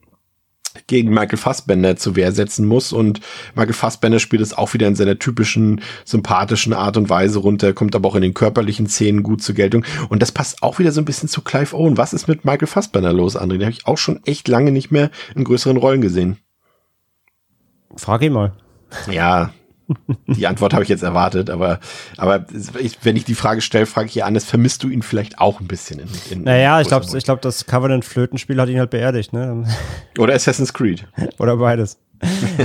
gegen 0.86 1.10
Michael 1.10 1.36
Fassbender 1.36 1.96
zu 1.96 2.14
Wehr 2.14 2.30
setzen 2.30 2.64
muss 2.64 2.92
und 2.92 3.20
Michael 3.56 3.72
Fassbender 3.72 4.20
spielt 4.20 4.40
es 4.40 4.56
auch 4.56 4.72
wieder 4.72 4.86
in 4.86 4.94
seiner 4.94 5.18
typischen 5.18 5.80
sympathischen 6.04 6.72
Art 6.72 6.96
und 6.96 7.10
Weise 7.10 7.40
runter, 7.40 7.72
kommt 7.72 7.96
aber 7.96 8.08
auch 8.08 8.14
in 8.14 8.22
den 8.22 8.34
körperlichen 8.34 8.86
Szenen 8.86 9.24
gut 9.24 9.42
zur 9.42 9.56
Geltung 9.56 9.84
und 10.10 10.22
das 10.22 10.30
passt 10.30 10.62
auch 10.62 10.78
wieder 10.78 10.92
so 10.92 11.00
ein 11.00 11.04
bisschen 11.04 11.28
zu 11.28 11.42
Clive 11.42 11.74
Owen. 11.76 11.96
Was 11.96 12.12
ist 12.12 12.28
mit 12.28 12.44
Michael 12.44 12.68
Fassbender 12.68 13.12
los, 13.12 13.36
André? 13.36 13.54
Den 13.54 13.62
habe 13.62 13.72
ich 13.72 13.86
auch 13.86 13.98
schon 13.98 14.20
echt 14.26 14.46
lange 14.46 14.70
nicht 14.70 14.92
mehr 14.92 15.10
in 15.34 15.42
größeren 15.42 15.76
Rollen 15.76 16.02
gesehen. 16.02 16.38
Frag 17.96 18.22
ihn 18.22 18.32
mal. 18.32 18.52
Ja, 19.10 19.50
die 20.26 20.46
Antwort 20.46 20.72
habe 20.72 20.82
ich 20.82 20.88
jetzt 20.88 21.02
erwartet, 21.02 21.50
aber, 21.50 21.80
aber 22.16 22.46
ich, 22.78 22.98
wenn 23.02 23.16
ich 23.16 23.24
die 23.24 23.34
Frage 23.34 23.60
stelle, 23.60 23.86
frage 23.86 24.08
ich 24.08 24.14
ja 24.14 24.24
an, 24.24 24.38
vermisst 24.38 24.82
du 24.82 24.88
ihn 24.88 25.02
vielleicht 25.02 25.38
auch 25.38 25.60
ein 25.60 25.66
bisschen 25.66 26.00
in, 26.00 26.08
in 26.30 26.42
Naja, 26.44 26.80
ich 26.80 26.88
glaube, 26.88 27.06
ich 27.16 27.24
glaube, 27.24 27.40
das 27.40 27.66
Covenant-Flötenspiel 27.66 28.60
hat 28.60 28.68
ihn 28.68 28.78
halt 28.78 28.90
beerdigt, 28.90 29.32
ne? 29.32 29.64
Oder 30.18 30.34
Assassin's 30.34 30.72
Creed. 30.72 31.06
Oder 31.38 31.56
beides. 31.56 31.98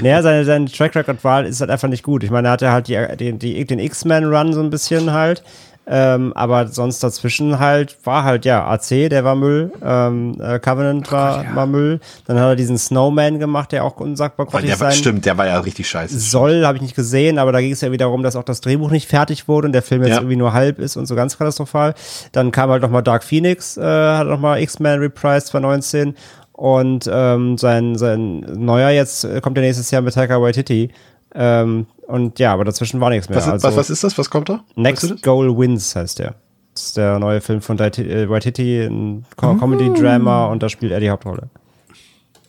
naja, 0.01 0.21
sein, 0.21 0.45
sein 0.45 0.65
Track 0.67 0.95
Record 0.95 1.23
Wahl 1.23 1.45
ist 1.45 1.61
halt 1.61 1.71
einfach 1.71 1.87
nicht 1.87 2.03
gut. 2.03 2.23
Ich 2.23 2.29
meine, 2.29 2.49
er 2.49 2.51
hatte 2.51 2.71
halt 2.71 2.87
die, 2.87 3.17
die, 3.17 3.37
die 3.37 3.65
den 3.65 3.79
X-Men 3.79 4.25
Run 4.25 4.53
so 4.53 4.61
ein 4.61 4.69
bisschen 4.69 5.13
halt. 5.13 5.43
Ähm, 5.87 6.33
aber 6.33 6.67
sonst 6.67 7.03
dazwischen 7.03 7.59
halt 7.59 7.97
war 8.05 8.23
halt, 8.23 8.45
ja, 8.45 8.65
AC, 8.65 9.09
der 9.09 9.23
war 9.23 9.35
Müll, 9.35 9.71
ähm, 9.83 10.35
äh, 10.41 10.57
Covenant 10.59 11.11
war, 11.11 11.37
Gott, 11.37 11.45
ja. 11.45 11.55
war 11.55 11.67
Müll. 11.67 11.99
Dann 12.25 12.39
hat 12.39 12.47
er 12.47 12.55
diesen 12.55 12.77
Snowman 12.77 13.39
gemacht, 13.39 13.71
der 13.71 13.83
auch 13.83 13.97
unsagbar 13.97 14.47
grottig 14.47 14.71
oh, 14.73 14.77
sein. 14.77 14.93
Stimmt, 14.93 15.25
der 15.25 15.37
war 15.37 15.45
ja 15.45 15.59
richtig 15.59 15.87
scheiße. 15.87 16.17
Soll, 16.17 16.65
habe 16.65 16.77
ich 16.77 16.81
nicht 16.81 16.95
gesehen, 16.95 17.37
aber 17.37 17.51
da 17.51 17.61
ging 17.61 17.71
es 17.71 17.81
ja 17.81 17.91
wieder 17.91 18.05
darum, 18.05 18.23
dass 18.23 18.35
auch 18.35 18.43
das 18.43 18.61
Drehbuch 18.61 18.91
nicht 18.91 19.09
fertig 19.09 19.47
wurde 19.47 19.67
und 19.67 19.73
der 19.73 19.81
Film 19.81 20.01
jetzt 20.01 20.11
ja. 20.11 20.17
irgendwie 20.17 20.35
nur 20.35 20.53
halb 20.53 20.79
ist 20.79 20.95
und 20.95 21.05
so 21.05 21.15
ganz 21.15 21.37
katastrophal. 21.37 21.93
Dann 22.31 22.51
kam 22.51 22.69
halt 22.69 22.81
nochmal 22.81 23.03
Dark 23.03 23.23
Phoenix, 23.23 23.77
äh, 23.77 23.81
hat 23.81 24.27
nochmal 24.27 24.61
X-Men 24.61 24.99
Reprise 24.99 25.47
2019 25.47 26.15
und 26.53 27.09
ähm, 27.11 27.57
sein, 27.57 27.95
sein 27.95 28.39
neuer 28.39 28.89
jetzt 28.89 29.25
äh, 29.25 29.41
kommt 29.41 29.57
der 29.57 29.63
nächstes 29.63 29.91
Jahr 29.91 30.01
mit 30.01 30.13
Taika 30.13 30.41
Waititi. 30.41 30.91
Ähm, 31.33 31.87
und 32.07 32.39
ja, 32.39 32.53
aber 32.53 32.65
dazwischen 32.65 32.99
war 33.01 33.09
nichts 33.09 33.29
mehr. 33.29 33.37
Was, 33.37 33.47
also, 33.47 33.67
was, 33.67 33.75
was 33.75 33.89
ist 33.89 34.03
das? 34.03 34.17
Was 34.17 34.29
kommt 34.29 34.49
da? 34.49 34.63
Next 34.75 35.21
Goal 35.23 35.57
Wins 35.57 35.95
heißt 35.95 36.19
der. 36.19 36.35
Das 36.73 36.87
ist 36.87 36.97
der 36.97 37.19
neue 37.19 37.39
Film 37.41 37.61
von 37.61 37.79
äh, 37.79 38.29
Waititi, 38.29 38.81
ein 38.81 39.25
Comedy-Drama 39.37 40.47
und 40.47 40.61
da 40.61 40.69
spielt 40.69 40.91
er 40.91 40.99
die 40.99 41.09
Hauptrolle. 41.09 41.49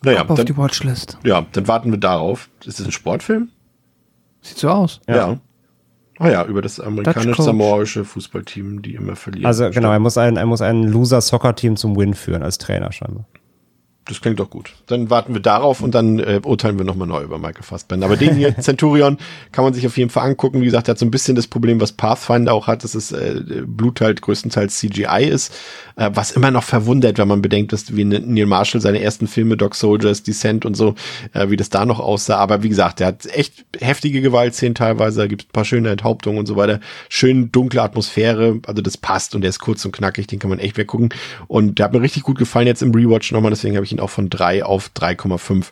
Naja, 0.02 0.20
Ab 0.20 0.30
auf 0.30 0.36
dann, 0.36 0.46
die 0.46 0.56
Watchlist. 0.56 1.16
Ja, 1.24 1.46
dann 1.52 1.68
warten 1.68 1.90
wir 1.90 1.98
darauf. 1.98 2.48
Ist 2.64 2.80
das 2.80 2.86
ein 2.86 2.92
Sportfilm? 2.92 3.48
Sieht 4.42 4.58
so 4.58 4.68
aus. 4.68 5.00
Ja. 5.08 5.16
ja. 5.16 5.38
Ah 6.18 6.28
ja, 6.28 6.44
über 6.44 6.62
das 6.62 6.80
amerikanisch-samoaische 6.80 8.04
Fußballteam, 8.04 8.82
die 8.82 8.94
immer 8.94 9.16
verlieren. 9.16 9.46
Also 9.46 9.70
genau, 9.70 9.92
er 9.92 9.98
muss 9.98 10.16
ein, 10.16 10.36
er 10.36 10.46
muss 10.46 10.62
ein 10.62 10.84
Loser-Soccer-Team 10.84 11.76
zum 11.76 11.96
Win 11.96 12.14
führen 12.14 12.42
als 12.42 12.58
Trainer 12.58 12.90
scheinbar 12.90 13.26
das 14.08 14.20
klingt 14.20 14.38
doch 14.38 14.50
gut. 14.50 14.72
Dann 14.86 15.10
warten 15.10 15.34
wir 15.34 15.40
darauf 15.40 15.80
und 15.80 15.94
dann 15.94 16.20
äh, 16.20 16.40
urteilen 16.44 16.78
wir 16.78 16.84
nochmal 16.84 17.08
neu 17.08 17.22
über 17.22 17.38
Michael 17.38 17.62
Fassbender. 17.62 18.06
Aber 18.06 18.16
den 18.16 18.36
hier, 18.36 18.56
Centurion, 18.60 19.18
kann 19.50 19.64
man 19.64 19.74
sich 19.74 19.86
auf 19.86 19.96
jeden 19.96 20.10
Fall 20.10 20.28
angucken. 20.28 20.60
Wie 20.60 20.64
gesagt, 20.64 20.86
der 20.86 20.92
hat 20.92 20.98
so 20.98 21.06
ein 21.06 21.10
bisschen 21.10 21.34
das 21.34 21.48
Problem, 21.48 21.80
was 21.80 21.92
Pathfinder 21.92 22.54
auch 22.54 22.68
hat, 22.68 22.84
dass 22.84 22.94
es 22.94 23.10
äh, 23.10 23.42
Blut 23.66 24.00
halt 24.00 24.22
größtenteils 24.22 24.78
CGI 24.78 25.28
ist, 25.28 25.52
äh, 25.96 26.10
was 26.12 26.30
immer 26.30 26.50
noch 26.50 26.62
verwundert, 26.62 27.18
wenn 27.18 27.28
man 27.28 27.42
bedenkt, 27.42 27.72
dass 27.72 27.96
wie 27.96 28.04
Neil 28.04 28.46
Marshall 28.46 28.80
seine 28.80 29.00
ersten 29.00 29.26
Filme, 29.26 29.56
Dog 29.56 29.74
Soldiers, 29.74 30.22
Descent 30.22 30.64
und 30.64 30.74
so, 30.74 30.94
äh, 31.32 31.50
wie 31.50 31.56
das 31.56 31.70
da 31.70 31.84
noch 31.84 31.98
aussah. 31.98 32.36
Aber 32.36 32.62
wie 32.62 32.68
gesagt, 32.68 33.00
der 33.00 33.08
hat 33.08 33.26
echt 33.26 33.64
heftige 33.80 34.20
Gewaltszenen 34.20 34.74
teilweise, 34.74 35.20
da 35.20 35.26
gibt 35.26 35.46
ein 35.46 35.52
paar 35.52 35.64
schöne 35.64 35.90
Enthauptungen 35.90 36.38
und 36.38 36.46
so 36.46 36.56
weiter. 36.56 36.80
Schön 37.08 37.50
dunkle 37.50 37.82
Atmosphäre, 37.82 38.60
also 38.66 38.82
das 38.82 38.96
passt 38.96 39.34
und 39.34 39.40
der 39.40 39.50
ist 39.50 39.58
kurz 39.58 39.84
und 39.84 39.92
knackig, 39.92 40.26
den 40.26 40.38
kann 40.38 40.50
man 40.50 40.58
echt 40.58 40.76
weggucken. 40.76 41.08
Und 41.48 41.78
der 41.78 41.84
hat 41.86 41.92
mir 41.92 42.02
richtig 42.02 42.22
gut 42.22 42.38
gefallen 42.38 42.66
jetzt 42.66 42.82
im 42.82 42.94
Rewatch 42.94 43.32
nochmal, 43.32 43.50
deswegen 43.50 43.76
habe 43.76 43.86
ich 43.86 43.92
ihn 43.92 44.00
auch 44.00 44.10
von 44.10 44.28
drei 44.28 44.64
auf 44.64 44.90
3,5 44.94 45.66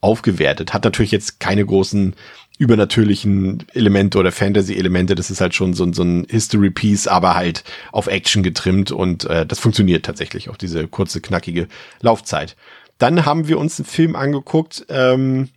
aufgewertet. 0.00 0.72
Hat 0.72 0.84
natürlich 0.84 1.10
jetzt 1.10 1.40
keine 1.40 1.64
großen 1.64 2.14
übernatürlichen 2.58 3.64
Elemente 3.74 4.18
oder 4.18 4.32
Fantasy-Elemente. 4.32 5.14
Das 5.14 5.30
ist 5.30 5.40
halt 5.40 5.54
schon 5.54 5.74
so, 5.74 5.92
so 5.92 6.02
ein 6.02 6.26
History-Piece, 6.28 7.08
aber 7.08 7.34
halt 7.34 7.64
auf 7.92 8.06
Action 8.06 8.42
getrimmt 8.42 8.90
und 8.90 9.24
äh, 9.24 9.44
das 9.46 9.58
funktioniert 9.58 10.04
tatsächlich, 10.04 10.48
auch 10.48 10.56
diese 10.56 10.86
kurze, 10.88 11.20
knackige 11.20 11.68
Laufzeit. 12.00 12.56
Dann 12.98 13.26
haben 13.26 13.46
wir 13.48 13.58
uns 13.58 13.78
einen 13.78 13.86
Film 13.86 14.16
angeguckt, 14.16 14.86
ähm, 14.88 15.48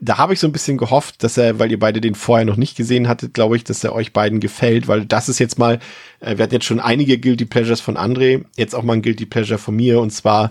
da 0.00 0.18
habe 0.18 0.34
ich 0.34 0.40
so 0.40 0.46
ein 0.46 0.52
bisschen 0.52 0.76
gehofft, 0.76 1.22
dass 1.22 1.38
er, 1.38 1.58
weil 1.58 1.70
ihr 1.70 1.78
beide 1.78 2.00
den 2.00 2.14
vorher 2.14 2.44
noch 2.44 2.56
nicht 2.56 2.76
gesehen 2.76 3.08
hattet, 3.08 3.32
glaube 3.32 3.56
ich, 3.56 3.64
dass 3.64 3.84
er 3.84 3.94
euch 3.94 4.12
beiden 4.12 4.40
gefällt, 4.40 4.86
weil 4.88 5.06
das 5.06 5.28
ist 5.28 5.38
jetzt 5.38 5.58
mal, 5.58 5.78
äh, 6.20 6.36
wir 6.36 6.42
hatten 6.42 6.54
jetzt 6.54 6.66
schon 6.66 6.80
einige 6.80 7.18
Guilty 7.18 7.46
Pleasures 7.46 7.80
von 7.80 7.96
André, 7.96 8.44
jetzt 8.56 8.74
auch 8.74 8.82
mal 8.82 8.94
ein 8.94 9.02
Guilty 9.02 9.26
Pleasure 9.26 9.58
von 9.58 9.76
mir 9.76 10.00
und 10.00 10.10
zwar 10.10 10.50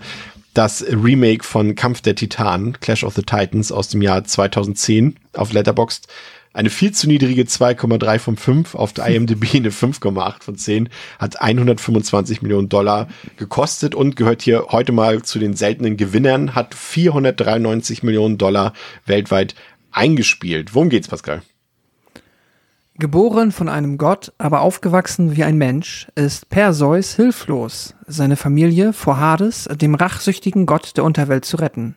das 0.54 0.86
Remake 0.88 1.44
von 1.44 1.76
Kampf 1.76 2.02
der 2.02 2.16
Titanen, 2.16 2.80
Clash 2.80 3.04
of 3.04 3.16
the 3.16 3.24
Titans 3.24 3.72
aus 3.72 3.90
dem 3.90 4.02
Jahr 4.02 4.24
2010 4.24 5.18
auf 5.34 5.54
Letterboxd. 5.54 6.08
Eine 6.54 6.70
viel 6.70 6.92
zu 6.92 7.08
niedrige 7.08 7.44
2,3 7.44 8.20
von 8.20 8.38
5, 8.38 8.76
auf 8.76 8.94
der 8.94 9.08
IMDb 9.08 9.44
eine 9.56 9.72
5,8 9.72 10.44
von 10.44 10.56
10, 10.56 10.90
hat 11.18 11.42
125 11.42 12.44
Millionen 12.44 12.70
Dollar 12.70 13.08
gekostet 13.38 13.96
und 13.96 14.16
gehört 14.16 14.44
hier 14.44 14.68
heute 14.70 14.92
mal 14.92 15.24
zu 15.24 15.40
den 15.40 15.56
seltenen 15.56 15.98
Gewinnern, 15.98 16.54
hat 16.54 16.76
493 16.76 18.04
Millionen 18.04 18.38
Dollar 18.38 18.74
weltweit 19.08 19.56
eingespielt. 19.92 20.76
Worum 20.76 20.90
geht's, 20.90 21.08
Pascal? 21.08 21.42
Geboren 23.00 23.52
von 23.52 23.70
einem 23.70 23.98
Gott, 23.98 24.34
aber 24.38 24.62
aufgewachsen 24.62 25.36
wie 25.36 25.44
ein 25.44 25.58
Mensch, 25.58 26.08
ist 26.14 26.50
Perseus 26.50 27.16
hilflos, 27.16 27.96
seine 28.06 28.36
Familie 28.36 28.94
vor 28.94 29.20
Hades, 29.20 29.68
dem 29.82 29.96
rachsüchtigen 29.96 30.68
Gott 30.68 30.96
der 30.96 31.04
Unterwelt, 31.04 31.44
zu 31.44 31.58
retten. 31.58 31.96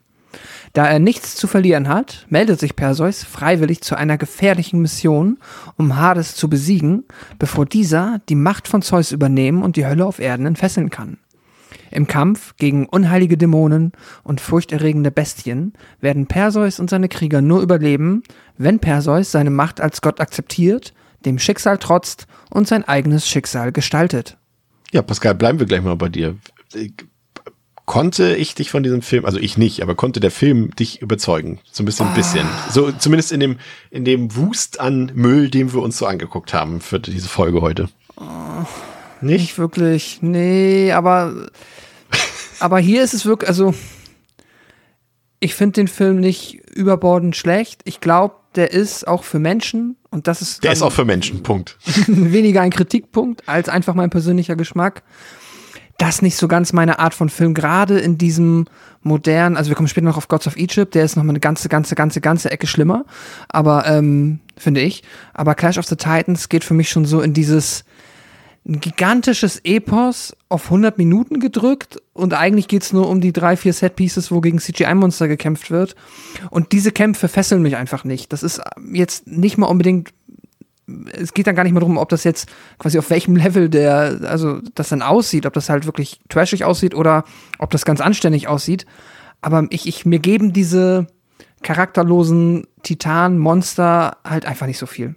Da 0.72 0.86
er 0.86 0.98
nichts 0.98 1.34
zu 1.34 1.48
verlieren 1.48 1.88
hat, 1.88 2.26
meldet 2.30 2.60
sich 2.60 2.76
Perseus 2.76 3.24
freiwillig 3.24 3.82
zu 3.82 3.94
einer 3.94 4.16
gefährlichen 4.16 4.80
Mission, 4.80 5.38
um 5.76 5.96
Hades 5.96 6.34
zu 6.34 6.48
besiegen, 6.48 7.04
bevor 7.38 7.66
dieser 7.66 8.22
die 8.30 8.34
Macht 8.34 8.66
von 8.66 8.80
Zeus 8.80 9.12
übernehmen 9.12 9.62
und 9.62 9.76
die 9.76 9.86
Hölle 9.86 10.06
auf 10.06 10.18
Erden 10.18 10.46
entfesseln 10.46 10.88
kann. 10.88 11.18
Im 11.90 12.06
Kampf 12.06 12.54
gegen 12.56 12.86
unheilige 12.86 13.36
Dämonen 13.36 13.92
und 14.22 14.40
furchterregende 14.40 15.10
Bestien 15.10 15.72
werden 16.00 16.26
Perseus 16.26 16.80
und 16.80 16.90
seine 16.90 17.08
Krieger 17.08 17.42
nur 17.42 17.60
überleben, 17.60 18.22
wenn 18.58 18.78
Perseus 18.78 19.30
seine 19.32 19.50
Macht 19.50 19.80
als 19.80 20.00
Gott 20.02 20.20
akzeptiert, 20.20 20.94
dem 21.24 21.38
Schicksal 21.38 21.78
trotzt 21.78 22.26
und 22.50 22.68
sein 22.68 22.84
eigenes 22.84 23.28
Schicksal 23.28 23.72
gestaltet. 23.72 24.36
Ja, 24.92 25.02
Pascal, 25.02 25.34
bleiben 25.34 25.58
wir 25.58 25.66
gleich 25.66 25.82
mal 25.82 25.96
bei 25.96 26.08
dir. 26.08 26.36
Konnte 27.84 28.34
ich 28.34 28.54
dich 28.56 28.70
von 28.70 28.82
diesem 28.82 29.00
Film, 29.00 29.24
also 29.24 29.38
ich 29.38 29.56
nicht, 29.56 29.80
aber 29.80 29.94
konnte 29.94 30.18
der 30.18 30.32
Film 30.32 30.74
dich 30.74 31.00
überzeugen? 31.00 31.60
So 31.70 31.82
ein 31.82 31.86
bisschen, 31.86 32.08
ein 32.08 32.14
bisschen. 32.14 32.46
So, 32.70 32.90
zumindest 32.90 33.30
in 33.30 33.40
dem, 33.40 33.58
in 33.90 34.04
dem 34.04 34.34
Wust 34.34 34.80
an 34.80 35.12
Müll, 35.14 35.50
den 35.50 35.72
wir 35.72 35.80
uns 35.82 35.98
so 35.98 36.06
angeguckt 36.06 36.52
haben 36.52 36.80
für 36.80 36.98
diese 36.98 37.28
Folge 37.28 37.60
heute. 37.60 37.88
Nicht? 39.20 39.40
Nicht 39.40 39.58
wirklich, 39.58 40.18
nee, 40.20 40.92
aber, 40.92 41.48
aber 42.60 42.78
hier 42.78 43.02
ist 43.02 43.14
es 43.14 43.26
wirklich, 43.26 43.48
also, 43.48 43.74
ich 45.40 45.54
finde 45.54 45.74
den 45.74 45.88
Film 45.88 46.20
nicht 46.20 46.60
überbordend 46.74 47.36
schlecht. 47.36 47.82
Ich 47.84 48.00
glaube, 48.00 48.34
der 48.54 48.72
ist 48.72 49.06
auch 49.06 49.24
für 49.24 49.38
Menschen 49.38 49.96
und 50.10 50.26
das 50.26 50.42
ist. 50.42 50.64
Der 50.64 50.72
ist 50.72 50.82
auch 50.82 50.92
für 50.92 51.04
Menschen, 51.04 51.42
Punkt. 51.42 51.78
weniger 52.06 52.62
ein 52.62 52.70
Kritikpunkt 52.70 53.48
als 53.48 53.68
einfach 53.68 53.94
mein 53.94 54.10
persönlicher 54.10 54.56
Geschmack. 54.56 55.02
Das 55.98 56.16
ist 56.16 56.22
nicht 56.22 56.36
so 56.36 56.46
ganz 56.46 56.74
meine 56.74 56.98
Art 56.98 57.14
von 57.14 57.30
Film, 57.30 57.54
gerade 57.54 57.98
in 57.98 58.18
diesem 58.18 58.66
modernen, 59.00 59.56
also 59.56 59.70
wir 59.70 59.76
kommen 59.76 59.88
später 59.88 60.04
noch 60.04 60.18
auf 60.18 60.28
Gods 60.28 60.46
of 60.46 60.56
Egypt, 60.56 60.94
der 60.94 61.04
ist 61.04 61.16
noch 61.16 61.22
mal 61.22 61.30
eine 61.30 61.40
ganze, 61.40 61.70
ganze, 61.70 61.94
ganze, 61.94 62.20
ganze 62.20 62.50
Ecke 62.50 62.66
schlimmer, 62.66 63.06
aber 63.48 63.86
ähm, 63.86 64.40
finde 64.58 64.82
ich. 64.82 65.02
Aber 65.32 65.54
Clash 65.54 65.78
of 65.78 65.86
the 65.86 65.96
Titans 65.96 66.50
geht 66.50 66.64
für 66.64 66.74
mich 66.74 66.90
schon 66.90 67.06
so 67.06 67.22
in 67.22 67.32
dieses, 67.32 67.84
ein 68.66 68.80
gigantisches 68.80 69.60
Epos 69.64 70.36
auf 70.48 70.64
100 70.64 70.98
Minuten 70.98 71.38
gedrückt 71.38 72.02
und 72.12 72.34
eigentlich 72.34 72.66
geht's 72.66 72.92
nur 72.92 73.08
um 73.08 73.20
die 73.20 73.32
drei, 73.32 73.56
vier 73.56 73.72
Set-Pieces, 73.72 74.32
wo 74.32 74.40
gegen 74.40 74.58
CGI-Monster 74.58 75.28
gekämpft 75.28 75.70
wird. 75.70 75.94
Und 76.50 76.72
diese 76.72 76.90
Kämpfe 76.90 77.28
fesseln 77.28 77.62
mich 77.62 77.76
einfach 77.76 78.02
nicht. 78.04 78.32
Das 78.32 78.42
ist 78.42 78.60
jetzt 78.92 79.28
nicht 79.28 79.56
mal 79.56 79.66
unbedingt, 79.66 80.12
es 81.12 81.32
geht 81.32 81.46
dann 81.46 81.54
gar 81.54 81.62
nicht 81.62 81.72
mehr 81.72 81.80
darum, 81.80 81.96
ob 81.96 82.08
das 82.08 82.24
jetzt 82.24 82.48
quasi 82.78 82.98
auf 82.98 83.10
welchem 83.10 83.36
Level 83.36 83.68
der, 83.68 84.20
also 84.24 84.60
das 84.74 84.88
dann 84.88 85.02
aussieht, 85.02 85.46
ob 85.46 85.52
das 85.52 85.68
halt 85.68 85.86
wirklich 85.86 86.20
trashig 86.28 86.64
aussieht 86.64 86.94
oder 86.94 87.24
ob 87.58 87.70
das 87.70 87.84
ganz 87.84 88.00
anständig 88.00 88.48
aussieht. 88.48 88.84
Aber 89.42 89.66
ich, 89.70 89.86
ich, 89.86 90.04
mir 90.06 90.18
geben 90.18 90.52
diese 90.52 91.06
charakterlosen 91.62 92.66
Titan-Monster 92.82 94.16
halt 94.24 94.44
einfach 94.44 94.66
nicht 94.66 94.78
so 94.78 94.86
viel. 94.86 95.14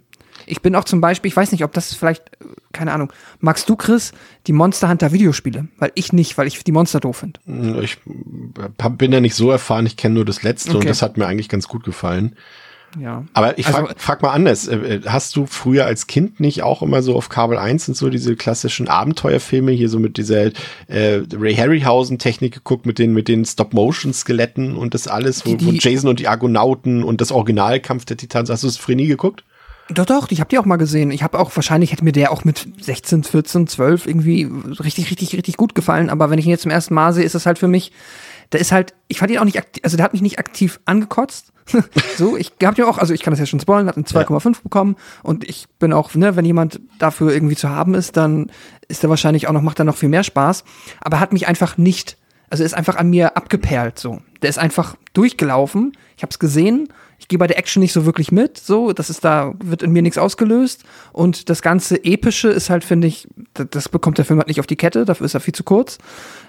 Ich 0.50 0.62
bin 0.62 0.74
auch 0.74 0.84
zum 0.84 1.00
Beispiel, 1.00 1.28
ich 1.28 1.36
weiß 1.36 1.52
nicht, 1.52 1.64
ob 1.64 1.72
das 1.72 1.94
vielleicht, 1.94 2.24
keine 2.72 2.92
Ahnung, 2.92 3.12
magst 3.38 3.68
du, 3.68 3.76
Chris, 3.76 4.12
die 4.46 4.52
Monster 4.52 4.88
Hunter 4.88 5.12
Videospiele? 5.12 5.68
Weil 5.78 5.92
ich 5.94 6.12
nicht, 6.12 6.36
weil 6.38 6.46
ich 6.46 6.62
die 6.64 6.72
Monster 6.72 7.00
doof 7.00 7.18
finde. 7.18 7.40
Ich 7.82 7.98
bin 8.98 9.12
ja 9.12 9.20
nicht 9.20 9.34
so 9.34 9.50
erfahren, 9.50 9.86
ich 9.86 9.96
kenne 9.96 10.16
nur 10.16 10.24
das 10.24 10.42
letzte 10.42 10.70
okay. 10.70 10.78
und 10.78 10.88
das 10.88 11.02
hat 11.02 11.16
mir 11.16 11.26
eigentlich 11.26 11.48
ganz 11.48 11.68
gut 11.68 11.84
gefallen. 11.84 12.36
Ja. 12.98 13.24
Aber 13.34 13.58
ich 13.58 13.66
frag, 13.66 13.82
also, 13.82 13.94
frag 13.96 14.22
mal 14.22 14.30
anders. 14.30 14.66
Äh, 14.66 15.00
hast 15.06 15.36
du 15.36 15.46
früher 15.46 15.86
als 15.86 16.06
Kind 16.06 16.40
nicht 16.40 16.62
auch 16.62 16.82
immer 16.82 17.02
so 17.02 17.14
auf 17.14 17.28
Kabel 17.28 17.58
1 17.58 17.88
und 17.88 17.94
so 17.94 18.10
diese 18.10 18.34
klassischen 18.36 18.88
Abenteuerfilme 18.88 19.72
hier 19.72 19.88
so 19.88 19.98
mit 19.98 20.16
dieser 20.16 20.46
äh, 20.88 21.22
Ray 21.32 21.54
Harryhausen 21.54 22.18
Technik 22.18 22.54
geguckt, 22.54 22.86
mit 22.86 22.98
den, 22.98 23.12
mit 23.12 23.28
den 23.28 23.44
Stop-Motion-Skeletten 23.44 24.76
und 24.76 24.94
das 24.94 25.06
alles, 25.06 25.46
wo, 25.46 25.50
die, 25.50 25.56
die, 25.56 25.66
wo 25.66 25.70
Jason 25.70 26.10
und 26.10 26.20
die 26.20 26.28
Argonauten 26.28 27.04
und 27.04 27.20
das 27.20 27.32
Originalkampf 27.32 28.04
der 28.06 28.16
Titans, 28.16 28.50
hast 28.50 28.64
du 28.64 28.68
das 28.68 28.76
früher 28.76 28.96
nie 28.96 29.06
geguckt? 29.06 29.44
Doch, 29.92 30.06
doch, 30.06 30.30
ich 30.30 30.40
habe 30.40 30.48
die 30.48 30.58
auch 30.58 30.64
mal 30.64 30.76
gesehen. 30.76 31.10
Ich 31.10 31.22
habe 31.22 31.38
auch, 31.38 31.54
wahrscheinlich 31.54 31.92
hätte 31.92 32.04
mir 32.04 32.12
der 32.12 32.32
auch 32.32 32.44
mit 32.44 32.68
16, 32.80 33.24
14, 33.24 33.66
12 33.66 34.06
irgendwie 34.06 34.48
richtig, 34.80 35.10
richtig, 35.10 35.34
richtig 35.34 35.56
gut 35.56 35.74
gefallen. 35.74 36.10
Aber 36.10 36.30
wenn 36.30 36.38
ich 36.38 36.46
ihn 36.46 36.50
jetzt 36.50 36.62
zum 36.62 36.70
ersten 36.70 36.94
Mal 36.94 37.12
sehe, 37.12 37.24
ist 37.24 37.34
das 37.34 37.46
halt 37.46 37.58
für 37.58 37.68
mich, 37.68 37.92
der 38.52 38.60
ist 38.60 38.72
halt, 38.72 38.94
ich 39.08 39.18
fand 39.18 39.30
ihn 39.30 39.38
auch 39.38 39.44
nicht 39.44 39.58
aktiv, 39.58 39.82
also 39.84 39.96
der 39.96 40.04
hat 40.04 40.12
mich 40.12 40.22
nicht 40.22 40.38
aktiv 40.38 40.80
angekotzt. 40.84 41.52
so, 42.16 42.36
ich 42.36 42.52
hab 42.62 42.78
ja 42.78 42.86
auch, 42.86 42.98
also 42.98 43.14
ich 43.14 43.22
kann 43.22 43.32
das 43.32 43.38
ja 43.38 43.46
schon 43.46 43.60
spoilern, 43.60 43.86
hat 43.86 43.96
einen 43.96 44.06
2,5 44.06 44.46
ja. 44.46 44.52
bekommen 44.62 44.96
und 45.22 45.48
ich 45.48 45.66
bin 45.78 45.92
auch, 45.92 46.14
ne, 46.14 46.34
wenn 46.34 46.44
jemand 46.44 46.80
dafür 46.98 47.32
irgendwie 47.32 47.54
zu 47.54 47.68
haben 47.68 47.94
ist, 47.94 48.16
dann 48.16 48.50
ist 48.88 49.02
der 49.02 49.10
wahrscheinlich 49.10 49.46
auch 49.46 49.52
noch, 49.52 49.62
macht 49.62 49.78
er 49.78 49.84
noch 49.84 49.96
viel 49.96 50.08
mehr 50.08 50.24
Spaß. 50.24 50.64
Aber 51.00 51.18
er 51.18 51.20
hat 51.20 51.32
mich 51.32 51.46
einfach 51.46 51.78
nicht, 51.78 52.16
also 52.48 52.64
ist 52.64 52.74
einfach 52.74 52.96
an 52.96 53.10
mir 53.10 53.36
abgeperlt, 53.36 53.98
so. 53.98 54.20
Der 54.42 54.50
ist 54.50 54.58
einfach 54.58 54.96
durchgelaufen. 55.12 55.92
Ich 56.16 56.22
habe 56.22 56.30
es 56.30 56.38
gesehen 56.38 56.88
ich 57.20 57.28
gehe 57.28 57.38
bei 57.38 57.46
der 57.46 57.58
Action 57.58 57.82
nicht 57.82 57.92
so 57.92 58.06
wirklich 58.06 58.32
mit, 58.32 58.56
so, 58.56 58.94
das 58.94 59.10
ist 59.10 59.24
da, 59.24 59.52
wird 59.62 59.82
in 59.82 59.92
mir 59.92 60.00
nichts 60.00 60.16
ausgelöst. 60.16 60.84
Und 61.12 61.50
das 61.50 61.60
ganze 61.60 62.02
Epische 62.02 62.48
ist 62.48 62.70
halt, 62.70 62.82
finde 62.82 63.08
ich, 63.08 63.28
das 63.52 63.90
bekommt 63.90 64.16
der 64.16 64.24
Film 64.24 64.38
halt 64.38 64.48
nicht 64.48 64.58
auf 64.58 64.66
die 64.66 64.76
Kette, 64.76 65.04
dafür 65.04 65.26
ist 65.26 65.34
er 65.34 65.40
viel 65.40 65.54
zu 65.54 65.62
kurz. 65.62 65.98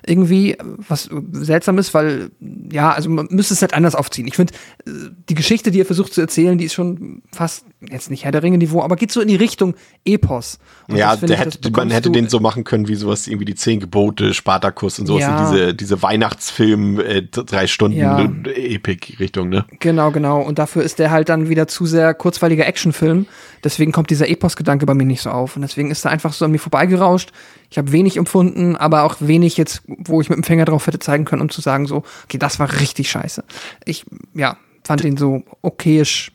Irgendwie, 0.06 0.58
was 0.88 1.10
seltsam 1.34 1.78
ist, 1.78 1.94
weil, 1.94 2.32
ja, 2.72 2.94
also 2.94 3.10
man 3.10 3.28
müsste 3.30 3.54
es 3.54 3.62
halt 3.62 3.74
anders 3.74 3.96
aufziehen. 3.96 4.28
Ich 4.28 4.38
finde, 4.38 4.54
die 4.88 5.36
Geschichte, 5.36 5.72
die 5.72 5.82
er 5.82 5.86
versucht 5.86 6.14
zu 6.14 6.22
erzählen, 6.22 6.58
die 6.58 6.66
ist 6.66 6.74
schon 6.74 7.22
fast, 7.34 7.66
jetzt 7.82 8.10
nicht 8.10 8.24
Herr 8.24 8.32
der 8.32 8.42
Ringe-Niveau, 8.42 8.82
aber 8.82 8.96
geht 8.96 9.12
so 9.12 9.20
in 9.20 9.28
die 9.28 9.36
Richtung 9.36 9.76
Epos. 10.06 10.58
Und 10.88 10.96
ja, 10.96 11.18
der 11.18 11.32
ich, 11.32 11.38
hätte, 11.38 11.72
man 11.72 11.92
hätte 11.92 12.12
den 12.12 12.30
so 12.30 12.40
machen 12.40 12.64
können, 12.64 12.88
wie 12.88 12.96
sowas, 12.96 13.28
irgendwie 13.28 13.46
die 13.46 13.56
Zehn 13.56 13.82
Gebote, 13.82 14.34
Spartakus 14.34 15.00
und 15.00 15.08
sowas, 15.08 15.24
ja. 15.24 15.52
diese, 15.52 15.74
diese 15.74 16.02
Weihnachtsfilm, 16.02 17.02
äh, 17.02 17.24
drei 17.24 17.68
Stunden 17.68 17.98
ja. 17.98 18.22
Epic-Richtung, 18.46 19.50
ne? 19.50 19.66
Genau, 19.80 20.12
genau. 20.12 20.42
Und 20.42 20.61
dafür 20.62 20.84
ist 20.84 21.00
der 21.00 21.12
halt 21.12 21.30
dann 21.30 21.50
wieder 21.50 21.68
zu 21.68 21.86
sehr 21.86 22.14
kurzweiliger 22.14 22.68
Actionfilm. 22.68 23.26
Deswegen 23.64 23.92
kommt 23.92 24.10
dieser 24.10 24.30
Epos-Gedanke 24.30 24.86
bei 24.86 24.94
mir 24.94 25.06
nicht 25.06 25.22
so 25.22 25.32
auf. 25.32 25.56
Und 25.56 25.64
deswegen 25.64 25.92
ist 25.92 26.06
er 26.06 26.12
einfach 26.12 26.34
so 26.34 26.46
an 26.46 26.52
mir 26.52 26.60
vorbeigerauscht. 26.60 27.32
Ich 27.70 27.78
habe 27.78 27.92
wenig 27.92 28.18
empfunden, 28.18 28.76
aber 28.76 29.04
auch 29.04 29.16
wenig 29.20 29.58
jetzt, 29.58 29.82
wo 29.88 30.22
ich 30.22 30.30
mit 30.30 30.38
dem 30.38 30.44
Finger 30.44 30.66
drauf 30.66 30.88
hätte 30.88 31.00
zeigen 31.00 31.26
können, 31.26 31.42
um 31.42 31.50
zu 31.50 31.62
sagen 31.62 31.88
so, 31.88 32.04
okay, 32.26 32.38
das 32.38 32.60
war 32.60 32.80
richtig 32.80 33.10
scheiße. 33.10 33.44
Ich, 33.86 34.06
ja, 34.34 34.58
fand 34.84 35.04
ihn 35.04 35.18
so 35.18 35.44
okayisch 35.62 36.32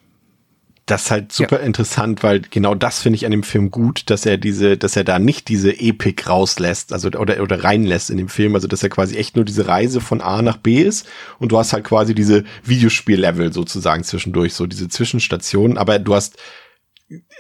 das 0.87 1.03
ist 1.03 1.11
halt 1.11 1.33
super 1.33 1.59
ja. 1.59 1.67
interessant, 1.67 2.23
weil 2.23 2.41
genau 2.41 2.77
das 2.77 3.01
finde 3.01 3.17
ich 3.17 3.27
an 3.27 3.33
dem 3.33 3.43
Film 3.43 3.73
gut, 3.73 4.05
dass 4.09 4.25
er 4.25 4.39
diese, 4.39 4.77
dass 4.77 4.95
er 4.95 5.03
da 5.03 5.19
nicht 5.19 5.49
diese 5.49 5.73
Epik 5.73 6.29
rauslässt, 6.29 6.93
also 6.93 7.09
oder 7.09 7.43
oder 7.43 7.65
reinlässt 7.65 8.09
in 8.09 8.19
dem 8.19 8.29
Film, 8.29 8.55
also 8.55 8.69
dass 8.69 8.85
er 8.85 8.89
quasi 8.89 9.17
echt 9.17 9.35
nur 9.35 9.45
diese 9.45 9.67
Reise 9.67 10.01
von 10.01 10.21
A 10.21 10.43
nach 10.43 10.59
B 10.59 10.81
ist. 10.81 11.09
Und 11.41 11.51
du 11.51 11.59
hast 11.59 11.73
halt 11.73 11.83
quasi 11.83 12.15
diese 12.15 12.45
Videospiellevel 12.63 13.53
sozusagen 13.53 14.05
zwischendurch, 14.05 14.55
so 14.55 14.67
diese 14.67 14.89
Zwischenstationen, 14.89 15.77
aber 15.77 15.99
du 15.99 16.15
hast 16.15 16.37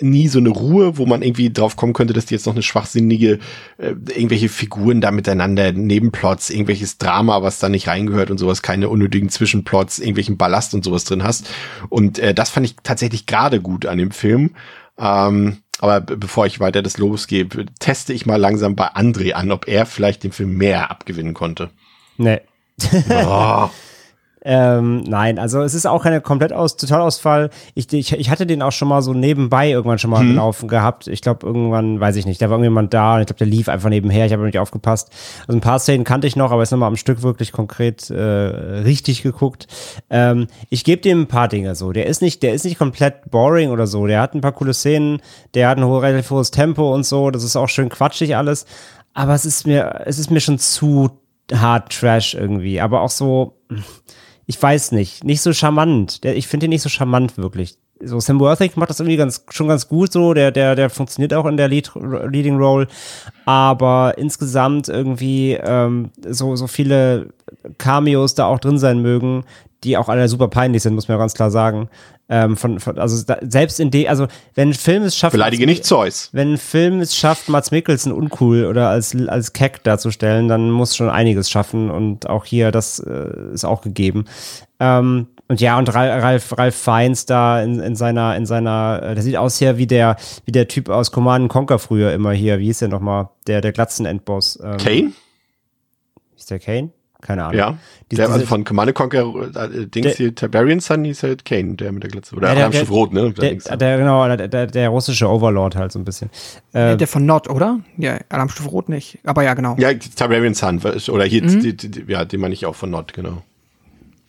nie 0.00 0.28
so 0.28 0.38
eine 0.38 0.50
Ruhe, 0.50 0.96
wo 0.96 1.06
man 1.06 1.22
irgendwie 1.22 1.52
drauf 1.52 1.76
kommen 1.76 1.92
könnte, 1.92 2.14
dass 2.14 2.26
die 2.26 2.34
jetzt 2.34 2.46
noch 2.46 2.54
eine 2.54 2.62
schwachsinnige, 2.62 3.40
äh, 3.78 3.88
irgendwelche 3.88 4.48
Figuren 4.48 5.00
da 5.00 5.10
miteinander, 5.10 5.72
Nebenplots, 5.72 6.50
irgendwelches 6.50 6.98
Drama, 6.98 7.42
was 7.42 7.58
da 7.58 7.68
nicht 7.68 7.88
reingehört 7.88 8.30
und 8.30 8.38
sowas, 8.38 8.62
keine 8.62 8.88
unnötigen 8.88 9.28
Zwischenplots, 9.28 9.98
irgendwelchen 9.98 10.36
Ballast 10.36 10.74
und 10.74 10.84
sowas 10.84 11.04
drin 11.04 11.24
hast. 11.24 11.48
Und 11.88 12.18
äh, 12.18 12.32
das 12.32 12.50
fand 12.50 12.66
ich 12.66 12.76
tatsächlich 12.82 13.26
gerade 13.26 13.60
gut 13.60 13.86
an 13.86 13.98
dem 13.98 14.12
Film. 14.12 14.52
Ähm, 14.98 15.58
aber 15.78 16.00
bevor 16.00 16.46
ich 16.46 16.60
weiter 16.60 16.82
des 16.82 16.96
Lobes 16.96 17.26
gebe, 17.26 17.66
teste 17.80 18.12
ich 18.12 18.24
mal 18.24 18.36
langsam 18.36 18.76
bei 18.76 18.94
André 18.94 19.32
an, 19.32 19.50
ob 19.50 19.68
er 19.68 19.84
vielleicht 19.84 20.22
den 20.24 20.32
Film 20.32 20.56
mehr 20.56 20.90
abgewinnen 20.90 21.34
konnte. 21.34 21.70
Nee, 22.16 22.40
Oh. 23.10 23.68
Ähm, 24.48 25.00
nein, 25.00 25.40
also 25.40 25.60
es 25.62 25.74
ist 25.74 25.86
auch 25.86 26.04
keine 26.04 26.20
komplett 26.20 26.52
aus 26.52 26.76
Totalausfall. 26.76 27.50
Ich, 27.74 27.92
ich, 27.92 28.12
ich 28.12 28.30
hatte 28.30 28.46
den 28.46 28.62
auch 28.62 28.70
schon 28.70 28.86
mal 28.86 29.02
so 29.02 29.12
nebenbei 29.12 29.70
irgendwann 29.70 29.98
schon 29.98 30.10
mal 30.10 30.22
Mhm. 30.22 30.36
laufen 30.36 30.68
gehabt. 30.68 31.08
Ich 31.08 31.20
glaube, 31.20 31.44
irgendwann, 31.44 31.98
weiß 31.98 32.14
ich 32.14 32.26
nicht, 32.26 32.40
da 32.40 32.46
war 32.46 32.52
irgendjemand 32.52 32.94
da 32.94 33.16
und 33.16 33.22
ich 33.22 33.26
glaube, 33.26 33.38
der 33.38 33.48
lief 33.48 33.68
einfach 33.68 33.88
nebenher. 33.88 34.24
Ich 34.24 34.32
habe 34.32 34.44
nicht 34.44 34.60
aufgepasst. 34.60 35.10
Also 35.48 35.58
ein 35.58 35.60
paar 35.60 35.80
Szenen 35.80 36.04
kannte 36.04 36.28
ich 36.28 36.36
noch, 36.36 36.52
aber 36.52 36.62
jetzt 36.62 36.70
nochmal 36.70 36.86
am 36.86 36.96
Stück 36.96 37.22
wirklich 37.24 37.50
konkret 37.50 38.08
äh, 38.08 38.20
richtig 38.22 39.24
geguckt. 39.24 39.66
Ähm, 40.10 40.46
ich 40.70 40.84
gebe 40.84 41.02
dem 41.02 41.22
ein 41.22 41.26
paar 41.26 41.48
Dinge 41.48 41.74
so. 41.74 41.90
Der 41.90 42.06
ist 42.06 42.22
nicht, 42.22 42.44
der 42.44 42.54
ist 42.54 42.64
nicht 42.64 42.78
komplett 42.78 43.28
boring 43.32 43.70
oder 43.70 43.88
so. 43.88 44.06
Der 44.06 44.20
hat 44.20 44.34
ein 44.34 44.42
paar 44.42 44.52
coole 44.52 44.74
Szenen, 44.74 45.20
der 45.54 45.68
hat 45.68 45.78
ein 45.78 45.84
hohes, 45.84 46.04
relativ 46.04 46.30
hohes 46.30 46.52
Tempo 46.52 46.94
und 46.94 47.04
so. 47.04 47.32
Das 47.32 47.42
ist 47.42 47.56
auch 47.56 47.68
schön 47.68 47.88
quatschig 47.88 48.36
alles. 48.36 48.64
Aber 49.12 49.34
es 49.34 49.44
ist 49.44 49.66
mir, 49.66 50.02
es 50.04 50.20
ist 50.20 50.30
mir 50.30 50.40
schon 50.40 50.60
zu 50.60 51.10
hart 51.52 51.92
Trash 51.92 52.34
irgendwie. 52.34 52.80
Aber 52.80 53.00
auch 53.00 53.10
so, 53.10 53.54
ich 54.46 54.60
weiß 54.60 54.92
nicht, 54.92 55.24
nicht 55.24 55.42
so 55.42 55.52
charmant. 55.52 56.24
Der, 56.24 56.36
ich 56.36 56.46
finde 56.46 56.66
ihn 56.66 56.70
nicht 56.70 56.82
so 56.82 56.88
charmant 56.88 57.36
wirklich. 57.36 57.76
So 58.00 58.20
Sam 58.20 58.38
Worthington 58.40 58.78
macht 58.78 58.90
das 58.90 59.00
irgendwie 59.00 59.16
ganz 59.16 59.44
schon 59.48 59.68
ganz 59.68 59.88
gut 59.88 60.12
so, 60.12 60.34
der 60.34 60.50
der 60.50 60.74
der 60.74 60.90
funktioniert 60.90 61.32
auch 61.32 61.46
in 61.46 61.56
der 61.56 61.68
Lead, 61.68 61.90
Leading 61.94 62.58
Role, 62.58 62.88
aber 63.46 64.18
insgesamt 64.18 64.88
irgendwie 64.88 65.54
ähm, 65.54 66.10
so 66.28 66.56
so 66.56 66.66
viele 66.66 67.30
Cameos 67.78 68.34
da 68.34 68.46
auch 68.46 68.58
drin 68.58 68.78
sein 68.78 69.00
mögen, 69.00 69.44
die 69.82 69.96
auch 69.96 70.10
alle 70.10 70.28
super 70.28 70.48
peinlich 70.48 70.82
sind, 70.82 70.94
muss 70.94 71.08
man 71.08 71.16
ja 71.16 71.20
ganz 71.20 71.32
klar 71.32 71.50
sagen. 71.50 71.88
Ähm, 72.28 72.56
von, 72.56 72.80
von 72.80 72.98
also 72.98 73.24
da, 73.24 73.38
selbst 73.42 73.78
in 73.78 73.92
de 73.92 74.08
also 74.08 74.26
wenn 74.56 74.70
ein 74.70 74.74
Film 74.74 75.04
es 75.04 75.16
schafft 75.16 75.32
Beleidige 75.32 75.64
nicht 75.64 75.84
Zeus. 75.84 76.28
wenn 76.32 76.54
ein 76.54 76.58
Film 76.58 77.00
es 77.00 77.14
schafft, 77.14 77.48
Mats 77.48 77.70
Mikkelsen 77.70 78.10
uncool 78.10 78.64
oder 78.64 78.88
als, 78.88 79.14
als 79.28 79.52
Keck 79.52 79.84
darzustellen, 79.84 80.48
dann 80.48 80.72
muss 80.72 80.96
schon 80.96 81.08
einiges 81.08 81.48
schaffen 81.48 81.88
und 81.88 82.28
auch 82.28 82.44
hier, 82.44 82.72
das 82.72 82.98
äh, 82.98 83.52
ist 83.52 83.64
auch 83.64 83.80
gegeben. 83.80 84.24
Ähm, 84.80 85.28
und 85.48 85.60
ja, 85.60 85.78
und 85.78 85.94
Ralf, 85.94 86.58
Ralf, 86.58 86.74
Fiennes 86.74 87.26
da 87.26 87.62
in, 87.62 87.78
in 87.78 87.94
seiner, 87.94 88.36
in 88.36 88.46
seiner, 88.46 89.00
äh, 89.02 89.14
der 89.14 89.22
sieht 89.22 89.36
aus 89.36 89.58
hier 89.58 89.78
wie 89.78 89.86
der, 89.86 90.16
wie 90.44 90.52
der 90.52 90.66
Typ 90.66 90.88
aus 90.88 91.12
Command 91.12 91.48
Conquer 91.48 91.78
früher 91.78 92.12
immer 92.12 92.32
hier, 92.32 92.58
wie 92.58 92.66
hieß 92.66 92.80
der 92.80 92.88
nochmal, 92.88 93.28
der, 93.46 93.60
der 93.60 93.70
Glatzen-Endboss. 93.70 94.58
Ähm, 94.62 94.76
Kane? 94.78 95.12
Ist 96.36 96.50
der 96.50 96.58
Kane? 96.58 96.90
Keine 97.26 97.44
Ahnung. 97.44 97.58
Ja. 97.58 97.78
Die- 98.10 98.16
der, 98.16 98.26
diese- 98.26 98.34
also 98.34 98.46
von 98.46 98.62
Command 98.64 98.94
Conquer, 98.94 99.24
äh, 99.54 99.86
Dings 99.86 100.06
Der- 100.06 100.14
hier, 100.14 100.34
Tiberian 100.34 100.78
Son 100.80 101.04
hieß 101.04 101.24
halt 101.24 101.44
Kane, 101.44 101.74
der 101.74 101.90
mit 101.92 102.02
der 102.04 102.10
Glatze. 102.10 102.36
Oder 102.36 102.48
Ja, 102.48 102.54
der- 102.54 102.68
der- 102.70 102.88
Rot, 102.88 103.12
ne? 103.12 103.32
Der, 103.32 103.50
Dings 103.50 103.64
da. 103.64 103.76
der, 103.76 103.98
genau, 103.98 104.26
der, 104.36 104.46
der, 104.48 104.66
der 104.68 104.88
russische 104.90 105.28
Overlord 105.28 105.74
halt 105.76 105.90
so 105.92 105.98
ein 105.98 106.04
bisschen. 106.04 106.30
Äh, 106.72 106.96
Der 106.96 107.08
von 107.08 107.26
Nord, 107.26 107.50
oder? 107.50 107.80
Ja, 107.96 108.18
Alarmstufe 108.28 108.68
Rot 108.68 108.88
nicht. 108.88 109.18
Aber 109.24 109.42
ja, 109.42 109.54
genau. 109.54 109.74
Ja, 109.78 109.92
Tiberian 109.92 110.54
Son, 110.54 110.80
oder 111.08 111.24
hier, 111.24 111.42
Mhm. 111.42 111.60
die, 111.60 111.76
die, 111.76 111.90
die, 111.90 112.04
ja, 112.12 112.24
den 112.24 112.40
meine 112.40 112.54
ich 112.54 112.64
auch 112.66 112.76
von 112.76 112.90
Nord, 112.90 113.12
genau. 113.12 113.42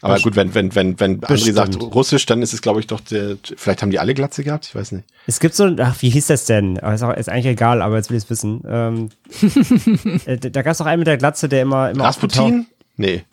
Aber 0.03 0.19
gut, 0.19 0.35
wenn, 0.35 0.53
wenn, 0.53 0.75
wenn, 0.75 0.99
wenn 0.99 1.21
André 1.21 1.27
Bestimmt. 1.27 1.55
sagt 1.55 1.81
Russisch, 1.81 2.27
dann 2.27 2.43
ist 2.43 2.53
es, 2.53 2.61
glaube 2.61 2.79
ich, 2.79 2.85
doch 2.85 2.99
der, 2.99 3.37
vielleicht 3.57 3.81
haben 3.81 3.89
die 3.89 3.97
alle 3.97 4.13
Glatze 4.13 4.43
gehabt, 4.43 4.67
ich 4.67 4.75
weiß 4.75 4.91
nicht. 4.91 5.05
Es 5.25 5.39
gibt 5.39 5.55
so, 5.55 5.63
ein- 5.63 5.79
ach, 5.79 5.95
wie 6.01 6.09
hieß 6.11 6.27
das 6.27 6.45
denn? 6.45 6.79
Aber 6.79 6.93
Ist, 6.93 7.01
auch, 7.01 7.13
ist 7.15 7.29
eigentlich 7.29 7.47
egal, 7.47 7.81
aber 7.81 7.95
jetzt 7.95 8.11
will 8.11 8.17
ich 8.17 8.23
es 8.25 8.29
wissen. 8.29 8.61
Ähm, 8.69 9.09
äh, 10.25 10.37
da 10.37 10.61
gab 10.61 10.73
es 10.73 10.79
noch 10.79 10.85
einen 10.85 10.99
mit 10.99 11.07
der 11.07 11.17
Glatze, 11.17 11.49
der 11.49 11.63
immer, 11.63 11.89
immer 11.89 12.03
Rasputin? 12.05 12.67
Nee. 12.97 13.23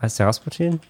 Heißt 0.00 0.18
der 0.18 0.26
Rasputin? 0.26 0.80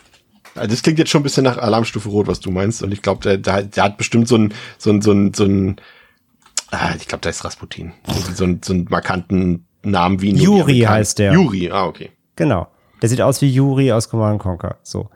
Also 0.55 0.69
Das 0.69 0.83
klingt 0.83 0.99
jetzt 0.99 1.11
schon 1.11 1.21
ein 1.21 1.25
bisschen 1.25 1.45
nach 1.45 1.59
Alarmstufe 1.59 2.09
Rot, 2.09 2.27
was 2.27 2.41
du 2.41 2.51
meinst. 2.51 2.83
Und 2.83 2.93
ich 2.93 3.03
glaube, 3.03 3.23
der, 3.23 3.39
der, 3.39 3.63
der 3.63 3.85
hat 3.85 3.97
bestimmt 3.97 4.29
so 4.29 4.37
ein, 4.37 4.55
so 4.79 4.91
ein, 4.91 5.03
so 5.03 5.13
ein, 5.13 5.35
so 5.35 5.45
ein, 5.45 5.77
ah, 6.71 6.91
ich 6.97 7.09
glaube, 7.09 7.23
da 7.23 7.31
ist 7.31 7.45
Rasputin. 7.45 7.93
So, 8.35 8.45
ein, 8.45 8.61
so 8.63 8.73
einen 8.73 8.87
markanten 8.91 9.67
Namen 9.83 10.21
wie 10.21 10.31
Juri 10.35 10.81
heißt 10.81 11.19
der. 11.19 11.33
Juri, 11.33 11.71
ah, 11.71 11.87
okay. 11.87 12.11
Genau. 12.37 12.69
Der 13.03 13.09
sieht 13.09 13.21
aus 13.21 13.41
wie 13.43 13.51
Yuri 13.51 13.93
aus 13.93 14.09
Command 14.09 14.41
Conquer. 14.41 14.77
So. 14.83 15.11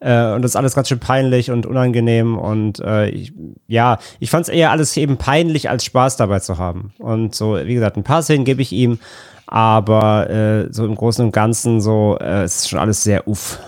Äh, 0.00 0.32
und 0.32 0.42
das 0.42 0.52
ist 0.52 0.56
alles 0.56 0.74
ganz 0.74 0.88
schön 0.88 1.00
peinlich 1.00 1.50
und 1.50 1.66
unangenehm. 1.66 2.38
Und 2.38 2.80
äh, 2.80 3.08
ich, 3.10 3.32
ja, 3.66 3.98
ich 4.20 4.30
fand 4.30 4.44
es 4.44 4.48
eher 4.48 4.70
alles 4.70 4.96
eben 4.96 5.18
peinlich, 5.18 5.70
als 5.70 5.84
Spaß 5.84 6.16
dabei 6.16 6.40
zu 6.40 6.58
haben. 6.58 6.92
Und 6.98 7.34
so, 7.34 7.56
wie 7.56 7.74
gesagt, 7.74 7.96
ein 7.96 8.04
paar 8.04 8.22
Szenen 8.22 8.44
gebe 8.44 8.62
ich 8.62 8.72
ihm, 8.72 8.98
aber 9.48 10.28
äh, 10.28 10.72
so 10.72 10.84
im 10.84 10.94
Großen 10.94 11.24
und 11.24 11.32
Ganzen 11.32 11.80
so, 11.80 12.18
äh, 12.20 12.44
ist 12.44 12.68
schon 12.68 12.78
alles 12.78 13.02
sehr 13.02 13.26
uff. 13.26 13.58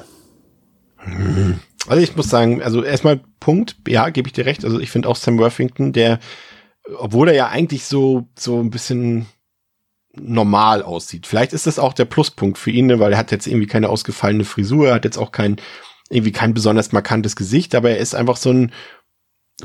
Also 1.89 2.02
ich 2.02 2.15
muss 2.15 2.28
sagen, 2.28 2.62
also 2.62 2.85
erstmal 2.85 3.20
Punkt, 3.40 3.74
ja, 3.89 4.11
gebe 4.11 4.28
ich 4.28 4.35
dir 4.35 4.44
recht. 4.44 4.66
Also 4.66 4.78
ich 4.78 4.90
finde 4.90 5.09
auch 5.09 5.16
Sam 5.16 5.39
Worthington, 5.39 5.94
der, 5.94 6.19
obwohl 6.98 7.28
er 7.28 7.35
ja 7.35 7.48
eigentlich 7.48 7.85
so, 7.86 8.28
so 8.39 8.61
ein 8.61 8.69
bisschen 8.69 9.27
normal 10.15 10.82
aussieht. 10.82 11.27
Vielleicht 11.27 11.55
ist 11.55 11.66
das 11.66 11.78
auch 11.78 11.94
der 11.94 12.05
Pluspunkt 12.05 12.59
für 12.59 12.70
ihn, 12.70 12.86
ne, 12.86 13.01
weil 13.01 13.12
er 13.12 13.19
hat 13.19 13.32
jetzt 13.32 13.47
irgendwie 13.47 13.66
keine 13.66 13.89
ausgefallene 13.89 14.44
Frisur, 14.44 14.89
er 14.89 14.94
hat 14.97 15.07
jetzt 15.07 15.16
auch 15.16 15.32
kein, 15.32 15.57
irgendwie 16.11 16.32
kein 16.32 16.52
besonders 16.52 16.93
markantes 16.93 17.35
Gesicht, 17.35 17.74
aber 17.74 17.90
er 17.90 17.98
ist 17.98 18.15
einfach 18.15 18.36
so 18.36 18.51
ein 18.51 18.73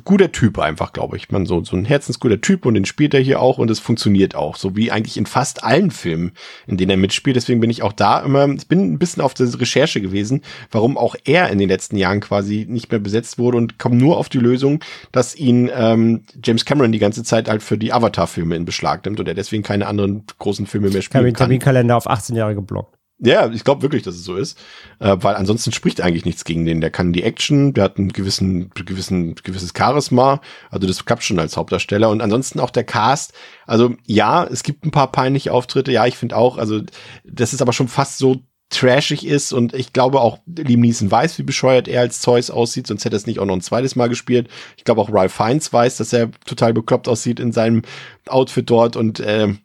guter 0.04 0.32
Typ 0.32 0.60
einfach, 0.60 0.94
glaube 0.94 1.18
ich. 1.18 1.32
Man 1.32 1.46
so, 1.46 1.64
so 1.64 1.76
ein 1.76 1.86
herzensguter 1.86 2.42
Typ 2.42 2.66
und 2.66 2.74
den 2.74 2.86
spielt 2.86 3.14
er 3.14 3.20
hier 3.20 3.42
auch 3.42 3.58
und 3.58 3.70
es 3.70 3.80
funktioniert 3.80 4.36
auch. 4.36 4.56
So 4.56 4.76
wie 4.76 4.92
eigentlich 4.92 5.18
in 5.18 5.26
fast 5.26 5.64
allen 5.64 5.92
Filmen, 5.92 6.32
in 6.68 6.78
denen 6.78 6.92
er 6.92 6.98
mitspielt. 6.98 7.36
Deswegen 7.36 7.60
bin 7.60 7.70
ich 7.70 7.84
auch 7.84 7.94
da 7.94 8.20
immer, 8.20 8.50
ich 8.50 8.68
bin 8.68 8.94
ein 8.94 9.00
bisschen 9.00 9.24
auf 9.24 9.34
der 9.34 9.48
Recherche 9.60 10.02
gewesen, 10.02 10.42
warum 10.72 10.98
auch 10.98 11.16
er 11.24 11.50
in 11.50 11.60
den 11.60 11.70
letzten 11.70 11.98
Jahren 11.98 12.20
quasi 12.20 12.66
nicht 12.68 12.92
mehr 12.92 13.00
besetzt 13.00 13.38
wurde 13.38 13.58
und 13.58 13.80
komme 13.80 13.96
nur 13.96 14.18
auf 14.18 14.30
die 14.30 14.40
Lösung, 14.40 14.84
dass 15.12 15.36
ihn 15.36 15.70
ähm, 15.74 16.24
James 16.44 16.66
Cameron 16.66 16.92
die 16.92 17.00
ganze 17.00 17.24
Zeit 17.24 17.48
halt 17.48 17.64
für 17.64 17.78
die 17.78 17.94
Avatar-Filme 17.94 18.56
in 18.56 18.66
Beschlag 18.66 19.06
nimmt 19.06 19.20
und 19.20 19.28
er 19.28 19.36
deswegen 19.36 19.64
keine 19.64 19.88
anderen 19.88 20.24
großen 20.40 20.66
Filme 20.66 20.90
mehr 20.90 21.02
spielen 21.02 21.26
kann. 21.26 21.34
Terminkalender 21.34 21.96
auf 21.96 22.10
18 22.10 22.36
Jahre 22.36 22.56
geblockt. 22.56 22.96
Ja, 23.18 23.50
ich 23.50 23.64
glaube 23.64 23.82
wirklich, 23.82 24.04
dass 24.04 24.16
es 24.16 24.26
so 24.26 24.36
ist, 24.36 24.58
äh, 25.00 25.16
weil 25.22 25.36
ansonsten 25.36 25.72
spricht 25.72 26.02
eigentlich 26.02 26.26
nichts 26.26 26.44
gegen 26.44 26.66
den. 26.66 26.82
Der 26.82 26.92
kann 26.92 27.14
die 27.14 27.24
Action, 27.24 27.74
der 27.74 27.86
hat 27.86 27.98
einen 27.98 28.12
gewissen, 28.12 28.72
gewissen, 28.72 29.36
gewisses 29.36 29.72
Charisma, 29.76 30.42
also 30.70 30.86
das 30.86 31.06
klappt 31.06 31.24
schon 31.24 31.40
als 31.40 31.56
Hauptdarsteller 31.56 32.10
und 32.10 32.22
ansonsten 32.22 32.60
auch 32.60 32.72
der 32.72 32.84
Cast. 32.84 33.34
Also 33.66 33.96
ja, 34.06 34.44
es 34.44 34.64
gibt 34.64 34.86
ein 34.86 34.92
paar 34.92 35.14
peinliche 35.14 35.54
Auftritte. 35.54 35.94
Ja, 35.94 36.06
ich 36.06 36.18
finde 36.18 36.36
auch, 36.36 36.58
also 36.58 36.82
das 37.24 37.54
ist 37.54 37.62
aber 37.62 37.72
schon 37.72 37.88
fast 37.88 38.18
so 38.18 38.42
trashig 38.70 39.26
ist 39.26 39.54
und 39.54 39.74
ich 39.74 39.94
glaube 39.94 40.20
auch 40.20 40.40
Liam 40.46 40.82
Neeson 40.82 41.10
weiß, 41.10 41.38
wie 41.38 41.44
bescheuert 41.44 41.88
er 41.88 42.02
als 42.02 42.20
Zeus 42.20 42.50
aussieht, 42.50 42.88
sonst 42.88 43.06
hätte 43.06 43.16
er 43.16 43.18
es 43.18 43.28
nicht 43.28 43.40
auch 43.40 43.46
noch 43.46 43.56
ein 43.56 43.62
zweites 43.62 43.96
Mal 43.96 44.10
gespielt. 44.10 44.50
Ich 44.76 44.84
glaube 44.84 45.00
auch 45.02 45.14
Ralph 45.14 45.34
Fiennes 45.34 45.72
weiß, 45.72 45.98
dass 45.98 46.12
er 46.12 46.32
total 46.46 46.74
bekloppt 46.74 47.08
aussieht 47.08 47.40
in 47.40 47.54
seinem 47.54 47.84
Outfit 48.28 48.70
dort 48.70 48.96
und 48.98 49.22
ähm, 49.26 49.60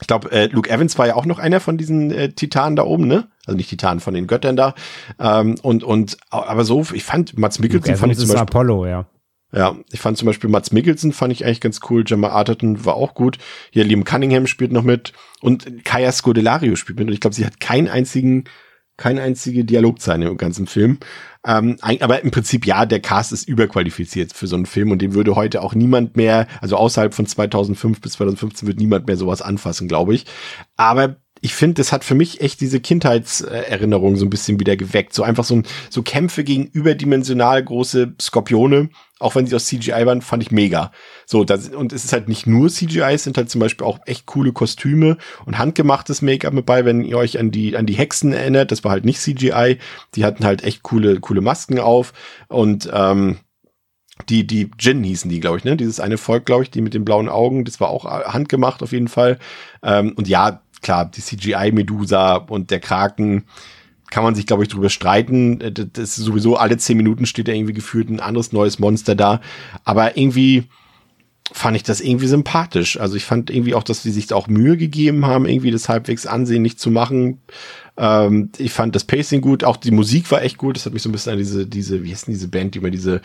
ich 0.00 0.08
glaube, 0.08 0.30
äh, 0.32 0.46
Luke 0.46 0.68
Evans 0.68 0.98
war 0.98 1.06
ja 1.06 1.14
auch 1.14 1.24
noch 1.24 1.38
einer 1.38 1.60
von 1.60 1.78
diesen 1.78 2.10
äh, 2.10 2.32
Titanen 2.32 2.74
da 2.74 2.82
oben, 2.84 3.06
ne? 3.06 3.28
Also 3.46 3.56
nicht 3.56 3.70
Titanen 3.70 4.00
von 4.00 4.14
den 4.14 4.26
Göttern 4.26 4.56
da. 4.56 4.74
Ähm, 5.20 5.54
und, 5.62 5.84
und, 5.84 6.16
aber 6.30 6.64
so, 6.64 6.84
ich 6.92 7.04
fand 7.04 7.38
Mats 7.38 7.60
Mikkelsen 7.60 7.96
fand 7.96 8.12
ich 8.12 8.18
Evans 8.18 8.18
zum 8.18 8.24
ist 8.24 8.32
Beispiel, 8.32 8.42
Apollo, 8.42 8.86
ja. 8.86 9.06
ja, 9.52 9.76
ich 9.92 10.00
fand 10.00 10.18
zum 10.18 10.26
Beispiel 10.26 10.50
Mats 10.50 10.72
Mikkelsen 10.72 11.12
fand 11.12 11.32
ich 11.32 11.44
eigentlich 11.44 11.60
ganz 11.60 11.80
cool. 11.88 12.02
Gemma 12.02 12.30
Arterton 12.30 12.84
war 12.84 12.94
auch 12.94 13.14
gut. 13.14 13.38
Hier 13.70 13.84
Liam 13.84 14.02
Cunningham 14.02 14.48
spielt 14.48 14.72
noch 14.72 14.82
mit 14.82 15.12
und 15.40 15.84
Kaya 15.84 16.10
Scodelario 16.10 16.74
spielt 16.74 16.98
mit. 16.98 17.06
Und 17.06 17.14
ich 17.14 17.20
glaube, 17.20 17.36
sie 17.36 17.46
hat 17.46 17.60
keinen 17.60 17.88
einzigen, 17.88 18.44
keine 18.96 19.22
einzige 19.22 19.64
Dialogzeile 19.64 20.28
im 20.28 20.36
ganzen 20.36 20.66
Film. 20.66 20.98
Ähm, 21.46 21.76
aber 21.82 22.22
im 22.22 22.30
Prinzip 22.30 22.66
ja, 22.66 22.86
der 22.86 23.00
Cast 23.00 23.32
ist 23.32 23.48
überqualifiziert 23.48 24.32
für 24.32 24.46
so 24.46 24.56
einen 24.56 24.66
Film 24.66 24.90
und 24.92 25.02
den 25.02 25.14
würde 25.14 25.36
heute 25.36 25.62
auch 25.62 25.74
niemand 25.74 26.16
mehr, 26.16 26.46
also 26.60 26.76
außerhalb 26.76 27.12
von 27.12 27.26
2005 27.26 28.00
bis 28.00 28.12
2015 28.12 28.66
wird 28.66 28.78
niemand 28.78 29.06
mehr 29.06 29.16
sowas 29.16 29.42
anfassen, 29.42 29.88
glaube 29.88 30.14
ich. 30.14 30.24
Aber 30.76 31.16
ich 31.44 31.54
finde, 31.54 31.74
das 31.74 31.92
hat 31.92 32.04
für 32.04 32.14
mich 32.14 32.40
echt 32.40 32.62
diese 32.62 32.80
Kindheitserinnerung 32.80 34.16
so 34.16 34.24
ein 34.24 34.30
bisschen 34.30 34.58
wieder 34.60 34.78
geweckt. 34.78 35.12
So 35.12 35.22
einfach 35.22 35.44
so, 35.44 35.56
ein, 35.56 35.66
so 35.90 36.02
Kämpfe 36.02 36.42
gegen 36.42 36.64
überdimensional 36.64 37.62
große 37.62 38.14
Skorpione, 38.18 38.88
auch 39.18 39.34
wenn 39.34 39.46
sie 39.46 39.54
aus 39.54 39.66
CGI 39.66 40.06
waren, 40.06 40.22
fand 40.22 40.42
ich 40.42 40.50
mega. 40.50 40.90
So, 41.26 41.44
das, 41.44 41.68
und 41.68 41.92
es 41.92 42.06
ist 42.06 42.14
halt 42.14 42.30
nicht 42.30 42.46
nur 42.46 42.70
CGI, 42.70 43.12
es 43.12 43.24
sind 43.24 43.36
halt 43.36 43.50
zum 43.50 43.60
Beispiel 43.60 43.86
auch 43.86 43.98
echt 44.06 44.24
coole 44.24 44.52
Kostüme 44.52 45.18
und 45.44 45.58
handgemachtes 45.58 46.22
Make-up 46.22 46.54
mit 46.54 46.64
bei, 46.64 46.86
wenn 46.86 47.04
ihr 47.04 47.18
euch 47.18 47.38
an 47.38 47.50
die, 47.50 47.76
an 47.76 47.84
die 47.84 47.92
Hexen 47.92 48.32
erinnert, 48.32 48.72
das 48.72 48.82
war 48.82 48.92
halt 48.92 49.04
nicht 49.04 49.20
CGI, 49.20 49.76
die 50.14 50.24
hatten 50.24 50.46
halt 50.46 50.64
echt 50.64 50.82
coole, 50.82 51.20
coole 51.20 51.42
Masken 51.42 51.78
auf 51.78 52.14
und, 52.48 52.88
ähm, 52.90 53.36
die, 54.28 54.46
die 54.46 54.70
Jin 54.78 55.02
hießen 55.02 55.28
die, 55.28 55.40
glaube 55.40 55.58
ich, 55.58 55.64
ne? 55.64 55.76
Dieses 55.76 55.98
eine 55.98 56.18
Volk, 56.18 56.46
glaube 56.46 56.62
ich, 56.62 56.70
die 56.70 56.80
mit 56.80 56.94
den 56.94 57.04
blauen 57.04 57.28
Augen, 57.28 57.64
das 57.64 57.80
war 57.80 57.88
auch 57.88 58.04
handgemacht 58.04 58.80
auf 58.84 58.92
jeden 58.92 59.08
Fall. 59.08 59.40
Ähm, 59.82 60.12
und 60.16 60.28
ja, 60.28 60.62
klar, 60.84 61.10
die 61.10 61.20
CGI-Medusa 61.20 62.36
und 62.36 62.70
der 62.70 62.78
Kraken, 62.78 63.44
kann 64.14 64.22
man 64.22 64.36
sich, 64.36 64.46
glaube 64.46 64.62
ich, 64.62 64.68
drüber 64.68 64.90
streiten. 64.90 65.60
Äh, 65.60 65.72
Das 65.72 66.16
ist 66.18 66.24
sowieso 66.24 66.56
alle 66.56 66.76
zehn 66.76 66.96
Minuten 66.96 67.26
steht 67.26 67.48
da 67.48 67.52
irgendwie 67.52 67.72
gefühlt 67.72 68.08
ein 68.10 68.20
anderes 68.20 68.52
neues 68.52 68.78
Monster 68.78 69.16
da. 69.16 69.40
Aber 69.84 70.16
irgendwie 70.16 70.68
fand 71.52 71.76
ich 71.76 71.82
das 71.82 72.00
irgendwie 72.00 72.28
sympathisch. 72.28 72.98
Also 72.98 73.16
ich 73.16 73.24
fand 73.24 73.50
irgendwie 73.50 73.74
auch, 73.74 73.82
dass 73.82 74.02
die 74.02 74.12
sich 74.12 74.32
auch 74.32 74.46
Mühe 74.46 74.76
gegeben 74.76 75.26
haben, 75.26 75.46
irgendwie 75.46 75.72
das 75.72 75.88
halbwegs 75.88 76.26
ansehnlich 76.26 76.78
zu 76.78 76.92
machen. 76.92 77.40
Ähm, 77.96 78.50
ich 78.58 78.72
fand 78.72 78.94
das 78.94 79.04
Pacing 79.04 79.40
gut, 79.40 79.64
auch 79.64 79.76
die 79.76 79.90
Musik 79.90 80.30
war 80.30 80.42
echt 80.42 80.58
gut. 80.58 80.76
Das 80.76 80.86
hat 80.86 80.92
mich 80.92 81.02
so 81.02 81.08
ein 81.08 81.12
bisschen 81.12 81.32
an 81.32 81.38
diese, 81.38 81.66
diese, 81.66 82.02
wie 82.02 82.10
heißt 82.12 82.26
denn 82.26 82.34
diese 82.34 82.48
Band, 82.48 82.74
die 82.74 82.78
immer 82.78 82.90
diese 82.90 83.20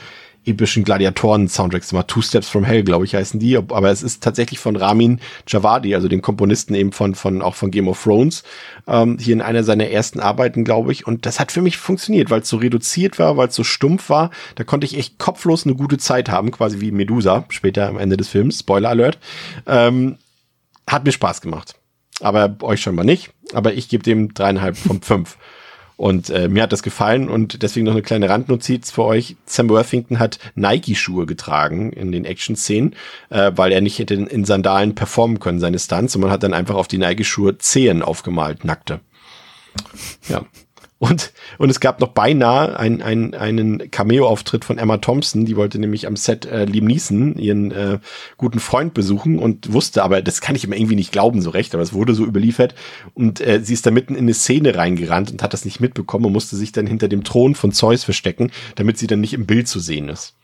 epischen 0.45 0.83
Gladiatoren-Soundtracks 0.83 1.91
immer, 1.91 2.07
Two 2.07 2.21
Steps 2.21 2.47
from 2.47 2.63
Hell, 2.63 2.83
glaube 2.83 3.05
ich, 3.05 3.15
heißen 3.15 3.39
die. 3.39 3.57
Aber 3.57 3.89
es 3.89 4.03
ist 4.03 4.23
tatsächlich 4.23 4.59
von 4.59 4.75
Ramin 4.75 5.19
Javadi, 5.47 5.95
also 5.95 6.07
dem 6.07 6.21
Komponisten 6.21 6.75
eben 6.75 6.91
von, 6.91 7.15
von 7.15 7.41
auch 7.41 7.55
von 7.55 7.71
Game 7.71 7.87
of 7.87 8.01
Thrones, 8.01 8.43
ähm, 8.87 9.17
hier 9.19 9.33
in 9.33 9.41
einer 9.41 9.63
seiner 9.63 9.87
ersten 9.87 10.19
Arbeiten, 10.19 10.63
glaube 10.63 10.91
ich. 10.91 11.05
Und 11.05 11.25
das 11.25 11.39
hat 11.39 11.51
für 11.51 11.61
mich 11.61 11.77
funktioniert, 11.77 12.29
weil 12.29 12.41
es 12.41 12.49
so 12.49 12.57
reduziert 12.57 13.19
war, 13.19 13.37
weil 13.37 13.49
es 13.49 13.55
so 13.55 13.63
stumpf 13.63 14.09
war. 14.09 14.31
Da 14.55 14.63
konnte 14.63 14.85
ich 14.85 14.97
echt 14.97 15.17
kopflos 15.17 15.65
eine 15.65 15.75
gute 15.75 15.97
Zeit 15.97 16.29
haben, 16.29 16.51
quasi 16.51 16.79
wie 16.79 16.91
Medusa, 16.91 17.45
später 17.49 17.87
am 17.87 17.97
Ende 17.97 18.17
des 18.17 18.29
Films. 18.29 18.59
Spoiler 18.59 18.89
Alert. 18.89 19.19
Ähm, 19.67 20.17
hat 20.87 21.05
mir 21.05 21.11
Spaß 21.11 21.41
gemacht. 21.41 21.78
Aber 22.19 22.55
euch 22.61 22.81
schon 22.81 22.95
mal 22.95 23.03
nicht. 23.03 23.31
Aber 23.53 23.73
ich 23.73 23.89
gebe 23.89 24.03
dem 24.03 24.33
dreieinhalb 24.33 24.77
von 24.77 25.01
fünf. 25.01 25.37
Und 25.99 26.29
äh, 26.29 26.47
mir 26.47 26.63
hat 26.63 26.71
das 26.71 26.81
gefallen 26.81 27.27
und 27.27 27.61
deswegen 27.61 27.85
noch 27.85 27.91
eine 27.91 28.01
kleine 28.01 28.29
Randnotiz 28.29 28.89
für 28.89 29.03
euch. 29.03 29.35
Sam 29.45 29.69
Worthington 29.69 30.17
hat 30.17 30.39
Nike-Schuhe 30.55 31.25
getragen 31.25 31.91
in 31.91 32.13
den 32.13 32.23
Action-Szenen, 32.23 32.95
äh, 33.29 33.51
weil 33.55 33.73
er 33.73 33.81
nicht 33.81 33.99
hätte 33.99 34.13
in 34.13 34.45
Sandalen 34.45 34.95
performen 34.95 35.41
können, 35.41 35.59
seine 35.59 35.77
Stunts. 35.77 36.15
Und 36.15 36.21
man 36.21 36.31
hat 36.31 36.43
dann 36.43 36.53
einfach 36.53 36.75
auf 36.75 36.87
die 36.87 36.99
Nike-Schuhe 36.99 37.57
Zehen 37.57 38.01
aufgemalt, 38.01 38.63
nackte. 38.63 39.01
Ja. 40.29 40.45
Und, 40.99 41.31
und 41.57 41.69
es 41.69 41.79
gab 41.79 42.01
noch 42.01 42.09
beinahe 42.09 42.77
ein, 42.77 43.01
ein, 43.01 43.33
einen 43.33 43.89
Cameo-Auftritt 43.89 44.65
von 44.65 44.77
Emma 44.77 44.97
Thompson, 44.97 45.45
die 45.45 45.55
wollte 45.55 45.79
nämlich 45.79 46.05
am 46.05 46.17
Set 46.17 46.45
äh, 46.45 46.65
Liam 46.65 46.85
Neeson, 46.85 47.37
ihren 47.37 47.71
äh, 47.71 47.99
guten 48.35 48.59
Freund, 48.59 48.93
besuchen 48.93 49.39
und 49.39 49.71
wusste 49.71 50.03
aber, 50.03 50.21
das 50.21 50.41
kann 50.41 50.55
ich 50.55 50.65
immer 50.65 50.75
irgendwie 50.75 50.97
nicht 50.97 51.13
glauben 51.13 51.41
so 51.41 51.51
recht, 51.51 51.73
aber 51.73 51.83
es 51.83 51.93
wurde 51.93 52.13
so 52.13 52.25
überliefert 52.25 52.75
und 53.13 53.39
äh, 53.39 53.61
sie 53.63 53.73
ist 53.73 53.85
da 53.85 53.91
mitten 53.91 54.13
in 54.13 54.25
eine 54.25 54.33
Szene 54.33 54.75
reingerannt 54.75 55.31
und 55.31 55.41
hat 55.41 55.53
das 55.53 55.63
nicht 55.63 55.79
mitbekommen 55.79 56.25
und 56.25 56.33
musste 56.33 56.57
sich 56.57 56.73
dann 56.73 56.85
hinter 56.85 57.07
dem 57.07 57.23
Thron 57.23 57.55
von 57.55 57.71
Zeus 57.71 58.03
verstecken, 58.03 58.51
damit 58.75 58.97
sie 58.97 59.07
dann 59.07 59.21
nicht 59.21 59.33
im 59.33 59.45
Bild 59.45 59.69
zu 59.69 59.79
sehen 59.79 60.09
ist. 60.09 60.35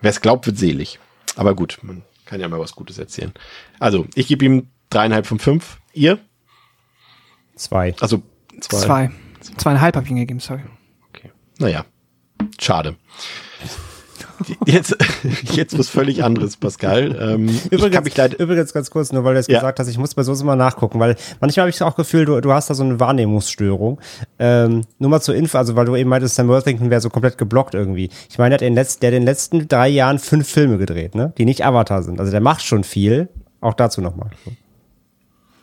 Wer 0.00 0.10
es 0.10 0.20
glaubt, 0.20 0.46
wird 0.46 0.56
selig. 0.56 1.00
Aber 1.34 1.56
gut, 1.56 1.78
man 1.82 2.02
kann 2.26 2.40
ja 2.40 2.48
mal 2.48 2.60
was 2.60 2.76
Gutes 2.76 2.98
erzählen. 2.98 3.32
Also, 3.80 4.06
ich 4.14 4.28
gebe 4.28 4.44
ihm 4.44 4.68
dreieinhalb 4.90 5.26
von 5.26 5.40
fünf. 5.40 5.78
Ihr? 5.92 6.18
Zwei. 7.56 7.94
Also 7.98 8.22
zwei. 8.60 8.78
Zwei. 8.78 9.10
Zweieinhalb 9.56 9.96
habe 9.96 10.04
ich 10.06 10.10
ihm 10.10 10.16
gegeben, 10.18 10.40
sorry. 10.40 10.60
Okay. 11.10 11.30
Naja, 11.58 11.84
schade. 12.60 12.96
Jetzt, 14.66 14.94
jetzt 15.52 15.78
was 15.78 15.88
völlig 15.88 16.22
anderes, 16.22 16.56
Pascal. 16.58 17.16
Ähm, 17.18 17.48
ich 17.48 17.70
kann 17.70 17.88
Übrigens, 18.04 18.34
übrigens 18.34 18.72
ganz 18.74 18.90
kurz, 18.90 19.10
nur 19.12 19.24
weil 19.24 19.34
du 19.34 19.40
es 19.40 19.46
Ja. 19.46 19.60
gesagt 19.60 19.78
hast, 19.80 19.88
ich 19.88 19.96
muss 19.96 20.14
bei 20.14 20.22
sowas 20.22 20.42
immer 20.42 20.56
nachgucken, 20.56 21.00
weil 21.00 21.16
manchmal 21.40 21.62
habe 21.62 21.70
ich 21.70 21.82
auch 21.82 21.96
Gefühl, 21.96 22.26
du, 22.26 22.38
du 22.40 22.52
hast 22.52 22.68
da 22.68 22.74
so 22.74 22.84
eine 22.84 23.00
Wahrnehmungsstörung. 23.00 23.98
Ähm, 24.38 24.82
nur 24.98 25.10
mal 25.10 25.20
zur 25.22 25.34
Info, 25.34 25.56
also 25.56 25.74
weil 25.74 25.86
du 25.86 25.96
eben 25.96 26.10
meintest, 26.10 26.34
Sam 26.34 26.48
Worthington 26.48 26.90
wäre 26.90 27.00
so 27.00 27.08
komplett 27.08 27.38
geblockt 27.38 27.74
irgendwie. 27.74 28.10
Ich 28.28 28.36
meine, 28.38 28.50
der 28.50 28.56
hat, 28.56 28.62
in 28.62 28.72
den 28.72 28.74
letzten, 28.74 29.00
der 29.00 29.08
hat 29.08 29.14
in 29.14 29.22
den 29.22 29.26
letzten 29.26 29.68
drei 29.68 29.88
Jahren 29.88 30.18
fünf 30.18 30.46
Filme 30.48 30.76
gedreht, 30.76 31.14
ne? 31.14 31.32
die 31.38 31.46
nicht 31.46 31.64
Avatar 31.64 32.02
sind. 32.02 32.20
Also 32.20 32.30
der 32.30 32.40
macht 32.42 32.62
schon 32.62 32.84
viel. 32.84 33.28
Auch 33.62 33.74
dazu 33.74 34.02
nochmal. 34.02 34.30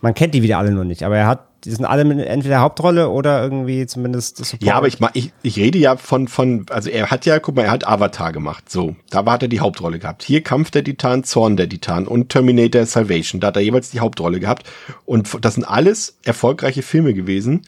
Man 0.01 0.15
kennt 0.15 0.33
die 0.33 0.41
wieder 0.41 0.57
alle 0.57 0.71
nur 0.71 0.83
nicht, 0.83 1.03
aber 1.03 1.15
er 1.15 1.27
hat, 1.27 1.47
die 1.65 1.71
sind 1.71 1.85
alle 1.85 2.03
mit 2.03 2.19
entweder 2.19 2.59
Hauptrolle 2.59 3.09
oder 3.09 3.41
irgendwie 3.41 3.85
zumindest 3.85 4.37
Support. 4.37 4.63
ja, 4.63 4.75
aber 4.75 4.87
ich, 4.87 4.97
ich, 5.13 5.31
ich 5.43 5.57
rede 5.57 5.77
ja 5.77 5.95
von, 5.95 6.27
von, 6.27 6.65
also 6.69 6.89
er 6.89 7.09
hat 7.09 7.25
ja, 7.25 7.39
guck 7.39 7.55
mal, 7.55 7.63
er 7.63 7.71
hat 7.71 7.87
Avatar 7.87 8.31
gemacht. 8.33 8.69
So, 8.69 8.95
da 9.09 9.25
hat 9.25 9.43
er 9.43 9.47
die 9.47 9.59
Hauptrolle 9.59 9.99
gehabt. 9.99 10.23
Hier 10.23 10.41
Kampf 10.41 10.71
der 10.71 10.83
Titan, 10.83 11.23
Zorn 11.23 11.55
der 11.55 11.69
Titan 11.69 12.07
und 12.07 12.29
Terminator 12.29 12.85
Salvation. 12.85 13.39
Da 13.39 13.47
hat 13.47 13.55
er 13.55 13.61
jeweils 13.61 13.91
die 13.91 14.01
Hauptrolle 14.01 14.39
gehabt. 14.39 14.69
Und 15.05 15.29
das 15.41 15.55
sind 15.55 15.63
alles 15.63 16.17
erfolgreiche 16.23 16.81
Filme 16.81 17.13
gewesen. 17.13 17.61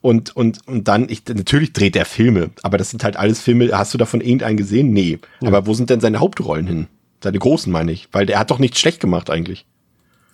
Und, 0.00 0.34
und, 0.36 0.66
und 0.66 0.88
dann, 0.88 1.08
ich, 1.08 1.22
natürlich 1.28 1.72
dreht 1.72 1.94
er 1.94 2.04
Filme, 2.04 2.50
aber 2.62 2.76
das 2.76 2.90
sind 2.90 3.04
halt 3.04 3.16
alles 3.16 3.40
Filme, 3.40 3.70
hast 3.72 3.94
du 3.94 3.98
davon 3.98 4.20
irgendeinen 4.20 4.56
gesehen? 4.56 4.92
Nee. 4.92 5.20
Aber 5.44 5.66
wo 5.66 5.74
sind 5.74 5.90
denn 5.90 6.00
seine 6.00 6.18
Hauptrollen 6.18 6.66
hin? 6.66 6.86
Seine 7.22 7.38
großen, 7.38 7.72
meine 7.72 7.92
ich. 7.92 8.08
Weil 8.10 8.26
der 8.26 8.40
hat 8.40 8.50
doch 8.50 8.58
nichts 8.58 8.80
schlecht 8.80 9.00
gemacht 9.00 9.30
eigentlich. 9.30 9.64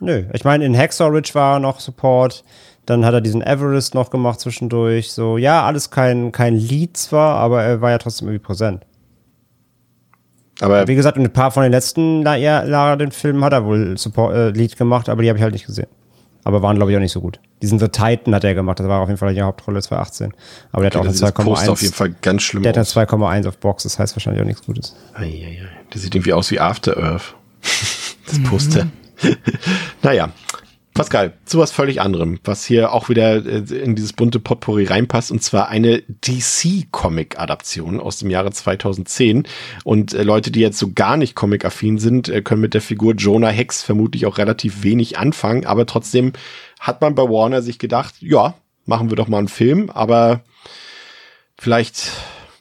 Nö, 0.00 0.24
ich 0.32 0.44
meine, 0.44 0.64
in 0.64 0.76
Hacksaw 0.76 1.10
Ridge 1.10 1.30
war 1.34 1.58
noch 1.60 1.80
Support. 1.80 2.44
Dann 2.88 3.04
hat 3.04 3.12
er 3.12 3.20
diesen 3.20 3.42
Everest 3.42 3.94
noch 3.94 4.08
gemacht 4.08 4.40
zwischendurch. 4.40 5.12
So, 5.12 5.36
ja, 5.36 5.62
alles 5.66 5.90
kein, 5.90 6.32
kein 6.32 6.54
Lied 6.54 6.96
zwar, 6.96 7.36
aber 7.36 7.62
er 7.62 7.82
war 7.82 7.90
ja 7.90 7.98
trotzdem 7.98 8.28
irgendwie 8.28 8.44
präsent. 8.46 8.86
Aber 10.60 10.88
Wie 10.88 10.94
gesagt, 10.94 11.18
ein 11.18 11.30
paar 11.32 11.50
von 11.50 11.62
den 11.64 11.70
letzten 11.72 12.22
La- 12.22 12.34
ja, 12.36 12.62
Lara, 12.62 12.96
den 12.96 13.12
Filmen 13.12 13.44
hat 13.44 13.52
er 13.52 13.66
wohl 13.66 13.98
Support, 13.98 14.34
äh, 14.34 14.48
Lied 14.50 14.76
gemacht, 14.78 15.10
aber 15.10 15.22
die 15.22 15.28
habe 15.28 15.38
ich 15.38 15.42
halt 15.42 15.52
nicht 15.52 15.66
gesehen. 15.66 15.86
Aber 16.44 16.62
waren, 16.62 16.76
glaube 16.76 16.90
ich, 16.90 16.96
auch 16.96 17.00
nicht 17.02 17.12
so 17.12 17.20
gut. 17.20 17.40
Diesen 17.60 17.78
The 17.78 17.88
Titan 17.88 18.34
hat 18.34 18.42
er 18.42 18.54
gemacht, 18.54 18.80
das 18.80 18.88
war 18.88 19.00
auf 19.02 19.08
jeden 19.08 19.18
Fall 19.18 19.34
die 19.34 19.42
Hauptrolle 19.42 19.82
2018. 19.82 20.32
Aber 20.72 20.80
der 20.82 20.86
hat 20.90 20.96
auch 20.96 21.00
eine 21.00 21.08
das 21.08 21.16
ist 21.16 21.22
das 21.22 21.32
Poster 21.34 21.72
auf 21.72 21.82
jeden 21.82 21.92
2,1. 21.92 21.96
Fall 21.96 22.14
ganz 22.22 22.42
schlimm 22.42 22.62
Der 22.62 22.70
hat 22.70 22.76
eine 22.76 22.82
aus. 22.86 22.96
2,1 22.96 23.46
auf 23.48 23.58
Box, 23.58 23.82
das 23.82 23.98
heißt 23.98 24.16
wahrscheinlich 24.16 24.40
auch 24.42 24.46
nichts 24.46 24.64
Gutes. 24.64 24.96
Eieiei. 25.14 25.68
Das 25.90 26.00
sieht 26.02 26.14
irgendwie 26.14 26.32
aus 26.32 26.50
wie 26.50 26.58
After 26.58 26.96
Earth. 26.96 27.34
Das 28.26 28.42
Poster. 28.42 28.86
naja. 30.02 30.28
Pascal, 30.98 31.32
zu 31.44 31.58
was 31.58 31.70
völlig 31.70 32.00
anderem, 32.00 32.40
was 32.42 32.64
hier 32.64 32.92
auch 32.92 33.08
wieder 33.08 33.46
äh, 33.46 33.58
in 33.72 33.94
dieses 33.94 34.12
bunte 34.12 34.40
Potpourri 34.40 34.84
reinpasst, 34.84 35.30
und 35.30 35.40
zwar 35.42 35.68
eine 35.68 36.02
DC-Comic-Adaption 36.02 38.00
aus 38.00 38.18
dem 38.18 38.30
Jahre 38.30 38.50
2010. 38.50 39.44
Und 39.84 40.12
äh, 40.12 40.24
Leute, 40.24 40.50
die 40.50 40.58
jetzt 40.58 40.78
so 40.78 40.90
gar 40.92 41.16
nicht 41.16 41.36
comic-affin 41.36 41.98
sind, 41.98 42.28
äh, 42.28 42.42
können 42.42 42.60
mit 42.60 42.74
der 42.74 42.80
Figur 42.80 43.14
Jonah 43.14 43.50
Hex 43.50 43.82
vermutlich 43.82 44.26
auch 44.26 44.38
relativ 44.38 44.82
wenig 44.82 45.18
anfangen, 45.18 45.66
aber 45.66 45.86
trotzdem 45.86 46.32
hat 46.80 47.00
man 47.00 47.14
bei 47.14 47.22
Warner 47.22 47.62
sich 47.62 47.78
gedacht, 47.78 48.16
ja, 48.18 48.54
machen 48.84 49.08
wir 49.08 49.16
doch 49.16 49.28
mal 49.28 49.38
einen 49.38 49.46
Film, 49.46 49.90
aber 49.90 50.42
vielleicht 51.56 52.10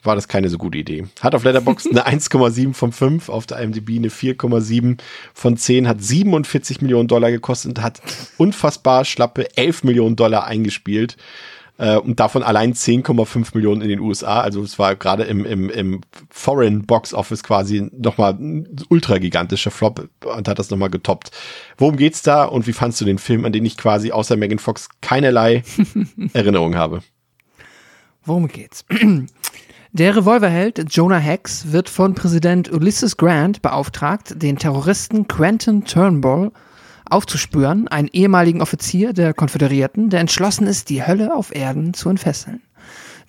war 0.08 0.16
das 0.16 0.28
keine 0.28 0.50
so 0.50 0.58
gute 0.58 0.80
Idee. 0.80 1.06
Hat 1.22 1.36
auf 1.36 1.44
Letterboxd 1.44 1.92
eine 1.92 2.08
1,7 2.20 2.74
von 2.74 2.92
5, 2.92 3.30
auf 3.30 3.46
der 3.46 3.60
IMDb 3.60 3.98
eine 3.98 4.10
4,7 4.10 4.98
von 5.34 5.58
10, 5.58 5.88
hat 5.88 6.02
47 6.02 6.82
Millionen 6.82 7.08
Dollar 7.08 7.30
gekostet 7.30 7.78
und 7.78 7.84
hat 7.84 8.02
unfassbar 8.38 9.06
schlappe 9.06 9.56
11 9.56 9.84
Millionen 9.84 10.16
Dollar 10.16 10.46
eingespielt. 10.46 11.18
Äh, 11.78 11.98
und 11.98 12.20
davon 12.20 12.44
allein 12.44 12.74
10,5 12.74 13.50
Millionen 13.54 13.82
in 13.82 13.90
den 13.90 14.00
USA. 14.00 14.42
Also 14.42 14.64
es 14.64 14.80
war 14.80 14.96
gerade 14.96 15.24
im, 15.24 15.46
im, 15.46 15.70
im 15.70 16.02
Foreign 16.30 16.86
Box 16.86 17.14
Office 17.14 17.44
quasi 17.44 17.90
nochmal 17.96 18.34
ein 18.34 18.68
ultra 18.90 19.20
gigantischer 19.20 19.72
Flop 19.72 20.10
und 20.26 20.48
hat 20.48 20.58
das 20.58 20.70
nochmal 20.70 20.90
getoppt. 20.90 21.32
Worum 21.78 21.98
geht's 21.98 22.24
da 22.24 22.46
und 22.46 22.66
wie 22.66 22.74
fandst 22.74 23.00
du 23.02 23.06
den 23.06 23.20
Film, 23.20 23.46
an 23.46 23.52
den 23.52 23.66
ich 23.66 23.78
quasi 23.78 24.12
außer 24.12 24.36
Megan 24.38 24.60
Fox 24.60 24.90
keinerlei 25.02 25.64
Erinnerung 26.34 26.76
habe? 26.76 27.02
Worum 28.26 28.48
geht's? 28.48 28.84
Der 29.98 30.16
Revolverheld 30.16 30.94
Jonah 30.94 31.18
Hex 31.18 31.72
wird 31.72 31.90
von 31.90 32.14
Präsident 32.14 32.72
Ulysses 32.72 33.18
Grant 33.18 33.64
beauftragt, 33.64 34.36
den 34.36 34.60
Terroristen 34.60 35.28
Quentin 35.28 35.86
Turnbull 35.86 36.52
aufzuspüren, 37.10 37.88
einen 37.88 38.08
ehemaligen 38.10 38.62
Offizier 38.62 39.14
der 39.14 39.34
Konföderierten, 39.34 40.12
der 40.12 40.20
entschlossen 40.20 40.68
ist, 40.68 40.92
die 40.92 41.04
Hölle 41.04 41.36
auf 41.36 41.56
Erden 41.56 41.96
zu 41.96 42.10
entfesseln. 42.10 42.62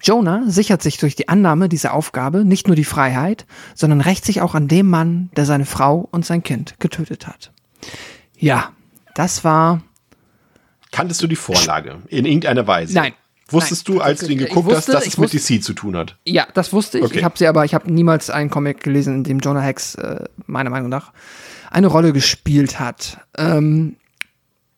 Jonah 0.02 0.42
sichert 0.46 0.82
sich 0.82 0.98
durch 0.98 1.16
die 1.16 1.30
Annahme 1.30 1.70
dieser 1.70 1.94
Aufgabe 1.94 2.44
nicht 2.44 2.66
nur 2.66 2.76
die 2.76 2.84
Freiheit, 2.84 3.46
sondern 3.74 4.02
rächt 4.02 4.26
sich 4.26 4.42
auch 4.42 4.54
an 4.54 4.68
dem 4.68 4.90
Mann, 4.90 5.30
der 5.36 5.46
seine 5.46 5.64
Frau 5.64 6.06
und 6.10 6.26
sein 6.26 6.42
Kind 6.42 6.78
getötet 6.80 7.26
hat. 7.26 7.50
Ja, 8.36 8.72
das 9.14 9.42
war 9.42 9.80
Kanntest 10.90 11.22
du 11.22 11.28
die 11.28 11.36
Vorlage 11.36 11.96
in 12.08 12.26
irgendeiner 12.26 12.66
Weise? 12.66 12.92
Nein. 12.92 13.14
Wusstest 13.50 13.88
Nein. 13.88 13.96
du, 13.96 14.02
als 14.02 14.20
du 14.20 14.26
ihn 14.32 14.38
geguckt 14.38 14.66
wusste- 14.66 14.76
hast, 14.76 14.88
dass 14.88 15.06
es 15.06 15.18
mit 15.18 15.32
DC 15.32 15.62
zu 15.62 15.72
tun 15.72 15.96
hat? 15.96 16.16
Ja, 16.26 16.46
das 16.54 16.72
wusste 16.72 16.98
ich. 16.98 17.04
Okay. 17.04 17.18
Ich 17.18 17.24
habe 17.24 17.38
sie 17.38 17.46
aber, 17.46 17.64
ich 17.64 17.74
habe 17.74 17.90
niemals 17.92 18.28
einen 18.30 18.50
Comic 18.50 18.82
gelesen, 18.82 19.14
in 19.16 19.24
dem 19.24 19.38
Jonah 19.40 19.60
Hex 19.62 19.94
äh, 19.94 20.24
meiner 20.46 20.70
Meinung 20.70 20.88
nach 20.90 21.12
eine 21.70 21.86
Rolle 21.86 22.12
gespielt 22.12 22.78
hat. 22.80 23.18
Ähm, 23.36 23.96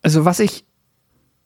also 0.03 0.25
was 0.25 0.41
ich, 0.41 0.65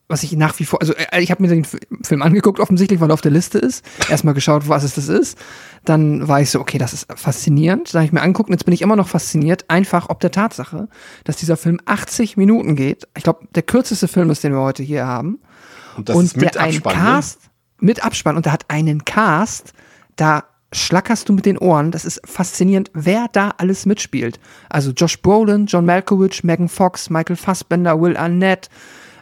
was 0.07 0.23
ich 0.23 0.33
nach 0.33 0.59
wie 0.59 0.65
vor, 0.65 0.81
also 0.83 0.93
äh, 0.95 1.23
ich 1.23 1.31
habe 1.31 1.43
mir 1.43 1.49
den 1.49 1.65
Film 1.65 2.21
angeguckt, 2.23 2.61
offensichtlich, 2.61 3.01
weil 3.01 3.11
er 3.11 3.15
auf 3.15 3.21
der 3.23 3.33
Liste 3.33 3.59
ist. 3.59 3.85
Erstmal 4.11 4.35
geschaut, 4.35 4.69
was 4.69 4.85
es 4.85 4.95
das 4.95 5.09
ist. 5.09 5.39
Dann 5.85 6.29
war 6.29 6.41
ich 6.43 6.51
so, 6.51 6.61
okay, 6.61 6.77
das 6.79 6.93
ist 6.93 7.07
faszinierend. 7.17 7.95
Dann 7.95 8.01
habe 8.01 8.07
ich 8.07 8.13
mir 8.13 8.21
angeguckt 8.23 8.51
und 8.51 8.55
jetzt 8.55 8.65
bin 8.65 8.75
ich 8.75 8.83
immer 8.83 8.97
noch 8.97 9.09
fasziniert, 9.09 9.65
einfach 9.69 10.11
ob 10.11 10.21
der 10.21 10.31
Tatsache, 10.31 10.89
dass 11.25 11.37
dieser 11.37 11.57
Film 11.57 11.81
80 11.87 12.37
Minuten 12.37 12.77
geht. 12.77 13.09
Ich 13.17 13.25
glaube, 13.25 13.47
der 13.55 13.63
kürzeste 13.63 14.09
Film 14.09 14.29
ist, 14.31 14.45
den 14.45 14.53
wir 14.53 14.61
heute 14.61 14.83
hier 14.83 15.07
haben 15.07 15.39
Und 15.97 16.09
das 16.09 16.17
und 16.17 16.25
ist 16.25 16.37
mit 16.37 16.55
der 16.55 16.63
einen 16.63 16.77
Abspann, 16.77 16.97
ne? 16.97 17.03
Cast 17.03 17.51
mit 17.81 18.05
Abspann 18.05 18.37
und 18.37 18.47
der 18.47 18.53
hat 18.53 18.65
einen 18.69 19.05
Cast, 19.05 19.73
da 20.17 20.45
schlackerst 20.73 21.29
du 21.29 21.33
mit 21.33 21.47
den 21.47 21.59
Ohren. 21.59 21.91
Das 21.91 22.05
ist 22.05 22.21
faszinierend, 22.25 22.91
wer 22.95 23.27
da 23.31 23.55
alles 23.59 23.87
mitspielt. 23.87 24.41
Also 24.69 24.91
Josh 24.91 25.21
Brolin, 25.21 25.67
John 25.67 25.85
Malkovich, 25.85 26.43
Megan 26.43 26.69
Fox, 26.69 27.11
Michael 27.11 27.37
Fassbender, 27.37 28.01
Will 28.01 28.17
Arnett, 28.17 28.69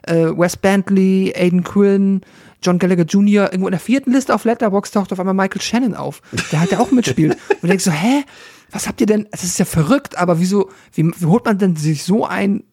äh, 0.06 0.26
Wes 0.36 0.56
Bentley, 0.56 1.32
Aiden 1.36 1.64
Quinn, 1.64 2.22
John 2.62 2.78
Gallagher 2.78 3.04
Jr. 3.04 3.46
Irgendwo 3.46 3.66
in 3.66 3.72
der 3.72 3.80
vierten 3.80 4.12
Liste 4.12 4.34
auf 4.34 4.44
Letterboxd 4.44 4.94
taucht 4.94 5.12
auf 5.12 5.20
einmal 5.20 5.34
Michael 5.34 5.60
Shannon 5.60 5.94
auf, 5.94 6.22
der 6.52 6.60
halt 6.60 6.72
da 6.72 6.78
auch 6.78 6.90
mitspielt. 6.90 7.32
Und 7.48 7.62
du 7.62 7.66
denkst 7.66 7.84
so, 7.84 7.90
hä? 7.90 8.24
Was 8.70 8.88
habt 8.88 9.02
ihr 9.02 9.06
denn? 9.06 9.28
Das 9.30 9.44
ist 9.44 9.58
ja 9.58 9.66
verrückt, 9.66 10.16
aber 10.16 10.40
wieso, 10.40 10.70
wie, 10.94 11.04
wie 11.04 11.26
holt 11.26 11.44
man 11.44 11.58
denn 11.58 11.76
sich 11.76 12.04
so 12.04 12.24
ein 12.24 12.64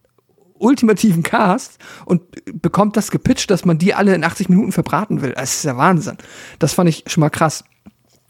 ultimativen 0.60 1.24
Cast 1.24 1.78
und 2.06 2.22
bekommt 2.62 2.98
das 2.98 3.12
gepitcht, 3.12 3.50
dass 3.52 3.66
man 3.66 3.78
die 3.78 3.94
alle 3.94 4.14
in 4.14 4.24
80 4.24 4.50
Minuten 4.50 4.72
verbraten 4.72 5.22
will. 5.22 5.34
Das 5.34 5.56
ist 5.56 5.66
ja 5.66 5.78
Wahnsinn. 5.78 6.18
Das 6.60 6.74
fand 6.74 6.90
ich 6.90 7.04
schon 7.08 7.22
mal 7.22 7.30
krass. 7.30 7.64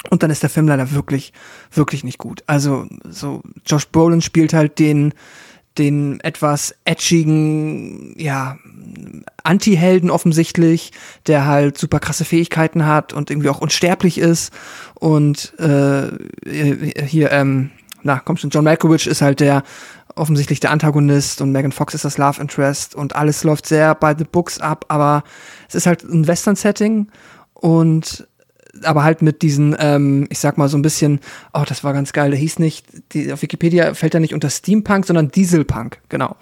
Und 0.10 0.24
dann 0.24 0.32
ist 0.32 0.44
der 0.44 0.50
Film 0.50 0.68
leider 0.68 0.92
wirklich, 0.92 1.34
wirklich 1.72 2.04
nicht 2.04 2.18
gut. 2.18 2.44
Also, 2.48 2.88
so, 3.10 3.42
Josh 3.66 3.88
Brolin 3.90 4.22
spielt 4.22 4.54
halt 4.54 4.80
den, 4.80 5.14
den 5.78 6.20
etwas 6.22 6.74
edgigen, 6.86 8.16
ja, 8.18 8.58
Anti-Helden 9.44 10.10
offensichtlich, 10.10 10.92
der 11.28 11.46
halt 11.46 11.78
super 11.78 12.00
krasse 12.00 12.26
Fähigkeiten 12.26 12.86
hat 12.86 13.14
und 13.14 13.30
irgendwie 13.30 13.50
auch 13.50 13.62
unsterblich 13.62 14.18
ist. 14.18 14.54
Und 14.96 15.54
äh, 15.60 16.08
hier, 17.06 17.32
ähm, 17.32 17.72
na, 18.04 18.22
komm 18.24 18.38
schon, 18.38 18.50
John 18.50 18.64
Malkovich 18.64 19.08
ist 19.08 19.22
halt 19.22 19.40
der 19.40 19.64
offensichtlich 20.16 20.60
der 20.60 20.72
Antagonist 20.72 21.42
und 21.42 21.52
Megan 21.52 21.72
Fox 21.72 21.94
ist 21.94 22.06
das 22.06 22.18
Love 22.18 22.42
Interest 22.42 22.96
und 22.96 23.16
alles 23.16 23.44
läuft 23.44 23.66
sehr 23.66 23.96
by 23.96 24.14
the 24.18 24.26
books 24.26 24.60
ab, 24.60 24.86
aber 24.90 25.24
es 25.68 25.76
ist 25.76 25.86
halt 25.86 26.04
ein 26.04 26.28
Western-Setting 26.28 27.08
und 27.54 28.28
aber 28.84 29.04
halt 29.04 29.22
mit 29.22 29.42
diesen, 29.42 29.76
ähm, 29.80 30.28
ich 30.30 30.40
sag 30.40 30.58
mal 30.58 30.70
so 30.70 30.78
ein 30.78 30.82
bisschen, 30.82 31.20
oh, 31.54 31.64
das 31.68 31.84
war 31.84 31.94
ganz 31.94 32.14
geil, 32.14 32.32
der 32.32 32.40
hieß 32.40 32.60
nicht, 32.60 32.86
die, 33.14 33.34
auf 33.34 33.42
Wikipedia 33.42 33.94
fällt 33.94 34.14
er 34.14 34.20
nicht 34.20 34.34
unter 34.34 34.50
Steampunk, 34.50 35.06
sondern 35.06 35.32
Dieselpunk, 35.32 36.00
genau. 36.08 36.36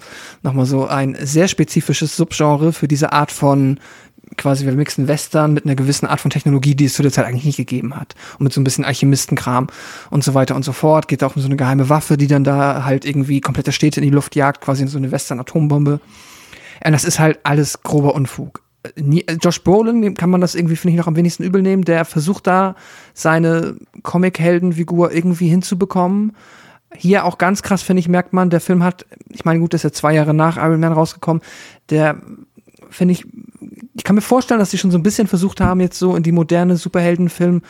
Nochmal 0.44 0.66
so 0.66 0.86
ein 0.86 1.18
sehr 1.20 1.48
spezifisches 1.48 2.16
Subgenre 2.16 2.74
für 2.74 2.88
diese 2.88 3.14
Art 3.14 3.32
von 3.32 3.80
quasi 4.36 4.66
wir 4.66 4.74
mixen 4.74 5.08
Western 5.08 5.54
mit 5.54 5.66
einer 5.66 5.76
gewissen 5.76 6.06
Art 6.06 6.20
von 6.20 6.32
Technologie, 6.32 6.76
die 6.76 6.86
es 6.86 6.94
zu 6.94 7.02
der 7.02 7.12
Zeit 7.12 7.26
eigentlich 7.26 7.46
nicht 7.46 7.58
gegeben 7.58 7.96
hat. 7.96 8.16
Und 8.40 8.44
mit 8.44 8.54
so 8.54 8.60
ein 8.60 8.64
bisschen 8.64 8.86
Alchemistenkram 8.86 9.68
und 10.10 10.24
so 10.24 10.34
weiter 10.34 10.56
und 10.56 10.64
so 10.64 10.74
fort. 10.74 11.08
Geht 11.08 11.24
auch 11.24 11.36
um 11.36 11.42
so 11.42 11.48
eine 11.48 11.56
geheime 11.56 11.90
Waffe, 11.90 12.18
die 12.18 12.28
dann 12.28 12.44
da 12.44 12.84
halt 12.84 13.06
irgendwie 13.06 13.42
komplette 13.42 13.72
Städte 13.72 14.00
in 14.00 14.06
die 14.06 14.14
Luft 14.14 14.36
jagt, 14.36 14.62
quasi 14.62 14.82
in 14.84 14.88
so 14.88 14.98
eine 14.98 15.12
Western-Atombombe. 15.12 16.00
Und 16.84 16.92
das 16.92 17.06
ist 17.06 17.20
halt 17.20 17.40
alles 17.44 17.82
grober 17.84 18.14
Unfug. 18.16 18.62
Josh 19.42 19.64
Brolin 19.64 20.14
kann 20.14 20.30
man 20.30 20.42
das 20.42 20.56
irgendwie, 20.56 20.76
finde 20.76 20.94
ich, 20.94 20.98
noch 20.98 21.08
am 21.08 21.16
wenigsten 21.16 21.44
übel 21.44 21.62
nehmen. 21.62 21.84
Der 21.84 22.06
versucht 22.06 22.48
da 22.48 22.76
seine 23.14 23.76
Comic-Heldenfigur 24.04 25.12
irgendwie 25.12 25.50
hinzubekommen. 25.50 26.36
Hier 26.96 27.26
auch 27.26 27.38
ganz 27.38 27.64
krass, 27.64 27.84
finde 27.84 28.00
ich, 28.00 28.08
merkt 28.08 28.32
man, 28.32 28.50
der 28.50 28.62
Film 28.62 28.84
hat, 28.84 29.06
ich 29.30 29.44
meine, 29.44 29.60
gut, 29.60 29.74
das 29.74 29.80
ist 29.80 29.84
ja 29.84 29.92
zwei 29.92 30.14
Jahre 30.14 30.34
nach 30.34 30.58
Iron 30.58 30.80
Man 30.80 30.94
rausgekommen, 30.94 31.44
der, 31.90 32.22
finde 32.90 33.12
ich, 33.12 33.26
ich 33.96 34.04
kann 34.04 34.16
mir 34.16 34.22
vorstellen, 34.22 34.60
dass 34.60 34.72
sie 34.72 34.78
schon 34.78 34.92
so 34.92 34.98
ein 34.98 35.04
bisschen 35.04 35.28
versucht 35.28 35.62
haben, 35.62 35.80
jetzt 35.82 36.00
so 36.00 36.16
in 36.16 36.24
die 36.24 36.32
moderne 36.32 36.78
Superheldenfilm 36.78 37.62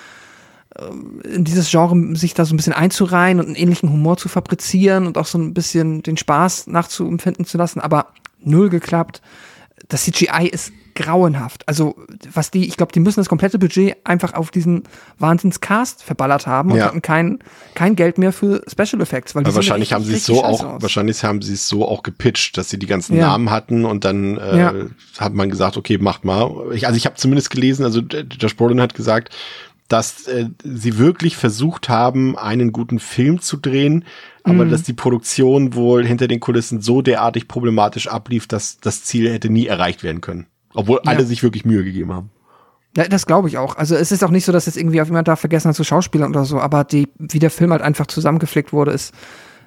äh, 0.76 1.34
in 1.36 1.44
dieses 1.44 1.70
Genre 1.70 2.16
sich 2.16 2.34
da 2.34 2.46
so 2.46 2.54
ein 2.54 2.58
bisschen 2.58 2.74
einzureihen 2.74 3.40
und 3.40 3.48
einen 3.48 3.56
ähnlichen 3.56 3.90
Humor 3.90 4.18
zu 4.18 4.30
fabrizieren 4.30 5.08
und 5.08 5.18
auch 5.18 5.26
so 5.26 5.38
ein 5.38 5.54
bisschen 5.54 6.04
den 6.04 6.18
Spaß 6.18 6.68
nachzuempfinden 6.68 7.46
zu 7.46 7.58
lassen, 7.58 7.80
aber 7.80 8.08
null 8.40 8.70
geklappt. 8.70 9.22
Das 9.88 10.04
CGI 10.04 10.48
ist 10.52 10.72
grauenhaft. 10.98 11.66
Also, 11.70 11.96
was 12.34 12.52
die, 12.52 12.68
ich 12.68 12.76
glaube, 12.76 12.92
die 12.92 13.00
müssen 13.00 13.22
das 13.22 13.30
komplette 13.30 13.58
Budget 13.58 13.96
einfach 14.04 14.34
auf 14.34 14.52
diesen 14.52 14.84
Wahnsinnscast 15.20 16.04
verballert 16.04 16.48
haben 16.48 16.72
und 16.72 16.78
Ja. 16.80 16.88
hatten 16.88 17.02
kein, 17.02 17.40
kein 17.76 17.96
Geld 17.96 18.18
mehr 18.18 18.34
für 18.34 18.62
Special 18.68 19.02
Effects. 19.02 19.34
Weil 19.36 19.46
wahrscheinlich 19.54 19.94
haben 19.94 20.04
sie 20.04 20.16
es 20.16 20.26
so 20.26 20.44
auch, 20.44 20.64
aus. 20.64 20.82
wahrscheinlich 20.82 21.24
haben 21.24 21.42
sie 21.42 21.54
es 21.54 21.70
so 21.70 21.88
auch 21.88 22.04
gepitcht, 22.04 22.58
dass 22.58 22.70
sie 22.70 22.80
die 22.80 22.88
ganzen 22.88 23.16
Ja. 23.16 23.28
Namen 23.28 23.50
hatten 23.52 23.86
und 23.86 24.04
dann 24.04 24.38
äh, 24.38 24.58
Ja. 24.58 24.74
hat 25.20 25.34
man 25.34 25.50
gesagt, 25.50 25.78
okay, 25.78 25.98
macht 25.98 26.26
mal. 26.26 26.72
Ich, 26.74 26.86
also 26.88 26.98
ich 26.98 27.06
habe 27.06 27.16
zumindest 27.16 27.50
gelesen, 27.52 27.86
also 27.86 28.02
äh, 28.02 28.26
Josh 28.40 28.56
Brolin 28.58 28.82
hat 28.82 28.94
gesagt, 28.94 29.34
dass 29.88 30.28
äh, 30.28 30.50
sie 30.64 30.98
wirklich 30.98 31.38
versucht 31.38 31.88
haben, 31.88 32.38
einen 32.38 32.74
guten 32.74 33.00
Film 33.00 33.40
zu 33.40 33.56
drehen, 33.56 34.04
aber 34.44 34.66
Mhm. 34.66 34.70
dass 34.70 34.84
die 34.84 34.92
Produktion 34.94 35.76
wohl 35.76 36.06
hinter 36.06 36.28
den 36.28 36.42
Kulissen 36.42 36.82
so 36.82 37.02
derartig 37.02 37.48
problematisch 37.48 38.08
ablief, 38.08 38.48
dass 38.48 38.80
das 38.82 39.04
Ziel 39.06 39.32
hätte 39.32 39.50
nie 39.50 39.66
erreicht 39.68 40.04
werden 40.04 40.20
können. 40.20 40.48
Obwohl 40.78 41.00
alle 41.06 41.26
sich 41.26 41.42
wirklich 41.42 41.66
Mühe 41.66 41.84
gegeben 41.84 42.14
haben. 42.14 42.30
Ja, 42.96 43.08
das 43.08 43.26
glaube 43.26 43.48
ich 43.48 43.58
auch. 43.58 43.76
Also 43.76 43.96
es 43.96 44.12
ist 44.12 44.24
auch 44.24 44.30
nicht 44.30 44.46
so, 44.46 44.52
dass 44.52 44.68
jetzt 44.68 44.78
irgendwie 44.78 45.02
auf 45.02 45.08
jemand 45.08 45.28
da 45.28 45.36
vergessen 45.36 45.70
hat 45.70 45.76
zu 45.76 45.84
Schauspielern 45.84 46.32
oder 46.32 46.46
so, 46.46 46.60
aber 46.60 46.84
die, 46.84 47.08
wie 47.18 47.40
der 47.40 47.50
Film 47.52 47.72
halt 47.72 47.82
einfach 47.82 48.06
zusammengeflickt 48.08 48.72
wurde, 48.72 48.92
ist, 48.92 49.14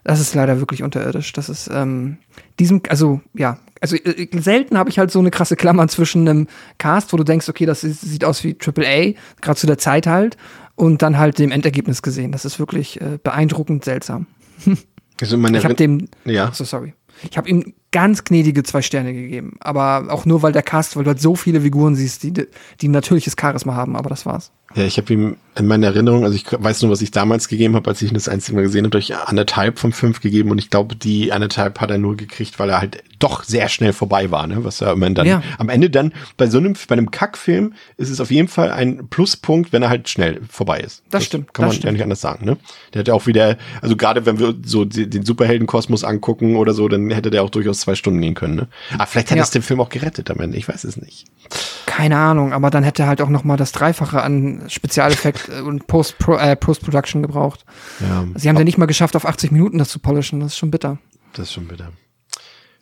das 0.04 0.20
ist 0.20 0.34
leider 0.34 0.60
wirklich 0.60 0.82
unterirdisch. 0.82 1.32
Das 1.32 1.48
ist 1.48 1.68
ähm, 1.72 2.18
diesem, 2.58 2.80
also 2.88 3.20
ja, 3.34 3.58
also 3.80 3.96
äh, 3.96 4.28
selten 4.40 4.78
habe 4.78 4.88
ich 4.88 4.98
halt 4.98 5.10
so 5.10 5.18
eine 5.18 5.30
krasse 5.30 5.56
Klammer 5.56 5.88
zwischen 5.88 6.28
einem 6.28 6.46
Cast, 6.78 7.12
wo 7.12 7.16
du 7.16 7.24
denkst, 7.24 7.48
okay, 7.48 7.66
das 7.66 7.84
ist, 7.84 8.00
sieht 8.00 8.24
aus 8.24 8.44
wie 8.44 8.54
Triple 8.54 8.86
A, 8.86 9.14
gerade 9.40 9.58
zu 9.58 9.66
der 9.66 9.78
Zeit 9.78 10.06
halt, 10.06 10.36
und 10.76 11.02
dann 11.02 11.18
halt 11.18 11.38
dem 11.38 11.50
Endergebnis 11.50 12.02
gesehen. 12.02 12.32
Das 12.32 12.44
ist 12.44 12.58
wirklich 12.58 13.00
äh, 13.00 13.18
beeindruckend 13.22 13.84
seltsam. 13.84 14.26
Also 15.20 15.36
Ich 15.36 15.64
habe 15.64 15.74
dem, 15.74 16.08
ja. 16.24 16.50
so 16.50 16.64
sorry. 16.64 16.94
Ich 17.30 17.36
habe 17.36 17.46
ihm 17.46 17.74
ganz 17.92 18.22
gnädige 18.24 18.62
zwei 18.62 18.82
Sterne 18.82 19.12
gegeben, 19.12 19.56
aber 19.60 20.06
auch 20.12 20.24
nur 20.24 20.42
weil 20.42 20.52
der 20.52 20.62
Cast, 20.62 20.96
weil 20.96 21.04
du 21.04 21.08
halt 21.10 21.20
so 21.20 21.34
viele 21.34 21.60
Figuren 21.62 21.96
siehst, 21.96 22.22
die, 22.22 22.32
die 22.32 22.88
ein 22.88 22.92
natürliches 22.92 23.34
Charisma 23.40 23.74
haben, 23.74 23.96
aber 23.96 24.08
das 24.10 24.26
war's. 24.26 24.52
Ja, 24.76 24.84
ich 24.84 24.98
habe 24.98 25.12
ihm 25.12 25.36
in 25.56 25.66
meiner 25.66 25.88
Erinnerung, 25.88 26.22
also 26.22 26.36
ich 26.36 26.44
weiß 26.48 26.82
nur, 26.82 26.92
was 26.92 27.02
ich 27.02 27.10
damals 27.10 27.48
gegeben 27.48 27.74
habe, 27.74 27.90
als 27.90 28.00
ich 28.02 28.08
ihn 28.12 28.14
das 28.14 28.28
einzige 28.28 28.54
Mal 28.54 28.62
gesehen 28.62 28.84
habe, 28.84 28.90
durch 28.90 29.16
anderthalb 29.16 29.80
von 29.80 29.90
fünf 29.92 30.20
gegeben 30.20 30.52
und 30.52 30.58
ich 30.58 30.70
glaube, 30.70 30.94
die 30.94 31.32
anderthalb 31.32 31.80
hat 31.80 31.90
er 31.90 31.98
nur 31.98 32.16
gekriegt, 32.16 32.60
weil 32.60 32.70
er 32.70 32.80
halt 32.80 33.02
doch 33.18 33.42
sehr 33.42 33.68
schnell 33.68 33.92
vorbei 33.92 34.30
war, 34.30 34.46
ne? 34.46 34.62
Was 34.64 34.78
ja 34.78 34.92
immerhin 34.92 35.16
dann 35.16 35.26
Ja. 35.26 35.42
am 35.58 35.68
Ende 35.68 35.90
dann 35.90 36.12
bei 36.36 36.46
so 36.46 36.58
einem, 36.58 36.74
bei 36.88 36.92
einem 36.92 37.10
Kackfilm 37.10 37.74
ist 37.96 38.10
es 38.10 38.20
auf 38.20 38.30
jeden 38.30 38.46
Fall 38.46 38.70
ein 38.70 39.08
Pluspunkt, 39.08 39.72
wenn 39.72 39.82
er 39.82 39.90
halt 39.90 40.08
schnell 40.08 40.40
vorbei 40.48 40.78
ist. 40.78 41.02
Das 41.10 41.24
stimmt, 41.24 41.52
Kann 41.52 41.64
das 41.64 41.70
man 41.70 41.74
ja 41.74 41.78
stimmt. 41.80 41.92
nicht 41.94 42.02
anders 42.04 42.20
sagen, 42.20 42.44
ne? 42.46 42.56
Der 42.94 43.00
hätte 43.00 43.12
auch 43.12 43.26
wieder, 43.26 43.58
also 43.82 43.96
gerade 43.96 44.24
wenn 44.24 44.38
wir 44.38 44.54
so 44.64 44.84
den 44.84 45.24
Superheldenkosmos 45.24 46.04
angucken 46.04 46.54
oder 46.54 46.74
so, 46.74 46.86
dann 46.86 47.10
hätte 47.10 47.30
der 47.32 47.42
auch 47.42 47.50
durchaus 47.50 47.79
zwei 47.80 47.94
Stunden 47.94 48.20
gehen 48.20 48.34
können, 48.34 48.54
ne? 48.54 48.68
Aber 48.94 49.06
vielleicht 49.06 49.30
hätte 49.30 49.38
Ja. 49.38 49.44
es 49.44 49.50
den 49.50 49.62
Film 49.62 49.80
auch 49.80 49.88
gerettet 49.88 50.30
am 50.30 50.40
Ende, 50.40 50.56
ich 50.56 50.68
weiß 50.68 50.84
es 50.84 50.96
nicht. 50.96 51.26
Keine 51.86 52.16
Ahnung, 52.16 52.52
aber 52.52 52.70
dann 52.70 52.84
hätte 52.84 53.02
er 53.02 53.08
halt 53.08 53.20
auch 53.20 53.28
noch 53.28 53.44
mal 53.44 53.56
das 53.56 53.72
Dreifache 53.72 54.22
an 54.22 54.62
Spezialeffekt 54.68 55.48
äh, 55.48 55.60
und 55.62 55.86
Post 55.86 56.16
-Pro 56.20 56.36
äh, 56.38 56.56
Post-Production 56.56 57.22
gebraucht. 57.22 57.64
Ja. 58.00 58.24
Sie 58.36 58.48
haben 58.48 58.56
ja 58.56 58.64
nicht 58.64 58.78
mal 58.78 58.86
geschafft, 58.86 59.16
auf 59.16 59.26
80 59.26 59.50
Minuten 59.50 59.78
das 59.78 59.88
zu 59.88 59.98
polischen. 59.98 60.40
Das 60.40 60.52
ist 60.52 60.58
schon 60.58 60.70
bitter. 60.70 60.98
Das 61.32 61.46
ist 61.48 61.52
schon 61.54 61.66
bitter. 61.66 61.92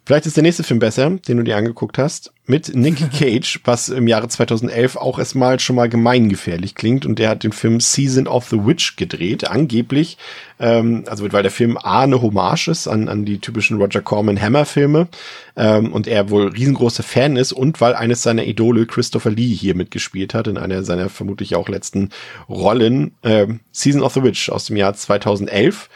Vielleicht 0.08 0.24
ist 0.24 0.38
der 0.38 0.42
nächste 0.42 0.62
Film 0.62 0.78
besser, 0.80 1.10
den 1.10 1.36
du 1.36 1.42
dir 1.42 1.58
angeguckt 1.58 1.98
hast, 1.98 2.32
mit 2.46 2.74
Nick 2.74 2.96
Cage, 3.18 3.60
was 3.64 3.90
im 3.90 4.08
Jahre 4.08 4.26
2011 4.26 4.96
auch 4.96 5.18
erstmal 5.18 5.60
schon 5.60 5.76
mal 5.76 5.90
gemeingefährlich 5.90 6.74
klingt. 6.74 7.04
Und 7.04 7.18
der 7.18 7.28
hat 7.28 7.44
den 7.44 7.52
Film 7.52 7.78
Season 7.78 8.26
of 8.26 8.48
the 8.48 8.64
Witch 8.64 8.96
gedreht, 8.96 9.46
angeblich. 9.46 10.16
Ähm, 10.58 11.04
also 11.08 11.30
weil 11.30 11.42
der 11.42 11.50
Film 11.50 11.76
A 11.76 12.04
eine 12.04 12.22
Hommage 12.22 12.68
ist 12.68 12.88
an, 12.88 13.10
an 13.10 13.26
die 13.26 13.38
typischen 13.38 13.76
Roger 13.76 14.00
Corman 14.00 14.40
Hammer-Filme 14.40 15.08
ähm, 15.56 15.92
und 15.92 16.06
er 16.06 16.30
wohl 16.30 16.48
riesengroßer 16.48 17.02
Fan 17.02 17.36
ist 17.36 17.52
und 17.52 17.78
weil 17.82 17.94
eines 17.94 18.22
seiner 18.22 18.46
Idole 18.46 18.86
Christopher 18.86 19.30
Lee 19.30 19.54
hier 19.54 19.74
mitgespielt 19.74 20.32
hat 20.32 20.46
in 20.46 20.56
einer 20.56 20.84
seiner 20.84 21.10
vermutlich 21.10 21.54
auch 21.54 21.68
letzten 21.68 22.08
Rollen. 22.48 23.12
Ähm, 23.24 23.60
Season 23.72 24.02
of 24.02 24.14
the 24.14 24.22
Witch 24.22 24.48
aus 24.48 24.64
dem 24.64 24.76
Jahr 24.78 24.94
2011. 24.94 25.90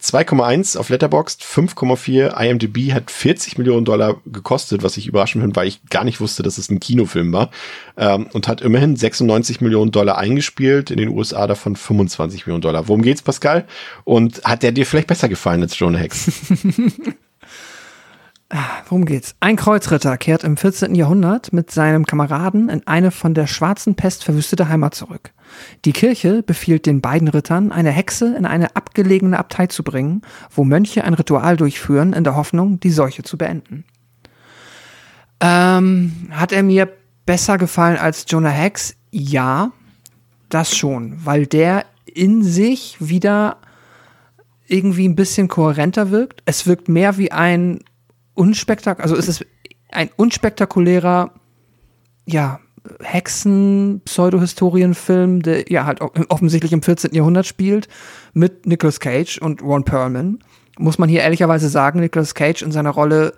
2,1 0.00 0.76
auf 0.76 0.90
Letterboxd, 0.90 1.42
5,4 1.42 2.38
IMDb 2.38 2.92
hat 2.92 3.10
40 3.10 3.56
Millionen 3.56 3.86
Dollar 3.86 4.20
gekostet, 4.26 4.82
was 4.82 4.96
ich 4.98 5.06
überraschend 5.06 5.42
finde, 5.42 5.56
weil 5.56 5.68
ich 5.68 5.84
gar 5.86 6.04
nicht 6.04 6.20
wusste, 6.20 6.42
dass 6.42 6.58
es 6.58 6.70
ein 6.70 6.80
Kinofilm 6.80 7.32
war. 7.32 7.50
Ähm, 7.96 8.26
und 8.32 8.46
hat 8.46 8.60
immerhin 8.60 8.96
96 8.96 9.62
Millionen 9.62 9.92
Dollar 9.92 10.18
eingespielt, 10.18 10.90
in 10.90 10.98
den 10.98 11.08
USA 11.08 11.46
davon 11.46 11.76
25 11.76 12.46
Millionen 12.46 12.62
Dollar. 12.62 12.88
Worum 12.88 13.02
geht's, 13.02 13.22
Pascal? 13.22 13.66
Und 14.04 14.44
hat 14.44 14.62
der 14.62 14.72
dir 14.72 14.84
vielleicht 14.84 15.08
besser 15.08 15.30
gefallen 15.30 15.62
als 15.62 15.78
Jonah 15.78 15.98
Hex? 15.98 16.30
Worum 18.88 19.06
geht's? 19.06 19.34
Ein 19.40 19.56
Kreuzritter 19.56 20.16
kehrt 20.18 20.44
im 20.44 20.56
14. 20.56 20.94
Jahrhundert 20.94 21.52
mit 21.52 21.70
seinem 21.70 22.06
Kameraden 22.06 22.68
in 22.68 22.86
eine 22.86 23.10
von 23.10 23.34
der 23.34 23.46
schwarzen 23.46 23.96
Pest 23.96 24.24
verwüstete 24.24 24.68
Heimat 24.68 24.94
zurück. 24.94 25.32
Die 25.84 25.92
Kirche 25.92 26.42
befiehlt 26.42 26.86
den 26.86 27.00
beiden 27.00 27.28
Rittern, 27.28 27.72
eine 27.72 27.90
Hexe 27.90 28.34
in 28.36 28.46
eine 28.46 28.76
abgelegene 28.76 29.38
Abtei 29.38 29.66
zu 29.66 29.82
bringen, 29.82 30.22
wo 30.50 30.64
Mönche 30.64 31.04
ein 31.04 31.14
Ritual 31.14 31.56
durchführen, 31.56 32.12
in 32.12 32.24
der 32.24 32.36
Hoffnung, 32.36 32.80
die 32.80 32.90
Seuche 32.90 33.22
zu 33.22 33.38
beenden. 33.38 33.84
Ähm, 35.40 36.28
hat 36.30 36.52
er 36.52 36.62
mir 36.62 36.90
besser 37.26 37.58
gefallen 37.58 37.98
als 37.98 38.24
Jonah 38.28 38.50
Hex? 38.50 38.96
Ja, 39.10 39.72
das 40.48 40.76
schon, 40.76 41.24
weil 41.24 41.46
der 41.46 41.84
in 42.06 42.42
sich 42.42 42.96
wieder 43.00 43.58
irgendwie 44.66 45.08
ein 45.08 45.16
bisschen 45.16 45.48
kohärenter 45.48 46.10
wirkt. 46.10 46.42
Es 46.46 46.66
wirkt 46.66 46.88
mehr 46.88 47.18
wie 47.18 47.30
ein 47.30 47.80
unspektak, 48.34 49.00
also 49.00 49.16
es 49.16 49.28
ist 49.28 49.46
ein 49.90 50.10
unspektakulärer, 50.16 51.32
ja, 52.26 52.60
Hexen-Pseudohistorienfilm, 53.02 55.42
der 55.42 55.70
ja 55.70 55.84
halt 55.86 56.00
offensichtlich 56.00 56.72
im 56.72 56.82
14. 56.82 57.14
Jahrhundert 57.14 57.46
spielt, 57.46 57.88
mit 58.32 58.66
Nicolas 58.66 59.00
Cage 59.00 59.38
und 59.38 59.62
Ron 59.62 59.84
Perlman. 59.84 60.38
Muss 60.78 60.98
man 60.98 61.08
hier 61.08 61.22
ehrlicherweise 61.22 61.68
sagen, 61.68 62.00
Nicolas 62.00 62.34
Cage 62.34 62.62
in 62.62 62.72
seiner 62.72 62.90
Rolle 62.90 63.34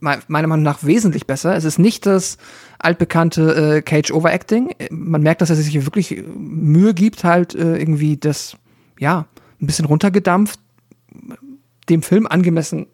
me- 0.00 0.18
meiner 0.28 0.48
Meinung 0.48 0.64
nach 0.64 0.84
wesentlich 0.84 1.26
besser. 1.26 1.56
Es 1.56 1.64
ist 1.64 1.78
nicht 1.78 2.06
das 2.06 2.38
altbekannte 2.78 3.76
äh, 3.78 3.82
Cage 3.82 4.12
Overacting. 4.12 4.74
Man 4.90 5.22
merkt, 5.22 5.40
dass 5.40 5.50
er 5.50 5.56
sich 5.56 5.74
wirklich 5.84 6.16
äh, 6.16 6.22
Mühe 6.22 6.94
gibt, 6.94 7.24
halt 7.24 7.54
äh, 7.54 7.76
irgendwie 7.76 8.16
das, 8.16 8.56
ja, 8.98 9.26
ein 9.60 9.66
bisschen 9.66 9.84
runtergedampft, 9.86 10.60
dem 11.88 12.02
Film 12.02 12.26
angemessen 12.26 12.86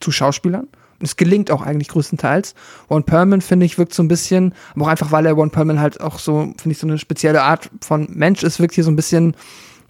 zu 0.00 0.12
Schauspielern. 0.12 0.68
Es 1.00 1.16
gelingt 1.16 1.50
auch 1.50 1.62
eigentlich 1.62 1.88
größtenteils. 1.88 2.54
One 2.88 3.02
Perlman, 3.02 3.40
finde 3.40 3.66
ich, 3.66 3.78
wirkt 3.78 3.94
so 3.94 4.02
ein 4.02 4.08
bisschen, 4.08 4.52
aber 4.74 4.84
auch 4.86 4.88
einfach, 4.88 5.12
weil 5.12 5.26
er 5.26 5.38
One 5.38 5.50
Perlman 5.50 5.80
halt 5.80 6.00
auch 6.00 6.18
so, 6.18 6.52
finde 6.58 6.70
ich, 6.72 6.78
so 6.78 6.86
eine 6.86 6.98
spezielle 6.98 7.42
Art 7.42 7.70
von 7.80 8.08
Mensch 8.12 8.42
ist, 8.42 8.58
wirkt 8.60 8.74
hier 8.74 8.84
so 8.84 8.90
ein 8.90 8.96
bisschen 8.96 9.34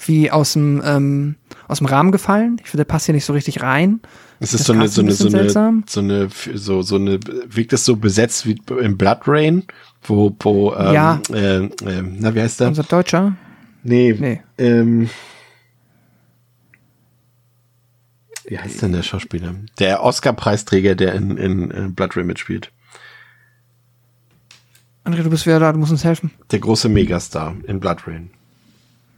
wie 0.06 0.30
aus 0.30 0.52
dem, 0.52 0.80
ähm, 0.84 1.34
aus 1.66 1.78
dem 1.78 1.86
Rahmen 1.88 2.12
gefallen. 2.12 2.56
Ich 2.62 2.70
finde, 2.70 2.84
der 2.84 2.92
passt 2.92 3.06
hier 3.06 3.14
nicht 3.14 3.24
so 3.24 3.32
richtig 3.32 3.62
rein. 3.62 4.00
Es 4.38 4.54
ist 4.54 4.64
so 4.64 4.72
eine, 4.72 4.86
so 4.88 5.00
ein 5.00 5.06
eine, 5.06 5.14
so 5.14 5.26
eine, 5.26 5.38
seltsam. 5.38 5.82
so 5.88 5.98
eine, 6.00 6.28
so, 6.54 6.82
so 6.82 6.94
eine, 6.96 7.18
wirkt 7.48 7.72
das 7.72 7.84
so 7.84 7.96
besetzt 7.96 8.46
wie 8.46 8.56
in 8.80 8.96
Blood 8.96 9.22
Rain, 9.26 9.64
wo, 10.04 10.36
wo, 10.38 10.74
ähm, 10.74 10.94
Ja. 10.94 11.20
äh, 11.32 11.64
äh, 11.64 11.70
na, 12.18 12.32
wie 12.34 12.40
heißt 12.40 12.60
der? 12.60 12.68
Unser 12.68 12.84
Deutscher. 12.84 13.34
Nee, 13.82 14.14
Nee. 14.16 14.40
ähm, 14.58 15.08
wie 18.48 18.58
heißt 18.58 18.82
denn 18.82 18.92
der 18.92 19.02
Schauspieler? 19.02 19.54
Der 19.78 20.02
Oscar-Preisträger, 20.02 20.94
der 20.96 21.14
in, 21.14 21.36
in, 21.36 21.70
in 21.70 21.94
Blood 21.94 22.16
Rain 22.16 22.26
mitspielt. 22.26 22.72
André, 25.04 25.22
du 25.22 25.30
bist 25.30 25.46
wieder 25.46 25.60
da, 25.60 25.72
du 25.72 25.78
musst 25.78 25.92
uns 25.92 26.04
helfen. 26.04 26.30
Der 26.50 26.58
große 26.58 26.88
Megastar 26.88 27.54
in 27.66 27.78
Blood 27.80 28.06
Rain. 28.06 28.30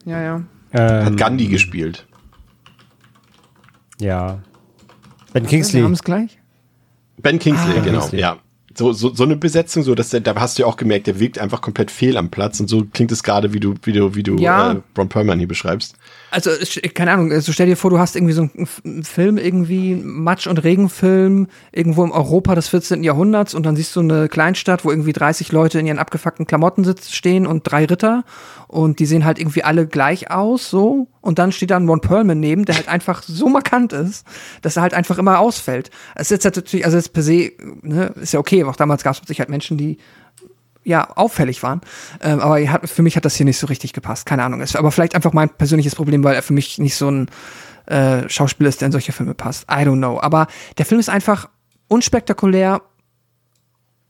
Ja, 0.04 0.20
ja. 0.22 0.42
Hat 0.72 1.08
Ähm, 1.08 1.16
Gandhi 1.16 1.46
gespielt. 1.48 2.06
Ja. 4.00 4.40
Ben 5.32 5.42
Wir 5.44 5.48
Kingsley. 5.50 5.82
haben 5.82 5.92
es 5.92 6.02
gleich. 6.02 6.38
Ben 7.18 7.38
Kingsley, 7.38 7.78
Ah, 7.78 7.84
genau, 7.84 7.98
Kingsley. 8.00 8.20
ja. 8.20 8.38
So, 8.76 8.92
so, 8.92 9.12
so 9.12 9.24
eine 9.24 9.36
Besetzung, 9.36 9.82
so 9.82 9.94
dass 9.96 10.10
der, 10.10 10.20
da 10.20 10.34
hast 10.36 10.56
du 10.58 10.62
ja 10.62 10.68
auch 10.68 10.76
gemerkt, 10.76 11.08
der 11.08 11.18
wirkt 11.18 11.38
einfach 11.40 11.60
komplett 11.60 11.90
fehl 11.90 12.16
am 12.16 12.30
Platz 12.30 12.60
und 12.60 12.68
so 12.68 12.84
klingt 12.84 13.10
es 13.10 13.22
gerade, 13.24 13.52
wie 13.52 13.58
du, 13.60 13.74
wie 13.82 13.92
du, 13.92 14.14
wie 14.14 14.22
du 14.22 14.36
Ja. 14.36 14.72
äh, 14.72 14.80
Ron 14.96 15.08
Perlman 15.08 15.38
hier 15.38 15.48
beschreibst. 15.48 15.96
Also, 16.30 16.50
keine 16.94 17.12
Ahnung, 17.12 17.32
also 17.32 17.52
stell 17.52 17.66
dir 17.66 17.76
vor, 17.76 17.90
du 17.90 17.98
hast 17.98 18.14
irgendwie 18.14 18.32
so 18.32 18.48
einen 18.84 19.04
Film, 19.04 19.36
irgendwie 19.36 19.94
Matsch- 19.96 20.46
und 20.46 20.62
Regenfilm, 20.62 21.48
irgendwo 21.72 22.04
im 22.04 22.12
Europa 22.12 22.54
des 22.54 22.68
14. 22.68 23.02
Jahrhunderts 23.02 23.54
und 23.54 23.64
dann 23.66 23.76
siehst 23.76 23.96
du 23.96 24.00
eine 24.00 24.28
Kleinstadt, 24.28 24.84
wo 24.84 24.90
irgendwie 24.90 25.12
30 25.12 25.50
Leute 25.52 25.80
in 25.80 25.86
ihren 25.86 25.98
abgefuckten 25.98 26.46
Klamotten 26.46 26.84
sitzen, 26.84 27.12
stehen 27.12 27.46
und 27.46 27.62
drei 27.64 27.84
Ritter 27.84 28.24
und 28.68 29.00
die 29.00 29.06
sehen 29.06 29.24
halt 29.24 29.40
irgendwie 29.40 29.64
alle 29.64 29.86
gleich 29.86 30.30
aus, 30.30 30.70
so. 30.70 31.08
Und 31.20 31.38
dann 31.38 31.52
steht 31.52 31.70
da 31.70 31.76
ein 31.76 31.88
Ron 31.88 32.00
Perlman 32.00 32.38
neben, 32.38 32.64
der 32.64 32.76
halt 32.76 32.88
einfach 32.88 33.22
so 33.22 33.48
markant 33.48 33.92
ist, 33.92 34.24
dass 34.62 34.76
er 34.76 34.82
halt 34.82 34.94
einfach 34.94 35.18
immer 35.18 35.40
ausfällt. 35.40 35.90
Es 36.14 36.30
ist 36.30 36.44
jetzt 36.44 36.56
natürlich, 36.56 36.84
also 36.86 36.96
jetzt 36.96 37.12
per 37.12 37.22
se, 37.22 37.52
ne, 37.82 38.14
ist 38.20 38.32
ja 38.32 38.40
okay, 38.40 38.62
auch 38.64 38.76
damals 38.76 39.02
gab 39.02 39.16
es 39.20 39.26
sich 39.26 39.40
halt 39.40 39.50
Menschen, 39.50 39.76
die 39.76 39.98
ja, 40.84 41.10
auffällig 41.16 41.62
waren. 41.62 41.80
Ähm, 42.22 42.40
aber 42.40 42.58
er 42.60 42.72
hat, 42.72 42.88
für 42.88 43.02
mich 43.02 43.16
hat 43.16 43.24
das 43.24 43.36
hier 43.36 43.44
nicht 43.46 43.58
so 43.58 43.66
richtig 43.66 43.92
gepasst. 43.92 44.26
Keine 44.26 44.42
Ahnung. 44.44 44.60
Ist 44.60 44.76
aber 44.76 44.90
vielleicht 44.92 45.14
einfach 45.14 45.32
mein 45.32 45.48
persönliches 45.50 45.94
Problem, 45.94 46.24
weil 46.24 46.34
er 46.34 46.42
für 46.42 46.52
mich 46.54 46.78
nicht 46.78 46.94
so 46.96 47.10
ein 47.10 47.28
äh, 47.86 48.28
Schauspieler 48.28 48.68
ist, 48.68 48.80
der 48.80 48.86
in 48.86 48.92
solche 48.92 49.12
Filme 49.12 49.34
passt. 49.34 49.64
I 49.64 49.84
don't 49.84 49.98
know. 49.98 50.20
Aber 50.20 50.46
der 50.78 50.86
Film 50.86 51.00
ist 51.00 51.08
einfach 51.10 51.48
unspektakulär 51.88 52.82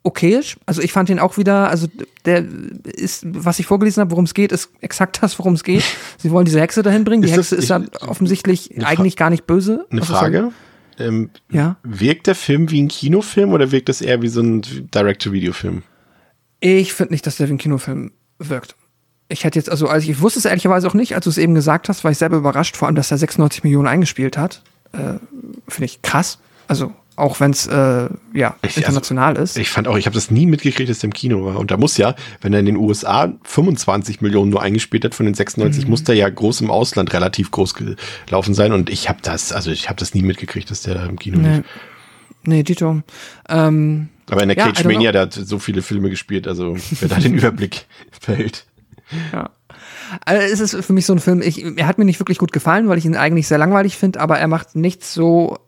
okayisch. 0.02 0.56
Also 0.66 0.80
ich 0.80 0.92
fand 0.92 1.10
ihn 1.10 1.18
auch 1.18 1.36
wieder, 1.36 1.68
also 1.68 1.86
der 2.24 2.44
ist, 2.84 3.22
was 3.26 3.58
ich 3.58 3.66
vorgelesen 3.66 4.00
habe, 4.00 4.10
worum 4.12 4.24
es 4.24 4.34
geht, 4.34 4.52
ist 4.52 4.70
exakt 4.80 5.22
das, 5.22 5.38
worum 5.38 5.54
es 5.54 5.64
geht. 5.64 5.84
Sie 6.18 6.30
wollen 6.30 6.46
diese 6.46 6.60
Hexe 6.60 6.82
dahin 6.82 7.04
bringen. 7.04 7.22
Die 7.22 7.28
Ist 7.28 7.36
das- 7.36 7.50
Hexe 7.50 7.56
ist 7.56 7.68
ja 7.68 7.80
ich- 7.80 8.08
offensichtlich 8.08 8.84
eigentlich 8.84 9.16
gar 9.16 9.28
nicht 9.30 9.46
böse. 9.46 9.86
Eine 9.90 10.02
Frage. 10.02 10.52
Ähm, 10.98 11.30
Ja. 11.50 11.76
Wirkt 11.82 12.26
der 12.26 12.34
Film 12.34 12.70
wie 12.70 12.82
ein 12.82 12.88
Kinofilm 12.88 13.52
oder 13.52 13.72
wirkt 13.72 13.88
das 13.88 14.00
eher 14.02 14.20
wie 14.22 14.28
so 14.28 14.40
ein 14.42 14.60
Direct-to-Video-Film? 14.62 15.82
Ich 16.60 16.92
finde 16.92 17.12
nicht, 17.14 17.26
dass 17.26 17.36
der 17.36 17.48
wie 17.48 17.52
ein 17.54 17.58
Kinofilm 17.58 18.12
wirkt. 18.38 18.76
Ich 19.28 19.44
hätte 19.44 19.58
jetzt, 19.58 19.70
also, 19.70 19.86
also 19.88 20.10
ich 20.10 20.20
wusste 20.20 20.38
es 20.40 20.44
ehrlicherweise 20.44 20.86
auch 20.88 20.94
nicht, 20.94 21.14
als 21.14 21.24
du 21.24 21.30
es 21.30 21.38
eben 21.38 21.54
gesagt 21.54 21.88
hast, 21.88 22.04
war 22.04 22.10
ich 22.10 22.18
selber 22.18 22.36
überrascht, 22.36 22.76
vor 22.76 22.86
allem, 22.88 22.96
dass 22.96 23.10
er 23.10 23.18
96 23.18 23.62
Millionen 23.64 23.86
eingespielt 23.88 24.36
hat. 24.36 24.62
Äh, 24.92 25.14
finde 25.68 25.84
ich 25.84 26.02
krass. 26.02 26.38
Also, 26.66 26.92
auch 27.16 27.38
wenn 27.38 27.50
es 27.52 27.66
äh, 27.66 28.08
ja 28.34 28.56
Ich- 28.62 28.76
international 28.76 29.36
ist. 29.36 29.56
Ich 29.58 29.70
fand 29.70 29.86
auch, 29.88 29.96
ich 29.98 30.06
habe 30.06 30.14
das 30.14 30.30
nie 30.30 30.46
mitgekriegt, 30.46 30.88
dass 30.90 30.98
der 31.00 31.08
im 31.08 31.14
Kino 31.14 31.44
war. 31.44 31.58
Und 31.58 31.70
da 31.70 31.76
muss 31.76 31.96
ja, 31.96 32.14
wenn 32.40 32.52
er 32.52 32.60
in 32.60 32.66
den 32.66 32.76
USA 32.76 33.32
25 33.44 34.20
Millionen 34.20 34.50
nur 34.50 34.62
eingespielt 34.62 35.04
hat 35.04 35.14
von 35.14 35.26
den 35.26 35.34
96, 35.34 35.84
Mhm. 35.84 35.90
muss 35.90 36.02
der 36.04 36.14
ja 36.16 36.28
groß 36.28 36.60
im 36.62 36.70
Ausland 36.70 37.12
relativ 37.12 37.50
groß 37.52 37.74
gelaufen 38.26 38.54
sein. 38.54 38.72
Und 38.72 38.90
ich 38.90 39.08
habe 39.08 39.20
das, 39.22 39.52
also 39.52 39.70
ich 39.70 39.88
habe 39.88 39.98
das 39.98 40.12
nie 40.14 40.22
mitgekriegt, 40.22 40.70
dass 40.70 40.82
der 40.82 40.94
da 40.94 41.06
im 41.06 41.18
Kino 41.18 41.38
nee. 41.38 41.56
lief. 41.58 41.64
nee, 42.44 42.62
Dito. 42.62 43.02
Ähm, 43.48 44.08
Aber 44.28 44.42
in 44.42 44.48
der 44.48 44.58
Ja, 44.58 44.66
Cage 44.66 44.84
Mania, 44.84 45.12
der 45.12 45.22
hat 45.22 45.32
so 45.32 45.58
viele 45.58 45.82
Filme 45.82 46.10
gespielt, 46.10 46.46
also 46.46 46.76
wer 47.00 47.08
da 47.08 47.16
den 47.16 47.34
Überblick 47.38 47.86
behält. 48.26 48.66
Ja. 49.32 49.50
Also 50.24 50.64
es 50.64 50.74
ist 50.74 50.84
für 50.84 50.92
mich 50.92 51.06
so 51.06 51.12
ein 51.12 51.20
Film, 51.20 51.42
ich, 51.42 51.64
er 51.64 51.86
hat 51.86 51.98
mir 51.98 52.04
nicht 52.04 52.20
wirklich 52.20 52.38
gut 52.38 52.52
gefallen, 52.52 52.88
weil 52.88 52.98
ich 52.98 53.04
ihn 53.04 53.16
eigentlich 53.16 53.48
sehr 53.48 53.58
langweilig 53.58 53.96
finde, 53.96 54.20
aber 54.20 54.38
er 54.38 54.48
macht 54.48 54.76
nichts 54.76 55.14
so 55.14 55.58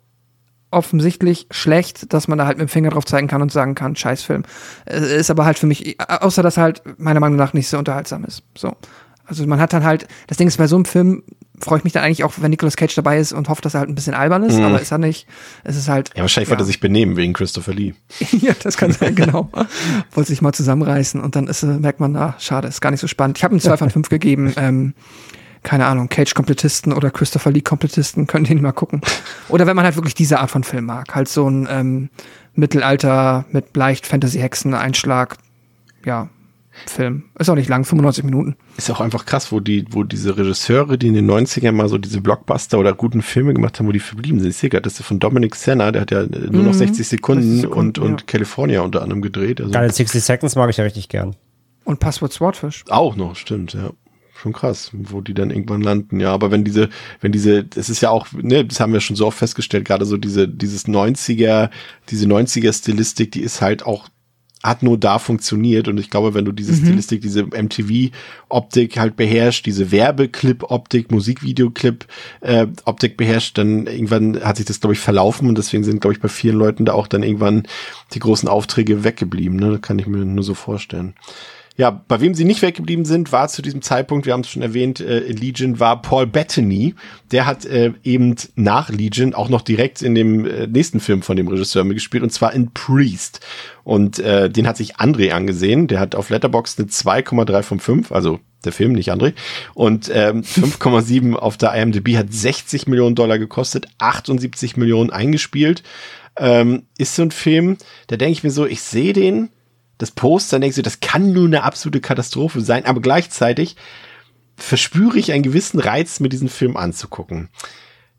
offensichtlich 0.73 1.47
schlecht, 1.51 2.13
dass 2.13 2.29
man 2.29 2.39
da 2.39 2.47
halt 2.47 2.59
mit 2.59 2.69
dem 2.69 2.71
Finger 2.71 2.91
drauf 2.91 3.05
zeigen 3.05 3.29
kann 3.29 3.43
und 3.43 3.53
sagen 3.53 3.75
kann, 3.75 3.95
Scheißfilm. 3.95 4.43
Es 4.87 5.03
ist 5.03 5.31
aber 5.31 5.45
halt 5.45 5.59
für 5.59 5.67
mich, 5.67 5.97
außer 6.01 6.43
dass 6.43 6.57
er 6.57 6.63
halt 6.65 6.83
meiner 6.99 7.21
Meinung 7.21 7.37
nach 7.37 7.53
nicht 7.53 7.69
so 7.69 7.79
unterhaltsam 7.79 8.25
ist. 8.25 8.43
So. 8.57 8.75
Also 9.33 9.47
man 9.47 9.61
hat 9.61 9.73
dann 9.73 9.83
halt, 9.83 10.07
das 10.27 10.37
Ding 10.37 10.47
ist, 10.47 10.59
bei 10.59 10.67
so 10.67 10.77
einem 10.77 10.85
Film 10.85 11.23
freue 11.59 11.79
ich 11.79 11.85
mich 11.85 11.93
dann 11.95 12.03
eigentlich 12.03 12.23
auch, 12.23 12.35
wenn 12.39 12.51
Nicolas 12.51 12.77
Cage 12.77 12.95
dabei 12.95 13.19
ist 13.19 13.33
und 13.33 13.49
hoffe, 13.49 13.63
dass 13.63 13.75
er 13.75 13.81
halt 13.81 13.89
ein 13.89 13.95
bisschen 13.95 14.15
albern 14.15 14.43
ist, 14.43 14.61
aber 14.61 14.81
ist 14.81 14.91
er 14.91 14.99
nicht. 14.99 15.27
Es 15.65 15.77
ist 15.77 15.89
halt. 15.89 16.11
Ja, 16.15 16.23
wahrscheinlich 16.23 16.51
wollte 16.51 16.65
er 16.65 16.67
sich 16.67 16.81
benehmen 16.81 17.17
wegen 17.17 17.33
Christopher 17.33 17.73
Lee. 17.73 17.95
ja, 18.33 18.53
das 18.63 18.77
kann 18.77 18.93
sein, 18.93 19.15
genau. 19.15 19.49
Wollte 20.13 20.29
sich 20.29 20.43
mal 20.43 20.53
zusammenreißen 20.53 21.21
und 21.21 21.35
dann 21.35 21.47
ist, 21.47 21.63
äh, 21.63 21.67
merkt 21.67 22.01
man, 22.01 22.15
ah, 22.17 22.35
schade, 22.39 22.69
ist 22.69 22.81
gar 22.81 22.91
nicht 22.91 23.01
so 23.01 23.07
spannend. 23.07 23.39
Ich 23.39 23.45
habe 23.45 23.55
ihm 23.55 23.61
zwei 23.61 23.77
von 23.77 23.91
fünf 23.91 24.09
gegeben. 24.09 24.53
Ähm, 24.63 24.95
keine 25.63 25.87
Ahnung, 25.87 26.09
Cage-Komplettisten 26.09 26.93
oder 26.93 27.11
Christopher 27.11 27.51
Lee-Komplettisten, 27.51 28.27
könnt 28.27 28.49
ihr 28.49 28.55
nicht 28.55 28.63
mal 28.63 28.73
gucken. 28.73 29.01
Oder 29.49 29.67
wenn 29.67 29.75
man 29.75 29.85
halt 29.85 29.97
wirklich 29.97 30.15
diese 30.15 30.39
Art 30.41 30.51
von 30.51 30.63
Film 30.63 30.85
mag. 30.85 31.15
Halt 31.15 31.29
so 31.29 31.49
ein 31.49 31.67
ähm, 31.71 32.11
Mittelalter 32.55 33.45
mit 33.51 33.77
leicht 33.77 34.07
Fantasy-Hexen-Einschlag, 34.07 35.37
ja, 36.05 36.29
Film. 36.87 37.25
Ist 37.39 37.49
auch 37.51 37.55
nicht 37.55 37.69
lang, 37.69 37.85
95 37.85 38.25
Minuten. 38.25 38.57
Ist 38.77 38.91
auch 38.91 39.01
einfach 39.01 39.27
krass, 39.27 39.53
wo 39.53 39.61
die, 39.61 39.85
wo 39.91 40.05
diese 40.05 40.37
Regisseure, 40.37 40.97
die 40.99 41.09
in 41.09 41.15
den 41.15 41.31
90ern 41.31 41.73
mal 41.73 41.89
so 41.89 41.99
diese 41.99 42.21
Blockbuster 42.21 42.79
oder 42.79 42.93
guten 42.95 43.23
Filme 43.23 43.55
gemacht 43.55 43.79
haben, 43.79 43.87
wo 43.87 43.93
die 43.93 44.01
verblieben 44.01 44.41
sind. 44.41 44.51
Ich 44.51 44.57
sehe 44.57 44.71
gerade, 44.71 44.83
das 44.83 44.99
ist 44.99 45.07
von 45.07 45.19
Dominic 45.19 45.55
Senna, 45.55 45.93
der 45.93 46.03
hat 46.03 46.11
ja 46.11 46.25
nur 46.27 46.63
noch 46.63 46.75
60 46.75 47.07
Sekunden, 47.07 47.43
60 47.43 47.57
Mhm. 47.59 47.61
Sekunden, 47.63 48.01
und, 48.01 48.11
und 48.13 48.21
ja. 48.23 48.27
California 48.27 48.81
unter 48.81 49.03
anderem 49.03 49.23
gedreht. 49.23 49.61
Also 49.61 49.73
Geile 49.73 49.93
60 49.93 50.23
Seconds 50.23 50.57
mag 50.57 50.71
ich 50.71 50.77
ja 50.79 50.85
richtig 50.85 51.09
gern. 51.09 51.37
Und 51.85 52.01
Passwort 52.01 52.33
Swordfish. 52.33 52.85
auch 52.89 53.17
noch, 53.17 53.37
stimmt, 53.37 53.75
ja. 53.75 53.91
Schon 54.35 54.53
krass, 54.53 54.91
wo 54.93 55.21
die 55.21 55.35
dann 55.35 55.51
irgendwann 55.51 55.83
landen. 55.83 56.19
Ja, 56.19 56.33
aber 56.33 56.51
wenn 56.51 56.65
diese, 56.65 56.89
wenn 57.21 57.31
diese, 57.31 57.63
das 57.63 57.89
ist 57.89 58.01
ja 58.01 58.11
auch, 58.11 58.27
ne, 58.33 58.65
das 58.65 58.81
haben 58.81 58.93
wir 58.93 59.01
schon 59.01 59.15
so 59.15 59.27
oft 59.27 59.39
festgestellt, 59.39 59.85
gerade 59.85 60.05
so 60.05 60.17
diese, 60.17 60.49
dieses 60.49 60.87
90er, 60.87 61.71
diese 62.09 62.27
90er 62.27 62.73
Stilistik, 62.73 63.31
die 63.31 63.41
ist 63.43 63.61
halt 63.61 63.87
auch 63.87 64.09
hat 64.63 64.83
nur 64.83 64.99
da 64.99 65.19
funktioniert 65.19 65.89
und 65.89 65.99
ich 65.99 66.11
glaube, 66.11 66.35
wenn 66.35 66.45
du 66.45 66.53
diese 66.53 66.75
Stilistik, 66.75 67.21
diese 67.21 67.45
MTV-Optik 67.45 68.99
halt 68.99 69.17
beherrscht, 69.17 69.67
diese 69.67 69.91
Werbeclip-Optik, 69.91 71.11
Musikvideoclip-Optik 71.11 73.17
beherrscht, 73.17 73.59
dann 73.59 73.87
irgendwann 73.87 74.45
hat 74.45 74.59
sich 74.59 74.67
das, 74.67 74.81
glaube 74.81 74.95
ich, 74.95 75.01
verlaufen 75.01 75.49
und 75.49 75.59
deswegen 75.59 75.83
sind, 75.83 76.01
glaube 76.01 76.15
ich, 76.15 76.21
bei 76.21 76.29
vielen 76.29 76.57
Leuten 76.57 76.85
da 76.85 76.93
auch 76.93 77.09
dann 77.09 77.25
irgendwann 77.25 77.65
die 78.15 78.21
großen 78.21 78.49
Aufträge 78.49 79.03
weggeblieben. 79.03 79.59
Ne? 79.59 79.73
Das 79.73 79.83
kann 79.83 79.99
ich 79.99 80.07
mir 80.07 80.25
nur 80.25 80.45
so 80.45 80.55
vorstellen. 80.55 81.15
Ja, 81.77 81.91
bei 82.07 82.21
wem 82.21 82.35
sie 82.35 82.45
nicht 82.45 82.61
weggeblieben 82.61 83.07
sind, 83.07 83.33
war 83.33 83.49
zu 83.49 83.63
diesem 83.63 83.81
Zeitpunkt, 83.81 84.27
wir 84.27 84.35
haben 84.35 84.41
es 84.41 84.51
schon 84.51 84.61
erwähnt, 84.61 85.01
äh, 85.01 85.21
in 85.21 85.39
Legion 85.39 85.81
war 85.81 86.03
Paul 86.03 86.27
Bettany. 86.27 86.95
Der 87.31 87.47
hat 87.47 87.65
äh, 87.65 87.93
eben 88.05 88.35
nach 88.57 88.91
Legion 88.91 89.33
auch 89.33 89.49
noch 89.49 89.63
direkt 89.63 90.03
in 90.03 90.15
dem 90.15 90.45
äh, 90.45 90.67
nächsten 90.67 91.01
Film 91.01 91.23
von 91.23 91.37
dem 91.37 91.49
Regisseur 91.49 91.85
mitgespielt, 91.85 92.23
und 92.23 92.31
zwar 92.31 92.53
in 92.53 92.73
Priest. 92.73 93.41
Und 93.85 94.19
äh, 94.19 94.51
den 94.51 94.67
hat 94.67 94.77
sich 94.77 94.97
André 94.97 95.31
angesehen. 95.31 95.87
Der 95.87 95.99
hat 95.99 96.15
auf 96.15 96.29
Letterboxd 96.29 96.79
eine 96.79 96.89
2,3 96.89 97.63
von 97.63 97.81
5, 97.81 98.13
also 98.13 98.39
der 98.67 98.73
Film, 98.73 98.93
nicht 98.93 99.11
André. 99.11 99.33
Und 99.73 100.11
ähm, 100.13 100.43
5,7 100.43 101.35
auf 101.35 101.57
der 101.57 101.73
IMDb 101.73 102.19
hat 102.19 102.33
60 102.33 102.87
Millionen 102.87 103.15
Dollar 103.15 103.39
gekostet, 103.39 103.89
78 103.99 104.77
Millionen 104.77 105.11
eingespielt. 105.11 105.83
Ähm, 106.37 106.85
ist 106.99 107.15
so 107.15 107.23
ein 107.23 107.31
Film, 107.31 107.79
da 108.09 108.17
denke 108.17 108.33
ich 108.33 108.43
mir 108.43 108.51
so, 108.51 108.67
ich 108.67 108.83
sehe 108.83 109.15
den, 109.15 109.51
das 110.03 110.11
Poster, 110.11 110.59
denkst 110.59 110.75
du, 110.75 110.83
das 110.83 110.99
kann 110.99 111.33
nur 111.33 111.47
eine 111.47 111.63
absolute 111.63 112.01
Katastrophe 112.01 112.61
sein, 112.61 112.87
aber 112.87 113.01
gleichzeitig 113.01 113.77
verspüre 114.57 115.17
ich 115.17 115.31
einen 115.31 115.45
gewissen 115.45 115.79
Reiz, 115.79 116.19
mir 116.19 116.29
diesen 116.29 116.49
Film 116.49 116.77
anzugucken. 116.77 117.51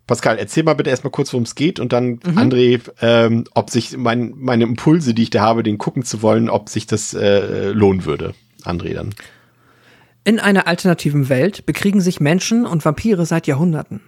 Pascal, 0.07 0.37
erzähl 0.37 0.63
mal 0.63 0.75
bitte 0.75 0.89
erstmal 0.89 1.11
kurz, 1.11 1.33
worum 1.33 1.43
es 1.43 1.55
geht 1.55 1.81
und 1.81 1.91
dann, 1.91 2.19
André, 2.19 2.79
ähm, 3.01 3.43
ob 3.53 3.69
sich 3.69 3.97
mein, 3.97 4.33
meine 4.37 4.63
Impulse, 4.63 5.13
die 5.13 5.23
ich 5.23 5.29
da 5.29 5.41
habe, 5.41 5.61
den 5.61 5.77
gucken 5.77 6.03
zu 6.03 6.21
wollen, 6.21 6.49
ob 6.49 6.69
sich 6.69 6.87
das 6.87 7.13
äh, 7.13 7.71
lohnen 7.71 8.05
würde. 8.05 8.33
André 8.63 8.93
dann. 8.93 9.13
In 10.23 10.39
einer 10.39 10.67
alternativen 10.67 11.27
Welt 11.27 11.65
bekriegen 11.65 11.99
sich 11.99 12.21
Menschen 12.21 12.65
und 12.65 12.85
Vampire 12.85 13.25
seit 13.25 13.45
Jahrhunderten. 13.45 13.99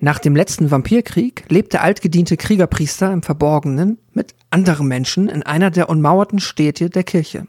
Nach 0.00 0.18
dem 0.18 0.36
letzten 0.36 0.70
Vampirkrieg 0.70 1.44
lebt 1.48 1.72
der 1.72 1.82
altgediente 1.82 2.36
Kriegerpriester 2.36 3.12
im 3.12 3.22
Verborgenen 3.22 3.98
mit 4.12 4.34
anderen 4.50 4.88
Menschen 4.88 5.28
in 5.28 5.42
einer 5.42 5.70
der 5.70 5.88
ummauerten 5.88 6.40
Städte 6.40 6.90
der 6.90 7.04
Kirche. 7.04 7.46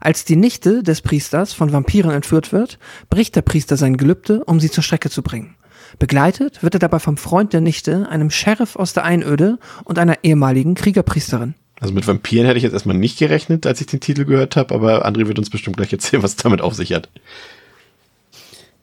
Als 0.00 0.24
die 0.24 0.36
Nichte 0.36 0.82
des 0.82 1.00
Priesters 1.00 1.52
von 1.52 1.72
Vampiren 1.72 2.10
entführt 2.10 2.52
wird, 2.52 2.78
bricht 3.08 3.36
der 3.36 3.42
Priester 3.42 3.76
sein 3.76 3.96
Gelübde, 3.96 4.44
um 4.44 4.58
sie 4.58 4.70
zur 4.70 4.82
Strecke 4.82 5.10
zu 5.10 5.22
bringen. 5.22 5.54
Begleitet 5.98 6.62
wird 6.62 6.74
er 6.74 6.80
dabei 6.80 6.98
vom 6.98 7.16
Freund 7.16 7.52
der 7.52 7.60
Nichte, 7.60 8.08
einem 8.08 8.30
Sheriff 8.30 8.76
aus 8.76 8.94
der 8.94 9.04
Einöde 9.04 9.58
und 9.84 9.98
einer 9.98 10.24
ehemaligen 10.24 10.74
Kriegerpriesterin. 10.74 11.54
Also 11.80 11.94
mit 11.94 12.06
Vampiren 12.06 12.46
hätte 12.46 12.58
ich 12.58 12.62
jetzt 12.62 12.72
erstmal 12.72 12.96
nicht 12.96 13.18
gerechnet, 13.18 13.66
als 13.66 13.80
ich 13.80 13.86
den 13.88 14.00
Titel 14.00 14.24
gehört 14.24 14.56
habe, 14.56 14.74
aber 14.74 15.06
André 15.06 15.26
wird 15.26 15.38
uns 15.38 15.50
bestimmt 15.50 15.76
gleich 15.76 15.92
erzählen, 15.92 16.22
was 16.22 16.36
damit 16.36 16.60
auf 16.60 16.74
sich 16.74 16.92
hat. 16.92 17.08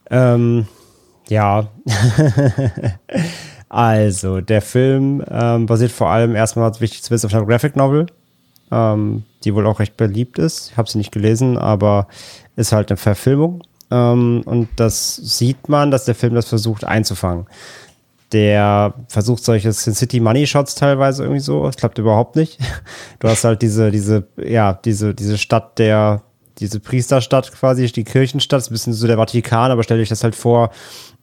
Ähm, 0.10 0.68
ja. 1.30 1.68
also, 3.70 4.42
der 4.42 4.62
Film 4.62 5.24
ähm, 5.30 5.66
basiert 5.66 5.92
vor 5.92 6.10
allem 6.10 6.36
erstmal, 6.36 6.72
wichtig 6.80 7.04
zu 7.04 7.12
wissen, 7.12 7.28
auf 7.28 7.34
einer 7.34 7.46
Graphic 7.46 7.76
Novel, 7.76 8.08
ähm, 8.72 9.24
die 9.44 9.54
wohl 9.56 9.66
auch 9.68 9.80
recht 9.80 9.98
beliebt 9.98 10.40
ist. 10.40 10.72
Ich 10.72 10.78
habe 10.78 10.90
sie 10.90 10.98
nicht 10.98 11.12
gelesen, 11.12 11.58
aber 11.58 12.08
ist 12.56 12.72
halt 12.72 12.90
eine 12.90 12.98
Verfilmung. 12.98 13.64
Ähm, 13.92 14.44
und 14.46 14.70
das 14.76 15.16
sieht 15.16 15.70
man, 15.70 15.92
dass 15.92 16.06
der 16.06 16.16
Film 16.16 16.36
das 16.36 16.48
versucht 16.48 16.84
einzufangen. 16.84 17.46
Der 18.32 18.94
versucht 19.08 19.44
solche 19.44 19.72
Sin 19.72 19.96
City 19.96 20.20
Money 20.20 20.46
Shots 20.46 20.76
teilweise 20.76 21.24
irgendwie 21.24 21.42
so. 21.42 21.66
Das 21.66 21.78
klappt 21.78 21.98
überhaupt 21.98 22.36
nicht. 22.36 22.60
Du 23.20 23.28
hast 23.28 23.44
halt 23.44 23.62
diese, 23.62 23.92
diese, 23.92 24.28
ja, 24.38 24.74
diese, 24.74 25.16
diese 25.16 25.38
Stadt 25.38 25.80
der, 25.80 26.22
diese 26.60 26.80
Priesterstadt 26.80 27.52
quasi, 27.52 27.92
die 27.92 28.04
Kirchenstadt, 28.04 28.62
ist 28.62 28.70
ein 28.70 28.74
bisschen 28.74 28.94
so 28.94 29.08
der 29.08 29.18
Vatikan, 29.18 29.72
aber 29.72 29.84
stell 29.84 30.00
euch 30.00 30.10
das 30.10 30.24
halt 30.24 30.36
vor, 30.36 30.72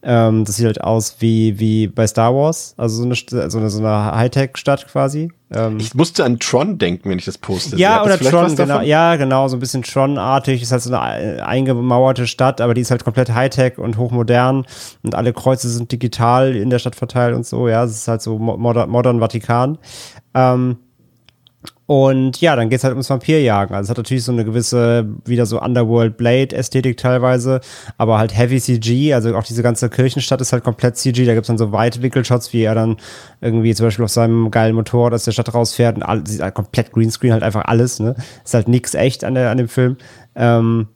ähm, 0.09 0.45
das 0.45 0.55
sieht 0.55 0.65
halt 0.65 0.79
aus 0.81 1.17
wie, 1.19 1.59
wie 1.59 1.87
bei 1.87 2.07
Star 2.07 2.33
Wars, 2.33 2.73
also 2.77 2.95
so 2.97 3.03
eine, 3.03 3.49
so 3.49 3.57
eine, 3.57 3.69
so 3.69 3.79
eine 3.79 4.15
Hightech-Stadt 4.15 4.87
quasi. 4.87 5.29
Ähm, 5.53 5.77
Ich 5.81 5.93
musste 5.95 6.23
an 6.23 6.39
Tron 6.39 6.77
denken, 6.77 7.09
wenn 7.09 7.19
ich 7.19 7.25
das 7.25 7.37
poste. 7.37 7.75
ja, 7.75 8.01
oder 8.03 8.17
Tron, 8.17 8.55
genau, 8.55 8.79
ja, 8.79 9.17
genau, 9.17 9.49
so 9.49 9.57
ein 9.57 9.59
bisschen 9.59 9.83
Tron-artig. 9.83 10.61
Ist 10.61 10.71
halt 10.71 10.81
so 10.81 10.93
eine 10.95 11.45
eingemauerte 11.45 12.25
Stadt, 12.25 12.61
aber 12.61 12.73
die 12.73 12.81
ist 12.81 12.91
halt 12.91 13.03
komplett 13.03 13.33
Hightech 13.33 13.77
und 13.77 13.97
hochmodern 13.97 14.65
und 15.03 15.13
alle 15.15 15.33
Kreuze 15.33 15.69
sind 15.69 15.91
digital 15.91 16.55
in 16.55 16.69
der 16.69 16.79
Stadt 16.79 16.95
verteilt 16.95 17.35
und 17.35 17.45
so. 17.45 17.67
Ja, 17.67 17.83
es 17.83 17.91
ist 17.91 18.07
halt 18.07 18.21
so 18.21 18.39
mo- 18.39 18.55
modern, 18.57 18.89
modern 18.89 19.19
Vatikan. 19.19 19.77
Ähm, 20.33 20.77
und 21.87 22.41
ja, 22.41 22.57
dann 22.57 22.69
geht's 22.69 22.83
halt 22.83 22.91
ums 22.91 23.09
Vampirjagen. 23.09 23.73
Also 23.73 23.87
es 23.87 23.89
hat 23.89 23.97
natürlich 23.97 24.25
so 24.25 24.33
eine 24.33 24.43
gewisse, 24.43 25.07
wieder 25.23 25.45
so 25.45 25.61
Underworld 25.61 26.17
Blade-Ästhetik 26.17 26.97
teilweise, 26.97 27.61
aber 27.97 28.17
halt 28.17 28.37
Heavy 28.37 28.59
CG, 28.59 29.13
also 29.13 29.33
auch 29.37 29.43
diese 29.43 29.63
ganze 29.63 29.89
Kirchenstadt 29.89 30.41
ist 30.41 30.51
halt 30.51 30.65
komplett 30.65 30.97
CG. 30.97 31.25
Da 31.25 31.33
gibt's 31.33 31.47
dann 31.47 31.57
so 31.57 31.71
Weitwinkelshots, 31.71 32.51
wie 32.51 32.63
er 32.63 32.75
dann 32.75 32.97
irgendwie 33.39 33.73
zum 33.73 33.87
Beispiel 33.87 34.03
auf 34.03 34.11
seinem 34.11 34.51
geilen 34.51 34.75
Motorrad 34.75 35.13
aus 35.13 35.23
der 35.23 35.31
Stadt 35.31 35.53
rausfährt 35.53 35.95
und 35.95 36.03
all, 36.03 36.27
sieht 36.27 36.41
halt 36.41 36.55
komplett 36.55 36.91
Greenscreen, 36.91 37.31
halt 37.31 37.43
einfach 37.43 37.63
alles, 37.63 38.01
ne? 38.01 38.15
Ist 38.43 38.53
halt 38.53 38.67
nix 38.67 38.93
echt 38.93 39.23
an, 39.23 39.35
der, 39.35 39.49
an 39.49 39.57
dem 39.57 39.69
Film. 39.69 39.95
Ähm, 40.35 40.87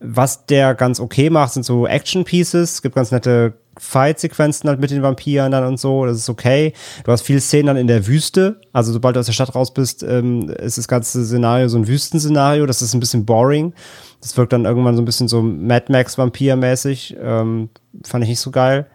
was 0.00 0.46
der 0.46 0.74
ganz 0.74 0.98
okay 0.98 1.30
macht, 1.30 1.52
sind 1.52 1.64
so 1.64 1.86
Action-Pieces. 1.86 2.72
Es 2.72 2.82
gibt 2.82 2.96
ganz 2.96 3.12
nette 3.12 3.54
Fight-Sequenzen 3.78 4.68
halt 4.68 4.80
mit 4.80 4.90
den 4.90 5.02
Vampiren 5.02 5.52
dann 5.52 5.64
und 5.64 5.78
so. 5.78 6.06
Das 6.06 6.16
ist 6.16 6.28
okay. 6.28 6.72
Du 7.04 7.12
hast 7.12 7.22
viele 7.22 7.40
Szenen 7.40 7.66
dann 7.66 7.76
in 7.76 7.86
der 7.86 8.06
Wüste. 8.06 8.60
Also 8.72 8.92
sobald 8.92 9.16
du 9.16 9.20
aus 9.20 9.26
der 9.26 9.32
Stadt 9.32 9.54
raus 9.54 9.74
bist, 9.74 10.02
ähm, 10.02 10.48
ist 10.50 10.78
das 10.78 10.88
ganze 10.88 11.24
Szenario 11.24 11.68
so 11.68 11.78
ein 11.78 11.86
Wüstenszenario. 11.86 12.66
Das 12.66 12.82
ist 12.82 12.94
ein 12.94 13.00
bisschen 13.00 13.24
boring. 13.24 13.72
Das 14.20 14.36
wirkt 14.36 14.52
dann 14.52 14.64
irgendwann 14.64 14.96
so 14.96 15.02
ein 15.02 15.04
bisschen 15.04 15.28
so 15.28 15.42
Mad 15.42 15.92
Max-Vampir-mäßig. 15.92 17.16
Ähm, 17.20 17.68
fand 18.04 18.24
ich 18.24 18.30
nicht 18.30 18.40
so 18.40 18.50
geil. 18.50 18.86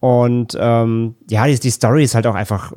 Und 0.00 0.56
ähm, 0.58 1.14
ja, 1.30 1.46
die, 1.46 1.58
die 1.60 1.70
Story 1.70 2.02
ist 2.04 2.14
halt 2.14 2.26
auch 2.26 2.34
einfach 2.34 2.72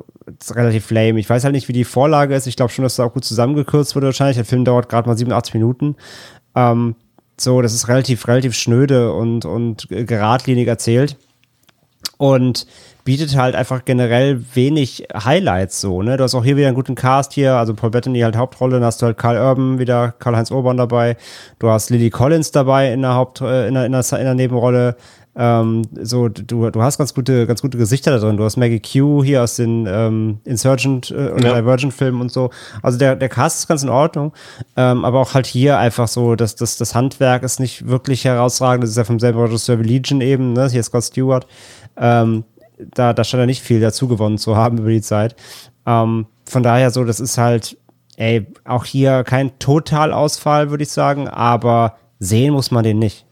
relativ 0.50 0.90
lame. 0.90 1.18
Ich 1.18 1.28
weiß 1.28 1.44
halt 1.44 1.54
nicht, 1.54 1.68
wie 1.68 1.72
die 1.72 1.84
Vorlage 1.84 2.34
ist. 2.34 2.46
Ich 2.46 2.56
glaube 2.56 2.72
schon, 2.72 2.84
dass 2.84 2.96
da 2.96 3.04
auch 3.04 3.12
gut 3.12 3.24
zusammengekürzt 3.24 3.94
wurde 3.96 4.06
wahrscheinlich. 4.06 4.36
Der 4.36 4.44
Film 4.44 4.64
dauert 4.64 4.88
gerade 4.88 5.08
mal 5.08 5.16
87 5.16 5.54
Minuten. 5.54 5.96
Ähm, 6.54 6.94
so, 7.38 7.62
das 7.62 7.74
ist 7.74 7.88
relativ, 7.88 8.26
relativ 8.28 8.54
schnöde 8.54 9.12
und, 9.12 9.44
und 9.44 9.88
geradlinig 9.88 10.68
erzählt. 10.68 11.16
Und 12.18 12.66
bietet 13.06 13.36
halt 13.36 13.54
einfach 13.54 13.84
generell 13.84 14.42
wenig 14.54 15.06
Highlights 15.14 15.80
so, 15.80 16.02
ne? 16.02 16.16
Du 16.16 16.24
hast 16.24 16.34
auch 16.34 16.44
hier 16.44 16.56
wieder 16.56 16.66
einen 16.66 16.74
guten 16.74 16.96
Cast 16.96 17.32
hier, 17.32 17.54
also 17.54 17.72
Paul 17.72 17.90
Bettany 17.90 18.20
halt 18.20 18.36
Hauptrolle, 18.36 18.74
dann 18.74 18.84
hast 18.84 19.00
du 19.00 19.06
halt 19.06 19.16
Karl 19.16 19.38
Urban 19.38 19.78
wieder, 19.78 20.12
Karl-Heinz 20.18 20.50
Urban 20.50 20.76
dabei, 20.76 21.16
du 21.60 21.70
hast 21.70 21.90
Lily 21.90 22.10
Collins 22.10 22.50
dabei 22.50 22.92
in 22.92 23.02
der 23.02 23.14
Haupt, 23.14 23.40
äh, 23.42 23.68
in 23.68 23.74
der, 23.74 23.86
in 23.86 23.92
der, 23.92 24.00
in 24.12 24.24
der 24.24 24.34
Nebenrolle, 24.34 24.96
ähm, 25.38 25.82
so, 26.00 26.28
du, 26.28 26.70
du 26.70 26.82
hast 26.82 26.96
ganz 26.96 27.12
gute, 27.12 27.46
ganz 27.46 27.60
gute 27.60 27.76
Gesichter 27.76 28.10
da 28.10 28.18
drin. 28.18 28.38
Du 28.38 28.44
hast 28.44 28.56
Maggie 28.56 28.80
Q 28.80 29.22
hier 29.22 29.42
aus 29.42 29.56
den 29.56 29.86
ähm, 29.86 30.40
Insurgent 30.44 31.10
äh, 31.10 31.28
und 31.28 31.44
Ja. 31.44 31.60
Divergent-Filmen 31.60 32.22
und 32.22 32.32
so. 32.32 32.50
Also 32.82 32.98
der, 32.98 33.16
der 33.16 33.28
Cast 33.28 33.58
ist 33.58 33.66
ganz 33.68 33.82
in 33.82 33.90
Ordnung. 33.90 34.32
Ähm, 34.76 35.04
aber 35.04 35.20
auch 35.20 35.34
halt 35.34 35.46
hier 35.46 35.78
einfach 35.78 36.08
so, 36.08 36.36
dass 36.36 36.56
das, 36.56 36.78
das 36.78 36.94
Handwerk 36.94 37.42
ist 37.42 37.60
nicht 37.60 37.86
wirklich 37.86 38.24
herausragend. 38.24 38.84
Das 38.84 38.90
ist 38.90 38.96
ja 38.96 39.04
vom 39.04 39.20
selben 39.20 39.38
Regisseur 39.38 39.78
wie 39.78 39.84
Legion 39.84 40.22
eben, 40.22 40.54
ne? 40.54 40.70
Hier 40.70 40.80
ist 40.80 40.86
Scott 40.86 41.04
Stewart. 41.04 41.46
Ähm, 41.98 42.44
da, 42.94 43.12
da 43.12 43.22
scheint 43.22 43.42
er 43.42 43.46
nicht 43.46 43.62
viel 43.62 43.80
dazu 43.80 44.08
gewonnen 44.08 44.38
zu 44.38 44.56
haben 44.56 44.78
über 44.78 44.88
die 44.90 45.02
Zeit. 45.02 45.36
Ähm, 45.84 46.26
von 46.46 46.62
daher 46.62 46.90
so, 46.90 47.04
das 47.04 47.20
ist 47.20 47.36
halt, 47.36 47.76
ey, 48.16 48.46
auch 48.64 48.86
hier 48.86 49.22
kein 49.22 49.58
Totalausfall, 49.58 50.70
würde 50.70 50.84
ich 50.84 50.90
sagen, 50.90 51.28
aber 51.28 51.96
sehen 52.18 52.54
muss 52.54 52.70
man 52.70 52.84
den 52.84 52.98
nicht. 52.98 53.25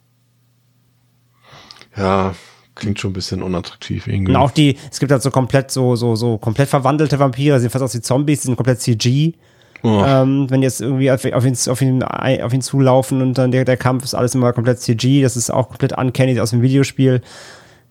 Ja, 1.96 2.34
klingt 2.74 2.98
schon 3.00 3.10
ein 3.10 3.14
bisschen 3.14 3.42
unattraktiv 3.42 4.06
irgendwie. 4.06 4.32
Und 4.32 4.36
auch 4.36 4.50
die, 4.50 4.76
es 4.90 4.98
gibt 4.98 5.12
halt 5.12 5.22
so 5.22 5.30
komplett 5.30 5.70
so, 5.70 5.96
so, 5.96 6.16
so 6.16 6.38
komplett 6.38 6.68
verwandelte 6.68 7.18
Vampire, 7.18 7.60
sehen 7.60 7.70
fast 7.70 7.84
aus 7.84 7.94
wie 7.94 8.00
Zombies, 8.00 8.40
die 8.40 8.46
sind 8.46 8.56
komplett 8.56 8.80
CG. 8.80 9.34
Oh. 9.82 10.02
Ähm, 10.06 10.50
wenn 10.50 10.62
die 10.62 10.64
jetzt 10.64 10.80
irgendwie 10.80 11.10
auf, 11.10 11.24
auf, 11.26 11.44
ihn, 11.44 11.54
auf, 11.68 11.82
ihn, 11.82 12.02
auf 12.02 12.52
ihn 12.54 12.62
zulaufen 12.62 13.20
und 13.20 13.36
dann 13.36 13.50
der, 13.50 13.66
der 13.66 13.76
Kampf 13.76 14.02
ist 14.02 14.14
alles 14.14 14.34
immer 14.34 14.52
komplett 14.54 14.80
CG, 14.80 15.22
das 15.22 15.36
ist 15.36 15.50
auch 15.50 15.68
komplett 15.68 15.96
uncanny 15.96 16.40
aus 16.40 16.50
dem 16.50 16.62
Videospiel. 16.62 17.20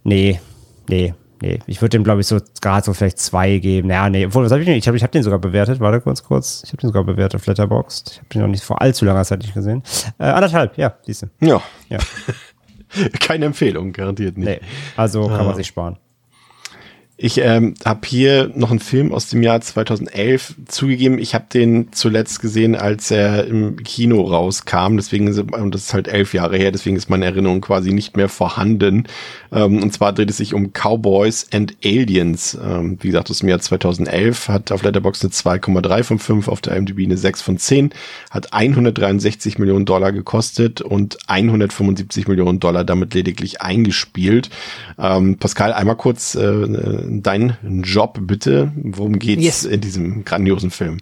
Nee, 0.04 0.40
nee, 0.90 1.14
nee. 1.40 1.60
Ich 1.68 1.82
würde 1.82 1.90
dem, 1.90 2.04
glaube 2.04 2.22
ich, 2.22 2.28
so 2.28 2.40
gerade 2.62 2.84
so 2.84 2.94
vielleicht 2.94 3.20
zwei 3.20 3.60
geben. 3.60 3.90
Naja, 3.90 4.10
nee. 4.10 4.26
Obwohl, 4.26 4.44
was 4.44 4.52
habe 4.52 4.62
ich 4.62 4.68
denn? 4.68 4.76
Ich 4.76 4.88
habe 4.88 4.98
ich 4.98 5.04
hab 5.04 5.12
den 5.12 5.22
sogar 5.22 5.38
bewertet. 5.38 5.80
Warte 5.80 6.02
kurz, 6.02 6.24
kurz. 6.24 6.64
Ich 6.66 6.72
habe 6.72 6.82
den 6.82 6.88
sogar 6.88 7.04
bewertet 7.04 7.40
auf 7.40 7.46
Letterboxd. 7.46 8.10
Ich 8.12 8.18
habe 8.18 8.30
den 8.30 8.42
noch 8.42 8.48
nicht 8.48 8.64
vor 8.64 8.82
allzu 8.82 9.06
langer 9.06 9.24
Zeit 9.24 9.42
nicht 9.42 9.54
gesehen. 9.54 9.84
Äh, 10.18 10.24
anderthalb, 10.24 10.78
ja, 10.80 10.96
siehste. 11.04 11.30
Ja, 11.42 11.62
Ja, 11.90 12.00
keine 13.20 13.46
Empfehlung, 13.46 13.92
garantiert 13.94 14.38
nicht. 14.38 14.48
nee. 14.48 14.60
Also 14.96 15.28
kann 15.28 15.42
Ah. 15.42 15.44
man 15.44 15.56
sich 15.56 15.68
sparen. 15.68 15.98
Ich 17.16 17.38
ähm, 17.38 17.76
habe 17.86 18.08
hier 18.08 18.52
noch 18.56 18.72
einen 18.72 18.80
Film 18.80 19.14
aus 19.14 19.30
dem 19.30 19.44
Jahr 19.44 19.62
2011 19.62 20.56
zugegeben. 20.68 21.20
Ich 21.20 21.36
habe 21.36 21.46
den 21.54 21.94
zuletzt 21.94 22.42
gesehen, 22.42 22.76
als 22.76 23.12
er 23.12 23.46
im 23.46 23.78
Kino 23.84 24.24
rauskam. 24.24 24.98
Deswegen 24.98 25.28
und 25.28 25.76
das 25.76 25.84
ist 25.84 25.94
halt 25.94 26.08
elf 26.08 26.34
Jahre 26.34 26.58
her. 26.58 26.72
Deswegen 26.72 26.96
ist 26.96 27.12
meine 27.12 27.26
Erinnerung 27.26 27.62
quasi 27.62 27.94
nicht 27.94 28.18
mehr 28.18 28.30
vorhanden. 28.30 29.08
Ähm, 29.52 29.84
und 29.84 29.94
zwar 29.94 30.12
dreht 30.12 30.32
es 30.32 30.38
sich 30.38 30.56
um 30.56 30.72
Cowboys 30.74 31.50
and 31.54 31.78
Aliens. 31.86 32.58
Ähm, 32.60 32.98
wie 33.00 33.10
gesagt, 33.10 33.30
aus 33.30 33.40
dem 33.40 33.50
Jahr 33.50 33.60
2011 33.60 34.48
hat 34.48 34.72
auf 34.72 34.82
Letterboxd 34.82 35.26
eine 35.26 35.34
2,3 35.34 36.04
von 36.04 36.18
5, 36.18 36.48
auf 36.48 36.62
der 36.62 36.76
IMDb 36.76 37.04
eine 37.04 37.18
6 37.18 37.44
von 37.44 37.60
10, 37.60 37.92
hat 38.32 38.54
163 38.54 39.60
Millionen 39.60 39.86
Dollar 39.86 40.12
gekostet 40.12 40.82
und 40.82 41.20
175 41.28 42.28
Millionen 42.28 42.60
Dollar 42.60 42.84
damit 42.84 43.14
lediglich 43.14 43.62
eingespielt. 43.62 44.50
Ähm, 44.98 45.38
Pascal, 45.38 45.74
einmal 45.74 45.96
kurz 45.96 46.34
äh, 46.34 47.03
dein 47.08 47.58
Job 47.84 48.20
bitte. 48.22 48.72
Worum 48.76 49.20
geht's 49.20 49.44
Yes. 49.44 49.66
in 49.66 49.82
diesem 49.82 50.26
grandiosen 50.26 50.72
Film? 50.72 50.98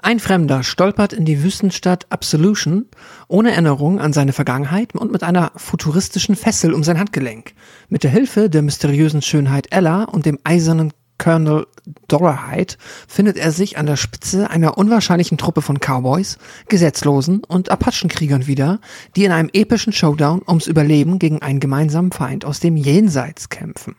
Ein 0.00 0.20
Fremder 0.20 0.62
stolpert 0.62 1.12
in 1.12 1.24
die 1.24 1.42
Wüstenstadt 1.42 2.06
Absolution 2.10 2.86
ohne 3.28 3.52
Erinnerung 3.52 4.00
an 4.00 4.12
seine 4.12 4.32
Vergangenheit 4.32 4.94
und 4.94 5.12
mit 5.12 5.22
einer 5.22 5.52
futuristischen 5.56 6.36
Fessel 6.36 6.72
um 6.74 6.84
sein 6.84 6.98
Handgelenk. 6.98 7.54
Mit 7.88 8.04
der 8.04 8.10
Hilfe 8.10 8.50
der 8.50 8.62
mysteriösen 8.62 9.22
Schönheit 9.22 9.68
Ella 9.70 10.04
und 10.04 10.26
dem 10.26 10.38
eisernen 10.44 10.92
Colonel 11.16 11.66
Dollarhide 12.08 12.74
findet 13.06 13.36
er 13.36 13.52
sich 13.52 13.78
an 13.78 13.86
der 13.86 13.96
Spitze 13.96 14.50
einer 14.50 14.76
unwahrscheinlichen 14.76 15.38
Truppe 15.38 15.62
von 15.62 15.78
Cowboys, 15.78 16.38
Gesetzlosen 16.68 17.44
und 17.44 17.70
Apachenkriegern 17.70 18.46
wieder, 18.46 18.80
die 19.14 19.24
in 19.24 19.32
einem 19.32 19.48
epischen 19.52 19.92
Showdown 19.92 20.42
ums 20.46 20.66
Überleben 20.66 21.18
gegen 21.18 21.40
einen 21.40 21.60
gemeinsamen 21.60 22.10
Feind 22.10 22.44
aus 22.44 22.60
dem 22.60 22.76
Jenseits 22.76 23.48
kämpfen. 23.48 23.94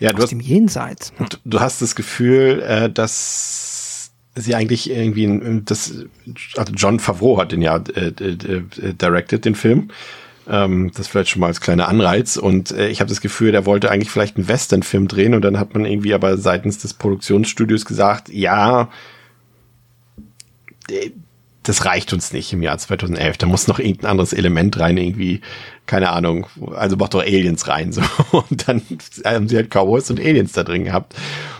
Ja, 0.00 0.10
du 0.10 0.16
Aus 0.18 0.24
hast, 0.24 0.30
dem 0.32 0.40
Jenseits. 0.40 1.12
Hm. 1.16 1.26
du- 1.30 1.36
du 1.44 1.60
hast 1.60 1.80
das 1.82 1.94
Gefühl, 1.94 2.62
äh, 2.62 2.90
dass 2.90 4.10
sie 4.36 4.54
eigentlich 4.54 4.90
irgendwie, 4.90 5.24
ein- 5.24 5.64
das, 5.64 5.94
also 6.56 6.72
John 6.74 6.98
Favreau 6.98 7.38
hat 7.38 7.52
den 7.52 7.62
ja 7.62 7.76
äh, 7.94 8.08
äh, 8.08 8.30
äh, 8.30 8.94
directed, 8.94 9.44
den 9.44 9.54
Film. 9.54 9.90
Ähm, 10.46 10.90
das 10.94 11.06
vielleicht 11.08 11.30
schon 11.30 11.40
mal 11.40 11.46
als 11.46 11.60
kleiner 11.62 11.88
Anreiz. 11.88 12.36
Und 12.36 12.70
äh, 12.72 12.88
ich 12.88 13.00
habe 13.00 13.08
das 13.08 13.20
Gefühl, 13.22 13.52
der 13.52 13.64
wollte 13.64 13.90
eigentlich 13.90 14.10
vielleicht 14.10 14.36
einen 14.36 14.46
Western-Film 14.48 15.08
drehen 15.08 15.34
und 15.34 15.42
dann 15.42 15.58
hat 15.58 15.72
man 15.72 15.86
irgendwie 15.86 16.12
aber 16.12 16.36
seitens 16.36 16.78
des 16.78 16.92
Produktionsstudios 16.94 17.86
gesagt, 17.86 18.28
ja, 18.28 18.90
äh, 20.90 21.10
das 21.64 21.84
reicht 21.84 22.12
uns 22.12 22.32
nicht 22.32 22.52
im 22.52 22.62
Jahr 22.62 22.78
2011. 22.78 23.38
Da 23.38 23.46
muss 23.46 23.68
noch 23.68 23.78
irgendein 23.78 24.10
anderes 24.12 24.32
Element 24.32 24.78
rein, 24.78 24.96
irgendwie, 24.96 25.40
keine 25.86 26.10
Ahnung, 26.10 26.46
also 26.76 26.96
macht 26.96 27.14
doch 27.14 27.22
Aliens 27.22 27.66
rein. 27.68 27.92
So. 27.92 28.02
Und 28.32 28.68
dann 28.68 28.82
haben 29.24 29.48
sie 29.48 29.56
halt 29.56 29.70
Cowboys 29.70 30.10
und 30.10 30.20
Aliens 30.20 30.52
da 30.52 30.62
drin 30.62 30.84
gehabt. 30.84 31.14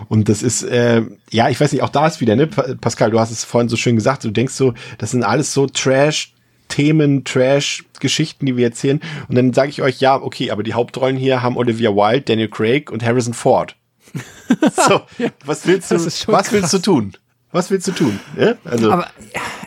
Und 0.09 0.29
das 0.29 0.43
ist, 0.43 0.63
äh, 0.63 1.03
ja, 1.31 1.49
ich 1.49 1.59
weiß 1.61 1.73
nicht, 1.73 1.83
auch 1.83 1.89
da 1.89 2.07
ist 2.07 2.21
wieder, 2.21 2.37
ne, 2.37 2.47
Pa- 2.47 2.75
Pascal, 2.81 3.11
du 3.11 3.19
hast 3.19 3.31
es 3.31 3.45
vorhin 3.45 3.69
so 3.69 3.77
schön 3.77 3.97
gesagt, 3.97 4.25
du 4.25 4.31
denkst 4.31 4.55
so, 4.55 4.75
das 4.99 5.11
sind 5.11 5.25
alles 5.25 5.53
so 5.53 5.67
Trash. 5.67 6.31
Themen, 6.69 7.25
Trash, 7.25 7.85
Geschichten, 8.01 8.47
die 8.47 8.57
wir 8.57 8.65
erzählen. 8.67 9.01
Und 9.29 9.37
dann 9.37 9.53
sage 9.53 9.69
ich 9.69 9.83
euch, 9.83 10.01
ja, 10.01 10.17
okay, 10.21 10.51
aber 10.51 10.63
die 10.63 10.73
Hauptrollen 10.75 11.17
hier 11.17 11.43
haben 11.43 11.57
Olivia 11.59 11.91
Wilde, 11.91 12.23
Daniel 12.23 12.49
Craig 12.49 12.91
und 12.91 13.05
Harrison 13.05 13.35
Ford. 13.35 13.77
so, 14.89 15.03
was 15.45 15.67
willst 15.67 15.91
du, 15.91 15.97
was 15.97 16.53
willst 16.53 16.73
du 16.73 16.79
krass. 16.79 16.83
tun? 16.83 17.17
Was 17.55 17.71
willst 17.71 17.87
du 17.87 17.93
tun? 17.93 18.19
Ja? 18.37 18.55
Also, 18.65 18.91
Aber 18.91 19.07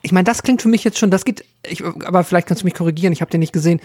ich 0.03 0.11
meine, 0.11 0.25
das 0.25 0.43
klingt 0.43 0.61
für 0.61 0.67
mich 0.67 0.83
jetzt 0.83 0.99
schon, 0.99 1.09
das 1.09 1.23
geht, 1.23 1.45
ich, 1.65 1.83
aber 1.85 2.25
vielleicht 2.25 2.45
kannst 2.45 2.61
du 2.63 2.65
mich 2.67 2.73
korrigieren, 2.73 3.13
ich 3.13 3.21
habe 3.21 3.31
den 3.31 3.39
nicht 3.39 3.53
gesehen. 3.53 3.79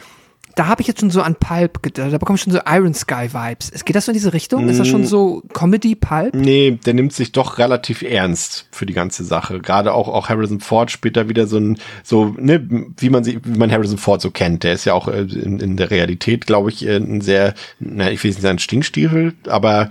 Da 0.56 0.66
habe 0.66 0.82
ich 0.82 0.88
jetzt 0.88 1.00
schon 1.00 1.10
so 1.10 1.22
an 1.22 1.36
Pulp, 1.36 1.84
gedacht, 1.84 2.12
da 2.12 2.18
bekomme 2.18 2.34
ich 2.36 2.42
schon 2.42 2.52
so 2.52 2.58
Iron 2.66 2.94
Sky 2.94 3.32
Vibes. 3.32 3.70
Geht 3.84 3.94
das 3.94 4.06
so 4.06 4.10
in 4.10 4.14
diese 4.14 4.32
Richtung? 4.32 4.68
Ist 4.68 4.78
das 4.80 4.88
Mm. 4.88 4.90
schon 4.90 5.06
so 5.06 5.42
Comedy 5.54 5.94
Pulp? 5.94 6.34
Nee, 6.34 6.80
der 6.84 6.94
nimmt 6.94 7.12
sich 7.12 7.30
doch 7.30 7.58
relativ 7.58 8.02
ernst 8.02 8.66
für 8.72 8.84
die 8.86 8.92
ganze 8.92 9.22
Sache. 9.22 9.60
Gerade 9.60 9.94
auch, 9.94 10.08
auch 10.08 10.28
Harrison 10.28 10.58
Ford 10.58 10.92
da 11.12 11.28
wieder 11.28 11.46
so 11.46 11.58
ein, 11.58 11.78
so, 12.02 12.34
ne, 12.36 12.68
wie 12.98 13.08
man 13.08 13.22
sie, 13.22 13.38
wie 13.44 13.56
man 13.56 13.70
Harrison 13.70 13.98
Ford 13.98 14.20
so 14.20 14.32
kennt. 14.32 14.64
Der 14.64 14.72
ist 14.72 14.84
ja 14.84 14.94
auch 14.94 15.06
äh, 15.06 15.20
in, 15.20 15.60
in 15.60 15.76
der 15.76 15.92
Realität, 15.92 16.46
glaube 16.46 16.70
ich, 16.70 16.84
äh, 16.86 16.96
ein 16.96 17.20
sehr, 17.20 17.54
na, 17.78 18.10
ich 18.10 18.22
will 18.22 18.32
nicht 18.32 18.42
sagen 18.42 18.58
Stinkstiefel, 18.58 19.34
aber 19.46 19.90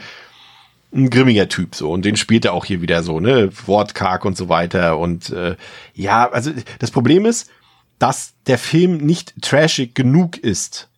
ein 0.94 1.10
grimmiger 1.10 1.48
Typ 1.48 1.76
so. 1.76 1.92
Und 1.92 2.04
den 2.06 2.16
spielt 2.16 2.46
er 2.46 2.54
auch 2.54 2.66
hier 2.66 2.82
wieder 2.82 3.04
so, 3.04 3.20
ne, 3.20 3.50
wortkarg 3.66 4.26
und 4.26 4.38
so 4.38 4.50
weiter. 4.50 4.98
Und 4.98 5.30
äh, 5.30 5.56
ja, 5.94 6.30
also 6.30 6.52
das 6.80 6.92
Problem 6.92 7.26
ist, 7.26 7.50
dass 8.00 8.34
der 8.48 8.58
Film 8.58 8.98
nicht 8.98 9.34
trashig 9.42 9.94
genug 9.96 10.38
ist, 10.38 10.90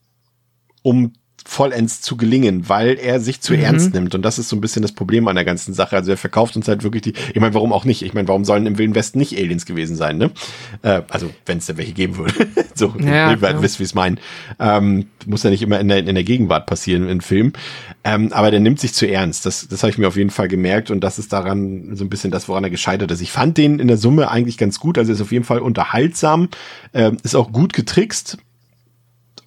um 0.82 1.14
vollends 1.46 2.02
zu 2.02 2.18
gelingen, 2.18 2.70
weil 2.70 2.98
er 3.00 3.20
sich 3.20 3.42
zu 3.42 3.54
ernst 3.54 3.94
nimmt. 3.94 4.16
Und 4.16 4.24
das 4.24 4.40
ist 4.40 4.50
so 4.50 4.56
ein 4.56 4.62
bisschen 4.62 4.82
das 4.82 4.92
Problem 4.92 5.28
an 5.28 5.36
der 5.36 5.46
ganzen 5.46 5.74
Sache. 5.74 5.96
Also 5.96 6.12
er 6.12 6.18
verkauft 6.18 6.56
uns 6.56 6.68
halt 6.68 6.84
wirklich 6.84 7.04
die, 7.04 7.14
ich 7.34 7.40
meine, 7.40 7.54
warum 7.54 7.74
auch 7.74 7.86
nicht? 7.86 8.02
Ich 8.02 8.14
meine, 8.14 8.28
warum 8.28 8.46
sollen 8.46 8.66
im 8.66 8.78
Wilden 8.78 8.96
Westen 8.96 9.20
nicht 9.20 9.38
Aliens 9.38 9.66
gewesen 9.66 9.96
sein, 9.96 10.18
ne? 10.18 10.32
Äh, 10.82 11.02
also, 11.10 11.30
wenn 11.46 11.58
es 11.58 11.66
da 11.66 11.78
welche 11.78 11.94
geben 11.94 12.18
würde. 12.18 12.34
so, 12.76 12.94
Ja, 13.00 13.32
ihr 13.32 13.38
ja. 13.40 13.62
wisst, 13.62 13.80
wie 13.80 13.84
es 13.84 13.94
meinen. 13.94 14.20
Ähm, 14.60 15.08
muss 15.26 15.44
ja 15.44 15.50
nicht 15.50 15.62
immer 15.62 15.80
in 15.80 15.88
der, 15.88 16.00
in 16.00 16.16
der 16.16 16.24
Gegenwart 16.24 16.66
passieren 16.66 17.08
in 17.10 17.22
Filmen. 17.22 17.54
Ähm, 18.04 18.32
aber 18.34 18.52
der 18.52 18.60
nimmt 18.60 18.80
sich 18.80 18.94
zu 18.94 19.08
ernst. 19.08 19.46
Das, 19.46 19.68
das 19.68 19.84
habe 19.84 19.92
ich 19.92 19.98
mir 19.98 20.08
auf 20.08 20.18
jeden 20.18 20.30
Fall 20.30 20.48
gemerkt 20.48 20.92
und 20.92 21.02
das 21.02 21.20
ist 21.20 21.34
daran 21.34 21.96
so 21.96 22.04
ein 22.04 22.10
bisschen 22.10 22.32
das, 22.32 22.48
woran 22.48 22.64
er 22.64 22.70
gescheitert 22.70 23.12
ist. 23.12 23.22
Ich 23.22 23.32
fand 23.32 23.58
den 23.58 23.80
in 23.80 23.88
der 23.88 23.98
Summe 23.98 24.30
eigentlich 24.30 24.58
ganz 24.58 24.80
gut. 24.80 24.98
Also 24.98 25.12
ist 25.12 25.22
auf 25.22 25.32
jeden 25.32 25.46
Fall 25.46 25.60
unterhaltsam, 25.60 26.50
ähm, 26.94 27.18
ist 27.24 27.36
auch 27.36 27.52
gut 27.52 27.74
getrickst. 27.74 28.38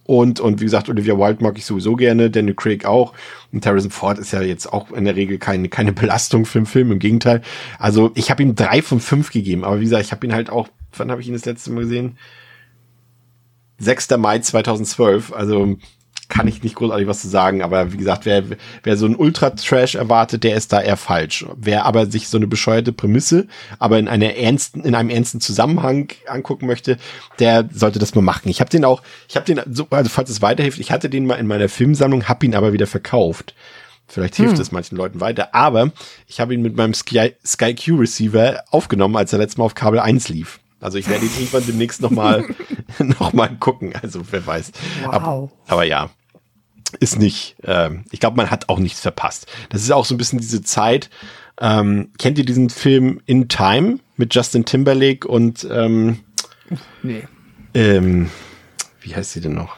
Und, 0.07 0.39
und 0.39 0.61
wie 0.61 0.65
gesagt, 0.65 0.89
Olivia 0.89 1.19
Wilde 1.19 1.43
mag 1.43 1.59
ich 1.59 1.67
sowieso 1.67 1.97
gerne, 1.97 2.31
Daniel 2.31 2.55
Craig 2.55 2.85
auch. 2.85 3.13
Und 3.53 3.67
Harrison 3.67 3.91
Ford 3.91 4.19
ist 4.19 4.33
ja 4.33 4.41
jetzt 4.41 4.73
auch 4.73 4.93
in 4.93 5.05
der 5.05 5.17
Regel 5.17 5.39
keine, 5.39 5.69
keine 5.69 5.93
Belastung 5.95 6.47
für 6.47 6.61
den 6.61 6.67
Film, 6.67 6.93
im 6.93 6.99
Gegenteil. 7.01 7.43
Also 7.79 8.13
ich 8.15 8.31
habe 8.31 8.43
ihm 8.43 8.55
drei 8.55 8.83
von 8.83 9.01
fünf 9.01 9.33
gegeben, 9.33 9.65
aber 9.65 9.81
wie 9.81 9.85
gesagt, 9.85 10.05
ich 10.05 10.13
habe 10.13 10.25
ihn 10.25 10.33
halt 10.33 10.49
auch, 10.49 10.69
wann 10.97 11.11
habe 11.11 11.21
ich 11.21 11.27
ihn 11.27 11.35
das 11.35 11.45
letzte 11.45 11.73
Mal 11.73 11.83
gesehen? 11.83 12.19
6. 13.79 14.11
Mai 14.17 14.39
2012, 14.39 15.33
also 15.33 15.77
kann 16.29 16.49
ich 16.49 16.63
nicht 16.63 16.75
großartig 16.75 17.07
was 17.07 17.21
zu 17.21 17.29
sagen, 17.29 17.63
aber 17.63 17.93
wie 17.93 17.97
gesagt, 17.97 18.27
wer, 18.27 18.43
wer 18.83 18.97
so 18.97 19.07
einen 19.07 19.17
Ultra-Trash 19.17 19.95
erwartet, 19.95 20.45
der 20.45 20.57
ist 20.57 20.73
da 20.73 20.81
eher 20.81 20.97
falsch. 20.97 21.47
Wer 21.57 21.87
aber 21.87 22.07
sich 22.07 22.29
so 22.29 22.37
eine 22.37 22.47
bescheuerte 22.47 22.93
Prämisse, 22.93 23.47
aber 23.79 23.99
in 23.99 24.09
einer 24.09 24.35
ernsten, 24.35 24.83
in 24.83 24.95
einem 24.95 25.11
ernsten 25.11 25.41
Zusammenhang 25.41 26.09
angucken 26.27 26.67
möchte, 26.67 26.97
der 27.39 27.69
sollte 27.73 27.99
das 27.99 28.15
mal 28.15 28.23
machen. 28.23 28.49
Ich 28.49 28.61
habe 28.61 28.71
den 28.71 28.85
auch, 28.85 29.03
ich 29.29 29.37
habe 29.37 29.47
den, 29.47 29.61
so, 29.73 29.87
also 29.91 30.11
falls 30.11 30.31
es 30.31 30.43
weiterhilft, 30.43 30.79
ich 30.79 30.91
hatte 30.91 31.09
den 31.09 31.27
mal 31.27 31.37
in 31.37 31.47
meiner 31.47 31.69
Filmsammlung, 31.69 32.29
habe 32.29 32.47
ihn 32.47 32.55
aber 32.55 32.73
wieder 32.73 32.87
verkauft. 32.87 33.55
Vielleicht 34.09 34.37
hilft 34.37 34.59
es 34.61 34.71
manchen 34.71 34.97
Leuten 34.97 35.21
weiter, 35.21 35.53
aber 35.53 35.91
ich 36.29 36.39
habe 36.39 36.55
ihn 36.55 36.63
mit 36.63 36.77
meinem 36.77 36.95
Sky, 36.95 37.35
Sky 37.45 37.75
Q 37.75 37.97
Receiver 37.97 38.63
aufgenommen, 38.71 39.17
als 39.17 39.33
er 39.33 39.41
letztes 39.41 39.59
Mal 39.59 39.65
auf 39.65 39.75
Kabel 39.75 39.99
1 39.99 40.29
lief. 40.29 40.61
Also 40.81 40.99
ich 40.99 41.09
werde 41.09 41.25
ihn 41.25 41.33
irgendwann 41.35 41.67
demnächst 41.67 42.01
nochmal 42.03 42.45
noch 42.99 43.33
mal 43.33 43.49
gucken. 43.57 43.95
Also 44.03 44.21
wer 44.31 44.47
weiß. 44.47 44.73
Wow. 45.05 45.13
Aber, 45.15 45.51
aber 45.67 45.85
ja, 45.85 46.11
ist 47.01 47.19
nicht, 47.19 47.57
ähm, 47.65 48.05
ich 48.11 48.21
glaube, 48.21 48.37
man 48.37 48.51
hat 48.51 48.69
auch 48.69 48.79
nichts 48.79 49.01
verpasst. 49.01 49.47
Das 49.71 49.83
ist 49.83 49.91
auch 49.91 50.05
so 50.05 50.15
ein 50.15 50.19
bisschen 50.19 50.39
diese 50.39 50.63
Zeit. 50.63 51.11
Ähm, 51.61 52.11
kennt 52.19 52.39
ihr 52.39 52.45
diesen 52.45 52.69
Film 52.71 53.21
In 53.27 53.49
Time 53.49 53.99
mit 54.17 54.35
Justin 54.35 54.65
Timberlake 54.65 55.27
und 55.27 55.67
ähm, 55.71 56.21
Nee. 57.03 57.25
ähm, 57.75 58.31
wie 59.01 59.15
heißt 59.17 59.33
sie 59.33 59.41
denn 59.41 59.55
noch? 59.55 59.77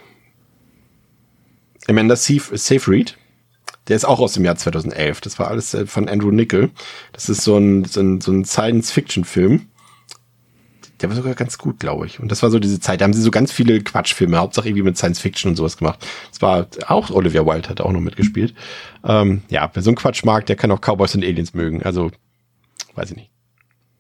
Amanda 1.86 2.16
Seyf 2.16 2.50
Seyfried. 2.52 3.16
Der 3.88 3.96
ist 3.96 4.04
auch 4.04 4.20
aus 4.20 4.34
dem 4.34 4.44
Jahr 4.44 4.56
2011. 4.56 5.20
Das 5.22 5.38
war 5.38 5.48
alles 5.48 5.72
äh, 5.72 5.86
von 5.86 6.08
Andrew 6.08 6.30
Nickel. 6.30 6.70
Das 7.12 7.28
ist 7.30 7.42
so 7.42 7.56
ein, 7.56 7.84
so 7.84 8.00
ein, 8.00 8.20
so 8.20 8.32
ein 8.32 8.44
Science-Fiction-Film. 8.44 9.68
Der 11.00 11.08
war 11.08 11.16
sogar 11.16 11.34
ganz 11.34 11.58
gut, 11.58 11.78
glaube 11.78 12.06
ich. 12.06 12.18
Und 12.18 12.30
das 12.32 12.42
war 12.42 12.50
so 12.50 12.58
diese 12.58 12.80
Zeit. 12.80 13.00
Da 13.00 13.04
haben 13.04 13.12
sie 13.12 13.22
so 13.22 13.30
ganz 13.30 13.52
viele 13.52 13.80
Quatschfilme, 13.80 14.36
Hauptsache 14.36 14.68
irgendwie 14.68 14.82
mit 14.82 14.96
Science 14.96 15.20
Fiction 15.20 15.50
und 15.50 15.56
sowas 15.56 15.76
gemacht. 15.76 16.04
Das 16.30 16.42
war 16.42 16.66
auch 16.88 17.10
Olivia 17.10 17.46
Wilde 17.46 17.68
hat 17.68 17.80
auch 17.80 17.92
noch 17.92 18.00
mitgespielt. 18.00 18.54
Ähm, 19.04 19.42
ja, 19.48 19.70
wer 19.72 19.82
so 19.82 19.90
einen 19.90 19.96
Quatsch 19.96 20.24
mag, 20.24 20.46
der 20.46 20.56
kann 20.56 20.70
auch 20.70 20.80
Cowboys 20.80 21.14
und 21.14 21.24
Aliens 21.24 21.54
mögen. 21.54 21.82
Also, 21.82 22.10
weiß 22.94 23.10
ich 23.10 23.16
nicht. 23.16 23.30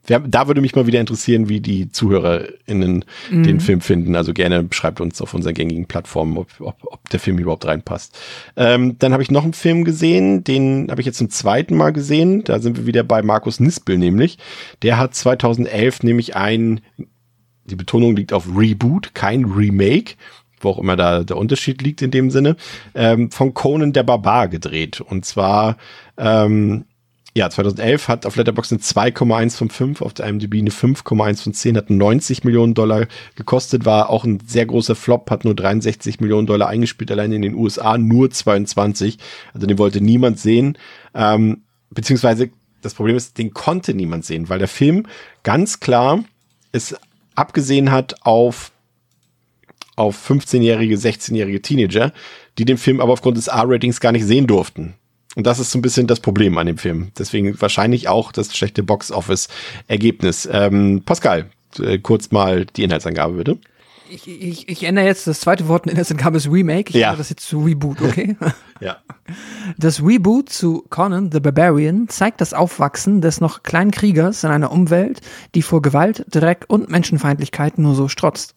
Da 0.08 0.46
würde 0.46 0.62
mich 0.62 0.74
mal 0.74 0.86
wieder 0.86 1.00
interessieren, 1.00 1.48
wie 1.48 1.60
die 1.60 1.90
ZuhörerInnen 1.90 3.04
den 3.30 3.60
Film 3.60 3.82
finden. 3.82 4.16
Also 4.16 4.32
gerne 4.32 4.66
schreibt 4.70 5.00
uns 5.00 5.20
auf 5.20 5.34
unseren 5.34 5.52
gängigen 5.52 5.86
Plattformen, 5.86 6.38
ob, 6.38 6.48
ob, 6.60 6.76
ob 6.82 7.10
der 7.10 7.20
Film 7.20 7.38
überhaupt 7.38 7.66
reinpasst. 7.66 8.18
Ähm, 8.56 8.96
dann 8.98 9.12
habe 9.12 9.22
ich 9.22 9.30
noch 9.30 9.44
einen 9.44 9.52
Film 9.52 9.84
gesehen, 9.84 10.44
den 10.44 10.88
habe 10.90 11.02
ich 11.02 11.06
jetzt 11.06 11.18
zum 11.18 11.28
zweiten 11.28 11.76
Mal 11.76 11.92
gesehen. 11.92 12.42
Da 12.44 12.58
sind 12.58 12.78
wir 12.78 12.86
wieder 12.86 13.02
bei 13.02 13.22
Markus 13.22 13.60
Nispel 13.60 13.98
nämlich. 13.98 14.38
Der 14.82 14.96
hat 14.96 15.14
2011 15.14 16.02
nämlich 16.02 16.36
ein, 16.36 16.80
die 17.66 17.76
Betonung 17.76 18.16
liegt 18.16 18.32
auf 18.32 18.46
Reboot, 18.56 19.14
kein 19.14 19.44
Remake, 19.44 20.14
wo 20.60 20.70
auch 20.70 20.78
immer 20.78 20.96
da 20.96 21.22
der 21.22 21.36
Unterschied 21.36 21.82
liegt 21.82 22.02
in 22.02 22.10
dem 22.10 22.30
Sinne, 22.30 22.56
ähm, 22.94 23.30
von 23.30 23.52
Conan 23.52 23.92
der 23.92 24.04
Barbar 24.04 24.48
gedreht. 24.48 25.00
Und 25.00 25.24
zwar 25.24 25.76
ähm, 26.16 26.84
ja, 27.34 27.48
2011 27.48 28.08
hat 28.08 28.26
auf 28.26 28.36
Letterboxd 28.36 28.72
eine 28.72 28.80
2,1 28.80 29.56
von 29.56 29.70
5, 29.70 30.02
auf 30.02 30.14
der 30.14 30.26
IMDb 30.26 30.54
eine 30.54 30.70
5,1 30.70 31.42
von 31.42 31.54
10, 31.54 31.76
hat 31.76 31.90
90 31.90 32.44
Millionen 32.44 32.74
Dollar 32.74 33.06
gekostet, 33.36 33.84
war 33.84 34.10
auch 34.10 34.24
ein 34.24 34.40
sehr 34.46 34.66
großer 34.66 34.94
Flop, 34.94 35.30
hat 35.30 35.44
nur 35.44 35.54
63 35.54 36.20
Millionen 36.20 36.46
Dollar 36.46 36.68
eingespielt, 36.68 37.10
allein 37.10 37.32
in 37.32 37.42
den 37.42 37.54
USA 37.54 37.98
nur 37.98 38.30
22. 38.30 39.18
Also 39.54 39.66
den 39.66 39.78
wollte 39.78 40.00
niemand 40.00 40.38
sehen. 40.40 40.78
Ähm, 41.14 41.62
beziehungsweise 41.90 42.50
das 42.82 42.94
Problem 42.94 43.16
ist, 43.16 43.38
den 43.38 43.52
konnte 43.52 43.94
niemand 43.94 44.24
sehen, 44.24 44.48
weil 44.48 44.58
der 44.58 44.68
Film 44.68 45.06
ganz 45.42 45.80
klar 45.80 46.24
es 46.72 46.96
abgesehen 47.34 47.90
hat 47.90 48.26
auf 48.26 48.72
auf 49.96 50.30
15-jährige, 50.30 50.94
16-jährige 50.94 51.60
Teenager, 51.60 52.12
die 52.56 52.64
den 52.64 52.78
Film 52.78 53.00
aber 53.00 53.12
aufgrund 53.12 53.36
des 53.36 53.48
R-Ratings 53.48 53.98
gar 53.98 54.12
nicht 54.12 54.24
sehen 54.24 54.46
durften. 54.46 54.94
Und 55.36 55.46
das 55.46 55.58
ist 55.58 55.70
so 55.70 55.78
ein 55.78 55.82
bisschen 55.82 56.06
das 56.06 56.20
Problem 56.20 56.58
an 56.58 56.66
dem 56.66 56.78
Film. 56.78 57.12
Deswegen 57.18 57.60
wahrscheinlich 57.60 58.08
auch 58.08 58.32
das 58.32 58.56
schlechte 58.56 58.82
Box-Office-Ergebnis. 58.82 60.48
Ähm, 60.50 61.02
Pascal, 61.04 61.46
äh, 61.80 61.98
kurz 61.98 62.30
mal 62.30 62.64
die 62.66 62.82
Inhaltsangabe 62.82 63.34
bitte. 63.34 63.58
Ich, 64.10 64.26
ich, 64.26 64.68
ich 64.70 64.84
ändere 64.84 65.04
jetzt 65.04 65.26
das 65.26 65.40
zweite 65.40 65.68
Wort 65.68 65.84
in 65.84 65.90
Inhaltsangabe 65.90 66.38
ist 66.38 66.50
Remake. 66.50 66.88
Ich 66.90 66.96
Ja. 66.96 67.08
ändere 67.08 67.18
das 67.18 67.28
jetzt 67.30 67.46
zu 67.46 67.60
Reboot, 67.62 68.00
okay? 68.00 68.36
Ja. 68.80 68.98
Das 69.76 70.00
Reboot 70.02 70.50
zu 70.50 70.84
Conan 70.88 71.30
the 71.32 71.40
Barbarian 71.40 72.08
zeigt 72.08 72.40
das 72.40 72.54
Aufwachsen 72.54 73.20
des 73.20 73.40
noch 73.40 73.64
kleinen 73.64 73.90
Kriegers 73.90 74.44
in 74.44 74.50
einer 74.50 74.70
Umwelt, 74.70 75.20
die 75.56 75.62
vor 75.62 75.82
Gewalt, 75.82 76.24
Dreck 76.30 76.64
und 76.68 76.88
Menschenfeindlichkeit 76.88 77.76
nur 77.76 77.96
so 77.96 78.06
strotzt. 78.06 78.54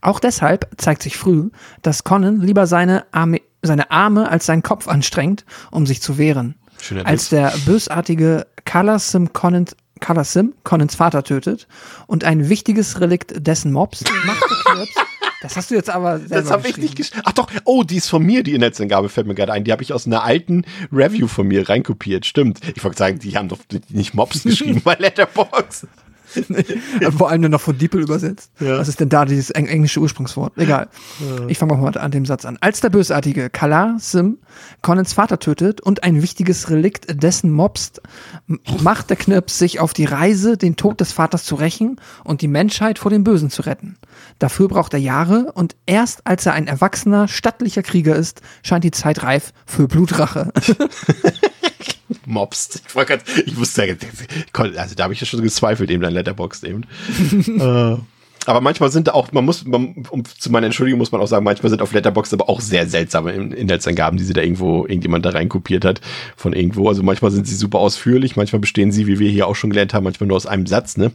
Auch 0.00 0.18
deshalb 0.18 0.68
zeigt 0.76 1.02
sich 1.02 1.16
früh, 1.16 1.50
dass 1.82 2.02
Conan 2.04 2.40
lieber 2.40 2.66
seine 2.66 3.04
Arme, 3.12 3.40
seine 3.62 3.90
Arme 3.90 4.28
als 4.28 4.46
seinen 4.46 4.62
Kopf 4.62 4.88
anstrengt, 4.88 5.44
um 5.70 5.86
sich 5.86 6.02
zu 6.02 6.18
wehren. 6.18 6.54
Schöner 6.80 7.06
als 7.06 7.28
der 7.28 7.52
bösartige 7.66 8.46
Kalasim 8.64 9.32
Conan, 9.32 9.66
Kalasim 10.00 10.54
Conans 10.64 10.94
Vater 10.94 11.22
tötet 11.22 11.68
und 12.06 12.24
ein 12.24 12.48
wichtiges 12.48 13.00
Relikt 13.00 13.46
dessen 13.46 13.72
Mobs 13.72 14.04
macht 14.26 14.42
Knirps. 14.64 14.94
Das 15.42 15.56
hast 15.56 15.70
du 15.70 15.74
jetzt 15.74 15.88
aber 15.88 16.18
selber 16.18 16.34
Das 16.34 16.50
habe 16.50 16.68
ich 16.68 16.76
nicht 16.76 16.96
geschrieben. 16.96 17.22
Ach 17.24 17.32
doch, 17.32 17.50
oh, 17.64 17.82
die 17.82 17.96
ist 17.96 18.08
von 18.08 18.22
mir, 18.22 18.42
die 18.42 18.54
Inhaltsangabe 18.54 19.08
fällt 19.08 19.26
mir 19.26 19.34
gerade 19.34 19.52
ein. 19.52 19.64
Die 19.64 19.72
habe 19.72 19.82
ich 19.82 19.94
aus 19.94 20.06
einer 20.06 20.22
alten 20.22 20.64
Review 20.92 21.28
von 21.28 21.48
mir 21.48 21.66
reinkopiert. 21.66 22.26
Stimmt. 22.26 22.60
Ich 22.76 22.84
wollte 22.84 22.98
sagen, 22.98 23.18
die 23.20 23.38
haben 23.38 23.48
doch 23.48 23.60
nicht 23.88 24.12
Mobs 24.12 24.42
geschrieben 24.42 24.82
bei 24.84 24.96
Letterboxd. 24.96 25.86
Vor 27.16 27.30
allem 27.30 27.40
nur 27.42 27.50
noch 27.50 27.60
von 27.60 27.76
Diepel 27.76 28.02
übersetzt. 28.02 28.50
Was 28.58 28.88
ist 28.88 29.00
denn 29.00 29.08
da 29.08 29.24
dieses 29.24 29.50
eng 29.50 29.66
englische 29.66 30.00
Ursprungswort? 30.00 30.56
Egal. 30.56 30.88
Ich 31.48 31.58
fange 31.58 31.76
mal 31.76 31.96
an 31.96 32.10
dem 32.10 32.26
Satz 32.26 32.44
an. 32.44 32.58
Als 32.60 32.80
der 32.80 32.90
bösartige 32.90 33.50
Kala 33.50 33.96
Sim 33.98 34.38
Conans 34.82 35.12
Vater 35.12 35.38
tötet 35.38 35.80
und 35.80 36.02
ein 36.02 36.22
wichtiges 36.22 36.70
Relikt 36.70 37.22
dessen 37.22 37.50
mobst, 37.50 38.00
macht 38.82 39.10
der 39.10 39.16
Knirps 39.16 39.58
sich 39.58 39.80
auf 39.80 39.92
die 39.92 40.04
Reise, 40.04 40.56
den 40.56 40.76
Tod 40.76 41.00
des 41.00 41.12
Vaters 41.12 41.44
zu 41.44 41.54
rächen 41.54 42.00
und 42.24 42.42
die 42.42 42.48
Menschheit 42.48 42.98
vor 42.98 43.10
dem 43.10 43.24
Bösen 43.24 43.50
zu 43.50 43.62
retten. 43.62 43.96
Dafür 44.38 44.68
braucht 44.68 44.94
er 44.94 45.00
Jahre 45.00 45.52
und 45.54 45.76
erst 45.86 46.26
als 46.26 46.46
er 46.46 46.54
ein 46.54 46.66
erwachsener, 46.66 47.28
stattlicher 47.28 47.82
Krieger 47.82 48.16
ist, 48.16 48.42
scheint 48.62 48.84
die 48.84 48.90
Zeit 48.90 49.22
reif 49.22 49.52
für 49.66 49.88
Blutrache. 49.88 50.52
Mobst. 52.26 52.82
Ich, 52.86 52.94
wollte 52.94 53.18
grad, 53.18 53.24
ich 53.46 53.56
wusste 53.56 53.86
ja, 53.86 53.94
also 54.76 54.94
da 54.94 55.04
habe 55.04 55.14
ich 55.14 55.20
ja 55.20 55.26
schon 55.26 55.42
gezweifelt, 55.42 55.90
eben 55.90 56.02
dein 56.02 56.14
Letterboxd 56.14 56.64
eben. 56.64 56.84
äh, 57.60 57.96
Aber 58.46 58.60
manchmal 58.62 58.90
sind 58.90 59.06
da 59.06 59.12
auch, 59.12 59.32
man 59.32 59.44
muss, 59.44 59.66
man, 59.66 60.06
um, 60.10 60.24
zu 60.24 60.50
meiner 60.50 60.66
Entschuldigung 60.66 60.98
muss 60.98 61.12
man 61.12 61.20
auch 61.20 61.26
sagen, 61.26 61.44
manchmal 61.44 61.68
sind 61.68 61.82
auf 61.82 61.92
Letterboxd 61.92 62.32
aber 62.32 62.48
auch 62.48 62.60
sehr 62.60 62.88
seltsame 62.88 63.32
Inhaltsangaben, 63.32 64.16
die 64.16 64.24
sie 64.24 64.32
da 64.32 64.40
irgendwo, 64.40 64.86
irgendjemand 64.86 65.26
da 65.26 65.30
reinkopiert 65.30 65.84
hat 65.84 66.00
von 66.36 66.52
irgendwo. 66.54 66.88
Also 66.88 67.02
manchmal 67.02 67.30
sind 67.30 67.46
sie 67.46 67.54
super 67.54 67.78
ausführlich, 67.78 68.36
manchmal 68.36 68.60
bestehen 68.60 68.92
sie, 68.92 69.06
wie 69.06 69.18
wir 69.18 69.30
hier 69.30 69.46
auch 69.46 69.56
schon 69.56 69.70
gelernt 69.70 69.92
haben, 69.92 70.04
manchmal 70.04 70.26
nur 70.26 70.36
aus 70.36 70.46
einem 70.46 70.66
Satz, 70.66 70.96
ne? 70.96 71.12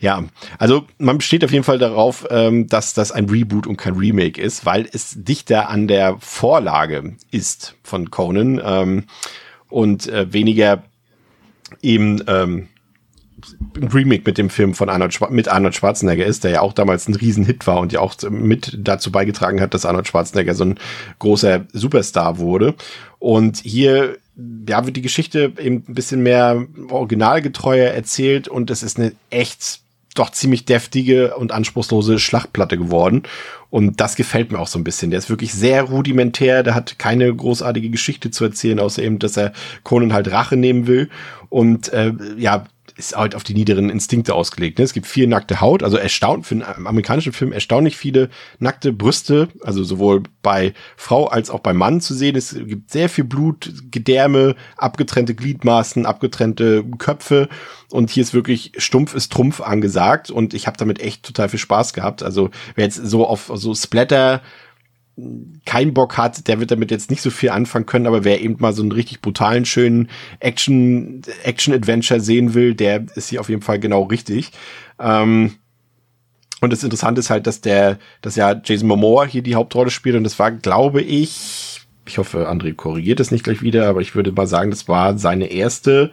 Ja, 0.00 0.24
also 0.58 0.86
man 0.98 1.18
besteht 1.18 1.44
auf 1.44 1.52
jeden 1.52 1.64
Fall 1.64 1.78
darauf, 1.78 2.26
ähm, 2.30 2.66
dass 2.68 2.94
das 2.94 3.12
ein 3.12 3.28
Reboot 3.28 3.66
und 3.66 3.76
kein 3.76 3.94
Remake 3.94 4.40
ist, 4.40 4.64
weil 4.64 4.88
es 4.90 5.14
dichter 5.16 5.68
an 5.68 5.88
der 5.88 6.16
Vorlage 6.20 7.16
ist 7.30 7.76
von 7.82 8.10
Conan 8.10 8.60
ähm, 8.64 9.04
und 9.72 10.08
äh, 10.08 10.32
weniger 10.32 10.84
eben 11.80 12.22
ähm, 12.26 12.68
ein 13.76 13.88
Remake 13.88 14.22
mit 14.24 14.38
dem 14.38 14.50
Film 14.50 14.74
von 14.74 14.88
Arnold, 14.88 15.14
Schwar 15.14 15.30
mit 15.30 15.48
Arnold 15.48 15.74
Schwarzenegger 15.74 16.24
ist, 16.24 16.44
der 16.44 16.50
ja 16.52 16.60
auch 16.60 16.72
damals 16.72 17.08
ein 17.08 17.14
Riesenhit 17.14 17.66
war 17.66 17.80
und 17.80 17.92
ja 17.92 18.00
auch 18.00 18.14
mit 18.30 18.78
dazu 18.78 19.10
beigetragen 19.10 19.60
hat, 19.60 19.74
dass 19.74 19.86
Arnold 19.86 20.06
Schwarzenegger 20.06 20.54
so 20.54 20.64
ein 20.64 20.78
großer 21.18 21.66
Superstar 21.72 22.38
wurde. 22.38 22.74
Und 23.18 23.58
hier 23.58 24.18
ja, 24.68 24.84
wird 24.86 24.96
die 24.96 25.02
Geschichte 25.02 25.52
eben 25.58 25.84
ein 25.88 25.94
bisschen 25.94 26.22
mehr 26.22 26.64
originalgetreuer 26.88 27.90
erzählt 27.90 28.48
und 28.48 28.70
es 28.70 28.82
ist 28.82 28.98
eine 28.98 29.12
echt 29.30 29.80
doch 30.14 30.30
ziemlich 30.30 30.64
deftige 30.64 31.36
und 31.36 31.52
anspruchslose 31.52 32.18
Schlachtplatte 32.18 32.76
geworden. 32.76 33.22
Und 33.70 34.00
das 34.00 34.16
gefällt 34.16 34.52
mir 34.52 34.58
auch 34.58 34.66
so 34.66 34.78
ein 34.78 34.84
bisschen. 34.84 35.10
Der 35.10 35.18
ist 35.18 35.30
wirklich 35.30 35.54
sehr 35.54 35.84
rudimentär, 35.84 36.62
der 36.62 36.74
hat 36.74 36.98
keine 36.98 37.34
großartige 37.34 37.88
Geschichte 37.88 38.30
zu 38.30 38.44
erzählen, 38.44 38.78
außer 38.78 39.02
eben, 39.02 39.18
dass 39.18 39.36
er 39.36 39.52
Conan 39.82 40.12
halt 40.12 40.30
Rache 40.30 40.56
nehmen 40.56 40.86
will. 40.86 41.08
Und 41.48 41.92
äh, 41.92 42.12
ja, 42.36 42.66
ist 42.96 43.16
halt 43.16 43.34
auf 43.34 43.44
die 43.44 43.54
niederen 43.54 43.90
Instinkte 43.90 44.34
ausgelegt. 44.34 44.78
Ne? 44.78 44.84
Es 44.84 44.92
gibt 44.92 45.06
viel 45.06 45.26
nackte 45.26 45.60
Haut, 45.60 45.82
also 45.82 45.96
erstaunt 45.96 46.46
für 46.46 46.54
einen 46.54 46.86
amerikanischen 46.86 47.32
Film 47.32 47.52
erstaunlich 47.52 47.96
viele 47.96 48.30
nackte 48.58 48.92
Brüste, 48.92 49.48
also 49.62 49.84
sowohl 49.84 50.22
bei 50.42 50.74
Frau 50.96 51.26
als 51.26 51.50
auch 51.50 51.60
bei 51.60 51.72
Mann 51.72 52.00
zu 52.00 52.14
sehen. 52.14 52.36
Es 52.36 52.54
gibt 52.54 52.90
sehr 52.90 53.08
viel 53.08 53.24
Blut, 53.24 53.72
Gedärme, 53.90 54.56
abgetrennte 54.76 55.34
Gliedmaßen, 55.34 56.06
abgetrennte 56.06 56.84
Köpfe 56.98 57.48
und 57.90 58.10
hier 58.10 58.22
ist 58.22 58.34
wirklich 58.34 58.72
stumpf 58.76 59.14
ist 59.14 59.32
Trumpf 59.32 59.60
angesagt 59.60 60.30
und 60.30 60.54
ich 60.54 60.66
habe 60.66 60.76
damit 60.76 61.00
echt 61.00 61.22
total 61.22 61.48
viel 61.48 61.58
Spaß 61.58 61.92
gehabt. 61.92 62.22
Also 62.22 62.50
wer 62.74 62.84
jetzt 62.84 62.96
so 62.96 63.26
auf 63.26 63.50
so 63.54 63.74
Splatter 63.74 64.42
keinen 65.66 65.92
Bock 65.92 66.16
hat, 66.16 66.48
der 66.48 66.58
wird 66.58 66.70
damit 66.70 66.90
jetzt 66.90 67.10
nicht 67.10 67.20
so 67.20 67.30
viel 67.30 67.50
anfangen 67.50 67.86
können, 67.86 68.06
aber 68.06 68.24
wer 68.24 68.40
eben 68.40 68.56
mal 68.58 68.72
so 68.72 68.82
einen 68.82 68.92
richtig 68.92 69.20
brutalen, 69.20 69.64
schönen 69.64 70.08
Action, 70.40 71.22
Action-Adventure 71.44 72.20
sehen 72.20 72.54
will, 72.54 72.74
der 72.74 73.04
ist 73.14 73.28
hier 73.28 73.40
auf 73.40 73.48
jeden 73.48 73.62
Fall 73.62 73.78
genau 73.78 74.04
richtig. 74.04 74.52
Ähm, 74.98 75.56
und 76.60 76.72
das 76.72 76.82
Interessante 76.82 77.20
ist 77.20 77.30
halt, 77.30 77.46
dass 77.46 77.60
der, 77.60 77.98
dass 78.22 78.36
ja 78.36 78.58
Jason 78.64 78.88
Momoa 78.88 79.24
hier 79.24 79.42
die 79.42 79.54
Hauptrolle 79.54 79.90
spielt 79.90 80.16
und 80.16 80.24
das 80.24 80.38
war, 80.38 80.50
glaube 80.50 81.02
ich, 81.02 81.82
ich 82.06 82.18
hoffe, 82.18 82.50
André 82.50 82.74
korrigiert 82.74 83.20
es 83.20 83.30
nicht 83.30 83.44
gleich 83.44 83.62
wieder, 83.62 83.88
aber 83.88 84.00
ich 84.00 84.14
würde 84.14 84.32
mal 84.32 84.46
sagen, 84.46 84.70
das 84.70 84.88
war 84.88 85.18
seine 85.18 85.46
erste 85.46 86.10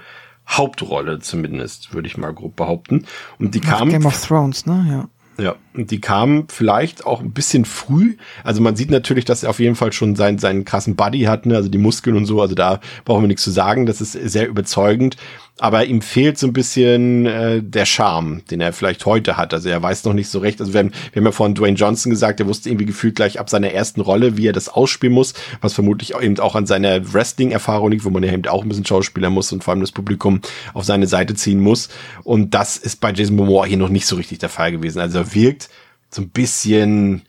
Hauptrolle 0.48 1.20
zumindest, 1.20 1.94
würde 1.94 2.08
ich 2.08 2.18
mal 2.18 2.34
grob 2.34 2.56
behaupten. 2.56 3.06
Und 3.38 3.56
die 3.56 3.60
kam. 3.60 3.90
Game 3.90 4.06
of 4.06 4.20
Thrones, 4.26 4.66
ne? 4.66 4.86
Ja. 4.90 5.10
Ja, 5.40 5.56
und 5.74 5.92
die 5.92 6.02
kamen 6.02 6.48
vielleicht 6.50 7.06
auch 7.06 7.22
ein 7.22 7.32
bisschen 7.32 7.64
früh. 7.64 8.18
Also 8.44 8.62
man 8.62 8.76
sieht 8.76 8.92
natürlich, 8.92 9.26
dass 9.26 9.44
er 9.44 9.50
auf 9.50 9.60
jeden 9.60 9.76
Fall 9.76 9.94
schon 9.94 10.16
seinen, 10.16 10.38
seinen 10.38 10.66
krassen 10.66 10.96
Buddy 10.96 11.22
hat, 11.22 11.46
ne? 11.46 11.56
also 11.56 11.70
die 11.70 11.78
Muskeln 11.78 12.18
und 12.18 12.26
so. 12.26 12.42
Also 12.42 12.56
da 12.56 12.80
brauchen 13.06 13.24
wir 13.24 13.28
nichts 13.28 13.44
zu 13.44 13.52
sagen. 13.52 13.86
Das 13.86 14.02
ist 14.02 14.12
sehr 14.12 14.48
überzeugend 14.48 15.16
aber 15.60 15.86
ihm 15.86 16.02
fehlt 16.02 16.38
so 16.38 16.48
ein 16.48 16.54
bisschen 16.54 17.26
äh, 17.26 17.62
der 17.62 17.86
Charme, 17.86 18.42
den 18.50 18.62
er 18.62 18.74
vielleicht 18.74 19.06
heute 19.06 19.38
hat. 19.38 19.54
Also 19.54 19.70
er 19.70 19.82
weiß 19.82 20.06
noch 20.06 20.14
nicht 20.14 20.30
so 20.30 20.40
recht. 20.40 20.60
Also 20.62 20.74
wir 20.74 20.80
haben, 20.80 20.92
wir 21.12 21.20
haben 21.20 21.26
ja 21.26 21.32
vorhin 21.32 21.56
Dwayne 21.56 21.78
Johnson 21.78 22.10
gesagt, 22.10 22.40
er 22.40 22.48
wusste 22.48 22.70
irgendwie 22.70 22.86
gefühlt 22.86 23.16
gleich 23.16 23.40
ab 23.40 23.50
seiner 23.50 23.72
ersten 23.72 24.02
Rolle, 24.02 24.38
wie 24.38 24.48
er 24.48 24.54
das 24.54 24.70
ausspielen 24.70 25.14
muss, 25.14 25.34
was 25.62 25.74
vermutlich 25.74 26.16
auch 26.16 26.22
eben 26.22 26.40
auch 26.40 26.56
an 26.56 26.66
seiner 26.66 27.14
Wrestling-Erfahrung 27.14 27.92
liegt, 27.92 28.06
wo 28.06 28.10
man 28.10 28.24
ja 28.24 28.32
eben 28.32 28.48
auch 28.48 28.64
ein 28.64 28.70
bisschen 28.70 28.86
Schauspieler 28.86 29.30
muss 29.30 29.52
und 29.52 29.64
vor 29.64 29.74
allem 29.74 29.82
das 29.82 29.92
Publikum 29.92 30.42
auf 30.74 30.86
seine 30.86 31.08
Seite 31.08 31.36
ziehen 31.36 31.60
muss. 31.60 31.90
Und 32.24 32.54
das 32.54 32.78
ist 32.78 33.02
bei 33.02 33.12
Jason 33.12 33.36
Momoa 33.36 33.66
hier 33.66 33.78
noch 33.78 33.90
nicht 33.90 34.06
so 34.06 34.16
richtig 34.16 34.40
der 34.40 34.50
Fall 34.50 34.72
gewesen. 34.72 35.00
Also 35.00 35.20
er 35.20 35.34
wirkt 35.36 35.70
so 36.10 36.22
ein 36.22 36.30
bisschen, 36.30 37.24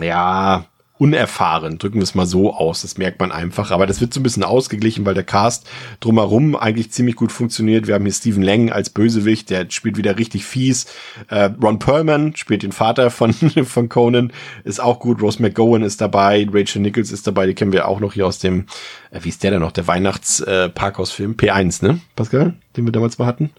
ja, 0.00 0.66
unerfahren, 0.96 1.78
drücken 1.78 1.96
wir 1.96 2.04
es 2.04 2.14
mal 2.14 2.26
so 2.26 2.54
aus. 2.54 2.82
Das 2.82 2.98
merkt 2.98 3.18
man 3.18 3.32
einfach. 3.32 3.72
Aber 3.72 3.86
das 3.86 4.00
wird 4.00 4.14
so 4.14 4.20
ein 4.20 4.22
bisschen 4.22 4.44
ausgeglichen, 4.44 5.04
weil 5.04 5.14
der 5.14 5.24
Cast 5.24 5.68
drumherum 5.98 6.54
eigentlich 6.54 6.92
ziemlich 6.92 7.16
gut 7.16 7.32
funktioniert. 7.32 7.88
Wir 7.88 7.94
haben 7.94 8.04
hier 8.04 8.12
Stephen 8.12 8.42
Lang 8.42 8.70
als 8.70 8.90
Bösewicht, 8.90 9.50
der 9.50 9.66
spielt 9.70 9.96
wieder 9.96 10.18
richtig 10.18 10.44
fies. 10.44 10.86
Äh, 11.28 11.50
Ron 11.60 11.80
Perlman 11.80 12.36
spielt 12.36 12.62
den 12.62 12.70
Vater 12.70 13.10
von, 13.10 13.32
von 13.64 13.88
Conan, 13.88 14.32
ist 14.62 14.80
auch 14.80 15.00
gut. 15.00 15.20
Rose 15.20 15.42
McGowan 15.42 15.82
ist 15.82 16.00
dabei, 16.00 16.46
Rachel 16.52 16.80
Nichols 16.80 17.10
ist 17.10 17.26
dabei, 17.26 17.46
die 17.46 17.54
kennen 17.54 17.72
wir 17.72 17.88
auch 17.88 17.98
noch 17.98 18.12
hier 18.12 18.26
aus 18.26 18.38
dem, 18.38 18.66
äh, 19.10 19.18
wie 19.22 19.30
ist 19.30 19.42
der 19.42 19.50
denn 19.50 19.60
noch, 19.60 19.72
der 19.72 19.88
Weihnachts-Parkhausfilm, 19.88 21.32
äh, 21.32 21.34
P1, 21.34 21.84
ne, 21.84 22.00
Pascal, 22.14 22.54
den 22.76 22.84
wir 22.84 22.92
damals 22.92 23.18
mal 23.18 23.26
hatten? 23.26 23.50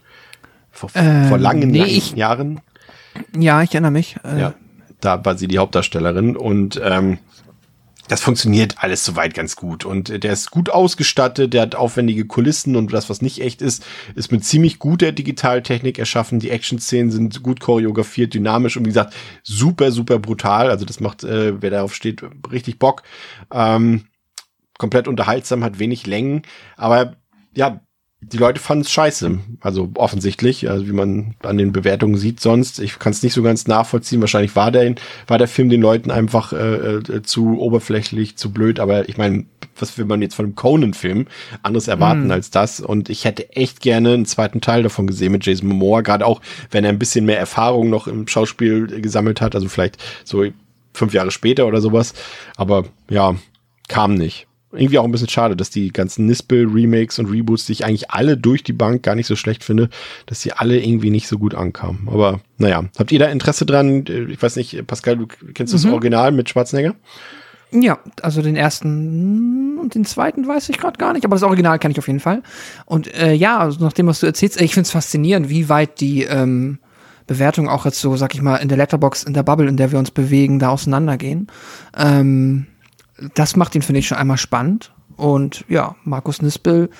Vor, 0.72 0.90
äh, 0.94 1.28
vor 1.28 1.38
langen, 1.38 1.70
nee, 1.70 1.78
langen 1.80 1.90
ich, 1.90 2.12
Jahren. 2.12 2.60
Ja, 3.38 3.62
ich 3.62 3.72
erinnere 3.72 3.92
mich. 3.92 4.16
Äh, 4.24 4.40
ja 4.40 4.54
da 5.00 5.24
war 5.24 5.36
sie 5.36 5.48
die 5.48 5.58
Hauptdarstellerin 5.58 6.36
und 6.36 6.80
ähm, 6.82 7.18
das 8.08 8.20
funktioniert 8.20 8.76
alles 8.78 9.04
soweit 9.04 9.34
ganz 9.34 9.56
gut. 9.56 9.84
Und 9.84 10.22
der 10.22 10.32
ist 10.32 10.50
gut 10.50 10.70
ausgestattet, 10.70 11.52
der 11.52 11.62
hat 11.62 11.74
aufwendige 11.74 12.24
Kulissen 12.24 12.76
und 12.76 12.92
das, 12.92 13.10
was 13.10 13.20
nicht 13.20 13.40
echt 13.40 13.62
ist, 13.62 13.84
ist 14.14 14.30
mit 14.30 14.44
ziemlich 14.44 14.78
guter 14.78 15.12
Digitaltechnik 15.12 15.98
erschaffen. 15.98 16.38
Die 16.38 16.50
Action-Szenen 16.50 17.10
sind 17.10 17.42
gut 17.42 17.60
choreografiert, 17.60 18.34
dynamisch 18.34 18.76
und 18.76 18.84
wie 18.84 18.90
gesagt, 18.90 19.14
super, 19.42 19.90
super 19.90 20.18
brutal. 20.18 20.70
Also 20.70 20.84
das 20.84 21.00
macht, 21.00 21.24
äh, 21.24 21.60
wer 21.60 21.70
darauf 21.70 21.94
steht, 21.94 22.22
richtig 22.50 22.78
Bock. 22.78 23.02
Ähm, 23.52 24.06
komplett 24.78 25.08
unterhaltsam, 25.08 25.64
hat 25.64 25.78
wenig 25.78 26.06
Längen, 26.06 26.42
aber 26.76 27.16
ja, 27.56 27.80
die 28.32 28.38
Leute 28.38 28.60
fanden 28.60 28.82
es 28.82 28.90
scheiße. 28.90 29.38
Also 29.60 29.90
offensichtlich, 29.94 30.68
also 30.68 30.86
wie 30.86 30.92
man 30.92 31.36
an 31.42 31.58
den 31.58 31.72
Bewertungen 31.72 32.16
sieht 32.16 32.40
sonst. 32.40 32.80
Ich 32.80 32.98
kann 32.98 33.12
es 33.12 33.22
nicht 33.22 33.34
so 33.34 33.42
ganz 33.42 33.68
nachvollziehen. 33.68 34.20
Wahrscheinlich 34.20 34.56
war 34.56 34.72
der, 34.72 34.94
war 35.28 35.38
der 35.38 35.46
Film 35.46 35.68
den 35.68 35.80
Leuten 35.80 36.10
einfach 36.10 36.52
äh, 36.52 36.96
äh, 36.96 37.22
zu 37.22 37.60
oberflächlich, 37.60 38.36
zu 38.36 38.52
blöd. 38.52 38.80
Aber 38.80 39.08
ich 39.08 39.16
meine, 39.16 39.44
was 39.78 39.96
will 39.96 40.06
man 40.06 40.22
jetzt 40.22 40.34
von 40.34 40.46
einem 40.46 40.54
Conan-Film 40.56 41.26
anderes 41.62 41.86
erwarten 41.86 42.26
mm. 42.26 42.32
als 42.32 42.50
das? 42.50 42.80
Und 42.80 43.10
ich 43.10 43.24
hätte 43.24 43.52
echt 43.54 43.80
gerne 43.80 44.14
einen 44.14 44.26
zweiten 44.26 44.60
Teil 44.60 44.82
davon 44.82 45.06
gesehen 45.06 45.30
mit 45.30 45.46
Jason 45.46 45.68
Momoa. 45.68 46.00
Gerade 46.00 46.26
auch, 46.26 46.40
wenn 46.72 46.84
er 46.84 46.90
ein 46.90 46.98
bisschen 46.98 47.26
mehr 47.26 47.38
Erfahrung 47.38 47.90
noch 47.90 48.08
im 48.08 48.26
Schauspiel 48.26 48.86
gesammelt 49.00 49.40
hat. 49.40 49.54
Also 49.54 49.68
vielleicht 49.68 49.98
so 50.24 50.44
fünf 50.92 51.14
Jahre 51.14 51.30
später 51.30 51.66
oder 51.66 51.80
sowas. 51.80 52.12
Aber 52.56 52.86
ja, 53.08 53.36
kam 53.86 54.14
nicht 54.14 54.48
irgendwie 54.76 54.98
auch 54.98 55.04
ein 55.04 55.12
bisschen 55.12 55.28
schade, 55.28 55.56
dass 55.56 55.70
die 55.70 55.92
ganzen 55.92 56.26
Nispel-Remakes 56.26 57.18
und 57.18 57.26
Reboots, 57.26 57.66
die 57.66 57.72
ich 57.72 57.84
eigentlich 57.84 58.10
alle 58.10 58.36
durch 58.36 58.62
die 58.62 58.72
Bank 58.72 59.02
gar 59.02 59.14
nicht 59.14 59.26
so 59.26 59.36
schlecht 59.36 59.64
finde, 59.64 59.88
dass 60.26 60.40
die 60.40 60.52
alle 60.52 60.78
irgendwie 60.78 61.10
nicht 61.10 61.28
so 61.28 61.38
gut 61.38 61.54
ankamen. 61.54 62.08
Aber 62.10 62.40
naja, 62.58 62.84
habt 62.98 63.12
ihr 63.12 63.18
da 63.18 63.26
Interesse 63.26 63.66
dran? 63.66 64.04
Ich 64.28 64.40
weiß 64.40 64.56
nicht, 64.56 64.86
Pascal, 64.86 65.16
du 65.16 65.26
kennst 65.54 65.72
mhm. 65.72 65.78
das 65.78 65.86
Original 65.86 66.32
mit 66.32 66.48
Schwarzenegger? 66.48 66.94
Ja, 67.72 67.98
also 68.22 68.42
den 68.42 68.56
ersten 68.56 69.78
und 69.78 69.94
den 69.94 70.04
zweiten 70.04 70.46
weiß 70.46 70.68
ich 70.68 70.78
gerade 70.78 70.98
gar 70.98 71.12
nicht, 71.12 71.24
aber 71.24 71.34
das 71.34 71.42
Original 71.42 71.78
kenne 71.78 71.92
ich 71.92 71.98
auf 71.98 72.06
jeden 72.06 72.20
Fall. 72.20 72.42
Und 72.84 73.12
äh, 73.14 73.32
ja, 73.32 73.58
also 73.58 73.84
nach 73.84 73.92
dem, 73.92 74.06
was 74.06 74.20
du 74.20 74.26
erzählst, 74.26 74.60
ich 74.60 74.74
finde 74.74 74.86
es 74.86 74.92
faszinierend, 74.92 75.48
wie 75.48 75.68
weit 75.68 76.00
die 76.00 76.22
ähm, 76.22 76.78
Bewertungen 77.26 77.68
auch 77.68 77.84
jetzt 77.84 78.00
so, 78.00 78.16
sag 78.16 78.34
ich 78.34 78.42
mal, 78.42 78.56
in 78.56 78.68
der 78.68 78.78
Letterbox, 78.78 79.24
in 79.24 79.34
der 79.34 79.42
Bubble, 79.42 79.68
in 79.68 79.76
der 79.76 79.90
wir 79.90 79.98
uns 79.98 80.12
bewegen, 80.12 80.58
da 80.58 80.70
auseinandergehen. 80.70 81.48
Ähm, 81.96 82.66
das 83.34 83.56
macht 83.56 83.74
ihn, 83.74 83.82
finde 83.82 84.00
ich, 84.00 84.08
schon 84.08 84.18
einmal 84.18 84.38
spannend. 84.38 84.92
Und 85.16 85.64
ja, 85.68 85.96
Markus 86.04 86.42
Nispel, 86.42 86.90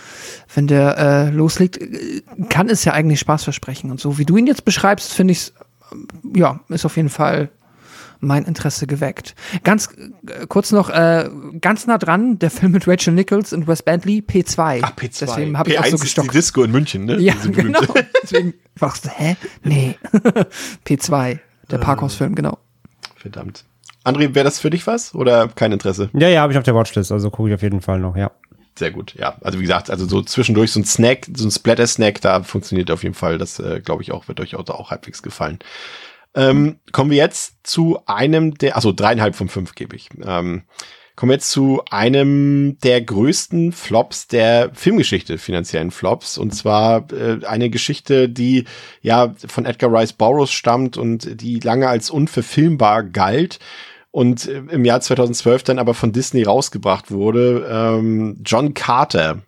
wenn 0.54 0.66
der 0.66 0.96
äh, 0.96 1.30
loslegt, 1.30 1.78
äh, 1.78 2.22
kann 2.48 2.68
es 2.70 2.84
ja 2.84 2.92
eigentlich 2.92 3.20
Spaß 3.20 3.44
versprechen. 3.44 3.90
Und 3.90 4.00
so 4.00 4.18
wie 4.18 4.24
du 4.24 4.36
ihn 4.36 4.46
jetzt 4.46 4.64
beschreibst, 4.64 5.12
finde 5.12 5.32
ich, 5.32 5.52
äh, 5.92 6.38
ja, 6.38 6.60
ist 6.68 6.86
auf 6.86 6.96
jeden 6.96 7.10
Fall 7.10 7.50
mein 8.20 8.44
Interesse 8.44 8.86
geweckt. 8.86 9.34
Ganz 9.64 9.90
äh, 10.26 10.46
kurz 10.46 10.72
noch, 10.72 10.88
äh, 10.88 11.28
ganz 11.60 11.86
nah 11.86 11.98
dran, 11.98 12.38
der 12.38 12.50
Film 12.50 12.72
mit 12.72 12.88
Rachel 12.88 13.12
Nichols 13.12 13.52
und 13.52 13.66
Wes 13.66 13.82
Bentley, 13.82 14.24
P2. 14.26 14.80
Ach, 14.82 14.92
P2. 14.92 15.18
Deswegen 15.20 15.58
habe 15.58 15.70
ich 15.70 15.78
auch 15.78 15.84
so 15.86 15.98
gestockt. 15.98 16.28
Ist 16.28 16.32
die 16.32 16.38
Disco 16.38 16.62
in 16.62 16.72
München, 16.72 17.04
ne? 17.04 17.18
Ja, 17.20 17.34
genau. 17.44 17.80
Deswegen 18.22 18.54
war 18.76 18.94
du, 19.02 19.10
hä? 19.10 19.36
Nee. 19.62 19.96
P2, 20.86 21.38
der 21.70 21.78
Parkhausfilm, 21.78 22.34
genau. 22.34 22.58
Verdammt. 23.16 23.64
André, 24.06 24.34
wäre 24.34 24.44
das 24.44 24.60
für 24.60 24.70
dich 24.70 24.86
was 24.86 25.14
oder 25.14 25.48
kein 25.48 25.72
Interesse? 25.72 26.10
Ja, 26.14 26.28
ja, 26.28 26.40
habe 26.40 26.52
ich 26.52 26.58
auf 26.58 26.64
der 26.64 26.74
Watchlist, 26.74 27.10
also 27.10 27.30
gucke 27.30 27.48
ich 27.48 27.54
auf 27.54 27.62
jeden 27.62 27.80
Fall 27.80 27.98
noch, 27.98 28.16
ja. 28.16 28.30
Sehr 28.78 28.90
gut, 28.90 29.14
ja. 29.18 29.36
Also 29.40 29.58
wie 29.58 29.62
gesagt, 29.62 29.90
also 29.90 30.06
so 30.06 30.22
zwischendurch 30.22 30.70
so 30.70 30.80
ein 30.80 30.84
Snack, 30.84 31.26
so 31.34 31.46
ein 31.46 31.50
Splatter-Snack, 31.50 32.20
da 32.20 32.42
funktioniert 32.42 32.90
auf 32.90 33.02
jeden 33.02 33.14
Fall. 33.14 33.38
Das 33.38 33.58
äh, 33.58 33.80
glaube 33.82 34.02
ich 34.02 34.12
auch, 34.12 34.28
wird 34.28 34.38
euch 34.38 34.54
auch, 34.54 34.68
auch 34.68 34.90
halbwegs 34.90 35.22
gefallen. 35.22 35.58
Ähm, 36.34 36.78
kommen 36.92 37.10
wir 37.10 37.16
jetzt 37.16 37.66
zu 37.66 37.98
einem 38.06 38.54
der, 38.58 38.76
also 38.76 38.92
dreieinhalb 38.92 39.34
von 39.34 39.48
fünf 39.48 39.74
gebe 39.74 39.96
ich. 39.96 40.10
Ähm, 40.22 40.64
kommen 41.16 41.30
wir 41.30 41.36
jetzt 41.36 41.50
zu 41.50 41.82
einem 41.90 42.78
der 42.80 43.00
größten 43.00 43.72
Flops 43.72 44.28
der 44.28 44.70
Filmgeschichte, 44.74 45.38
finanziellen 45.38 45.90
Flops. 45.90 46.36
Und 46.36 46.54
zwar 46.54 47.10
äh, 47.10 47.44
eine 47.46 47.70
Geschichte, 47.70 48.28
die 48.28 48.64
ja 49.00 49.34
von 49.46 49.64
Edgar 49.64 49.90
Rice 49.90 50.12
Burroughs 50.12 50.52
stammt 50.52 50.98
und 50.98 51.40
die 51.40 51.58
lange 51.60 51.88
als 51.88 52.10
unverfilmbar 52.10 53.02
galt 53.02 53.58
und 54.16 54.46
im 54.46 54.86
Jahr 54.86 55.02
2012 55.02 55.62
dann 55.64 55.78
aber 55.78 55.92
von 55.92 56.10
Disney 56.10 56.42
rausgebracht 56.42 57.10
wurde. 57.10 57.68
Ähm, 57.70 58.40
John 58.46 58.72
Carter 58.72 59.42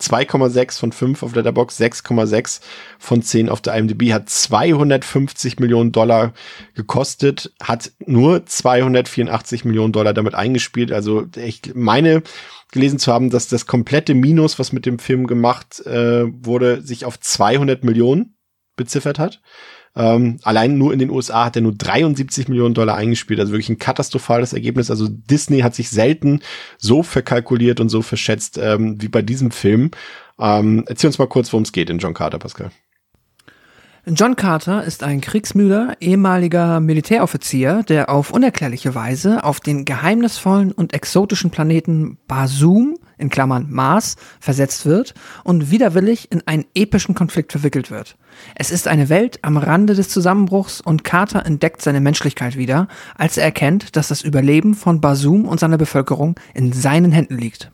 2,6 0.00 0.78
von 0.78 0.90
5 0.90 1.22
auf 1.22 1.34
Letterbox, 1.34 1.78
6,6 1.78 2.62
von 2.98 3.20
10 3.20 3.50
auf 3.50 3.60
der 3.60 3.76
IMDb, 3.76 4.14
hat 4.14 4.30
250 4.30 5.58
Millionen 5.58 5.92
Dollar 5.92 6.32
gekostet, 6.74 7.52
hat 7.62 7.92
nur 8.06 8.46
284 8.46 9.66
Millionen 9.66 9.92
Dollar 9.92 10.14
damit 10.14 10.34
eingespielt. 10.34 10.92
Also 10.92 11.26
ich 11.36 11.74
meine 11.74 12.22
gelesen 12.72 12.98
zu 12.98 13.12
haben, 13.12 13.28
dass 13.28 13.48
das 13.48 13.66
komplette 13.66 14.14
Minus, 14.14 14.58
was 14.58 14.72
mit 14.72 14.86
dem 14.86 14.98
Film 14.98 15.26
gemacht 15.26 15.84
äh, 15.84 16.24
wurde, 16.24 16.80
sich 16.80 17.04
auf 17.04 17.20
200 17.20 17.84
Millionen 17.84 18.34
beziffert 18.76 19.18
hat. 19.18 19.42
Ähm, 19.96 20.38
allein 20.42 20.78
nur 20.78 20.92
in 20.92 20.98
den 20.98 21.10
USA 21.10 21.46
hat 21.46 21.56
er 21.56 21.62
nur 21.62 21.74
73 21.74 22.48
Millionen 22.48 22.74
Dollar 22.74 22.96
eingespielt, 22.96 23.40
also 23.40 23.52
wirklich 23.52 23.70
ein 23.70 23.78
katastrophales 23.78 24.52
Ergebnis. 24.52 24.90
Also 24.90 25.08
Disney 25.08 25.60
hat 25.60 25.74
sich 25.74 25.90
selten 25.90 26.40
so 26.78 27.02
verkalkuliert 27.02 27.80
und 27.80 27.88
so 27.88 28.02
verschätzt 28.02 28.58
ähm, 28.58 29.00
wie 29.02 29.08
bei 29.08 29.22
diesem 29.22 29.50
Film. 29.50 29.90
Ähm, 30.38 30.84
erzähl 30.86 31.08
uns 31.08 31.18
mal 31.18 31.26
kurz, 31.26 31.52
worum 31.52 31.64
es 31.64 31.72
geht 31.72 31.90
in 31.90 31.98
John 31.98 32.14
Carter, 32.14 32.38
Pascal. 32.38 32.70
John 34.12 34.34
Carter 34.34 34.82
ist 34.82 35.04
ein 35.04 35.20
kriegsmüder 35.20 35.96
ehemaliger 36.00 36.80
Militäroffizier, 36.80 37.84
der 37.84 38.10
auf 38.10 38.32
unerklärliche 38.32 38.96
Weise 38.96 39.44
auf 39.44 39.60
den 39.60 39.84
geheimnisvollen 39.84 40.72
und 40.72 40.94
exotischen 40.94 41.50
Planeten 41.50 42.18
Basum 42.26 42.98
in 43.18 43.28
Klammern 43.28 43.66
Mars 43.70 44.16
versetzt 44.40 44.84
wird 44.84 45.14
und 45.44 45.70
widerwillig 45.70 46.32
in 46.32 46.42
einen 46.46 46.64
epischen 46.74 47.14
Konflikt 47.14 47.52
verwickelt 47.52 47.92
wird. 47.92 48.16
Es 48.56 48.72
ist 48.72 48.88
eine 48.88 49.10
Welt 49.10 49.38
am 49.42 49.56
Rande 49.56 49.94
des 49.94 50.08
Zusammenbruchs 50.08 50.80
und 50.80 51.04
Carter 51.04 51.46
entdeckt 51.46 51.80
seine 51.80 52.00
Menschlichkeit 52.00 52.56
wieder, 52.56 52.88
als 53.16 53.36
er 53.36 53.44
erkennt, 53.44 53.94
dass 53.94 54.08
das 54.08 54.22
Überleben 54.22 54.74
von 54.74 55.00
Basum 55.00 55.44
und 55.44 55.60
seiner 55.60 55.78
Bevölkerung 55.78 56.34
in 56.52 56.72
seinen 56.72 57.12
Händen 57.12 57.38
liegt. 57.38 57.70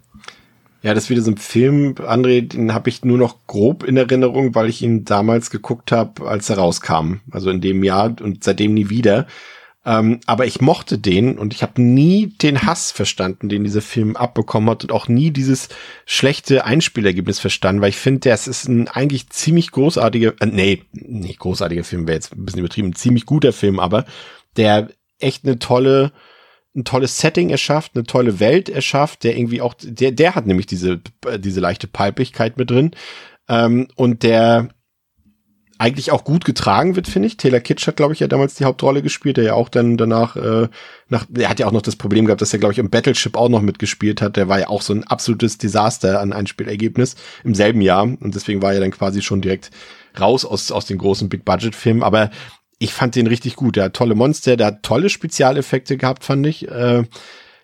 Ja, 0.87 0.95
das 0.95 1.05
ist 1.05 1.11
wieder 1.11 1.23
so 1.23 1.33
ein 1.33 1.37
Film, 1.37 1.97
André, 1.97 2.43
den 2.43 2.73
habe 2.73 2.89
ich 2.91 3.05
nur 3.05 3.19
noch 3.19 3.49
grob 3.49 3.83
in 3.83 3.97
Erinnerung, 3.97 4.55
weil 4.55 4.69
ich 4.69 4.83
ihn 4.83 5.05
damals 5.05 5.51
geguckt 5.51 5.91
habe, 5.91 6.29
als 6.29 6.49
er 6.49 6.59
rauskam. 6.59 7.15
Also 7.33 7.51
in 7.51 7.61
dem 7.61 7.83
Jahr 7.83 8.15
und 8.23 8.45
seitdem 8.45 8.73
nie 8.73 8.89
wieder. 8.89 9.27
Ähm, 9.85 10.21
aber 10.27 10.47
ich 10.47 10.61
mochte 10.61 10.97
den 10.97 11.39
und 11.39 11.53
ich 11.53 11.65
habe 11.65 11.83
nie 11.83 12.29
den 12.41 12.63
Hass 12.63 12.93
verstanden, 12.93 13.49
den 13.49 13.65
dieser 13.65 13.83
Film 13.83 14.15
abbekommen 14.15 14.71
hat 14.71 14.85
und 14.85 14.93
auch 14.93 15.09
nie 15.09 15.33
dieses 15.33 15.71
schlechte 16.05 16.65
Einspielergebnis 16.65 17.41
verstanden, 17.41 17.83
weil 17.83 17.89
ich 17.89 17.97
finde, 17.97 18.29
das 18.29 18.47
ist 18.47 18.69
ein 18.69 18.87
eigentlich 18.87 19.29
ziemlich 19.31 19.73
großartiger, 19.73 20.35
äh, 20.39 20.47
nee, 20.47 20.85
nicht 20.93 21.41
großartiger 21.41 21.83
Film, 21.83 22.07
wäre 22.07 22.15
jetzt 22.15 22.33
ein 22.33 22.45
bisschen 22.45 22.61
übertrieben, 22.61 22.91
ein 22.91 22.95
ziemlich 22.95 23.27
guter 23.27 23.53
Film, 23.53 23.81
aber 23.81 24.05
der 24.57 24.91
echt 25.19 25.45
eine 25.45 25.59
tolle, 25.59 26.13
ein 26.77 26.85
tolles 26.85 27.19
Setting 27.19 27.51
erschafft, 27.51 27.93
eine 27.95 28.05
tolle 28.05 28.39
Welt 28.39 28.69
erschafft, 28.69 29.25
der 29.25 29.37
irgendwie 29.37 29.61
auch, 29.61 29.75
der, 29.81 30.13
der 30.13 30.35
hat 30.35 30.47
nämlich 30.47 30.67
diese, 30.67 31.01
diese 31.39 31.61
leichte 31.61 31.87
Palpigkeit 31.89 32.57
mit 32.57 32.71
drin. 32.71 32.91
Ähm, 33.49 33.89
und 33.97 34.23
der 34.23 34.69
eigentlich 35.79 36.11
auch 36.11 36.25
gut 36.25 36.45
getragen 36.45 36.97
wird, 36.97 37.07
finde 37.07 37.29
ich. 37.29 37.37
Taylor 37.37 37.61
Kitsch 37.61 37.87
hat, 37.87 37.97
glaube 37.97 38.15
ich, 38.15 38.21
ja 38.21 38.29
damals 38.29 38.55
die 38.55 38.65
Hauptrolle 38.65 39.03
gespielt, 39.03 39.37
der 39.37 39.45
ja 39.45 39.55
auch 39.55 39.69
dann 39.69 39.97
danach, 39.97 40.37
äh, 40.37 40.69
nach, 41.09 41.27
er 41.37 41.51
hat 41.51 41.61
ja 41.61 41.67
auch 41.67 41.73
noch 41.73 41.83
das 41.83 41.97
Problem 41.97 42.25
gehabt, 42.25 42.41
dass 42.41 42.53
er, 42.53 42.59
glaube 42.59 42.73
ich, 42.73 42.79
im 42.79 42.89
Battleship 42.89 43.37
auch 43.37 43.51
noch 43.51 43.61
mitgespielt 43.61 44.23
hat. 44.23 44.37
Der 44.37 44.49
war 44.49 44.59
ja 44.59 44.69
auch 44.69 44.81
so 44.81 44.95
ein 44.95 45.05
absolutes 45.05 45.59
Desaster 45.59 46.21
an 46.21 46.33
Einspielergebnis 46.33 47.17
im 47.45 47.55
selben 47.55 47.83
Jahr. 47.83 48.05
Und 48.05 48.35
deswegen 48.35 48.63
war 48.63 48.73
er 48.73 48.81
dann 48.81 48.91
quasi 48.91 49.21
schon 49.21 49.43
direkt 49.43 49.71
raus 50.19 50.47
aus, 50.47 50.73
aus 50.73 50.87
den 50.87 50.97
großen 50.97 51.29
Big-Budget-Filmen. 51.29 52.03
Aber 52.03 52.31
ich 52.79 52.93
fand 52.93 53.15
den 53.15 53.27
richtig 53.27 53.57
gut. 53.57 53.77
Der 53.77 53.85
hat 53.85 53.95
tolle 53.95 54.15
Monster, 54.15 54.57
der 54.57 54.69
hat 54.69 54.83
tolle 54.83 55.09
Spezialeffekte 55.09 55.97
gehabt, 55.97 56.25
fand 56.25 56.47
ich. 56.47 56.69
Äh, 56.69 57.05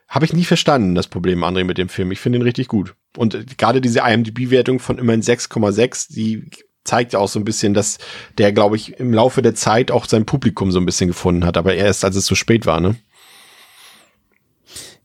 habe 0.08 0.24
ich 0.24 0.32
nie 0.32 0.44
verstanden, 0.44 0.94
das 0.94 1.06
Problem, 1.06 1.42
André, 1.42 1.64
mit 1.64 1.78
dem 1.78 1.88
Film. 1.88 2.12
Ich 2.12 2.20
finde 2.20 2.38
ihn 2.38 2.42
richtig 2.42 2.68
gut. 2.68 2.94
Und 3.16 3.58
gerade 3.58 3.80
diese 3.80 4.00
IMDb-Wertung 4.00 4.78
von 4.78 4.98
immerhin 4.98 5.22
6,6, 5.22 6.12
die 6.12 6.50
zeigt 6.84 7.12
ja 7.12 7.18
auch 7.18 7.28
so 7.28 7.38
ein 7.38 7.44
bisschen, 7.44 7.74
dass 7.74 7.98
der, 8.38 8.52
glaube 8.52 8.76
ich, 8.76 8.98
im 8.98 9.14
Laufe 9.14 9.40
der 9.40 9.54
Zeit 9.54 9.90
auch 9.90 10.06
sein 10.06 10.26
Publikum 10.26 10.72
so 10.72 10.80
ein 10.80 10.86
bisschen 10.86 11.08
gefunden 11.08 11.44
hat, 11.44 11.56
aber 11.56 11.74
erst 11.74 12.04
als 12.04 12.16
es 12.16 12.26
zu 12.26 12.34
spät 12.34 12.66
war, 12.66 12.80
ne? 12.80 12.96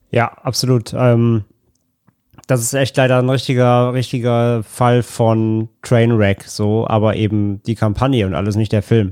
Ja, 0.10 0.28
absolut. 0.28 0.94
Ähm, 0.94 1.44
das 2.48 2.62
ist 2.62 2.74
echt 2.74 2.96
leider 2.98 3.20
ein 3.20 3.30
richtiger, 3.30 3.94
richtiger 3.94 4.64
Fall 4.64 5.04
von 5.04 5.70
Trainwreck, 5.84 6.44
so, 6.44 6.88
aber 6.88 7.16
eben 7.16 7.62
die 7.64 7.76
Kampagne 7.76 8.26
und 8.26 8.34
alles 8.34 8.56
nicht 8.56 8.72
der 8.72 8.84
Film. 8.84 9.12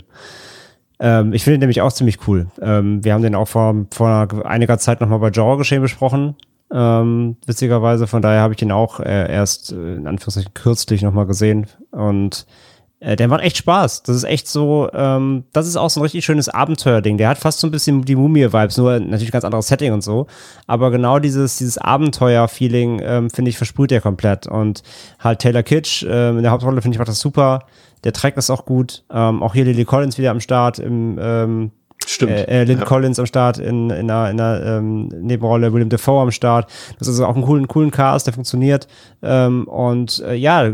Ähm, 0.99 1.33
ich 1.33 1.43
finde 1.43 1.57
den 1.57 1.61
nämlich 1.61 1.81
auch 1.81 1.91
ziemlich 1.91 2.27
cool. 2.27 2.47
Ähm, 2.61 3.03
wir 3.03 3.13
haben 3.13 3.23
den 3.23 3.35
auch 3.35 3.47
vor, 3.47 3.85
vor 3.91 4.27
einiger 4.45 4.77
Zeit 4.77 5.01
nochmal 5.01 5.19
bei 5.19 5.29
Genre 5.29 5.57
geschehen 5.57 5.81
besprochen. 5.81 6.35
Ähm, 6.71 7.37
witzigerweise, 7.45 8.07
von 8.07 8.21
daher 8.21 8.41
habe 8.41 8.53
ich 8.53 8.59
den 8.59 8.71
auch 8.71 8.99
äh, 8.99 9.31
erst 9.31 9.71
äh, 9.71 9.95
in 9.95 10.07
Anführungszeichen 10.07 10.53
kürzlich 10.53 11.01
nochmal 11.03 11.27
gesehen 11.27 11.67
und 11.91 12.45
äh, 12.99 13.15
der 13.15 13.27
macht 13.27 13.41
echt 13.41 13.57
Spaß. 13.57 14.03
Das 14.03 14.15
ist 14.15 14.23
echt 14.23 14.47
so, 14.47 14.89
ähm, 14.93 15.43
das 15.53 15.67
ist 15.67 15.75
auch 15.75 15.89
so 15.89 15.99
ein 15.99 16.03
richtig 16.03 16.23
schönes 16.25 16.49
Abenteuerding. 16.49 17.17
Der 17.17 17.29
hat 17.29 17.37
fast 17.37 17.59
so 17.59 17.67
ein 17.67 17.71
bisschen 17.71 18.03
die 18.03 18.15
Mumie-Vibes, 18.15 18.77
nur 18.77 18.99
natürlich 18.99 19.31
ganz 19.31 19.43
anderes 19.43 19.67
Setting 19.67 19.93
und 19.93 20.01
so. 20.01 20.27
Aber 20.67 20.91
genau 20.91 21.19
dieses, 21.19 21.57
dieses 21.57 21.77
Abenteuer-Feeling, 21.77 23.01
ähm, 23.03 23.29
finde 23.29 23.49
ich, 23.49 23.57
versprüht 23.57 23.91
er 23.91 24.01
komplett. 24.01 24.47
Und 24.47 24.83
halt 25.19 25.39
Taylor 25.39 25.63
Kitsch 25.63 26.03
äh, 26.03 26.29
in 26.29 26.41
der 26.41 26.51
Hauptrolle, 26.51 26.81
finde 26.81 26.95
ich, 26.95 26.99
macht 26.99 27.09
das 27.09 27.19
super. 27.19 27.65
Der 28.03 28.13
Track 28.13 28.37
ist 28.37 28.49
auch 28.49 28.65
gut. 28.65 29.03
Ähm, 29.11 29.43
auch 29.43 29.53
hier 29.53 29.65
Lily 29.65 29.85
Collins 29.85 30.17
wieder 30.17 30.31
am 30.31 30.39
Start 30.39 30.79
im 30.79 31.17
ähm, 31.19 31.71
Stimmt. 32.05 32.31
Äh, 32.31 32.61
äh, 32.61 32.63
Lynn 32.63 32.79
ja. 32.79 32.85
Collins 32.85 33.19
am 33.19 33.25
Start 33.25 33.57
in, 33.57 33.89
in 33.89 34.09
einer, 34.09 34.29
in 34.29 34.39
einer 34.39 34.65
ähm, 34.65 35.07
Nebenrolle, 35.07 35.73
William 35.73 35.89
Defoe 35.89 36.21
am 36.21 36.31
Start. 36.31 36.71
Das 36.99 37.07
ist 37.07 37.19
auch 37.19 37.35
ein 37.35 37.43
coolen, 37.43 37.67
coolen 37.67 37.91
Cast, 37.91 38.27
der 38.27 38.33
funktioniert. 38.33 38.87
Ähm, 39.21 39.67
und 39.67 40.23
äh, 40.25 40.35
ja, 40.35 40.69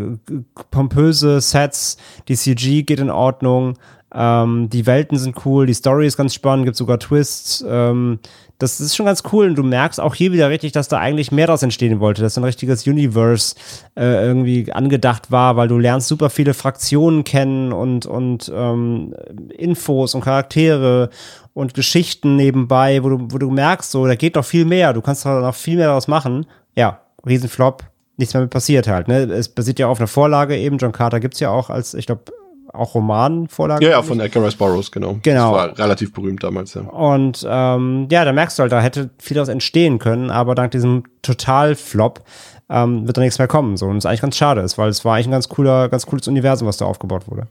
pompöse 0.72 1.42
Sets, 1.42 1.98
die 2.28 2.36
CG 2.36 2.84
geht 2.84 3.00
in 3.00 3.10
Ordnung. 3.10 3.78
Ähm, 4.14 4.70
die 4.70 4.86
Welten 4.86 5.18
sind 5.18 5.46
cool, 5.46 5.66
die 5.66 5.74
Story 5.74 6.06
ist 6.06 6.18
ganz 6.18 6.34
spannend, 6.34 6.66
gibt 6.66 6.78
sogar 6.78 7.00
Twists. 7.00 7.64
Ähm, 7.68 8.20
das 8.62 8.80
ist 8.80 8.96
schon 8.96 9.08
ganz 9.08 9.24
cool 9.32 9.48
und 9.48 9.56
du 9.56 9.64
merkst 9.64 10.00
auch 10.00 10.14
hier 10.14 10.32
wieder 10.32 10.50
richtig, 10.50 10.72
dass 10.72 10.88
da 10.88 11.00
eigentlich 11.00 11.32
mehr 11.32 11.48
daraus 11.48 11.64
entstehen 11.64 12.00
wollte, 12.00 12.22
dass 12.22 12.38
ein 12.38 12.44
richtiges 12.44 12.86
Universe 12.86 13.56
äh, 13.96 14.24
irgendwie 14.24 14.72
angedacht 14.72 15.32
war, 15.32 15.56
weil 15.56 15.68
du 15.68 15.80
lernst 15.80 16.08
super 16.08 16.30
viele 16.30 16.54
Fraktionen 16.54 17.24
kennen 17.24 17.74
und, 17.74 18.06
und 18.06 18.52
ähm, 18.54 19.16
Infos 19.58 20.14
und 20.14 20.22
Charaktere 20.22 21.10
und 21.54 21.74
Geschichten 21.74 22.36
nebenbei, 22.36 23.04
wo 23.04 23.10
du, 23.10 23.28
wo 23.32 23.40
du 23.40 23.50
merkst, 23.50 23.90
so, 23.90 24.06
da 24.06 24.14
geht 24.14 24.36
doch 24.36 24.46
viel 24.46 24.66
mehr, 24.66 24.94
du 24.94 25.02
kannst 25.02 25.26
da 25.26 25.40
noch 25.40 25.56
viel 25.56 25.78
mehr 25.78 25.88
daraus 25.88 26.08
machen. 26.08 26.46
Ja, 26.76 27.02
Riesenflop, 27.26 27.84
nichts 28.18 28.36
mehr 28.36 28.44
mit 28.44 28.52
passiert 28.52 28.88
halt. 28.88 29.08
Ne? 29.08 29.24
Es 29.24 29.50
basiert 29.50 29.80
ja 29.80 29.88
auf 29.88 30.00
einer 30.00 30.08
Vorlage 30.08 30.56
eben, 30.56 30.78
John 30.78 30.92
Carter 30.92 31.20
gibt's 31.20 31.40
ja 31.40 31.50
auch 31.50 31.72
als, 31.72 31.96
ich 31.96 32.06
glaube, 32.06 32.26
auch 32.74 32.96
Romanvorlage. 32.96 33.86
Ja, 33.86 33.92
ja, 33.92 34.02
von 34.02 34.20
Edgar 34.20 34.44
Rice 34.46 34.56
Burroughs, 34.56 34.92
genau. 34.92 35.20
Genau. 35.22 35.54
Das 35.54 35.70
war 35.70 35.80
relativ 35.80 36.14
berühmt 36.14 36.44
damals, 36.44 36.74
ja. 36.74 36.82
Und 36.82 37.46
ähm, 37.50 38.08
ja, 38.12 38.26
da 38.26 38.34
merkst 38.34 38.58
du 38.58 38.62
halt, 38.62 38.72
da 38.72 38.82
hätte 38.82 39.10
viel 39.20 39.36
daraus 39.36 39.50
entstehen 39.50 40.00
können, 40.00 40.30
aber 40.30 40.56
dank 40.56 40.72
diesem 40.72 41.04
Total-Flop 41.22 42.24
ähm, 42.70 43.06
wird 43.06 43.18
da 43.18 43.22
nichts 43.22 43.38
mehr 43.38 43.48
kommen. 43.48 43.78
So. 43.78 43.88
Und 43.88 43.98
es 43.98 44.06
eigentlich 44.06 44.22
ganz 44.22 44.38
schade 44.38 44.62
ist, 44.62 44.78
weil 44.78 44.90
es 44.90 45.04
war 45.06 45.16
eigentlich 45.16 45.28
ein 45.28 45.32
ganz 45.32 45.50
cooler, 45.50 45.90
ganz 45.90 46.06
cooles 46.06 46.28
Universum, 46.28 46.68
was 46.68 46.78
da 46.78 46.86
aufgebaut 46.86 47.28
wurde. 47.28 47.48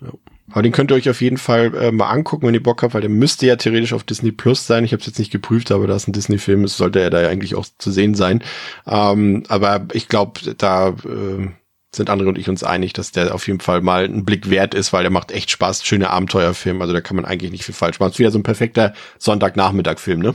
Ja. 0.00 0.08
Aber 0.50 0.62
den 0.62 0.72
könnt 0.72 0.90
ihr 0.90 0.96
euch 0.96 1.08
auf 1.08 1.22
jeden 1.22 1.38
Fall 1.38 1.74
äh, 1.74 1.92
mal 1.92 2.10
angucken, 2.10 2.46
wenn 2.46 2.54
ihr 2.54 2.62
Bock 2.62 2.82
habt, 2.82 2.94
weil 2.94 3.00
der 3.00 3.10
müsste 3.10 3.46
ja 3.46 3.56
theoretisch 3.56 3.92
auf 3.92 4.04
Disney 4.04 4.32
Plus 4.32 4.66
sein. 4.66 4.84
Ich 4.84 4.92
habe 4.92 5.00
es 5.00 5.06
jetzt 5.06 5.18
nicht 5.18 5.30
geprüft, 5.30 5.72
aber 5.72 5.86
da 5.86 5.94
es 5.94 6.06
ein 6.06 6.12
Disney-Film 6.12 6.64
ist, 6.64 6.76
sollte 6.76 7.00
er 7.00 7.10
da 7.10 7.22
ja 7.22 7.28
eigentlich 7.28 7.54
auch 7.54 7.64
zu 7.78 7.90
sehen 7.90 8.14
sein. 8.14 8.42
Ähm, 8.86 9.44
aber 9.48 9.86
ich 9.92 10.08
glaube, 10.08 10.40
da 10.58 10.88
äh, 10.88 11.48
sind 11.94 12.10
andere 12.10 12.28
und 12.28 12.38
ich 12.38 12.48
uns 12.48 12.64
einig, 12.64 12.92
dass 12.92 13.12
der 13.12 13.34
auf 13.34 13.46
jeden 13.46 13.60
Fall 13.60 13.80
mal 13.80 14.04
einen 14.04 14.24
Blick 14.24 14.48
wert 14.50 14.74
ist, 14.74 14.92
weil 14.92 15.02
der 15.02 15.10
macht 15.10 15.30
echt 15.30 15.50
Spaß, 15.50 15.84
schöne 15.84 16.10
Abenteuerfilm. 16.10 16.80
Also 16.80 16.92
da 16.92 17.00
kann 17.00 17.16
man 17.16 17.24
eigentlich 17.24 17.52
nicht 17.52 17.64
viel 17.64 17.74
falsch 17.74 18.00
machen. 18.00 18.10
Es 18.10 18.14
ist 18.14 18.18
wieder 18.18 18.30
so 18.30 18.38
ein 18.38 18.44
perfekter 18.44 18.94
Sonntagnachmittag-Film, 19.18 20.20
ne? 20.20 20.34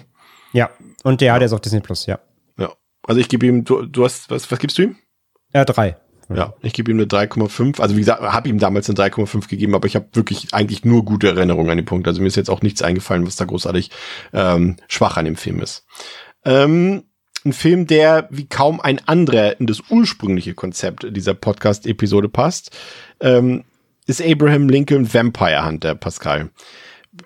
Ja, 0.53 0.69
und 1.03 1.21
der, 1.21 1.27
ja. 1.27 1.39
der 1.39 1.47
ist 1.47 1.53
auf 1.53 1.61
Disney 1.61 1.81
Plus, 1.81 2.05
ja. 2.05 2.19
Ja. 2.57 2.73
Also 3.03 3.19
ich 3.19 3.29
gebe 3.29 3.45
ihm, 3.45 3.63
du, 3.63 3.85
du 3.85 4.05
hast, 4.05 4.29
was, 4.29 4.51
was 4.51 4.59
gibst 4.59 4.77
du 4.77 4.83
ihm? 4.83 4.95
Ja, 5.53 5.65
drei. 5.65 5.97
Ja, 6.29 6.53
ich 6.61 6.73
gebe 6.73 6.91
ihm 6.91 6.97
eine 6.97 7.05
3,5. 7.05 7.79
Also 7.79 7.95
wie 7.95 7.99
gesagt, 7.99 8.21
habe 8.21 8.49
ihm 8.49 8.59
damals 8.59 8.89
eine 8.89 8.99
3,5 8.99 9.47
gegeben, 9.47 9.75
aber 9.75 9.87
ich 9.87 9.95
habe 9.95 10.07
wirklich 10.11 10.53
eigentlich 10.53 10.83
nur 10.83 11.05
gute 11.05 11.29
Erinnerungen 11.29 11.69
an 11.69 11.77
den 11.77 11.85
Punkt. 11.85 12.05
Also 12.07 12.21
mir 12.21 12.27
ist 12.27 12.35
jetzt 12.35 12.49
auch 12.49 12.61
nichts 12.61 12.81
eingefallen, 12.81 13.25
was 13.25 13.37
da 13.37 13.45
großartig 13.45 13.91
ähm, 14.33 14.75
schwach 14.89 15.15
an 15.15 15.25
dem 15.25 15.37
Film 15.37 15.61
ist. 15.61 15.85
Ähm, 16.43 17.03
ein 17.47 17.53
Film, 17.53 17.87
der 17.87 18.27
wie 18.29 18.45
kaum 18.45 18.79
ein 18.79 18.99
anderer 19.07 19.59
in 19.59 19.67
das 19.67 19.81
ursprüngliche 19.89 20.53
Konzept 20.53 21.07
dieser 21.09 21.33
Podcast-Episode 21.33 22.29
passt, 22.29 22.75
ähm, 23.19 23.63
ist 24.05 24.21
Abraham 24.21 24.69
Lincoln 24.69 25.11
Vampire 25.13 25.65
Hunter, 25.65 25.95
Pascal. 25.95 26.49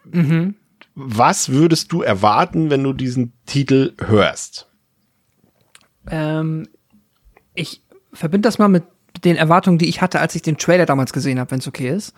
Mhm. 0.10 0.56
Was 0.96 1.50
würdest 1.50 1.92
du 1.92 2.02
erwarten, 2.02 2.70
wenn 2.70 2.84
du 2.84 2.94
diesen 2.94 3.34
Titel 3.46 3.94
hörst? 4.00 4.68
Ähm, 6.10 6.68
ich 7.54 7.82
verbinde 8.14 8.48
das 8.48 8.60
mal 8.60 8.68
mit 8.68 8.84
den 9.24 9.36
Erwartungen, 9.36 9.78
die 9.78 9.90
ich 9.90 10.02
hatte, 10.02 10.20
als 10.20 10.36
ich 10.36 10.42
den 10.42 10.58
Trailer 10.58 10.86
damals 10.86 11.14
gesehen 11.14 11.40
habe, 11.40 11.52
wenn 11.52 11.60
es 11.60 11.68
okay 11.68 11.90
ist. 11.90 12.14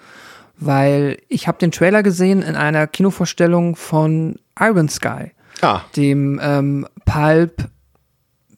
Weil 0.57 1.17
ich 1.27 1.47
habe 1.47 1.57
den 1.57 1.71
Trailer 1.71 2.03
gesehen 2.03 2.41
in 2.41 2.55
einer 2.55 2.87
Kinovorstellung 2.87 3.75
von 3.75 4.39
Iron 4.59 4.87
Sky, 4.87 5.31
Ah, 5.61 5.81
dem 5.95 6.39
ähm, 6.41 6.87
Pulp, 7.05 7.69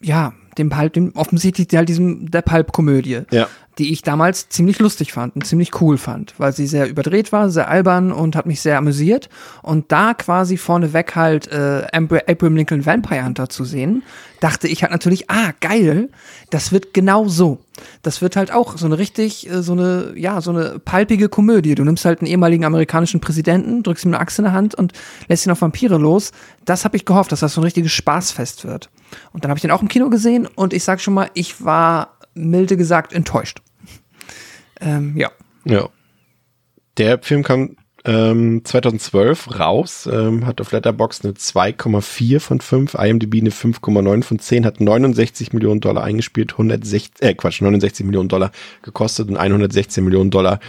ja, 0.01 0.33
dem 0.57 0.69
Pulp, 0.69 0.93
dem 0.93 1.11
offensichtlich 1.15 1.67
halt 1.75 1.89
diesem 1.89 2.31
der 2.31 2.41
Pulp-Komödie, 2.41 3.21
Ja. 3.31 3.47
Die 3.77 3.91
ich 3.91 4.01
damals 4.01 4.49
ziemlich 4.49 4.79
lustig 4.79 5.13
fand 5.13 5.35
und 5.35 5.45
ziemlich 5.45 5.81
cool 5.81 5.97
fand, 5.97 6.33
weil 6.37 6.53
sie 6.53 6.67
sehr 6.67 6.89
überdreht 6.89 7.31
war, 7.31 7.49
sehr 7.49 7.69
albern 7.69 8.11
und 8.11 8.35
hat 8.35 8.45
mich 8.45 8.61
sehr 8.61 8.77
amüsiert. 8.77 9.29
Und 9.61 9.91
da 9.91 10.13
quasi 10.13 10.57
vorneweg 10.57 11.15
halt 11.15 11.47
äh, 11.47 11.87
Abraham 11.91 12.55
Lincoln 12.55 12.85
Vampire 12.85 13.25
Hunter 13.25 13.49
zu 13.49 13.65
sehen, 13.65 14.03
dachte 14.39 14.67
ich 14.67 14.83
halt 14.83 14.91
natürlich, 14.91 15.29
ah, 15.29 15.51
geil, 15.59 16.09
das 16.49 16.71
wird 16.71 16.93
genau 16.93 17.27
so. 17.27 17.59
Das 18.03 18.21
wird 18.21 18.35
halt 18.35 18.51
auch 18.51 18.77
so 18.77 18.85
eine 18.85 18.97
richtig, 18.97 19.49
äh, 19.49 19.61
so 19.61 19.73
eine, 19.73 20.13
ja, 20.15 20.39
so 20.39 20.51
eine 20.51 20.79
palpige 20.79 21.29
Komödie. 21.29 21.75
Du 21.75 21.83
nimmst 21.83 22.05
halt 22.05 22.19
einen 22.19 22.29
ehemaligen 22.29 22.63
amerikanischen 22.63 23.19
Präsidenten, 23.19 23.83
drückst 23.83 24.05
ihm 24.05 24.13
eine 24.13 24.19
Axt 24.19 24.39
in 24.39 24.45
der 24.45 24.53
Hand 24.53 24.75
und 24.75 24.93
lässt 25.27 25.45
ihn 25.45 25.51
auf 25.51 25.61
Vampire 25.61 25.97
los. 25.97 26.31
Das 26.63 26.85
habe 26.85 26.95
ich 26.95 27.05
gehofft, 27.05 27.31
dass 27.31 27.41
das 27.41 27.53
so 27.53 27.61
ein 27.61 27.65
richtiges 27.65 27.91
Spaßfest 27.91 28.65
wird. 28.65 28.89
Und 29.33 29.43
dann 29.43 29.49
habe 29.49 29.57
ich 29.57 29.61
den 29.61 29.71
auch 29.71 29.81
im 29.81 29.87
Kino 29.87 30.09
gesehen 30.09 30.47
und 30.55 30.73
ich 30.73 30.83
sag 30.83 31.01
schon 31.01 31.13
mal, 31.13 31.29
ich 31.33 31.63
war 31.63 32.14
milde 32.35 32.77
gesagt 32.77 33.13
enttäuscht. 33.13 33.61
Ähm, 34.79 35.15
ja. 35.17 35.31
Ja. 35.65 35.89
Der 36.97 37.19
Film 37.21 37.43
kam 37.43 37.75
ähm, 38.05 38.61
2012 38.63 39.59
raus, 39.59 40.07
ähm, 40.11 40.45
hat 40.45 40.61
auf 40.61 40.71
Letterboxd 40.71 41.25
eine 41.25 41.33
2,4 41.33 42.39
von 42.39 42.61
5, 42.61 42.93
IMDb 42.93 43.41
eine 43.41 43.49
5,9 43.49 44.23
von 44.23 44.39
10, 44.39 44.65
hat 44.65 44.79
69 44.79 45.53
Millionen 45.53 45.81
Dollar 45.81 46.03
eingespielt, 46.03 46.53
160, 46.53 47.21
äh 47.21 47.33
Quatsch, 47.33 47.61
69 47.61 48.05
Millionen 48.05 48.29
Dollar 48.29 48.51
gekostet 48.83 49.29
und 49.29 49.37
116 49.37 50.03
Millionen 50.03 50.29
Dollar 50.29 50.59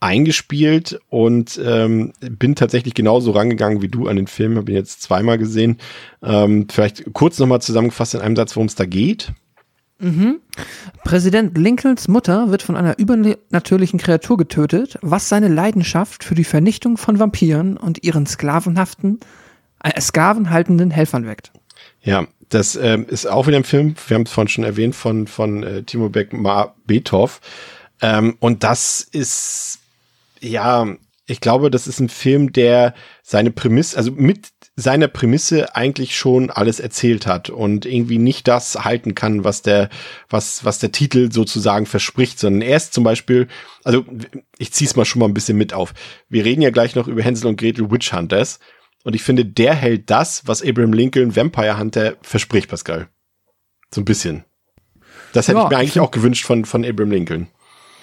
eingespielt 0.00 1.00
und 1.08 1.60
ähm, 1.64 2.12
bin 2.20 2.54
tatsächlich 2.54 2.94
genauso 2.94 3.30
rangegangen 3.30 3.80
wie 3.80 3.88
du 3.88 4.08
an 4.08 4.16
den 4.16 4.26
Film, 4.26 4.56
habe 4.56 4.70
ihn 4.70 4.76
jetzt 4.76 5.02
zweimal 5.02 5.38
gesehen. 5.38 5.78
Ähm, 6.22 6.66
vielleicht 6.70 7.12
kurz 7.12 7.38
nochmal 7.38 7.62
zusammengefasst 7.62 8.14
in 8.14 8.20
einem 8.20 8.36
Satz, 8.36 8.56
worum 8.56 8.66
es 8.66 8.74
da 8.74 8.84
geht. 8.84 9.32
Präsident 11.04 11.56
Lincolns 11.56 12.08
Mutter 12.08 12.50
wird 12.50 12.62
von 12.62 12.76
einer 12.76 12.98
übernatürlichen 12.98 13.98
Kreatur 13.98 14.36
getötet, 14.36 14.98
was 15.02 15.28
seine 15.28 15.48
Leidenschaft 15.48 16.24
für 16.24 16.34
die 16.34 16.44
Vernichtung 16.44 16.96
von 16.96 17.18
Vampiren 17.18 17.76
und 17.76 18.04
ihren 18.04 18.26
sklavenhaften, 18.26 19.20
äh, 19.82 20.00
sklavenhaltenden 20.00 20.90
Helfern 20.90 21.26
weckt. 21.26 21.52
Ja, 22.02 22.26
das 22.48 22.76
ähm, 22.76 23.06
ist 23.08 23.26
auch 23.26 23.46
wieder 23.46 23.56
ein 23.56 23.64
Film, 23.64 23.94
wir 24.06 24.14
haben 24.14 24.22
es 24.22 24.30
vorhin 24.30 24.48
schon 24.48 24.64
erwähnt, 24.64 24.94
von, 24.94 25.26
von 25.26 25.62
äh, 25.62 25.82
Timo 25.82 26.08
Beck-Mar 26.08 26.74
Beethoven. 26.86 27.40
Ähm, 28.02 28.36
und 28.40 28.62
das 28.62 29.00
ist, 29.00 29.80
ja, 30.40 30.86
ich 31.26 31.40
glaube, 31.40 31.70
das 31.70 31.86
ist 31.86 32.00
ein 32.00 32.10
Film, 32.10 32.52
der 32.52 32.94
seine 33.22 33.50
Prämisse, 33.50 33.96
also 33.96 34.12
mit 34.12 34.48
seiner 34.76 35.06
Prämisse 35.06 35.76
eigentlich 35.76 36.16
schon 36.16 36.50
alles 36.50 36.80
erzählt 36.80 37.26
hat 37.26 37.48
und 37.48 37.86
irgendwie 37.86 38.18
nicht 38.18 38.48
das 38.48 38.84
halten 38.84 39.14
kann, 39.14 39.44
was 39.44 39.62
der, 39.62 39.88
was, 40.28 40.64
was 40.64 40.80
der 40.80 40.90
Titel 40.90 41.30
sozusagen 41.30 41.86
verspricht, 41.86 42.40
sondern 42.40 42.62
er 42.62 42.76
ist 42.76 42.92
zum 42.92 43.04
Beispiel, 43.04 43.46
also 43.84 44.04
ich 44.58 44.72
zieh's 44.72 44.96
mal 44.96 45.04
schon 45.04 45.20
mal 45.20 45.26
ein 45.26 45.34
bisschen 45.34 45.56
mit 45.56 45.72
auf. 45.72 45.94
Wir 46.28 46.44
reden 46.44 46.62
ja 46.62 46.70
gleich 46.70 46.96
noch 46.96 47.06
über 47.06 47.22
Hänsel 47.22 47.46
und 47.46 47.56
Gretel 47.56 47.90
Witch 47.90 48.12
Hunters 48.12 48.58
und 49.04 49.14
ich 49.14 49.22
finde, 49.22 49.44
der 49.44 49.74
hält 49.74 50.10
das, 50.10 50.46
was 50.46 50.62
Abraham 50.62 50.92
Lincoln 50.92 51.36
Vampire 51.36 51.78
Hunter 51.78 52.16
verspricht, 52.22 52.68
Pascal. 52.68 53.08
So 53.94 54.00
ein 54.00 54.04
bisschen. 54.04 54.44
Das 55.32 55.46
hätte 55.46 55.58
Ja, 55.58 55.64
ich 55.64 55.70
mir 55.70 55.76
ich 55.76 55.80
eigentlich 55.80 56.00
auch 56.00 56.10
gewünscht 56.10 56.44
von, 56.44 56.64
von 56.64 56.84
Abraham 56.84 57.12
Lincoln. 57.12 57.48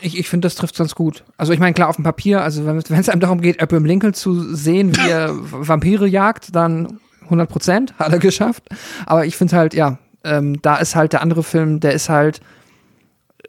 Ich, 0.02 0.18
ich 0.18 0.28
finde, 0.30 0.46
das 0.48 0.56
trifft 0.56 0.78
ganz 0.78 0.96
gut. 0.96 1.24
Also 1.38 1.54
ich 1.54 1.60
meine, 1.60 1.74
klar, 1.74 1.90
auf 1.90 1.96
dem 1.96 2.04
Papier, 2.04 2.42
also 2.42 2.66
wenn 2.66 2.78
es 2.78 3.10
einem 3.10 3.22
darum 3.22 3.42
geht, 3.42 3.62
Abraham 3.62 3.86
Lincoln 3.86 4.14
zu 4.14 4.54
sehen, 4.56 4.96
wie 4.98 5.10
er 5.10 5.32
Vampire 5.34 6.08
jagt, 6.08 6.56
dann 6.56 7.00
100 7.24 7.50
Prozent 7.50 7.94
hat 8.00 8.12
er 8.12 8.20
geschafft. 8.20 8.64
Aber 9.06 9.26
ich 9.26 9.38
finde 9.38 9.56
halt, 9.56 9.74
ja, 9.74 9.98
ähm, 10.24 10.62
da 10.62 10.78
ist 10.78 10.96
halt 10.96 11.14
der 11.14 11.22
andere 11.22 11.44
Film, 11.44 11.80
der 11.80 11.94
ist 11.94 12.10
halt, 12.10 12.42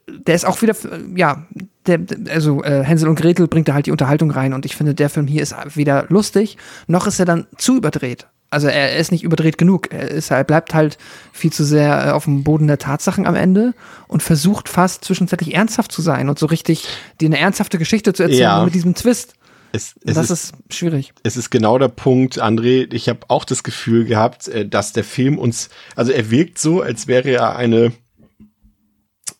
der 0.08 0.34
ist 0.34 0.44
auch 0.44 0.60
wieder, 0.62 0.74
ja, 1.14 1.46
der- 1.86 2.00
also 2.30 2.62
äh, 2.64 2.82
Hänsel 2.84 3.08
und 3.08 3.14
Gretel 3.20 3.46
bringt 3.48 3.68
da 3.68 3.74
halt 3.74 3.86
die 3.86 3.90
Unterhaltung 3.90 4.30
rein 4.30 4.52
und 4.52 4.64
ich 4.64 4.76
finde, 4.76 4.94
der 4.94 5.10
Film 5.10 5.26
hier 5.26 5.42
ist 5.42 5.54
weder 5.74 6.06
lustig, 6.08 6.56
noch 6.86 7.06
ist 7.06 7.18
er 7.18 7.24
dann 7.26 7.46
zu 7.56 7.76
überdreht. 7.76 8.26
Also 8.52 8.68
er 8.68 8.96
ist 8.96 9.12
nicht 9.12 9.24
überdreht 9.24 9.58
genug. 9.58 9.92
Er, 9.92 10.08
ist, 10.08 10.30
er 10.30 10.44
bleibt 10.44 10.74
halt 10.74 10.98
viel 11.32 11.52
zu 11.52 11.64
sehr 11.64 12.06
äh, 12.06 12.10
auf 12.10 12.24
dem 12.24 12.44
Boden 12.44 12.66
der 12.66 12.78
Tatsachen 12.78 13.26
am 13.26 13.34
Ende 13.34 13.74
und 14.08 14.22
versucht 14.22 14.68
fast 14.68 15.04
zwischenzeitlich 15.04 15.54
ernsthaft 15.54 15.90
zu 15.92 16.02
sein 16.02 16.28
und 16.28 16.38
so 16.38 16.46
richtig 16.46 16.86
dir 17.20 17.26
eine 17.26 17.38
ernsthafte 17.38 17.78
Geschichte 17.78 18.12
zu 18.12 18.22
erzählen 18.22 18.40
Ja. 18.40 18.64
mit 18.64 18.74
diesem 18.74 18.94
Twist. 18.94 19.34
Es, 19.74 19.94
es 20.04 20.14
das 20.16 20.30
ist, 20.30 20.54
ist, 20.68 20.74
schwierig. 20.74 21.14
es 21.22 21.38
ist 21.38 21.48
genau 21.48 21.78
der 21.78 21.88
Punkt, 21.88 22.42
André. 22.42 22.92
Ich 22.92 23.08
habe 23.08 23.20
auch 23.28 23.46
das 23.46 23.62
Gefühl 23.62 24.04
gehabt, 24.04 24.48
äh, 24.48 24.68
dass 24.68 24.92
der 24.92 25.04
Film 25.04 25.38
uns, 25.38 25.70
also 25.96 26.12
er 26.12 26.30
wirkt 26.30 26.58
so, 26.58 26.82
als 26.82 27.06
wäre 27.06 27.30
er 27.30 27.56
eine, 27.56 27.92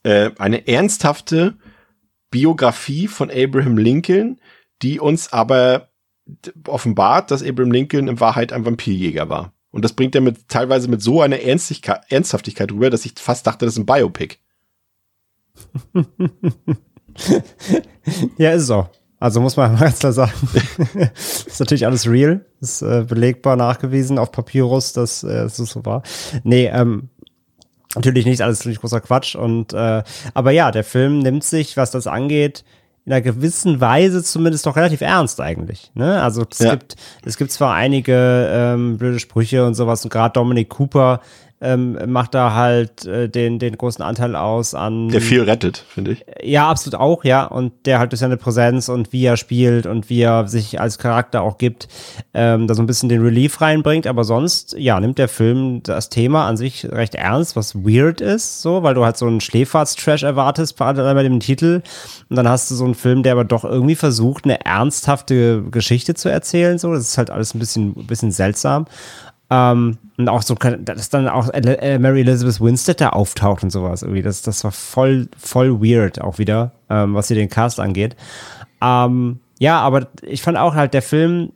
äh, 0.04 0.30
eine 0.38 0.66
ernsthafte 0.66 1.54
Biografie 2.30 3.08
von 3.08 3.30
Abraham 3.30 3.76
Lincoln, 3.76 4.40
die 4.80 4.98
uns 4.98 5.32
aber 5.32 5.90
offenbart, 6.66 7.30
dass 7.30 7.42
Abraham 7.42 7.72
Lincoln 7.72 8.08
in 8.08 8.20
Wahrheit 8.20 8.52
ein 8.52 8.64
Vampirjäger 8.64 9.28
war. 9.28 9.52
Und 9.70 9.84
das 9.84 9.94
bringt 9.94 10.14
er 10.14 10.20
mit, 10.20 10.48
teilweise 10.48 10.88
mit 10.88 11.02
so 11.02 11.22
einer 11.22 11.40
Ernstigkeit, 11.40 12.02
Ernsthaftigkeit 12.10 12.70
rüber, 12.70 12.90
dass 12.90 13.06
ich 13.06 13.14
fast 13.16 13.46
dachte, 13.46 13.64
das 13.64 13.74
ist 13.74 13.80
ein 13.80 13.86
Biopic. 13.86 14.36
Ja, 18.36 18.52
ist 18.52 18.70
auch. 18.70 18.88
Also 19.18 19.40
muss 19.40 19.56
man 19.56 19.76
ganz 19.78 20.00
klar 20.00 20.12
sagen. 20.12 20.32
ist 21.14 21.60
natürlich 21.60 21.86
alles 21.86 22.08
real. 22.08 22.44
Ist 22.60 22.82
äh, 22.82 23.04
belegbar 23.08 23.56
nachgewiesen 23.56 24.18
auf 24.18 24.32
Papyrus, 24.32 24.92
dass 24.92 25.22
äh, 25.22 25.44
es 25.44 25.56
so 25.56 25.84
war. 25.84 26.02
Nee, 26.42 26.66
ähm, 26.66 27.08
natürlich 27.94 28.26
nicht 28.26 28.42
alles 28.42 28.60
natürlich 28.60 28.80
großer 28.80 29.00
Quatsch. 29.00 29.36
Und 29.36 29.72
äh, 29.72 30.02
aber 30.34 30.50
ja, 30.50 30.70
der 30.70 30.84
Film 30.84 31.20
nimmt 31.20 31.44
sich, 31.44 31.76
was 31.76 31.90
das 31.90 32.06
angeht, 32.06 32.64
in 33.04 33.12
einer 33.12 33.20
gewissen 33.22 33.80
Weise 33.80 34.22
zumindest 34.22 34.64
doch 34.66 34.76
relativ 34.76 35.00
ernst 35.00 35.40
eigentlich. 35.40 35.90
Ne? 35.94 36.22
Also 36.22 36.44
es 36.50 36.58
Ja. 36.60 36.70
gibt 36.70 36.96
es 37.24 37.36
gibt 37.36 37.50
zwar 37.50 37.74
einige 37.74 38.48
ähm, 38.52 38.96
blöde 38.98 39.18
Sprüche 39.18 39.66
und 39.66 39.74
sowas 39.74 40.04
und 40.04 40.12
gerade 40.12 40.32
Dominic 40.34 40.68
Cooper 40.70 41.20
ähm, 41.62 41.96
macht 42.06 42.34
da 42.34 42.54
halt 42.54 43.06
äh, 43.06 43.28
den 43.28 43.60
den 43.60 43.78
großen 43.78 44.04
Anteil 44.04 44.34
aus 44.34 44.74
an 44.74 45.08
Der 45.08 45.20
viel 45.20 45.42
rettet, 45.42 45.84
finde 45.88 46.12
ich. 46.12 46.24
ja, 46.42 46.68
absolut 46.68 46.98
auch, 47.00 47.24
ja. 47.24 47.44
Und 47.44 47.72
der 47.86 48.00
halt 48.00 48.12
durch 48.12 48.20
seine 48.20 48.36
Präsenz 48.36 48.88
und 48.88 49.12
wie 49.12 49.24
er 49.24 49.36
spielt 49.36 49.86
und 49.86 50.10
wie 50.10 50.20
er 50.20 50.48
sich 50.48 50.80
als 50.80 50.98
Charakter 50.98 51.42
auch 51.42 51.58
gibt, 51.58 51.88
ähm, 52.34 52.66
da 52.66 52.74
so 52.74 52.82
ein 52.82 52.86
bisschen 52.86 53.08
den 53.08 53.22
Relief 53.22 53.60
reinbringt. 53.60 54.08
Aber 54.08 54.24
sonst, 54.24 54.74
ja, 54.76 54.98
nimmt 54.98 55.18
der 55.18 55.28
Film 55.28 55.82
das 55.84 56.08
Thema 56.08 56.48
an 56.48 56.56
sich 56.56 56.84
recht 56.90 57.14
ernst, 57.14 57.54
was 57.54 57.76
weird 57.76 58.20
ist, 58.20 58.60
so, 58.60 58.82
weil 58.82 58.94
du 58.94 59.04
halt 59.04 59.16
so 59.16 59.26
einen 59.26 59.40
Schläferz-Trash 59.40 60.24
erwartest 60.24 60.76
bei 60.76 60.92
bei 60.92 61.22
dem 61.22 61.40
Titel. 61.40 61.82
Und 62.28 62.36
dann 62.36 62.48
hast 62.48 62.70
du 62.70 62.74
so 62.74 62.84
einen 62.84 62.94
Film, 62.94 63.22
der 63.22 63.32
aber 63.32 63.44
doch 63.44 63.64
irgendwie 63.64 63.94
versucht, 63.94 64.44
eine 64.44 64.64
ernsthafte 64.64 65.62
Geschichte 65.70 66.14
zu 66.14 66.28
erzählen, 66.28 66.78
so. 66.78 66.92
Das 66.92 67.02
ist 67.02 67.18
halt 67.18 67.30
alles 67.30 67.54
ein 67.54 67.60
bisschen, 67.60 67.94
ein 67.96 68.06
bisschen 68.06 68.32
seltsam. 68.32 68.86
Ähm, 69.54 69.98
und 70.16 70.28
auch 70.28 70.40
so, 70.42 70.54
dass 70.54 71.10
dann 71.10 71.28
auch 71.28 71.50
äh, 71.52 71.98
Mary 71.98 72.20
Elizabeth 72.22 72.60
Winstead 72.60 73.00
da 73.00 73.10
auftaucht 73.10 73.62
und 73.62 73.70
sowas 73.70 74.02
irgendwie. 74.02 74.22
Das, 74.22 74.40
das 74.40 74.64
war 74.64 74.72
voll, 74.72 75.28
voll 75.36 75.80
weird 75.82 76.20
auch 76.22 76.38
wieder, 76.38 76.72
ähm, 76.88 77.14
was 77.14 77.28
hier 77.28 77.36
den 77.36 77.50
Cast 77.50 77.78
angeht. 77.78 78.16
Ähm, 78.80 79.40
ja, 79.58 79.80
aber 79.80 80.06
ich 80.22 80.40
fand 80.42 80.56
auch 80.56 80.74
halt, 80.74 80.94
der 80.94 81.02
Film 81.02 81.52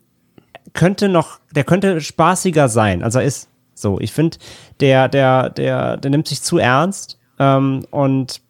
könnte 0.74 1.08
noch, 1.08 1.38
der 1.54 1.64
könnte 1.64 2.00
spaßiger 2.00 2.68
sein, 2.68 3.02
als 3.02 3.14
er 3.14 3.22
ist. 3.22 3.48
So, 3.74 3.98
ich 4.00 4.12
finde, 4.12 4.38
der, 4.80 5.08
der, 5.08 5.50
der, 5.50 5.96
der 5.96 6.10
nimmt 6.10 6.28
sich 6.28 6.42
zu 6.42 6.58
ernst 6.58 7.18
ähm, 7.38 7.84
und 7.90 8.40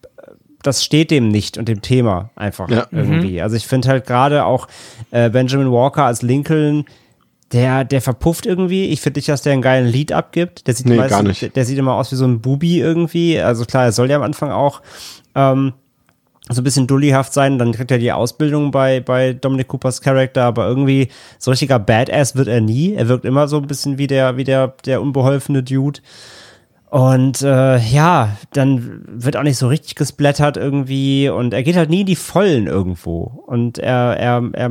das 0.63 0.83
steht 0.85 1.11
dem 1.13 1.29
nicht 1.29 1.59
und 1.59 1.69
dem 1.69 1.83
Thema 1.83 2.31
einfach 2.35 2.69
Ja. 2.69 2.87
irgendwie. 2.91 3.41
Also 3.41 3.55
ich 3.57 3.67
finde 3.67 3.89
halt 3.89 4.07
gerade 4.07 4.45
auch 4.45 4.67
äh, 5.13 5.31
Benjamin 5.31 5.71
Walker 5.71 6.05
als 6.05 6.23
Lincoln, 6.23 6.85
der, 7.53 7.85
der 7.85 8.01
verpufft 8.03 8.45
irgendwie. 8.47 8.87
Ich 8.87 9.01
finde 9.01 9.19
nicht, 9.19 9.29
dass 9.29 9.43
der 9.43 9.53
einen 9.53 9.63
geilen 9.63 9.87
Lied 9.87 10.13
abgibt. 10.13 10.67
Der 10.67 10.75
sieht, 10.75 10.87
Nee, 10.87 10.97
meistens- 10.97 11.11
gar 11.17 11.23
nicht. 11.23 11.55
Der, 11.57 11.65
sieht 11.65 11.79
immer 11.79 11.95
aus 11.95 12.11
wie 12.13 12.17
so 12.17 12.25
ein 12.27 12.41
Bubi 12.41 12.81
irgendwie. 12.81 13.41
Also 13.41 13.65
klar, 13.65 13.85
er 13.85 13.93
soll 13.93 14.11
ja 14.11 14.17
am 14.17 14.23
Anfang 14.23 14.51
auch 14.51 14.83
ähm, 15.35 15.73
so 16.49 16.61
ein 16.61 16.65
bisschen 16.65 16.87
dullyhaft 16.89 17.33
sein. 17.33 17.59
Dann 17.59 17.73
kriegt 17.73 17.91
er 17.91 17.99
die 17.99 18.11
Ausbildung 18.13 18.71
bei, 18.73 19.01
bei 19.01 19.33
Dominic 19.33 19.69
Coopers 19.69 20.01
Charakter, 20.01 20.45
aber 20.45 20.67
irgendwie 20.67 21.09
so 21.39 21.51
richtiger 21.53 21.79
Badass 21.79 22.35
wird 22.37 22.49
er 22.49 22.61
nie. 22.61 22.95
Er 22.95 23.07
wirkt 23.09 23.25
immer 23.25 23.47
so 23.49 23.59
ein 23.59 23.67
bisschen 23.67 23.97
wie 23.99 24.07
der, 24.09 24.37
wie 24.37 24.45
der, 24.45 24.75
der 24.85 25.01
unbeholfene 25.01 25.63
Dude. 25.63 26.01
Und 26.89 27.43
äh, 27.43 27.79
ja, 27.79 28.37
dann 28.53 29.03
wird 29.09 29.37
auch 29.37 29.43
nicht 29.43 29.59
so 29.59 29.67
richtig 29.69 29.97
gesplattert 29.97 30.57
irgendwie 30.57 31.29
und 31.29 31.53
er 31.53 31.63
geht 31.65 31.77
halt 31.77 31.91
nie 31.91 32.01
in 32.03 32.07
die 32.07 32.17
Vollen 32.17 32.67
irgendwo. 32.69 33.43
Und 33.47 33.79
er, 33.79 34.17
er, 34.19 34.43
er 34.53 34.71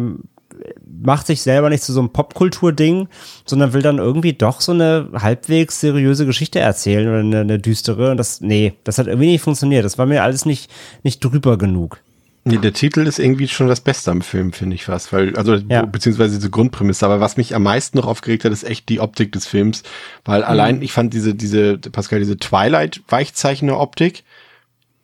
macht 1.02 1.28
sich 1.28 1.42
selber 1.42 1.70
nicht 1.70 1.84
zu 1.84 1.94
so 1.94 2.00
einem 2.00 2.10
Popkultur-Ding, 2.10 3.08
sondern 3.46 3.74
will 3.74 3.82
dann 3.82 3.98
irgendwie 3.98 4.34
doch 4.34 4.62
so 4.62 4.72
eine 4.72 5.10
halbwegs 5.14 5.80
seriöse 5.80 6.26
Geschichte 6.26 6.60
erzählen 6.60 7.08
oder 7.08 7.20
eine, 7.20 7.40
eine 7.42 7.60
düstere. 7.60 8.12
Und 8.12 8.18
das, 8.18 8.42
nee, 8.42 8.74
das 8.84 8.98
hat 8.98 9.08
irgendwie 9.08 9.28
nicht 9.28 9.42
funktioniert. 9.42 9.86
Das 9.86 9.98
war 9.98 10.06
mir 10.06 10.24
alles 10.24 10.46
nicht, 10.46 10.72
nicht 11.04 11.24
drüber 11.24 11.58
genug. 11.58 12.00
Nee, 12.48 12.58
der 12.60 12.74
Titel 12.74 13.08
ist 13.08 13.18
irgendwie 13.18 13.48
schon 13.48 13.68
das 13.68 13.82
Beste 13.82 14.12
am 14.12 14.22
Film, 14.22 14.54
finde 14.54 14.76
ich 14.76 14.86
fast, 14.86 15.12
weil, 15.12 15.36
also, 15.36 15.56
Ja. 15.56 15.84
beziehungsweise 15.84 16.36
diese 16.36 16.52
Grundprämisse, 16.52 17.04
aber 17.04 17.20
was 17.20 17.38
mich 17.38 17.56
am 17.56 17.64
meisten 17.64 17.98
noch 17.98 18.06
aufgeregt 18.06 18.46
hat, 18.46 18.52
ist 18.52 18.64
echt 18.64 18.88
die 18.90 19.00
Optik 19.00 19.32
des 19.32 19.48
Films, 19.48 19.82
weil 20.26 20.44
allein, 20.44 20.84
ich 20.84 20.92
fand 20.92 21.16
diese, 21.16 21.34
diese, 21.34 21.80
Pascal, 21.80 22.20
diese 22.20 22.38
Twilight-Weichzeichner-Optik, 22.38 24.24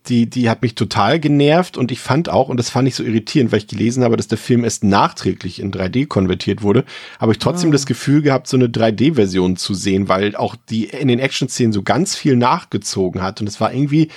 die, 0.07 0.29
die 0.29 0.49
hat 0.49 0.61
mich 0.61 0.75
total 0.75 1.19
genervt 1.19 1.77
und 1.77 1.91
ich 1.91 1.99
fand 1.99 2.29
auch, 2.29 2.49
und 2.49 2.57
das 2.57 2.69
fand 2.69 2.87
ich 2.87 2.95
so 2.95 3.03
irritierend, 3.03 3.51
weil 3.51 3.59
ich 3.59 3.67
gelesen 3.67 4.03
habe, 4.03 4.17
dass 4.17 4.27
der 4.27 4.37
Film 4.37 4.63
erst 4.63 4.83
nachträglich 4.83 5.59
in 5.59 5.71
3D 5.71 6.07
konvertiert 6.07 6.63
wurde, 6.63 6.85
habe 7.19 7.31
ich 7.33 7.39
trotzdem 7.39 7.71
das 7.71 7.85
Gefühl 7.85 8.21
gehabt, 8.21 8.47
so 8.47 8.57
eine 8.57 8.67
3D-Version 8.67 9.57
zu 9.57 9.73
sehen, 9.73 10.09
weil 10.09 10.35
auch 10.35 10.55
die 10.69 10.85
in 10.85 11.07
den 11.07 11.19
Action-Szenen 11.19 11.73
so 11.73 11.83
ganz 11.83 12.15
viel 12.15 12.35
nachgezogen 12.35 13.21
hat. 13.21 13.41
Und 13.41 13.47
es 13.47 13.61
war 13.61 13.73
irgendwie, 13.73 14.09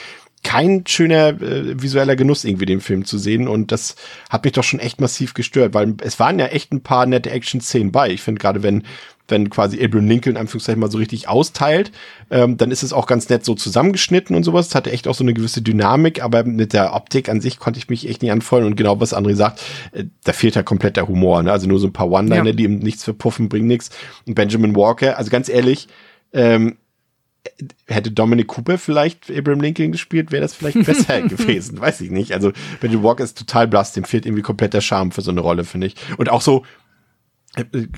kein 0.45 0.87
schöner 0.87 1.41
äh, 1.41 1.83
visueller 1.83 2.15
Genuss 2.15 2.45
irgendwie 2.45 2.67
den 2.67 2.81
Film 2.81 3.05
zu 3.05 3.19
sehen. 3.19 3.49
Und 3.49 3.73
das 3.73 3.97
hat 4.31 4.45
mich 4.45 4.53
doch 4.53 4.63
schon 4.63 4.79
echt 4.79 5.01
massiv 5.01 5.35
gestört, 5.35 5.75
weil 5.75 5.95
es 6.03 6.21
waren 6.21 6.39
ja 6.39 6.47
echt 6.47 6.73
ein 6.73 6.83
paar 6.83 7.07
nette 7.07 7.31
Action-Szenen 7.31 7.91
bei. 7.91 8.11
Ich 8.11 8.23
finde 8.23 8.41
gerade, 8.41 8.63
wenn 8.63 8.85
wenn 9.29 9.49
quasi 9.49 9.83
Abraham 9.83 10.07
Lincoln 10.07 10.37
in 10.37 10.41
Anführungszeichen 10.41 10.81
mal 10.81 10.91
so 10.91 10.99
richtig 10.99 11.29
austeilt, 11.29 11.93
ähm, 12.31 12.57
dann 12.59 12.71
ist 12.71 12.83
es 12.83 12.93
auch 12.93 13.07
ganz 13.07 13.29
nett 13.29 13.45
so 13.45 13.55
zusammengeschnitten 13.55 14.37
und 14.37 14.43
sowas. 14.45 14.69
Es 14.69 14.75
hatte 14.75 14.93
echt 14.93 15.09
auch 15.09 15.15
so 15.15 15.25
eine 15.25 15.33
gewisse 15.33 15.63
Dynamik, 15.63 16.23
aber 16.23 16.45
mit 16.45 16.73
der 16.75 16.95
Optik 16.95 17.29
an 17.29 17.41
sich 17.41 17.59
konnte 17.59 17.79
ich 17.79 17.89
mich 17.89 18.09
echt 18.09 18.21
nicht 18.23 18.33
anfreunden 18.33 18.71
und 18.71 18.77
genau 18.77 19.01
was 19.01 19.15
André 19.15 19.35
sagt, 19.35 19.63
äh, 19.93 20.05
da 20.25 20.33
fehlt 20.33 20.57
halt 20.57 20.67
komplett 20.67 20.97
der 20.97 21.09
Humor. 21.09 21.43
Ne? 21.43 21.53
Also 21.53 21.67
nur 21.67 21.79
so 21.81 21.87
ein 21.87 21.93
paar 21.93 22.11
One-Liner, 22.11 22.47
Ja. 22.51 22.53
die 22.53 22.65
ihm 22.65 22.81
nichts 22.81 23.05
verpuffen, 23.05 23.49
bringen 23.49 23.67
nichts. 23.67 23.91
Und 24.27 24.35
Benjamin 24.35 24.77
Walker, 24.77 25.17
also 25.17 25.31
ganz 25.31 25.49
ehrlich, 25.49 25.89
ähm, 26.33 26.77
hätte 27.87 28.11
Dominic 28.11 28.47
Cooper 28.49 28.79
vielleicht 28.79 29.31
Abraham 29.31 29.61
Lincoln 29.61 29.93
gespielt, 29.93 30.33
wäre 30.33 30.43
das 30.43 30.55
vielleicht 30.55 30.83
besser 30.87 31.23
gewesen. 31.23 31.79
Weiß 31.81 32.01
ich 32.01 32.11
nicht. 32.11 32.33
Also 32.33 32.53
Benjamin 32.81 33.05
Walker 33.05 33.25
ist 33.25 33.39
total 33.39 33.69
blass, 33.69 33.93
dem 33.93 34.05
fehlt 34.05 34.27
irgendwie 34.27 34.43
komplett 34.43 34.75
der 34.75 34.81
Charme 34.81 35.13
für 35.13 35.21
so 35.23 35.31
eine 35.31 35.41
Rolle, 35.41 35.65
finde 35.65 35.87
ich. 35.87 35.95
Und 36.17 36.31
auch 36.31 36.41
so, 36.41 36.65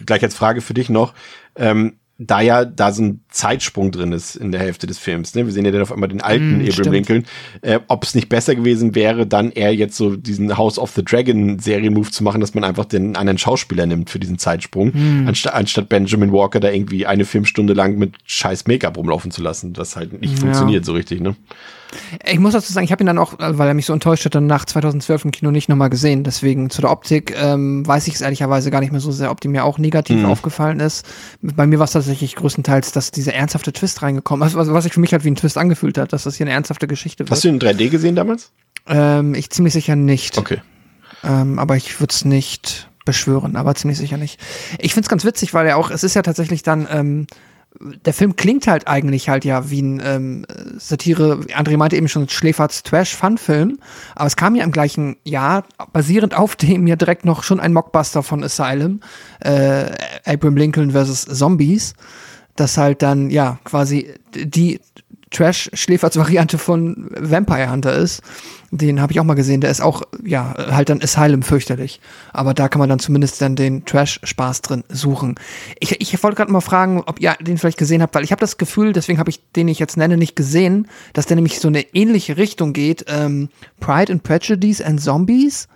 gleich 0.07 0.23
als 0.23 0.35
Frage 0.35 0.61
für 0.61 0.75
dich 0.75 0.89
noch, 0.91 1.15
ähm, 1.57 1.95
da 2.19 2.41
ja 2.41 2.65
da 2.65 2.93
so 2.93 3.03
ein 3.03 3.21
Zeitsprung 3.29 3.91
drin 3.91 4.13
ist 4.13 4.37
in 4.37 4.51
der 4.51 4.63
Hälfte 4.63 4.87
des 4.87 4.97
Films. 4.99 5.35
Ne? 5.35 5.45
Wir 5.45 5.53
sehen 5.53 5.67
ja 5.67 5.71
dann 5.71 5.83
auf 5.83 5.93
einmal 5.93 6.09
den 6.09 6.23
alten 6.23 6.63
Mm, 6.65 6.67
Abraham. 6.67 6.93
Lincoln. 6.95 7.25
Äh, 7.61 7.81
Ob 7.89 8.05
es 8.05 8.15
nicht 8.15 8.31
besser 8.31 8.55
gewesen 8.55 8.95
wäre, 8.95 9.27
dann 9.27 9.53
eher 9.53 9.75
jetzt 9.75 9.99
so 9.99 10.17
diesen 10.17 10.57
House 10.57 10.79
of 10.79 10.93
the 10.93 11.05
Dragon 11.05 11.59
Serienmove 11.59 12.11
zu 12.11 12.25
machen, 12.25 12.41
dass 12.41 12.55
man 12.55 12.65
einfach 12.65 12.87
den 12.87 13.17
anderen 13.17 13.37
Schauspieler 13.37 13.85
nimmt 13.85 14.09
für 14.09 14.19
diesen 14.19 14.39
Zeitsprung, 14.39 14.93
Mm. 14.95 15.29
anstatt, 15.29 15.53
anstatt 15.53 15.89
Benjamin 15.91 16.33
Walker 16.33 16.59
da 16.59 16.71
irgendwie 16.71 17.05
eine 17.05 17.27
Filmstunde 17.27 17.75
lang 17.75 17.99
mit 17.99 18.15
scheiß 18.25 18.67
Make-up 18.67 18.97
rumlaufen 18.97 19.31
zu 19.31 19.43
lassen, 19.43 19.77
was 19.77 19.95
halt 19.97 20.19
nicht 20.19 20.33
Ja. 20.37 20.41
funktioniert 20.41 20.87
so 20.87 20.95
richtig. 20.95 21.21
Ne? 21.21 21.37
Ich 22.29 22.39
muss 22.39 22.53
dazu 22.53 22.73
sagen, 22.73 22.85
ich 22.85 22.93
habe 22.93 23.03
ihn 23.03 23.07
dann 23.07 23.19
auch, 23.19 23.39
äh, 23.39 23.59
weil 23.59 23.69
er 23.69 23.75
mich 23.75 23.87
so 23.87 23.93
enttäuscht 23.93 24.25
hat, 24.25 24.35
dann 24.35 24.47
nach 24.47 24.65
2012 24.65 25.25
im 25.27 25.31
Kino 25.31 25.51
nicht 25.51 25.69
nochmal 25.69 25.91
gesehen. 25.91 26.25
Deswegen 26.25 26.71
zu 26.71 26.81
der 26.81 26.91
Optik 26.91 27.35
ähm, 27.41 27.87
weiß 27.87 28.07
ich 28.09 28.15
es 28.15 28.21
ehrlicherweise 28.21 28.71
gar 28.71 28.81
nicht 28.81 28.93
mehr 28.93 29.01
so 29.01 29.13
sehr, 29.13 29.31
ob 29.31 29.41
die 29.41 29.49
mir 29.49 29.65
auch 29.65 29.79
negativ 29.79 30.19
Mhm. 30.19 30.27
aufgefallen 30.27 30.81
ist. 30.81 31.07
Bei 31.43 31.67
mir 31.67 31.79
war 31.79 31.85
es 31.85 31.93
tatsächlich 31.93 32.35
größtenteils, 32.37 32.93
dass 32.93 33.11
dieser 33.11 33.35
ernsthafte 33.35 33.73
Twist 33.73 34.03
reingekommen 34.03 34.47
ist, 34.47 34.55
was, 34.55 34.73
was 34.73 34.85
sich 34.85 34.93
für 34.93 35.01
mich 35.01 35.13
halt 35.13 35.25
wie 35.25 35.31
ein 35.31 35.37
Twist 35.37 35.59
angefühlt 35.59 35.99
hat, 35.99 36.13
dass 36.13 36.25
das 36.25 36.37
hier 36.37 36.47
eine 36.47 36.55
ernsthafte 36.55 36.87
Geschichte 36.87 37.21
wird. 37.25 37.31
Hast 37.31 37.45
du 37.45 37.49
ihn 37.49 37.55
in 37.55 37.61
3D 37.61 37.89
gesehen 37.91 38.15
damals? 38.17 38.51
ähm, 38.89 39.35
ich 39.35 39.51
ziemlich 39.51 39.73
sicher 39.73 39.97
nicht. 39.97 40.39
Okay. 40.39 40.61
Ähm, 41.25 41.59
aber 41.59 41.77
ich 41.77 41.99
würde 42.01 42.13
es 42.13 42.25
nicht 42.25 42.89
beschwören, 43.05 43.57
aber 43.57 43.75
ziemlich 43.75 43.99
sicher 43.99 44.17
nicht. 44.17 44.39
Ich 44.79 44.95
find's 44.95 45.09
ganz 45.09 45.25
witzig, 45.25 45.55
weil 45.55 45.67
er 45.67 45.77
auch, 45.77 45.91
es 45.91 46.03
ist 46.05 46.15
ja 46.15 46.23
tatsächlich 46.23 46.63
dann, 46.63 46.87
ähm, 46.91 47.27
der 47.81 48.13
Film 48.13 48.37
klingt 48.37 48.67
halt 48.67 48.89
eigentlich 48.89 49.29
halt 49.29 49.45
ja 49.45 49.71
wie 49.71 49.83
ein 49.83 50.03
ähm, 50.05 50.47
Satire, 50.79 51.41
André 51.57 51.77
meinte 51.77 51.97
eben 51.97 52.09
schon, 52.09 52.29
Schläferts 52.29 52.83
Trash-Fun-Film, 52.83 53.79
aber 54.15 54.27
es 54.27 54.37
kam 54.37 54.55
ja 54.55 54.65
im 54.65 54.73
gleichen 54.73 55.17
Jahr, 55.25 55.65
basierend 55.93 56.37
auf 56.37 56.57
dem 56.57 56.87
ja 56.87 56.97
direkt 56.97 57.25
noch 57.25 57.43
schon 57.43 57.61
ein 57.61 57.73
Mockbuster 57.73 58.23
von 58.23 58.43
Asylum, 58.43 59.01
äh, 59.41 59.87
Abraham 60.25 60.57
Lincoln 60.57 60.91
versus 60.93 61.25
Zombies, 61.25 61.95
das 62.57 62.77
halt 62.77 63.03
dann, 63.03 63.31
ja, 63.31 63.59
quasi 63.65 64.15
die 64.35 64.81
Trash-Schläferz-Variante 65.31 66.59
von 66.59 67.11
Vampire 67.19 67.71
Hunter 67.71 67.95
ist. 67.95 68.23
Den 68.79 69.01
habe 69.01 69.13
ich 69.13 69.21
auch 69.21 69.25
mal 69.25 69.35
gesehen. 69.35 69.61
Der 69.61 69.71
ist 69.71 69.81
auch, 69.81 70.03
ja, 70.25 70.55
halt 70.71 70.89
dann 70.89 71.03
Asylum 71.03 71.43
fürchterlich. 71.43 72.01
Aber 72.33 72.55
da 72.55 72.69
kann 72.69 72.79
man 72.79 72.89
dann 72.89 72.99
zumindest 72.99 73.41
dann 73.41 73.57
den 73.57 73.85
Trash-Spaß 73.85 74.63
drin 74.63 74.85
suchen. 74.89 75.37
Ich, 75.81 76.01
ich 76.01 76.23
wollte 76.23 76.37
gerade 76.37 76.53
mal 76.53 76.61
fragen, 76.61 77.03
ob 77.07 77.21
ihr 77.21 77.35
den 77.41 77.59
vielleicht 77.59 77.79
gesehen 77.79 78.03
habt, 78.03 78.15
weil 78.15 78.25
ich 78.25 78.33
habe 78.33 78.41
das 78.41 78.59
Gefühl, 78.59 78.93
deswegen 78.93 79.19
habe 79.19 79.31
ich 79.31 79.41
den 79.53 79.69
ich 79.69 79.79
jetzt 79.79 79.97
nenne, 79.97 80.17
nicht 80.17 80.37
gesehen, 80.37 80.89
dass 81.13 81.27
der 81.27 81.37
nämlich 81.37 81.61
so 81.61 81.69
eine 81.69 81.83
ähnliche 81.95 82.37
Richtung 82.37 82.73
geht. 82.73 83.05
Ähm, 83.09 83.49
Pride 83.81 84.13
and 84.13 84.23
Prejudice 84.23 84.81
and 84.81 85.01
Zombies. 85.01 85.69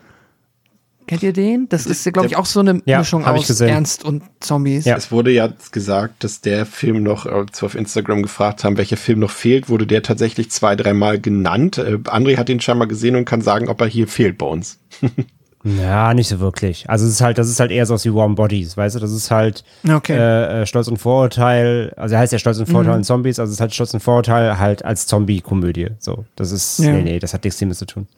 Kennt 1.10 1.24
ihr 1.24 1.32
den? 1.32 1.68
Das 1.68 1.86
ist, 1.86 2.04
glaube 2.12 2.28
ich, 2.28 2.36
auch 2.36 2.46
so 2.46 2.60
eine 2.60 2.80
Ja, 2.84 3.00
Mischung 3.00 3.24
aus. 3.24 3.60
Ernst 3.60 4.04
und 4.04 4.22
Zombies. 4.38 4.84
Ja. 4.84 4.96
Es 4.96 5.10
wurde 5.10 5.32
ja 5.32 5.48
gesagt, 5.72 6.22
dass 6.22 6.40
der 6.40 6.64
Film 6.66 7.02
noch, 7.02 7.26
äh, 7.26 7.30
als 7.30 7.60
wir 7.60 7.66
auf 7.66 7.74
Instagram 7.74 8.22
gefragt 8.22 8.62
haben, 8.62 8.76
welcher 8.78 8.96
Film 8.96 9.18
noch 9.18 9.32
fehlt, 9.32 9.68
wurde 9.68 9.88
der 9.88 10.04
tatsächlich 10.04 10.52
zwei, 10.52 10.76
dreimal 10.76 11.18
genannt. 11.18 11.78
Äh, 11.78 11.96
André 12.04 12.36
hat 12.36 12.48
ihn 12.48 12.60
scheinbar 12.60 12.86
gesehen 12.86 13.16
und 13.16 13.24
kann 13.24 13.40
sagen, 13.40 13.68
ob 13.68 13.80
er 13.80 13.88
hier 13.88 14.06
fehlt 14.06 14.38
bei 14.38 14.46
uns. 14.46 14.78
Ja, 15.62 16.14
nicht 16.14 16.28
so 16.28 16.40
wirklich. 16.40 16.88
Also 16.88 17.04
es 17.04 17.12
ist 17.12 17.20
halt, 17.20 17.36
das 17.36 17.46
ist 17.50 17.60
halt 17.60 17.70
eher 17.70 17.84
so 17.84 17.94
wie 18.02 18.14
Warm 18.14 18.34
Bodies, 18.34 18.78
weißt 18.78 18.96
du? 18.96 18.98
Das 18.98 19.12
ist 19.12 19.30
halt 19.30 19.62
Okay. 19.86 20.16
äh, 20.16 20.62
äh, 20.62 20.66
Stolz 20.66 20.88
und 20.88 20.96
Vorurteil, 20.96 21.92
also 21.98 22.14
er 22.14 22.20
heißt 22.22 22.32
ja 22.32 22.38
Stolz 22.38 22.58
und 22.58 22.64
Vorurteil 22.66 22.94
und 22.96 23.04
Zombies, 23.04 23.38
also 23.38 23.50
es 23.50 23.56
ist 23.56 23.60
halt 23.60 23.74
Stolz 23.74 23.92
und 23.92 24.00
Vorurteil 24.00 24.58
halt 24.58 24.86
als 24.86 25.06
Zombie-Komödie. 25.06 25.88
So, 25.98 26.24
das 26.34 26.50
ist, 26.50 26.78
Ja. 26.78 26.92
nee, 26.92 27.02
nee, 27.02 27.18
das 27.18 27.34
hat 27.34 27.44
nichts 27.44 27.60
damit 27.60 27.76
zu 27.76 27.84
tun. 27.84 28.08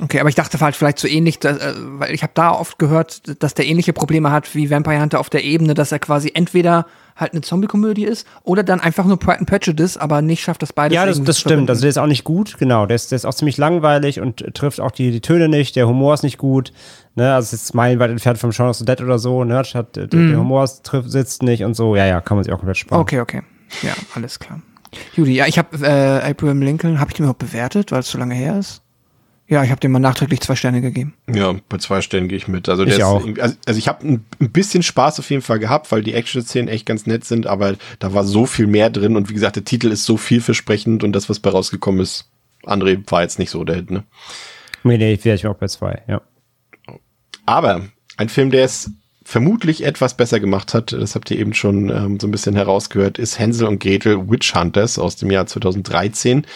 Okay, 0.00 0.20
aber 0.20 0.28
ich 0.28 0.36
dachte 0.36 0.60
halt 0.60 0.76
vielleicht 0.76 0.98
so 1.00 1.08
ähnlich, 1.08 1.40
dass, 1.40 1.58
äh, 1.58 1.74
weil 1.76 2.14
ich 2.14 2.22
habe 2.22 2.32
da 2.34 2.52
oft 2.52 2.78
gehört, 2.78 3.42
dass 3.42 3.54
der 3.54 3.66
ähnliche 3.66 3.92
Probleme 3.92 4.30
hat 4.30 4.54
wie 4.54 4.70
Vampire 4.70 5.00
Hunter 5.00 5.18
auf 5.18 5.28
der 5.28 5.42
Ebene, 5.42 5.74
dass 5.74 5.90
er 5.90 5.98
quasi 5.98 6.30
entweder 6.34 6.86
halt 7.16 7.32
eine 7.32 7.40
Zombie-Komödie 7.40 8.04
ist 8.04 8.24
oder 8.44 8.62
dann 8.62 8.78
einfach 8.78 9.04
nur 9.04 9.18
Pride 9.18 9.40
and 9.40 9.48
Prejudice, 9.50 9.96
aber 9.96 10.22
nicht 10.22 10.40
schafft 10.40 10.62
das 10.62 10.72
beides. 10.72 10.94
Ja, 10.94 11.04
das, 11.04 11.20
das 11.24 11.38
stimmt. 11.40 11.50
verbinden. 11.50 11.70
Also 11.70 11.80
der 11.80 11.90
ist 11.90 11.98
auch 11.98 12.06
nicht 12.06 12.22
gut, 12.22 12.58
genau. 12.58 12.86
Der 12.86 12.94
ist, 12.94 13.10
der 13.10 13.16
ist 13.16 13.24
auch 13.24 13.34
ziemlich 13.34 13.56
langweilig 13.56 14.20
und 14.20 14.54
trifft 14.54 14.78
auch 14.80 14.92
die, 14.92 15.10
die 15.10 15.20
Töne 15.20 15.48
nicht. 15.48 15.74
Der 15.74 15.88
Humor 15.88 16.14
ist 16.14 16.22
nicht 16.22 16.38
gut. 16.38 16.72
Ne? 17.16 17.34
Also 17.34 17.46
es 17.56 17.64
ist 17.64 17.74
meilenweit 17.74 18.10
entfernt 18.10 18.38
vom 18.38 18.52
Shaun 18.52 18.68
of 18.68 18.76
the 18.76 18.84
Dead 18.84 19.00
oder 19.00 19.18
so. 19.18 19.42
Ne? 19.42 19.56
Hat, 19.74 19.96
der, 19.96 20.06
der 20.06 20.38
Humor 20.38 20.62
ist- 20.62 20.84
trifft, 20.84 21.10
sitzt 21.10 21.42
nicht 21.42 21.64
und 21.64 21.74
so. 21.74 21.96
Ja, 21.96 22.06
ja, 22.06 22.20
kann 22.20 22.36
man 22.36 22.44
sich 22.44 22.52
auch 22.52 22.58
komplett 22.58 22.76
sparen. 22.76 23.00
Okay, 23.00 23.18
okay. 23.18 23.42
Ja, 23.82 23.94
alles 24.14 24.38
klar. 24.38 24.62
Judy, 25.16 25.34
ja, 25.34 25.46
ich 25.46 25.58
habe 25.58 25.76
äh, 25.84 26.30
Abraham 26.30 26.62
Lincoln, 26.62 27.00
habe 27.00 27.10
ich 27.10 27.16
den 27.16 27.24
überhaupt 27.24 27.40
bewertet, 27.40 27.90
weil 27.90 27.98
es 28.00 28.10
so 28.10 28.16
lange 28.18 28.36
her 28.36 28.58
ist? 28.60 28.80
Ja, 29.50 29.64
ich 29.64 29.70
habe 29.70 29.80
dem 29.80 29.92
mal 29.92 29.98
nachträglich 29.98 30.40
zwei 30.40 30.56
Sterne 30.56 30.82
gegeben. 30.82 31.14
Ja, 31.26 31.54
bei 31.70 31.78
zwei 31.78 32.02
Stellen 32.02 32.28
gehe 32.28 32.36
ich 32.36 32.48
mit. 32.48 32.68
Also, 32.68 32.84
der 32.84 32.92
Ich 32.94 32.98
ist 33.00 33.04
auch. 33.06 33.20
irgendwie- 33.20 33.40
also, 33.40 33.56
also 33.66 33.78
ich 33.78 33.88
habe 33.88 34.06
ein, 34.06 34.24
ein 34.40 34.50
bisschen 34.50 34.82
Spaß 34.82 35.18
auf 35.20 35.30
jeden 35.30 35.40
Fall 35.40 35.58
gehabt, 35.58 35.90
weil 35.90 36.02
die 36.02 36.12
Action-Szenen 36.12 36.68
echt 36.68 36.84
ganz 36.84 37.06
nett 37.06 37.24
sind, 37.24 37.46
aber 37.46 37.76
da 37.98 38.12
war 38.12 38.24
so 38.24 38.44
viel 38.44 38.66
mehr 38.66 38.90
drin 38.90 39.16
und 39.16 39.30
wie 39.30 39.34
gesagt, 39.34 39.56
der 39.56 39.64
Titel 39.64 39.88
ist 39.90 40.04
so 40.04 40.18
vielversprechend 40.18 41.02
und 41.02 41.12
das, 41.12 41.30
was 41.30 41.40
bei 41.40 41.48
rausgekommen 41.50 42.00
ist, 42.02 42.30
André 42.64 43.02
war 43.10 43.22
jetzt 43.22 43.38
nicht 43.38 43.50
so 43.50 43.64
der 43.64 43.76
Hit, 43.76 43.90
ne? 43.90 44.04
Nee, 44.84 44.98
nee, 44.98 45.18
wäre 45.22 45.36
ich 45.36 45.46
auch 45.46 45.56
bei 45.56 45.66
zwei, 45.68 46.02
ja. 46.08 46.20
Aber 47.46 47.82
ein 48.18 48.28
Film, 48.28 48.50
der 48.50 48.64
es 48.64 48.90
vermutlich 49.28 49.84
etwas 49.84 50.14
besser 50.14 50.40
gemacht 50.40 50.72
hat, 50.72 50.92
das 50.92 51.14
habt 51.14 51.30
ihr 51.30 51.38
eben 51.38 51.52
schon 51.52 51.90
ähm, 51.90 52.18
so 52.18 52.26
ein 52.26 52.30
bisschen 52.30 52.56
herausgehört, 52.56 53.18
ist 53.18 53.38
Hänsel 53.38 53.68
und 53.68 53.78
Gretel 53.78 54.30
Witch 54.30 54.54
Hunters 54.54 54.98
aus 54.98 55.16
dem 55.16 55.30
Jahr 55.30 55.46
2013. 55.46 56.46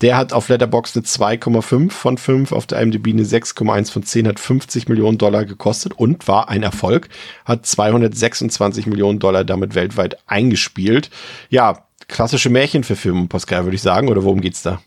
Der 0.00 0.16
hat 0.16 0.32
auf 0.32 0.48
Letterboxd 0.48 0.98
eine 0.98 1.06
2,5 1.06 1.90
von 1.90 2.18
5, 2.18 2.52
auf 2.52 2.66
der 2.68 2.80
IMDb 2.82 3.08
eine 3.08 3.24
6,1 3.24 3.90
von 3.90 4.04
10, 4.04 4.28
hat 4.28 4.38
50 4.38 4.88
Millionen 4.88 5.18
Dollar 5.18 5.44
gekostet 5.44 5.94
und 5.94 6.28
war 6.28 6.48
ein 6.48 6.62
Erfolg, 6.62 7.08
hat 7.44 7.66
226 7.66 8.86
Millionen 8.86 9.18
Dollar 9.18 9.42
damit 9.42 9.74
weltweit 9.74 10.16
eingespielt. 10.28 11.10
Ja, 11.48 11.84
klassische 12.06 12.48
Märchenverfilmung, 12.48 13.26
Pascal, 13.26 13.64
würde 13.64 13.74
ich 13.74 13.82
sagen, 13.82 14.06
oder 14.06 14.22
worum 14.22 14.40
geht's 14.40 14.62
da? 14.62 14.80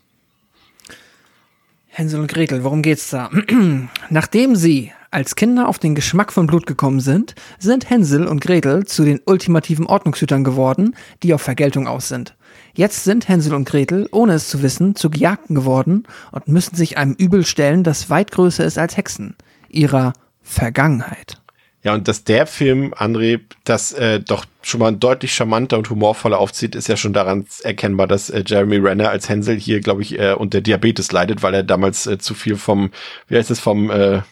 Hänsel 1.88 2.20
und 2.20 2.28
Gretel, 2.28 2.64
worum 2.64 2.80
geht's 2.80 3.10
da? 3.10 3.30
Nachdem 4.08 4.56
sie 4.56 4.92
als 5.14 5.36
Kinder 5.36 5.68
auf 5.68 5.78
den 5.78 5.94
Geschmack 5.94 6.32
von 6.32 6.48
Blut 6.48 6.66
gekommen 6.66 6.98
sind, 6.98 7.36
sind 7.60 7.88
Hänsel 7.88 8.26
und 8.26 8.40
Gretel 8.40 8.84
zu 8.84 9.04
den 9.04 9.20
ultimativen 9.24 9.86
Ordnungshütern 9.86 10.42
geworden, 10.42 10.96
die 11.22 11.32
auf 11.32 11.40
Vergeltung 11.40 11.86
aus 11.86 12.08
sind. 12.08 12.34
Jetzt 12.74 13.04
sind 13.04 13.28
Hänsel 13.28 13.54
und 13.54 13.68
Gretel, 13.68 14.08
ohne 14.10 14.34
es 14.34 14.48
zu 14.48 14.62
wissen, 14.62 14.96
zu 14.96 15.10
Gejagten 15.10 15.54
geworden 15.54 16.02
und 16.32 16.48
müssen 16.48 16.74
sich 16.74 16.98
einem 16.98 17.14
Übel 17.14 17.46
stellen, 17.46 17.84
das 17.84 18.10
weit 18.10 18.32
größer 18.32 18.64
ist 18.64 18.76
als 18.76 18.96
Hexen, 18.96 19.36
ihrer 19.68 20.14
Vergangenheit. 20.42 21.40
Ja, 21.84 21.92
und 21.92 22.08
dass 22.08 22.24
der 22.24 22.46
Film, 22.46 22.94
André, 22.94 23.40
das 23.64 23.92
äh, 23.92 24.18
doch 24.18 24.46
schon 24.62 24.80
mal 24.80 24.96
deutlich 24.96 25.34
charmanter 25.34 25.76
und 25.76 25.90
humorvoller 25.90 26.38
aufzieht, 26.38 26.74
ist 26.74 26.88
ja 26.88 26.96
schon 26.96 27.12
daran 27.12 27.46
erkennbar, 27.62 28.08
dass 28.08 28.30
äh, 28.30 28.42
Jeremy 28.44 28.78
Renner 28.78 29.10
als 29.10 29.28
Hänsel 29.28 29.56
hier, 29.56 29.80
glaube 29.80 30.00
ich, 30.00 30.18
äh, 30.18 30.32
unter 30.32 30.62
Diabetes 30.62 31.12
leidet, 31.12 31.42
weil 31.42 31.52
er 31.52 31.62
damals 31.62 32.06
äh, 32.06 32.16
zu 32.16 32.32
viel 32.32 32.56
vom, 32.56 32.90
wie 33.28 33.36
heißt 33.36 33.50
es, 33.50 33.60
vom, 33.60 33.90
äh, 33.90 34.22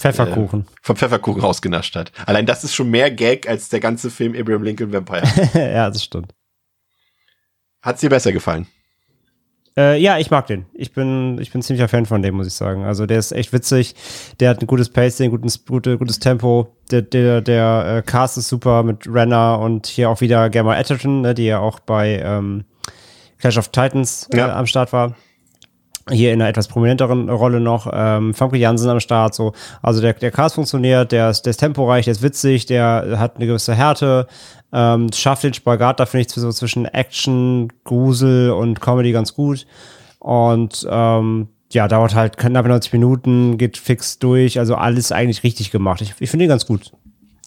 Pfefferkuchen. 0.00 0.62
Äh, 0.62 0.64
vom 0.82 0.96
Pfefferkuchen 0.96 1.40
rausgenascht 1.40 1.94
hat. 1.96 2.12
Allein 2.26 2.46
das 2.46 2.64
ist 2.64 2.74
schon 2.74 2.90
mehr 2.90 3.10
Gag 3.10 3.48
als 3.48 3.68
der 3.68 3.80
ganze 3.80 4.10
Film 4.10 4.34
Abraham 4.36 4.62
Lincoln 4.62 4.92
Vampire. 4.92 5.22
ja, 5.54 5.88
das 5.88 6.02
stimmt. 6.04 6.34
Hat's 7.82 8.00
dir 8.00 8.10
besser 8.10 8.32
gefallen? 8.32 8.66
Äh, 9.76 10.00
ja, 10.00 10.18
ich 10.18 10.30
mag 10.30 10.46
den. 10.48 10.66
Ich 10.74 10.92
bin, 10.92 11.38
ich 11.40 11.52
bin 11.52 11.62
ziemlicher 11.62 11.88
Fan 11.88 12.04
von 12.04 12.22
dem, 12.22 12.34
muss 12.34 12.46
ich 12.46 12.54
sagen. 12.54 12.84
Also 12.84 13.06
der 13.06 13.18
ist 13.18 13.32
echt 13.32 13.52
witzig. 13.52 13.94
Der 14.40 14.50
hat 14.50 14.60
ein 14.60 14.66
gutes 14.66 14.90
Pacing, 14.90 15.30
gutes, 15.30 15.64
gute, 15.64 15.96
gutes 15.96 16.18
Tempo. 16.18 16.74
Der, 16.90 17.02
der, 17.02 17.40
der 17.40 17.96
äh, 17.98 18.02
Cast 18.02 18.36
ist 18.36 18.48
super 18.48 18.82
mit 18.82 19.06
Renner 19.06 19.60
und 19.60 19.86
hier 19.86 20.10
auch 20.10 20.20
wieder 20.20 20.50
Gamma 20.50 20.74
Atherton, 20.74 21.20
ne, 21.20 21.34
die 21.34 21.46
ja 21.46 21.60
auch 21.60 21.78
bei 21.78 22.18
ähm, 22.18 22.64
Clash 23.38 23.58
of 23.58 23.68
Titans 23.68 24.28
äh, 24.32 24.38
Ja. 24.38 24.54
am 24.56 24.66
Start 24.66 24.92
war. 24.92 25.14
Hier 26.10 26.32
in 26.32 26.40
einer 26.40 26.50
etwas 26.50 26.68
prominenteren 26.68 27.28
Rolle 27.28 27.60
noch. 27.60 27.90
Ähm, 27.92 28.34
Famke 28.34 28.56
Jansen 28.56 28.90
am 28.90 29.00
Start. 29.00 29.34
So. 29.34 29.52
Also 29.82 30.00
der, 30.00 30.14
der 30.14 30.30
Cast 30.30 30.56
funktioniert, 30.56 31.12
der 31.12 31.30
ist, 31.30 31.42
der 31.42 31.50
ist 31.50 31.58
temporeich, 31.58 32.04
der 32.04 32.12
ist 32.12 32.22
witzig, 32.22 32.66
der 32.66 33.16
hat 33.18 33.36
eine 33.36 33.46
gewisse 33.46 33.74
Härte. 33.74 34.26
Ähm, 34.72 35.10
schafft 35.12 35.42
den 35.42 35.54
Spagat, 35.54 35.98
da 35.98 36.06
finde 36.06 36.26
ich 36.26 36.32
so 36.32 36.50
zwischen 36.52 36.84
Action, 36.86 37.72
Grusel 37.84 38.50
und 38.50 38.80
Comedy 38.80 39.12
ganz 39.12 39.34
gut. 39.34 39.66
Und 40.20 40.86
ähm, 40.88 41.48
ja, 41.72 41.88
dauert 41.88 42.14
halt 42.14 42.36
knapp 42.36 42.66
90 42.66 42.92
Minuten, 42.92 43.58
geht 43.58 43.76
fix 43.76 44.18
durch. 44.18 44.58
Also 44.58 44.74
alles 44.74 45.12
eigentlich 45.12 45.42
richtig 45.44 45.70
gemacht. 45.70 46.00
Ich, 46.00 46.14
ich 46.18 46.30
finde 46.30 46.44
ihn 46.44 46.48
ganz 46.48 46.66
gut. 46.66 46.92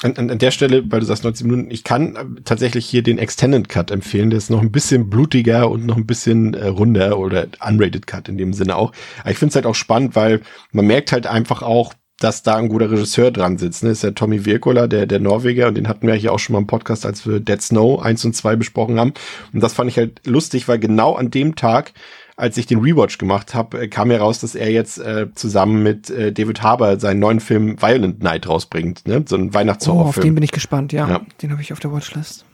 An, 0.03 0.15
an, 0.17 0.29
an 0.29 0.37
der 0.37 0.51
Stelle, 0.51 0.83
weil 0.91 0.99
du 0.99 1.05
sagst 1.05 1.23
90 1.23 1.45
Minuten, 1.47 1.71
ich 1.71 1.83
kann 1.83 2.15
äh, 2.15 2.25
tatsächlich 2.43 2.85
hier 2.85 3.03
den 3.03 3.17
Extended 3.17 3.69
Cut 3.69 3.91
empfehlen. 3.91 4.29
Der 4.29 4.37
ist 4.37 4.49
noch 4.49 4.61
ein 4.61 4.71
bisschen 4.71 5.09
blutiger 5.09 5.69
und 5.69 5.85
noch 5.85 5.97
ein 5.97 6.05
bisschen 6.05 6.53
äh, 6.53 6.67
runder 6.67 7.17
oder 7.17 7.47
unrated 7.65 8.07
Cut 8.07 8.29
in 8.29 8.37
dem 8.37 8.53
Sinne 8.53 8.75
auch. 8.75 8.91
Aber 9.21 9.31
ich 9.31 9.37
finde 9.37 9.51
es 9.51 9.55
halt 9.55 9.65
auch 9.65 9.75
spannend, 9.75 10.15
weil 10.15 10.41
man 10.71 10.85
merkt 10.85 11.11
halt 11.11 11.27
einfach 11.27 11.61
auch, 11.61 11.93
dass 12.19 12.43
da 12.43 12.55
ein 12.55 12.69
guter 12.69 12.89
Regisseur 12.89 13.31
dran 13.31 13.57
sitzt. 13.57 13.83
Ne? 13.83 13.89
Ist 13.89 14.03
der 14.03 14.15
Tommy 14.15 14.45
Wirkola, 14.45 14.87
der, 14.87 15.05
der 15.05 15.19
Norweger, 15.19 15.67
und 15.67 15.75
den 15.75 15.87
hatten 15.87 16.07
wir 16.07 16.13
hier 16.13 16.31
auch 16.31 16.39
schon 16.39 16.53
mal 16.53 16.59
im 16.59 16.67
Podcast, 16.67 17.05
als 17.05 17.27
wir 17.27 17.39
Dead 17.39 17.61
Snow 17.61 18.01
1 18.01 18.23
und 18.25 18.35
2 18.35 18.55
besprochen 18.55 18.99
haben. 18.99 19.13
Und 19.51 19.61
das 19.61 19.73
fand 19.73 19.89
ich 19.89 19.97
halt 19.97 20.21
lustig, 20.25 20.67
weil 20.67 20.79
genau 20.79 21.15
an 21.15 21.31
dem 21.31 21.55
Tag, 21.55 21.91
als 22.35 22.57
ich 22.57 22.65
den 22.65 22.79
Rewatch 22.79 23.17
gemacht 23.19 23.53
habe, 23.53 23.87
kam 23.89 24.09
heraus, 24.09 24.39
dass 24.39 24.55
er 24.55 24.71
jetzt 24.71 24.97
äh, 24.99 25.27
zusammen 25.35 25.83
mit 25.83 26.09
äh, 26.09 26.31
David 26.31 26.63
Harbour 26.63 26.99
seinen 26.99 27.19
neuen 27.19 27.39
Film 27.39 27.81
Violent 27.81 28.23
Night 28.23 28.47
rausbringt, 28.49 29.07
ne? 29.07 29.23
So 29.27 29.35
ein 29.35 29.41
Oh, 29.41 29.45
auf 29.45 29.49
den 29.49 29.53
Weihnachtshorrorfilm. 29.53 30.35
bin 30.35 30.43
ich 30.43 30.51
gespannt, 30.51 30.93
ja. 30.93 31.07
Ja. 31.07 31.21
Den 31.41 31.51
habe 31.51 31.61
ich 31.61 31.71
auf 31.73 31.79
der 31.79 31.91
Watchlist. 31.91 32.45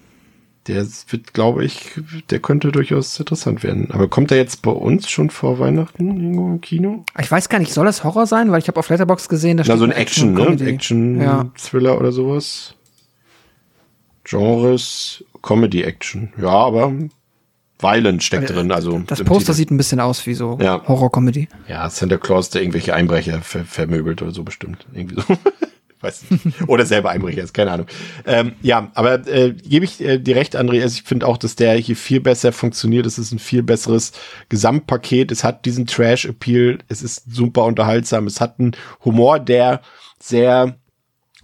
der 0.67 0.85
wird, 1.07 1.33
glaube 1.33 1.63
ich, 1.65 1.91
der 2.29 2.39
könnte 2.39 2.71
durchaus 2.71 3.17
interessant 3.19 3.63
werden. 3.63 3.89
Aber 3.91 4.07
kommt 4.09 4.31
er 4.31 4.37
jetzt 4.37 4.61
bei 4.61 4.69
uns 4.71 5.09
schon 5.09 5.29
vor 5.29 5.57
Weihnachten 5.59 6.05
irgendwo 6.07 6.47
im 6.47 6.61
Kino? 6.61 7.05
Ich 7.17 7.31
weiß 7.31 7.47
gar 7.49 7.59
nicht, 7.59 7.73
soll 7.73 7.85
das 7.85 8.03
Horror 8.03 8.27
sein? 8.27 8.51
Weil 8.51 8.59
ich 8.59 8.67
habe 8.67 8.77
auf 8.79 8.89
Letterbox 8.89 9.29
gesehen, 9.29 9.57
da 9.57 9.63
steht 9.63 9.77
so 9.77 9.83
ein 9.85 9.89
nur 9.89 9.97
Action, 9.97 10.33
ne? 10.33 10.57
Action, 10.65 11.21
Ja. 11.21 11.49
Thriller 11.57 11.97
oder 11.97 12.11
sowas. 12.11 12.75
Genres, 14.23 15.23
Comedy 15.41 15.83
Action. 15.83 16.33
Ja, 16.39 16.49
aber 16.49 16.91
Violent 17.79 18.21
steckt 18.23 18.49
drin, 18.49 18.71
also. 18.71 18.99
Das 19.07 19.23
Poster 19.23 19.53
sieht 19.53 19.71
ein 19.71 19.77
bisschen 19.77 19.99
aus 19.99 20.25
wie 20.25 20.33
so 20.33 20.57
Ja. 20.61 20.85
Horror-Comedy. 20.87 21.47
Ja, 21.67 21.89
Santa 21.89 22.17
Claus, 22.17 22.49
der 22.49 22.61
irgendwelche 22.61 22.93
Einbrecher 22.93 23.41
ver 23.41 23.63
vermöbelt 23.63 24.21
oder 24.21 24.31
so 24.31 24.43
bestimmt. 24.43 24.85
Irgendwie 24.93 25.15
so. 25.21 25.37
Weiß 26.01 26.23
nicht. 26.29 26.61
Oder 26.67 26.85
selber 26.85 27.09
Einbrecher 27.09 27.43
ist, 27.43 27.53
keine 27.53 27.71
Ahnung. 27.71 27.87
Ähm, 28.25 28.53
ja, 28.61 28.89
aber 28.93 29.27
äh, 29.27 29.51
gebe 29.51 29.83
ich 29.83 29.99
äh, 29.99 30.17
dir 30.17 30.37
recht, 30.37 30.57
André. 30.57 30.81
Also 30.81 30.95
ich 30.95 31.03
finde 31.03 31.27
auch, 31.27 31.35
dass 31.37 31.55
der 31.57 31.73
hier 31.75 31.97
viel 31.97 32.21
besser 32.21 32.53
funktioniert. 32.53 33.05
Es 33.05 33.17
ist 33.19 33.33
ein 33.33 33.39
viel 33.39 33.63
besseres 33.63 34.13
Gesamtpaket. 34.47 35.29
Es 35.29 35.43
hat 35.43 35.65
diesen 35.65 35.87
Trash-Appeal. 35.87 36.79
Es 36.87 37.01
ist 37.01 37.23
super 37.29 37.65
unterhaltsam. 37.65 38.27
Es 38.27 38.39
hat 38.39 38.59
einen 38.59 38.77
Humor, 39.03 39.39
der 39.39 39.81
sehr 40.19 40.78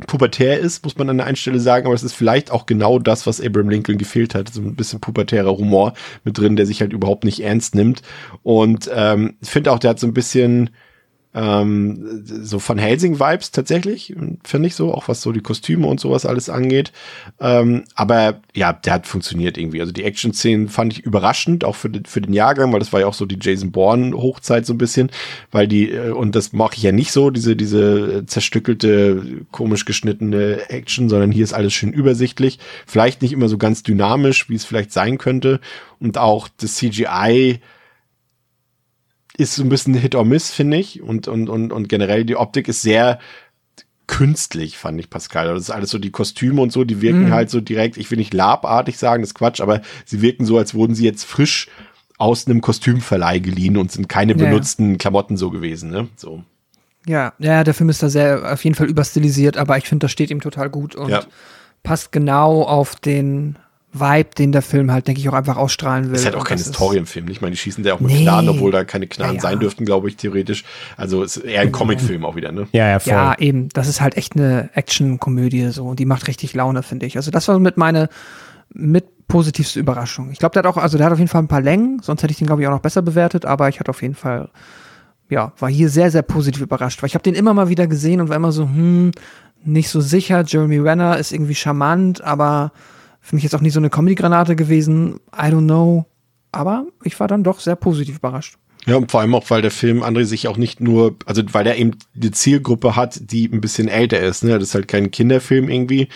pubertär 0.07 0.59
ist, 0.59 0.83
muss 0.83 0.97
man 0.97 1.09
an 1.09 1.17
der 1.17 1.25
einen 1.25 1.37
Stelle 1.37 1.59
sagen, 1.59 1.85
aber 1.85 1.95
es 1.95 2.03
ist 2.03 2.13
vielleicht 2.13 2.51
auch 2.51 2.65
genau 2.65 2.99
das, 2.99 3.25
was 3.25 3.39
Abraham 3.41 3.69
Lincoln 3.69 3.97
gefehlt 3.97 4.35
hat. 4.35 4.49
So 4.49 4.61
ein 4.61 4.75
bisschen 4.75 4.99
pubertärer 4.99 5.57
Humor 5.57 5.93
mit 6.23 6.37
drin, 6.37 6.55
der 6.55 6.65
sich 6.65 6.81
halt 6.81 6.91
überhaupt 6.91 7.23
nicht 7.23 7.39
ernst 7.41 7.75
nimmt. 7.75 8.01
Und 8.43 8.89
ähm, 8.93 9.35
ich 9.41 9.49
finde 9.49 9.71
auch, 9.71 9.79
der 9.79 9.91
hat 9.91 9.99
so 9.99 10.07
ein 10.07 10.13
bisschen 10.13 10.71
ähm, 11.35 12.23
so 12.23 12.59
von 12.59 12.77
Helsing-Vibes 12.77 13.51
tatsächlich, 13.51 14.15
finde 14.43 14.67
ich 14.67 14.75
so, 14.75 14.93
auch 14.93 15.09
was 15.09 15.21
so 15.21 15.33
die 15.33 15.41
Kostüme 15.41 15.85
und 15.85 15.99
sowas 15.99 16.25
alles 16.25 16.49
angeht. 16.49 16.93
Ähm, 17.41 17.83
aber 17.93 18.39
ja, 18.55 18.71
der 18.71 18.93
hat 18.93 19.05
funktioniert 19.05 19.57
irgendwie. 19.57 19.81
Also 19.81 19.91
die 19.91 20.05
Action-Szenen 20.05 20.69
fand 20.69 20.93
ich 20.93 21.03
überraschend, 21.03 21.65
auch 21.65 21.75
für 21.75 21.89
den, 21.89 22.05
für 22.05 22.21
den 22.21 22.33
Jahrgang, 22.33 22.71
weil 22.71 22.79
das 22.79 22.93
war 22.93 23.01
ja 23.01 23.07
auch 23.07 23.13
so 23.13 23.25
die 23.25 23.37
Jason 23.39 23.73
Bourne-Hochzeit 23.73 24.65
so 24.65 24.73
ein 24.73 24.77
bisschen, 24.77 25.11
weil 25.51 25.67
die, 25.67 25.91
äh, 25.91 26.11
und 26.11 26.35
das 26.35 26.53
mache 26.53 26.75
ich 26.77 26.83
ja 26.83 26.93
nicht 26.93 27.11
so, 27.11 27.29
diese, 27.29 27.57
diese 27.57 28.25
zerstückelte, 28.25 29.45
komisch 29.51 29.83
geschnittene 29.83 30.69
Action, 30.69 31.09
sondern 31.09 31.33
hier 31.33 31.43
ist 31.43 31.53
alles 31.53 31.73
schön 31.73 31.91
übersichtlich. 31.91 32.59
Vielleicht 32.87 33.21
nicht 33.21 33.33
immer 33.33 33.49
so 33.49 33.57
ganz 33.57 33.83
dynamisch, 33.83 34.49
wie 34.49 34.55
es 34.55 34.63
vielleicht 34.63 34.93
sein 34.93 35.17
könnte. 35.17 35.59
Und 35.99 36.17
auch 36.17 36.47
das 36.57 36.75
CGI 36.75 37.59
ist 39.37 39.55
so 39.55 39.63
ein 39.63 39.69
bisschen 39.69 39.93
Hit 39.93 40.15
or 40.15 40.25
Miss, 40.25 40.51
finde 40.51 40.77
ich. 40.77 41.01
Und, 41.01 41.27
und, 41.27 41.49
und, 41.49 41.71
und 41.71 41.89
generell 41.89 42.25
die 42.25 42.35
Optik 42.35 42.67
ist 42.67 42.81
sehr 42.81 43.19
künstlich, 44.07 44.77
fand 44.77 44.99
ich, 44.99 45.09
Pascal. 45.09 45.53
Das 45.53 45.63
ist 45.63 45.71
alles 45.71 45.89
so 45.89 45.97
die 45.97 46.11
Kostüme 46.11 46.61
und 46.61 46.71
so, 46.71 46.83
die 46.83 47.01
wirken 47.01 47.31
halt 47.31 47.49
so 47.49 47.59
direkt, 47.59 47.97
ich 47.97 48.11
will 48.11 48.17
nicht 48.17 48.33
labartig 48.33 48.97
sagen, 48.97 49.23
das 49.23 49.31
ist 49.31 49.35
Quatsch, 49.35 49.61
aber 49.61 49.81
sie 50.05 50.21
wirken 50.21 50.45
so, 50.45 50.57
als 50.57 50.75
wurden 50.75 50.95
sie 50.95 51.05
jetzt 51.05 51.23
frisch 51.23 51.69
aus 52.17 52.47
einem 52.47 52.61
Kostümverleih 52.61 53.39
geliehen 53.39 53.77
und 53.77 53.91
sind 53.91 54.07
keine 54.07 54.33
ja. 54.33 54.37
benutzten 54.37 54.97
Klamotten 54.97 55.37
so 55.37 55.49
gewesen, 55.49 55.89
ne? 55.89 56.07
So. 56.15 56.43
Ja, 57.07 57.33
ja, 57.39 57.63
der 57.63 57.73
Film 57.73 57.89
ist 57.89 58.01
da 58.01 58.09
sehr 58.09 58.53
auf 58.53 58.63
jeden 58.63 58.75
Fall 58.75 58.89
überstilisiert, 58.89 59.57
aber 59.57 59.77
ich 59.77 59.87
finde, 59.87 60.05
das 60.05 60.11
steht 60.11 60.31
ihm 60.31 60.41
total 60.41 60.69
gut 60.69 60.95
und 60.95 61.09
Ja. 61.09 61.23
passt 61.83 62.11
genau 62.11 62.63
auf 62.63 62.95
den 62.95 63.57
Vibe, 63.99 64.29
den 64.37 64.51
der 64.51 64.61
Film 64.61 64.91
halt, 64.91 65.07
denke 65.07 65.21
ich, 65.21 65.29
auch 65.29 65.33
einfach 65.33 65.57
ausstrahlen 65.57 66.09
will. 66.09 66.15
Ist 66.15 66.25
halt 66.25 66.35
auch 66.35 66.43
kein 66.43 66.57
Historienfilm. 66.57 67.27
Ich 67.29 67.41
meine, 67.41 67.51
die 67.51 67.57
schießen 67.57 67.83
da 67.83 67.93
auch 67.93 67.99
mit 67.99 68.11
Nee. 68.11 68.21
Knarren, 68.23 68.49
obwohl 68.49 68.71
da 68.71 68.83
keine 68.83 69.07
Knarren 69.07 69.35
Ja, 69.37 69.41
ja. 69.43 69.49
sein 69.49 69.59
dürften, 69.59 69.85
glaube 69.85 70.09
ich, 70.09 70.17
theoretisch. 70.17 70.63
Also 70.97 71.23
es 71.23 71.37
ist 71.37 71.45
eher 71.45 71.61
ein 71.61 71.71
Comicfilm 71.71 72.25
auch 72.25 72.35
wieder, 72.35 72.51
ne? 72.51 72.67
Ja, 72.71 72.87
ja, 72.89 72.99
voll. 72.99 73.13
Ja, 73.13 73.35
eben. 73.39 73.69
Das 73.69 73.87
ist 73.87 74.01
halt 74.01 74.17
echt 74.17 74.35
eine 74.35 74.69
Action-Komödie 74.73 75.69
so 75.69 75.85
und 75.87 75.99
die 75.99 76.05
macht 76.05 76.27
richtig 76.27 76.53
Laune, 76.53 76.83
finde 76.83 77.05
ich. 77.05 77.17
Also 77.17 77.31
das 77.31 77.47
war 77.47 77.57
mit 77.59 77.77
meine 77.77 78.09
mit 78.73 79.05
positivste 79.27 79.79
Überraschung. 79.79 80.31
Ich 80.31 80.39
glaube, 80.39 80.53
der 80.53 80.63
hat 80.63 80.67
auch, 80.67 80.77
also 80.77 80.97
der 80.97 81.05
hat 81.05 81.13
auf 81.13 81.19
jeden 81.19 81.29
Fall 81.29 81.41
ein 81.41 81.47
paar 81.47 81.61
Längen, 81.61 81.99
sonst 82.01 82.21
hätte 82.23 82.31
ich 82.31 82.37
den, 82.37 82.47
glaube 82.47 82.61
ich, 82.61 82.67
auch 82.67 82.71
noch 82.71 82.79
besser 82.81 83.01
bewertet, 83.01 83.45
aber 83.45 83.69
ich 83.69 83.79
hatte 83.79 83.89
auf 83.89 84.01
jeden 84.01 84.15
Fall, 84.15 84.49
ja, 85.29 85.53
war 85.57 85.69
hier 85.69 85.89
sehr, 85.89 86.11
sehr 86.11 86.21
positiv 86.21 86.61
überrascht, 86.61 87.01
weil 87.01 87.07
ich 87.07 87.15
habe 87.15 87.23
den 87.23 87.33
immer 87.35 87.53
mal 87.53 87.69
wieder 87.69 87.87
gesehen 87.87 88.21
und 88.21 88.29
war 88.29 88.35
immer 88.35 88.51
so, 88.51 88.63
hm, 88.63 89.11
nicht 89.63 89.89
so 89.89 90.01
sicher. 90.01 90.43
Jeremy 90.45 90.77
Renner 90.77 91.17
ist 91.17 91.31
irgendwie 91.31 91.55
charmant, 91.55 92.21
aber 92.23 92.71
für 93.25 93.35
mich 93.35 93.43
jetzt 93.43 93.55
auch 93.55 93.61
nie 93.61 93.71
so 93.71 93.79
eine 93.79 93.89
Comedy-Granate 93.89 94.55
gewesen. 94.55 95.19
I 95.35 95.47
don't 95.47 95.65
know. 95.65 96.05
Aber 96.51 96.85
ich 97.03 97.19
war 97.19 97.27
dann 97.27 97.43
doch 97.43 97.59
sehr 97.59 97.75
positiv 97.75 98.17
überrascht. 98.17 98.57
Ja, 98.85 98.97
und 98.97 99.09
vor 99.09 99.21
allem 99.21 99.33
auch, 99.33 99.49
weil 99.49 99.63
der 99.63 99.71
Film, 99.71 100.03
André, 100.03 100.25
sich 100.25 100.47
auch 100.47 100.57
nicht 100.57 100.79
nur, 100.79 101.15
also 101.25 101.41
weil 101.53 101.63
der 101.63 101.79
eben 101.79 101.97
die 102.13 102.29
Zielgruppe 102.29 102.95
hat, 102.95 103.19
die 103.31 103.49
ein 103.51 103.61
bisschen 103.61 103.87
älter 103.87 104.19
ist, 104.19 104.43
ne? 104.43 104.51
Das 104.59 104.69
ist 104.69 104.75
halt 104.75 104.87
kein 104.87 105.09
Kinderfilm 105.09 105.69
irgendwie, 105.69 106.07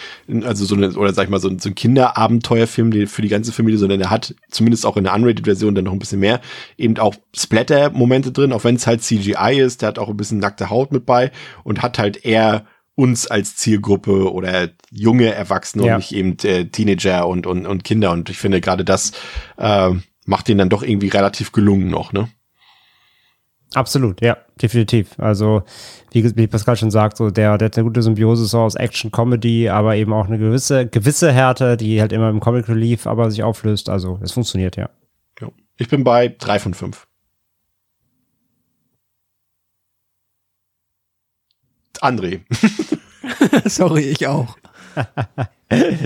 also 0.44 0.66
so 0.66 0.76
eine, 0.76 0.92
oder 0.92 1.12
sag 1.12 1.24
ich 1.24 1.30
mal, 1.32 1.40
so 1.40 1.50
ein, 1.50 1.58
so 1.58 1.70
ein 1.70 1.74
Kinderabenteuerfilm 1.74 3.08
für 3.08 3.24
die 3.24 3.28
ganze 3.28 3.52
Familie, 3.54 3.80
sondern 3.80 3.98
der 3.98 4.12
hat 4.12 4.36
zumindest 4.52 4.86
auch 4.86 4.98
in 4.98 5.06
der 5.06 5.16
Unrated-Version 5.16 5.74
dann 5.74 5.86
noch 5.86 5.94
ein 5.94 6.00
bisschen 6.00 6.20
mehr, 6.20 6.42
eben 6.78 6.96
auch 7.00 7.16
Splatter-Momente 7.36 8.32
drin, 8.32 8.54
auch 8.54 8.64
wenn 8.64 8.76
es 8.76 8.86
halt 8.86 9.02
CGI 9.02 9.60
ist, 9.60 9.82
der 9.82 9.88
hat 9.88 9.98
auch 9.98 10.10
ein 10.10 10.18
bisschen 10.18 10.38
nackte 10.38 10.70
Haut 10.70 10.92
mit 10.92 11.08
bei 11.08 11.32
und 11.64 11.82
hat 11.82 11.98
halt 11.98 12.24
eher 12.24 12.66
uns 13.00 13.28
als 13.28 13.56
Zielgruppe 13.56 14.32
oder 14.32 14.70
junge 14.92 15.34
Erwachsene 15.34 15.86
Ja. 15.86 15.94
und 15.96 16.00
nicht 16.00 16.12
eben 16.14 16.38
äh, 16.44 16.66
Teenager 16.66 17.28
und, 17.28 17.48
und, 17.48 17.66
und 17.66 17.84
Kinder. 17.86 18.12
Und 18.12 18.30
ich 18.30 18.38
finde 18.38 18.60
gerade 18.60 18.84
das 18.84 19.14
äh, 19.58 19.92
macht 20.26 20.48
den 20.50 20.58
dann 20.58 20.70
doch 20.70 20.84
irgendwie 20.84 21.08
relativ 21.08 21.52
gelungen 21.54 21.90
noch, 21.90 22.12
ne? 22.14 22.28
Absolut, 23.76 24.20
ja, 24.22 24.36
definitiv. 24.60 25.12
Also, 25.20 25.62
wie, 26.12 26.36
wie 26.36 26.48
Pascal 26.48 26.76
schon 26.76 26.90
sagt, 26.90 27.18
so 27.18 27.30
der, 27.30 27.58
der 27.60 27.68
hat 27.68 27.78
eine 27.78 27.86
gute 27.86 28.02
Symbiose 28.02 28.46
so 28.46 28.60
aus 28.62 28.74
Action, 28.76 29.12
Comedy, 29.12 29.70
aber 29.70 29.96
eben 29.96 30.12
auch 30.12 30.26
eine 30.26 30.40
gewisse, 30.40 30.88
gewisse 30.88 31.32
Härte, 31.32 31.78
die 31.78 32.02
halt 32.02 32.12
immer 32.12 32.30
im 32.32 32.40
Comic 32.40 32.68
Relief 32.68 33.06
aber 33.06 33.30
sich 33.30 33.44
auflöst. 33.44 33.88
Also, 33.88 34.20
es 34.24 34.32
funktioniert, 34.32 34.76
ja. 34.76 34.90
Ja. 35.40 35.50
Ich 35.78 35.88
bin 35.88 36.04
bei 36.04 36.30
drei 36.30 36.58
von 36.58 36.74
fünf. 36.74 37.06
André. 42.02 42.42
Sorry, 43.66 44.04
ich 44.04 44.28
auch. 44.28 44.58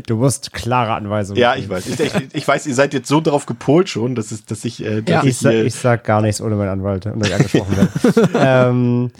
Du 0.08 0.18
musst 0.18 0.52
klare 0.52 0.94
Anweisungen. 0.94 1.40
Ja, 1.40 1.56
ich 1.56 1.70
weiß. 1.70 1.88
Ich, 1.88 2.00
ich, 2.02 2.14
ich 2.34 2.46
weiß, 2.48 2.68
ihr 2.68 2.76
seid 2.76 2.94
jetzt 2.94 3.08
so 3.08 3.22
drauf 3.22 3.46
gepolt 3.46 3.88
schon, 3.88 4.14
dass, 4.14 4.32
es, 4.34 4.44
dass 4.44 4.66
ich, 4.66 4.84
äh, 4.84 5.02
dass 5.02 5.24
Ja. 5.24 5.24
ich, 5.24 5.38
sag, 5.38 5.54
ich 5.54 5.74
sag 5.74 6.04
gar 6.04 6.22
nichts 6.22 6.42
ohne 6.42 6.56
meinen 6.56 6.68
Anwalt, 6.68 7.06
und 7.06 7.26
ich 7.26 7.34
angesprochen 7.34 7.78
werde. 7.78 8.30
ähm, 8.70 9.12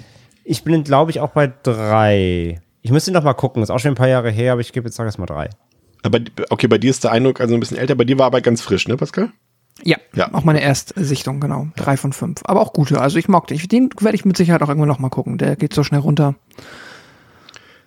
ich 0.44 0.66
bin, 0.66 0.84
glaube 0.84 1.12
ich, 1.12 1.22
auch 1.22 1.30
bei 1.30 1.50
drei. 1.64 2.60
Ich 2.82 2.92
müsste 2.92 3.14
noch 3.14 3.24
mal 3.24 3.34
gucken, 3.36 3.64
ist 3.64 3.70
auch 3.70 3.80
schon 3.80 3.92
ein 3.94 3.96
paar 3.96 4.10
Jahre 4.10 4.30
her, 4.32 4.52
aber 4.52 4.60
ich 4.62 4.74
gebe 4.74 4.86
jetzt 4.88 4.98
sag 4.98 5.06
erst 5.06 5.18
mal 5.18 5.28
drei. 5.28 5.50
aber 6.04 6.20
okay, 6.50 6.68
bei 6.68 6.78
dir 6.78 6.90
ist 6.90 7.06
der 7.06 7.14
Eindruck 7.14 7.40
also 7.40 7.54
ein 7.54 7.62
bisschen 7.62 7.78
älter, 7.78 7.96
bei 7.96 8.04
dir 8.04 8.20
war 8.20 8.26
aber 8.26 8.42
ganz 8.42 8.62
frisch, 8.62 8.86
ne, 8.90 8.98
Pascal? 8.98 9.30
Ja, 9.84 9.98
Ja. 10.14 10.34
auch 10.34 10.44
meine 10.44 10.62
Erstsichtung, 10.62 11.40
genau. 11.40 11.68
Drei 11.76 11.98
von 11.98 12.14
fünf. 12.14 12.42
Aber 12.46 12.62
auch 12.62 12.74
gute. 12.74 13.02
Also 13.02 13.18
ich 13.18 13.28
mochte. 13.28 13.54
Ich, 13.54 13.68
den 13.68 13.90
werde 14.00 14.16
ich 14.16 14.26
mit 14.26 14.38
Sicherheit 14.38 14.62
auch 14.62 14.70
irgendwann 14.70 14.90
noch 14.90 15.00
mal 15.00 15.10
gucken. 15.10 15.38
Der 15.38 15.56
geht 15.56 15.74
so 15.74 15.84
schnell 15.84 16.02
runter. 16.02 16.36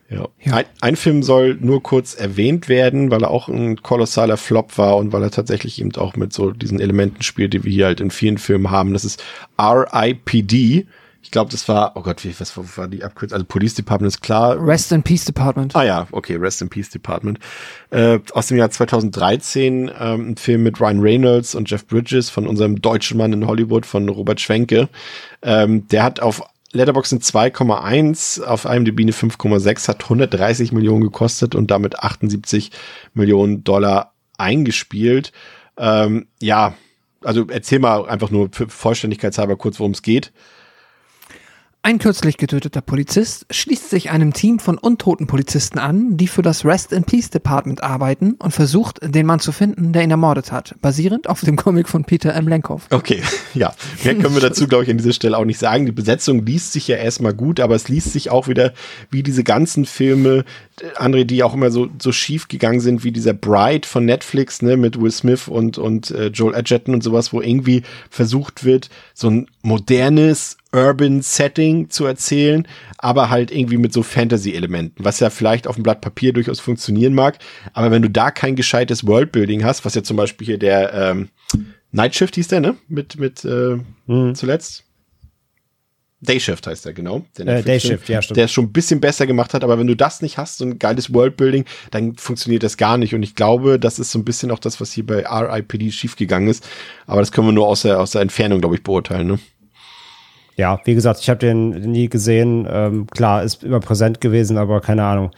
Ja. 0.08 0.28
Ein, 0.52 0.64
ein 0.80 0.96
Film 0.96 1.22
soll 1.24 1.56
nur 1.60 1.82
kurz 1.82 2.14
erwähnt 2.14 2.68
werden, 2.68 3.10
weil 3.10 3.24
er 3.24 3.30
auch 3.30 3.48
ein 3.48 3.82
kolossaler 3.82 4.36
Flop 4.36 4.78
war 4.78 4.96
und 4.98 5.12
weil 5.12 5.22
er 5.22 5.32
tatsächlich 5.32 5.80
eben 5.80 5.94
auch 5.96 6.14
mit 6.14 6.32
so 6.32 6.52
diesen 6.52 6.80
Elementen 6.80 7.22
spielt, 7.22 7.54
die 7.54 7.64
wir 7.64 7.72
hier 7.72 7.86
halt 7.86 8.00
in 8.00 8.12
vielen 8.12 8.38
Filmen 8.38 8.70
haben. 8.70 8.92
Das 8.92 9.04
ist 9.04 9.22
R.I.P.D. 9.58 10.86
Ich 11.26 11.32
glaube, 11.32 11.50
das 11.50 11.66
war, 11.66 11.96
oh 11.96 12.02
Gott, 12.02 12.22
wie, 12.22 12.32
was 12.38 12.56
war 12.78 12.86
die 12.86 13.02
Abkürzung? 13.02 13.34
Also 13.34 13.46
Police 13.46 13.74
Department 13.74 14.14
ist 14.14 14.20
klar. 14.20 14.64
Rest 14.64 14.92
in 14.92 15.02
Peace 15.02 15.24
Department. 15.24 15.74
Ah 15.74 15.82
ja, 15.82 16.06
okay, 16.12 16.36
Rest 16.36 16.62
in 16.62 16.68
Peace 16.68 16.88
Department. 16.88 17.40
Äh, 17.90 18.20
aus 18.32 18.46
dem 18.46 18.58
Jahr 18.58 18.70
2013, 18.70 19.90
ähm, 19.98 20.30
ein 20.30 20.36
Film 20.36 20.62
mit 20.62 20.80
Ryan 20.80 21.00
Reynolds 21.00 21.56
und 21.56 21.68
Jeff 21.68 21.84
Bridges 21.84 22.30
von 22.30 22.46
unserem 22.46 22.80
deutschen 22.80 23.18
Mann 23.18 23.32
in 23.32 23.44
Hollywood, 23.44 23.86
von 23.86 24.08
Robert 24.08 24.40
Schwenke. 24.40 24.88
Ähm, 25.42 25.88
der 25.88 26.04
hat 26.04 26.20
auf 26.20 26.42
Letterboxd 26.70 27.14
eine 27.14 27.50
2,1, 27.50 28.44
auf 28.44 28.64
IMDb 28.64 29.00
eine 29.00 29.10
5,6, 29.10 29.88
hat 29.88 30.04
130 30.04 30.70
Millionen 30.70 31.02
gekostet 31.02 31.56
und 31.56 31.72
damit 31.72 31.98
78 31.98 32.70
Millionen 33.14 33.64
Dollar 33.64 34.12
eingespielt. 34.38 35.32
Ähm, 35.76 36.28
ja, 36.40 36.74
also 37.20 37.46
erzähl 37.48 37.80
mal 37.80 38.08
einfach 38.08 38.30
nur 38.30 38.48
für 38.52 38.68
Vollständigkeitshalber 38.68 39.56
kurz, 39.56 39.80
worum 39.80 39.90
es 39.90 40.02
geht. 40.02 40.32
Ein 41.86 42.00
kürzlich 42.00 42.36
getöteter 42.36 42.80
Polizist 42.80 43.46
schließt 43.48 43.90
sich 43.90 44.10
einem 44.10 44.32
Team 44.32 44.58
von 44.58 44.76
untoten 44.76 45.28
Polizisten 45.28 45.78
an, 45.78 46.16
die 46.16 46.26
für 46.26 46.42
das 46.42 46.64
Rest 46.64 46.92
in 46.92 47.04
Peace 47.04 47.30
Department 47.30 47.84
arbeiten 47.84 48.32
und 48.40 48.50
versucht, 48.50 48.98
den 49.04 49.24
Mann 49.24 49.38
zu 49.38 49.52
finden, 49.52 49.92
der 49.92 50.02
ihn 50.02 50.10
ermordet 50.10 50.50
hat, 50.50 50.74
basierend 50.82 51.28
auf 51.28 51.42
dem 51.42 51.54
Comic 51.54 51.88
von 51.88 52.02
Peter 52.04 52.34
M. 52.34 52.48
Lenkov. 52.48 52.88
Okay, 52.90 53.22
ja. 53.54 53.72
Mehr 54.02 54.16
können 54.16 54.34
wir 54.34 54.40
dazu, 54.40 54.66
glaube 54.66 54.82
ich, 54.82 54.90
an 54.90 54.96
dieser 54.96 55.12
Stelle 55.12 55.38
auch 55.38 55.44
nicht 55.44 55.60
sagen. 55.60 55.86
Die 55.86 55.92
Besetzung 55.92 56.44
liest 56.44 56.72
sich 56.72 56.88
ja 56.88 56.96
erstmal 56.96 57.34
gut, 57.34 57.60
aber 57.60 57.76
es 57.76 57.86
liest 57.86 58.12
sich 58.12 58.30
auch 58.30 58.48
wieder 58.48 58.74
wie 59.12 59.22
diese 59.22 59.44
ganzen 59.44 59.84
Filme, 59.84 60.44
André, 60.96 61.22
die 61.22 61.44
auch 61.44 61.54
immer 61.54 61.70
so, 61.70 61.86
so 62.02 62.10
schief 62.10 62.48
gegangen 62.48 62.80
sind, 62.80 63.04
wie 63.04 63.12
dieser 63.12 63.32
Bride 63.32 63.86
von 63.86 64.04
Netflix, 64.04 64.60
ne, 64.60 64.76
mit 64.76 65.00
Will 65.00 65.12
Smith 65.12 65.46
und, 65.46 65.78
und 65.78 66.10
äh, 66.10 66.26
Joel 66.26 66.56
Edgerton 66.56 66.94
und 66.94 67.04
sowas, 67.04 67.32
wo 67.32 67.40
irgendwie 67.40 67.84
versucht 68.10 68.64
wird, 68.64 68.90
so 69.14 69.30
ein 69.30 69.46
modernes 69.62 70.56
Urban 70.72 71.22
Setting 71.22 71.90
zu 71.90 72.04
erzählen, 72.04 72.66
aber 72.98 73.30
halt 73.30 73.50
irgendwie 73.50 73.78
mit 73.78 73.92
so 73.92 74.02
Fantasy-Elementen, 74.02 75.04
was 75.04 75.20
ja 75.20 75.30
vielleicht 75.30 75.66
auf 75.66 75.76
dem 75.76 75.82
Blatt 75.82 76.00
Papier 76.00 76.32
durchaus 76.32 76.60
funktionieren 76.60 77.14
mag. 77.14 77.38
Aber 77.72 77.90
wenn 77.90 78.02
du 78.02 78.10
da 78.10 78.30
kein 78.30 78.56
gescheites 78.56 79.06
Worldbuilding 79.06 79.64
hast, 79.64 79.84
was 79.84 79.94
ja 79.94 80.02
zum 80.02 80.16
Beispiel 80.16 80.46
hier 80.46 80.58
der 80.58 80.92
ähm, 80.92 81.28
Night 81.92 82.14
Shift 82.14 82.34
hieß 82.34 82.48
der, 82.48 82.60
ne? 82.60 82.76
Mit, 82.88 83.18
mit 83.18 83.44
äh, 83.44 83.78
mhm. 84.06 84.34
zuletzt. 84.34 84.86
Dayshift 86.20 86.66
heißt 86.66 86.84
der, 86.86 86.92
genau. 86.94 87.24
Der 87.36 87.46
äh, 87.46 87.62
Dayshift, 87.62 88.08
ja, 88.08 88.22
stimmt. 88.22 88.36
Der 88.38 88.46
es 88.46 88.52
schon 88.52 88.64
ein 88.64 88.72
bisschen 88.72 89.00
besser 89.00 89.26
gemacht 89.26 89.54
hat, 89.54 89.62
aber 89.62 89.78
wenn 89.78 89.86
du 89.86 89.94
das 89.94 90.22
nicht 90.22 90.38
hast, 90.38 90.58
so 90.58 90.64
ein 90.64 90.78
geiles 90.78 91.12
Worldbuilding, 91.12 91.66
dann 91.90 92.16
funktioniert 92.16 92.62
das 92.62 92.76
gar 92.76 92.96
nicht. 92.96 93.14
Und 93.14 93.22
ich 93.22 93.34
glaube, 93.34 93.78
das 93.78 93.98
ist 93.98 94.10
so 94.10 94.18
ein 94.18 94.24
bisschen 94.24 94.50
auch 94.50 94.58
das, 94.58 94.80
was 94.80 94.92
hier 94.92 95.06
bei 95.06 95.26
RIPD 95.26 95.90
schiefgegangen 95.90 96.48
ist. 96.48 96.66
Aber 97.06 97.20
das 97.20 97.32
können 97.32 97.48
wir 97.48 97.52
nur 97.52 97.68
aus 97.68 97.82
der, 97.82 98.00
aus 98.00 98.12
der 98.12 98.22
Entfernung, 98.22 98.60
glaube 98.60 98.76
ich, 98.76 98.82
beurteilen, 98.82 99.26
ne? 99.26 99.38
Ja, 100.56 100.80
wie 100.84 100.94
gesagt, 100.94 101.20
ich 101.20 101.28
habe 101.28 101.38
den 101.38 101.70
nie 101.70 102.08
gesehen. 102.08 102.66
Ähm, 102.68 103.06
klar, 103.08 103.42
ist 103.42 103.62
immer 103.62 103.80
präsent 103.80 104.20
gewesen, 104.20 104.56
aber 104.56 104.80
keine 104.80 105.04
Ahnung. 105.04 105.30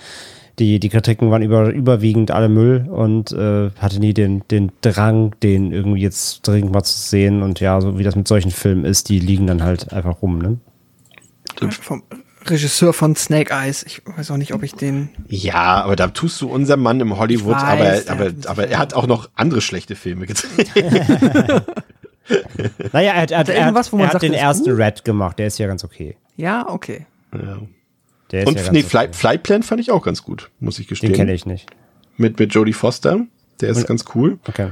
Die, 0.60 0.80
die 0.80 0.88
Kritiken 0.88 1.30
waren 1.30 1.42
über, 1.42 1.70
überwiegend 1.70 2.30
alle 2.30 2.48
Müll 2.48 2.88
und 2.90 3.30
äh, 3.32 3.70
hatte 3.78 4.00
nie 4.00 4.14
den, 4.14 4.42
den 4.48 4.72
Drang, 4.80 5.34
den 5.42 5.72
irgendwie 5.72 6.00
jetzt 6.00 6.46
dringend 6.46 6.72
mal 6.72 6.82
zu 6.82 6.98
sehen. 6.98 7.42
Und 7.42 7.60
ja, 7.60 7.80
so 7.80 7.98
wie 7.98 8.02
das 8.02 8.16
mit 8.16 8.26
solchen 8.26 8.50
Filmen 8.50 8.84
ist, 8.84 9.08
die 9.08 9.20
liegen 9.20 9.46
dann 9.46 9.62
halt 9.62 9.92
einfach 9.92 10.22
rum, 10.22 10.38
ne? 10.38 10.58
Vom 11.70 12.02
Regisseur 12.46 12.92
von 12.92 13.14
Snake 13.14 13.52
Eyes. 13.52 13.84
Ich 13.84 14.02
weiß 14.04 14.30
auch 14.30 14.36
nicht, 14.36 14.54
ob 14.54 14.62
ich 14.62 14.74
den. 14.74 15.10
Ja, 15.28 15.82
aber 15.82 15.96
da 15.96 16.08
tust 16.08 16.40
du 16.40 16.48
unser 16.48 16.76
Mann 16.76 17.00
im 17.00 17.18
Hollywood, 17.18 17.56
weiß, 17.56 18.08
aber, 18.08 18.26
aber, 18.26 18.48
aber 18.48 18.68
er 18.68 18.78
hat 18.78 18.94
auch 18.94 19.06
noch 19.06 19.28
andere 19.34 19.60
schlechte 19.60 19.96
Filme 19.96 20.26
gedreht. 20.26 20.70
naja, 22.92 23.12
er 23.12 23.22
hat, 23.22 23.30
er, 23.30 23.48
er, 23.48 23.60
irgendwas, 23.60 23.92
er 23.92 24.12
hat 24.12 24.22
den 24.22 24.32
ersten 24.32 24.70
gut? 24.70 24.78
Red 24.78 25.04
gemacht, 25.04 25.38
der 25.38 25.46
ist 25.46 25.58
ja 25.58 25.66
ganz 25.66 25.84
okay. 25.84 26.16
Ja, 26.36 26.68
okay. 26.68 27.06
Ja. 27.32 27.58
Der 28.30 28.42
ist 28.42 28.48
Und 28.48 28.56
ja 28.58 28.72
nee, 28.72 28.80
okay. 28.80 28.88
Fly, 28.88 29.08
Flyplan 29.12 29.62
fand 29.62 29.80
ich 29.80 29.90
auch 29.90 30.04
ganz 30.04 30.22
gut, 30.22 30.50
muss 30.60 30.78
ich 30.78 30.88
gestehen. 30.88 31.12
Den 31.12 31.16
kenne 31.16 31.32
ich 31.32 31.46
nicht. 31.46 31.68
Mit, 32.16 32.38
mit 32.38 32.52
Jodie 32.52 32.72
Foster, 32.72 33.20
der 33.60 33.70
ist 33.70 33.78
und, 33.78 33.86
ganz 33.86 34.04
cool. 34.14 34.38
Okay. 34.46 34.70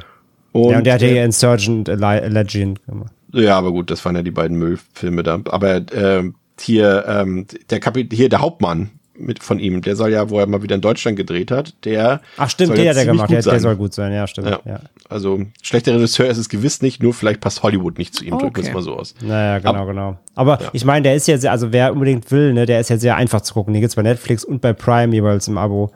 Und, 0.53 0.71
ja, 0.71 0.79
und 0.79 0.85
der 0.85 0.95
hat 0.95 1.03
ja 1.03 1.09
äh, 1.09 1.25
Insurgent 1.25 1.89
Legend 1.89 2.85
gemacht. 2.87 3.13
Ja, 3.33 3.59
aber 3.59 3.73
gut, 3.73 3.91
das 3.91 4.05
waren 4.05 4.17
ja 4.17 4.23
die 4.23 4.31
beiden 4.31 4.57
Müllfilme 4.59 5.23
da. 5.23 5.41
Aber 5.47 5.77
äh, 5.77 6.31
hier, 6.59 7.05
ähm, 7.07 7.47
der 7.71 7.81
Kapit 7.81 8.13
hier 8.13 8.29
der 8.29 8.41
Hauptmann, 8.41 8.91
mit 9.19 9.43
von 9.43 9.59
ihm. 9.59 9.83
Der 9.83 9.97
soll 9.97 10.11
ja, 10.13 10.31
wo 10.31 10.39
er 10.39 10.47
mal 10.47 10.63
wieder 10.63 10.75
in 10.75 10.81
Deutschland 10.81 11.17
gedreht 11.17 11.51
hat, 11.51 11.75
der. 11.85 12.21
Ach 12.37 12.51
stimmt, 12.51 12.77
der 12.77 12.91
hat 12.91 12.97
er 12.97 13.07
gemacht, 13.07 13.31
der, 13.31 13.43
der, 13.43 13.61
soll 13.61 13.77
gut 13.77 13.95
sein, 13.95 14.13
ja, 14.13 14.27
stimmt. 14.27 14.49
Ja. 14.49 14.61
ja. 14.65 14.81
Also 15.09 15.41
schlechter 15.63 15.95
Regisseur 15.95 16.27
ist 16.27 16.39
es 16.39 16.49
gewiss 16.49 16.83
nicht, 16.83 17.03
nur 17.03 17.15
vielleicht 17.15 17.41
passt 17.41 17.63
Hollywood 17.63 17.99
nicht 17.99 18.15
zu 18.15 18.25
ihm, 18.25 18.35
okay. 18.35 18.45
drücken 18.45 18.57
wir 18.57 18.69
es 18.69 18.75
mal 18.75 18.83
so 18.83 18.97
aus. 18.97 19.15
Naja, 19.21 19.59
genau, 19.59 19.83
Ab, 19.83 19.87
genau. 19.87 20.19
Aber 20.35 20.61
ja. 20.61 20.71
ich 20.73 20.85
meine, 20.85 21.03
der 21.03 21.15
ist 21.15 21.29
ja 21.29 21.39
sehr, 21.39 21.53
also 21.53 21.73
wer 21.73 21.93
unbedingt 21.93 22.31
will, 22.31 22.53
ne, 22.53 22.67
der 22.67 22.81
ist 22.81 22.91
ja 22.91 22.99
sehr 22.99 23.17
einfach 23.17 23.41
zu 23.41 23.55
gucken. 23.55 23.73
Den 23.73 23.81
gibt's 23.81 23.97
bei 23.97 24.03
Netflix 24.03 24.45
und 24.45 24.61
bei 24.61 24.73
Prime 24.73 25.15
jeweils 25.15 25.49
im 25.49 25.59
Abo. 25.59 25.93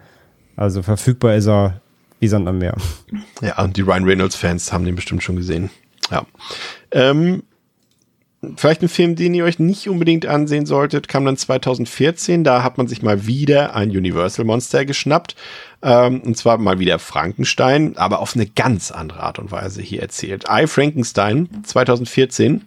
Also 0.57 0.83
verfügbar 0.83 1.37
ist 1.37 1.47
er 1.47 1.81
wie 2.21 2.29
Sand 2.29 2.47
am 2.47 2.59
Meer. 2.59 2.77
Ja, 3.41 3.63
und 3.63 3.77
die 3.77 3.81
Ryan 3.81 4.05
Reynolds-Fans 4.05 4.73
haben 4.73 4.85
den 4.85 4.95
bestimmt 4.95 5.23
schon 5.23 5.37
gesehen. 5.37 5.71
Ja. 6.11 6.27
Ähm, 6.93 7.43
Vielleicht 8.57 8.81
ein 8.81 8.89
Film, 8.89 9.17
den 9.17 9.35
ihr 9.35 9.45
euch 9.45 9.59
nicht 9.59 9.87
unbedingt 9.89 10.25
ansehen 10.25 10.65
solltet, 10.65 11.09
kam 11.09 11.27
dann 11.27 11.37
2014. 11.37 12.43
Da 12.43 12.63
hat 12.63 12.79
man 12.79 12.89
sich 12.89 13.03
mal 13.03 13.27
wieder 13.27 13.75
ein 13.75 13.91
Universal 13.91 14.47
Monster 14.47 14.87
geschnappt. 14.87 15.37
Ähm, 15.83 16.23
und 16.23 16.39
zwar 16.39 16.57
mal 16.57 16.79
wieder 16.79 16.99
Frankenstein, 16.99 17.99
aber 17.99 18.21
auf 18.21 18.35
eine 18.35 18.47
ganz 18.47 18.91
andere 18.93 19.21
Art 19.21 19.39
und 19.39 19.53
Weise 19.53 19.83
hier 19.83 20.01
erzählt. 20.01 20.47
I 20.51 20.67
Frankenstein 20.67 21.51
2014 21.65 22.63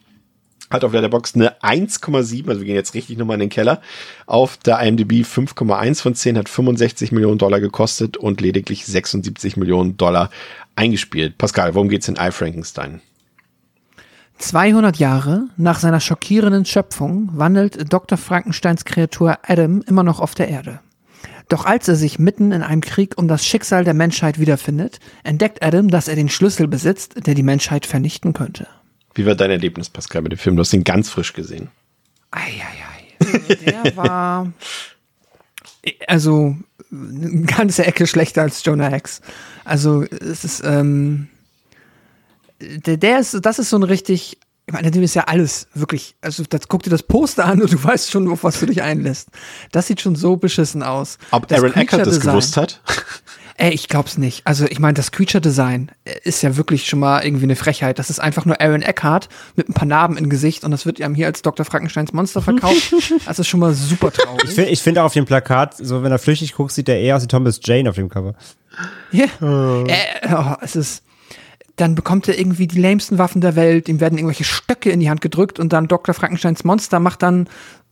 hat 0.70 0.84
auf 0.84 0.92
der 0.92 1.08
Box 1.08 1.34
eine 1.36 1.60
1,7, 1.62 2.48
also 2.48 2.62
wir 2.62 2.66
gehen 2.66 2.76
jetzt 2.76 2.94
richtig 2.94 3.18
nochmal 3.18 3.36
in 3.36 3.42
den 3.42 3.50
Keller. 3.50 3.82
Auf 4.28 4.58
der 4.58 4.80
IMDb 4.80 5.26
5,1 5.26 6.02
von 6.02 6.14
10 6.14 6.38
hat 6.38 6.50
65 6.50 7.12
Millionen 7.12 7.38
Dollar 7.40 7.60
gekostet 7.60 8.18
und 8.18 8.42
lediglich 8.42 8.86
76 8.86 9.58
Millionen 9.58 9.98
Dollar 9.98 10.30
eingespielt. 10.76 11.38
Pascal, 11.38 11.74
worum 11.74 11.90
geht's 11.90 12.08
in 12.08 12.18
I 12.20 12.32
Frankenstein? 12.32 13.02
200 14.44 14.98
Jahre 14.98 15.48
nach 15.56 15.80
seiner 15.80 16.02
schockierenden 16.02 16.66
Schöpfung 16.66 17.30
wandelt 17.32 17.94
Dr. 17.94 18.18
Frankensteins 18.18 18.84
Kreatur 18.84 19.38
Adam 19.44 19.82
immer 19.88 20.04
noch 20.04 20.20
auf 20.20 20.36
der 20.36 20.50
Erde. 20.50 20.82
Doch 21.48 21.66
als 21.66 21.88
er 21.88 21.96
sich 21.96 22.20
mitten 22.20 22.52
in 22.52 22.62
einem 22.62 22.82
Krieg 22.82 23.18
um 23.18 23.30
das 23.30 23.46
Schicksal 23.46 23.86
der 23.86 23.94
Menschheit 23.94 24.40
wiederfindet, 24.40 25.00
entdeckt 25.24 25.64
Adam, 25.64 25.90
dass 25.90 26.10
er 26.10 26.18
den 26.18 26.28
Schlüssel 26.28 26.68
besitzt, 26.68 27.26
der 27.26 27.36
die 27.36 27.44
Menschheit 27.44 27.86
vernichten 27.86 28.34
könnte. 28.34 28.68
Wie 29.16 29.26
war 29.26 29.36
dein 29.36 29.50
Erlebnis, 29.50 29.90
Pascal, 29.90 30.24
mit 30.24 30.34
dem 30.34 30.40
Film? 30.40 30.58
Du 30.58 30.60
hast 30.60 30.74
ihn 30.74 30.84
ganz 30.84 31.10
frisch 31.10 31.32
gesehen. 31.32 31.70
Eieiei. 32.32 33.56
Der 33.66 33.96
war 33.96 34.52
also 36.08 36.58
eine 36.92 37.44
ganze 37.44 37.86
Ecke 37.86 38.08
schlechter 38.08 38.42
als 38.42 38.64
Jonah 38.66 38.90
Hex. 38.90 39.22
Also 39.64 40.04
es 40.04 40.44
ist 40.44 40.64
ähm, 40.66 41.30
der, 42.62 42.98
der 42.98 43.20
ist, 43.20 43.38
das 43.42 43.60
ist 43.60 43.70
so 43.70 43.78
ein 43.78 43.84
richtig, 43.84 44.38
ich 44.66 44.74
meine, 44.74 44.92
dem 44.92 45.04
ist 45.04 45.14
ja 45.14 45.24
alles 45.24 45.68
wirklich, 45.74 46.16
also 46.22 46.44
das, 46.48 46.68
guck 46.68 46.84
dir 46.84 46.90
das 46.90 47.04
Poster 47.04 47.46
an 47.46 47.62
und 47.62 47.72
du 47.72 47.84
weißt 47.84 48.12
schon, 48.12 48.30
auf 48.32 48.44
was 48.44 48.60
du 48.60 48.66
dich 48.66 48.82
einlässt. 48.82 49.30
Das 49.72 49.88
sieht 49.88 50.02
schon 50.02 50.16
so 50.16 50.38
beschissen 50.38 50.84
aus. 50.84 51.18
Ob 51.32 51.48
das 51.48 51.60
Aaron 51.60 51.76
Eckert 51.76 52.06
das 52.06 52.20
gewusst 52.20 52.58
hat? 52.58 52.82
Ey, 53.56 53.72
ich 53.72 53.88
glaub's 53.88 54.18
nicht. 54.18 54.48
Also 54.48 54.66
ich 54.66 54.80
meine, 54.80 54.96
das 54.96 55.12
Creature 55.12 55.42
Design 55.42 55.92
ist 56.24 56.42
ja 56.42 56.58
wirklich 56.58 56.88
schon 56.88 57.00
mal 57.00 57.24
irgendwie 57.24 57.44
eine 57.44 57.56
Frechheit. 57.56 58.00
Das 58.00 58.10
ist 58.10 58.20
einfach 58.20 58.46
nur 58.46 58.60
Aaron 58.60 58.82
Eckhart 58.82 59.30
mit 59.56 59.70
ein 59.70 59.74
paar 59.74 59.88
Narben 59.88 60.18
im 60.18 60.30
Gesicht 60.30 60.64
und 60.64 60.72
das 60.72 60.88
wird 60.88 61.00
ihm 61.00 61.14
hier 61.14 61.28
als 61.28 61.44
Dr. 61.44 61.64
Frankensteins 61.66 62.14
Monster 62.14 62.42
verkauft. 62.42 62.94
Das 63.26 63.38
ist 63.38 63.48
schon 63.48 63.60
mal 63.60 63.74
super 63.74 64.12
traurig. 64.12 64.46
Ich 64.46 64.56
finde 64.56 64.76
find 64.76 64.98
auf 64.98 65.14
dem 65.14 65.26
Plakat, 65.26 65.76
so 65.78 66.02
wenn 66.02 66.12
er 66.12 66.20
flüchtig 66.20 66.54
guckt, 66.54 66.72
sieht 66.72 66.90
er 66.90 67.00
eher 67.00 67.16
aus 67.16 67.24
wie 67.24 67.28
Thomas 67.28 67.60
Jane 67.64 67.90
auf 67.90 67.96
dem 67.96 68.10
Cover. 68.10 68.34
Ja. 69.12 69.28
Yeah. 69.40 69.84
Äh, 69.88 70.34
oh, 70.34 70.56
es 70.62 70.76
ist 70.76 71.04
dann 71.76 71.96
bekommt 71.96 72.28
er 72.28 72.38
irgendwie 72.38 72.68
die 72.68 72.80
lamesten 72.80 73.18
Waffen 73.18 73.42
der 73.42 73.56
Welt, 73.56 73.90
ihm 73.90 74.00
werden 74.00 74.18
irgendwelche 74.18 74.44
Stöcke 74.44 74.92
in 74.92 75.00
die 75.00 75.10
Hand 75.10 75.22
gedrückt 75.22 75.60
und 75.60 75.74
dann 75.74 75.88
Dr. 75.88 76.14
Frankensteins 76.14 76.64
Monster 76.64 77.00
macht 77.00 77.24
dann 77.24 77.48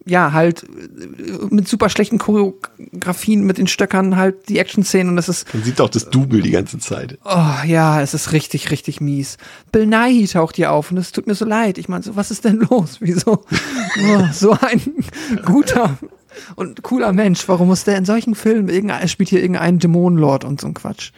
ja 0.06 0.34
halt 0.34 0.64
äh, 0.64 1.48
mit 1.50 1.68
super 1.68 1.90
schlechten 1.90 2.18
Choreografien 2.18 3.44
mit 3.44 3.58
den 3.58 3.68
Stöckern 3.68 4.18
halt 4.18 4.50
die 4.50 4.60
Action-Szenen 4.60 5.10
und 5.10 5.16
das 5.16 5.30
ist. 5.30 5.54
Man 5.54 5.64
sieht 5.64 5.80
auch 5.82 5.90
das 5.90 6.10
Double 6.10 6.42
die 6.42 6.52
ganze 6.52 6.80
Zeit. 6.80 7.18
Oh 7.24 7.66
ja, 7.66 8.02
es 8.02 8.14
ist 8.14 8.32
richtig, 8.32 8.72
richtig 8.72 9.02
mies. 9.02 9.38
Bill 9.72 9.86
Nighy 9.86 10.28
taucht 10.28 10.56
hier 10.56 10.72
auf 10.72 10.92
und 10.92 10.98
es 10.98 11.12
tut 11.12 11.28
mir 11.28 11.36
so 11.36 11.46
leid. 11.46 11.78
Ich 11.78 11.90
meine, 11.90 12.04
so, 12.04 12.16
was 12.16 12.32
ist 12.32 12.46
denn 12.46 12.66
los? 12.70 12.98
Wieso? 13.00 13.44
oh, 14.08 14.24
so 14.32 14.52
ein 14.60 14.82
guter 15.46 15.98
und 16.56 16.82
cooler 16.82 17.14
Mensch. 17.14 17.48
Warum 17.48 17.68
muss 17.68 17.84
der 17.84 17.98
in 17.98 18.06
solchen 18.06 18.36
Filmen 18.36 18.70
irgendein, 18.70 19.08
spielt 19.08 19.30
hier 19.30 19.42
irgendein 19.42 19.80
Dämonenlord 19.80 20.44
und 20.46 20.62
so 20.62 20.68
ein 20.68 20.74
Quatsch? 20.74 21.12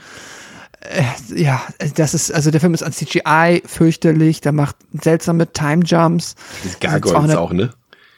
Äh, 0.84 1.42
ja, 1.42 1.62
das 1.96 2.14
ist, 2.14 2.32
also 2.34 2.52
der 2.52 2.60
Film 2.60 2.74
ist 2.74 2.84
an 2.84 2.92
CGI 2.92 3.64
fürchterlich, 3.66 4.42
der 4.42 4.52
macht 4.52 4.76
seltsame 5.02 5.52
Time 5.52 5.84
Jumps. 5.86 6.36
Das 6.64 6.80
Gargoyles 6.80 7.36
auch, 7.36 7.54
ne? 7.54 7.74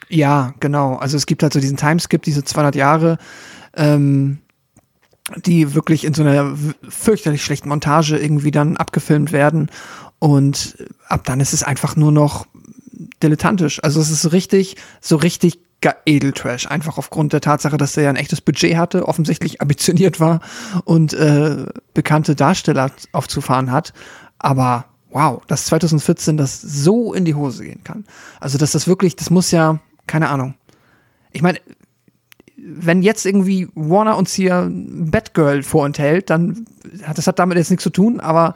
Ja, 0.10 0.53
genau. 0.60 0.95
Also 0.95 1.18
es 1.18 1.26
gibt 1.26 1.44
halt 1.44 1.53
so 1.53 1.60
diesen 1.60 1.77
Timeskip, 1.77 2.24
diese 2.24 2.44
200 2.44 2.76
Jahre. 2.76 3.18
ähm, 3.76 4.40
die 5.38 5.74
wirklich 5.74 6.06
in 6.06 6.14
so 6.14 6.24
einer 6.24 6.56
fürchterlich 6.88 7.44
schlechten 7.44 7.69
Montage 7.69 8.18
irgendwie 8.18 8.52
dann 8.52 8.77
abgefilmt 8.77 9.32
werden. 9.32 9.69
Und 10.19 10.77
ab 11.08 11.24
dann 11.26 11.40
ist 11.40 11.53
es 11.53 11.64
einfach 11.64 11.95
nur 11.95 12.11
noch 12.11 12.45
dilettantisch. 13.24 13.84
Also 13.84 14.00
es 14.00 14.11
ist 14.11 14.22
so 14.22 14.30
richtig, 14.30 14.77
so 15.02 15.16
richtig 15.16 15.60
Edeltrash. 16.06 16.68
Einfach 16.68 16.98
aufgrund 16.98 17.34
der 17.34 17.42
Tatsache, 17.42 17.78
dass 17.78 17.98
er 17.98 18.04
ja 18.04 18.10
ein 18.10 18.16
echtes 18.16 18.42
Budget 18.42 18.78
hatte, 18.78 19.08
offensichtlich 19.08 19.62
ambitioniert 19.62 20.20
war 20.20 20.40
und 20.86 21.14
äh, 21.14 21.66
bekannte 21.94 22.36
Darsteller 22.36 22.92
aufzufahren 23.12 23.72
hat. 23.72 23.94
Aber 24.40 24.86
wow, 25.10 25.42
dass 25.48 25.66
2014 25.66 26.38
das 26.38 26.62
so 26.62 27.14
in 27.14 27.26
die 27.26 27.36
Hose 27.36 27.64
gehen 27.64 27.84
kann. 27.84 28.06
Also 28.40 28.58
dass 28.58 28.72
das 28.72 28.88
wirklich, 28.88 29.16
das 29.16 29.30
muss 29.30 29.52
ja, 29.52 29.80
keine 30.08 30.30
Ahnung. 30.30 30.56
Ich 31.32 31.42
meine, 31.42 31.60
wenn 32.58 33.02
jetzt 33.02 33.26
irgendwie 33.26 33.68
Warner 33.76 34.18
uns 34.18 34.34
hier 34.34 34.70
Batgirl 34.72 35.64
vorenthält, 35.64 36.30
dann 36.30 36.66
hat 37.04 37.18
das 37.18 37.28
hat 37.28 37.40
damit 37.40 37.58
jetzt 37.58 37.70
nichts 37.70 37.84
zu 37.84 37.92
tun, 37.92 38.20
aber 38.20 38.56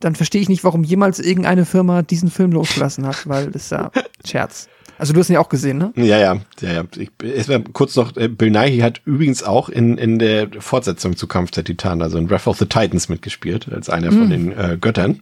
dann 0.00 0.14
verstehe 0.14 0.40
ich 0.40 0.48
nicht, 0.48 0.64
warum 0.64 0.82
jemals 0.84 1.18
irgendeine 1.18 1.64
Firma 1.64 2.02
diesen 2.02 2.30
Film 2.30 2.52
losgelassen 2.52 3.06
hat, 3.06 3.28
weil 3.28 3.50
das 3.50 3.64
ist 3.64 3.70
ja 3.70 3.90
Scherz. 4.24 4.68
Also 4.98 5.12
du 5.12 5.20
hast 5.20 5.28
ihn 5.28 5.34
ja 5.34 5.40
auch 5.40 5.48
gesehen, 5.48 5.78
ne? 5.78 5.92
Ja, 5.96 6.18
ja, 6.18 6.36
ja, 6.60 6.72
ja. 6.72 6.84
Ich, 6.96 7.10
erstmal 7.22 7.62
kurz 7.72 7.96
noch, 7.96 8.16
äh, 8.16 8.28
Bill 8.28 8.50
Nighy 8.50 8.78
hat 8.78 9.00
übrigens 9.04 9.42
auch 9.42 9.68
in, 9.68 9.98
in 9.98 10.18
der 10.18 10.48
Fortsetzung 10.58 11.16
zu 11.16 11.26
Kampf 11.26 11.50
der 11.50 11.64
Titanen, 11.64 12.02
also 12.02 12.18
in 12.18 12.30
Wrath 12.30 12.46
of 12.46 12.58
the 12.58 12.66
Titans 12.66 13.08
mitgespielt, 13.08 13.68
als 13.72 13.90
einer 13.90 14.12
von 14.12 14.30
den 14.30 14.52
äh, 14.52 14.76
Göttern, 14.80 15.20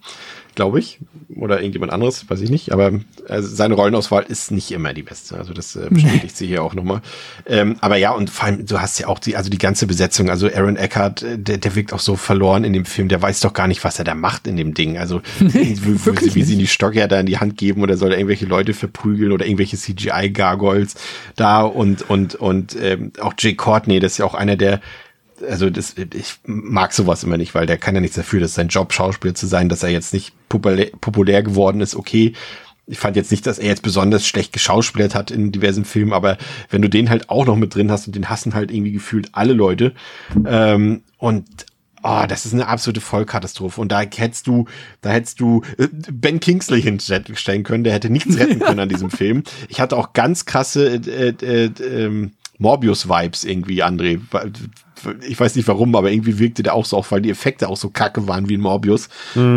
glaube 0.55 0.79
ich. 0.79 0.99
Oder 1.35 1.61
irgendjemand 1.61 1.93
anderes, 1.93 2.29
weiß 2.29 2.41
ich 2.43 2.51
nicht. 2.51 2.73
Aber 2.73 2.93
also 3.29 3.49
seine 3.49 3.75
Rollenauswahl 3.75 4.25
ist 4.29 4.51
nicht 4.51 4.71
immer 4.71 4.93
die 4.93 5.03
beste. 5.03 5.37
Also 5.37 5.55
das 5.55 5.77
äh, 5.77 5.89
bestätigt 5.91 6.37
sie 6.37 6.47
hier 6.47 6.63
auch 6.63 6.75
nochmal. 6.75 7.01
Ähm, 7.47 7.77
aber 7.81 7.97
ja, 7.97 8.13
und 8.13 8.29
vor 8.29 8.47
allem, 8.47 8.67
du 8.67 8.81
hast 8.81 8.99
ja 8.99 9.09
auch 9.09 9.19
die, 9.19 9.37
also 9.37 9.49
die 9.49 9.59
ganze 9.59 9.87
Besetzung, 9.87 10.29
also 10.29 10.49
Aaron 10.49 10.77
Eckhart, 10.77 11.23
äh, 11.23 11.39
der, 11.39 11.59
der 11.59 11.75
wirkt 11.75 11.93
auch 11.93 12.01
so 12.01 12.17
verloren 12.17 12.65
in 12.65 12.73
dem 12.73 12.85
Film, 12.85 13.09
der 13.09 13.23
weiß 13.23 13.41
doch 13.41 13.55
gar 13.55 13.67
nicht, 13.67 13.83
was 13.83 13.99
er 13.99 14.05
da 14.05 14.15
macht 14.15 14.47
in 14.47 14.57
dem 14.57 14.75
Ding. 14.75 14.99
Also 14.99 15.23
wie, 15.39 15.79
wie, 15.85 16.35
wie 16.35 16.43
sie 16.43 16.57
die 16.57 16.67
Stocker 16.67 17.09
da 17.09 17.21
in 17.21 17.27
die 17.27 17.39
Hand 17.39 17.57
geben 17.57 17.83
oder 17.83 17.97
soll 17.97 18.13
er 18.13 18.19
irgendwelche 18.19 18.47
Leute 18.47 18.75
verprügeln 18.75 19.33
oder 19.33 19.47
irgendwelche 19.47 19.79
CGI-Gargoyles 19.79 20.95
da 21.37 21.63
und 21.63 22.09
und 22.11 22.35
und 22.35 22.77
ähm, 22.81 23.13
auch 23.21 23.35
Jay 23.39 23.55
Courtney, 23.55 24.01
das 24.01 24.13
ist 24.13 24.19
ja 24.19 24.27
auch 24.27 24.35
einer 24.35 24.57
der 24.57 24.81
also 25.49 25.71
das, 25.71 25.95
ich 25.97 26.39
mag 26.45 26.93
sowas 26.93 27.25
immer 27.25 27.37
nicht, 27.37 27.55
weil 27.55 27.67
der 27.67 27.79
kann 27.79 27.95
ja 27.95 28.01
nichts 28.01 28.17
dafür, 28.17 28.41
dass 28.41 28.55
sein 28.55 28.69
Job 28.69 28.93
Schauspieler 28.93 29.35
zu 29.35 29.47
sein, 29.47 29.69
dass 29.69 29.83
er 29.83 29.91
jetzt 29.91 30.13
nicht 30.13 30.33
populär, 30.49 30.91
populär 31.01 31.43
geworden 31.43 31.81
ist, 31.81 31.95
okay. 31.95 32.35
Ich 32.87 32.99
fand 32.99 33.15
jetzt 33.15 33.31
nicht, 33.31 33.47
dass 33.47 33.61
er 33.61 33.69
jetzt 33.69 33.83
besonders 33.83 34.27
schlecht 34.27 34.53
geschauspielert 34.53 35.15
hat 35.15 35.31
in 35.31 35.53
diversen 35.53 35.85
Filmen, 35.85 36.13
aber 36.13 36.37
wenn 36.69 36.83
du 36.83 36.89
den 36.89 37.11
halt 37.11 37.31
auch 37.31 37.47
noch 37.47 37.57
mit 37.57 37.75
drin 37.75 37.93
hast 37.93 38.09
und 38.09 38.17
den 38.17 38.29
hassen 38.29 38.55
halt 38.55 38.73
irgendwie 38.73 38.93
gefühlt 38.93 39.29
alle 39.33 39.53
Leute 39.53 39.93
ähm, 40.45 41.03
und 41.17 41.47
Oh, 42.05 42.25
das 42.27 42.47
ist 42.47 42.53
eine 42.53 42.67
absolute 42.67 43.01
Vollkatastrophe. 43.01 43.81
Und 43.81 43.93
da 43.93 44.01
hättest 44.01 44.49
du, 44.49 44.67
da 45.03 45.11
hättest 45.11 45.39
du 45.39 45.63
äh, 45.79 45.87
Ben 46.11 46.41
Kingsley 46.41 46.83
hinstellen 46.83 47.63
können, 47.63 47.85
der 47.85 47.93
hätte 47.93 48.11
nichts 48.11 48.37
retten 48.39 48.59
können 48.59 48.81
an 48.81 48.89
diesem 48.89 49.11
Film. 49.13 49.45
Ich 49.69 49.81
hatte 49.81 49.97
auch 49.97 50.13
ganz 50.13 50.45
krasse 50.45 50.97
äh, 50.97 51.29
äh, 51.29 51.65
äh, 51.67 52.31
Morbius-Vibes 52.59 53.45
irgendwie, 53.45 53.85
André. 53.85 54.21
Ich 55.27 55.39
weiß 55.39 55.57
nicht 55.57 55.69
warum, 55.69 55.95
aber 55.95 56.11
irgendwie 56.11 56.39
wirkte 56.39 56.63
der 56.63 56.75
auch 56.75 56.85
so, 56.85 56.97
auch 56.97 57.11
weil 57.11 57.23
die 57.23 57.31
Effekte 57.31 57.69
auch 57.69 57.77
so 57.77 57.91
kacke 57.91 58.27
waren 58.29 58.49
wie 58.49 58.55
in 58.55 58.61
Morbius. 58.61 59.09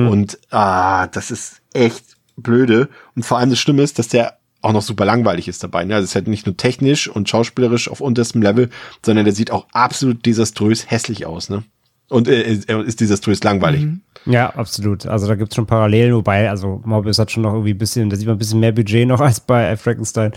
Und 0.09 0.39
ah, 0.51 1.07
das 1.07 1.31
ist 1.31 1.61
echt 1.73 2.03
blöde. 2.37 2.89
Und 3.15 3.23
vor 3.25 3.37
allem 3.37 3.49
das 3.49 3.59
Schlimme 3.59 3.83
ist, 3.83 3.99
dass 3.99 4.07
der 4.07 4.37
auch 4.61 4.73
noch 4.73 4.81
super 4.81 5.05
langweilig 5.05 5.47
ist 5.47 5.63
dabei. 5.63 5.85
Ne? 5.85 5.95
Also 5.95 6.05
es 6.05 6.11
ist 6.11 6.15
halt 6.15 6.27
nicht 6.27 6.45
nur 6.45 6.57
technisch 6.57 7.07
und 7.07 7.29
schauspielerisch 7.29 7.89
auf 7.89 8.01
unterstem 8.01 8.41
Level, 8.41 8.69
sondern 9.05 9.25
der 9.25 9.33
sieht 9.33 9.51
auch 9.51 9.67
absolut 9.71 10.25
desaströs 10.25 10.89
hässlich 10.89 11.25
aus. 11.25 11.49
Ne? 11.49 11.63
Und 12.09 12.27
äh, 12.27 12.43
ist 12.43 13.01
desaströs 13.01 13.43
langweilig. 13.43 13.87
Ja, 14.25 14.49
absolut. 14.55 15.05
Also 15.05 15.27
da 15.27 15.35
gibt's 15.35 15.55
schon 15.55 15.65
Parallelen, 15.65 16.15
wobei, 16.15 16.49
also 16.49 16.81
Morbius 16.83 17.19
hat 17.19 17.31
schon 17.31 17.43
noch 17.43 17.53
irgendwie 17.53 17.73
ein 17.73 17.77
bisschen, 17.77 18.09
da 18.09 18.15
sieht 18.15 18.27
man 18.27 18.35
ein 18.35 18.39
bisschen 18.39 18.59
mehr 18.59 18.71
Budget 18.71 19.07
noch 19.07 19.19
als 19.21 19.39
bei 19.39 19.67
Al 19.67 19.77
Frankenstein. 19.77 20.31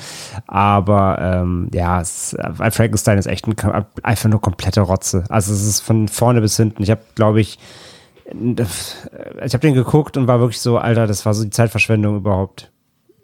Aber 0.47 1.19
ähm, 1.21 1.71
ja, 1.73 2.01
es, 2.01 2.35
Al 2.35 2.71
Frankenstein 2.71 3.19
ist 3.19 3.27
echt 3.27 3.47
ein, 3.47 3.55
einfach 4.03 4.29
nur 4.29 4.41
komplette 4.41 4.81
Rotze. 4.81 5.25
Also 5.29 5.53
es 5.53 5.67
ist 5.67 5.81
von 5.81 6.09
vorne 6.09 6.41
bis 6.41 6.57
hinten. 6.57 6.83
Ich 6.83 6.91
habe, 6.91 7.01
glaube 7.15 7.41
ich, 7.41 7.59
ich 8.27 9.55
habe 9.55 9.59
den 9.59 9.75
geguckt 9.75 10.17
und 10.17 10.27
war 10.27 10.41
wirklich 10.41 10.61
so, 10.61 10.77
Alter, 10.79 11.07
das 11.07 11.25
war 11.25 11.33
so 11.33 11.45
die 11.45 11.51
Zeitverschwendung 11.51 12.17
überhaupt. 12.17 12.71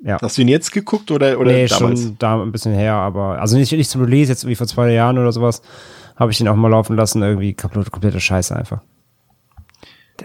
Ja. 0.03 0.19
Hast 0.21 0.37
du 0.37 0.43
ihn 0.43 0.49
jetzt 0.49 0.71
geguckt 0.71 1.11
oder, 1.11 1.39
oder 1.39 1.53
nee, 1.53 1.67
damals? 1.67 2.03
schon 2.03 2.17
da 2.19 2.41
ein 2.41 2.53
bisschen 2.53 2.75
her, 2.75 2.95
aber 2.95 3.41
also 3.41 3.57
nicht, 3.57 3.73
nicht 3.73 3.89
zum 3.89 4.03
Release, 4.03 4.31
jetzt 4.31 4.45
irgendwie 4.45 4.57
vor 4.57 4.67
zwei 4.67 4.93
Jahren 4.93 5.19
oder 5.19 5.33
sowas, 5.33 5.63
habe 6.17 6.31
ich 6.31 6.39
den 6.39 6.49
auch 6.49 6.57
mal 6.57 6.69
laufen 6.69 6.97
lassen, 6.97 7.23
irgendwie 7.23 7.55
komplett, 7.55 7.91
komplette 7.91 8.21
Scheiße 8.21 8.55
einfach. 8.55 8.83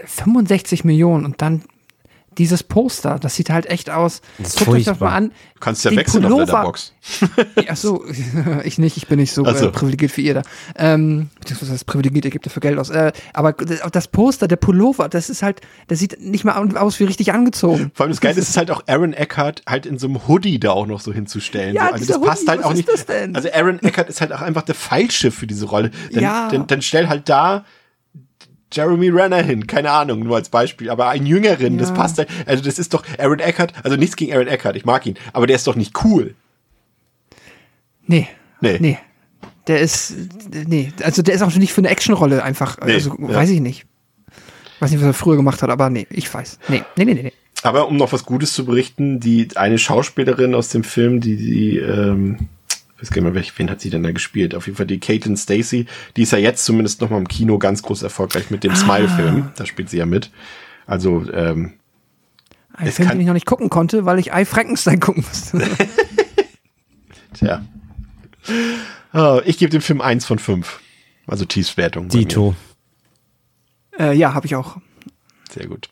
65 0.04 0.84
Millionen 0.84 1.24
und 1.24 1.42
dann 1.42 1.64
dieses 2.38 2.62
Poster, 2.62 3.18
das 3.18 3.34
sieht 3.34 3.50
halt 3.50 3.66
echt 3.66 3.90
aus. 3.90 4.20
Das 4.38 4.48
ist 4.50 4.58
Guckt 4.60 4.70
euch 4.70 4.84
das 4.84 5.00
mal 5.00 5.12
an. 5.14 5.28
Du 5.54 5.60
kannst 5.60 5.84
ja 5.84 5.90
Den 5.90 5.98
wechseln 5.98 6.24
auf 6.24 6.30
Pullover- 6.30 6.46
Letterbox. 6.46 6.94
Ach 7.68 7.76
so, 7.76 8.04
ich 8.64 8.78
nicht, 8.78 8.96
ich 8.96 9.08
bin 9.08 9.18
nicht 9.18 9.32
so 9.32 9.44
Ach 9.44 9.56
so. 9.56 9.66
äh, 9.66 9.70
privilegiert 9.70 10.16
wie 10.16 10.22
ihr 10.22 10.34
da. 10.34 10.42
Ähm, 10.76 11.30
beziehungsweise 11.40 11.72
das 11.72 11.84
privilegiert, 11.84 12.24
ihr 12.24 12.30
gebt 12.30 12.46
dafür 12.46 12.60
Geld 12.60 12.78
aus. 12.78 12.88
Äh, 12.90 13.12
aber 13.34 13.52
das 13.52 14.08
Poster, 14.08 14.46
der 14.48 14.56
Pullover, 14.56 15.08
das 15.08 15.28
ist 15.28 15.42
halt, 15.42 15.60
der 15.88 15.96
sieht 15.96 16.20
nicht 16.20 16.44
mal 16.44 16.52
aus 16.76 17.00
wie 17.00 17.04
richtig 17.04 17.32
angezogen. 17.32 17.90
Vor 17.94 18.04
allem 18.04 18.12
das 18.12 18.20
Geile 18.20 18.38
ist 18.40 18.56
halt 18.56 18.70
auch 18.70 18.82
Aaron 18.86 19.12
Eckhart 19.12 19.62
halt 19.68 19.84
in 19.86 19.98
so 19.98 20.06
einem 20.06 20.26
Hoodie 20.28 20.60
da 20.60 20.70
auch 20.70 20.86
noch 20.86 21.00
so 21.00 21.12
hinzustellen. 21.12 21.74
Ja, 21.74 21.88
so. 21.88 21.92
Also 21.94 22.06
das 22.06 22.20
passt 22.22 22.40
Hoodie, 22.42 22.48
halt 22.50 22.58
was 22.60 22.66
auch 22.66 22.70
ist 22.70 22.76
nicht. 22.76 22.88
das? 23.08 23.34
Also 23.34 23.48
Aaron 23.52 23.78
Eckhart 23.82 24.08
ist 24.08 24.20
halt 24.20 24.32
auch 24.32 24.40
einfach 24.42 24.62
der 24.62 24.74
Falsche 24.76 25.30
für 25.32 25.46
diese 25.46 25.66
Rolle. 25.66 25.90
Dann, 26.12 26.22
Ja. 26.22 26.48
dann, 26.48 26.66
dann 26.68 26.80
stell 26.80 27.08
halt 27.08 27.28
da 27.28 27.64
Jeremy 28.72 29.08
Renner 29.08 29.42
hin, 29.42 29.66
keine 29.66 29.90
Ahnung, 29.90 30.20
nur 30.20 30.36
als 30.36 30.48
Beispiel, 30.48 30.90
aber 30.90 31.08
einen 31.08 31.26
Jüngeren, 31.26 31.78
das 31.78 31.88
Ja. 31.90 31.94
passt 31.94 32.18
halt. 32.18 32.28
Also 32.46 32.62
das 32.62 32.78
ist 32.78 32.94
doch 32.94 33.04
Aaron 33.18 33.38
Eckhart, 33.40 33.72
also 33.84 33.96
nichts 33.96 34.16
gegen 34.16 34.32
Aaron 34.32 34.46
Eckhart, 34.48 34.76
ich 34.76 34.84
mag 34.84 35.04
ihn, 35.06 35.16
aber 35.32 35.46
der 35.46 35.56
ist 35.56 35.66
doch 35.66 35.76
nicht 35.76 36.04
cool. 36.04 36.34
Nee. 38.06 38.28
Nee. 38.60 38.78
Nee. 38.80 38.98
Der 39.66 39.80
ist, 39.80 40.14
nee, 40.66 40.92
also 41.02 41.22
der 41.22 41.34
ist 41.34 41.42
auch 41.42 41.54
nicht 41.54 41.72
für 41.72 41.80
eine 41.80 41.88
Actionrolle 41.88 42.42
einfach, 42.42 42.78
Nee, 42.84 42.94
also 42.94 43.16
ja. 43.20 43.34
weiß 43.34 43.50
ich 43.50 43.60
nicht. 43.60 43.86
Weiß 44.80 44.90
nicht, 44.90 45.00
was 45.00 45.06
er 45.08 45.14
früher 45.14 45.36
gemacht 45.36 45.62
hat, 45.62 45.70
aber 45.70 45.90
nee, 45.90 46.06
ich 46.10 46.32
weiß. 46.32 46.58
Nee, 46.68 46.82
nee, 46.96 47.04
nee, 47.04 47.14
nee. 47.14 47.22
nee. 47.24 47.32
Aber 47.62 47.88
um 47.88 47.96
noch 47.96 48.12
was 48.12 48.24
Gutes 48.24 48.54
zu 48.54 48.64
berichten, 48.64 49.20
die 49.20 49.48
eine 49.56 49.78
Schauspielerin 49.78 50.54
aus 50.54 50.70
dem 50.70 50.82
Film, 50.82 51.20
die 51.20 51.36
die 51.36 51.76
ähm, 51.76 52.48
ich 53.02 53.08
weiß 53.08 53.10
gar 53.14 53.22
nicht 53.22 53.32
mehr, 53.34 53.44
wen 53.56 53.70
hat 53.70 53.80
sie 53.80 53.88
denn 53.90 54.02
da 54.02 54.12
gespielt? 54.12 54.54
Auf 54.54 54.66
jeden 54.66 54.76
Fall 54.76 54.86
die 54.86 55.00
Caitlin 55.00 55.36
Stacy, 55.36 55.86
die 56.16 56.22
ist 56.22 56.32
ja 56.32 56.38
jetzt 56.38 56.64
zumindest 56.64 57.00
noch 57.00 57.08
mal 57.10 57.18
im 57.18 57.28
Kino 57.28 57.58
ganz 57.58 57.82
groß 57.82 58.02
erfolgreich 58.02 58.50
mit 58.50 58.62
dem 58.64 58.74
Smile-Film. 58.76 59.50
Da 59.56 59.64
spielt 59.66 59.88
sie 59.88 59.96
ja 59.98 60.06
mit. 60.06 60.30
Also 60.86 61.24
ähm, 61.32 61.74
Ein 62.74 62.92
Film, 62.92 63.08
kann- 63.08 63.16
den 63.16 63.22
ich 63.22 63.26
noch 63.26 63.34
nicht 63.34 63.46
gucken 63.46 63.70
konnte, 63.70 64.04
weil 64.04 64.18
ich 64.18 64.32
I 64.32 64.44
Frankenstein 64.44 65.00
gucken 65.00 65.24
musste. 65.26 65.62
tja. 67.34 67.64
Ah, 69.12 69.40
ich 69.44 69.58
gebe 69.58 69.70
dem 69.70 69.80
Film 69.82 70.00
eins 70.00 70.24
von 70.26 70.38
fünf. 70.38 70.80
Also 71.26 71.44
Tiefswertung. 71.44 72.08
Dito. 72.08 72.54
äh, 73.98 74.14
ja, 74.14 74.34
habe 74.34 74.46
ich 74.46 74.56
auch. 74.56 74.78
Sehr 75.50 75.66
gut. 75.66 75.88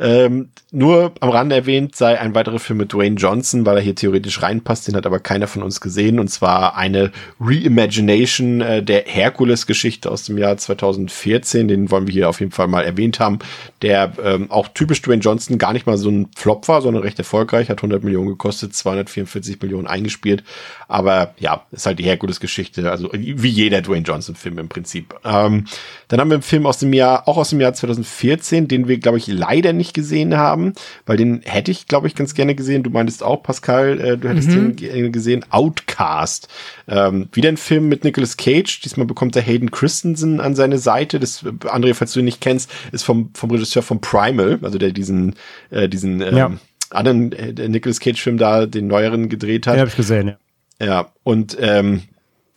Ähm, 0.00 0.48
nur 0.72 1.12
am 1.20 1.30
Rande 1.30 1.54
erwähnt 1.54 1.94
sei 1.94 2.18
ein 2.18 2.34
weiterer 2.34 2.58
Film 2.58 2.78
mit 2.78 2.92
Dwayne 2.92 3.14
Johnson, 3.16 3.64
weil 3.64 3.76
er 3.76 3.82
hier 3.82 3.94
theoretisch 3.94 4.42
reinpasst, 4.42 4.88
den 4.88 4.96
hat 4.96 5.06
aber 5.06 5.20
keiner 5.20 5.46
von 5.46 5.62
uns 5.62 5.80
gesehen. 5.80 6.18
Und 6.18 6.28
zwar 6.28 6.76
eine 6.76 7.12
Reimagination 7.40 8.60
äh, 8.60 8.82
der 8.82 9.04
Herkules-Geschichte 9.06 10.10
aus 10.10 10.24
dem 10.24 10.36
Jahr 10.36 10.56
2014. 10.56 11.68
Den 11.68 11.90
wollen 11.90 12.08
wir 12.08 12.12
hier 12.12 12.28
auf 12.28 12.40
jeden 12.40 12.50
Fall 12.50 12.66
mal 12.66 12.82
erwähnt 12.82 13.20
haben. 13.20 13.38
Der 13.82 14.12
ähm, 14.22 14.50
auch 14.50 14.68
typisch 14.68 15.00
Dwayne 15.02 15.22
Johnson 15.22 15.58
gar 15.58 15.72
nicht 15.72 15.86
mal 15.86 15.96
so 15.96 16.10
ein 16.10 16.28
Flop 16.34 16.66
war, 16.66 16.82
sondern 16.82 17.04
recht 17.04 17.18
erfolgreich. 17.18 17.68
Hat 17.68 17.78
100 17.78 18.02
Millionen 18.02 18.28
gekostet, 18.28 18.74
244 18.74 19.62
Millionen 19.62 19.86
eingespielt. 19.86 20.42
Aber 20.88 21.34
ja, 21.38 21.64
ist 21.70 21.86
halt 21.86 22.00
die 22.00 22.04
Herkules-Geschichte. 22.04 22.90
Also 22.90 23.10
wie 23.12 23.48
jeder 23.48 23.80
Dwayne 23.80 24.04
Johnson-Film 24.04 24.58
im 24.58 24.68
Prinzip. 24.68 25.14
Ähm, 25.24 25.66
dann 26.08 26.20
haben 26.20 26.30
wir 26.30 26.34
einen 26.34 26.42
Film 26.42 26.66
aus 26.66 26.78
dem 26.78 26.92
Jahr, 26.92 27.28
auch 27.28 27.36
aus 27.36 27.50
dem 27.50 27.60
Jahr 27.60 27.74
2014, 27.74 28.66
den 28.66 28.88
wir, 28.88 28.98
glaube 28.98 29.18
ich, 29.18 29.26
leider 29.28 29.72
nicht 29.72 29.83
gesehen 29.92 30.36
haben, 30.36 30.72
weil 31.06 31.16
den 31.16 31.42
hätte 31.44 31.70
ich, 31.70 31.86
glaube 31.86 32.06
ich, 32.06 32.14
ganz 32.14 32.34
gerne 32.34 32.54
gesehen. 32.54 32.82
Du 32.82 32.90
meintest 32.90 33.22
auch, 33.22 33.42
Pascal, 33.42 34.00
äh, 34.00 34.16
du 34.16 34.28
hättest 34.28 34.50
den 34.52 34.76
ge- 34.76 35.10
gesehen. 35.10 35.44
Outcast. 35.50 36.48
Ähm, 36.88 37.28
wieder 37.32 37.48
ein 37.48 37.56
Film 37.56 37.88
mit 37.88 38.04
Nicolas 38.04 38.36
Cage. 38.36 38.80
Diesmal 38.80 39.06
bekommt 39.06 39.36
er 39.36 39.42
Hayden 39.42 39.70
Christensen 39.70 40.40
an 40.40 40.54
seine 40.54 40.78
Seite. 40.78 41.20
Das, 41.20 41.42
äh, 41.42 41.48
André, 41.68 41.94
falls 41.94 42.12
du 42.12 42.20
ihn 42.20 42.24
nicht 42.24 42.40
kennst, 42.40 42.70
ist 42.92 43.02
vom, 43.04 43.30
vom 43.34 43.50
Regisseur 43.50 43.82
von 43.82 44.00
Primal, 44.00 44.58
also 44.62 44.78
der 44.78 44.92
diesen, 44.92 45.34
äh, 45.70 45.88
diesen 45.88 46.20
ähm, 46.20 46.36
Ja. 46.36 46.52
anderen 46.90 47.32
äh, 47.32 47.68
Nicolas 47.68 48.00
Cage-Film 48.00 48.38
da, 48.38 48.66
den 48.66 48.86
neueren 48.86 49.28
gedreht 49.28 49.66
hat. 49.66 49.74
Den 49.74 49.80
habe 49.80 49.90
ich 49.90 49.96
gesehen, 49.96 50.28
ja. 50.28 50.36
Ja, 50.84 51.12
und 51.22 51.56
ähm, 51.60 52.02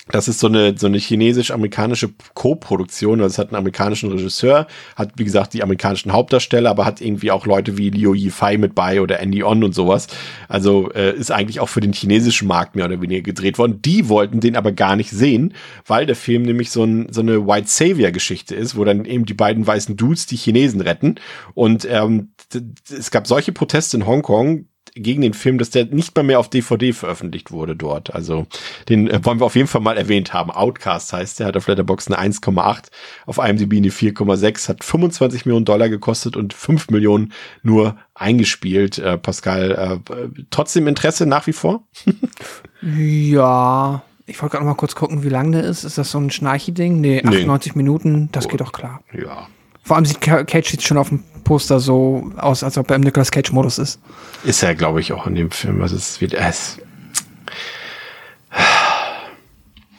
Das 0.10 0.28
ist 0.28 0.40
so 0.40 0.48
eine, 0.48 0.78
so 0.78 0.88
eine 0.88 0.98
chinesisch-amerikanische 0.98 2.10
Co-Produktion. 2.34 3.22
Also 3.22 3.34
es 3.34 3.38
hat 3.38 3.50
einen 3.50 3.58
amerikanischen 3.58 4.12
Regisseur, 4.12 4.68
hat, 4.96 5.12
wie 5.18 5.26
gesagt, 5.26 5.54
die 5.54 5.64
amerikanischen 5.64 6.14
Hauptdarsteller, 6.14 6.70
aber 6.70 6.86
hat 6.86 7.02
irgendwie 7.02 7.32
auch 7.32 7.46
Leute 7.46 7.78
wie 7.78 7.90
Liu 7.90 8.14
Yifei 8.14 8.58
mit 8.58 8.74
bei 8.74 9.02
oder 9.02 9.20
Andy 9.20 9.44
On 9.44 9.64
und 9.64 9.76
sowas. 9.76 10.08
Also 10.48 10.92
äh, 10.92 11.14
ist 11.16 11.32
eigentlich 11.32 11.60
auch 11.60 11.70
für 11.70 11.82
den 11.82 11.94
chinesischen 11.94 12.48
Markt 12.48 12.76
mehr 12.76 12.86
oder 12.86 13.02
weniger 13.02 13.22
gedreht 13.22 13.58
worden. 13.58 13.82
Die 13.82 14.08
wollten 14.08 14.40
den 14.40 14.56
aber 14.56 14.72
gar 14.72 14.96
nicht 14.96 15.10
sehen, 15.10 15.54
weil 15.86 16.06
der 16.06 16.16
Film 16.16 16.44
nämlich 16.44 16.72
so, 16.72 16.84
ein, 16.84 17.12
so 17.12 17.22
eine 17.22 17.46
White 17.46 17.68
Savior-Geschichte 17.68 18.56
ist, 18.56 18.78
wo 18.78 18.86
dann 18.86 19.06
eben 19.06 19.26
die 19.26 19.34
beiden 19.34 19.68
weißen 19.68 19.98
Dudes 19.98 20.26
die 20.26 20.38
Chinesen 20.38 20.82
retten. 20.82 21.16
Und 21.54 21.86
ähm, 21.90 22.32
es 22.90 23.12
gab 23.12 23.28
solche 23.28 23.52
Proteste 23.52 23.98
in 23.98 24.08
Hongkong, 24.08 24.68
gegen 25.02 25.22
den 25.22 25.34
Film, 25.34 25.58
dass 25.58 25.70
der 25.70 25.86
nicht 25.86 26.16
mal 26.16 26.24
mehr 26.24 26.40
auf 26.40 26.50
DVD 26.50 26.94
veröffentlicht 26.94 27.52
wurde 27.52 27.76
dort. 27.76 28.14
Also 28.14 28.48
den 28.90 29.10
äh, 29.10 29.24
wollen 29.24 29.40
wir 29.40 29.46
auf 29.46 29.56
jeden 29.56 29.68
Fall 29.68 29.82
mal 29.82 29.98
erwähnt 29.98 30.34
haben. 30.34 30.52
Outcast 30.52 31.14
heißt 31.14 31.40
der, 31.40 31.48
hat 31.48 31.58
auf 31.58 31.68
Letterboxd 31.68 32.12
eine 32.12 32.34
1,8, 32.34 32.86
auf 33.26 33.38
IMDb 33.38 33.78
eine 33.78 33.90
4,6, 33.90 34.70
hat 34.70 34.84
25 34.84 35.46
Millionen 35.46 35.66
Dollar 35.66 35.90
gekostet 35.90 36.36
und 36.36 36.54
5 36.54 36.90
Millionen 36.90 37.34
nur 37.64 37.98
eingespielt. 38.16 38.98
Äh, 38.98 39.18
Pascal, 39.18 40.02
äh, 40.10 40.44
trotzdem 40.50 40.88
Interesse 40.88 41.26
nach 41.26 41.48
wie 41.48 41.54
vor? 41.54 41.84
ja, 42.82 44.04
ich 44.26 44.42
wollte 44.42 44.54
gerade 44.54 44.66
noch 44.66 44.74
mal 44.74 44.78
kurz 44.78 44.96
gucken, 44.96 45.24
wie 45.24 45.30
lang 45.30 45.52
der 45.52 45.64
ist. 45.64 45.84
Ist 45.84 45.98
das 45.98 46.12
so 46.12 46.20
ein 46.20 46.32
Schnarchi-Ding? 46.32 47.00
Nee, 47.00 47.24
98 47.24 47.74
nee. 47.74 47.78
Minuten, 47.78 48.30
das 48.32 48.46
oh. 48.46 48.50
geht 48.50 48.62
doch 48.62 48.74
klar. 48.74 49.02
Ja. 49.14 49.48
Vor 49.88 49.96
allem 49.96 50.06
sieht 50.06 50.20
Cage 50.20 50.74
jetzt 50.74 50.86
schon 50.86 50.98
auf 50.98 51.08
dem 51.08 51.24
Poster 51.46 51.80
so 51.80 52.30
aus, 52.36 52.62
als 52.62 52.78
ob 52.78 52.90
er 52.90 52.98
im 52.98 53.04
Nicolas 53.04 53.32
Cage-Modus 53.32 53.78
ist. 53.78 54.02
Ist 54.44 54.62
er, 54.62 54.76
glaube 54.76 55.00
ich, 55.00 55.14
auch 55.14 55.26
in 55.28 55.36
dem 55.36 55.50
Film. 55.50 55.82
Also 55.82 55.96
es 55.96 56.20
wird 56.20 56.34
es. 56.34 56.78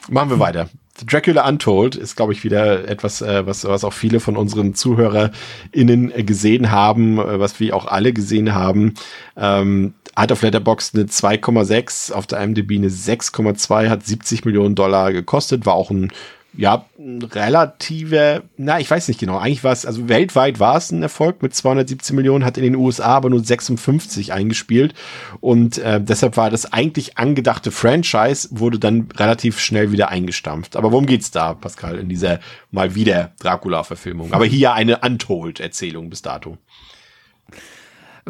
Machen 0.07 0.29
wir 0.29 0.37
weiter. 0.37 0.69
Dracula 1.07 1.47
Untold 1.47 1.95
ist, 1.95 2.15
glaube 2.15 2.33
ich, 2.33 2.43
wieder 2.43 2.87
etwas, 2.87 3.23
äh, 3.23 3.47
was, 3.47 3.65
was 3.65 3.83
auch 3.83 3.93
viele 3.93 4.19
von 4.19 4.37
unseren 4.37 4.75
ZuhörerInnen 4.75 6.13
gesehen 6.23 6.69
haben, 6.69 7.17
äh, 7.17 7.39
was 7.39 7.59
wir 7.59 7.75
auch 7.75 7.87
alle 7.87 8.13
gesehen 8.13 8.53
haben. 8.53 8.93
Ähm, 9.35 9.95
hat 10.15 10.31
auf 10.31 10.43
Letterboxd 10.43 10.93
eine 10.93 11.05
2,6, 11.05 12.11
auf 12.11 12.27
der 12.27 12.41
IMDb 12.41 12.73
eine 12.75 12.89
6,2, 12.89 13.89
hat 13.89 14.05
70 14.05 14.45
Millionen 14.45 14.75
Dollar 14.75 15.13
gekostet, 15.13 15.65
war 15.65 15.73
auch 15.73 15.89
ein 15.89 16.11
ja, 16.53 16.85
ein 16.97 17.21
relativer, 17.21 18.41
na, 18.57 18.79
ich 18.79 18.89
weiß 18.89 19.07
nicht 19.07 19.19
genau. 19.19 19.37
Eigentlich 19.37 19.63
war 19.63 19.71
es, 19.71 19.85
also 19.85 20.09
weltweit 20.09 20.59
war 20.59 20.77
es 20.77 20.91
ein 20.91 21.03
Erfolg 21.03 21.41
mit 21.41 21.53
217 21.53 22.15
Millionen, 22.15 22.43
hat 22.43 22.57
in 22.57 22.63
den 22.63 22.75
USA 22.75 23.05
aber 23.05 23.29
nur 23.29 23.43
56 23.43 24.33
eingespielt. 24.33 24.95
Und 25.39 25.77
äh, 25.77 26.01
deshalb 26.01 26.37
war 26.37 26.49
das 26.49 26.71
eigentlich 26.73 27.17
angedachte 27.17 27.71
Franchise, 27.71 28.49
wurde 28.51 28.79
dann 28.79 29.09
relativ 29.15 29.59
schnell 29.59 29.91
wieder 29.91 30.09
eingestampft. 30.09 30.75
Aber 30.75 30.91
worum 30.91 31.05
geht's 31.05 31.31
da, 31.31 31.53
Pascal, 31.53 31.99
in 31.99 32.09
dieser 32.09 32.39
mal 32.71 32.95
wieder 32.95 33.31
Dracula-Verfilmung? 33.39 34.33
Aber 34.33 34.45
hier 34.45 34.73
eine 34.73 34.99
Untold-Erzählung 34.99 36.09
bis 36.09 36.23
dato. 36.23 36.57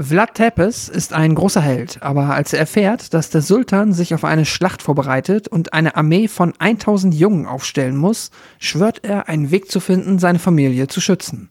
Vlad 0.01 0.35
Tepes 0.35 0.87
ist 0.87 1.11
ein 1.11 1.35
großer 1.35 1.59
Held, 1.59 2.01
aber 2.01 2.33
als 2.33 2.53
er 2.53 2.59
erfährt, 2.59 3.13
dass 3.13 3.31
der 3.31 3.41
Sultan 3.41 3.91
sich 3.91 4.13
auf 4.13 4.23
eine 4.23 4.45
Schlacht 4.45 4.81
vorbereitet 4.81 5.49
und 5.49 5.73
eine 5.73 5.97
Armee 5.97 6.29
von 6.29 6.53
1000 6.57 7.13
Jungen 7.13 7.45
aufstellen 7.45 7.97
muss, 7.97 8.31
schwört 8.59 9.03
er, 9.03 9.27
einen 9.27 9.51
Weg 9.51 9.69
zu 9.69 9.81
finden, 9.81 10.17
seine 10.17 10.39
Familie 10.39 10.87
zu 10.87 11.01
schützen. 11.01 11.49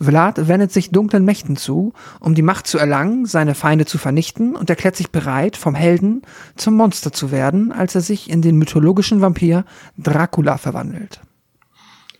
Vlad 0.00 0.48
wendet 0.48 0.72
sich 0.72 0.90
dunklen 0.90 1.24
Mächten 1.24 1.56
zu, 1.56 1.92
um 2.18 2.34
die 2.34 2.42
Macht 2.42 2.66
zu 2.66 2.78
erlangen, 2.78 3.26
seine 3.26 3.54
Feinde 3.54 3.86
zu 3.86 3.96
vernichten 3.96 4.56
und 4.56 4.68
erklärt 4.70 4.96
sich 4.96 5.12
bereit, 5.12 5.56
vom 5.56 5.76
Helden 5.76 6.22
zum 6.56 6.74
Monster 6.74 7.12
zu 7.12 7.30
werden, 7.30 7.70
als 7.70 7.94
er 7.94 8.00
sich 8.00 8.28
in 8.28 8.42
den 8.42 8.56
mythologischen 8.56 9.20
Vampir 9.20 9.64
Dracula 9.96 10.58
verwandelt. 10.58 11.20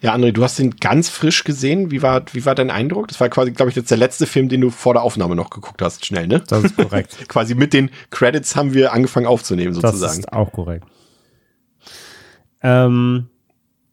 Ja, 0.01 0.15
André, 0.15 0.31
du 0.31 0.45
hast 0.45 0.59
den 0.59 0.77
ganz 0.77 1.09
frisch 1.09 1.43
gesehen. 1.43 1.91
Wie 1.91 2.03
war, 2.03 2.23
wie 2.33 2.45
war 2.45 2.55
dein 2.55 2.71
Eindruck? 2.71 3.09
Das 3.09 3.19
war 3.19 3.29
quasi, 3.29 3.51
glaube 3.51 3.71
ich, 3.71 3.77
jetzt 3.77 3.91
der 3.91 3.99
letzte 3.99 4.27
Film, 4.27 4.49
den 4.49 4.61
du 4.61 4.71
vor 4.71 4.95
der 4.95 5.03
Aufnahme 5.03 5.35
noch 5.35 5.51
geguckt 5.51 5.83
hast. 5.83 6.07
Schnell, 6.07 6.29
ne? 6.29 6.41
Das 6.47 6.63
ist 6.63 6.77
korrekt. 6.77 7.17
quasi 7.29 7.57
mit 7.57 7.73
den 7.73 7.91
Credits 8.11 8.55
haben 8.55 8.75
wir 8.75 8.93
angefangen 8.93 9.27
aufzunehmen, 9.27 9.75
sozusagen. 9.75 10.01
Das 10.01 10.19
ist 10.19 10.33
auch 10.33 10.53
korrekt. 10.53 10.87
Ähm, 12.63 13.29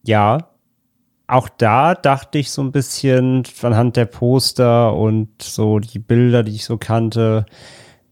ja, 0.04 0.50
auch 1.26 1.50
da 1.50 1.96
dachte 1.96 2.38
ich 2.38 2.52
so 2.52 2.62
ein 2.62 2.72
bisschen 2.72 3.42
anhand 3.64 3.98
der 3.98 4.06
Poster 4.06 4.94
und 4.94 5.42
so 5.42 5.80
die 5.80 6.00
Bilder, 6.00 6.44
die 6.44 6.54
ich 6.54 6.66
so 6.66 6.78
kannte, 6.78 7.48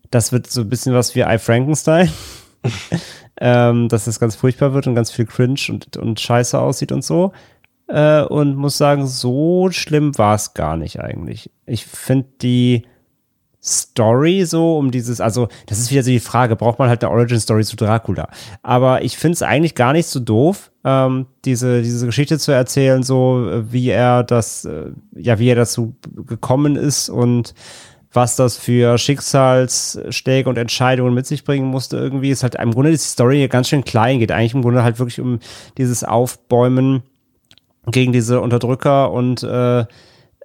das 0.10 0.32
wird 0.32 0.50
so 0.50 0.62
ein 0.62 0.70
bisschen 0.70 0.96
was 0.96 1.14
wie 1.14 1.22
I 1.22 1.38
Frankenstein. 1.38 2.12
ähm, 3.40 3.90
dass 3.90 4.06
das 4.06 4.20
ganz 4.20 4.36
furchtbar 4.36 4.74
wird 4.74 4.88
und 4.88 4.96
ganz 4.96 5.12
viel 5.12 5.26
Cringe 5.26 5.60
und, 5.70 5.98
und 5.98 6.20
scheiße 6.20 6.58
aussieht 6.58 6.92
und 6.92 7.04
so 7.04 7.34
äh, 7.88 8.24
und 8.24 8.56
muss 8.56 8.78
sagen, 8.78 9.08
so 9.08 9.70
schlimm 9.72 10.18
war 10.18 10.36
es 10.36 10.54
gar 10.54 10.78
nicht 10.78 11.00
eigentlich. 11.00 11.52
Ich 11.66 11.86
finde 11.86 12.28
die 12.42 12.84
Story 13.64 14.44
so 14.46 14.78
um 14.78 14.92
dieses, 14.92 15.22
also 15.22 15.48
das 15.68 15.80
ist 15.80 15.90
wieder 15.90 16.04
so 16.04 16.12
die 16.12 16.20
Frage, 16.20 16.58
braucht 16.58 16.80
man 16.80 16.90
halt 16.90 17.04
eine 17.04 17.14
Origin 17.14 17.40
Story 17.40 17.64
zu 17.64 17.78
Dracula? 17.78 18.28
Aber 18.62 19.04
ich 19.04 19.18
finde 19.18 19.34
es 19.34 19.42
eigentlich 19.42 19.74
gar 19.74 19.94
nicht 19.94 20.08
so 20.08 20.20
doof, 20.20 20.72
ähm, 20.84 21.28
diese, 21.46 21.82
diese 21.82 22.06
Geschichte 22.06 22.38
zu 22.40 22.52
erzählen, 22.52 23.04
so 23.04 23.64
wie 23.70 23.90
er 23.90 24.24
das, 24.24 24.66
äh, 24.66 24.92
ja, 25.16 25.40
wie 25.40 25.48
er 25.48 25.56
dazu 25.56 25.96
gekommen 26.28 26.76
ist 26.76 27.10
und 27.10 27.54
was 28.12 28.36
das 28.36 28.58
für 28.58 28.98
Schicksalsschläge 28.98 30.48
und 30.48 30.58
Entscheidungen 30.58 31.14
mit 31.14 31.26
sich 31.26 31.46
bringen 31.46 31.66
musste 31.66 31.98
irgendwie, 31.98 32.30
ist 32.30 32.44
halt 32.44 32.56
im 32.56 32.72
Grunde 32.72 32.92
die 32.92 32.98
Story 32.98 33.48
ganz 33.48 33.70
schön 33.70 33.86
klein, 33.86 34.20
geht 34.20 34.32
eigentlich 34.32 34.54
im 34.54 34.62
Grunde 34.62 34.84
halt 34.84 35.00
wirklich 35.00 35.20
um 35.20 35.40
dieses 35.78 36.04
Aufbäumen 36.04 37.02
gegen 37.92 38.12
diese 38.14 38.42
Unterdrücker 38.42 39.12
und 39.12 39.44
äh, 39.44 39.86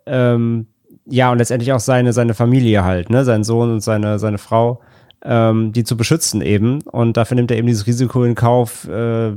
ähm, 0.07 0.67
ja, 1.11 1.33
und 1.33 1.39
letztendlich 1.39 1.73
auch 1.73 1.81
seine, 1.81 2.13
seine 2.13 2.35
Familie 2.35 2.85
halt, 2.85 3.11
ne, 3.11 3.25
sein 3.25 3.45
Sohn 3.45 3.73
und 3.73 3.81
seine, 3.81 4.19
seine 4.19 4.39
Frau, 4.39 4.81
ähm, 5.25 5.73
die 5.73 5.85
zu 5.85 5.97
beschützen 5.97 6.43
eben. 6.43 6.83
Und 6.83 7.17
dafür 7.17 7.35
nimmt 7.35 7.51
er 7.51 7.57
eben 7.57 7.67
dieses 7.67 7.87
Risiko 7.87 8.25
in 8.25 8.35
Kauf, 8.35 8.87
äh, 8.89 9.33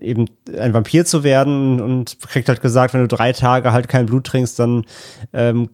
eben 0.00 0.26
ein 0.58 0.74
Vampir 0.74 1.04
zu 1.06 1.24
werden 1.24 1.80
und 1.80 2.18
kriegt 2.28 2.48
halt 2.48 2.60
gesagt, 2.60 2.94
wenn 2.94 3.00
du 3.00 3.08
drei 3.08 3.32
Tage 3.32 3.72
halt 3.72 3.88
kein 3.88 4.06
Blut 4.06 4.26
trinkst, 4.26 4.58
dann 4.58 4.84
ähm, 5.32 5.70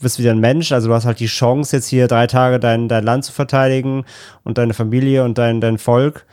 bist 0.00 0.18
du 0.18 0.22
wieder 0.22 0.32
ein 0.32 0.40
Mensch. 0.40 0.70
Also 0.72 0.88
du 0.88 0.94
hast 0.94 1.06
halt 1.06 1.20
die 1.20 1.26
Chance, 1.26 1.76
jetzt 1.76 1.88
hier 1.88 2.06
drei 2.06 2.26
Tage 2.26 2.60
dein, 2.60 2.88
dein 2.88 3.04
Land 3.04 3.24
zu 3.24 3.32
verteidigen 3.32 4.04
und 4.44 4.58
deine 4.58 4.74
Familie 4.74 5.24
und 5.24 5.38
dein, 5.38 5.60
dein 5.60 5.78
Volk 5.78 6.26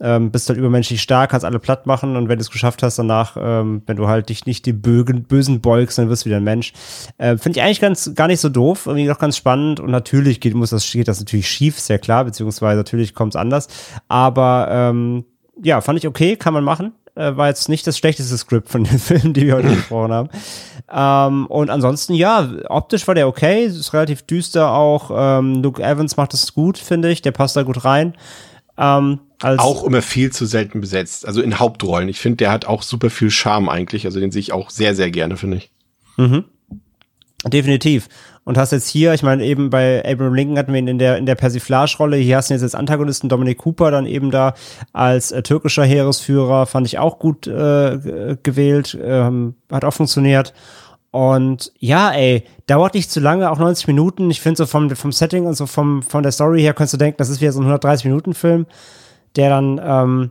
ähm, 0.00 0.30
bist 0.30 0.48
halt 0.48 0.58
übermenschlich 0.58 1.00
stark, 1.00 1.30
kannst 1.30 1.44
alle 1.44 1.58
platt 1.58 1.86
machen 1.86 2.16
und 2.16 2.28
wenn 2.28 2.38
du 2.38 2.42
es 2.42 2.50
geschafft 2.50 2.82
hast, 2.82 2.98
danach, 2.98 3.36
ähm, 3.40 3.82
wenn 3.86 3.96
du 3.96 4.08
halt 4.08 4.28
dich 4.28 4.46
nicht 4.46 4.66
die 4.66 4.72
Bögen, 4.72 5.24
Bösen 5.24 5.60
beugst, 5.60 5.98
dann 5.98 6.08
wirst 6.08 6.24
du 6.24 6.26
wieder 6.26 6.38
ein 6.38 6.44
Mensch. 6.44 6.72
Äh, 7.18 7.36
Finde 7.36 7.58
ich 7.58 7.64
eigentlich 7.64 7.80
ganz, 7.80 8.14
gar 8.14 8.26
nicht 8.26 8.40
so 8.40 8.48
doof, 8.48 8.86
irgendwie 8.86 9.06
doch 9.06 9.18
ganz 9.18 9.36
spannend 9.36 9.80
und 9.80 9.90
natürlich 9.90 10.40
geht, 10.40 10.54
muss 10.54 10.70
das, 10.70 10.90
geht 10.90 11.08
das 11.08 11.20
natürlich 11.20 11.48
schief, 11.48 11.78
sehr 11.78 11.98
klar, 11.98 12.24
beziehungsweise 12.24 12.76
natürlich 12.78 13.14
kommt 13.14 13.34
es 13.34 13.40
anders, 13.40 13.68
aber 14.08 14.68
ähm, 14.70 15.24
ja, 15.62 15.80
fand 15.80 15.98
ich 15.98 16.06
okay, 16.08 16.36
kann 16.36 16.54
man 16.54 16.64
machen. 16.64 16.92
Äh, 17.16 17.36
war 17.36 17.46
jetzt 17.46 17.68
nicht 17.68 17.86
das 17.86 17.96
schlechteste 17.96 18.36
Skript 18.36 18.68
von 18.68 18.84
den 18.84 18.98
Filmen, 18.98 19.34
die 19.34 19.46
wir 19.46 19.54
heute 19.54 19.68
gesprochen 19.74 20.12
haben. 20.12 20.28
Ähm, 20.92 21.46
und 21.46 21.70
ansonsten, 21.70 22.14
ja, 22.14 22.48
optisch 22.68 23.06
war 23.06 23.14
der 23.14 23.28
okay, 23.28 23.64
ist 23.64 23.92
relativ 23.92 24.22
düster 24.22 24.72
auch. 24.72 25.10
Ähm, 25.14 25.62
Luke 25.62 25.82
Evans 25.82 26.16
macht 26.16 26.32
das 26.32 26.54
gut, 26.54 26.76
finde 26.76 27.10
ich, 27.10 27.22
der 27.22 27.32
passt 27.32 27.56
da 27.56 27.62
gut 27.62 27.84
rein. 27.84 28.14
Ähm, 28.76 29.20
auch 29.40 29.84
immer 29.84 30.02
viel 30.02 30.32
zu 30.32 30.46
selten 30.46 30.80
besetzt. 30.80 31.26
Also 31.26 31.42
in 31.42 31.58
Hauptrollen. 31.58 32.08
Ich 32.08 32.18
finde, 32.18 32.38
der 32.38 32.50
hat 32.50 32.64
auch 32.64 32.82
super 32.82 33.10
viel 33.10 33.30
Charme 33.30 33.68
eigentlich. 33.68 34.06
Also 34.06 34.20
den 34.20 34.30
sehe 34.30 34.40
ich 34.40 34.52
auch 34.52 34.70
sehr, 34.70 34.94
sehr 34.94 35.10
gerne, 35.10 35.36
finde 35.36 35.58
ich. 35.58 35.70
Mhm. 36.16 36.44
Definitiv. 37.46 38.08
Und 38.44 38.58
hast 38.58 38.72
jetzt 38.72 38.88
hier, 38.88 39.14
ich 39.14 39.22
meine, 39.22 39.44
eben 39.44 39.70
bei 39.70 40.02
Abraham 40.04 40.34
Lincoln 40.34 40.58
hatten 40.58 40.72
wir 40.72 40.78
ihn 40.78 40.88
in 40.88 40.98
der, 40.98 41.16
in 41.18 41.26
der 41.26 41.34
Persiflage-Rolle. 41.34 42.16
Hier 42.16 42.36
hast 42.36 42.50
du 42.50 42.54
jetzt 42.54 42.62
als 42.62 42.74
Antagonisten 42.74 43.28
Dominic 43.28 43.58
Cooper 43.58 43.90
dann 43.90 44.06
eben 44.06 44.30
da 44.30 44.54
als 44.92 45.30
äh, 45.30 45.42
türkischer 45.42 45.84
Heeresführer. 45.84 46.66
Fand 46.66 46.86
ich 46.86 46.98
auch 46.98 47.18
gut 47.18 47.46
äh, 47.46 48.36
gewählt. 48.42 48.98
Ähm, 49.02 49.54
hat 49.70 49.84
auch 49.84 49.92
funktioniert. 49.92 50.54
Und 51.14 51.70
ja, 51.78 52.10
ey, 52.10 52.42
dauert 52.66 52.94
nicht 52.94 53.08
zu 53.08 53.20
lange, 53.20 53.48
auch 53.48 53.58
90 53.60 53.86
Minuten. 53.86 54.32
Ich 54.32 54.40
finde 54.40 54.56
so 54.58 54.66
vom, 54.66 54.90
vom 54.96 55.12
Setting 55.12 55.46
und 55.46 55.54
so 55.54 55.66
vom, 55.66 56.02
von 56.02 56.24
der 56.24 56.32
Story 56.32 56.60
her 56.60 56.74
könntest 56.74 56.94
du 56.94 56.98
denken, 56.98 57.18
das 57.18 57.28
ist 57.28 57.40
wieder 57.40 57.52
so 57.52 57.60
ein 57.60 57.68
130-Minuten-Film, 57.68 58.66
der 59.36 59.48
dann 59.48 59.80
ähm, 59.80 60.30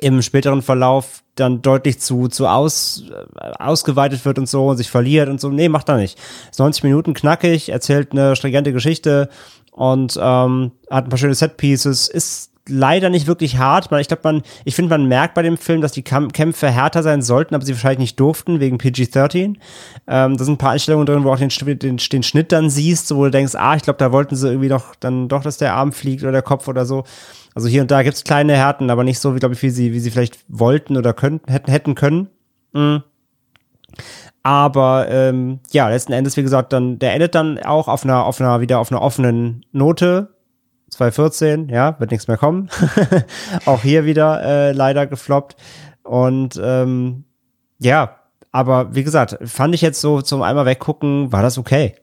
im 0.00 0.20
späteren 0.20 0.62
Verlauf 0.62 1.22
dann 1.36 1.62
deutlich 1.62 2.00
zu, 2.00 2.26
zu 2.26 2.48
aus, 2.48 3.04
äh, 3.08 3.52
ausgeweitet 3.60 4.24
wird 4.24 4.40
und 4.40 4.48
so 4.48 4.66
und 4.66 4.78
sich 4.78 4.90
verliert 4.90 5.28
und 5.28 5.40
so. 5.40 5.48
Nee, 5.48 5.68
macht 5.68 5.88
er 5.88 5.96
nicht. 5.96 6.18
Ist 6.50 6.58
90 6.58 6.82
Minuten 6.82 7.14
knackig, 7.14 7.68
erzählt 7.68 8.10
eine 8.10 8.34
stringente 8.34 8.72
Geschichte 8.72 9.28
und 9.70 10.18
ähm, 10.20 10.72
hat 10.90 11.04
ein 11.04 11.08
paar 11.08 11.18
schöne 11.18 11.36
Set-Pieces, 11.36 12.08
ist 12.08 12.50
leider 12.68 13.10
nicht 13.10 13.26
wirklich 13.26 13.58
hart. 13.58 13.90
Ich 13.92 14.08
glaube, 14.08 14.22
man, 14.24 14.42
ich 14.64 14.74
finde, 14.74 14.90
man 14.90 15.06
merkt 15.06 15.34
bei 15.34 15.42
dem 15.42 15.56
Film, 15.56 15.80
dass 15.80 15.92
die 15.92 16.02
Kämpfe 16.02 16.70
härter 16.70 17.02
sein 17.02 17.22
sollten, 17.22 17.54
aber 17.54 17.64
sie 17.64 17.72
wahrscheinlich 17.72 17.98
nicht 17.98 18.20
durften, 18.20 18.60
wegen 18.60 18.78
PG-13. 18.78 19.56
Ähm, 20.06 20.36
da 20.36 20.44
sind 20.44 20.54
ein 20.54 20.58
paar 20.58 20.70
Einstellungen 20.70 21.06
drin, 21.06 21.24
wo 21.24 21.32
auch 21.32 21.38
den, 21.38 21.50
den, 21.78 21.98
den 21.98 22.22
Schnitt 22.22 22.52
dann 22.52 22.70
siehst, 22.70 23.14
wo 23.14 23.24
du 23.24 23.30
denkst, 23.30 23.54
ah, 23.54 23.76
ich 23.76 23.82
glaube, 23.82 23.98
da 23.98 24.12
wollten 24.12 24.36
sie 24.36 24.48
irgendwie 24.48 24.68
noch 24.68 24.94
dann 24.96 25.28
doch, 25.28 25.42
dass 25.42 25.58
der 25.58 25.74
Arm 25.74 25.92
fliegt 25.92 26.22
oder 26.22 26.32
der 26.32 26.42
Kopf 26.42 26.68
oder 26.68 26.86
so. 26.86 27.04
Also 27.54 27.68
hier 27.68 27.82
und 27.82 27.90
da 27.90 28.02
gibt's 28.02 28.24
kleine 28.24 28.54
Härten, 28.54 28.90
aber 28.90 29.04
nicht 29.04 29.20
so, 29.20 29.34
wie, 29.34 29.38
glaube 29.38 29.54
ich, 29.54 29.62
wie 29.62 29.70
sie, 29.70 29.92
wie 29.92 30.00
sie 30.00 30.10
vielleicht 30.10 30.38
wollten 30.48 30.96
oder 30.96 31.12
könnten, 31.12 31.50
hätten, 31.50 31.70
hätten 31.70 31.94
können. 31.94 32.28
Mhm. 32.72 33.02
Aber 34.42 35.08
ähm, 35.08 35.60
ja, 35.70 35.88
letzten 35.88 36.12
Endes, 36.12 36.36
wie 36.36 36.42
gesagt, 36.42 36.72
dann, 36.72 36.98
der 36.98 37.14
endet 37.14 37.34
dann 37.34 37.58
auch 37.60 37.88
auf 37.88 38.04
einer, 38.04 38.24
auf 38.24 38.40
einer, 38.40 38.60
wieder 38.60 38.78
auf 38.78 38.92
einer 38.92 39.00
offenen 39.00 39.64
Note. 39.72 40.33
2014, 40.94 41.68
ja, 41.68 41.98
wird 41.98 42.10
nichts 42.10 42.28
mehr 42.28 42.36
kommen. 42.36 42.70
auch 43.66 43.82
hier 43.82 44.04
wieder 44.04 44.42
äh, 44.42 44.72
leider 44.72 45.06
gefloppt. 45.06 45.56
Und 46.02 46.60
ähm, 46.62 47.24
ja, 47.78 48.16
aber 48.52 48.94
wie 48.94 49.04
gesagt, 49.04 49.36
fand 49.44 49.74
ich 49.74 49.82
jetzt 49.82 50.00
so 50.00 50.22
zum 50.22 50.42
einmal 50.42 50.66
weggucken, 50.66 51.32
war 51.32 51.42
das 51.42 51.58
okay. 51.58 51.96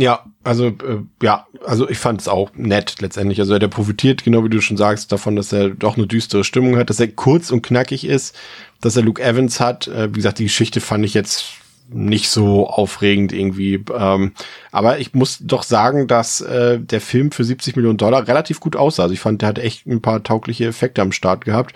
Ja, 0.00 0.24
also 0.44 0.66
äh, 0.66 1.02
ja, 1.22 1.46
also 1.66 1.88
ich 1.88 1.98
fand 1.98 2.20
es 2.20 2.28
auch 2.28 2.50
nett 2.54 3.00
letztendlich. 3.00 3.40
Also 3.40 3.58
der 3.58 3.66
profitiert, 3.66 4.22
genau 4.22 4.44
wie 4.44 4.48
du 4.48 4.60
schon 4.60 4.76
sagst, 4.76 5.10
davon, 5.10 5.34
dass 5.34 5.52
er 5.52 5.70
doch 5.70 5.96
eine 5.96 6.06
düstere 6.06 6.44
Stimmung 6.44 6.76
hat, 6.76 6.88
dass 6.88 7.00
er 7.00 7.08
kurz 7.08 7.50
und 7.50 7.62
knackig 7.62 8.04
ist, 8.04 8.36
dass 8.80 8.96
er 8.96 9.02
Luke 9.02 9.20
Evans 9.20 9.58
hat. 9.58 9.88
Äh, 9.88 10.10
wie 10.10 10.18
gesagt, 10.18 10.38
die 10.38 10.44
Geschichte 10.44 10.80
fand 10.80 11.04
ich 11.04 11.14
jetzt 11.14 11.46
nicht 11.90 12.28
so 12.28 12.66
aufregend 12.66 13.32
irgendwie. 13.32 13.84
Ähm, 13.96 14.32
aber 14.70 14.98
ich 14.98 15.14
muss 15.14 15.38
doch 15.40 15.62
sagen, 15.62 16.06
dass 16.06 16.40
äh, 16.40 16.78
der 16.78 17.00
Film 17.00 17.30
für 17.30 17.44
70 17.44 17.76
Millionen 17.76 17.98
Dollar 17.98 18.28
relativ 18.28 18.60
gut 18.60 18.76
aussah. 18.76 19.04
Also 19.04 19.14
ich 19.14 19.20
fand, 19.20 19.42
der 19.42 19.48
hat 19.48 19.58
echt 19.58 19.86
ein 19.86 20.02
paar 20.02 20.22
taugliche 20.22 20.66
Effekte 20.66 21.02
am 21.02 21.12
Start 21.12 21.44
gehabt. 21.44 21.74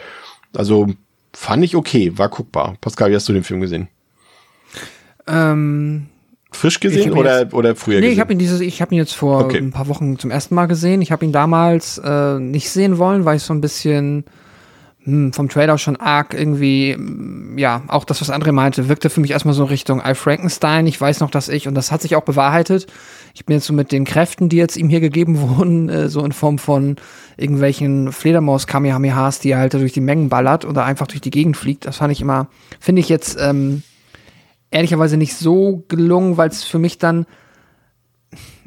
Also 0.54 0.88
fand 1.32 1.64
ich 1.64 1.76
okay, 1.76 2.12
war 2.16 2.28
guckbar. 2.28 2.76
Pascal, 2.80 3.10
wie 3.10 3.14
hast 3.14 3.28
du 3.28 3.32
den 3.32 3.44
Film 3.44 3.60
gesehen? 3.60 3.88
Ähm, 5.26 6.08
Frisch 6.50 6.80
gesehen 6.80 7.12
oder, 7.12 7.42
jetzt, 7.42 7.54
oder 7.54 7.74
früher 7.74 7.96
nee, 7.96 8.00
gesehen? 8.02 8.12
ich 8.12 8.20
habe 8.20 8.32
ihn 8.32 8.38
dieses, 8.38 8.60
ich 8.60 8.82
habe 8.82 8.94
ihn 8.94 8.98
jetzt 8.98 9.14
vor 9.14 9.44
okay. 9.44 9.58
ein 9.58 9.72
paar 9.72 9.88
Wochen 9.88 10.18
zum 10.18 10.30
ersten 10.30 10.54
Mal 10.54 10.66
gesehen. 10.66 11.00
Ich 11.00 11.10
habe 11.10 11.24
ihn 11.24 11.32
damals 11.32 11.98
äh, 11.98 12.38
nicht 12.38 12.68
sehen 12.70 12.98
wollen, 12.98 13.24
weil 13.24 13.36
ich 13.36 13.42
so 13.42 13.54
ein 13.54 13.62
bisschen 13.62 14.24
vom 15.04 15.48
Trailer 15.48 15.78
schon 15.78 15.96
arg 15.96 16.32
irgendwie, 16.32 16.94
hm, 16.94 17.58
ja, 17.58 17.82
auch 17.88 18.04
das, 18.04 18.20
was 18.20 18.30
André 18.30 18.52
meinte, 18.52 18.88
wirkte 18.88 19.10
für 19.10 19.20
mich 19.20 19.32
erstmal 19.32 19.54
so 19.54 19.64
Richtung 19.64 20.00
Al 20.00 20.14
Frankenstein. 20.14 20.86
Ich 20.86 21.00
weiß 21.00 21.20
noch, 21.20 21.30
dass 21.30 21.48
ich, 21.48 21.66
und 21.66 21.74
das 21.74 21.90
hat 21.90 22.02
sich 22.02 22.14
auch 22.14 22.22
bewahrheitet, 22.22 22.86
ich 23.34 23.44
bin 23.44 23.54
jetzt 23.54 23.66
so 23.66 23.72
mit 23.72 23.90
den 23.90 24.04
Kräften, 24.04 24.48
die 24.48 24.56
jetzt 24.56 24.76
ihm 24.76 24.88
hier 24.88 25.00
gegeben 25.00 25.40
wurden, 25.56 25.88
äh, 25.88 26.08
so 26.08 26.24
in 26.24 26.32
Form 26.32 26.58
von 26.58 26.96
irgendwelchen 27.36 28.12
Fledermaus-Kamehamehas, 28.12 29.40
die 29.40 29.50
er 29.50 29.58
halt 29.58 29.74
durch 29.74 29.92
die 29.92 30.00
Mengen 30.00 30.28
ballert 30.28 30.64
oder 30.64 30.84
einfach 30.84 31.08
durch 31.08 31.20
die 31.20 31.30
Gegend 31.30 31.56
fliegt. 31.56 31.84
Das 31.86 31.96
fand 31.96 32.12
ich 32.12 32.20
immer, 32.20 32.48
finde 32.78 33.00
ich 33.00 33.08
jetzt 33.08 33.36
ähm, 33.40 33.82
ehrlicherweise 34.70 35.16
nicht 35.16 35.34
so 35.34 35.84
gelungen, 35.88 36.36
weil 36.36 36.50
es 36.50 36.62
für 36.62 36.78
mich 36.78 36.98
dann 36.98 37.26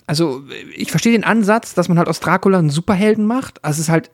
also 0.07 0.43
ich 0.75 0.91
verstehe 0.91 1.13
den 1.13 1.23
Ansatz, 1.23 1.73
dass 1.73 1.89
man 1.89 1.97
halt 1.97 2.07
aus 2.07 2.19
Dracula 2.19 2.59
einen 2.59 2.69
Superhelden 2.69 3.25
macht. 3.25 3.63
Also 3.65 3.77
es 3.77 3.87
ist 3.87 3.91
halt 3.91 4.11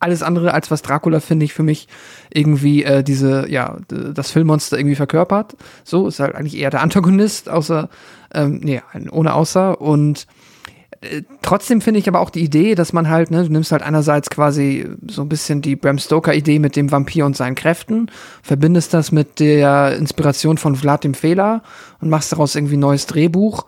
alles 0.00 0.22
andere 0.22 0.54
als 0.54 0.70
was 0.70 0.82
Dracula 0.82 1.20
finde 1.20 1.44
ich 1.44 1.54
für 1.54 1.62
mich 1.62 1.86
irgendwie 2.32 2.82
äh, 2.84 3.04
diese 3.04 3.48
ja 3.48 3.76
das 3.88 4.30
Filmmonster 4.30 4.78
irgendwie 4.78 4.96
verkörpert. 4.96 5.56
So 5.84 6.08
ist 6.08 6.18
halt 6.18 6.34
eigentlich 6.34 6.56
eher 6.56 6.70
der 6.70 6.82
Antagonist, 6.82 7.48
außer 7.48 7.88
ähm, 8.34 8.60
nee 8.64 8.82
ohne 9.10 9.34
außer 9.34 9.80
und 9.80 10.26
äh, 11.02 11.22
trotzdem 11.42 11.80
finde 11.80 12.00
ich 12.00 12.08
aber 12.08 12.20
auch 12.20 12.30
die 12.30 12.40
Idee, 12.40 12.74
dass 12.74 12.92
man 12.92 13.08
halt, 13.08 13.30
ne, 13.30 13.44
du 13.44 13.52
nimmst 13.52 13.72
halt 13.72 13.82
einerseits 13.82 14.30
quasi 14.30 14.86
so 15.08 15.22
ein 15.22 15.28
bisschen 15.28 15.62
die 15.62 15.76
Bram 15.76 15.98
Stoker-Idee 15.98 16.58
mit 16.58 16.76
dem 16.76 16.90
Vampir 16.90 17.26
und 17.26 17.36
seinen 17.36 17.54
Kräften, 17.54 18.10
verbindest 18.42 18.94
das 18.94 19.12
mit 19.12 19.38
der 19.38 19.96
Inspiration 19.96 20.58
von 20.58 20.76
Vlad 20.76 21.04
dem 21.04 21.14
Fehler 21.14 21.62
und 22.00 22.08
machst 22.08 22.32
daraus 22.32 22.54
irgendwie 22.54 22.76
ein 22.76 22.80
neues 22.80 23.06
Drehbuch. 23.06 23.66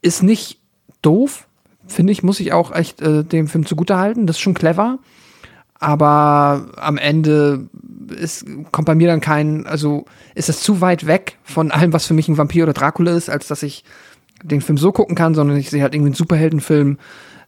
Ist 0.00 0.22
nicht 0.22 0.60
doof, 1.02 1.46
finde 1.86 2.12
ich, 2.12 2.22
muss 2.22 2.40
ich 2.40 2.52
auch 2.52 2.72
echt 2.72 3.00
äh, 3.00 3.24
dem 3.24 3.48
Film 3.48 3.66
zugutehalten. 3.66 4.26
Das 4.26 4.36
ist 4.36 4.42
schon 4.42 4.54
clever 4.54 4.98
aber 5.78 6.68
am 6.76 6.96
Ende 6.96 7.68
ist, 8.18 8.46
kommt 8.72 8.86
bei 8.86 8.94
mir 8.94 9.08
dann 9.08 9.20
kein, 9.20 9.66
also 9.66 10.06
ist 10.34 10.48
das 10.48 10.60
zu 10.60 10.80
weit 10.80 11.06
weg 11.06 11.38
von 11.42 11.70
allem, 11.70 11.92
was 11.92 12.06
für 12.06 12.14
mich 12.14 12.28
ein 12.28 12.38
Vampir 12.38 12.64
oder 12.64 12.72
Dracula 12.72 13.12
ist, 13.12 13.28
als 13.28 13.48
dass 13.48 13.62
ich 13.62 13.84
den 14.42 14.60
Film 14.60 14.78
so 14.78 14.92
gucken 14.92 15.16
kann, 15.16 15.34
sondern 15.34 15.56
ich 15.56 15.70
sehe 15.70 15.82
halt 15.82 15.94
irgendwie 15.94 16.08
einen 16.08 16.14
Superheldenfilm 16.14 16.98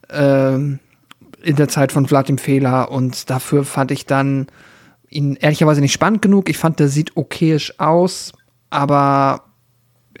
äh, 0.09 0.55
in 0.55 1.55
der 1.55 1.67
Zeit 1.69 1.91
von 1.91 2.07
Vlad 2.07 2.39
Fehler 2.39 2.91
und 2.91 3.29
dafür 3.29 3.63
fand 3.63 3.91
ich 3.91 4.05
dann 4.05 4.47
ihn 5.09 5.35
ehrlicherweise 5.35 5.81
nicht 5.81 5.93
spannend 5.93 6.21
genug. 6.21 6.49
Ich 6.49 6.57
fand, 6.57 6.79
der 6.79 6.89
sieht 6.89 7.17
okayisch 7.17 7.79
aus, 7.79 8.33
aber 8.69 9.43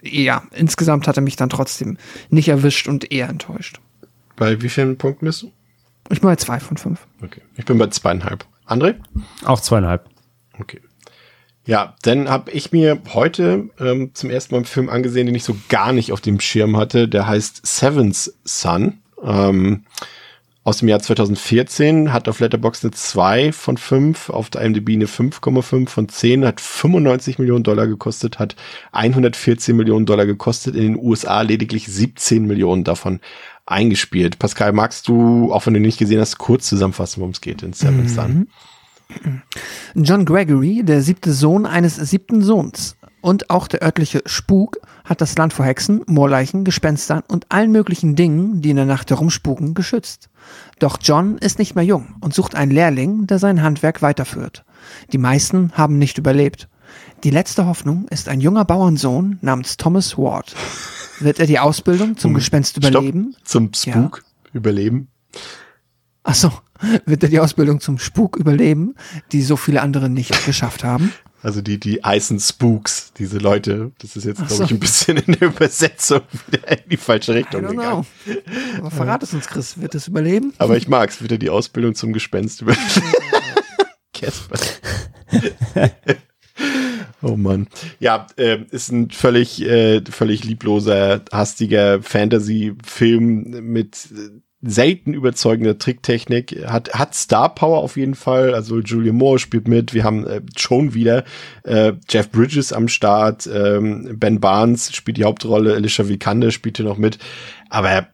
ja, 0.01 0.43
insgesamt 0.55 1.07
hat 1.07 1.17
er 1.17 1.23
mich 1.23 1.35
dann 1.35 1.49
trotzdem 1.49 1.97
nicht 2.29 2.47
erwischt 2.47 2.87
und 2.87 3.11
eher 3.11 3.29
enttäuscht. 3.29 3.79
Bei 4.35 4.61
wie 4.61 4.69
vielen 4.69 4.97
Punkten 4.97 5.25
bist 5.25 5.43
du? 5.43 5.51
Ich 6.09 6.21
bin 6.21 6.29
bei 6.29 6.35
zwei 6.35 6.59
von 6.59 6.77
fünf. 6.77 7.07
Okay. 7.23 7.41
Ich 7.55 7.65
bin 7.65 7.77
bei 7.77 7.87
zweieinhalb. 7.87 8.45
André? 8.67 8.95
Auch 9.45 9.59
zweieinhalb. 9.59 10.09
Okay. 10.59 10.81
Ja, 11.65 11.95
dann 12.01 12.29
habe 12.29 12.51
ich 12.51 12.71
mir 12.71 12.99
heute 13.13 13.69
ähm, 13.79 14.11
zum 14.15 14.29
ersten 14.29 14.55
Mal 14.55 14.59
einen 14.59 14.65
Film 14.65 14.89
angesehen, 14.89 15.27
den 15.27 15.35
ich 15.35 15.43
so 15.43 15.55
gar 15.69 15.93
nicht 15.93 16.11
auf 16.11 16.21
dem 16.21 16.39
Schirm 16.39 16.77
hatte. 16.77 17.07
Der 17.07 17.27
heißt 17.27 17.65
Seven's 17.65 18.39
Son. 18.43 18.99
Ähm, 19.23 19.85
aus 20.63 20.79
dem 20.79 20.87
Jahr 20.89 20.99
2014, 20.99 22.11
hat 22.11 22.27
auf 22.27 22.39
Letterboxd 22.39 22.85
eine 22.85 22.91
2 22.91 23.51
von 23.53 23.77
5, 23.77 24.29
auf 24.29 24.49
der 24.49 24.61
IMDb 24.61 24.89
eine 24.89 25.05
5,5 25.05 25.87
von 25.87 26.09
10, 26.09 26.45
hat 26.45 26.59
95 26.61 27.39
Millionen 27.39 27.63
Dollar 27.63 27.87
gekostet, 27.87 28.39
hat 28.39 28.55
114 28.91 29.75
Millionen 29.75 30.05
Dollar 30.05 30.25
gekostet, 30.25 30.75
in 30.75 30.81
den 30.81 30.99
USA 30.99 31.41
lediglich 31.41 31.87
17 31.87 32.45
Millionen 32.45 32.83
davon 32.83 33.19
eingespielt. 33.65 34.37
Pascal, 34.39 34.73
magst 34.73 35.07
du, 35.07 35.53
auch 35.53 35.65
wenn 35.65 35.75
du 35.75 35.79
nicht 35.79 35.99
gesehen 35.99 36.19
hast, 36.19 36.37
kurz 36.37 36.67
zusammenfassen, 36.67 37.21
worum 37.21 37.31
es 37.31 37.41
geht 37.41 37.63
in 37.63 37.73
Seven 37.73 38.03
mhm. 38.03 38.07
Sun? 38.09 38.47
John 39.95 40.25
Gregory, 40.25 40.83
der 40.83 41.01
siebte 41.01 41.33
Sohn 41.33 41.65
eines 41.65 41.95
siebten 41.95 42.41
Sohns 42.41 42.95
und 43.21 43.49
auch 43.49 43.67
der 43.67 43.81
örtliche 43.81 44.21
Spuk 44.25 44.77
hat 45.09 45.21
das 45.21 45.35
Land 45.37 45.53
vor 45.53 45.65
Hexen, 45.65 46.03
Moorleichen, 46.05 46.63
Gespenstern 46.63 47.23
und 47.27 47.47
allen 47.49 47.71
möglichen 47.71 48.15
Dingen, 48.15 48.61
die 48.61 48.69
in 48.69 48.75
der 48.75 48.85
Nacht 48.85 49.09
herumspuken, 49.09 49.73
geschützt. 49.73 50.29
Doch 50.77 50.99
John 51.01 51.39
ist 51.39 51.57
nicht 51.57 51.75
mehr 51.75 51.83
jung 51.83 52.15
und 52.21 52.35
sucht 52.35 52.53
einen 52.53 52.71
Lehrling, 52.71 53.25
der 53.25 53.39
sein 53.39 53.63
Handwerk 53.63 54.03
weiterführt. 54.03 54.63
Die 55.11 55.17
meisten 55.17 55.71
haben 55.73 55.97
nicht 55.97 56.19
überlebt. 56.19 56.69
Die 57.23 57.31
letzte 57.31 57.65
Hoffnung 57.65 58.07
ist 58.09 58.29
ein 58.29 58.39
junger 58.39 58.65
Bauernsohn 58.65 59.39
namens 59.41 59.77
Thomas 59.77 60.17
Ward. 60.17 60.55
Wird 61.19 61.39
er 61.39 61.47
die 61.47 61.59
Ausbildung 61.59 62.15
zum 62.15 62.31
um, 62.31 62.35
Gespenst 62.35 62.77
überleben? 62.77 63.33
Stopp, 63.33 63.47
zum 63.47 63.73
Spuk 63.73 64.23
ja. 64.45 64.49
überleben? 64.53 65.09
Ach 66.23 66.35
so, 66.35 66.51
wird 67.05 67.23
er 67.23 67.29
die 67.29 67.39
Ausbildung 67.39 67.81
zum 67.81 67.97
Spuk 67.97 68.37
überleben, 68.37 68.93
die 69.31 69.41
so 69.41 69.57
viele 69.57 69.81
andere 69.81 70.09
nicht 70.09 70.45
geschafft 70.45 70.83
haben? 70.83 71.11
Also 71.41 71.61
die, 71.61 71.79
die 71.79 72.03
Eisen 72.03 72.39
Spooks, 72.39 73.13
diese 73.17 73.37
Leute, 73.37 73.91
das 73.99 74.15
ist 74.15 74.25
jetzt, 74.25 74.37
glaube 74.37 74.53
so. 74.53 74.63
ich, 74.63 74.71
ein 74.71 74.79
bisschen 74.79 75.17
in 75.17 75.33
der 75.33 75.49
Übersetzung 75.49 76.21
wieder 76.47 76.69
in 76.69 76.89
die 76.89 76.97
falsche 76.97 77.33
Richtung 77.33 77.65
gegangen. 77.65 78.05
Aber 78.77 78.91
verrat 78.91 79.23
es 79.23 79.33
uns, 79.33 79.47
Chris, 79.47 79.79
wird 79.79 79.95
es 79.95 80.07
überleben? 80.07 80.53
Aber 80.57 80.75
ich 80.75 80.87
mag's, 80.87 81.21
wird 81.21 81.31
er 81.31 81.37
die 81.37 81.49
Ausbildung 81.49 81.95
zum 81.95 82.11
Gespenst 82.11 82.61
überleben? 82.61 82.83
Casper. 84.13 84.57
Oh 87.21 87.35
Mann. 87.35 87.67
Ja, 87.99 88.27
äh, 88.37 88.59
ist 88.71 88.91
ein 88.91 89.09
völlig, 89.09 89.61
äh, 89.61 90.01
völlig 90.09 90.43
liebloser, 90.43 91.23
hastiger 91.31 92.01
Fantasy-Film 92.01 93.61
mit 93.61 94.07
selten 94.61 95.13
überzeugender 95.13 95.77
Tricktechnik. 95.77 96.65
Hat, 96.65 96.93
hat 96.93 97.15
Star 97.15 97.53
Power 97.55 97.79
auf 97.79 97.95
jeden 97.95 98.15
Fall. 98.15 98.53
Also 98.53 98.79
Julia 98.79 99.13
Moore 99.13 99.39
spielt 99.39 99.67
mit. 99.67 99.93
Wir 99.93 100.03
haben 100.03 100.27
äh, 100.27 100.41
schon 100.57 100.93
wieder 100.93 101.23
äh, 101.63 101.93
Jeff 102.09 102.29
Bridges 102.29 102.73
am 102.73 102.87
Start. 102.87 103.47
Ähm, 103.47 104.17
ben 104.19 104.39
Barnes 104.39 104.93
spielt 104.93 105.17
die 105.17 105.23
Hauptrolle. 105.23 105.75
Alicia 105.75 106.09
Vikander 106.09 106.51
spielt 106.51 106.77
hier 106.77 106.85
noch 106.85 106.97
mit. 106.97 107.19
Aber 107.69 108.07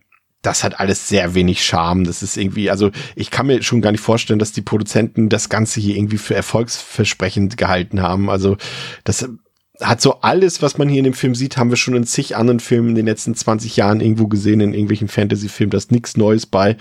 das 0.43 0.63
hat 0.63 0.79
alles 0.79 1.07
sehr 1.07 1.33
wenig 1.33 1.63
Charme. 1.63 2.03
Das 2.03 2.21
ist 2.21 2.37
irgendwie, 2.37 2.69
also 2.69 2.91
ich 3.15 3.31
kann 3.31 3.47
mir 3.47 3.63
schon 3.63 3.81
gar 3.81 3.91
nicht 3.91 4.01
vorstellen, 4.01 4.37
dass 4.37 4.51
die 4.51 4.61
Produzenten 4.61 5.29
das 5.29 5.49
Ganze 5.49 5.79
hier 5.79 5.95
irgendwie 5.95 6.19
für 6.19 6.35
erfolgsversprechend 6.35 7.57
gehalten 7.57 8.03
haben. 8.03 8.29
Also 8.29 8.57
das 9.03 9.27
hat 9.81 10.01
so 10.01 10.21
alles, 10.21 10.61
was 10.61 10.77
man 10.77 10.89
hier 10.89 10.99
in 10.99 11.03
dem 11.03 11.13
Film 11.13 11.35
sieht, 11.35 11.57
haben 11.57 11.69
wir 11.69 11.77
schon 11.77 11.95
in 11.95 12.05
zig 12.05 12.35
anderen 12.35 12.59
Filmen 12.59 12.89
in 12.89 12.95
den 12.95 13.05
letzten 13.05 13.35
20 13.35 13.75
Jahren 13.75 14.01
irgendwo 14.01 14.27
gesehen, 14.27 14.61
in 14.61 14.73
irgendwelchen 14.73 15.07
Fantasy-Filmen. 15.07 15.71
Da 15.71 15.77
ist 15.77 15.91
nichts 15.91 16.17
Neues 16.17 16.45
bei. 16.45 16.77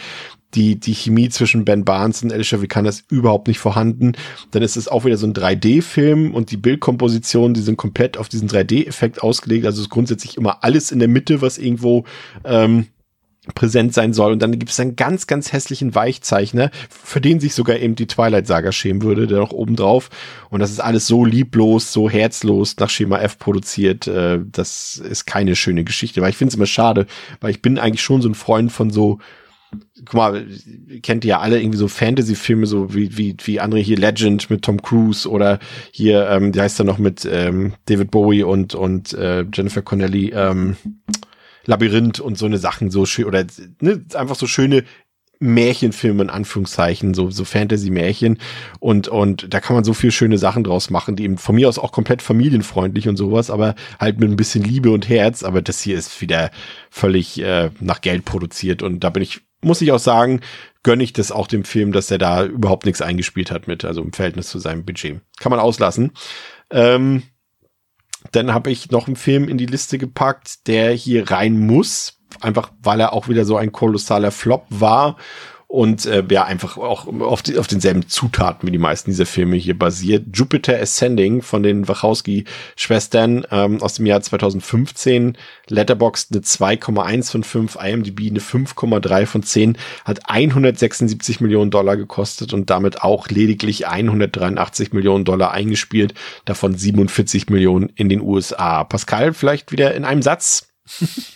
Die, 0.55 0.79
die 0.79 0.95
Chemie 0.95 1.29
zwischen 1.31 1.65
Ben 1.65 1.85
Barnes 1.85 2.23
und 2.23 2.33
Alicia 2.33 2.63
Vikander 2.63 2.91
ist 2.91 3.11
überhaupt 3.11 3.49
nicht 3.49 3.59
vorhanden. 3.59 4.13
Dann 4.53 4.63
ist 4.63 4.77
es 4.77 4.87
auch 4.87 5.05
wieder 5.05 5.17
so 5.17 5.27
ein 5.27 5.35
3D-Film 5.35 6.33
und 6.33 6.53
die 6.53 6.57
Bildkompositionen, 6.57 7.55
die 7.55 7.61
sind 7.61 7.77
komplett 7.77 8.17
auf 8.17 8.29
diesen 8.29 8.49
3D-Effekt 8.49 9.23
ausgelegt. 9.23 9.67
Also 9.67 9.83
ist 9.83 9.91
grundsätzlich 9.91 10.37
immer 10.37 10.63
alles 10.63 10.93
in 10.93 11.01
der 11.01 11.09
Mitte, 11.09 11.43
was 11.43 11.59
irgendwo 11.59 12.05
ähm, 12.45 12.87
präsent 13.55 13.93
sein 13.93 14.13
soll. 14.13 14.33
Und 14.33 14.43
dann 14.43 14.59
gibt 14.59 14.71
es 14.71 14.81
einen 14.81 14.97
ganz, 14.97 15.27
ganz 15.27 15.53
hässlichen 15.53 15.95
Weichzeichner, 15.95 16.71
für 16.89 17.21
den 17.21 17.41
sich 17.41 17.55
sogar 17.55 17.77
eben 17.77 17.95
die 17.95 18.07
Twilight-Saga 18.07 18.73
schämen 18.73 19.03
würde, 19.03 19.27
der 19.27 19.39
noch 19.39 19.53
oben 19.53 19.77
drauf. 19.77 20.09
Und 20.51 20.61
das 20.61 20.71
ist 20.71 20.81
alles 20.81 21.07
so 21.07 21.25
lieblos, 21.25 21.93
so 21.93 22.09
herzlos 22.09 22.77
nach 22.79 22.91
Schema 22.91 23.19
F 23.19 23.39
produziert. 23.39 24.07
Äh, 24.07 24.41
das 24.51 24.97
ist 24.97 25.27
keine 25.27 25.57
schöne 25.57 25.85
Geschichte. 25.85 26.23
Weil 26.23 26.31
ich 26.31 26.37
finde 26.37 26.51
es 26.51 26.57
immer 26.57 26.67
schade, 26.67 27.07
weil 27.41 27.51
ich 27.51 27.61
bin 27.61 27.79
eigentlich 27.79 28.03
schon 28.03 28.23
so 28.23 28.29
ein 28.29 28.35
Freund 28.35 28.73
von 28.73 28.91
so 28.91 29.19
guck 30.05 30.15
mal, 30.15 30.47
kennt 31.03 31.25
ihr 31.25 31.31
ja 31.31 31.41
alle 31.41 31.61
irgendwie 31.61 31.79
so 31.79 31.89
Fantasy-Filme, 31.89 32.67
so 32.67 32.95
wie, 32.95 33.17
wie, 33.17 33.37
wie 33.45 33.61
andere 33.61 33.81
hier 33.81 33.97
Legend 33.97 34.49
mit 34.51 34.63
Tom 34.63 34.81
Cruise 34.81 35.29
oder 35.29 35.59
hier, 35.91 36.29
ähm, 36.29 36.53
die 36.53 36.61
heißt 36.61 36.81
er 36.81 36.85
noch 36.85 36.99
mit 36.99 37.29
ähm, 37.31 37.75
David 37.87 38.11
Bowie 38.11 38.45
und, 38.45 38.75
und 38.75 39.13
äh, 39.15 39.45
Jennifer 39.53 39.83
Connelly, 39.83 40.33
ähm, 40.35 40.77
Labyrinth 41.67 42.21
und 42.21 42.39
so 42.39 42.47
eine 42.47 42.59
Sachen 42.59 42.91
so 42.91 43.07
schön 43.07 43.25
oder 43.27 43.45
ne, 43.81 44.05
einfach 44.15 44.37
so 44.37 44.47
schöne 44.47 44.85
Märchenfilme 45.41 46.23
in 46.23 46.31
Anführungszeichen, 46.31 47.15
so, 47.15 47.31
so 47.31 47.45
Fantasy-Märchen 47.45 48.39
und, 48.81 49.09
und 49.09 49.53
da 49.53 49.61
kann 49.61 49.75
man 49.75 49.85
so 49.85 49.93
viel 49.93 50.11
schöne 50.11 50.39
Sachen 50.39 50.65
draus 50.65 50.91
machen, 50.91 51.17
die 51.17 51.25
eben 51.25 51.39
von 51.39 51.55
mir 51.55 51.69
aus 51.69 51.79
auch 51.79 51.93
komplett 51.93 52.23
familienfreundlich 52.23 53.09
und 53.09 53.17
sowas, 53.17 53.51
aber 53.51 53.75
halt 53.99 54.21
mit 54.21 54.31
ein 54.31 54.37
bisschen 54.37 54.65
Liebe 54.65 54.91
und 54.91 55.09
Herz, 55.09 55.43
aber 55.43 55.61
das 55.61 55.81
hier 55.81 55.99
ist 55.99 56.21
wieder 56.21 56.51
völlig 56.91 57.41
äh, 57.41 57.71
nach 57.81 58.01
Geld 58.01 58.25
produziert 58.25 58.83
und 58.83 59.01
da 59.01 59.11
bin 59.11 59.23
ich, 59.23 59.41
muss 59.61 59.83
ich 59.83 59.93
auch 59.93 59.99
sagen, 59.99 60.41
gönne 60.83 61.03
ich 61.03 61.13
das 61.13 61.33
auch 61.33 61.47
dem 61.47 61.65
Film, 61.65 61.93
dass 61.93 62.11
er 62.11 62.19
da 62.19 62.45
überhaupt 62.45 62.87
nichts 62.87 63.03
eingespielt 63.03 63.51
hat 63.51 63.67
mit, 63.67 63.85
also 63.85 64.03
im 64.03 64.13
Verhältnis 64.13 64.49
zu 64.49 64.59
seinem 64.59 64.85
Budget. 64.85 65.21
Kann 65.41 65.51
man 65.51 65.59
auslassen. 65.59 66.13
Ähm, 66.71 67.23
dann 68.33 68.53
habe 68.53 68.71
ich 68.71 68.91
noch 68.91 69.07
einen 69.07 69.17
Film 69.17 69.49
in 69.49 69.59
die 69.59 69.67
Liste 69.67 69.99
gepackt, 69.99 70.67
der 70.67 70.93
hier 70.93 71.31
rein 71.31 71.59
muss, 71.59 72.19
einfach 72.41 72.73
weil 72.83 73.01
er 73.01 73.13
auch 73.13 73.29
wieder 73.29 73.45
so 73.45 73.57
ein 73.57 73.73
kolossaler 73.73 74.31
Flop 74.31 74.67
war 74.71 75.17
und 75.75 76.07
äh, 76.07 76.23
ja 76.31 76.45
einfach 76.45 76.79
auch 76.79 77.09
auf, 77.21 77.43
die, 77.43 77.59
auf 77.59 77.67
denselben 77.67 78.09
Zutaten 78.09 78.69
wie 78.69 78.71
die 78.71 78.79
meisten 78.79 79.11
dieser 79.11 79.27
Filme 79.27 79.57
hier 79.57 79.77
basiert. 79.77 80.25
Jupiter 80.33 80.81
Ascending 80.81 81.43
von 81.43 81.65
den 81.65 81.89
Wachowski-Schwestern 81.89 83.45
ähm, 83.51 83.83
aus 83.83 83.95
dem 83.95 84.07
Jahr 84.07 84.21
2015. 84.21 85.37
Letterboxd 85.69 86.33
eine 86.33 86.43
2,1 86.43 87.31
von 87.33 87.43
5, 87.43 87.79
IMDb 87.83 88.31
eine 88.31 88.39
5,3 88.39 89.27
von 89.27 89.43
10, 89.43 89.77
hat 90.05 90.31
176 90.31 91.41
Millionen 91.41 91.73
Dollar 91.73 91.97
gekostet 91.97 92.53
und 92.53 92.71
damit 92.71 93.03
auch 93.03 93.27
lediglich 93.29 93.89
183 93.89 94.93
Millionen 94.93 95.25
Dollar 95.25 95.51
eingespielt, 95.51 96.15
davon 96.45 96.77
47 96.77 97.51
Millionen 97.51 97.89
in 97.97 98.09
den 98.09 98.21
USA. 98.21 98.85
Pascal, 98.85 99.35
vielleicht 99.35 99.73
wieder 99.73 99.93
in 99.95 100.05
einem 100.05 100.23
Satz. 100.23 100.69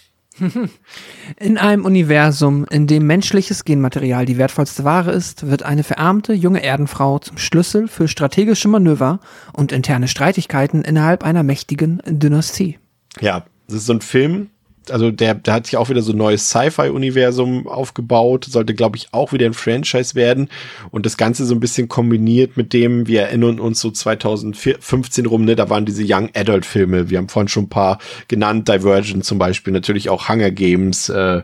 In 1.39 1.59
einem 1.59 1.85
Universum, 1.85 2.65
in 2.71 2.87
dem 2.87 3.07
menschliches 3.07 3.65
Genmaterial 3.65 4.27
die 4.27 4.39
wertvollste 4.39 4.85
Ware 4.85 5.13
ist, 5.13 5.49
wird 5.49 5.63
eine 5.63 5.85
verarmte 5.85 6.33
junge 6.33 6.63
Erdenfrau 6.63 7.19
zum 7.19 7.39
Schlüssel 7.39 7.89
für 7.89 8.09
strategische 8.09 8.69
Manöver 8.69 9.21
und 9.53 9.73
interne 9.73 10.09
Streitigkeiten 10.09 10.83
innerhalb 10.83 11.25
einer 11.25 11.43
mächtigen 11.43 12.03
Dynastie. 12.07 12.79
Ja, 13.21 13.45
das 13.67 13.79
ist 13.79 13.87
so 13.87 13.95
ein 13.95 14.01
Film, 14.01 14.51
also 14.91 15.11
der, 15.11 15.35
der 15.35 15.55
hat 15.55 15.67
sich 15.67 15.77
auch 15.77 15.89
wieder 15.89 16.03
so 16.03 16.13
ein 16.13 16.19
neues 16.19 16.49
Sci-Fi-Universum 16.51 17.67
aufgebaut, 17.67 18.45
sollte, 18.45 18.75
glaube 18.75 18.97
ich, 18.97 19.09
auch 19.13 19.33
wieder 19.33 19.47
ein 19.47 19.55
Franchise 19.55 20.15
werden. 20.15 20.49
Und 20.91 21.07
das 21.07 21.17
Ganze 21.17 21.45
so 21.47 21.55
ein 21.55 21.61
bisschen 21.61 21.89
kombiniert 21.89 22.57
mit 22.57 22.73
dem, 22.73 23.07
wir 23.07 23.23
erinnern 23.23 23.61
uns 23.61 23.81
so 23.81 23.91
2015 23.91 25.27
rum, 25.27 25.45
ne, 25.45 25.57
da 25.57 25.71
waren 25.71 25.87
diese 25.87 26.05
Young 26.07 26.31
Adult-Filme. 26.35 27.11
Wir 27.11 27.19
haben 27.19 27.29
vorhin 27.29 27.49
schon 27.49 27.65
ein 27.65 27.69
paar 27.71 27.99
genannt, 28.29 28.69
Divergent 28.69 29.25
zum 29.25 29.39
Beispiel, 29.39 29.73
natürlich 29.73 30.09
auch 30.11 30.29
Hunger 30.29 30.51
Games, 30.51 31.09
äh, 31.09 31.43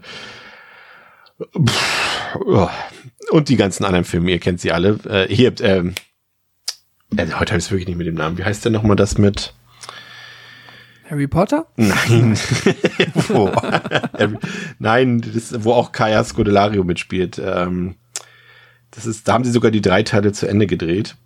pff, 1.66 2.38
oh, 2.44 2.68
und 3.30 3.48
die 3.48 3.56
ganzen 3.56 3.84
anderen 3.84 4.04
Filme, 4.04 4.30
ihr 4.30 4.38
kennt 4.38 4.60
sie 4.60 4.72
alle. 4.72 4.98
Äh, 5.08 5.34
hier, 5.34 5.52
äh, 5.60 5.78
äh, 7.16 7.26
heute 7.38 7.52
habe 7.52 7.58
ich 7.58 7.64
es 7.64 7.70
wirklich 7.70 7.88
nicht 7.88 7.98
mit 7.98 8.06
dem 8.06 8.14
Namen. 8.14 8.38
Wie 8.38 8.44
heißt 8.44 8.64
denn 8.64 8.72
nochmal 8.72 8.96
das 8.96 9.18
mit? 9.18 9.54
Harry 11.08 11.26
Potter? 11.26 11.66
Nein. 11.76 12.34
wo? 13.28 13.50
Nein, 14.78 15.20
das, 15.20 15.64
wo 15.64 15.72
auch 15.72 15.92
Kaya 15.92 16.24
Scodelario 16.24 16.84
mitspielt. 16.84 17.38
Ähm, 17.38 17.96
das 18.90 19.06
ist, 19.06 19.28
da 19.28 19.34
haben 19.34 19.44
sie 19.44 19.50
sogar 19.50 19.70
die 19.70 19.82
drei 19.82 20.02
Teile 20.02 20.32
zu 20.32 20.46
Ende 20.46 20.66
gedreht. 20.66 21.16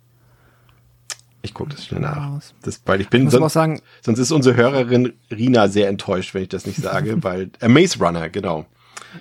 Ich 1.41 1.53
gucke 1.53 1.71
das 1.71 1.85
schnell 1.85 2.01
nach. 2.01 2.41
Das, 2.61 2.81
weil 2.85 2.99
ich 2.99 3.09
bin, 3.09 3.23
Muss 3.23 3.33
sonst, 3.33 3.53
sagen, 3.53 3.81
sonst 4.01 4.19
ist 4.19 4.31
unsere 4.31 4.57
Hörerin 4.57 5.13
Rina 5.31 5.69
sehr 5.69 5.87
enttäuscht, 5.87 6.33
wenn 6.33 6.43
ich 6.43 6.49
das 6.49 6.65
nicht 6.65 6.81
sage, 6.81 7.17
weil 7.23 7.51
äh, 7.61 7.69
Maze 7.69 7.99
Runner, 7.99 8.29
genau. 8.29 8.65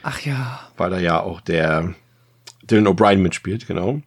Ach 0.03 0.21
ja. 0.21 0.61
Weil 0.77 0.91
da 0.91 0.99
ja 0.99 1.21
auch 1.21 1.41
der 1.41 1.95
Dylan 2.65 2.89
O'Brien 2.89 3.19
mitspielt, 3.19 3.67
genau. 3.67 4.03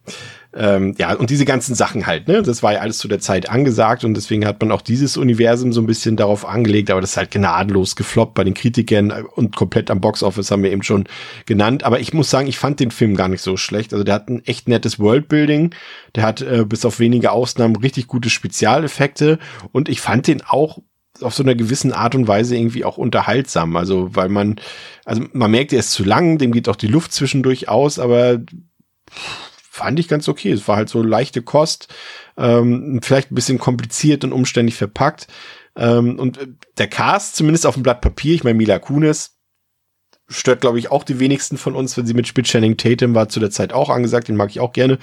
Ähm, 0.54 0.94
ja, 0.98 1.14
und 1.14 1.30
diese 1.30 1.46
ganzen 1.46 1.74
Sachen 1.74 2.06
halt, 2.06 2.28
ne? 2.28 2.42
Das 2.42 2.62
war 2.62 2.74
ja 2.74 2.80
alles 2.80 2.98
zu 2.98 3.08
der 3.08 3.20
Zeit 3.20 3.48
angesagt 3.48 4.04
und 4.04 4.14
deswegen 4.14 4.44
hat 4.44 4.60
man 4.60 4.70
auch 4.70 4.82
dieses 4.82 5.16
Universum 5.16 5.72
so 5.72 5.80
ein 5.80 5.86
bisschen 5.86 6.16
darauf 6.16 6.44
angelegt, 6.44 6.90
aber 6.90 7.00
das 7.00 7.12
ist 7.12 7.16
halt 7.16 7.30
gnadenlos 7.30 7.96
gefloppt 7.96 8.34
bei 8.34 8.44
den 8.44 8.52
Kritikern 8.52 9.10
und 9.10 9.56
komplett 9.56 9.90
am 9.90 10.02
Boxoffice 10.02 10.50
haben 10.50 10.62
wir 10.62 10.70
eben 10.70 10.82
schon 10.82 11.04
genannt. 11.46 11.84
Aber 11.84 12.00
ich 12.00 12.12
muss 12.12 12.28
sagen, 12.28 12.48
ich 12.48 12.58
fand 12.58 12.80
den 12.80 12.90
Film 12.90 13.16
gar 13.16 13.28
nicht 13.28 13.40
so 13.40 13.56
schlecht. 13.56 13.94
Also 13.94 14.04
der 14.04 14.14
hat 14.14 14.28
ein 14.28 14.44
echt 14.44 14.68
nettes 14.68 14.98
Worldbuilding, 14.98 15.74
der 16.14 16.24
hat 16.24 16.42
äh, 16.42 16.66
bis 16.66 16.84
auf 16.84 16.98
wenige 16.98 17.32
Ausnahmen 17.32 17.76
richtig 17.76 18.06
gute 18.06 18.28
Spezialeffekte 18.28 19.38
und 19.72 19.88
ich 19.88 20.02
fand 20.02 20.26
den 20.26 20.42
auch 20.42 20.78
auf 21.22 21.34
so 21.34 21.42
einer 21.42 21.54
gewissen 21.54 21.92
Art 21.92 22.14
und 22.14 22.28
Weise 22.28 22.56
irgendwie 22.56 22.84
auch 22.84 22.98
unterhaltsam. 22.98 23.76
Also, 23.76 24.14
weil 24.14 24.28
man, 24.28 24.56
also 25.04 25.22
man 25.32 25.50
merkt, 25.50 25.72
er 25.72 25.78
ist 25.80 25.92
zu 25.92 26.04
lang, 26.04 26.36
dem 26.38 26.52
geht 26.52 26.68
auch 26.68 26.76
die 26.76 26.88
Luft 26.88 27.12
zwischendurch 27.12 27.68
aus, 27.68 27.98
aber 27.98 28.40
fand 29.82 29.98
ich 29.98 30.08
ganz 30.08 30.28
okay. 30.28 30.52
Es 30.52 30.68
war 30.68 30.76
halt 30.76 30.88
so 30.88 31.02
leichte 31.02 31.42
Kost, 31.42 31.92
ähm, 32.36 33.00
vielleicht 33.02 33.32
ein 33.32 33.34
bisschen 33.34 33.58
kompliziert 33.58 34.22
und 34.24 34.32
umständlich 34.32 34.76
verpackt. 34.76 35.26
Ähm, 35.76 36.18
und 36.18 36.38
äh, 36.38 36.46
der 36.78 36.86
Cast, 36.88 37.36
zumindest 37.36 37.66
auf 37.66 37.74
dem 37.74 37.82
Blatt 37.82 38.00
Papier, 38.00 38.34
ich 38.34 38.44
meine, 38.44 38.56
Mila 38.56 38.78
Kunis, 38.78 39.38
stört, 40.28 40.60
glaube 40.60 40.78
ich, 40.78 40.90
auch 40.90 41.02
die 41.02 41.18
wenigsten 41.18 41.58
von 41.58 41.74
uns, 41.74 41.96
wenn 41.96 42.06
sie 42.06 42.14
mit 42.14 42.28
Spit 42.28 42.46
Channing 42.46 42.76
Tatum 42.76 43.14
war 43.14 43.28
zu 43.28 43.40
der 43.40 43.50
Zeit 43.50 43.72
auch 43.72 43.90
angesagt, 43.90 44.28
den 44.28 44.36
mag 44.36 44.50
ich 44.50 44.60
auch 44.60 44.72
gerne. 44.72 44.98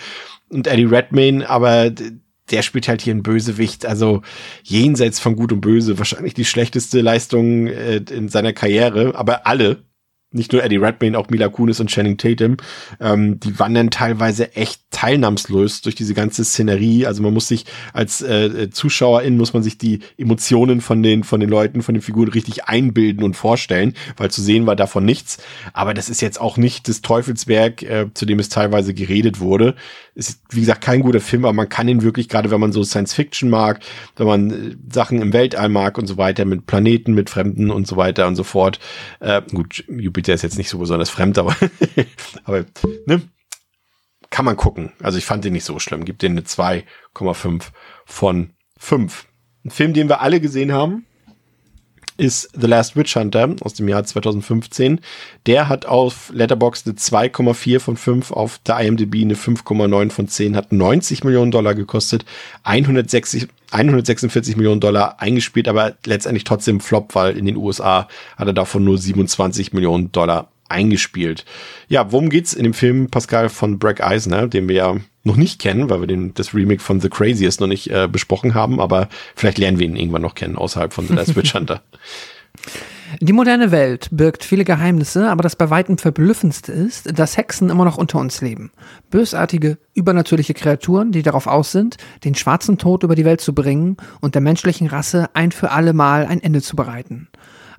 Und 0.47 0.65
Eddie 0.65 0.85
Redmayne, 0.85 1.47
aber 1.47 1.91
der 1.91 2.61
spielt 2.61 2.87
halt 2.87 3.01
hier 3.01 3.11
einen 3.11 3.21
Bösewicht, 3.21 3.85
also 3.85 4.21
jenseits 4.63 5.19
von 5.19 5.35
Gut 5.35 5.51
und 5.51 5.61
Böse, 5.61 5.97
wahrscheinlich 5.97 6.33
die 6.33 6.45
schlechteste 6.45 7.01
Leistung 7.01 7.67
äh, 7.67 7.97
in 7.97 8.29
seiner 8.29 8.53
Karriere, 8.53 9.13
aber 9.15 9.45
alle 9.45 9.83
nicht 10.31 10.53
nur 10.53 10.63
Eddie 10.63 10.77
Redmayne, 10.77 11.17
auch 11.17 11.29
Mila 11.29 11.47
Kunis 11.47 11.79
und 11.79 11.89
Channing 11.89 12.17
Tatum, 12.17 12.57
ähm, 12.99 13.39
die 13.39 13.57
wandern 13.59 13.89
teilweise 13.89 14.55
echt 14.55 14.81
teilnahmslos 14.91 15.81
durch 15.81 15.95
diese 15.95 16.13
ganze 16.13 16.43
Szenerie. 16.43 17.05
Also 17.05 17.21
man 17.21 17.33
muss 17.33 17.47
sich 17.47 17.65
als 17.93 18.21
äh, 18.21 18.69
Zuschauerin 18.71 19.37
muss 19.37 19.53
man 19.53 19.61
sich 19.61 19.77
die 19.77 19.99
Emotionen 20.17 20.81
von 20.81 21.03
den 21.03 21.23
von 21.23 21.39
den 21.39 21.49
Leuten, 21.49 21.81
von 21.81 21.93
den 21.93 22.01
Figuren 22.01 22.29
richtig 22.29 22.65
einbilden 22.65 23.23
und 23.23 23.35
vorstellen, 23.35 23.93
weil 24.17 24.31
zu 24.31 24.41
sehen 24.41 24.65
war 24.65 24.75
davon 24.75 25.05
nichts. 25.05 25.37
Aber 25.73 25.93
das 25.93 26.09
ist 26.09 26.21
jetzt 26.21 26.41
auch 26.41 26.57
nicht 26.57 26.87
das 26.87 27.01
Teufelswerk, 27.01 27.83
äh, 27.83 28.07
zu 28.13 28.25
dem 28.25 28.39
es 28.39 28.49
teilweise 28.49 28.93
geredet 28.93 29.39
wurde. 29.39 29.75
Es 30.15 30.29
ist 30.29 30.41
wie 30.49 30.61
gesagt 30.61 30.81
kein 30.81 31.01
guter 31.01 31.21
Film, 31.21 31.45
aber 31.45 31.53
man 31.53 31.69
kann 31.69 31.87
ihn 31.87 32.01
wirklich 32.01 32.27
gerade, 32.27 32.49
wenn 32.49 32.59
man 32.59 32.71
so 32.71 32.83
Science 32.83 33.13
Fiction 33.13 33.49
mag, 33.49 33.81
wenn 34.15 34.27
man 34.27 34.51
äh, 34.51 34.75
Sachen 34.91 35.21
im 35.21 35.33
Weltall 35.33 35.69
mag 35.69 35.97
und 35.97 36.07
so 36.07 36.17
weiter, 36.17 36.45
mit 36.45 36.65
Planeten, 36.65 37.13
mit 37.13 37.29
Fremden 37.29 37.69
und 37.69 37.87
so 37.87 37.95
weiter 37.95 38.27
und 38.27 38.35
so 38.35 38.43
fort. 38.43 38.79
Äh, 39.19 39.41
gut, 39.53 39.83
Jupiter 39.87 40.33
ist 40.33 40.41
jetzt 40.41 40.57
nicht 40.57 40.69
so 40.69 40.79
besonders 40.79 41.09
fremd, 41.09 41.37
aber 41.37 41.55
aber 42.43 42.65
ne? 43.05 43.21
Kann 44.29 44.45
man 44.45 44.57
gucken. 44.57 44.91
Also 45.01 45.17
ich 45.17 45.25
fand 45.25 45.43
den 45.43 45.53
nicht 45.53 45.65
so 45.65 45.79
schlimm. 45.79 46.05
Gibt 46.05 46.21
den 46.21 46.33
eine 46.33 46.41
2,5 46.41 47.63
von 48.05 48.51
5. 48.77 49.25
Ein 49.65 49.71
Film, 49.71 49.93
den 49.93 50.09
wir 50.09 50.21
alle 50.21 50.39
gesehen 50.39 50.71
haben, 50.71 51.05
ist 52.19 52.49
The 52.53 52.67
Last 52.67 52.95
Witch 52.95 53.15
Hunter 53.15 53.55
aus 53.61 53.73
dem 53.73 53.87
Jahr 53.87 54.03
2015. 54.03 54.99
Der 55.45 55.69
hat 55.69 55.85
auf 55.85 56.29
Letterboxd 56.33 56.87
eine 56.87 56.97
2,4 56.97 57.79
von 57.79 57.97
5, 57.97 58.31
auf 58.31 58.59
der 58.59 58.79
IMDb 58.79 59.21
eine 59.21 59.35
5,9 59.35 60.11
von 60.11 60.27
10, 60.27 60.55
hat 60.55 60.71
90 60.71 61.23
Millionen 61.23 61.51
Dollar 61.51 61.75
gekostet, 61.75 62.25
160, 62.63 63.47
146 63.71 64.57
Millionen 64.57 64.81
Dollar 64.81 65.21
eingespielt, 65.21 65.67
aber 65.67 65.95
letztendlich 66.05 66.43
trotzdem 66.43 66.81
Flop, 66.81 67.15
weil 67.15 67.37
in 67.37 67.45
den 67.45 67.55
USA 67.55 68.07
hat 68.37 68.47
er 68.47 68.53
davon 68.53 68.83
nur 68.83 68.97
27 68.97 69.73
Millionen 69.73 70.11
Dollar 70.11 70.51
eingespielt. 70.69 71.45
Ja, 71.87 72.11
worum 72.11 72.29
geht's 72.29 72.53
in 72.53 72.63
dem 72.63 72.73
Film 72.73 73.09
Pascal 73.09 73.49
von 73.49 73.79
Bragg 73.79 74.03
Eisner, 74.03 74.47
den 74.47 74.67
wir 74.67 74.75
ja 74.75 74.95
noch 75.23 75.35
nicht 75.35 75.59
kennen, 75.59 75.89
weil 75.89 76.01
wir 76.01 76.07
den, 76.07 76.33
das 76.33 76.53
Remake 76.53 76.81
von 76.81 77.01
The 77.01 77.09
Craziest 77.09 77.59
noch 77.59 77.67
nicht 77.67 77.89
äh, 77.89 78.07
besprochen 78.09 78.53
haben, 78.53 78.79
aber 78.79 79.09
vielleicht 79.35 79.57
lernen 79.57 79.79
wir 79.79 79.85
ihn 79.85 79.95
irgendwann 79.95 80.21
noch 80.21 80.35
kennen, 80.35 80.55
außerhalb 80.55 80.93
von 80.93 81.07
The 81.07 81.13
Last 81.13 81.35
Witch 81.35 81.53
Hunter. 81.53 81.81
Die 83.21 83.33
moderne 83.33 83.71
Welt 83.71 84.09
birgt 84.11 84.43
viele 84.43 84.63
Geheimnisse, 84.63 85.29
aber 85.29 85.41
das 85.41 85.55
bei 85.55 85.71
weitem 85.71 85.97
verblüffendste 85.97 86.71
ist, 86.71 87.17
dass 87.17 87.37
Hexen 87.37 87.71
immer 87.71 87.85
noch 87.85 87.97
unter 87.97 88.19
uns 88.19 88.41
leben. 88.41 88.71
Bösartige, 89.09 89.79
übernatürliche 89.95 90.53
Kreaturen, 90.53 91.11
die 91.11 91.23
darauf 91.23 91.47
aus 91.47 91.71
sind, 91.71 91.97
den 92.23 92.35
schwarzen 92.35 92.77
Tod 92.77 93.03
über 93.03 93.15
die 93.15 93.25
Welt 93.25 93.41
zu 93.41 93.55
bringen 93.55 93.97
und 94.21 94.35
der 94.35 94.43
menschlichen 94.43 94.87
Rasse 94.87 95.29
ein 95.33 95.51
für 95.51 95.71
alle 95.71 95.93
Mal 95.93 96.27
ein 96.27 96.41
Ende 96.41 96.61
zu 96.61 96.75
bereiten. 96.75 97.29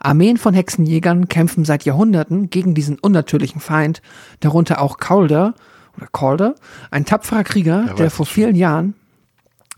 Armeen 0.01 0.37
von 0.37 0.55
Hexenjägern 0.55 1.29
kämpfen 1.29 1.65
seit 1.65 1.85
Jahrhunderten 1.85 2.51
gegen 2.51 2.75
diesen 2.75 2.99
unnatürlichen 2.99 3.61
Feind, 3.61 4.03
darunter 4.41 4.81
auch 4.81 4.99
Calder 4.99 5.55
oder 5.97 6.09
Calder, 6.12 6.55
ein 6.91 7.05
tapferer 7.05 7.45
Krieger, 7.45 7.85
Ja, 7.89 7.95
der 7.95 8.11
vor 8.11 8.27
vielen 8.27 8.57
Jahren 8.57 8.95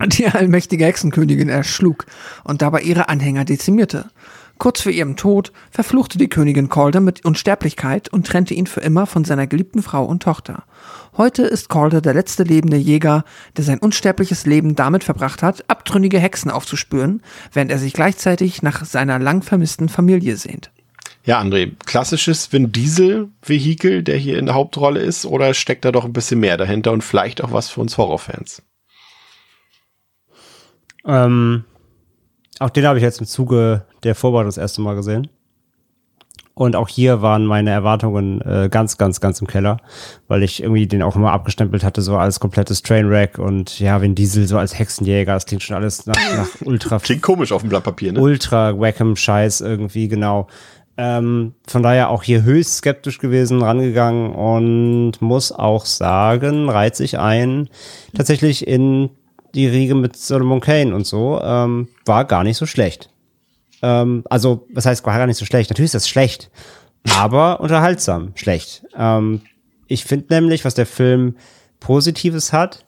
die 0.06 0.26
allmächtige 0.26 0.84
Hexenkönigin 0.84 1.48
erschlug 1.48 2.06
und 2.44 2.62
dabei 2.62 2.82
ihre 2.82 3.08
Anhänger 3.08 3.44
dezimierte. 3.44 4.06
Kurz 4.58 4.80
vor 4.80 4.92
ihrem 4.92 5.16
Tod 5.16 5.52
verfluchte 5.70 6.18
die 6.18 6.28
Königin 6.28 6.68
Calder 6.68 7.00
mit 7.00 7.24
Unsterblichkeit 7.24 8.08
und 8.10 8.26
trennte 8.26 8.54
ihn 8.54 8.66
für 8.66 8.80
immer 8.80 9.06
von 9.06 9.24
seiner 9.24 9.48
geliebten 9.48 9.82
Frau 9.82 10.04
und 10.04 10.22
Tochter. 10.22 10.64
Heute 11.14 11.42
ist 11.42 11.68
Calder 11.68 12.00
der 12.00 12.14
letzte 12.14 12.42
lebende 12.42 12.78
Jäger, 12.78 13.24
der 13.58 13.64
sein 13.64 13.78
unsterbliches 13.78 14.46
Leben 14.46 14.76
damit 14.76 15.04
verbracht 15.04 15.42
hat, 15.42 15.68
abtrünnige 15.68 16.18
Hexen 16.18 16.50
aufzuspüren, 16.50 17.22
während 17.52 17.70
er 17.70 17.78
sich 17.78 17.92
gleichzeitig 17.92 18.62
nach 18.62 18.84
seiner 18.86 19.18
lang 19.18 19.42
vermissten 19.42 19.90
Familie 19.90 20.38
sehnt. 20.38 20.70
Ja, 21.24 21.38
André, 21.38 21.72
klassisches 21.84 22.50
Vin 22.52 22.72
Diesel-Vehikel, 22.72 24.02
der 24.02 24.16
hier 24.16 24.38
in 24.38 24.46
der 24.46 24.54
Hauptrolle 24.54 25.00
ist, 25.00 25.26
oder 25.26 25.52
steckt 25.52 25.84
da 25.84 25.92
doch 25.92 26.06
ein 26.06 26.14
bisschen 26.14 26.40
mehr 26.40 26.56
dahinter 26.56 26.92
und 26.92 27.04
vielleicht 27.04 27.44
auch 27.44 27.52
was 27.52 27.68
für 27.68 27.82
uns 27.82 27.98
Horrorfans? 27.98 28.62
Ähm, 31.04 31.64
auch 32.58 32.70
den 32.70 32.86
habe 32.86 32.98
ich 32.98 33.04
jetzt 33.04 33.20
im 33.20 33.26
Zuge 33.26 33.84
der 34.02 34.14
Vorbereitung 34.14 34.48
das 34.48 34.56
erste 34.56 34.80
Mal 34.80 34.94
gesehen. 34.94 35.28
Und 36.54 36.76
auch 36.76 36.88
hier 36.88 37.22
waren 37.22 37.46
meine 37.46 37.70
Erwartungen 37.70 38.42
äh, 38.42 38.68
ganz, 38.70 38.98
ganz, 38.98 39.20
ganz 39.20 39.40
im 39.40 39.46
Keller, 39.46 39.78
weil 40.28 40.42
ich 40.42 40.62
irgendwie 40.62 40.86
den 40.86 41.02
auch 41.02 41.16
immer 41.16 41.32
abgestempelt 41.32 41.82
hatte, 41.82 42.02
so 42.02 42.18
als 42.18 42.40
komplettes 42.40 42.82
Trainwreck 42.82 43.38
und 43.38 43.80
ja, 43.80 44.02
Vin 44.02 44.14
Diesel 44.14 44.46
so 44.46 44.58
als 44.58 44.78
Hexenjäger, 44.78 45.32
das 45.32 45.46
klingt 45.46 45.62
schon 45.62 45.76
alles 45.76 46.06
nach, 46.06 46.14
nach 46.36 46.48
ultra 46.64 46.98
Klingt 46.98 47.22
komisch 47.22 47.52
auf 47.52 47.62
dem 47.62 47.70
Blatt 47.70 47.84
Papier, 47.84 48.12
ne? 48.12 48.20
ultra 48.20 48.78
wackem 48.78 49.16
Scheiß 49.16 49.62
irgendwie, 49.62 50.08
genau. 50.08 50.46
Ähm, 50.98 51.54
von 51.66 51.82
daher 51.82 52.10
auch 52.10 52.22
hier 52.22 52.42
höchst 52.42 52.76
skeptisch 52.76 53.18
gewesen, 53.18 53.62
rangegangen 53.62 54.34
und 54.34 55.22
muss 55.22 55.52
auch 55.52 55.86
sagen, 55.86 56.68
reiht 56.68 56.96
sich 56.96 57.18
ein, 57.18 57.70
tatsächlich 58.14 58.66
in 58.66 59.08
die 59.54 59.66
Riege 59.66 59.94
mit 59.94 60.16
Solomon 60.16 60.60
Kane 60.60 60.94
und 60.94 61.06
so, 61.06 61.40
ähm, 61.42 61.88
war 62.04 62.26
gar 62.26 62.44
nicht 62.44 62.58
so 62.58 62.66
schlecht. 62.66 63.11
Ähm, 63.82 64.24
also, 64.30 64.66
was 64.72 64.86
heißt 64.86 65.04
gar 65.04 65.26
nicht 65.26 65.36
so 65.36 65.44
schlecht? 65.44 65.70
Natürlich 65.70 65.88
ist 65.88 65.94
das 65.94 66.08
schlecht, 66.08 66.50
aber 67.10 67.60
unterhaltsam 67.60 68.32
schlecht. 68.34 68.84
Ähm, 68.96 69.42
ich 69.88 70.04
finde 70.04 70.34
nämlich, 70.34 70.64
was 70.64 70.74
der 70.74 70.86
Film 70.86 71.36
Positives 71.80 72.52
hat, 72.52 72.86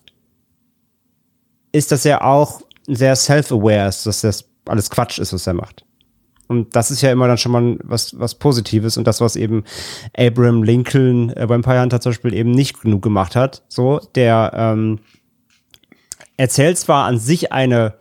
ist, 1.73 1.91
dass 1.91 2.05
er 2.05 2.25
auch 2.25 2.63
sehr 2.87 3.17
self-aware 3.17 3.89
ist, 3.89 4.07
dass 4.07 4.21
das 4.21 4.49
alles 4.67 4.91
Quatsch 4.91 5.19
ist, 5.19 5.33
was 5.33 5.47
er 5.47 5.55
macht. 5.55 5.85
Und 6.47 6.77
das 6.77 6.91
ist 6.91 7.03
ja 7.03 7.11
immer 7.11 7.27
dann 7.27 7.39
schon 7.39 7.53
mal 7.53 7.79
was, 7.83 8.19
was 8.19 8.35
Positives 8.35 8.97
und 8.97 9.07
das, 9.07 9.21
was 9.21 9.37
eben 9.37 9.65
Abraham 10.17 10.63
Lincoln 10.63 11.31
äh, 11.31 11.47
beim 11.47 11.57
Empire 11.57 11.81
Hunter 11.81 12.01
zum 12.01 12.11
Beispiel 12.11 12.35
eben 12.35 12.51
nicht 12.51 12.81
genug 12.81 13.03
gemacht 13.03 13.35
hat. 13.35 13.63
So, 13.69 13.99
der 14.15 14.53
ähm, 14.55 15.01
erzählt 16.37 16.79
zwar 16.79 17.07
an 17.07 17.19
sich 17.19 17.53
eine, 17.53 17.95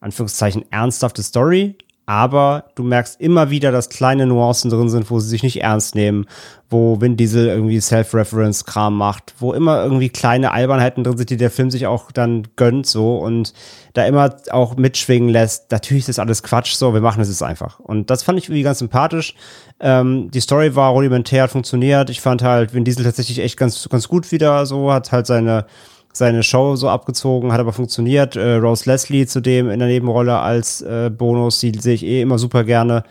Anführungszeichen, 0.00 0.64
ernsthafte 0.70 1.22
Story, 1.22 1.76
aber 2.08 2.64
du 2.74 2.84
merkst 2.84 3.20
immer 3.20 3.50
wieder, 3.50 3.70
dass 3.70 3.90
kleine 3.90 4.24
Nuancen 4.24 4.70
drin 4.70 4.88
sind, 4.88 5.10
wo 5.10 5.20
sie 5.20 5.28
sich 5.28 5.42
nicht 5.42 5.60
ernst 5.60 5.94
nehmen, 5.94 6.24
wo 6.70 7.02
Vin 7.02 7.18
Diesel 7.18 7.48
irgendwie 7.48 7.78
Self-Reference-Kram 7.78 8.96
macht, 8.96 9.34
wo 9.40 9.52
immer 9.52 9.84
irgendwie 9.84 10.08
kleine 10.08 10.52
Albernheiten 10.52 11.04
drin 11.04 11.18
sind, 11.18 11.28
die 11.28 11.36
der 11.36 11.50
Film 11.50 11.70
sich 11.70 11.86
auch 11.86 12.10
dann 12.10 12.48
gönnt, 12.56 12.86
so 12.86 13.18
und 13.18 13.52
da 13.92 14.06
immer 14.06 14.34
auch 14.52 14.76
mitschwingen 14.76 15.28
lässt. 15.28 15.70
Natürlich 15.70 16.04
ist 16.04 16.08
das 16.08 16.18
alles 16.18 16.42
Quatsch, 16.42 16.72
so, 16.72 16.94
wir 16.94 17.02
machen 17.02 17.20
es 17.20 17.28
jetzt 17.28 17.42
einfach. 17.42 17.78
Und 17.78 18.08
das 18.08 18.22
fand 18.22 18.38
ich 18.38 18.46
irgendwie 18.46 18.62
ganz 18.62 18.78
sympathisch. 18.78 19.34
Ähm, 19.78 20.30
die 20.30 20.40
Story 20.40 20.74
war 20.74 20.92
rudimentär, 20.92 21.42
hat 21.42 21.50
funktioniert. 21.50 22.08
Ich 22.08 22.22
fand 22.22 22.42
halt 22.42 22.72
Vin 22.72 22.84
Diesel 22.84 23.04
tatsächlich 23.04 23.40
echt 23.40 23.58
ganz, 23.58 23.86
ganz 23.86 24.08
gut 24.08 24.32
wieder, 24.32 24.64
so, 24.64 24.90
hat 24.90 25.12
halt 25.12 25.26
seine, 25.26 25.66
seine 26.12 26.42
Show 26.42 26.76
so 26.76 26.88
abgezogen, 26.88 27.52
hat 27.52 27.60
aber 27.60 27.72
funktioniert. 27.72 28.36
Äh, 28.36 28.54
Rose 28.54 28.90
Leslie 28.90 29.26
zudem 29.26 29.70
in 29.70 29.78
der 29.78 29.88
Nebenrolle 29.88 30.38
als 30.38 30.80
äh, 30.82 31.10
Bonus, 31.10 31.60
die 31.60 31.72
sehe 31.78 31.94
ich 31.94 32.04
eh 32.04 32.22
immer 32.22 32.38
super 32.38 32.64
gerne. 32.64 33.04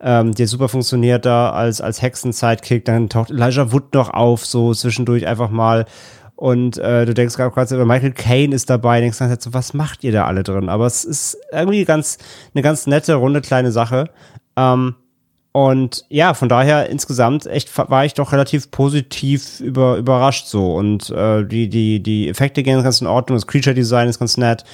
Ähm, 0.00 0.34
die 0.34 0.46
super 0.46 0.68
funktioniert 0.68 1.24
da 1.24 1.50
als, 1.50 1.80
als 1.80 2.02
Hexen-Sidekick. 2.02 2.84
Dann 2.84 3.08
taucht 3.08 3.30
Elijah 3.30 3.72
Wood 3.72 3.94
noch 3.94 4.10
auf, 4.10 4.44
so 4.44 4.74
zwischendurch 4.74 5.26
einfach 5.26 5.50
mal. 5.50 5.86
Und 6.36 6.78
äh, 6.78 7.06
du 7.06 7.14
denkst 7.14 7.36
gerade 7.36 7.84
Michael 7.84 8.12
Caine 8.12 8.54
ist 8.54 8.68
dabei, 8.68 9.00
denkst 9.00 9.18
dann 9.18 9.34
so, 9.38 9.54
was 9.54 9.72
macht 9.72 10.02
ihr 10.02 10.12
da 10.12 10.26
alle 10.26 10.42
drin? 10.42 10.68
Aber 10.68 10.86
es 10.86 11.04
ist 11.04 11.38
irgendwie 11.52 11.84
ganz, 11.84 12.18
eine 12.54 12.62
ganz 12.62 12.86
nette, 12.86 13.14
runde, 13.14 13.40
kleine 13.40 13.70
Sache. 13.70 14.10
Ähm, 14.56 14.96
und 15.56 16.04
ja, 16.08 16.34
von 16.34 16.48
daher 16.48 16.90
insgesamt 16.90 17.46
echt 17.46 17.78
war 17.78 18.04
ich 18.04 18.14
doch 18.14 18.32
relativ 18.32 18.72
positiv 18.72 19.60
über, 19.60 19.98
überrascht 19.98 20.48
so. 20.48 20.74
Und 20.74 21.10
äh, 21.10 21.46
die, 21.46 21.68
die, 21.68 22.02
die 22.02 22.28
Effekte 22.28 22.64
gehen 22.64 22.82
ganz 22.82 23.00
in 23.00 23.06
Ordnung, 23.06 23.36
das 23.36 23.46
Creature 23.46 23.72
Design 23.72 24.08
ist 24.08 24.18
ganz 24.18 24.36
nett. 24.36 24.64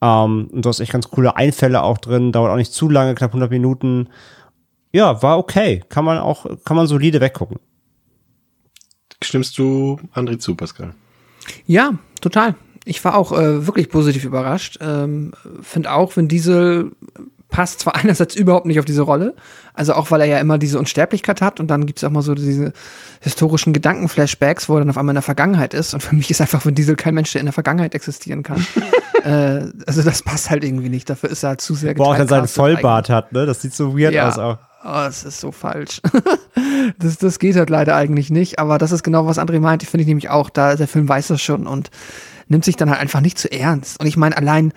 Ähm, 0.00 0.48
und 0.50 0.64
du 0.64 0.70
hast 0.70 0.80
echt 0.80 0.90
ganz 0.90 1.10
coole 1.10 1.36
Einfälle 1.36 1.82
auch 1.82 1.98
drin, 1.98 2.32
dauert 2.32 2.50
auch 2.50 2.56
nicht 2.56 2.72
zu 2.72 2.88
lange, 2.88 3.14
knapp 3.14 3.32
100 3.32 3.50
Minuten. 3.50 4.08
Ja, 4.90 5.22
war 5.22 5.36
okay. 5.36 5.84
Kann 5.90 6.06
man 6.06 6.16
auch, 6.16 6.46
kann 6.64 6.78
man 6.78 6.86
solide 6.86 7.20
weggucken. 7.20 7.58
Stimmst 9.22 9.58
du 9.58 10.00
André 10.14 10.38
zu, 10.38 10.54
Pascal? 10.54 10.94
Ja, 11.66 11.92
total. 12.22 12.54
Ich 12.86 13.04
war 13.04 13.16
auch 13.16 13.32
äh, 13.32 13.66
wirklich 13.66 13.90
positiv 13.90 14.24
überrascht. 14.24 14.78
Ähm, 14.80 15.32
Finde 15.60 15.92
auch, 15.92 16.16
wenn 16.16 16.26
Diesel 16.26 16.92
passt 17.52 17.80
zwar 17.80 17.94
einerseits 18.02 18.34
überhaupt 18.34 18.66
nicht 18.66 18.80
auf 18.80 18.84
diese 18.84 19.02
Rolle, 19.02 19.34
also 19.74 19.94
auch 19.94 20.10
weil 20.10 20.20
er 20.22 20.26
ja 20.26 20.38
immer 20.40 20.58
diese 20.58 20.78
Unsterblichkeit 20.80 21.40
hat 21.40 21.60
und 21.60 21.68
dann 21.68 21.86
gibt's 21.86 22.02
auch 22.02 22.10
mal 22.10 22.22
so 22.22 22.34
diese 22.34 22.72
historischen 23.20 23.72
Gedankenflashbacks, 23.72 24.68
wo 24.68 24.74
er 24.74 24.80
dann 24.80 24.90
auf 24.90 24.98
einmal 24.98 25.12
in 25.12 25.16
der 25.16 25.22
Vergangenheit 25.22 25.74
ist 25.74 25.94
und 25.94 26.00
für 26.00 26.16
mich 26.16 26.30
ist 26.30 26.40
einfach 26.40 26.64
Vin 26.64 26.74
Diesel 26.74 26.96
kein 26.96 27.14
Mensch, 27.14 27.30
der 27.30 27.40
in 27.40 27.46
der 27.46 27.52
Vergangenheit 27.52 27.94
existieren 27.94 28.42
kann. 28.42 28.66
äh, 29.24 29.66
also 29.86 30.02
das 30.02 30.22
passt 30.22 30.50
halt 30.50 30.64
irgendwie 30.64 30.88
nicht, 30.88 31.08
dafür 31.08 31.30
ist 31.30 31.44
er 31.44 31.50
halt 31.50 31.60
zu 31.60 31.74
sehr 31.74 31.96
Wo 31.96 32.04
auch 32.04 32.16
dann 32.16 32.26
seinen 32.26 32.48
Vollbart 32.48 33.08
hat, 33.08 33.32
ne? 33.32 33.46
Das 33.46 33.62
sieht 33.62 33.74
so 33.74 33.96
weird 33.96 34.14
Ja. 34.14 34.28
aus 34.28 34.38
auch. 34.38 34.58
Oh, 34.84 35.04
das 35.04 35.22
ist 35.22 35.38
so 35.38 35.52
falsch. 35.52 36.00
das, 36.98 37.16
das 37.18 37.38
geht 37.38 37.54
halt 37.54 37.70
leider 37.70 37.94
eigentlich 37.94 38.30
nicht. 38.30 38.58
Aber 38.58 38.78
das 38.78 38.90
ist 38.90 39.04
genau, 39.04 39.26
was 39.26 39.38
André 39.38 39.60
meint. 39.60 39.84
Ich 39.84 39.88
finde 39.88 40.02
ich 40.02 40.08
nämlich 40.08 40.28
auch, 40.28 40.50
da 40.50 40.74
der 40.74 40.88
Film 40.88 41.08
weiß 41.08 41.28
das 41.28 41.40
schon 41.40 41.68
und 41.68 41.90
nimmt 42.48 42.64
sich 42.64 42.74
dann 42.74 42.90
halt 42.90 43.00
einfach 43.00 43.20
nicht 43.20 43.38
zu 43.38 43.50
ernst. 43.52 44.00
Und 44.00 44.06
ich 44.06 44.16
meine, 44.16 44.36
allein 44.36 44.72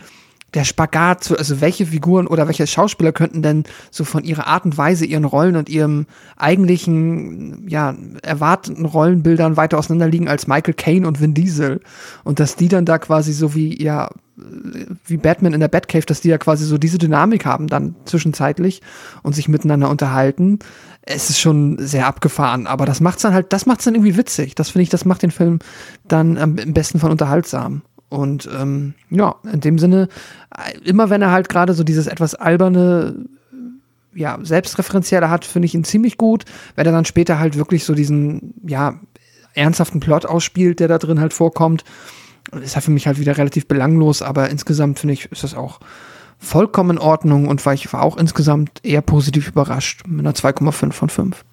der 0.56 0.64
Spagat, 0.64 1.32
also 1.38 1.62
welche 1.62 1.86
Figuren 1.86 2.28
oder 2.28 2.48
welche 2.48 2.66
Schauspieler 2.66 3.12
könnten 3.12 3.42
denn 3.42 3.64
so 3.92 4.06
von 4.06 4.24
ihrer 4.24 4.48
Art 4.48 4.66
und 4.66 4.78
Weise, 4.78 5.06
ihren 5.06 5.26
Rollen 5.26 5.58
und 5.58 5.70
ihrem 5.70 6.08
eigentlichen, 6.38 7.68
ja, 7.68 7.96
erwarteten 8.24 8.86
Rollenbildern 8.86 9.58
weiter 9.58 9.78
auseinander 9.78 10.08
liegen 10.08 10.30
als 10.30 10.48
Michael 10.48 10.74
Caine 10.74 11.08
und 11.08 11.20
Vin 11.20 11.34
Diesel. 11.34 11.82
Und 12.24 12.40
dass 12.40 12.56
die 12.56 12.70
dann 12.70 12.86
da 12.86 12.98
quasi 12.98 13.34
so 13.34 13.54
wie, 13.54 13.82
ja, 13.84 14.10
wie 15.06 15.18
Batman 15.18 15.54
in 15.54 15.60
der 15.60 15.68
Batcave, 15.68 16.06
dass 16.06 16.22
die 16.22 16.30
ja 16.30 16.38
quasi 16.38 16.66
so 16.66 16.78
diese 16.78 16.98
Dynamik 16.98 17.46
haben 17.46 17.68
dann 17.68 17.96
zwischenzeitlich 18.06 18.82
und 19.24 19.34
sich 19.34 19.48
miteinander 19.48 19.90
unterhalten. 19.90 20.60
Es 21.02 21.30
ist 21.30 21.40
schon 21.40 21.78
sehr 21.80 22.08
abgefahren, 22.08 22.68
aber 22.68 22.86
das 22.86 23.00
macht's 23.00 23.22
dann 23.22 23.34
halt, 23.34 23.54
das 23.54 23.66
macht's 23.66 23.86
dann 23.86 23.96
irgendwie 23.96 24.18
witzig. 24.18 24.56
Das 24.56 24.70
finde 24.70 24.84
ich, 24.84 24.90
das 24.90 25.06
macht 25.06 25.22
den 25.22 25.32
Film 25.32 25.60
dann 26.08 26.38
am 26.38 26.56
besten 26.56 27.00
Fall 27.00 27.12
unterhaltsam. 27.12 27.84
Und 28.10 28.50
ähm, 28.54 28.94
ja, 29.10 29.36
in 29.52 29.62
dem 29.62 29.80
Sinne, 29.80 30.08
immer 30.84 31.10
wenn 31.10 31.22
er 31.22 31.32
halt 31.32 31.50
gerade 31.50 31.74
so 31.74 31.84
dieses 31.84 32.08
etwas 32.08 32.36
alberne, 32.36 33.16
ja, 34.14 34.38
selbstreferenzielle 34.42 35.30
hat, 35.30 35.44
finde 35.44 35.66
ich 35.66 35.76
ihn 35.76 35.84
ziemlich 35.84 36.18
gut. 36.18 36.46
Wenn 36.76 36.86
er 36.86 36.92
dann 36.92 37.06
später 37.06 37.40
halt 37.40 37.58
wirklich 37.58 37.84
so 37.84 37.94
diesen, 37.94 38.54
ja, 38.66 39.00
ernsthaften 39.54 40.00
Plot 40.00 40.26
ausspielt, 40.26 40.80
der 40.80 40.88
da 40.88 40.98
drin 40.98 41.20
halt 41.20 41.34
vorkommt, 41.34 41.84
ist 42.62 42.76
er 42.76 42.82
für 42.82 42.92
mich 42.92 43.08
halt 43.08 43.20
wieder 43.20 43.38
relativ 43.38 43.68
belanglos, 43.68 44.22
aber 44.22 44.50
insgesamt 44.50 45.00
finde 45.00 45.14
ich, 45.14 45.32
ist 45.32 45.44
das 45.44 45.56
auch 45.56 45.80
vollkommen 46.38 46.92
in 46.92 46.98
Ordnung 47.00 47.48
und 47.48 47.66
war 47.66 47.74
ich 47.74 47.92
war 47.92 48.04
auch 48.04 48.18
insgesamt 48.18 48.82
eher 48.84 49.02
positiv 49.02 49.48
überrascht 49.48 50.04
mit 50.08 50.26
einer 50.26 50.36
2,5 50.36 50.92
von 50.92 51.10
5. 51.10 51.46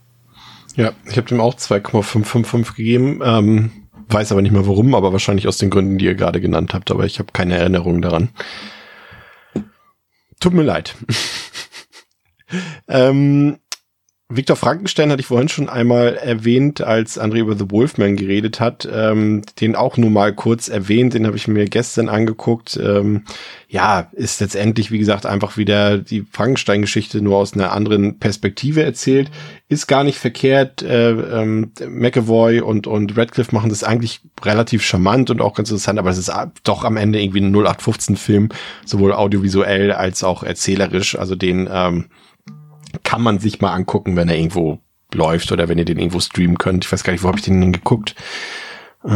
Ja, 0.76 0.92
ich 1.06 1.16
habe 1.16 1.28
dem 1.28 1.40
auch 1.40 1.54
2,555 1.54 2.74
gegeben. 2.76 3.20
Ähm, 3.22 3.70
weiß 4.12 4.32
aber 4.32 4.42
nicht 4.42 4.52
mehr 4.52 4.66
warum, 4.66 4.94
aber 4.94 5.12
wahrscheinlich 5.12 5.48
aus 5.48 5.58
den 5.58 5.70
Gründen, 5.70 5.98
die 5.98 6.04
ihr 6.04 6.14
gerade 6.14 6.40
genannt 6.40 6.74
habt, 6.74 6.90
aber 6.90 7.04
ich 7.04 7.18
habe 7.18 7.32
keine 7.32 7.56
Erinnerung 7.56 8.02
daran. 8.02 8.30
Tut 10.40 10.54
mir 10.54 10.62
leid. 10.62 10.94
ähm, 12.88 13.58
Viktor 14.34 14.56
Frankenstein 14.56 15.10
hatte 15.10 15.20
ich 15.20 15.26
vorhin 15.26 15.48
schon 15.48 15.68
einmal 15.68 16.14
erwähnt, 16.14 16.80
als 16.80 17.20
André 17.20 17.38
über 17.38 17.54
The 17.54 17.70
Wolfman 17.70 18.16
geredet 18.16 18.60
hat. 18.60 18.88
Ähm, 18.90 19.42
den 19.60 19.76
auch 19.76 19.96
nur 19.96 20.10
mal 20.10 20.34
kurz 20.34 20.68
erwähnt, 20.68 21.14
den 21.14 21.26
habe 21.26 21.36
ich 21.36 21.48
mir 21.48 21.66
gestern 21.66 22.08
angeguckt. 22.08 22.78
Ähm, 22.82 23.24
ja, 23.68 24.08
ist 24.12 24.40
letztendlich, 24.40 24.90
wie 24.90 24.98
gesagt, 24.98 25.26
einfach 25.26 25.56
wieder 25.56 25.98
die 25.98 26.24
Frankenstein-Geschichte 26.30 27.20
nur 27.20 27.36
aus 27.36 27.52
einer 27.52 27.72
anderen 27.72 28.18
Perspektive 28.18 28.82
erzählt. 28.82 29.30
Ist 29.68 29.86
gar 29.86 30.04
nicht 30.04 30.18
verkehrt. 30.18 30.82
Äh, 30.82 31.10
ähm, 31.10 31.72
McAvoy 31.86 32.60
und, 32.60 32.86
und 32.86 33.16
Radcliffe 33.16 33.54
machen 33.54 33.70
das 33.70 33.84
eigentlich 33.84 34.20
relativ 34.42 34.82
charmant 34.82 35.30
und 35.30 35.40
auch 35.40 35.54
ganz 35.54 35.70
interessant, 35.70 35.98
aber 35.98 36.10
es 36.10 36.18
ist 36.18 36.32
doch 36.64 36.84
am 36.84 36.96
Ende 36.96 37.20
irgendwie 37.20 37.40
ein 37.40 37.54
0815-Film, 37.54 38.48
sowohl 38.86 39.12
audiovisuell 39.12 39.92
als 39.92 40.24
auch 40.24 40.42
erzählerisch. 40.42 41.18
Also 41.18 41.34
den 41.34 41.68
ähm, 41.70 42.06
kann 43.04 43.22
man 43.22 43.38
sich 43.38 43.60
mal 43.60 43.72
angucken, 43.72 44.16
wenn 44.16 44.28
er 44.28 44.36
irgendwo 44.36 44.78
läuft 45.14 45.52
oder 45.52 45.68
wenn 45.68 45.78
ihr 45.78 45.84
den 45.84 45.98
irgendwo 45.98 46.20
streamen 46.20 46.58
könnt. 46.58 46.84
Ich 46.84 46.92
weiß 46.92 47.04
gar 47.04 47.12
nicht, 47.12 47.22
wo 47.22 47.28
habe 47.28 47.38
ich 47.38 47.44
den 47.44 47.60
denn 47.60 47.72
geguckt? 47.72 48.14
Äh, 49.04 49.10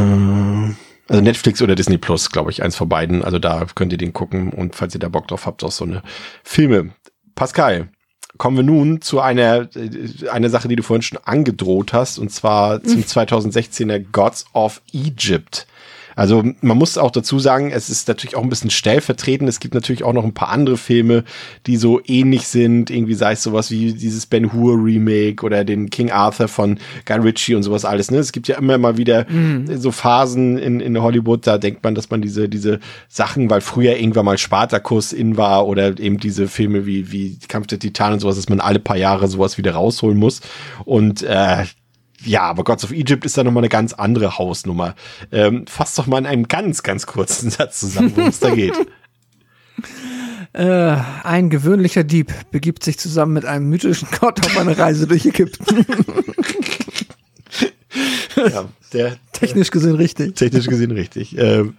also 1.09 1.23
Netflix 1.23 1.63
oder 1.63 1.75
Disney 1.75 1.99
Plus, 1.99 2.31
glaube 2.31 2.51
ich, 2.51 2.63
eins 2.63 2.77
von 2.77 2.89
beiden. 2.89 3.25
Also 3.25 3.39
da 3.39 3.67
könnt 3.75 3.93
ihr 3.93 3.99
den 3.99 4.13
gucken 4.13 4.51
und 4.51 4.75
falls 4.75 4.95
ihr 4.95 5.01
da 5.01 5.09
Bock 5.09 5.29
drauf 5.29 5.47
habt, 5.47 5.63
auch 5.63 5.73
so 5.73 5.85
eine 5.85 6.03
Filme. 6.43 6.91
Pascal, 7.35 7.89
kommen 8.39 8.57
wir 8.57 8.65
nun 8.65 9.01
zu 9.01 9.21
einer, 9.21 9.69
äh, 9.77 10.29
einer 10.29 10.51
Sache, 10.51 10.69
die 10.69 10.77
du 10.77 10.83
vorhin 10.83 11.03
schon 11.03 11.19
angedroht 11.25 11.93
hast, 11.93 12.19
und 12.19 12.31
zwar 12.31 12.83
zum 12.83 13.01
2016er 13.03 14.05
Gods 14.13 14.47
of 14.53 14.83
Egypt. 14.93 15.67
Also 16.17 16.43
man 16.63 16.77
muss 16.77 16.99
auch 16.99 17.11
dazu 17.13 17.39
sagen, 17.39 17.71
es 17.71 17.91
ist 17.91 18.09
natürlich 18.09 18.35
auch 18.35 18.43
ein 18.43 18.49
bisschen 18.49 18.71
stellvertretend. 18.71 19.49
Es 19.49 19.61
gibt 19.61 19.75
natürlich 19.75 20.03
auch 20.03 20.15
noch 20.15 20.25
ein 20.25 20.35
paar 20.35 20.49
andere 20.49 20.77
Filme, 20.79 21.25
die 21.67 21.77
so 21.77 22.01
ähnlich 22.07 22.49
sind. 22.49 22.91
Irgendwie 22.91 23.15
sei 23.15 23.33
es 23.33 23.43
sowas 23.43 23.71
wie 23.71 23.93
dieses 23.93 24.27
Ben 24.27 24.53
Hur 24.53 24.83
Remake 24.83 25.45
oder 25.45 25.65
den 25.65 25.91
King 25.91 26.11
Arthur 26.11 26.49
von 26.49 26.79
Guy 27.05 27.19
Ritchie 27.19 27.55
und 27.55 27.63
sowas 27.63 27.85
alles. 27.85 28.11
Ne? 28.11 28.19
Es 28.19 28.33
gibt 28.33 28.49
ja 28.49 28.57
immer 28.57 28.79
mal 28.79 28.97
wieder 28.97 29.27
Mhm. 29.29 29.79
so 29.79 29.91
Phasen 29.91 30.57
in, 30.59 30.81
in 30.81 31.01
Hollywood, 31.01 31.47
da 31.47 31.59
denkt 31.59 31.85
man, 31.85 31.95
dass 31.95 32.11
man 32.11 32.23
diese, 32.23 32.49
diese 32.49 32.81
Sachen, 33.09 33.51
weil 33.51 33.61
früher 33.61 33.97
irgendwann 33.97 34.25
mal 34.25 34.39
Spartacus 34.39 35.13
in 35.13 35.37
war 35.37 35.67
oder 35.67 35.99
eben 35.99 36.19
diese 36.19 36.49
Filme 36.49 36.87
wie, 36.87 37.13
wie 37.13 37.39
Kampf 37.47 37.67
der 37.67 37.79
Titanen 37.79 38.15
und 38.15 38.21
sowas, 38.21 38.37
dass 38.37 38.49
man 38.49 38.61
alle 38.61 38.79
paar 38.79 38.97
Jahre 38.97 39.29
sowas 39.29 39.59
wieder 39.59 39.73
rausholen 39.73 40.19
muss. 40.19 40.41
Und 40.85 41.23
äh, 41.23 41.65
ja, 42.27 42.43
aber 42.43 42.65
Gods 42.65 42.85
of 42.85 42.93
Egypt 42.93 43.25
ist 43.25 43.39
da 43.39 43.45
nochmal 43.45 43.63
eine 43.63 43.69
ganz 43.69 43.93
andere 43.93 44.39
Hausnummer. 44.39 44.95
Ähm, 45.33 45.65
fass 45.67 45.95
doch 45.95 46.07
mal 46.07 46.19
in 46.19 46.27
einem 46.27 46.49
ganz, 46.49 46.83
ganz 46.83 47.07
kurzen 47.07 47.51
Satz 47.57 47.81
zusammen, 47.81 48.13
worum 48.15 48.31
es 48.31 48.41
da 48.41 48.55
geht. 48.55 48.75
Äh, 50.53 50.97
ein 51.23 51.51
gewöhnlicher 51.51 52.03
Dieb 52.03 52.33
begibt 52.51 52.83
sich 52.83 52.99
zusammen 52.99 53.35
mit 53.35 53.45
einem 53.45 53.69
mythischen 53.69 54.09
Gott 54.19 54.43
auf 54.47 54.57
eine 54.57 54.79
Reise 54.79 55.07
durch 55.07 55.27
Ägypten. 55.27 55.85
ja, 58.37 58.65
der 58.95 59.19
Technisch 59.33 59.71
gesehen 59.71 59.97
richtig. 59.97 60.35
technisch 60.35 60.67
gesehen 60.67 60.93
richtig. 60.93 61.37
Ähm, 61.37 61.77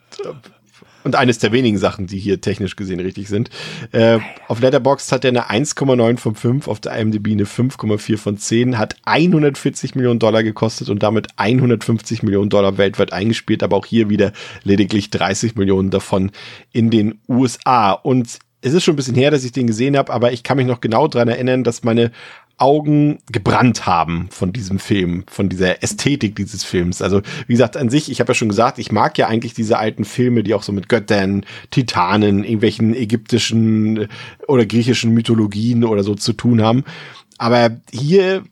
und 1.07 1.15
eines 1.15 1.39
der 1.39 1.51
wenigen 1.51 1.77
Sachen, 1.77 2.05
die 2.05 2.19
hier 2.19 2.41
technisch 2.41 2.75
gesehen 2.75 2.99
richtig 2.99 3.29
sind. 3.29 3.49
Äh, 3.93 4.19
auf 4.47 4.59
Letterboxd 4.59 5.11
hat 5.11 5.25
er 5.25 5.29
eine 5.29 5.49
1,9 5.49 6.17
von 6.17 6.35
5, 6.35 6.67
auf 6.67 6.79
der 6.79 6.95
IMDb 6.97 7.31
eine 7.31 7.45
5,4 7.45 8.17
von 8.17 8.37
10, 8.37 8.77
hat 8.77 8.97
140 9.05 9.95
Millionen 9.95 10.19
Dollar 10.19 10.43
gekostet 10.43 10.89
und 10.89 11.01
damit 11.01 11.29
150 11.37 12.23
Millionen 12.23 12.49
Dollar 12.49 12.77
weltweit 12.77 13.13
eingespielt, 13.13 13.63
aber 13.63 13.77
auch 13.77 13.85
hier 13.85 14.09
wieder 14.09 14.33
lediglich 14.63 15.09
30 15.09 15.55
Millionen 15.55 15.89
davon 15.89 16.31
in 16.73 16.89
den 16.89 17.19
USA. 17.29 17.93
Und 17.93 18.39
es 18.61 18.73
ist 18.73 18.83
schon 18.83 18.93
ein 18.93 18.97
bisschen 18.97 19.15
her, 19.15 19.31
dass 19.31 19.45
ich 19.45 19.53
den 19.53 19.67
gesehen 19.67 19.97
habe, 19.97 20.11
aber 20.11 20.33
ich 20.33 20.43
kann 20.43 20.57
mich 20.57 20.67
noch 20.67 20.81
genau 20.81 21.07
dran 21.07 21.29
erinnern, 21.29 21.63
dass 21.63 21.83
meine 21.83 22.11
Augen 22.57 23.19
gebrannt 23.31 23.85
haben 23.85 24.29
von 24.31 24.51
diesem 24.51 24.79
Film, 24.79 25.25
von 25.29 25.47
dieser 25.47 25.83
Ästhetik 25.83 26.35
dieses 26.35 26.63
Films. 26.63 27.01
Also 27.01 27.21
wie 27.45 27.53
gesagt, 27.53 27.77
an 27.77 27.89
sich, 27.89 28.09
ich 28.09 28.19
habe 28.19 28.31
ja 28.31 28.35
schon 28.35 28.49
gesagt, 28.49 28.79
ich 28.79 28.91
mag 28.91 29.17
ja 29.17 29.27
eigentlich 29.27 29.53
diese 29.53 29.77
alten 29.77 30.05
Filme, 30.05 30.43
die 30.43 30.53
auch 30.53 30.63
so 30.63 30.71
mit 30.71 30.89
Göttern, 30.89 31.45
Titanen, 31.69 32.43
irgendwelchen 32.43 32.95
ägyptischen 32.95 34.07
oder 34.47 34.65
griechischen 34.65 35.13
Mythologien 35.13 35.83
oder 35.83 36.03
so 36.03 36.15
zu 36.15 36.33
tun 36.33 36.61
haben. 36.61 36.83
Aber 37.37 37.79
hier 37.91 38.43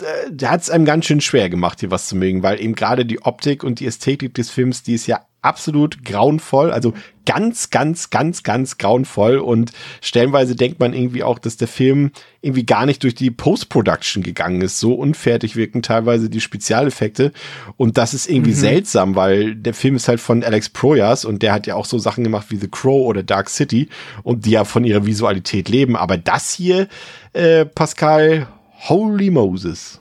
äh, 0.00 0.46
hat 0.46 0.60
es 0.60 0.70
einem 0.70 0.84
ganz 0.84 1.06
schön 1.06 1.22
schwer 1.22 1.48
gemacht, 1.48 1.80
hier 1.80 1.90
was 1.90 2.08
zu 2.08 2.16
mögen, 2.16 2.42
weil 2.42 2.60
eben 2.60 2.74
gerade 2.74 3.06
die 3.06 3.22
Optik 3.22 3.64
und 3.64 3.80
die 3.80 3.86
Ästhetik 3.86 4.34
des 4.34 4.50
Films, 4.50 4.82
die 4.82 4.94
ist 4.94 5.06
ja 5.06 5.20
absolut 5.42 6.04
grauenvoll, 6.04 6.70
also 6.70 6.92
ganz, 7.26 7.70
ganz, 7.70 8.10
ganz, 8.10 8.42
ganz 8.42 8.76
grauenvoll 8.78 9.38
und 9.38 9.72
stellenweise 10.00 10.56
denkt 10.56 10.80
man 10.80 10.92
irgendwie 10.92 11.22
auch, 11.22 11.38
dass 11.38 11.56
der 11.56 11.68
Film 11.68 12.10
irgendwie 12.40 12.64
gar 12.64 12.86
nicht 12.86 13.02
durch 13.02 13.14
die 13.14 13.30
Post-Production 13.30 14.22
gegangen 14.22 14.62
ist. 14.62 14.80
So 14.80 14.94
unfertig 14.94 15.56
wirken 15.56 15.82
teilweise 15.82 16.28
die 16.28 16.40
Spezialeffekte 16.40 17.32
und 17.76 17.98
das 17.98 18.14
ist 18.14 18.28
irgendwie 18.28 18.52
seltsam, 18.52 19.14
weil 19.14 19.54
der 19.54 19.74
Film 19.74 19.96
ist 19.96 20.08
halt 20.08 20.20
von 20.20 20.42
Alex 20.42 20.68
Proyas 20.70 21.24
und 21.24 21.42
der 21.42 21.52
hat 21.52 21.66
ja 21.66 21.74
auch 21.74 21.86
so 21.86 21.98
Sachen 21.98 22.24
gemacht 22.24 22.46
wie 22.50 22.56
The 22.56 22.68
Crow 22.68 23.06
oder 23.06 23.22
Dark 23.22 23.48
City 23.48 23.88
und 24.22 24.44
die 24.46 24.50
ja 24.50 24.64
von 24.64 24.84
ihrer 24.84 25.06
Visualität 25.06 25.68
leben, 25.68 25.96
aber 25.96 26.16
das 26.16 26.52
hier, 26.52 26.88
äh, 27.32 27.64
Pascal, 27.64 28.48
Holy 28.88 29.30
Moses. 29.30 30.00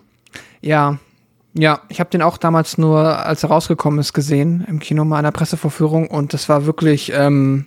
Ja, 0.61 0.97
ja, 1.53 1.81
ich 1.89 1.99
habe 1.99 2.09
den 2.09 2.21
auch 2.21 2.37
damals 2.37 2.77
nur, 2.77 3.25
als 3.25 3.43
er 3.43 3.49
rausgekommen 3.49 3.99
ist, 3.99 4.13
gesehen 4.13 4.65
im 4.67 4.79
Kino 4.79 5.05
mal 5.05 5.17
einer 5.17 5.31
Pressevorführung 5.31 6.07
und 6.07 6.33
das 6.33 6.49
war 6.49 6.65
wirklich, 6.65 7.11
ähm, 7.13 7.65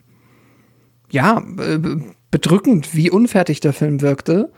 ja, 1.10 1.42
äh, 1.58 1.78
bedrückend, 2.30 2.94
wie 2.94 3.10
unfertig 3.10 3.60
der 3.60 3.72
Film 3.72 4.00
wirkte. 4.00 4.50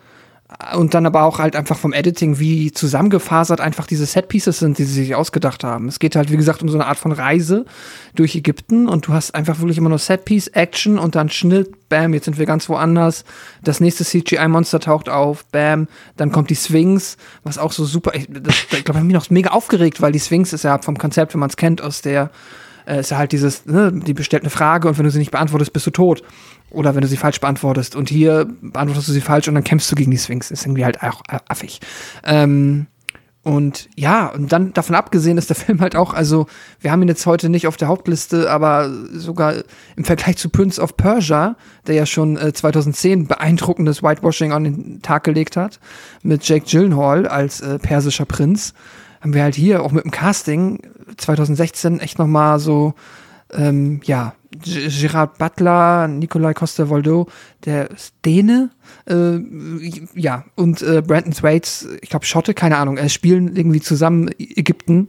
Und 0.77 0.93
dann 0.93 1.07
aber 1.07 1.23
auch 1.23 1.39
halt 1.39 1.57
einfach 1.57 1.77
vom 1.79 1.95
Editing, 1.95 2.39
wie 2.39 2.71
zusammengefasert 2.71 3.61
einfach 3.63 3.87
diese 3.87 4.05
Setpieces 4.05 4.59
sind, 4.59 4.77
die 4.79 4.85
sie 4.85 4.93
sich 5.03 5.15
ausgedacht 5.15 5.65
haben. 5.65 5.89
Es 5.89 5.99
geht 5.99 6.17
halt, 6.17 6.31
wie 6.31 6.37
gesagt, 6.37 6.63
um 6.63 6.69
so 6.69 6.77
eine 6.77 6.87
Art 6.87 6.99
von 6.99 7.13
Reise 7.13 7.65
durch 8.15 8.37
Ägypten 8.37 8.87
und 8.87 9.07
du 9.07 9.15
hast 9.15 9.35
einfach 9.35 9.59
wirklich 9.61 9.79
immer 9.79 9.89
nur 9.89 9.99
Setpiece, 9.99 10.49
Action 10.49 10.99
und 10.99 11.15
dann 11.15 11.31
Schnitt, 11.31 11.89
bam, 11.89 12.13
jetzt 12.13 12.27
sind 12.27 12.39
wir 12.39 12.45
ganz 12.47 12.69
woanders. 12.69 13.25
Das 13.63 13.81
nächste 13.81 14.05
CGI-Monster 14.05 14.81
taucht 14.81 15.09
auf, 15.09 15.47
bam, 15.47 15.89
dann 16.19 16.31
kommt 16.31 16.51
die 16.51 16.57
Sphinx, 16.57 17.17
was 17.43 17.57
auch 17.57 17.73
so 17.73 17.85
super, 17.87 18.15
ich, 18.15 18.27
das- 18.31 18.55
ich 18.71 18.85
glaube, 18.85 19.01
ich 19.01 19.05
mich 19.07 19.15
noch 19.15 19.31
mega 19.31 19.51
aufgeregt, 19.51 20.03
weil 20.03 20.13
die 20.13 20.21
Sphinx 20.21 20.53
ist 20.53 20.63
ja 20.63 20.79
vom 20.79 20.99
Konzept, 20.99 21.33
wenn 21.33 21.41
man 21.41 21.49
es 21.51 21.57
kennt, 21.57 21.81
aus 21.81 22.03
der, 22.03 22.31
äh, 22.87 23.01
ist 23.01 23.11
ja 23.11 23.17
halt 23.17 23.33
dieses, 23.33 23.65
ne, 23.65 23.91
die 23.93 24.13
bestellt 24.13 24.43
eine 24.43 24.51
Frage 24.51 24.89
und 24.89 24.99
wenn 24.99 25.05
du 25.07 25.11
sie 25.11 25.19
nicht 25.19 25.31
beantwortest, 25.31 25.73
bist 25.73 25.87
du 25.87 25.91
tot. 25.91 26.23
Oder 26.75 26.95
wenn 26.95 27.03
du 27.03 27.09
sie 27.09 27.17
falsch 27.17 27.41
beantwortest. 27.41 27.97
Und 27.97 28.09
hier 28.09 28.47
beantwortest 28.61 29.09
du 29.09 29.13
sie 29.13 29.21
falsch 29.21 29.49
und 29.49 29.55
dann 29.55 29.65
kämpfst 29.65 29.91
du 29.91 29.97
gegen 29.97 30.11
die 30.11 30.19
Sphinx. 30.19 30.51
Ist 30.51 30.65
irgendwie 30.65 30.85
halt 30.85 31.03
auch 31.03 31.23
äh, 31.29 31.39
affig. 31.49 31.81
Ähm, 32.25 32.87
und 33.45 33.91
ja, 33.95 34.29
und 34.29 34.53
dann 34.53 34.73
davon 34.73 34.97
abgesehen 34.97 35.37
ist 35.37 35.51
der 35.51 35.57
Film 35.65 35.81
halt 35.83 35.97
auch, 35.97 36.15
also 36.15 36.47
wir 36.81 36.91
haben 36.91 37.03
ihn 37.03 37.09
jetzt 37.09 37.27
heute 37.27 37.51
nicht 37.51 37.67
auf 37.67 37.77
der 37.77 37.89
Hauptliste, 37.89 38.51
aber 38.51 38.91
sogar 39.13 39.55
im 39.97 40.05
Vergleich 40.05 40.39
zu 40.39 40.49
Prince 40.49 40.81
of 40.81 40.97
Persia, 40.97 41.57
der 41.87 41.95
ja 41.95 42.07
schon 42.07 42.39
äh, 42.39 42.55
2010 42.55 43.27
beeindruckendes 43.27 44.03
Whitewashing 44.03 44.53
an 44.53 44.65
den 44.65 45.03
Tag 45.03 45.25
gelegt 45.25 45.59
hat, 45.59 45.79
mit 46.23 46.49
Jake 46.49 46.65
Gyllenhaal 46.67 47.29
als 47.29 47.61
äh, 47.61 47.79
persischer 47.79 48.25
Prinz, 48.25 48.73
haben 49.21 49.35
wir 49.35 49.43
halt 49.43 49.55
hier 49.55 49.83
auch 49.83 49.93
mit 49.93 50.05
dem 50.05 50.11
Casting 50.11 50.81
2016 51.19 52.01
echt 52.01 52.19
noch 52.19 52.27
mal 52.27 52.59
so 52.59 52.95
ähm, 53.53 54.01
ja, 54.05 54.35
Gerard 54.63 55.39
Butler, 55.39 56.09
Nikolai 56.09 56.55
Costa-Waldau, 56.55 57.27
der 57.65 57.89
Däne, 58.25 58.71
äh, 59.07 59.39
ja, 60.15 60.45
und 60.55 60.83
äh, 60.83 61.03
Brandon 61.03 61.33
Thwaites, 61.33 61.89
ich 62.01 62.11
glaube 62.11 62.25
Schotte, 62.25 62.55
keine 62.55 62.77
Ahnung, 62.79 62.97
äh, 62.97 63.09
spielen 63.09 63.57
irgendwie 63.57 63.81
zusammen 63.81 64.31
Ägypten. 64.39 65.09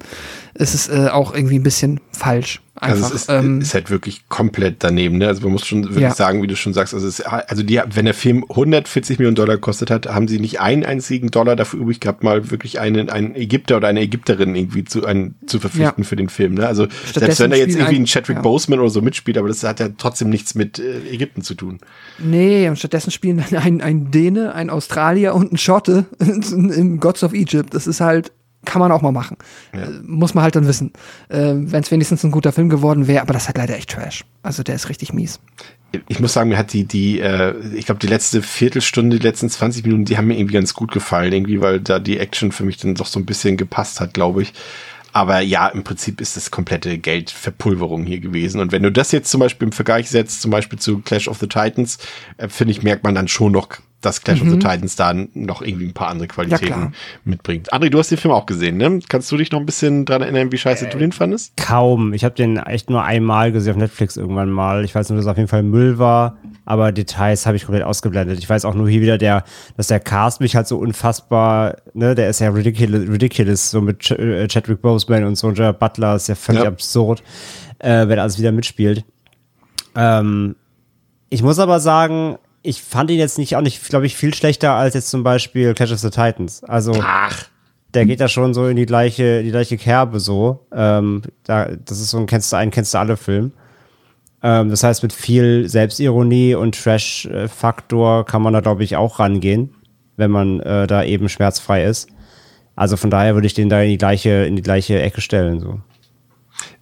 Es 0.54 0.74
ist 0.74 0.90
äh, 0.90 1.10
auch 1.10 1.34
irgendwie 1.34 1.60
ein 1.60 1.64
bisschen 1.64 2.00
falsch. 2.12 2.62
Einfach. 2.78 3.04
Also 3.04 3.16
es 3.16 3.22
ist, 3.24 3.30
ähm, 3.30 3.62
ist 3.62 3.74
halt 3.74 3.90
wirklich 3.90 4.28
komplett 4.28 4.78
daneben. 4.84 5.18
Ne? 5.18 5.28
Also 5.30 5.44
man 5.44 5.54
muss 5.54 5.66
schon 5.66 5.84
wirklich 5.86 6.02
Ja. 6.02 6.14
sagen, 6.14 6.42
wie 6.42 6.48
du 6.48 6.58
schon 6.58 6.74
sagst, 6.74 6.94
also, 6.94 7.08
es, 7.08 7.22
also 7.22 7.64
die, 7.64 7.80
wenn 7.94 8.04
der 8.04 8.14
Film 8.14 8.44
140 8.50 9.18
Millionen 9.18 9.36
Dollar 9.36 9.56
gekostet 9.56 9.90
hat, 9.90 10.08
haben 10.08 10.28
sie 10.28 10.40
nicht 10.42 10.60
einen 10.60 10.84
einzigen 10.84 11.32
Dollar 11.32 11.56
dafür 11.56 11.80
übrig 11.80 12.02
gehabt, 12.02 12.22
mal 12.24 12.52
wirklich 12.52 12.82
einen, 12.82 13.10
einen 13.10 13.34
Ägypter 13.36 13.78
oder 13.78 13.88
eine 13.88 14.02
Ägypterin 14.02 14.56
irgendwie 14.56 14.84
zu, 14.84 15.06
einen, 15.06 15.36
zu 15.48 15.62
verpflichten 15.62 16.04
für 16.04 16.18
den 16.18 16.28
Film. 16.28 16.56
Ne? 16.56 16.68
Also 16.68 16.88
selbst 17.14 17.40
wenn 17.40 17.52
da 17.52 17.56
jetzt 17.58 17.76
irgendwie 17.76 17.96
ein 17.96 18.02
ein- 18.02 18.06
Chadwick 18.08 18.36
ja. 18.38 18.42
Boseman 18.42 18.80
oder 18.82 18.90
so 18.90 19.02
mitspielt, 19.02 19.38
aber 19.38 19.48
das 19.48 19.64
hat 19.64 19.80
ja 19.80 19.88
trotzdem 19.98 20.30
nichts 20.30 20.54
mit 20.54 20.78
äh, 20.78 21.00
Ägypten 21.10 21.44
zu 21.44 21.54
tun. 21.56 21.80
Nee, 22.20 22.68
und 22.68 22.78
stattdessen 22.78 23.12
spielen 23.12 23.42
dann 23.50 23.62
ein, 23.62 23.82
ein 23.82 24.12
Däne, 24.12 24.54
ein 24.54 24.70
Australier 24.70 25.34
und 25.34 25.54
ein 25.54 25.58
Schotte 25.58 26.06
im 26.20 27.00
Gods 27.00 27.24
of 27.24 27.32
Egypt. 27.32 27.74
Das 27.74 27.88
ist 27.88 28.02
halt, 28.02 28.34
kann 28.66 28.80
man 28.80 28.92
auch 28.92 29.02
mal 29.02 29.12
machen. 29.12 29.38
Äh, 29.72 29.88
muss 30.04 30.34
man 30.34 30.44
halt 30.44 30.56
dann 30.56 30.68
wissen. 30.68 30.92
Äh, 31.30 31.54
Wenn 31.56 31.84
es 31.84 31.92
wenigstens 31.92 32.24
ein 32.24 32.32
guter 32.32 32.52
Film 32.52 32.70
geworden 32.70 33.08
wäre, 33.08 33.22
aber 33.22 33.34
das 33.34 33.44
ist 33.44 33.48
halt 33.48 33.58
leider 33.58 33.76
echt 33.76 33.92
Trash. 33.92 34.26
Also 34.44 34.64
der 34.64 34.76
ist 34.76 34.90
richtig 34.90 35.14
mies. 35.14 35.40
ich 36.08 36.20
muss 36.20 36.34
sagen, 36.34 36.50
mir 36.50 36.58
hat 36.58 36.74
die, 36.74 36.84
die, 36.84 37.20
äh, 37.20 37.54
ich 37.74 37.86
glaube, 37.86 38.00
die 38.00 38.08
letzte 38.08 38.42
Viertelstunde, 38.42 39.18
die 39.18 39.26
letzten 39.26 39.50
20 39.50 39.86
Minuten, 39.86 40.06
die 40.06 40.18
haben 40.18 40.28
mir 40.28 40.38
irgendwie 40.38 40.56
ganz 40.56 40.74
gut 40.74 40.92
gefallen, 40.92 41.32
irgendwie, 41.32 41.62
weil 41.62 41.80
da 41.80 42.00
die 42.00 42.20
Action 42.20 42.52
für 42.52 42.66
mich 42.66 42.78
dann 42.78 42.96
doch 42.96 43.06
so 43.06 43.20
ein 43.20 43.26
bisschen 43.26 43.58
gepasst 43.58 44.02
hat, 44.02 44.14
glaube 44.14 44.42
ich. 44.42 44.54
Aber 45.16 45.40
ja, 45.40 45.70
im 45.70 45.86
Prinzip 45.86 46.20
ist 46.20 46.36
das 46.36 46.52
komplette 46.52 46.98
Geldverpulverung 46.98 48.04
hier 48.04 48.20
gewesen. 48.20 48.60
Und 48.60 48.74
wenn 48.74 48.84
du 48.84 48.92
das 48.92 49.14
jetzt 49.14 49.32
zum 49.32 49.40
Beispiel 49.40 49.68
im 49.68 49.72
Vergleich 49.72 50.10
setzt, 50.10 50.42
zum 50.42 50.52
Beispiel 50.52 50.78
zu 50.78 51.00
Clash 51.00 51.30
of 51.30 51.38
the 51.40 51.48
Titans, 51.48 52.00
äh, 52.36 52.50
finde 52.50 52.72
ich, 52.72 52.84
merkt 52.84 53.06
man 53.06 53.16
dann 53.16 53.30
schon 53.30 53.54
noch, 53.54 53.70
dass 54.06 54.22
Clash 54.22 54.42
of 54.42 54.50
the 54.50 54.60
Titans 54.60 54.96
da 54.96 55.14
noch 55.34 55.62
irgendwie 55.62 55.88
ein 55.88 55.94
paar 55.94 56.08
andere. 56.10 56.28
Qualitäten 56.28 56.94
mitbringt. 57.24 57.74
André, 57.74 57.90
du 57.90 58.00
hast 58.00 58.12
den 58.12 58.18
Film 58.18 58.34
auch 58.34 58.46
gesehen, 58.46 58.78
ne? 58.78 59.00
Kannst 59.10 59.32
du 59.32 59.38
dich 59.38 59.52
noch 59.52 59.60
ein 59.60 59.66
bisschen 59.66 60.06
dran 60.06 60.22
erinnern, 60.22 60.52
wie 60.52 60.58
scheiße 60.58 60.88
du 60.88 60.98
den 60.98 61.12
fandest? 61.12 61.56
Kaum. 61.58 62.14
Ich 62.14 62.24
habe 62.24 62.36
den 62.36 62.58
echt 62.58 62.90
nur 62.90 63.04
einmal 63.04 63.52
gesehen 63.52 63.74
auf 63.74 63.78
Netflix 63.78 64.18
irgendwann 64.18 64.50
mal. 64.50 64.84
Ich 64.86 64.94
weiß 64.96 65.10
nur, 65.10 65.18
dass 65.18 65.26
es 65.26 65.32
auf 65.32 65.38
jeden 65.38 65.50
Fall 65.50 65.64
Müll 65.64 65.98
war, 66.00 66.38
aber 66.66 66.92
Details 66.92 67.46
habe 67.46 67.58
ich 67.58 67.66
komplett 67.66 67.84
ausgeblendet. 67.84 68.40
Ich 68.40 68.50
weiß 68.50 68.66
auch 68.66 68.74
nur 68.74 68.90
hier 68.90 69.02
wieder, 69.02 69.18
der, 69.18 69.44
dass 69.78 69.88
der 69.88 70.00
Cast 70.00 70.42
mich 70.42 70.56
halt 70.56 70.68
so 70.68 70.78
unfassbar, 70.78 71.78
ne, 71.94 72.16
der 72.16 72.30
ist 72.30 72.40
ja 72.40 72.50
ridiculous, 72.50 73.08
ridiculous 73.10 73.72
so 73.72 73.82
mit 73.82 74.00
Ch 74.00 74.12
äh, 74.12 74.48
Chadwick 74.48 74.82
Boseman 74.82 75.24
und 75.26 75.36
so, 75.36 75.48
und 75.48 75.56
Gerard 75.56 75.80
Butler 75.80 76.16
ist 76.16 76.28
ja 76.28 76.36
völlig 76.36 76.64
Ja. 76.64 76.68
absurd, 76.70 77.24
äh, 77.80 78.08
wenn 78.08 78.18
er 78.18 78.24
alles 78.24 78.40
wieder 78.40 78.52
mitspielt. 78.52 79.06
Ähm, 79.96 80.56
ich 81.30 81.42
muss 81.44 81.60
aber 81.60 81.80
sagen, 81.80 82.38
ich 82.66 82.82
fand 82.82 83.12
ihn 83.12 83.20
jetzt 83.20 83.38
nicht 83.38 83.56
auch 83.56 83.62
nicht, 83.62 83.88
glaube 83.90 84.06
ich, 84.06 84.16
viel 84.16 84.34
schlechter 84.34 84.74
als 84.74 84.94
jetzt 84.94 85.10
zum 85.10 85.24
Beispiel 85.24 85.74
Clash 85.74 85.92
of 85.92 86.00
the 86.00 86.10
Titans. 86.10 86.64
Also 86.64 86.94
Ach, 87.02 87.46
der 87.94 88.06
geht 88.06 88.20
da 88.20 88.28
schon 88.28 88.54
so 88.54 88.68
in 88.68 88.76
die 88.76 88.86
gleiche, 88.86 89.44
die 89.44 89.52
gleiche 89.52 89.78
Kerbe 89.78 90.20
so. 90.20 90.66
Ähm, 90.74 91.22
da, 91.44 91.70
das 91.86 92.00
ist 92.00 92.10
so 92.10 92.18
ein 92.18 92.26
kennst 92.26 92.52
du 92.52 92.58
einen, 92.58 92.72
kennst 92.72 92.94
du 92.94 92.98
alle 92.98 93.18
Film. 93.18 93.54
Ähm, 94.44 94.70
das 94.70 94.84
heißt, 94.84 95.02
mit 95.04 95.14
viel 95.14 95.70
Selbstironie 95.70 96.56
und 96.56 96.82
Trash-Faktor 96.82 98.26
kann 98.26 98.42
man 98.42 98.54
da, 98.54 98.60
glaube 98.60 98.84
ich, 98.84 98.96
auch 98.96 99.20
rangehen, 99.20 99.74
wenn 100.18 100.32
man 100.32 100.60
äh, 100.60 100.88
da 100.88 101.04
eben 101.04 101.30
schmerzfrei 101.30 101.86
ist. 101.86 102.10
Also 102.76 102.98
von 102.98 103.10
daher 103.10 103.36
würde 103.36 103.48
ich 103.48 103.54
den 103.54 103.70
da 103.70 103.82
in 103.82 103.92
die 103.92 103.98
gleiche, 103.98 104.46
in 104.46 104.56
die 104.56 104.62
gleiche 104.62 105.02
Ecke 105.02 105.22
stellen. 105.22 105.62
So. 105.62 105.80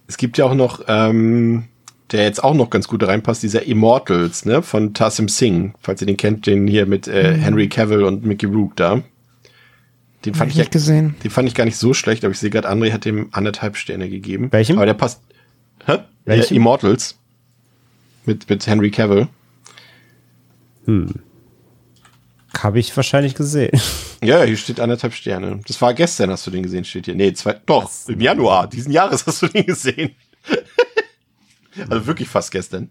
es 0.08 0.16
gibt 0.16 0.36
ja 0.38 0.46
auch 0.46 0.54
noch, 0.54 0.82
ähm, 0.88 1.68
der 2.12 2.24
jetzt 2.24 2.42
auch 2.42 2.54
noch 2.54 2.70
ganz 2.70 2.88
gut 2.88 3.06
reinpasst, 3.06 3.42
dieser 3.42 3.62
Immortals, 3.62 4.44
ne, 4.44 4.62
von 4.62 4.94
Tassim 4.94 5.28
Singh, 5.28 5.74
falls 5.80 6.00
ihr 6.00 6.06
den 6.06 6.16
kennt, 6.16 6.46
den 6.46 6.66
hier 6.66 6.86
mit 6.86 7.08
äh, 7.08 7.34
Henry 7.34 7.68
Cavill 7.68 8.04
und 8.04 8.24
Mickey 8.24 8.46
Rook 8.46 8.76
da. 8.76 9.02
Den 10.24 10.34
fand 10.34 10.52
Hab 10.52 10.60
ich, 10.60 10.70
gesehen. 10.70 11.16
Den 11.22 11.30
fand 11.30 11.48
ich 11.48 11.54
gar 11.54 11.64
nicht 11.64 11.76
so 11.76 11.92
schlecht, 11.92 12.24
aber 12.24 12.32
ich 12.32 12.38
sehe 12.38 12.50
gerade, 12.50 12.70
André 12.70 12.92
hat 12.92 13.04
dem 13.04 13.28
anderthalb 13.32 13.76
Sterne 13.76 14.08
gegeben. 14.08 14.50
Welchem? 14.52 14.76
Aber 14.76 14.86
der 14.86 14.94
passt. 14.94 15.20
Hä? 15.86 15.98
Welchem? 16.24 16.54
Äh, 16.54 16.56
Immortals. 16.56 17.18
Mit, 18.24 18.48
mit 18.48 18.66
Henry 18.66 18.90
Cavill. 18.90 19.28
Habe 22.58 22.78
ich 22.78 22.96
wahrscheinlich 22.96 23.34
gesehen. 23.34 23.78
Ja, 24.22 24.38
ja, 24.40 24.44
hier 24.44 24.56
steht 24.56 24.80
anderthalb 24.80 25.14
Sterne. 25.14 25.60
Das 25.66 25.80
war 25.82 25.94
gestern, 25.94 26.30
hast 26.30 26.46
du 26.46 26.50
den 26.50 26.62
gesehen, 26.62 26.84
steht 26.84 27.06
hier. 27.06 27.14
Nee, 27.14 27.32
zwei, 27.32 27.54
doch, 27.66 27.90
im 28.08 28.20
Januar 28.20 28.68
diesen 28.68 28.92
Jahres 28.92 29.26
hast 29.26 29.42
du 29.42 29.48
den 29.48 29.66
gesehen. 29.66 30.14
also 31.90 32.06
wirklich 32.06 32.28
fast 32.28 32.50
gestern. 32.50 32.88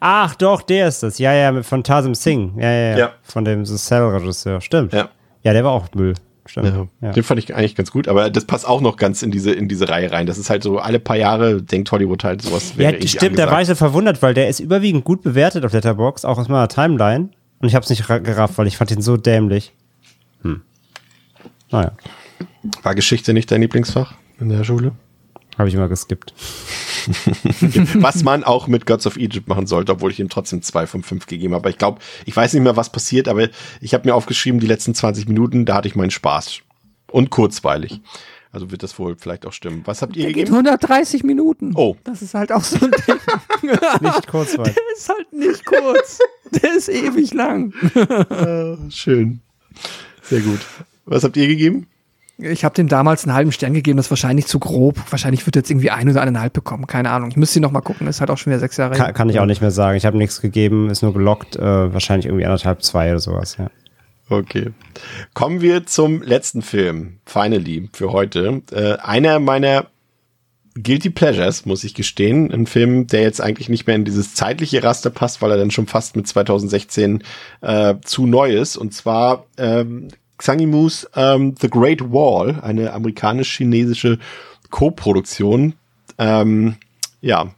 Ach, 0.00 0.34
doch, 0.34 0.60
der 0.62 0.88
ist 0.88 1.02
das. 1.02 1.18
Ja, 1.18 1.32
ja, 1.32 1.62
von 1.62 1.82
Tazim 1.82 2.14
Singh. 2.14 2.60
Ja, 2.60 2.70
ja, 2.70 2.90
ja. 2.90 2.98
Ja. 2.98 3.12
Von 3.22 3.44
dem 3.44 3.64
The 3.64 3.76
Cell-Regisseur. 3.76 4.60
Stimmt. 4.60 4.92
Ja. 4.92 5.08
Ja, 5.42 5.52
der 5.54 5.64
war 5.64 5.72
auch 5.72 5.86
Müll. 5.94 6.14
Stimmt. 6.44 6.88
Ja. 7.00 7.12
Den 7.12 7.22
fand 7.22 7.38
ich 7.38 7.54
eigentlich 7.54 7.76
ganz 7.76 7.90
gut, 7.92 8.08
aber 8.08 8.28
das 8.28 8.44
passt 8.44 8.66
auch 8.66 8.80
noch 8.80 8.96
ganz 8.96 9.22
in 9.22 9.30
diese, 9.30 9.52
in 9.52 9.68
diese 9.68 9.88
Reihe 9.88 10.10
rein. 10.10 10.26
Das 10.26 10.38
ist 10.38 10.50
halt 10.50 10.62
so, 10.64 10.78
alle 10.78 10.98
paar 10.98 11.16
Jahre 11.16 11.62
denkt 11.62 11.90
Hollywood 11.92 12.24
halt 12.24 12.42
sowas. 12.42 12.74
Ja, 12.76 12.90
irgendwie 12.90 13.08
stimmt, 13.08 13.38
da 13.38 13.48
war 13.50 13.62
ich 13.62 13.68
so 13.68 13.74
verwundert, 13.76 14.20
weil 14.22 14.34
der 14.34 14.48
ist 14.48 14.58
überwiegend 14.60 15.04
gut 15.04 15.22
bewertet 15.22 15.64
auf 15.64 15.72
Letterbox, 15.72 16.24
auch 16.24 16.38
aus 16.38 16.48
meiner 16.48 16.68
Timeline. 16.68 17.30
Und 17.60 17.68
ich 17.68 17.74
habe 17.76 17.84
es 17.84 17.90
nicht 17.90 18.10
ra- 18.10 18.18
gerafft, 18.18 18.58
weil 18.58 18.66
ich 18.66 18.76
fand 18.76 18.90
ihn 18.90 19.00
so 19.02 19.16
dämlich. 19.16 19.72
Hm. 20.42 20.62
Naja, 21.70 21.92
War 22.82 22.94
Geschichte 22.96 23.32
nicht 23.32 23.50
dein 23.50 23.60
Lieblingsfach 23.62 24.14
in 24.40 24.48
der 24.48 24.64
Schule? 24.64 24.92
habe 25.58 25.68
ich 25.68 25.74
immer 25.76 25.88
geskippt. 25.88 26.34
Was 27.94 28.22
man 28.22 28.44
auch 28.44 28.66
mit 28.66 28.86
Gods 28.86 29.06
of 29.06 29.16
Egypt 29.16 29.48
machen 29.48 29.66
sollte, 29.66 29.92
obwohl 29.92 30.10
ich 30.10 30.20
ihm 30.20 30.28
trotzdem 30.28 30.62
zwei 30.62 30.86
von 30.86 31.02
fünf 31.02 31.26
gegeben 31.26 31.54
habe. 31.54 31.62
Aber 31.62 31.70
ich 31.70 31.78
glaube, 31.78 32.00
ich 32.24 32.36
weiß 32.36 32.52
nicht 32.54 32.62
mehr, 32.62 32.76
was 32.76 32.90
passiert, 32.90 33.28
aber 33.28 33.48
ich 33.80 33.94
habe 33.94 34.08
mir 34.08 34.14
aufgeschrieben, 34.14 34.60
die 34.60 34.66
letzten 34.66 34.94
20 34.94 35.28
Minuten, 35.28 35.64
da 35.64 35.74
hatte 35.76 35.88
ich 35.88 35.96
meinen 35.96 36.10
Spaß. 36.10 36.60
Und 37.10 37.30
kurzweilig. 37.30 38.00
Also 38.52 38.70
wird 38.70 38.82
das 38.82 38.98
wohl 38.98 39.16
vielleicht 39.18 39.46
auch 39.46 39.52
stimmen. 39.52 39.82
Was 39.86 40.02
habt 40.02 40.14
ihr 40.14 40.24
Der 40.24 40.32
geht 40.32 40.46
gegeben? 40.46 40.66
130 40.66 41.24
Minuten. 41.24 41.72
Oh. 41.74 41.96
Das 42.04 42.20
ist 42.20 42.34
halt 42.34 42.52
auch 42.52 42.62
so 42.62 42.84
ein 42.84 42.90
Ding. 42.90 43.16
Nicht 44.00 44.26
kurzweilig. 44.28 44.74
Der 44.74 44.84
ist 44.94 45.08
halt 45.08 45.32
nicht 45.32 45.64
kurz. 45.64 46.18
Der 46.50 46.74
ist 46.74 46.88
ewig 46.88 47.32
lang. 47.32 47.72
Schön. 48.90 49.40
Sehr 50.22 50.40
gut. 50.40 50.60
Was 51.06 51.24
habt 51.24 51.36
ihr 51.38 51.48
gegeben? 51.48 51.86
Ich 52.42 52.64
habe 52.64 52.74
dem 52.74 52.88
damals 52.88 53.24
einen 53.24 53.34
halben 53.34 53.52
Stern 53.52 53.74
gegeben, 53.74 53.96
das 53.96 54.06
ist 54.06 54.10
wahrscheinlich 54.10 54.46
zu 54.46 54.58
grob. 54.58 54.98
Wahrscheinlich 55.10 55.46
wird 55.46 55.56
er 55.56 55.60
jetzt 55.60 55.70
irgendwie 55.70 55.90
ein 55.90 56.08
oder 56.08 56.22
eineinhalb 56.22 56.52
bekommen. 56.52 56.86
Keine 56.86 57.10
Ahnung. 57.10 57.30
Ich 57.30 57.36
müsste 57.36 57.58
ihn 57.58 57.62
noch 57.62 57.70
mal 57.70 57.80
gucken. 57.80 58.06
Ist 58.06 58.20
halt 58.20 58.30
auch 58.30 58.38
schon 58.38 58.50
wieder 58.52 58.60
sechs 58.60 58.76
Jahre 58.76 58.94
Kann, 58.94 59.06
her. 59.06 59.12
kann 59.12 59.28
ich 59.28 59.38
auch 59.38 59.46
nicht 59.46 59.60
mehr 59.60 59.70
sagen. 59.70 59.96
Ich 59.96 60.06
habe 60.06 60.18
nichts 60.18 60.40
gegeben, 60.40 60.90
ist 60.90 61.02
nur 61.02 61.12
gelockt. 61.12 61.56
Äh, 61.56 61.92
wahrscheinlich 61.92 62.26
irgendwie 62.26 62.44
anderthalb, 62.44 62.82
zwei 62.82 63.10
oder 63.10 63.20
sowas. 63.20 63.56
Ja. 63.58 63.70
Okay. 64.28 64.70
Kommen 65.34 65.60
wir 65.60 65.86
zum 65.86 66.22
letzten 66.22 66.62
Film, 66.62 67.18
Finally, 67.26 67.90
für 67.92 68.12
heute. 68.12 68.62
Äh, 68.72 68.96
einer 68.98 69.38
meiner 69.38 69.86
Guilty 70.74 71.10
Pleasures, 71.10 71.66
muss 71.66 71.84
ich 71.84 71.94
gestehen. 71.94 72.50
Ein 72.50 72.66
Film, 72.66 73.06
der 73.06 73.22
jetzt 73.22 73.40
eigentlich 73.40 73.68
nicht 73.68 73.86
mehr 73.86 73.96
in 73.96 74.04
dieses 74.04 74.34
zeitliche 74.34 74.82
Raster 74.82 75.10
passt, 75.10 75.42
weil 75.42 75.50
er 75.50 75.58
dann 75.58 75.70
schon 75.70 75.86
fast 75.86 76.16
mit 76.16 76.26
2016 76.26 77.22
äh, 77.60 77.96
zu 78.02 78.26
neu 78.26 78.52
ist. 78.54 78.76
Und 78.76 78.94
zwar 78.94 79.44
ähm, 79.58 80.08
Xang 80.42 80.58
Yimou's 80.58 81.08
ähm, 81.14 81.54
The 81.60 81.70
Great 81.70 82.00
Wall, 82.12 82.58
eine 82.62 82.92
amerikanisch-chinesische 82.92 84.18
Co-Produktion. 84.70 85.74
Ähm, 86.18 86.74
ja, 87.20 87.54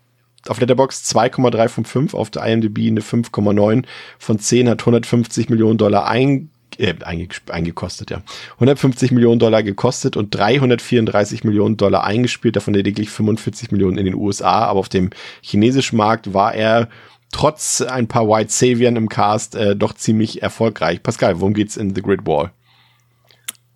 auf 0.48 0.60
Letterbox 0.60 1.10
2,3 1.10 1.68
von 1.68 1.84
5, 1.86 2.12
auf 2.12 2.28
der 2.28 2.44
IMDb 2.44 2.86
eine 2.86 3.00
5,9 3.00 3.84
von 4.18 4.38
10, 4.38 4.68
hat 4.68 4.80
150 4.80 5.48
Millionen 5.48 5.78
Dollar 5.78 6.06
ein, 6.06 6.50
äh, 6.76 6.92
einge, 7.02 7.28
eingekostet, 7.48 8.10
ja. 8.10 8.20
150 8.56 9.12
Millionen 9.12 9.38
Dollar 9.38 9.62
gekostet 9.62 10.18
und 10.18 10.34
334 10.34 11.42
Millionen 11.42 11.78
Dollar 11.78 12.04
eingespielt, 12.04 12.56
davon 12.56 12.74
lediglich 12.74 13.08
45 13.08 13.70
Millionen 13.70 13.96
in 13.96 14.04
den 14.04 14.14
USA, 14.14 14.66
aber 14.66 14.80
auf 14.80 14.90
dem 14.90 15.08
chinesischen 15.40 15.96
Markt 15.96 16.34
war 16.34 16.54
er 16.54 16.90
trotz 17.32 17.80
ein 17.80 18.08
paar 18.08 18.28
White 18.28 18.50
Saviors 18.50 18.94
im 18.94 19.08
Cast 19.08 19.54
äh, 19.54 19.74
doch 19.74 19.94
ziemlich 19.94 20.42
erfolgreich. 20.42 21.02
Pascal, 21.02 21.40
worum 21.40 21.54
geht's 21.54 21.78
in 21.78 21.94
The 21.94 22.02
Great 22.02 22.26
Wall? 22.26 22.50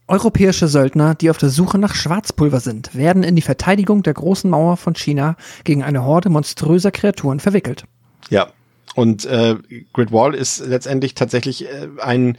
Europäische 0.09 0.69
Söldner, 0.69 1.15
die 1.15 1.31
auf 1.31 1.39
der 1.39 1.51
Suche 1.51 1.79
nach 1.79 1.95
Schwarzpulver 1.95 2.61
sind, 2.61 2.95
werden 2.95 3.23
in 3.23 3.37
die 3.37 3.43
Verteidigung 3.43 4.03
der 4.03 4.15
großen 4.15 4.51
Mauer 4.51 4.77
von 4.77 4.95
China 4.95 5.37
gegen 5.65 5.83
eine 5.83 6.05
Horde 6.05 6.31
monströser 6.31 6.91
Kreaturen 6.91 7.41
verwickelt. 7.41 7.85
Ja. 8.31 8.49
Und 8.95 9.27
äh, 9.27 9.57
Great 9.93 10.11
Wall 10.11 10.35
ist 10.35 10.67
letztendlich 10.67 11.15
tatsächlich 11.15 11.67
äh, 11.67 11.89
ein 12.01 12.39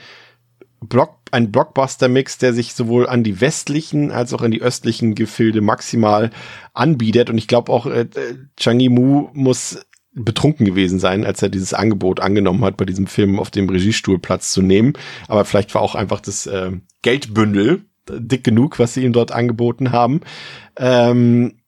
Block, 0.81 1.17
ein 1.31 1.51
Blockbuster-Mix, 1.51 2.37
der 2.39 2.53
sich 2.53 2.73
sowohl 2.73 3.07
an 3.07 3.23
die 3.23 3.39
westlichen 3.39 4.11
als 4.11 4.33
auch 4.33 4.41
an 4.41 4.51
die 4.51 4.61
östlichen 4.61 5.13
Gefilde 5.13 5.61
maximal 5.61 6.31
anbietet. 6.73 7.29
Und 7.29 7.37
ich 7.37 7.47
glaube 7.47 7.71
auch, 7.71 7.85
äh, 7.85 8.07
Chang 8.57 8.79
Yimou 8.79 9.29
muss 9.33 9.79
betrunken 10.13 10.65
gewesen 10.65 10.99
sein, 10.99 11.25
als 11.25 11.41
er 11.41 11.49
dieses 11.49 11.73
Angebot 11.73 12.19
angenommen 12.19 12.63
hat, 12.65 12.77
bei 12.77 12.85
diesem 12.85 13.07
Film 13.07 13.39
auf 13.39 13.51
dem 13.51 13.69
Regiestuhl 13.69 14.19
Platz 14.19 14.51
zu 14.51 14.61
nehmen. 14.61 14.93
Aber 15.27 15.45
vielleicht 15.45 15.73
war 15.75 15.81
auch 15.81 15.95
einfach 15.95 16.19
das 16.19 16.47
äh, 16.47 16.71
Geldbündel 17.01 17.85
dick 18.11 18.43
genug, 18.43 18.79
was 18.79 18.93
sie 18.93 19.03
ihm 19.03 19.13
dort 19.13 19.31
angeboten 19.31 19.91
haben. 19.91 20.21
Ähm, 20.77 21.58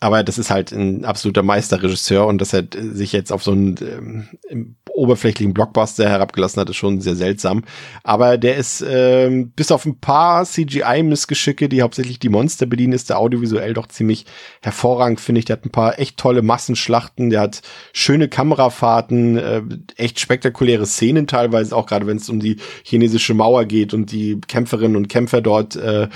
aber 0.00 0.22
das 0.22 0.38
ist 0.38 0.50
halt 0.50 0.72
ein 0.72 1.04
absoluter 1.04 1.42
Meisterregisseur 1.42 2.26
und 2.26 2.40
dass 2.40 2.54
er 2.54 2.64
sich 2.72 3.12
jetzt 3.12 3.30
auf 3.32 3.42
so 3.42 3.52
einen 3.52 4.28
ähm, 4.50 4.76
oberflächlichen 4.94 5.52
Blockbuster 5.52 6.08
herabgelassen 6.08 6.60
hat, 6.60 6.70
ist 6.70 6.76
schon 6.76 7.02
sehr 7.02 7.16
seltsam. 7.16 7.64
Aber 8.02 8.38
der 8.38 8.56
ist 8.56 8.82
ähm, 8.86 9.50
bis 9.50 9.70
auf 9.70 9.84
ein 9.84 9.98
paar 9.98 10.44
CGI-Missgeschicke, 10.46 11.68
die 11.68 11.82
hauptsächlich 11.82 12.18
die 12.18 12.30
Monster 12.30 12.64
bedienen, 12.64 12.94
ist 12.94 13.10
der 13.10 13.18
audiovisuell 13.18 13.74
doch 13.74 13.88
ziemlich 13.88 14.24
hervorragend, 14.62 15.20
finde 15.20 15.40
ich. 15.40 15.44
Der 15.44 15.56
hat 15.56 15.66
ein 15.66 15.70
paar 15.70 15.98
echt 15.98 16.16
tolle 16.16 16.40
Massenschlachten, 16.40 17.28
der 17.28 17.40
hat 17.40 17.60
schöne 17.92 18.28
Kamerafahrten, 18.28 19.36
äh, 19.36 19.62
echt 19.96 20.18
spektakuläre 20.18 20.86
Szenen 20.86 21.26
teilweise, 21.26 21.76
auch 21.76 21.86
gerade 21.86 22.06
wenn 22.06 22.16
es 22.16 22.30
um 22.30 22.40
die 22.40 22.56
chinesische 22.84 23.34
Mauer 23.34 23.66
geht 23.66 23.92
und 23.92 24.12
die 24.12 24.40
Kämpferinnen 24.48 24.96
und 24.96 25.08
Kämpfer 25.08 25.42
dort 25.42 25.76
äh, 25.76 26.08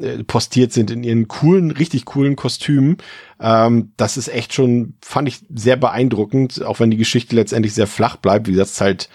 äh, 0.00 0.24
postiert 0.24 0.72
sind 0.72 0.90
in 0.90 1.04
ihren 1.04 1.28
coolen, 1.28 1.70
richtig 1.70 2.04
coolen 2.06 2.36
Kostümen. 2.36 2.96
Ähm, 3.40 3.92
das 3.96 4.16
ist 4.16 4.28
echt 4.28 4.54
schon, 4.54 4.94
fand 5.02 5.28
ich 5.28 5.40
sehr 5.54 5.76
beeindruckend, 5.76 6.62
auch 6.62 6.80
wenn 6.80 6.90
die 6.90 6.96
Geschichte 6.96 7.34
letztendlich 7.34 7.74
sehr 7.74 7.86
flach 7.86 8.16
bleibt. 8.16 8.46
Wie 8.46 8.60
ist 8.60 8.80
halt, 8.80 9.08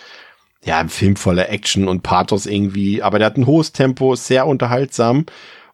ja, 0.63 0.79
ein 0.79 0.89
Film 0.89 1.15
voller 1.15 1.49
Action 1.49 1.87
und 1.87 2.01
Pathos 2.01 2.47
irgendwie, 2.47 3.03
aber 3.03 3.19
der 3.19 3.27
hat 3.27 3.37
ein 3.37 3.45
hohes 3.45 3.71
Tempo, 3.71 4.15
sehr 4.15 4.47
unterhaltsam. 4.47 5.25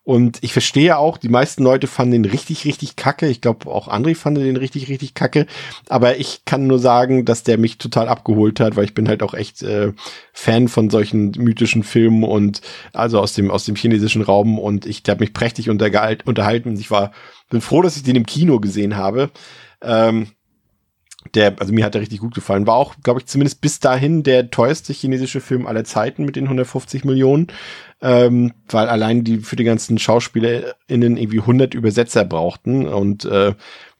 Und 0.03 0.39
ich 0.41 0.51
verstehe 0.51 0.97
auch, 0.97 1.19
die 1.19 1.29
meisten 1.29 1.63
Leute 1.63 1.85
fanden 1.85 2.23
den 2.23 2.31
richtig, 2.31 2.65
richtig 2.65 2.95
kacke. 2.95 3.27
Ich 3.27 3.39
glaube, 3.39 3.69
auch 3.69 3.87
André 3.87 4.15
fand 4.15 4.37
den 4.37 4.57
richtig, 4.57 4.89
richtig 4.89 5.13
kacke. 5.13 5.45
Aber 5.89 6.17
ich 6.17 6.43
kann 6.45 6.65
nur 6.65 6.79
sagen, 6.79 7.23
dass 7.23 7.43
der 7.43 7.59
mich 7.59 7.77
total 7.77 8.07
abgeholt 8.07 8.59
hat, 8.59 8.75
weil 8.75 8.85
ich 8.85 8.95
bin 8.95 9.07
halt 9.07 9.21
auch 9.21 9.35
echt 9.35 9.61
äh, 9.61 9.93
Fan 10.33 10.69
von 10.69 10.89
solchen 10.89 11.31
mythischen 11.37 11.83
Filmen 11.83 12.23
und 12.23 12.61
also 12.93 13.19
aus 13.19 13.33
dem, 13.33 13.51
aus 13.51 13.65
dem 13.65 13.75
chinesischen 13.75 14.23
Raum. 14.23 14.57
Und 14.57 14.87
ich 14.87 15.03
habe 15.07 15.19
mich 15.19 15.33
prächtig 15.33 15.69
untergehalt- 15.69 16.25
unterhalten. 16.25 16.75
Ich 16.79 16.89
war, 16.89 17.11
bin 17.51 17.61
froh, 17.61 17.83
dass 17.83 17.95
ich 17.95 18.03
den 18.03 18.15
im 18.15 18.25
Kino 18.25 18.59
gesehen 18.59 18.97
habe. 18.97 19.29
Ähm, 19.83 20.27
der, 21.35 21.55
also 21.59 21.73
mir 21.73 21.85
hat 21.85 21.93
der 21.93 22.01
richtig 22.01 22.19
gut 22.19 22.35
gefallen. 22.35 22.67
War 22.67 22.75
auch, 22.75 22.95
glaube 23.03 23.19
ich, 23.19 23.25
zumindest 23.25 23.61
bis 23.61 23.79
dahin 23.79 24.23
der 24.23 24.51
teuerste 24.51 24.93
chinesische 24.93 25.41
Film 25.41 25.67
aller 25.67 25.83
Zeiten 25.83 26.25
mit 26.25 26.35
den 26.35 26.45
150 26.45 27.05
Millionen, 27.05 27.47
ähm, 28.01 28.53
weil 28.69 28.87
allein 28.87 29.23
die 29.23 29.37
für 29.37 29.55
die 29.55 29.63
ganzen 29.63 29.97
SchauspielerInnen 29.97 31.17
irgendwie 31.17 31.39
100 31.39 31.73
Übersetzer 31.73 32.25
brauchten 32.25 32.87
und 32.87 33.25
äh, 33.25 33.53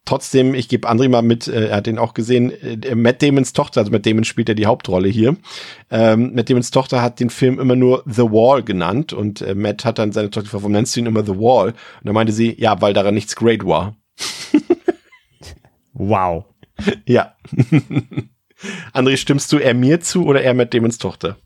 Trotzdem, 0.03 0.56
ich 0.56 0.67
gebe 0.67 0.90
André 0.90 1.09
mal 1.09 1.22
mit, 1.22 1.48
äh, 1.48 1.67
er 1.67 1.75
hat 1.77 1.85
den 1.85 2.00
auch 2.00 2.16
gesehen, 2.16 2.51
äh, 2.51 2.95
Matt 2.95 3.22
Damons 3.22 3.53
Tochter, 3.53 3.82
also 3.82 3.91
Matt 3.91 4.08
Damon 4.08 4.24
spielt 4.24 4.50
ja 4.50 4.56
die 4.56 4.66
Hauptrolle 4.66 5.08
hier. 5.08 5.38
Ähm, 5.91 6.33
Matt 6.33 6.50
Damons 6.50 6.72
Tochter 6.72 7.03
hat 7.03 7.19
den 7.19 7.30
Film 7.30 7.59
immer 7.59 7.75
nur 7.75 8.03
The 8.08 8.24
Wall 8.24 8.64
genannt 8.64 9.14
und 9.14 9.41
äh, 9.41 9.53
Matt 9.53 9.85
hat 9.85 10.00
dann 10.00 10.11
seine 10.11 10.32
Tochter 10.32 10.45
gefragt, 10.45 10.64
warum 10.64 10.72
nennst 10.72 10.95
du 10.95 11.01
ihn 11.01 11.06
immer 11.06 11.24
The 11.24 11.38
Wall? 11.38 11.67
Und 11.67 11.75
da 12.06 12.14
meinte 12.14 12.33
sie, 12.33 12.59
ja, 12.59 12.82
weil 12.82 12.93
daran 12.93 13.14
nichts 13.14 13.35
great 13.35 13.64
war. 13.64 13.95
Wow. 15.93 16.45
Ja. 17.05 17.35
André, 18.93 19.17
stimmst 19.17 19.51
du 19.51 19.57
eher 19.57 19.73
mir 19.73 20.01
zu 20.01 20.25
oder 20.25 20.41
eher 20.41 20.53
Matt 20.53 20.73
Damons 20.73 20.97
Tochter? 20.97 21.37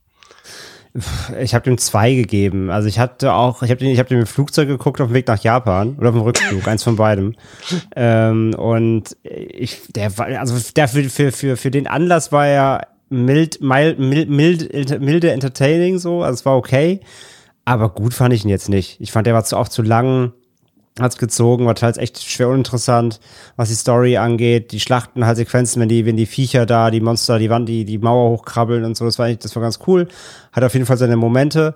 Ich 1.41 1.53
habe 1.53 1.65
dem 1.65 1.77
zwei 1.77 2.13
gegeben. 2.13 2.69
Also 2.69 2.87
ich 2.87 2.99
hatte 2.99 3.33
auch, 3.33 3.63
ich 3.63 3.69
habe 3.69 3.79
den, 3.79 3.89
ich 3.89 3.99
habe 3.99 4.07
den 4.07 4.19
im 4.19 4.25
Flugzeug 4.25 4.69
geguckt 4.69 5.01
auf 5.01 5.09
dem 5.09 5.13
Weg 5.13 5.27
nach 5.27 5.43
Japan 5.43 5.95
oder 5.97 6.09
auf 6.09 6.15
dem 6.15 6.21
Rückflug, 6.21 6.65
eins 6.67 6.83
von 6.83 6.95
beidem. 6.95 7.35
Ähm, 7.97 8.53
und 8.55 9.15
ich, 9.23 9.81
der 9.89 10.17
war, 10.17 10.27
also 10.27 10.55
der 10.75 10.87
für, 10.87 11.03
für, 11.09 11.31
für, 11.31 11.57
für 11.57 11.71
den 11.71 11.87
Anlass 11.87 12.31
war 12.31 12.47
er 12.47 12.87
mild, 13.09 13.61
mild, 13.61 13.99
mild, 13.99 14.29
mild, 14.29 15.01
milde 15.01 15.31
entertaining 15.31 15.97
so, 15.97 16.23
also 16.23 16.33
es 16.33 16.45
war 16.45 16.57
okay. 16.57 17.01
Aber 17.65 17.89
gut 17.89 18.13
fand 18.13 18.33
ich 18.33 18.43
ihn 18.43 18.49
jetzt 18.49 18.69
nicht. 18.69 19.01
Ich 19.01 19.11
fand, 19.11 19.27
der 19.27 19.33
war 19.33 19.43
zu, 19.43 19.57
auch 19.57 19.67
zu 19.67 19.81
lang, 19.81 20.33
hat's 20.99 21.17
gezogen, 21.17 21.65
war 21.65 21.75
teils 21.75 21.97
echt 21.97 22.23
schwer 22.23 22.49
uninteressant, 22.49 23.19
was 23.57 23.69
die 23.69 23.75
Story 23.75 24.17
angeht. 24.17 24.71
Die 24.71 24.79
Schlachten, 24.79 25.25
halt 25.25 25.37
Sequenzen, 25.37 25.81
wenn 25.81 25.89
die, 25.89 26.05
wenn 26.05 26.17
die 26.17 26.25
Viecher 26.25 26.65
da, 26.65 26.89
die 26.91 27.01
Monster, 27.01 27.37
die 27.37 27.49
Wand, 27.49 27.67
die, 27.67 27.85
die 27.85 27.97
Mauer 27.97 28.31
hochkrabbeln 28.31 28.85
und 28.85 28.95
so, 28.95 29.05
das 29.05 29.19
war, 29.19 29.33
das 29.33 29.55
war 29.55 29.63
ganz 29.63 29.79
cool. 29.87 30.07
Hat 30.53 30.63
auf 30.63 30.73
jeden 30.73 30.85
Fall 30.85 30.97
seine 30.97 31.17
Momente. 31.17 31.75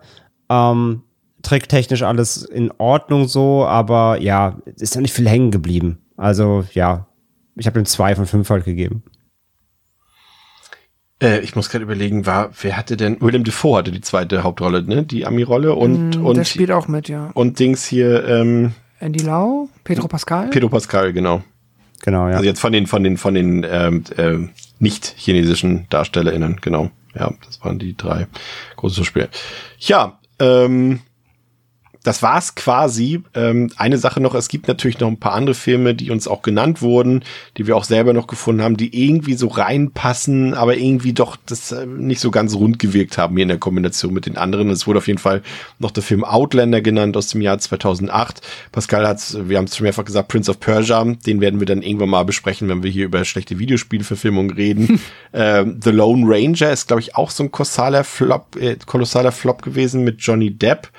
Ähm, 0.49 1.03
tricktechnisch 1.41 2.03
alles 2.03 2.43
in 2.43 2.71
Ordnung 2.77 3.27
so, 3.27 3.65
aber 3.65 4.21
ja, 4.21 4.57
ist 4.77 4.95
da 4.95 5.01
nicht 5.01 5.13
viel 5.13 5.27
hängen 5.27 5.51
geblieben. 5.51 5.99
Also 6.17 6.65
ja, 6.73 7.07
ich 7.55 7.67
habe 7.67 7.79
ihm 7.79 7.85
zwei 7.85 8.15
von 8.15 8.25
fünf 8.25 8.49
halt 8.49 8.65
gegeben. 8.65 9.03
Äh, 11.21 11.39
ich 11.39 11.55
muss 11.55 11.69
gerade 11.69 11.83
überlegen, 11.83 12.25
war, 12.25 12.51
wer 12.61 12.77
hatte 12.77 12.97
denn, 12.97 13.19
Willem 13.19 13.43
Dafoe 13.43 13.77
hatte 13.77 13.91
die 13.91 14.01
zweite 14.01 14.43
Hauptrolle, 14.43 14.83
ne? 14.83 15.03
Die 15.03 15.25
Ami-Rolle 15.25 15.75
und, 15.75 16.17
Mm, 16.17 16.25
und, 16.25 16.37
der 16.37 16.45
spielt 16.45 16.71
auch 16.71 16.87
mit, 16.87 17.09
ja. 17.09 17.31
und 17.33 17.59
Dings 17.59 17.85
hier, 17.85 18.25
ähm, 18.25 18.73
Andy 18.99 19.23
Lau, 19.23 19.69
Pedro 19.83 20.07
Pascal. 20.07 20.49
Pedro 20.49 20.69
Pascal, 20.69 21.13
genau. 21.13 21.41
Genau, 22.01 22.27
ja. 22.27 22.35
Also 22.35 22.45
jetzt 22.45 22.59
von 22.59 22.71
den, 22.71 22.87
von 22.87 23.03
den, 23.03 23.17
von 23.17 23.33
den, 23.33 23.65
ähm, 23.69 24.03
ähm, 24.17 24.49
nicht 24.79 25.13
chinesischen 25.17 25.87
DarstellerInnen, 25.89 26.59
genau. 26.61 26.91
Ja, 27.13 27.33
das 27.45 27.63
waren 27.63 27.79
die 27.79 27.97
drei 27.97 28.27
große 28.75 29.03
Spiele. 29.03 29.29
Ja, 29.79 30.19
ähm, 30.39 31.01
das 32.03 32.23
war's 32.23 32.55
quasi. 32.55 33.21
Ähm, 33.33 33.71
eine 33.75 33.97
Sache 33.97 34.21
noch, 34.21 34.33
es 34.33 34.47
gibt 34.47 34.67
natürlich 34.67 34.99
noch 34.99 35.07
ein 35.07 35.19
paar 35.19 35.33
andere 35.33 35.53
Filme, 35.53 35.95
die 35.95 36.11
uns 36.11 36.27
auch 36.27 36.41
genannt 36.41 36.81
wurden, 36.81 37.23
die 37.57 37.67
wir 37.67 37.75
auch 37.75 37.83
selber 37.83 38.13
noch 38.13 38.27
gefunden 38.27 38.61
haben, 38.61 38.77
die 38.77 39.05
irgendwie 39.05 39.33
so 39.33 39.47
reinpassen, 39.47 40.53
aber 40.53 40.77
irgendwie 40.77 41.13
doch 41.13 41.35
das 41.45 41.71
äh, 41.71 41.85
nicht 41.85 42.21
so 42.21 42.31
ganz 42.31 42.55
rund 42.55 42.79
gewirkt 42.79 43.17
haben 43.17 43.35
hier 43.35 43.43
in 43.43 43.49
der 43.49 43.57
Kombination 43.57 44.13
mit 44.13 44.25
den 44.25 44.37
anderen. 44.37 44.69
Es 44.69 44.87
wurde 44.87 44.99
auf 44.99 45.07
jeden 45.07 45.19
Fall 45.19 45.41
noch 45.77 45.91
der 45.91 46.03
Film 46.03 46.23
Outlander 46.23 46.81
genannt 46.81 47.17
aus 47.17 47.27
dem 47.27 47.41
Jahr 47.41 47.59
2008. 47.59 48.41
Pascal 48.71 49.07
hat, 49.07 49.19
wir 49.49 49.57
haben 49.57 49.65
es 49.65 49.75
schon 49.75 49.83
mehrfach 49.83 50.05
gesagt, 50.05 50.29
Prince 50.29 50.49
of 50.49 50.59
Persia, 50.59 51.03
den 51.03 51.41
werden 51.41 51.59
wir 51.59 51.67
dann 51.67 51.81
irgendwann 51.81 52.09
mal 52.09 52.23
besprechen, 52.23 52.69
wenn 52.69 52.83
wir 52.83 52.91
hier 52.91 53.05
über 53.05 53.25
schlechte 53.25 53.59
Videospielverfilmungen 53.59 54.51
reden. 54.51 55.01
ähm, 55.33 55.79
The 55.83 55.91
Lone 55.91 56.23
Ranger 56.25 56.71
ist, 56.71 56.87
glaube 56.87 57.01
ich, 57.01 57.15
auch 57.15 57.29
so 57.29 57.43
ein 57.43 57.51
kolossaler 57.51 58.03
Flop, 58.03 58.55
äh, 58.55 58.77
kolossaler 58.85 59.31
Flop 59.31 59.61
gewesen 59.61 60.03
mit 60.03 60.21
Johnny 60.21 60.51
Depp. 60.51 60.89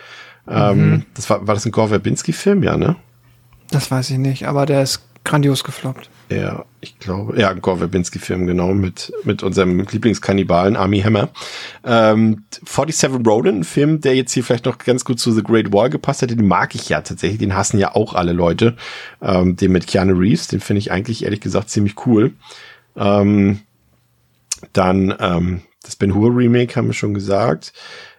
Ähm, 0.51 1.05
das 1.15 1.31
war, 1.31 1.47
war 1.47 1.55
das 1.55 1.65
ein 1.65 1.73
Gore 1.73 1.89
Verbinski-Film, 1.89 2.63
ja, 2.63 2.77
ne? 2.77 2.97
Das 3.71 3.91
weiß 3.91 4.11
ich 4.11 4.19
nicht, 4.19 4.49
aber 4.49 4.67
der 4.67 4.83
ist 4.83 5.03
grandios 5.25 5.65
gefloppt. 5.65 6.11
Ja, 6.31 6.65
ich 6.81 6.99
glaube, 6.99 7.39
ja, 7.41 7.51
ein 7.51 7.61
Gore 7.61 7.79
Verbinski-Film, 7.79 8.47
genau, 8.47 8.73
mit, 8.73 9.13
mit 9.25 9.43
unserem 9.43 9.81
Lieblingskannibalen 9.81 10.77
Army 10.77 11.01
Hammer. 11.01 11.29
Ähm, 11.85 12.45
47 12.65 13.27
Ronin, 13.27 13.59
ein 13.59 13.65
Film, 13.65 14.01
der 14.01 14.15
jetzt 14.15 14.33
hier 14.33 14.45
vielleicht 14.45 14.65
noch 14.65 14.79
ganz 14.79 15.05
gut 15.05 15.19
zu 15.19 15.33
The 15.33 15.43
Great 15.43 15.73
Wall 15.73 15.91
gepasst 15.91 16.23
hätte, 16.23 16.37
den 16.37 16.47
mag 16.47 16.75
ich 16.75 16.89
ja 16.89 17.01
tatsächlich, 17.01 17.39
den 17.39 17.57
hassen 17.57 17.79
ja 17.79 17.95
auch 17.95 18.15
alle 18.15 18.33
Leute. 18.33 18.77
Ähm, 19.21 19.57
den 19.57 19.73
mit 19.73 19.87
Keanu 19.87 20.15
Reeves, 20.15 20.49
den 20.49 20.61
finde 20.61 20.79
ich 20.79 20.93
eigentlich 20.93 21.25
ehrlich 21.25 21.41
gesagt 21.41 21.71
ziemlich 21.71 22.07
cool. 22.07 22.33
Ähm, 22.97 23.61
dann 24.73 25.15
ähm, 25.19 25.63
das 25.83 25.97
Ben 25.97 26.15
Hur 26.15 26.37
Remake 26.37 26.77
haben 26.77 26.87
wir 26.87 26.95
schon 26.95 27.15
gesagt. 27.15 27.73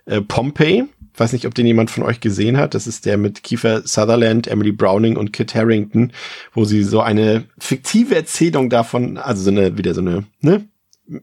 Äh, 0.05 0.21
Pompeii, 0.21 0.85
weiß 1.15 1.33
nicht, 1.33 1.45
ob 1.45 1.53
den 1.53 1.65
jemand 1.65 1.91
von 1.91 2.03
euch 2.03 2.19
gesehen 2.19 2.57
hat. 2.57 2.73
Das 2.73 2.87
ist 2.87 3.05
der 3.05 3.17
mit 3.17 3.43
Kiefer 3.43 3.81
Sutherland, 3.85 4.47
Emily 4.47 4.71
Browning 4.71 5.17
und 5.17 5.33
Kit 5.33 5.55
Harrington, 5.55 6.13
wo 6.53 6.65
sie 6.65 6.83
so 6.83 7.01
eine 7.01 7.45
fiktive 7.59 8.15
Erzählung 8.15 8.69
davon, 8.69 9.17
also 9.17 9.43
so 9.43 9.51
eine, 9.51 9.77
wieder 9.77 9.93
so 9.93 10.01
eine, 10.01 10.25
ne? 10.39 10.67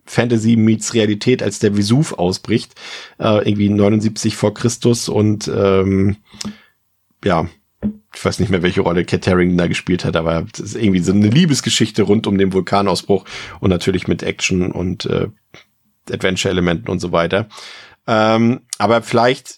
Fantasy 0.04 0.56
meets 0.56 0.92
Realität, 0.92 1.42
als 1.42 1.60
der 1.60 1.76
Vesuv 1.76 2.12
ausbricht, 2.12 2.74
äh, 3.18 3.48
irgendwie 3.48 3.70
79 3.70 4.36
vor 4.36 4.52
Christus 4.52 5.08
und 5.08 5.48
ähm, 5.48 6.16
ja, 7.24 7.48
ich 8.14 8.24
weiß 8.24 8.40
nicht 8.40 8.50
mehr, 8.50 8.62
welche 8.62 8.80
Rolle 8.80 9.04
Cat 9.04 9.26
Harrington 9.26 9.56
da 9.56 9.66
gespielt 9.66 10.04
hat, 10.04 10.16
aber 10.16 10.44
das 10.50 10.60
ist 10.60 10.76
irgendwie 10.76 11.00
so 11.00 11.12
eine 11.12 11.28
Liebesgeschichte 11.28 12.02
rund 12.02 12.26
um 12.26 12.36
den 12.36 12.52
Vulkanausbruch 12.52 13.24
und 13.60 13.70
natürlich 13.70 14.08
mit 14.08 14.22
Action 14.22 14.72
und 14.72 15.06
äh, 15.06 15.28
Adventure-Elementen 16.10 16.90
und 16.90 17.00
so 17.00 17.12
weiter. 17.12 17.48
Ähm, 18.06 18.60
aber 18.78 19.02
vielleicht 19.02 19.57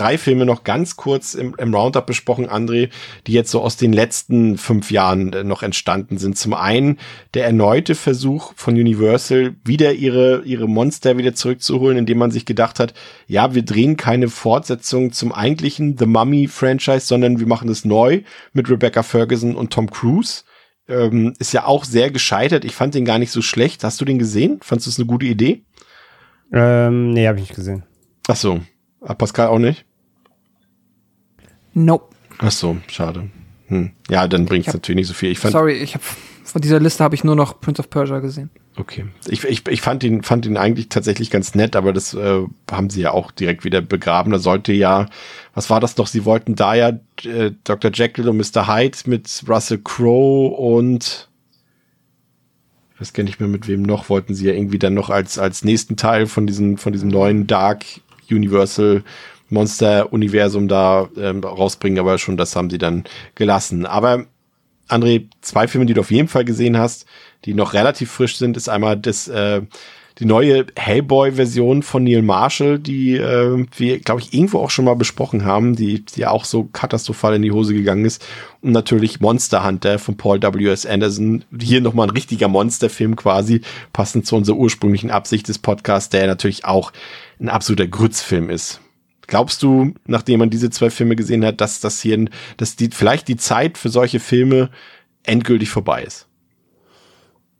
drei 0.00 0.16
Filme 0.16 0.46
noch 0.46 0.64
ganz 0.64 0.96
kurz 0.96 1.34
im, 1.34 1.54
im 1.58 1.74
Roundup 1.74 2.06
besprochen, 2.06 2.48
André, 2.48 2.88
die 3.26 3.32
jetzt 3.32 3.50
so 3.50 3.60
aus 3.60 3.76
den 3.76 3.92
letzten 3.92 4.56
fünf 4.56 4.90
Jahren 4.90 5.32
äh, 5.32 5.44
noch 5.44 5.62
entstanden 5.62 6.16
sind. 6.16 6.38
Zum 6.38 6.54
einen 6.54 6.98
der 7.34 7.44
erneute 7.44 7.94
Versuch 7.94 8.52
von 8.56 8.74
Universal, 8.74 9.54
wieder 9.64 9.92
ihre, 9.92 10.42
ihre 10.44 10.68
Monster 10.68 11.18
wieder 11.18 11.34
zurückzuholen, 11.34 11.98
indem 11.98 12.18
man 12.18 12.30
sich 12.30 12.46
gedacht 12.46 12.80
hat, 12.80 12.94
ja, 13.26 13.54
wir 13.54 13.62
drehen 13.62 13.96
keine 13.96 14.28
Fortsetzung 14.28 15.12
zum 15.12 15.32
eigentlichen 15.32 15.98
The 15.98 16.06
Mummy 16.06 16.48
Franchise, 16.48 17.06
sondern 17.06 17.38
wir 17.38 17.46
machen 17.46 17.68
es 17.68 17.84
neu 17.84 18.22
mit 18.52 18.70
Rebecca 18.70 19.02
Ferguson 19.02 19.54
und 19.54 19.70
Tom 19.72 19.90
Cruise. 19.90 20.44
Ähm, 20.88 21.34
ist 21.38 21.52
ja 21.52 21.66
auch 21.66 21.84
sehr 21.84 22.10
gescheitert. 22.10 22.64
Ich 22.64 22.74
fand 22.74 22.94
den 22.94 23.04
gar 23.04 23.18
nicht 23.18 23.30
so 23.30 23.42
schlecht. 23.42 23.84
Hast 23.84 24.00
du 24.00 24.04
den 24.04 24.18
gesehen? 24.18 24.60
Fandest 24.62 24.86
du 24.86 24.90
es 24.90 24.98
eine 24.98 25.06
gute 25.06 25.26
Idee? 25.26 25.64
Ähm, 26.52 27.10
nee, 27.10 27.28
habe 27.28 27.38
ich 27.38 27.44
nicht 27.44 27.54
gesehen. 27.54 27.84
Ach 28.26 28.36
so. 28.36 28.60
Ah, 29.00 29.14
Pascal 29.14 29.48
auch 29.48 29.58
nicht? 29.58 29.84
Nope. 31.74 32.14
Ach 32.38 32.50
so, 32.50 32.76
schade. 32.88 33.30
Hm. 33.66 33.92
Ja, 34.08 34.26
dann 34.26 34.46
bringt 34.46 34.66
es 34.66 34.74
natürlich 34.74 34.96
nicht 34.96 35.08
so 35.08 35.14
viel. 35.14 35.30
Ich 35.30 35.38
fand, 35.38 35.52
Sorry, 35.52 35.74
ich 35.74 35.94
habe 35.94 36.04
von 36.50 36.60
dieser 36.60 36.80
Liste 36.80 37.04
habe 37.04 37.14
ich 37.14 37.22
nur 37.22 37.36
noch 37.36 37.60
Prince 37.60 37.80
of 37.80 37.90
Persia 37.90 38.18
gesehen. 38.18 38.50
okay. 38.76 39.06
Ich, 39.28 39.44
ich, 39.44 39.66
ich 39.68 39.80
fand 39.80 40.02
ihn, 40.02 40.22
fand 40.22 40.46
ihn 40.46 40.56
eigentlich 40.56 40.88
tatsächlich 40.88 41.30
ganz 41.30 41.54
nett, 41.54 41.76
aber 41.76 41.92
das 41.92 42.12
äh, 42.14 42.42
haben 42.68 42.90
sie 42.90 43.02
ja 43.02 43.12
auch 43.12 43.30
direkt 43.30 43.64
wieder 43.64 43.80
begraben. 43.80 44.32
Da 44.32 44.38
sollte 44.38 44.72
ja, 44.72 45.06
was 45.54 45.70
war 45.70 45.78
das 45.78 45.96
noch? 45.96 46.08
Sie 46.08 46.24
wollten 46.24 46.56
da 46.56 46.74
ja 46.74 46.98
äh, 47.24 47.52
Dr. 47.62 47.92
Jekyll 47.94 48.28
und 48.28 48.36
Mr. 48.36 48.66
Hyde 48.66 48.98
mit 49.06 49.44
Russell 49.48 49.78
Crowe 49.78 50.56
und 50.56 51.28
ich 52.94 53.00
weiß 53.00 53.12
gar 53.12 53.22
nicht 53.22 53.38
mehr 53.38 53.48
mit 53.48 53.68
wem 53.68 53.82
noch, 53.82 54.08
wollten 54.08 54.34
sie 54.34 54.46
ja 54.46 54.52
irgendwie 54.52 54.78
dann 54.78 54.94
noch 54.94 55.08
als, 55.08 55.38
als 55.38 55.64
nächsten 55.64 55.96
Teil 55.96 56.26
von 56.26 56.46
diesem, 56.46 56.76
von 56.76 56.92
diesem 56.92 57.08
neuen 57.08 57.46
Dark 57.46 57.84
Universal 58.30 59.04
Monster-Universum 59.50 60.68
da 60.68 61.08
ähm, 61.16 61.42
rausbringen, 61.42 61.98
aber 61.98 62.18
schon 62.18 62.36
das 62.36 62.56
haben 62.56 62.70
sie 62.70 62.78
dann 62.78 63.04
gelassen. 63.34 63.86
Aber 63.86 64.26
André, 64.88 65.26
zwei 65.40 65.68
Filme, 65.68 65.86
die 65.86 65.94
du 65.94 66.00
auf 66.00 66.10
jeden 66.10 66.28
Fall 66.28 66.44
gesehen 66.44 66.76
hast, 66.76 67.06
die 67.44 67.54
noch 67.54 67.74
relativ 67.74 68.10
frisch 68.10 68.36
sind, 68.36 68.56
ist 68.56 68.68
einmal 68.68 68.96
das, 68.96 69.28
äh, 69.28 69.62
die 70.18 70.26
neue 70.26 70.66
Hellboy-Version 70.76 71.82
von 71.82 72.04
Neil 72.04 72.22
Marshall, 72.22 72.78
die 72.78 73.16
äh, 73.16 73.66
wir, 73.76 74.00
glaube 74.00 74.20
ich, 74.20 74.34
irgendwo 74.34 74.58
auch 74.58 74.68
schon 74.68 74.84
mal 74.84 74.94
besprochen 74.94 75.46
haben, 75.46 75.76
die, 75.76 76.04
die 76.04 76.26
auch 76.26 76.44
so 76.44 76.64
katastrophal 76.64 77.34
in 77.36 77.42
die 77.42 77.52
Hose 77.52 77.72
gegangen 77.72 78.04
ist. 78.04 78.24
Und 78.60 78.72
natürlich 78.72 79.20
Monster 79.20 79.64
Hunter 79.64 79.98
von 79.98 80.18
Paul 80.18 80.42
W.S. 80.42 80.84
Anderson. 80.84 81.44
Hier 81.58 81.80
nochmal 81.80 82.08
ein 82.08 82.10
richtiger 82.10 82.48
Monsterfilm 82.48 83.16
quasi, 83.16 83.62
passend 83.94 84.26
zu 84.26 84.36
unserer 84.36 84.56
ursprünglichen 84.56 85.10
Absicht 85.10 85.48
des 85.48 85.58
Podcasts, 85.58 86.10
der 86.10 86.26
natürlich 86.26 86.66
auch 86.66 86.92
ein 87.40 87.48
absoluter 87.48 87.86
Grützfilm 87.86 88.50
ist. 88.50 88.80
Glaubst 89.30 89.62
du, 89.62 89.94
nachdem 90.08 90.40
man 90.40 90.50
diese 90.50 90.70
zwei 90.70 90.90
Filme 90.90 91.14
gesehen 91.14 91.44
hat, 91.44 91.60
dass 91.60 91.78
das 91.78 92.00
hier, 92.00 92.26
dass 92.56 92.74
die, 92.74 92.90
vielleicht 92.92 93.28
die 93.28 93.36
Zeit 93.36 93.78
für 93.78 93.88
solche 93.88 94.18
Filme 94.18 94.70
endgültig 95.22 95.70
vorbei 95.70 96.02
ist? 96.02 96.26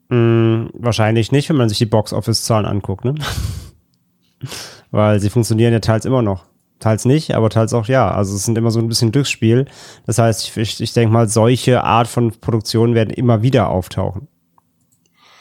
Hm, 0.08 0.70
wahrscheinlich 0.72 1.30
nicht, 1.30 1.48
wenn 1.48 1.54
man 1.54 1.68
sich 1.68 1.78
die 1.78 1.86
Box-Office-Zahlen 1.86 2.66
anguckt, 2.66 3.04
ne? 3.04 3.14
Weil 4.90 5.20
sie 5.20 5.30
funktionieren 5.30 5.72
ja 5.72 5.78
teils 5.78 6.04
immer 6.04 6.22
noch. 6.22 6.44
Teils 6.80 7.04
nicht, 7.04 7.36
aber 7.36 7.50
teils 7.50 7.72
auch 7.72 7.86
ja. 7.86 8.10
Also 8.10 8.34
es 8.34 8.44
sind 8.44 8.58
immer 8.58 8.72
so 8.72 8.80
ein 8.80 8.88
bisschen 8.88 9.12
Glücksspiel. 9.12 9.66
Das 10.06 10.18
heißt, 10.18 10.56
ich, 10.56 10.80
ich, 10.80 10.92
denke 10.92 11.12
mal, 11.12 11.28
solche 11.28 11.84
Art 11.84 12.08
von 12.08 12.32
Produktionen 12.32 12.96
werden 12.96 13.10
immer 13.10 13.42
wieder 13.42 13.68
auftauchen. 13.68 14.26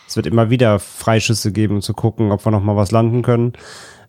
Es 0.08 0.16
wird 0.16 0.28
immer 0.28 0.52
wieder 0.52 0.78
Freischüsse 0.78 1.52
geben, 1.52 1.78
um 1.78 1.82
zu 1.82 1.96
gucken, 1.96 2.32
ob 2.32 2.46
wir 2.46 2.52
noch 2.52 2.62
mal 2.62 2.76
was 2.76 2.92
landen 2.92 3.24
können. 3.24 3.54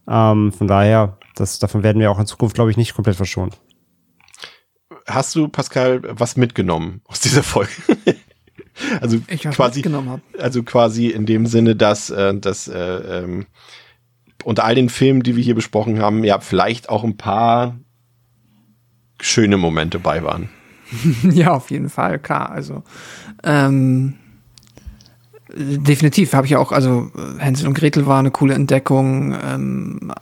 Ähm, 0.06 0.52
von 0.52 0.66
daher, 0.66 1.16
das, 1.34 1.58
davon 1.58 1.82
werden 1.82 2.00
wir 2.00 2.10
auch 2.10 2.18
in 2.18 2.26
Zukunft, 2.26 2.54
glaube 2.54 2.70
ich, 2.70 2.76
nicht 2.76 2.94
komplett 2.94 3.16
verschont. 3.16 3.60
Hast 5.06 5.34
du, 5.34 5.48
Pascal, 5.48 6.02
was 6.04 6.36
mitgenommen 6.36 7.00
aus 7.06 7.20
dieser 7.20 7.42
Folge? 7.42 7.72
also 9.00 9.20
Ich 9.28 9.44
was 9.44 9.56
quasi, 9.56 9.78
mitgenommen 9.78 10.10
habe. 10.10 10.22
also 10.38 10.62
quasi 10.62 11.08
in 11.08 11.26
dem 11.26 11.46
Sinne, 11.46 11.76
dass, 11.76 12.10
äh, 12.10 12.34
dass 12.38 12.68
äh, 12.68 12.78
ähm, 12.78 13.46
unter 14.44 14.64
all 14.64 14.74
den 14.74 14.88
Filmen, 14.88 15.22
die 15.22 15.36
wir 15.36 15.42
hier 15.42 15.54
besprochen 15.54 16.00
haben, 16.00 16.24
ja 16.24 16.40
vielleicht 16.40 16.88
auch 16.88 17.04
ein 17.04 17.16
paar 17.16 17.78
schöne 19.20 19.56
Momente 19.56 19.98
bei 19.98 20.22
waren. 20.22 20.48
ja, 21.22 21.52
auf 21.52 21.70
jeden 21.70 21.88
Fall, 21.88 22.18
klar. 22.18 22.50
Also 22.50 22.82
ähm, 23.44 24.16
Definitiv 25.52 26.32
habe 26.34 26.46
ich 26.46 26.56
auch, 26.56 26.70
also 26.70 27.10
äh, 27.16 27.40
Hänsel 27.42 27.66
und 27.66 27.74
Gretel 27.74 28.06
war 28.06 28.18
eine 28.18 28.30
coole 28.30 28.54
Entdeckung. 28.54 29.34
Ähm, 29.44 30.12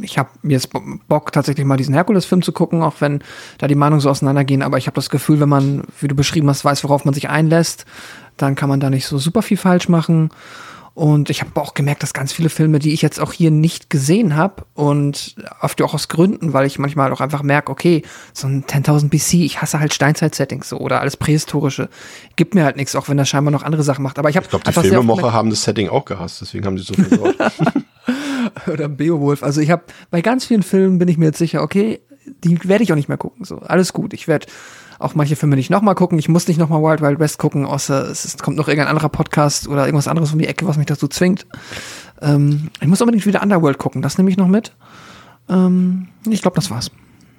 ich 0.00 0.18
habe 0.18 0.30
jetzt 0.44 0.70
Bock, 1.08 1.32
tatsächlich 1.32 1.66
mal 1.66 1.76
diesen 1.76 1.94
Herkules-Film 1.94 2.42
zu 2.42 2.52
gucken, 2.52 2.82
auch 2.82 2.94
wenn 3.00 3.22
da 3.58 3.66
die 3.66 3.74
Meinungen 3.74 4.00
so 4.00 4.08
auseinandergehen. 4.08 4.62
Aber 4.62 4.78
ich 4.78 4.86
habe 4.86 4.94
das 4.94 5.10
Gefühl, 5.10 5.40
wenn 5.40 5.48
man, 5.48 5.82
wie 6.00 6.08
du 6.08 6.14
beschrieben 6.14 6.48
hast, 6.48 6.64
weiß, 6.64 6.84
worauf 6.84 7.04
man 7.04 7.12
sich 7.12 7.28
einlässt, 7.28 7.84
dann 8.38 8.54
kann 8.54 8.70
man 8.70 8.80
da 8.80 8.88
nicht 8.88 9.06
so 9.06 9.18
super 9.18 9.42
viel 9.42 9.58
falsch 9.58 9.88
machen. 9.88 10.30
Und 10.94 11.30
ich 11.30 11.40
habe 11.40 11.58
auch 11.58 11.72
gemerkt, 11.72 12.02
dass 12.02 12.12
ganz 12.12 12.32
viele 12.32 12.50
Filme, 12.50 12.78
die 12.78 12.92
ich 12.92 13.00
jetzt 13.00 13.18
auch 13.18 13.32
hier 13.32 13.50
nicht 13.50 13.88
gesehen 13.88 14.36
habe 14.36 14.64
und 14.74 15.36
oft 15.60 15.80
auch 15.80 15.94
aus 15.94 16.08
Gründen, 16.08 16.52
weil 16.52 16.66
ich 16.66 16.78
manchmal 16.78 17.10
auch 17.12 17.20
einfach 17.20 17.42
merke, 17.42 17.72
okay, 17.72 18.02
so 18.34 18.46
ein 18.46 18.64
10.000 18.64 19.08
BC, 19.08 19.44
ich 19.44 19.62
hasse 19.62 19.80
halt 19.80 19.94
Steinzeit-Settings 19.94 20.68
so 20.68 20.78
oder 20.78 21.00
alles 21.00 21.16
Prähistorische, 21.16 21.88
gibt 22.36 22.54
mir 22.54 22.64
halt 22.64 22.76
nichts, 22.76 22.94
auch 22.94 23.08
wenn 23.08 23.16
das 23.16 23.28
scheinbar 23.28 23.52
noch 23.52 23.62
andere 23.62 23.82
Sachen 23.82 24.02
macht. 24.02 24.18
Aber 24.18 24.28
ich 24.28 24.36
habe 24.36 24.44
Ich 24.44 24.50
glaube, 24.50 24.64
die 24.70 24.88
Filmemacher 24.88 25.32
haben 25.32 25.48
das 25.48 25.62
Setting 25.62 25.88
auch 25.88 26.04
gehasst, 26.04 26.42
deswegen 26.42 26.66
haben 26.66 26.76
sie 26.76 26.84
so 26.84 26.94
viel 26.94 27.18
Wort. 27.18 27.36
oder 28.66 28.88
Beowulf. 28.88 29.42
Also 29.42 29.62
ich 29.62 29.70
habe 29.70 29.84
bei 30.10 30.20
ganz 30.20 30.44
vielen 30.44 30.62
Filmen 30.62 30.98
bin 30.98 31.08
ich 31.08 31.16
mir 31.16 31.26
jetzt 31.26 31.38
sicher, 31.38 31.62
okay, 31.62 32.00
die 32.44 32.68
werde 32.68 32.84
ich 32.84 32.92
auch 32.92 32.96
nicht 32.96 33.08
mehr 33.08 33.18
gucken. 33.18 33.44
So, 33.44 33.58
alles 33.58 33.92
gut. 33.92 34.12
Ich 34.12 34.28
werde 34.28 34.46
auch 35.02 35.14
manche 35.14 35.36
Filme 35.36 35.56
nicht 35.56 35.70
nochmal 35.70 35.94
gucken. 35.94 36.18
Ich 36.18 36.28
muss 36.28 36.48
nicht 36.48 36.58
nochmal 36.58 36.82
Wild 36.82 37.00
Wild 37.00 37.18
West 37.18 37.38
gucken, 37.38 37.66
außer 37.66 38.08
es 38.10 38.24
ist, 38.24 38.42
kommt 38.42 38.56
noch 38.56 38.68
irgendein 38.68 38.88
anderer 38.88 39.08
Podcast 39.08 39.68
oder 39.68 39.86
irgendwas 39.86 40.08
anderes 40.08 40.32
um 40.32 40.38
die 40.38 40.46
Ecke, 40.46 40.66
was 40.66 40.76
mich 40.76 40.86
dazu 40.86 41.08
zwingt. 41.08 41.46
Ähm, 42.20 42.70
ich 42.80 42.88
muss 42.88 43.00
unbedingt 43.00 43.26
wieder 43.26 43.42
Underworld 43.42 43.78
gucken. 43.78 44.02
Das 44.02 44.18
nehme 44.18 44.30
ich 44.30 44.36
noch 44.36 44.48
mit. 44.48 44.72
Ähm, 45.48 46.08
ich 46.28 46.42
glaube, 46.42 46.56
das 46.56 46.70
war's. 46.70 46.90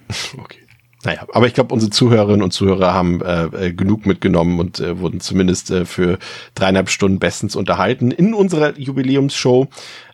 Okay. 0.38 0.60
Naja, 1.06 1.26
aber 1.34 1.48
ich 1.48 1.54
glaube, 1.54 1.74
unsere 1.74 1.90
Zuhörerinnen 1.90 2.42
und 2.42 2.52
Zuhörer 2.52 2.94
haben 2.94 3.22
äh, 3.22 3.44
äh, 3.46 3.74
genug 3.74 4.06
mitgenommen 4.06 4.60
und 4.60 4.80
äh, 4.80 5.00
wurden 5.00 5.20
zumindest 5.20 5.70
äh, 5.70 5.86
für 5.86 6.18
dreieinhalb 6.56 6.90
Stunden 6.90 7.20
bestens 7.20 7.58
unterhalten 7.58 8.12
in 8.12 8.34
unserer 8.34 8.78
Jubiläumsshow. 8.80 9.68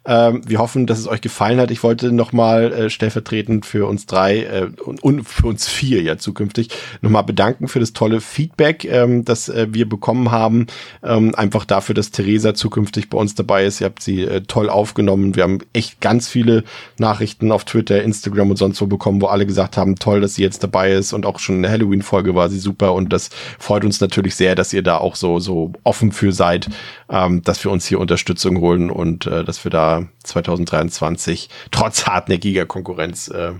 Ähm, 0.05 0.41
wir 0.45 0.59
hoffen, 0.59 0.87
dass 0.87 0.99
es 0.99 1.07
euch 1.07 1.21
gefallen 1.21 1.59
hat. 1.59 1.71
Ich 1.71 1.83
wollte 1.83 2.11
nochmal 2.11 2.71
äh, 2.71 2.89
stellvertretend 2.89 3.65
für 3.65 3.87
uns 3.87 4.05
drei 4.05 4.43
äh, 4.43 4.67
und, 4.83 5.03
und 5.03 5.23
für 5.23 5.47
uns 5.47 5.67
vier 5.67 6.01
ja 6.01 6.17
zukünftig 6.17 6.69
nochmal 7.01 7.23
bedanken 7.23 7.67
für 7.67 7.79
das 7.79 7.93
tolle 7.93 8.21
Feedback, 8.21 8.85
ähm, 8.85 9.25
das 9.25 9.49
äh, 9.49 9.67
wir 9.71 9.87
bekommen 9.87 10.31
haben. 10.31 10.67
Ähm, 11.03 11.35
einfach 11.35 11.65
dafür, 11.65 11.95
dass 11.95 12.11
Theresa 12.11 12.53
zukünftig 12.53 13.09
bei 13.09 13.17
uns 13.17 13.35
dabei 13.35 13.65
ist. 13.65 13.81
Ihr 13.81 13.85
habt 13.85 14.01
sie 14.01 14.21
äh, 14.21 14.41
toll 14.41 14.69
aufgenommen. 14.69 15.35
Wir 15.35 15.43
haben 15.43 15.59
echt 15.73 15.99
ganz 16.01 16.27
viele 16.27 16.63
Nachrichten 16.97 17.51
auf 17.51 17.65
Twitter, 17.65 18.01
Instagram 18.01 18.51
und 18.51 18.57
sonst 18.57 18.81
wo 18.81 18.87
bekommen, 18.87 19.21
wo 19.21 19.27
alle 19.27 19.45
gesagt 19.45 19.77
haben, 19.77 19.95
toll, 19.97 20.21
dass 20.21 20.35
sie 20.35 20.43
jetzt 20.43 20.63
dabei 20.63 20.93
ist 20.93 21.13
und 21.13 21.25
auch 21.25 21.39
schon 21.39 21.57
in 21.57 21.61
der 21.63 21.71
Halloween-Folge 21.71 22.35
war 22.35 22.49
sie 22.49 22.59
super 22.59 22.93
und 22.93 23.11
das 23.11 23.29
freut 23.59 23.83
uns 23.83 23.99
natürlich 23.99 24.35
sehr, 24.35 24.55
dass 24.55 24.73
ihr 24.73 24.83
da 24.83 24.97
auch 24.97 25.15
so, 25.15 25.39
so 25.39 25.73
offen 25.83 26.11
für 26.11 26.31
seid, 26.31 26.69
ähm, 27.09 27.41
dass 27.43 27.63
wir 27.63 27.71
uns 27.71 27.85
hier 27.85 27.99
Unterstützung 27.99 28.59
holen 28.59 28.89
und 28.89 29.25
äh, 29.27 29.43
dass 29.43 29.63
wir 29.63 29.71
da 29.71 29.88
2023 30.23 31.49
trotz 31.71 32.05
hartnäckiger 32.05 32.65
Konkurrenz 32.65 33.27
äh, 33.27 33.53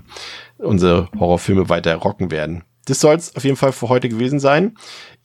unsere 0.58 1.08
Horrorfilme 1.18 1.68
weiter 1.68 1.94
rocken 1.96 2.30
werden. 2.30 2.64
Das 2.86 3.00
soll 3.00 3.14
es 3.14 3.36
auf 3.36 3.44
jeden 3.44 3.56
Fall 3.56 3.72
für 3.72 3.88
heute 3.88 4.08
gewesen 4.08 4.40
sein. 4.40 4.76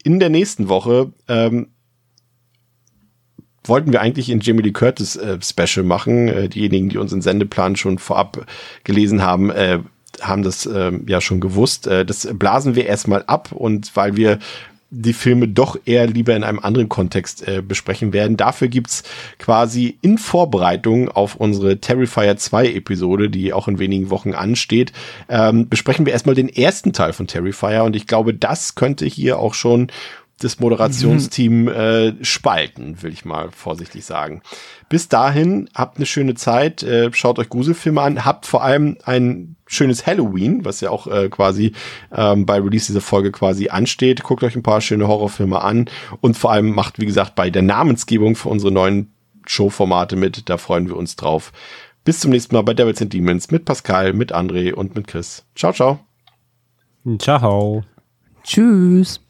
In 0.03 0.19
der 0.19 0.30
nächsten 0.30 0.69
Woche 0.69 1.14
ähm, 1.27 1.67
wollten 3.64 3.92
wir 3.92 4.01
eigentlich 4.01 4.30
in 4.30 4.40
Jamie 4.40 4.61
Lee 4.61 4.72
Curtis 4.72 5.16
äh, 5.16 5.40
Special 5.42 5.85
machen. 5.85 6.27
Äh, 6.27 6.50
diejenigen, 6.50 6.90
die 6.90 6.98
unseren 6.98 7.22
Sendeplan 7.22 7.75
schon 7.75 7.98
vorab 7.98 8.45
gelesen 8.84 9.24
haben, 9.24 9.50
äh, 9.50 9.80
haben 10.22 10.43
das 10.43 10.66
äh, 10.66 10.92
ja 11.08 11.22
schon 11.22 11.42
gewusst. 11.42 11.88
Äh, 11.88 12.06
das 12.06 12.27
blasen 12.34 12.75
wir 12.75 12.85
erstmal 12.85 13.24
ab 13.24 13.51
und 13.51 13.95
weil 13.95 14.16
wir 14.16 14.40
die 14.89 15.14
Filme 15.14 15.47
doch 15.47 15.77
eher 15.85 16.07
lieber 16.07 16.35
in 16.35 16.43
einem 16.43 16.59
anderen 16.59 16.89
Kontext 16.89 17.47
äh, 17.47 17.61
besprechen 17.61 18.14
werden. 18.14 18.38
Dafür 18.38 18.67
gibt's 18.67 19.03
quasi 19.39 19.97
in 20.01 20.17
Vorbereitung 20.17 21.09
auf 21.09 21.35
unsere 21.35 21.80
Terrifier 21.80 22.38
2 22.38 22.73
Episode, 22.73 23.30
die 23.30 23.51
auch 23.51 23.67
in 23.67 23.80
wenigen 23.80 24.09
Wochen 24.09 24.33
ansteht, 24.33 24.93
ähm, 25.27 25.67
besprechen 25.69 26.05
wir 26.05 26.14
erstmal 26.14 26.35
den 26.35 26.49
ersten 26.49 26.93
Teil 26.93 27.14
von 27.14 27.27
Terrifier 27.27 27.83
und 27.83 27.95
ich 27.95 28.07
glaube, 28.07 28.33
das 28.33 28.75
könnte 28.75 29.05
hier 29.05 29.39
auch 29.39 29.53
schon 29.53 29.91
das 30.39 30.59
Moderationsteam 30.59 31.67
äh, 31.69 32.14
spalten, 32.23 33.01
will 33.01 33.14
ich 33.14 33.23
mal 33.23 33.51
vorsichtig 33.51 34.03
sagen. 34.05 34.41
Bis 34.89 35.07
dahin, 35.07 35.69
habt 35.73 35.97
eine 35.97 36.05
schöne 36.05 36.35
Zeit, 36.35 36.83
äh, 36.83 37.11
schaut 37.14 37.39
euch 37.39 37.49
Gruselfilme 37.49 38.01
an, 38.01 38.25
habt 38.25 38.45
vor 38.45 38.64
allem 38.64 38.97
ein 39.05 39.55
schönes 39.68 40.06
Halloween, 40.06 40.64
was 40.64 40.82
ja 40.82 40.90
auch 40.90 41.08
äh, 41.08 41.30
quasi 41.30 41.74
ähm, 42.16 42.45
bei 42.45 42.60
Release 42.60 42.88
dieser 42.88 43.02
Folge 43.02 43.32
quasi 43.32 43.69
ansteht. 43.69 44.24
Guckt 44.24 44.44
euch 44.44 44.56
ein 44.56 44.64
paar 44.64 44.82
schöne 44.82 45.08
Horrorfilme 45.08 45.61
an 45.61 45.90
und 46.22 46.38
vor 46.38 46.52
allem 46.52 46.72
macht, 46.72 47.00
wie 47.00 47.06
gesagt, 47.06 47.35
bei 47.35 47.50
der 47.50 47.64
Namensgebung 47.64 48.35
für 48.35 48.50
unsere 48.50 48.72
neuen 48.72 49.14
Showformate 49.48 50.16
mit. 50.16 50.50
Da 50.50 50.58
freuen 50.58 50.88
wir 50.88 50.98
uns 50.98 51.16
drauf. 51.16 51.52
Bis 52.03 52.19
zum 52.19 52.32
nächsten 52.32 52.53
Mal 52.53 52.61
bei 52.61 52.76
Devils 52.76 53.02
and 53.02 53.14
Demons 53.14 53.50
mit 53.50 53.66
Pascal, 53.66 54.14
mit 54.14 54.34
André 54.34 54.74
und 54.74 54.95
mit 54.95 55.08
Chris. 55.08 55.44
Ciao, 55.56 55.74
ciao. 55.74 56.00
Ciao. 57.18 57.84
Tschüss. 58.44 59.24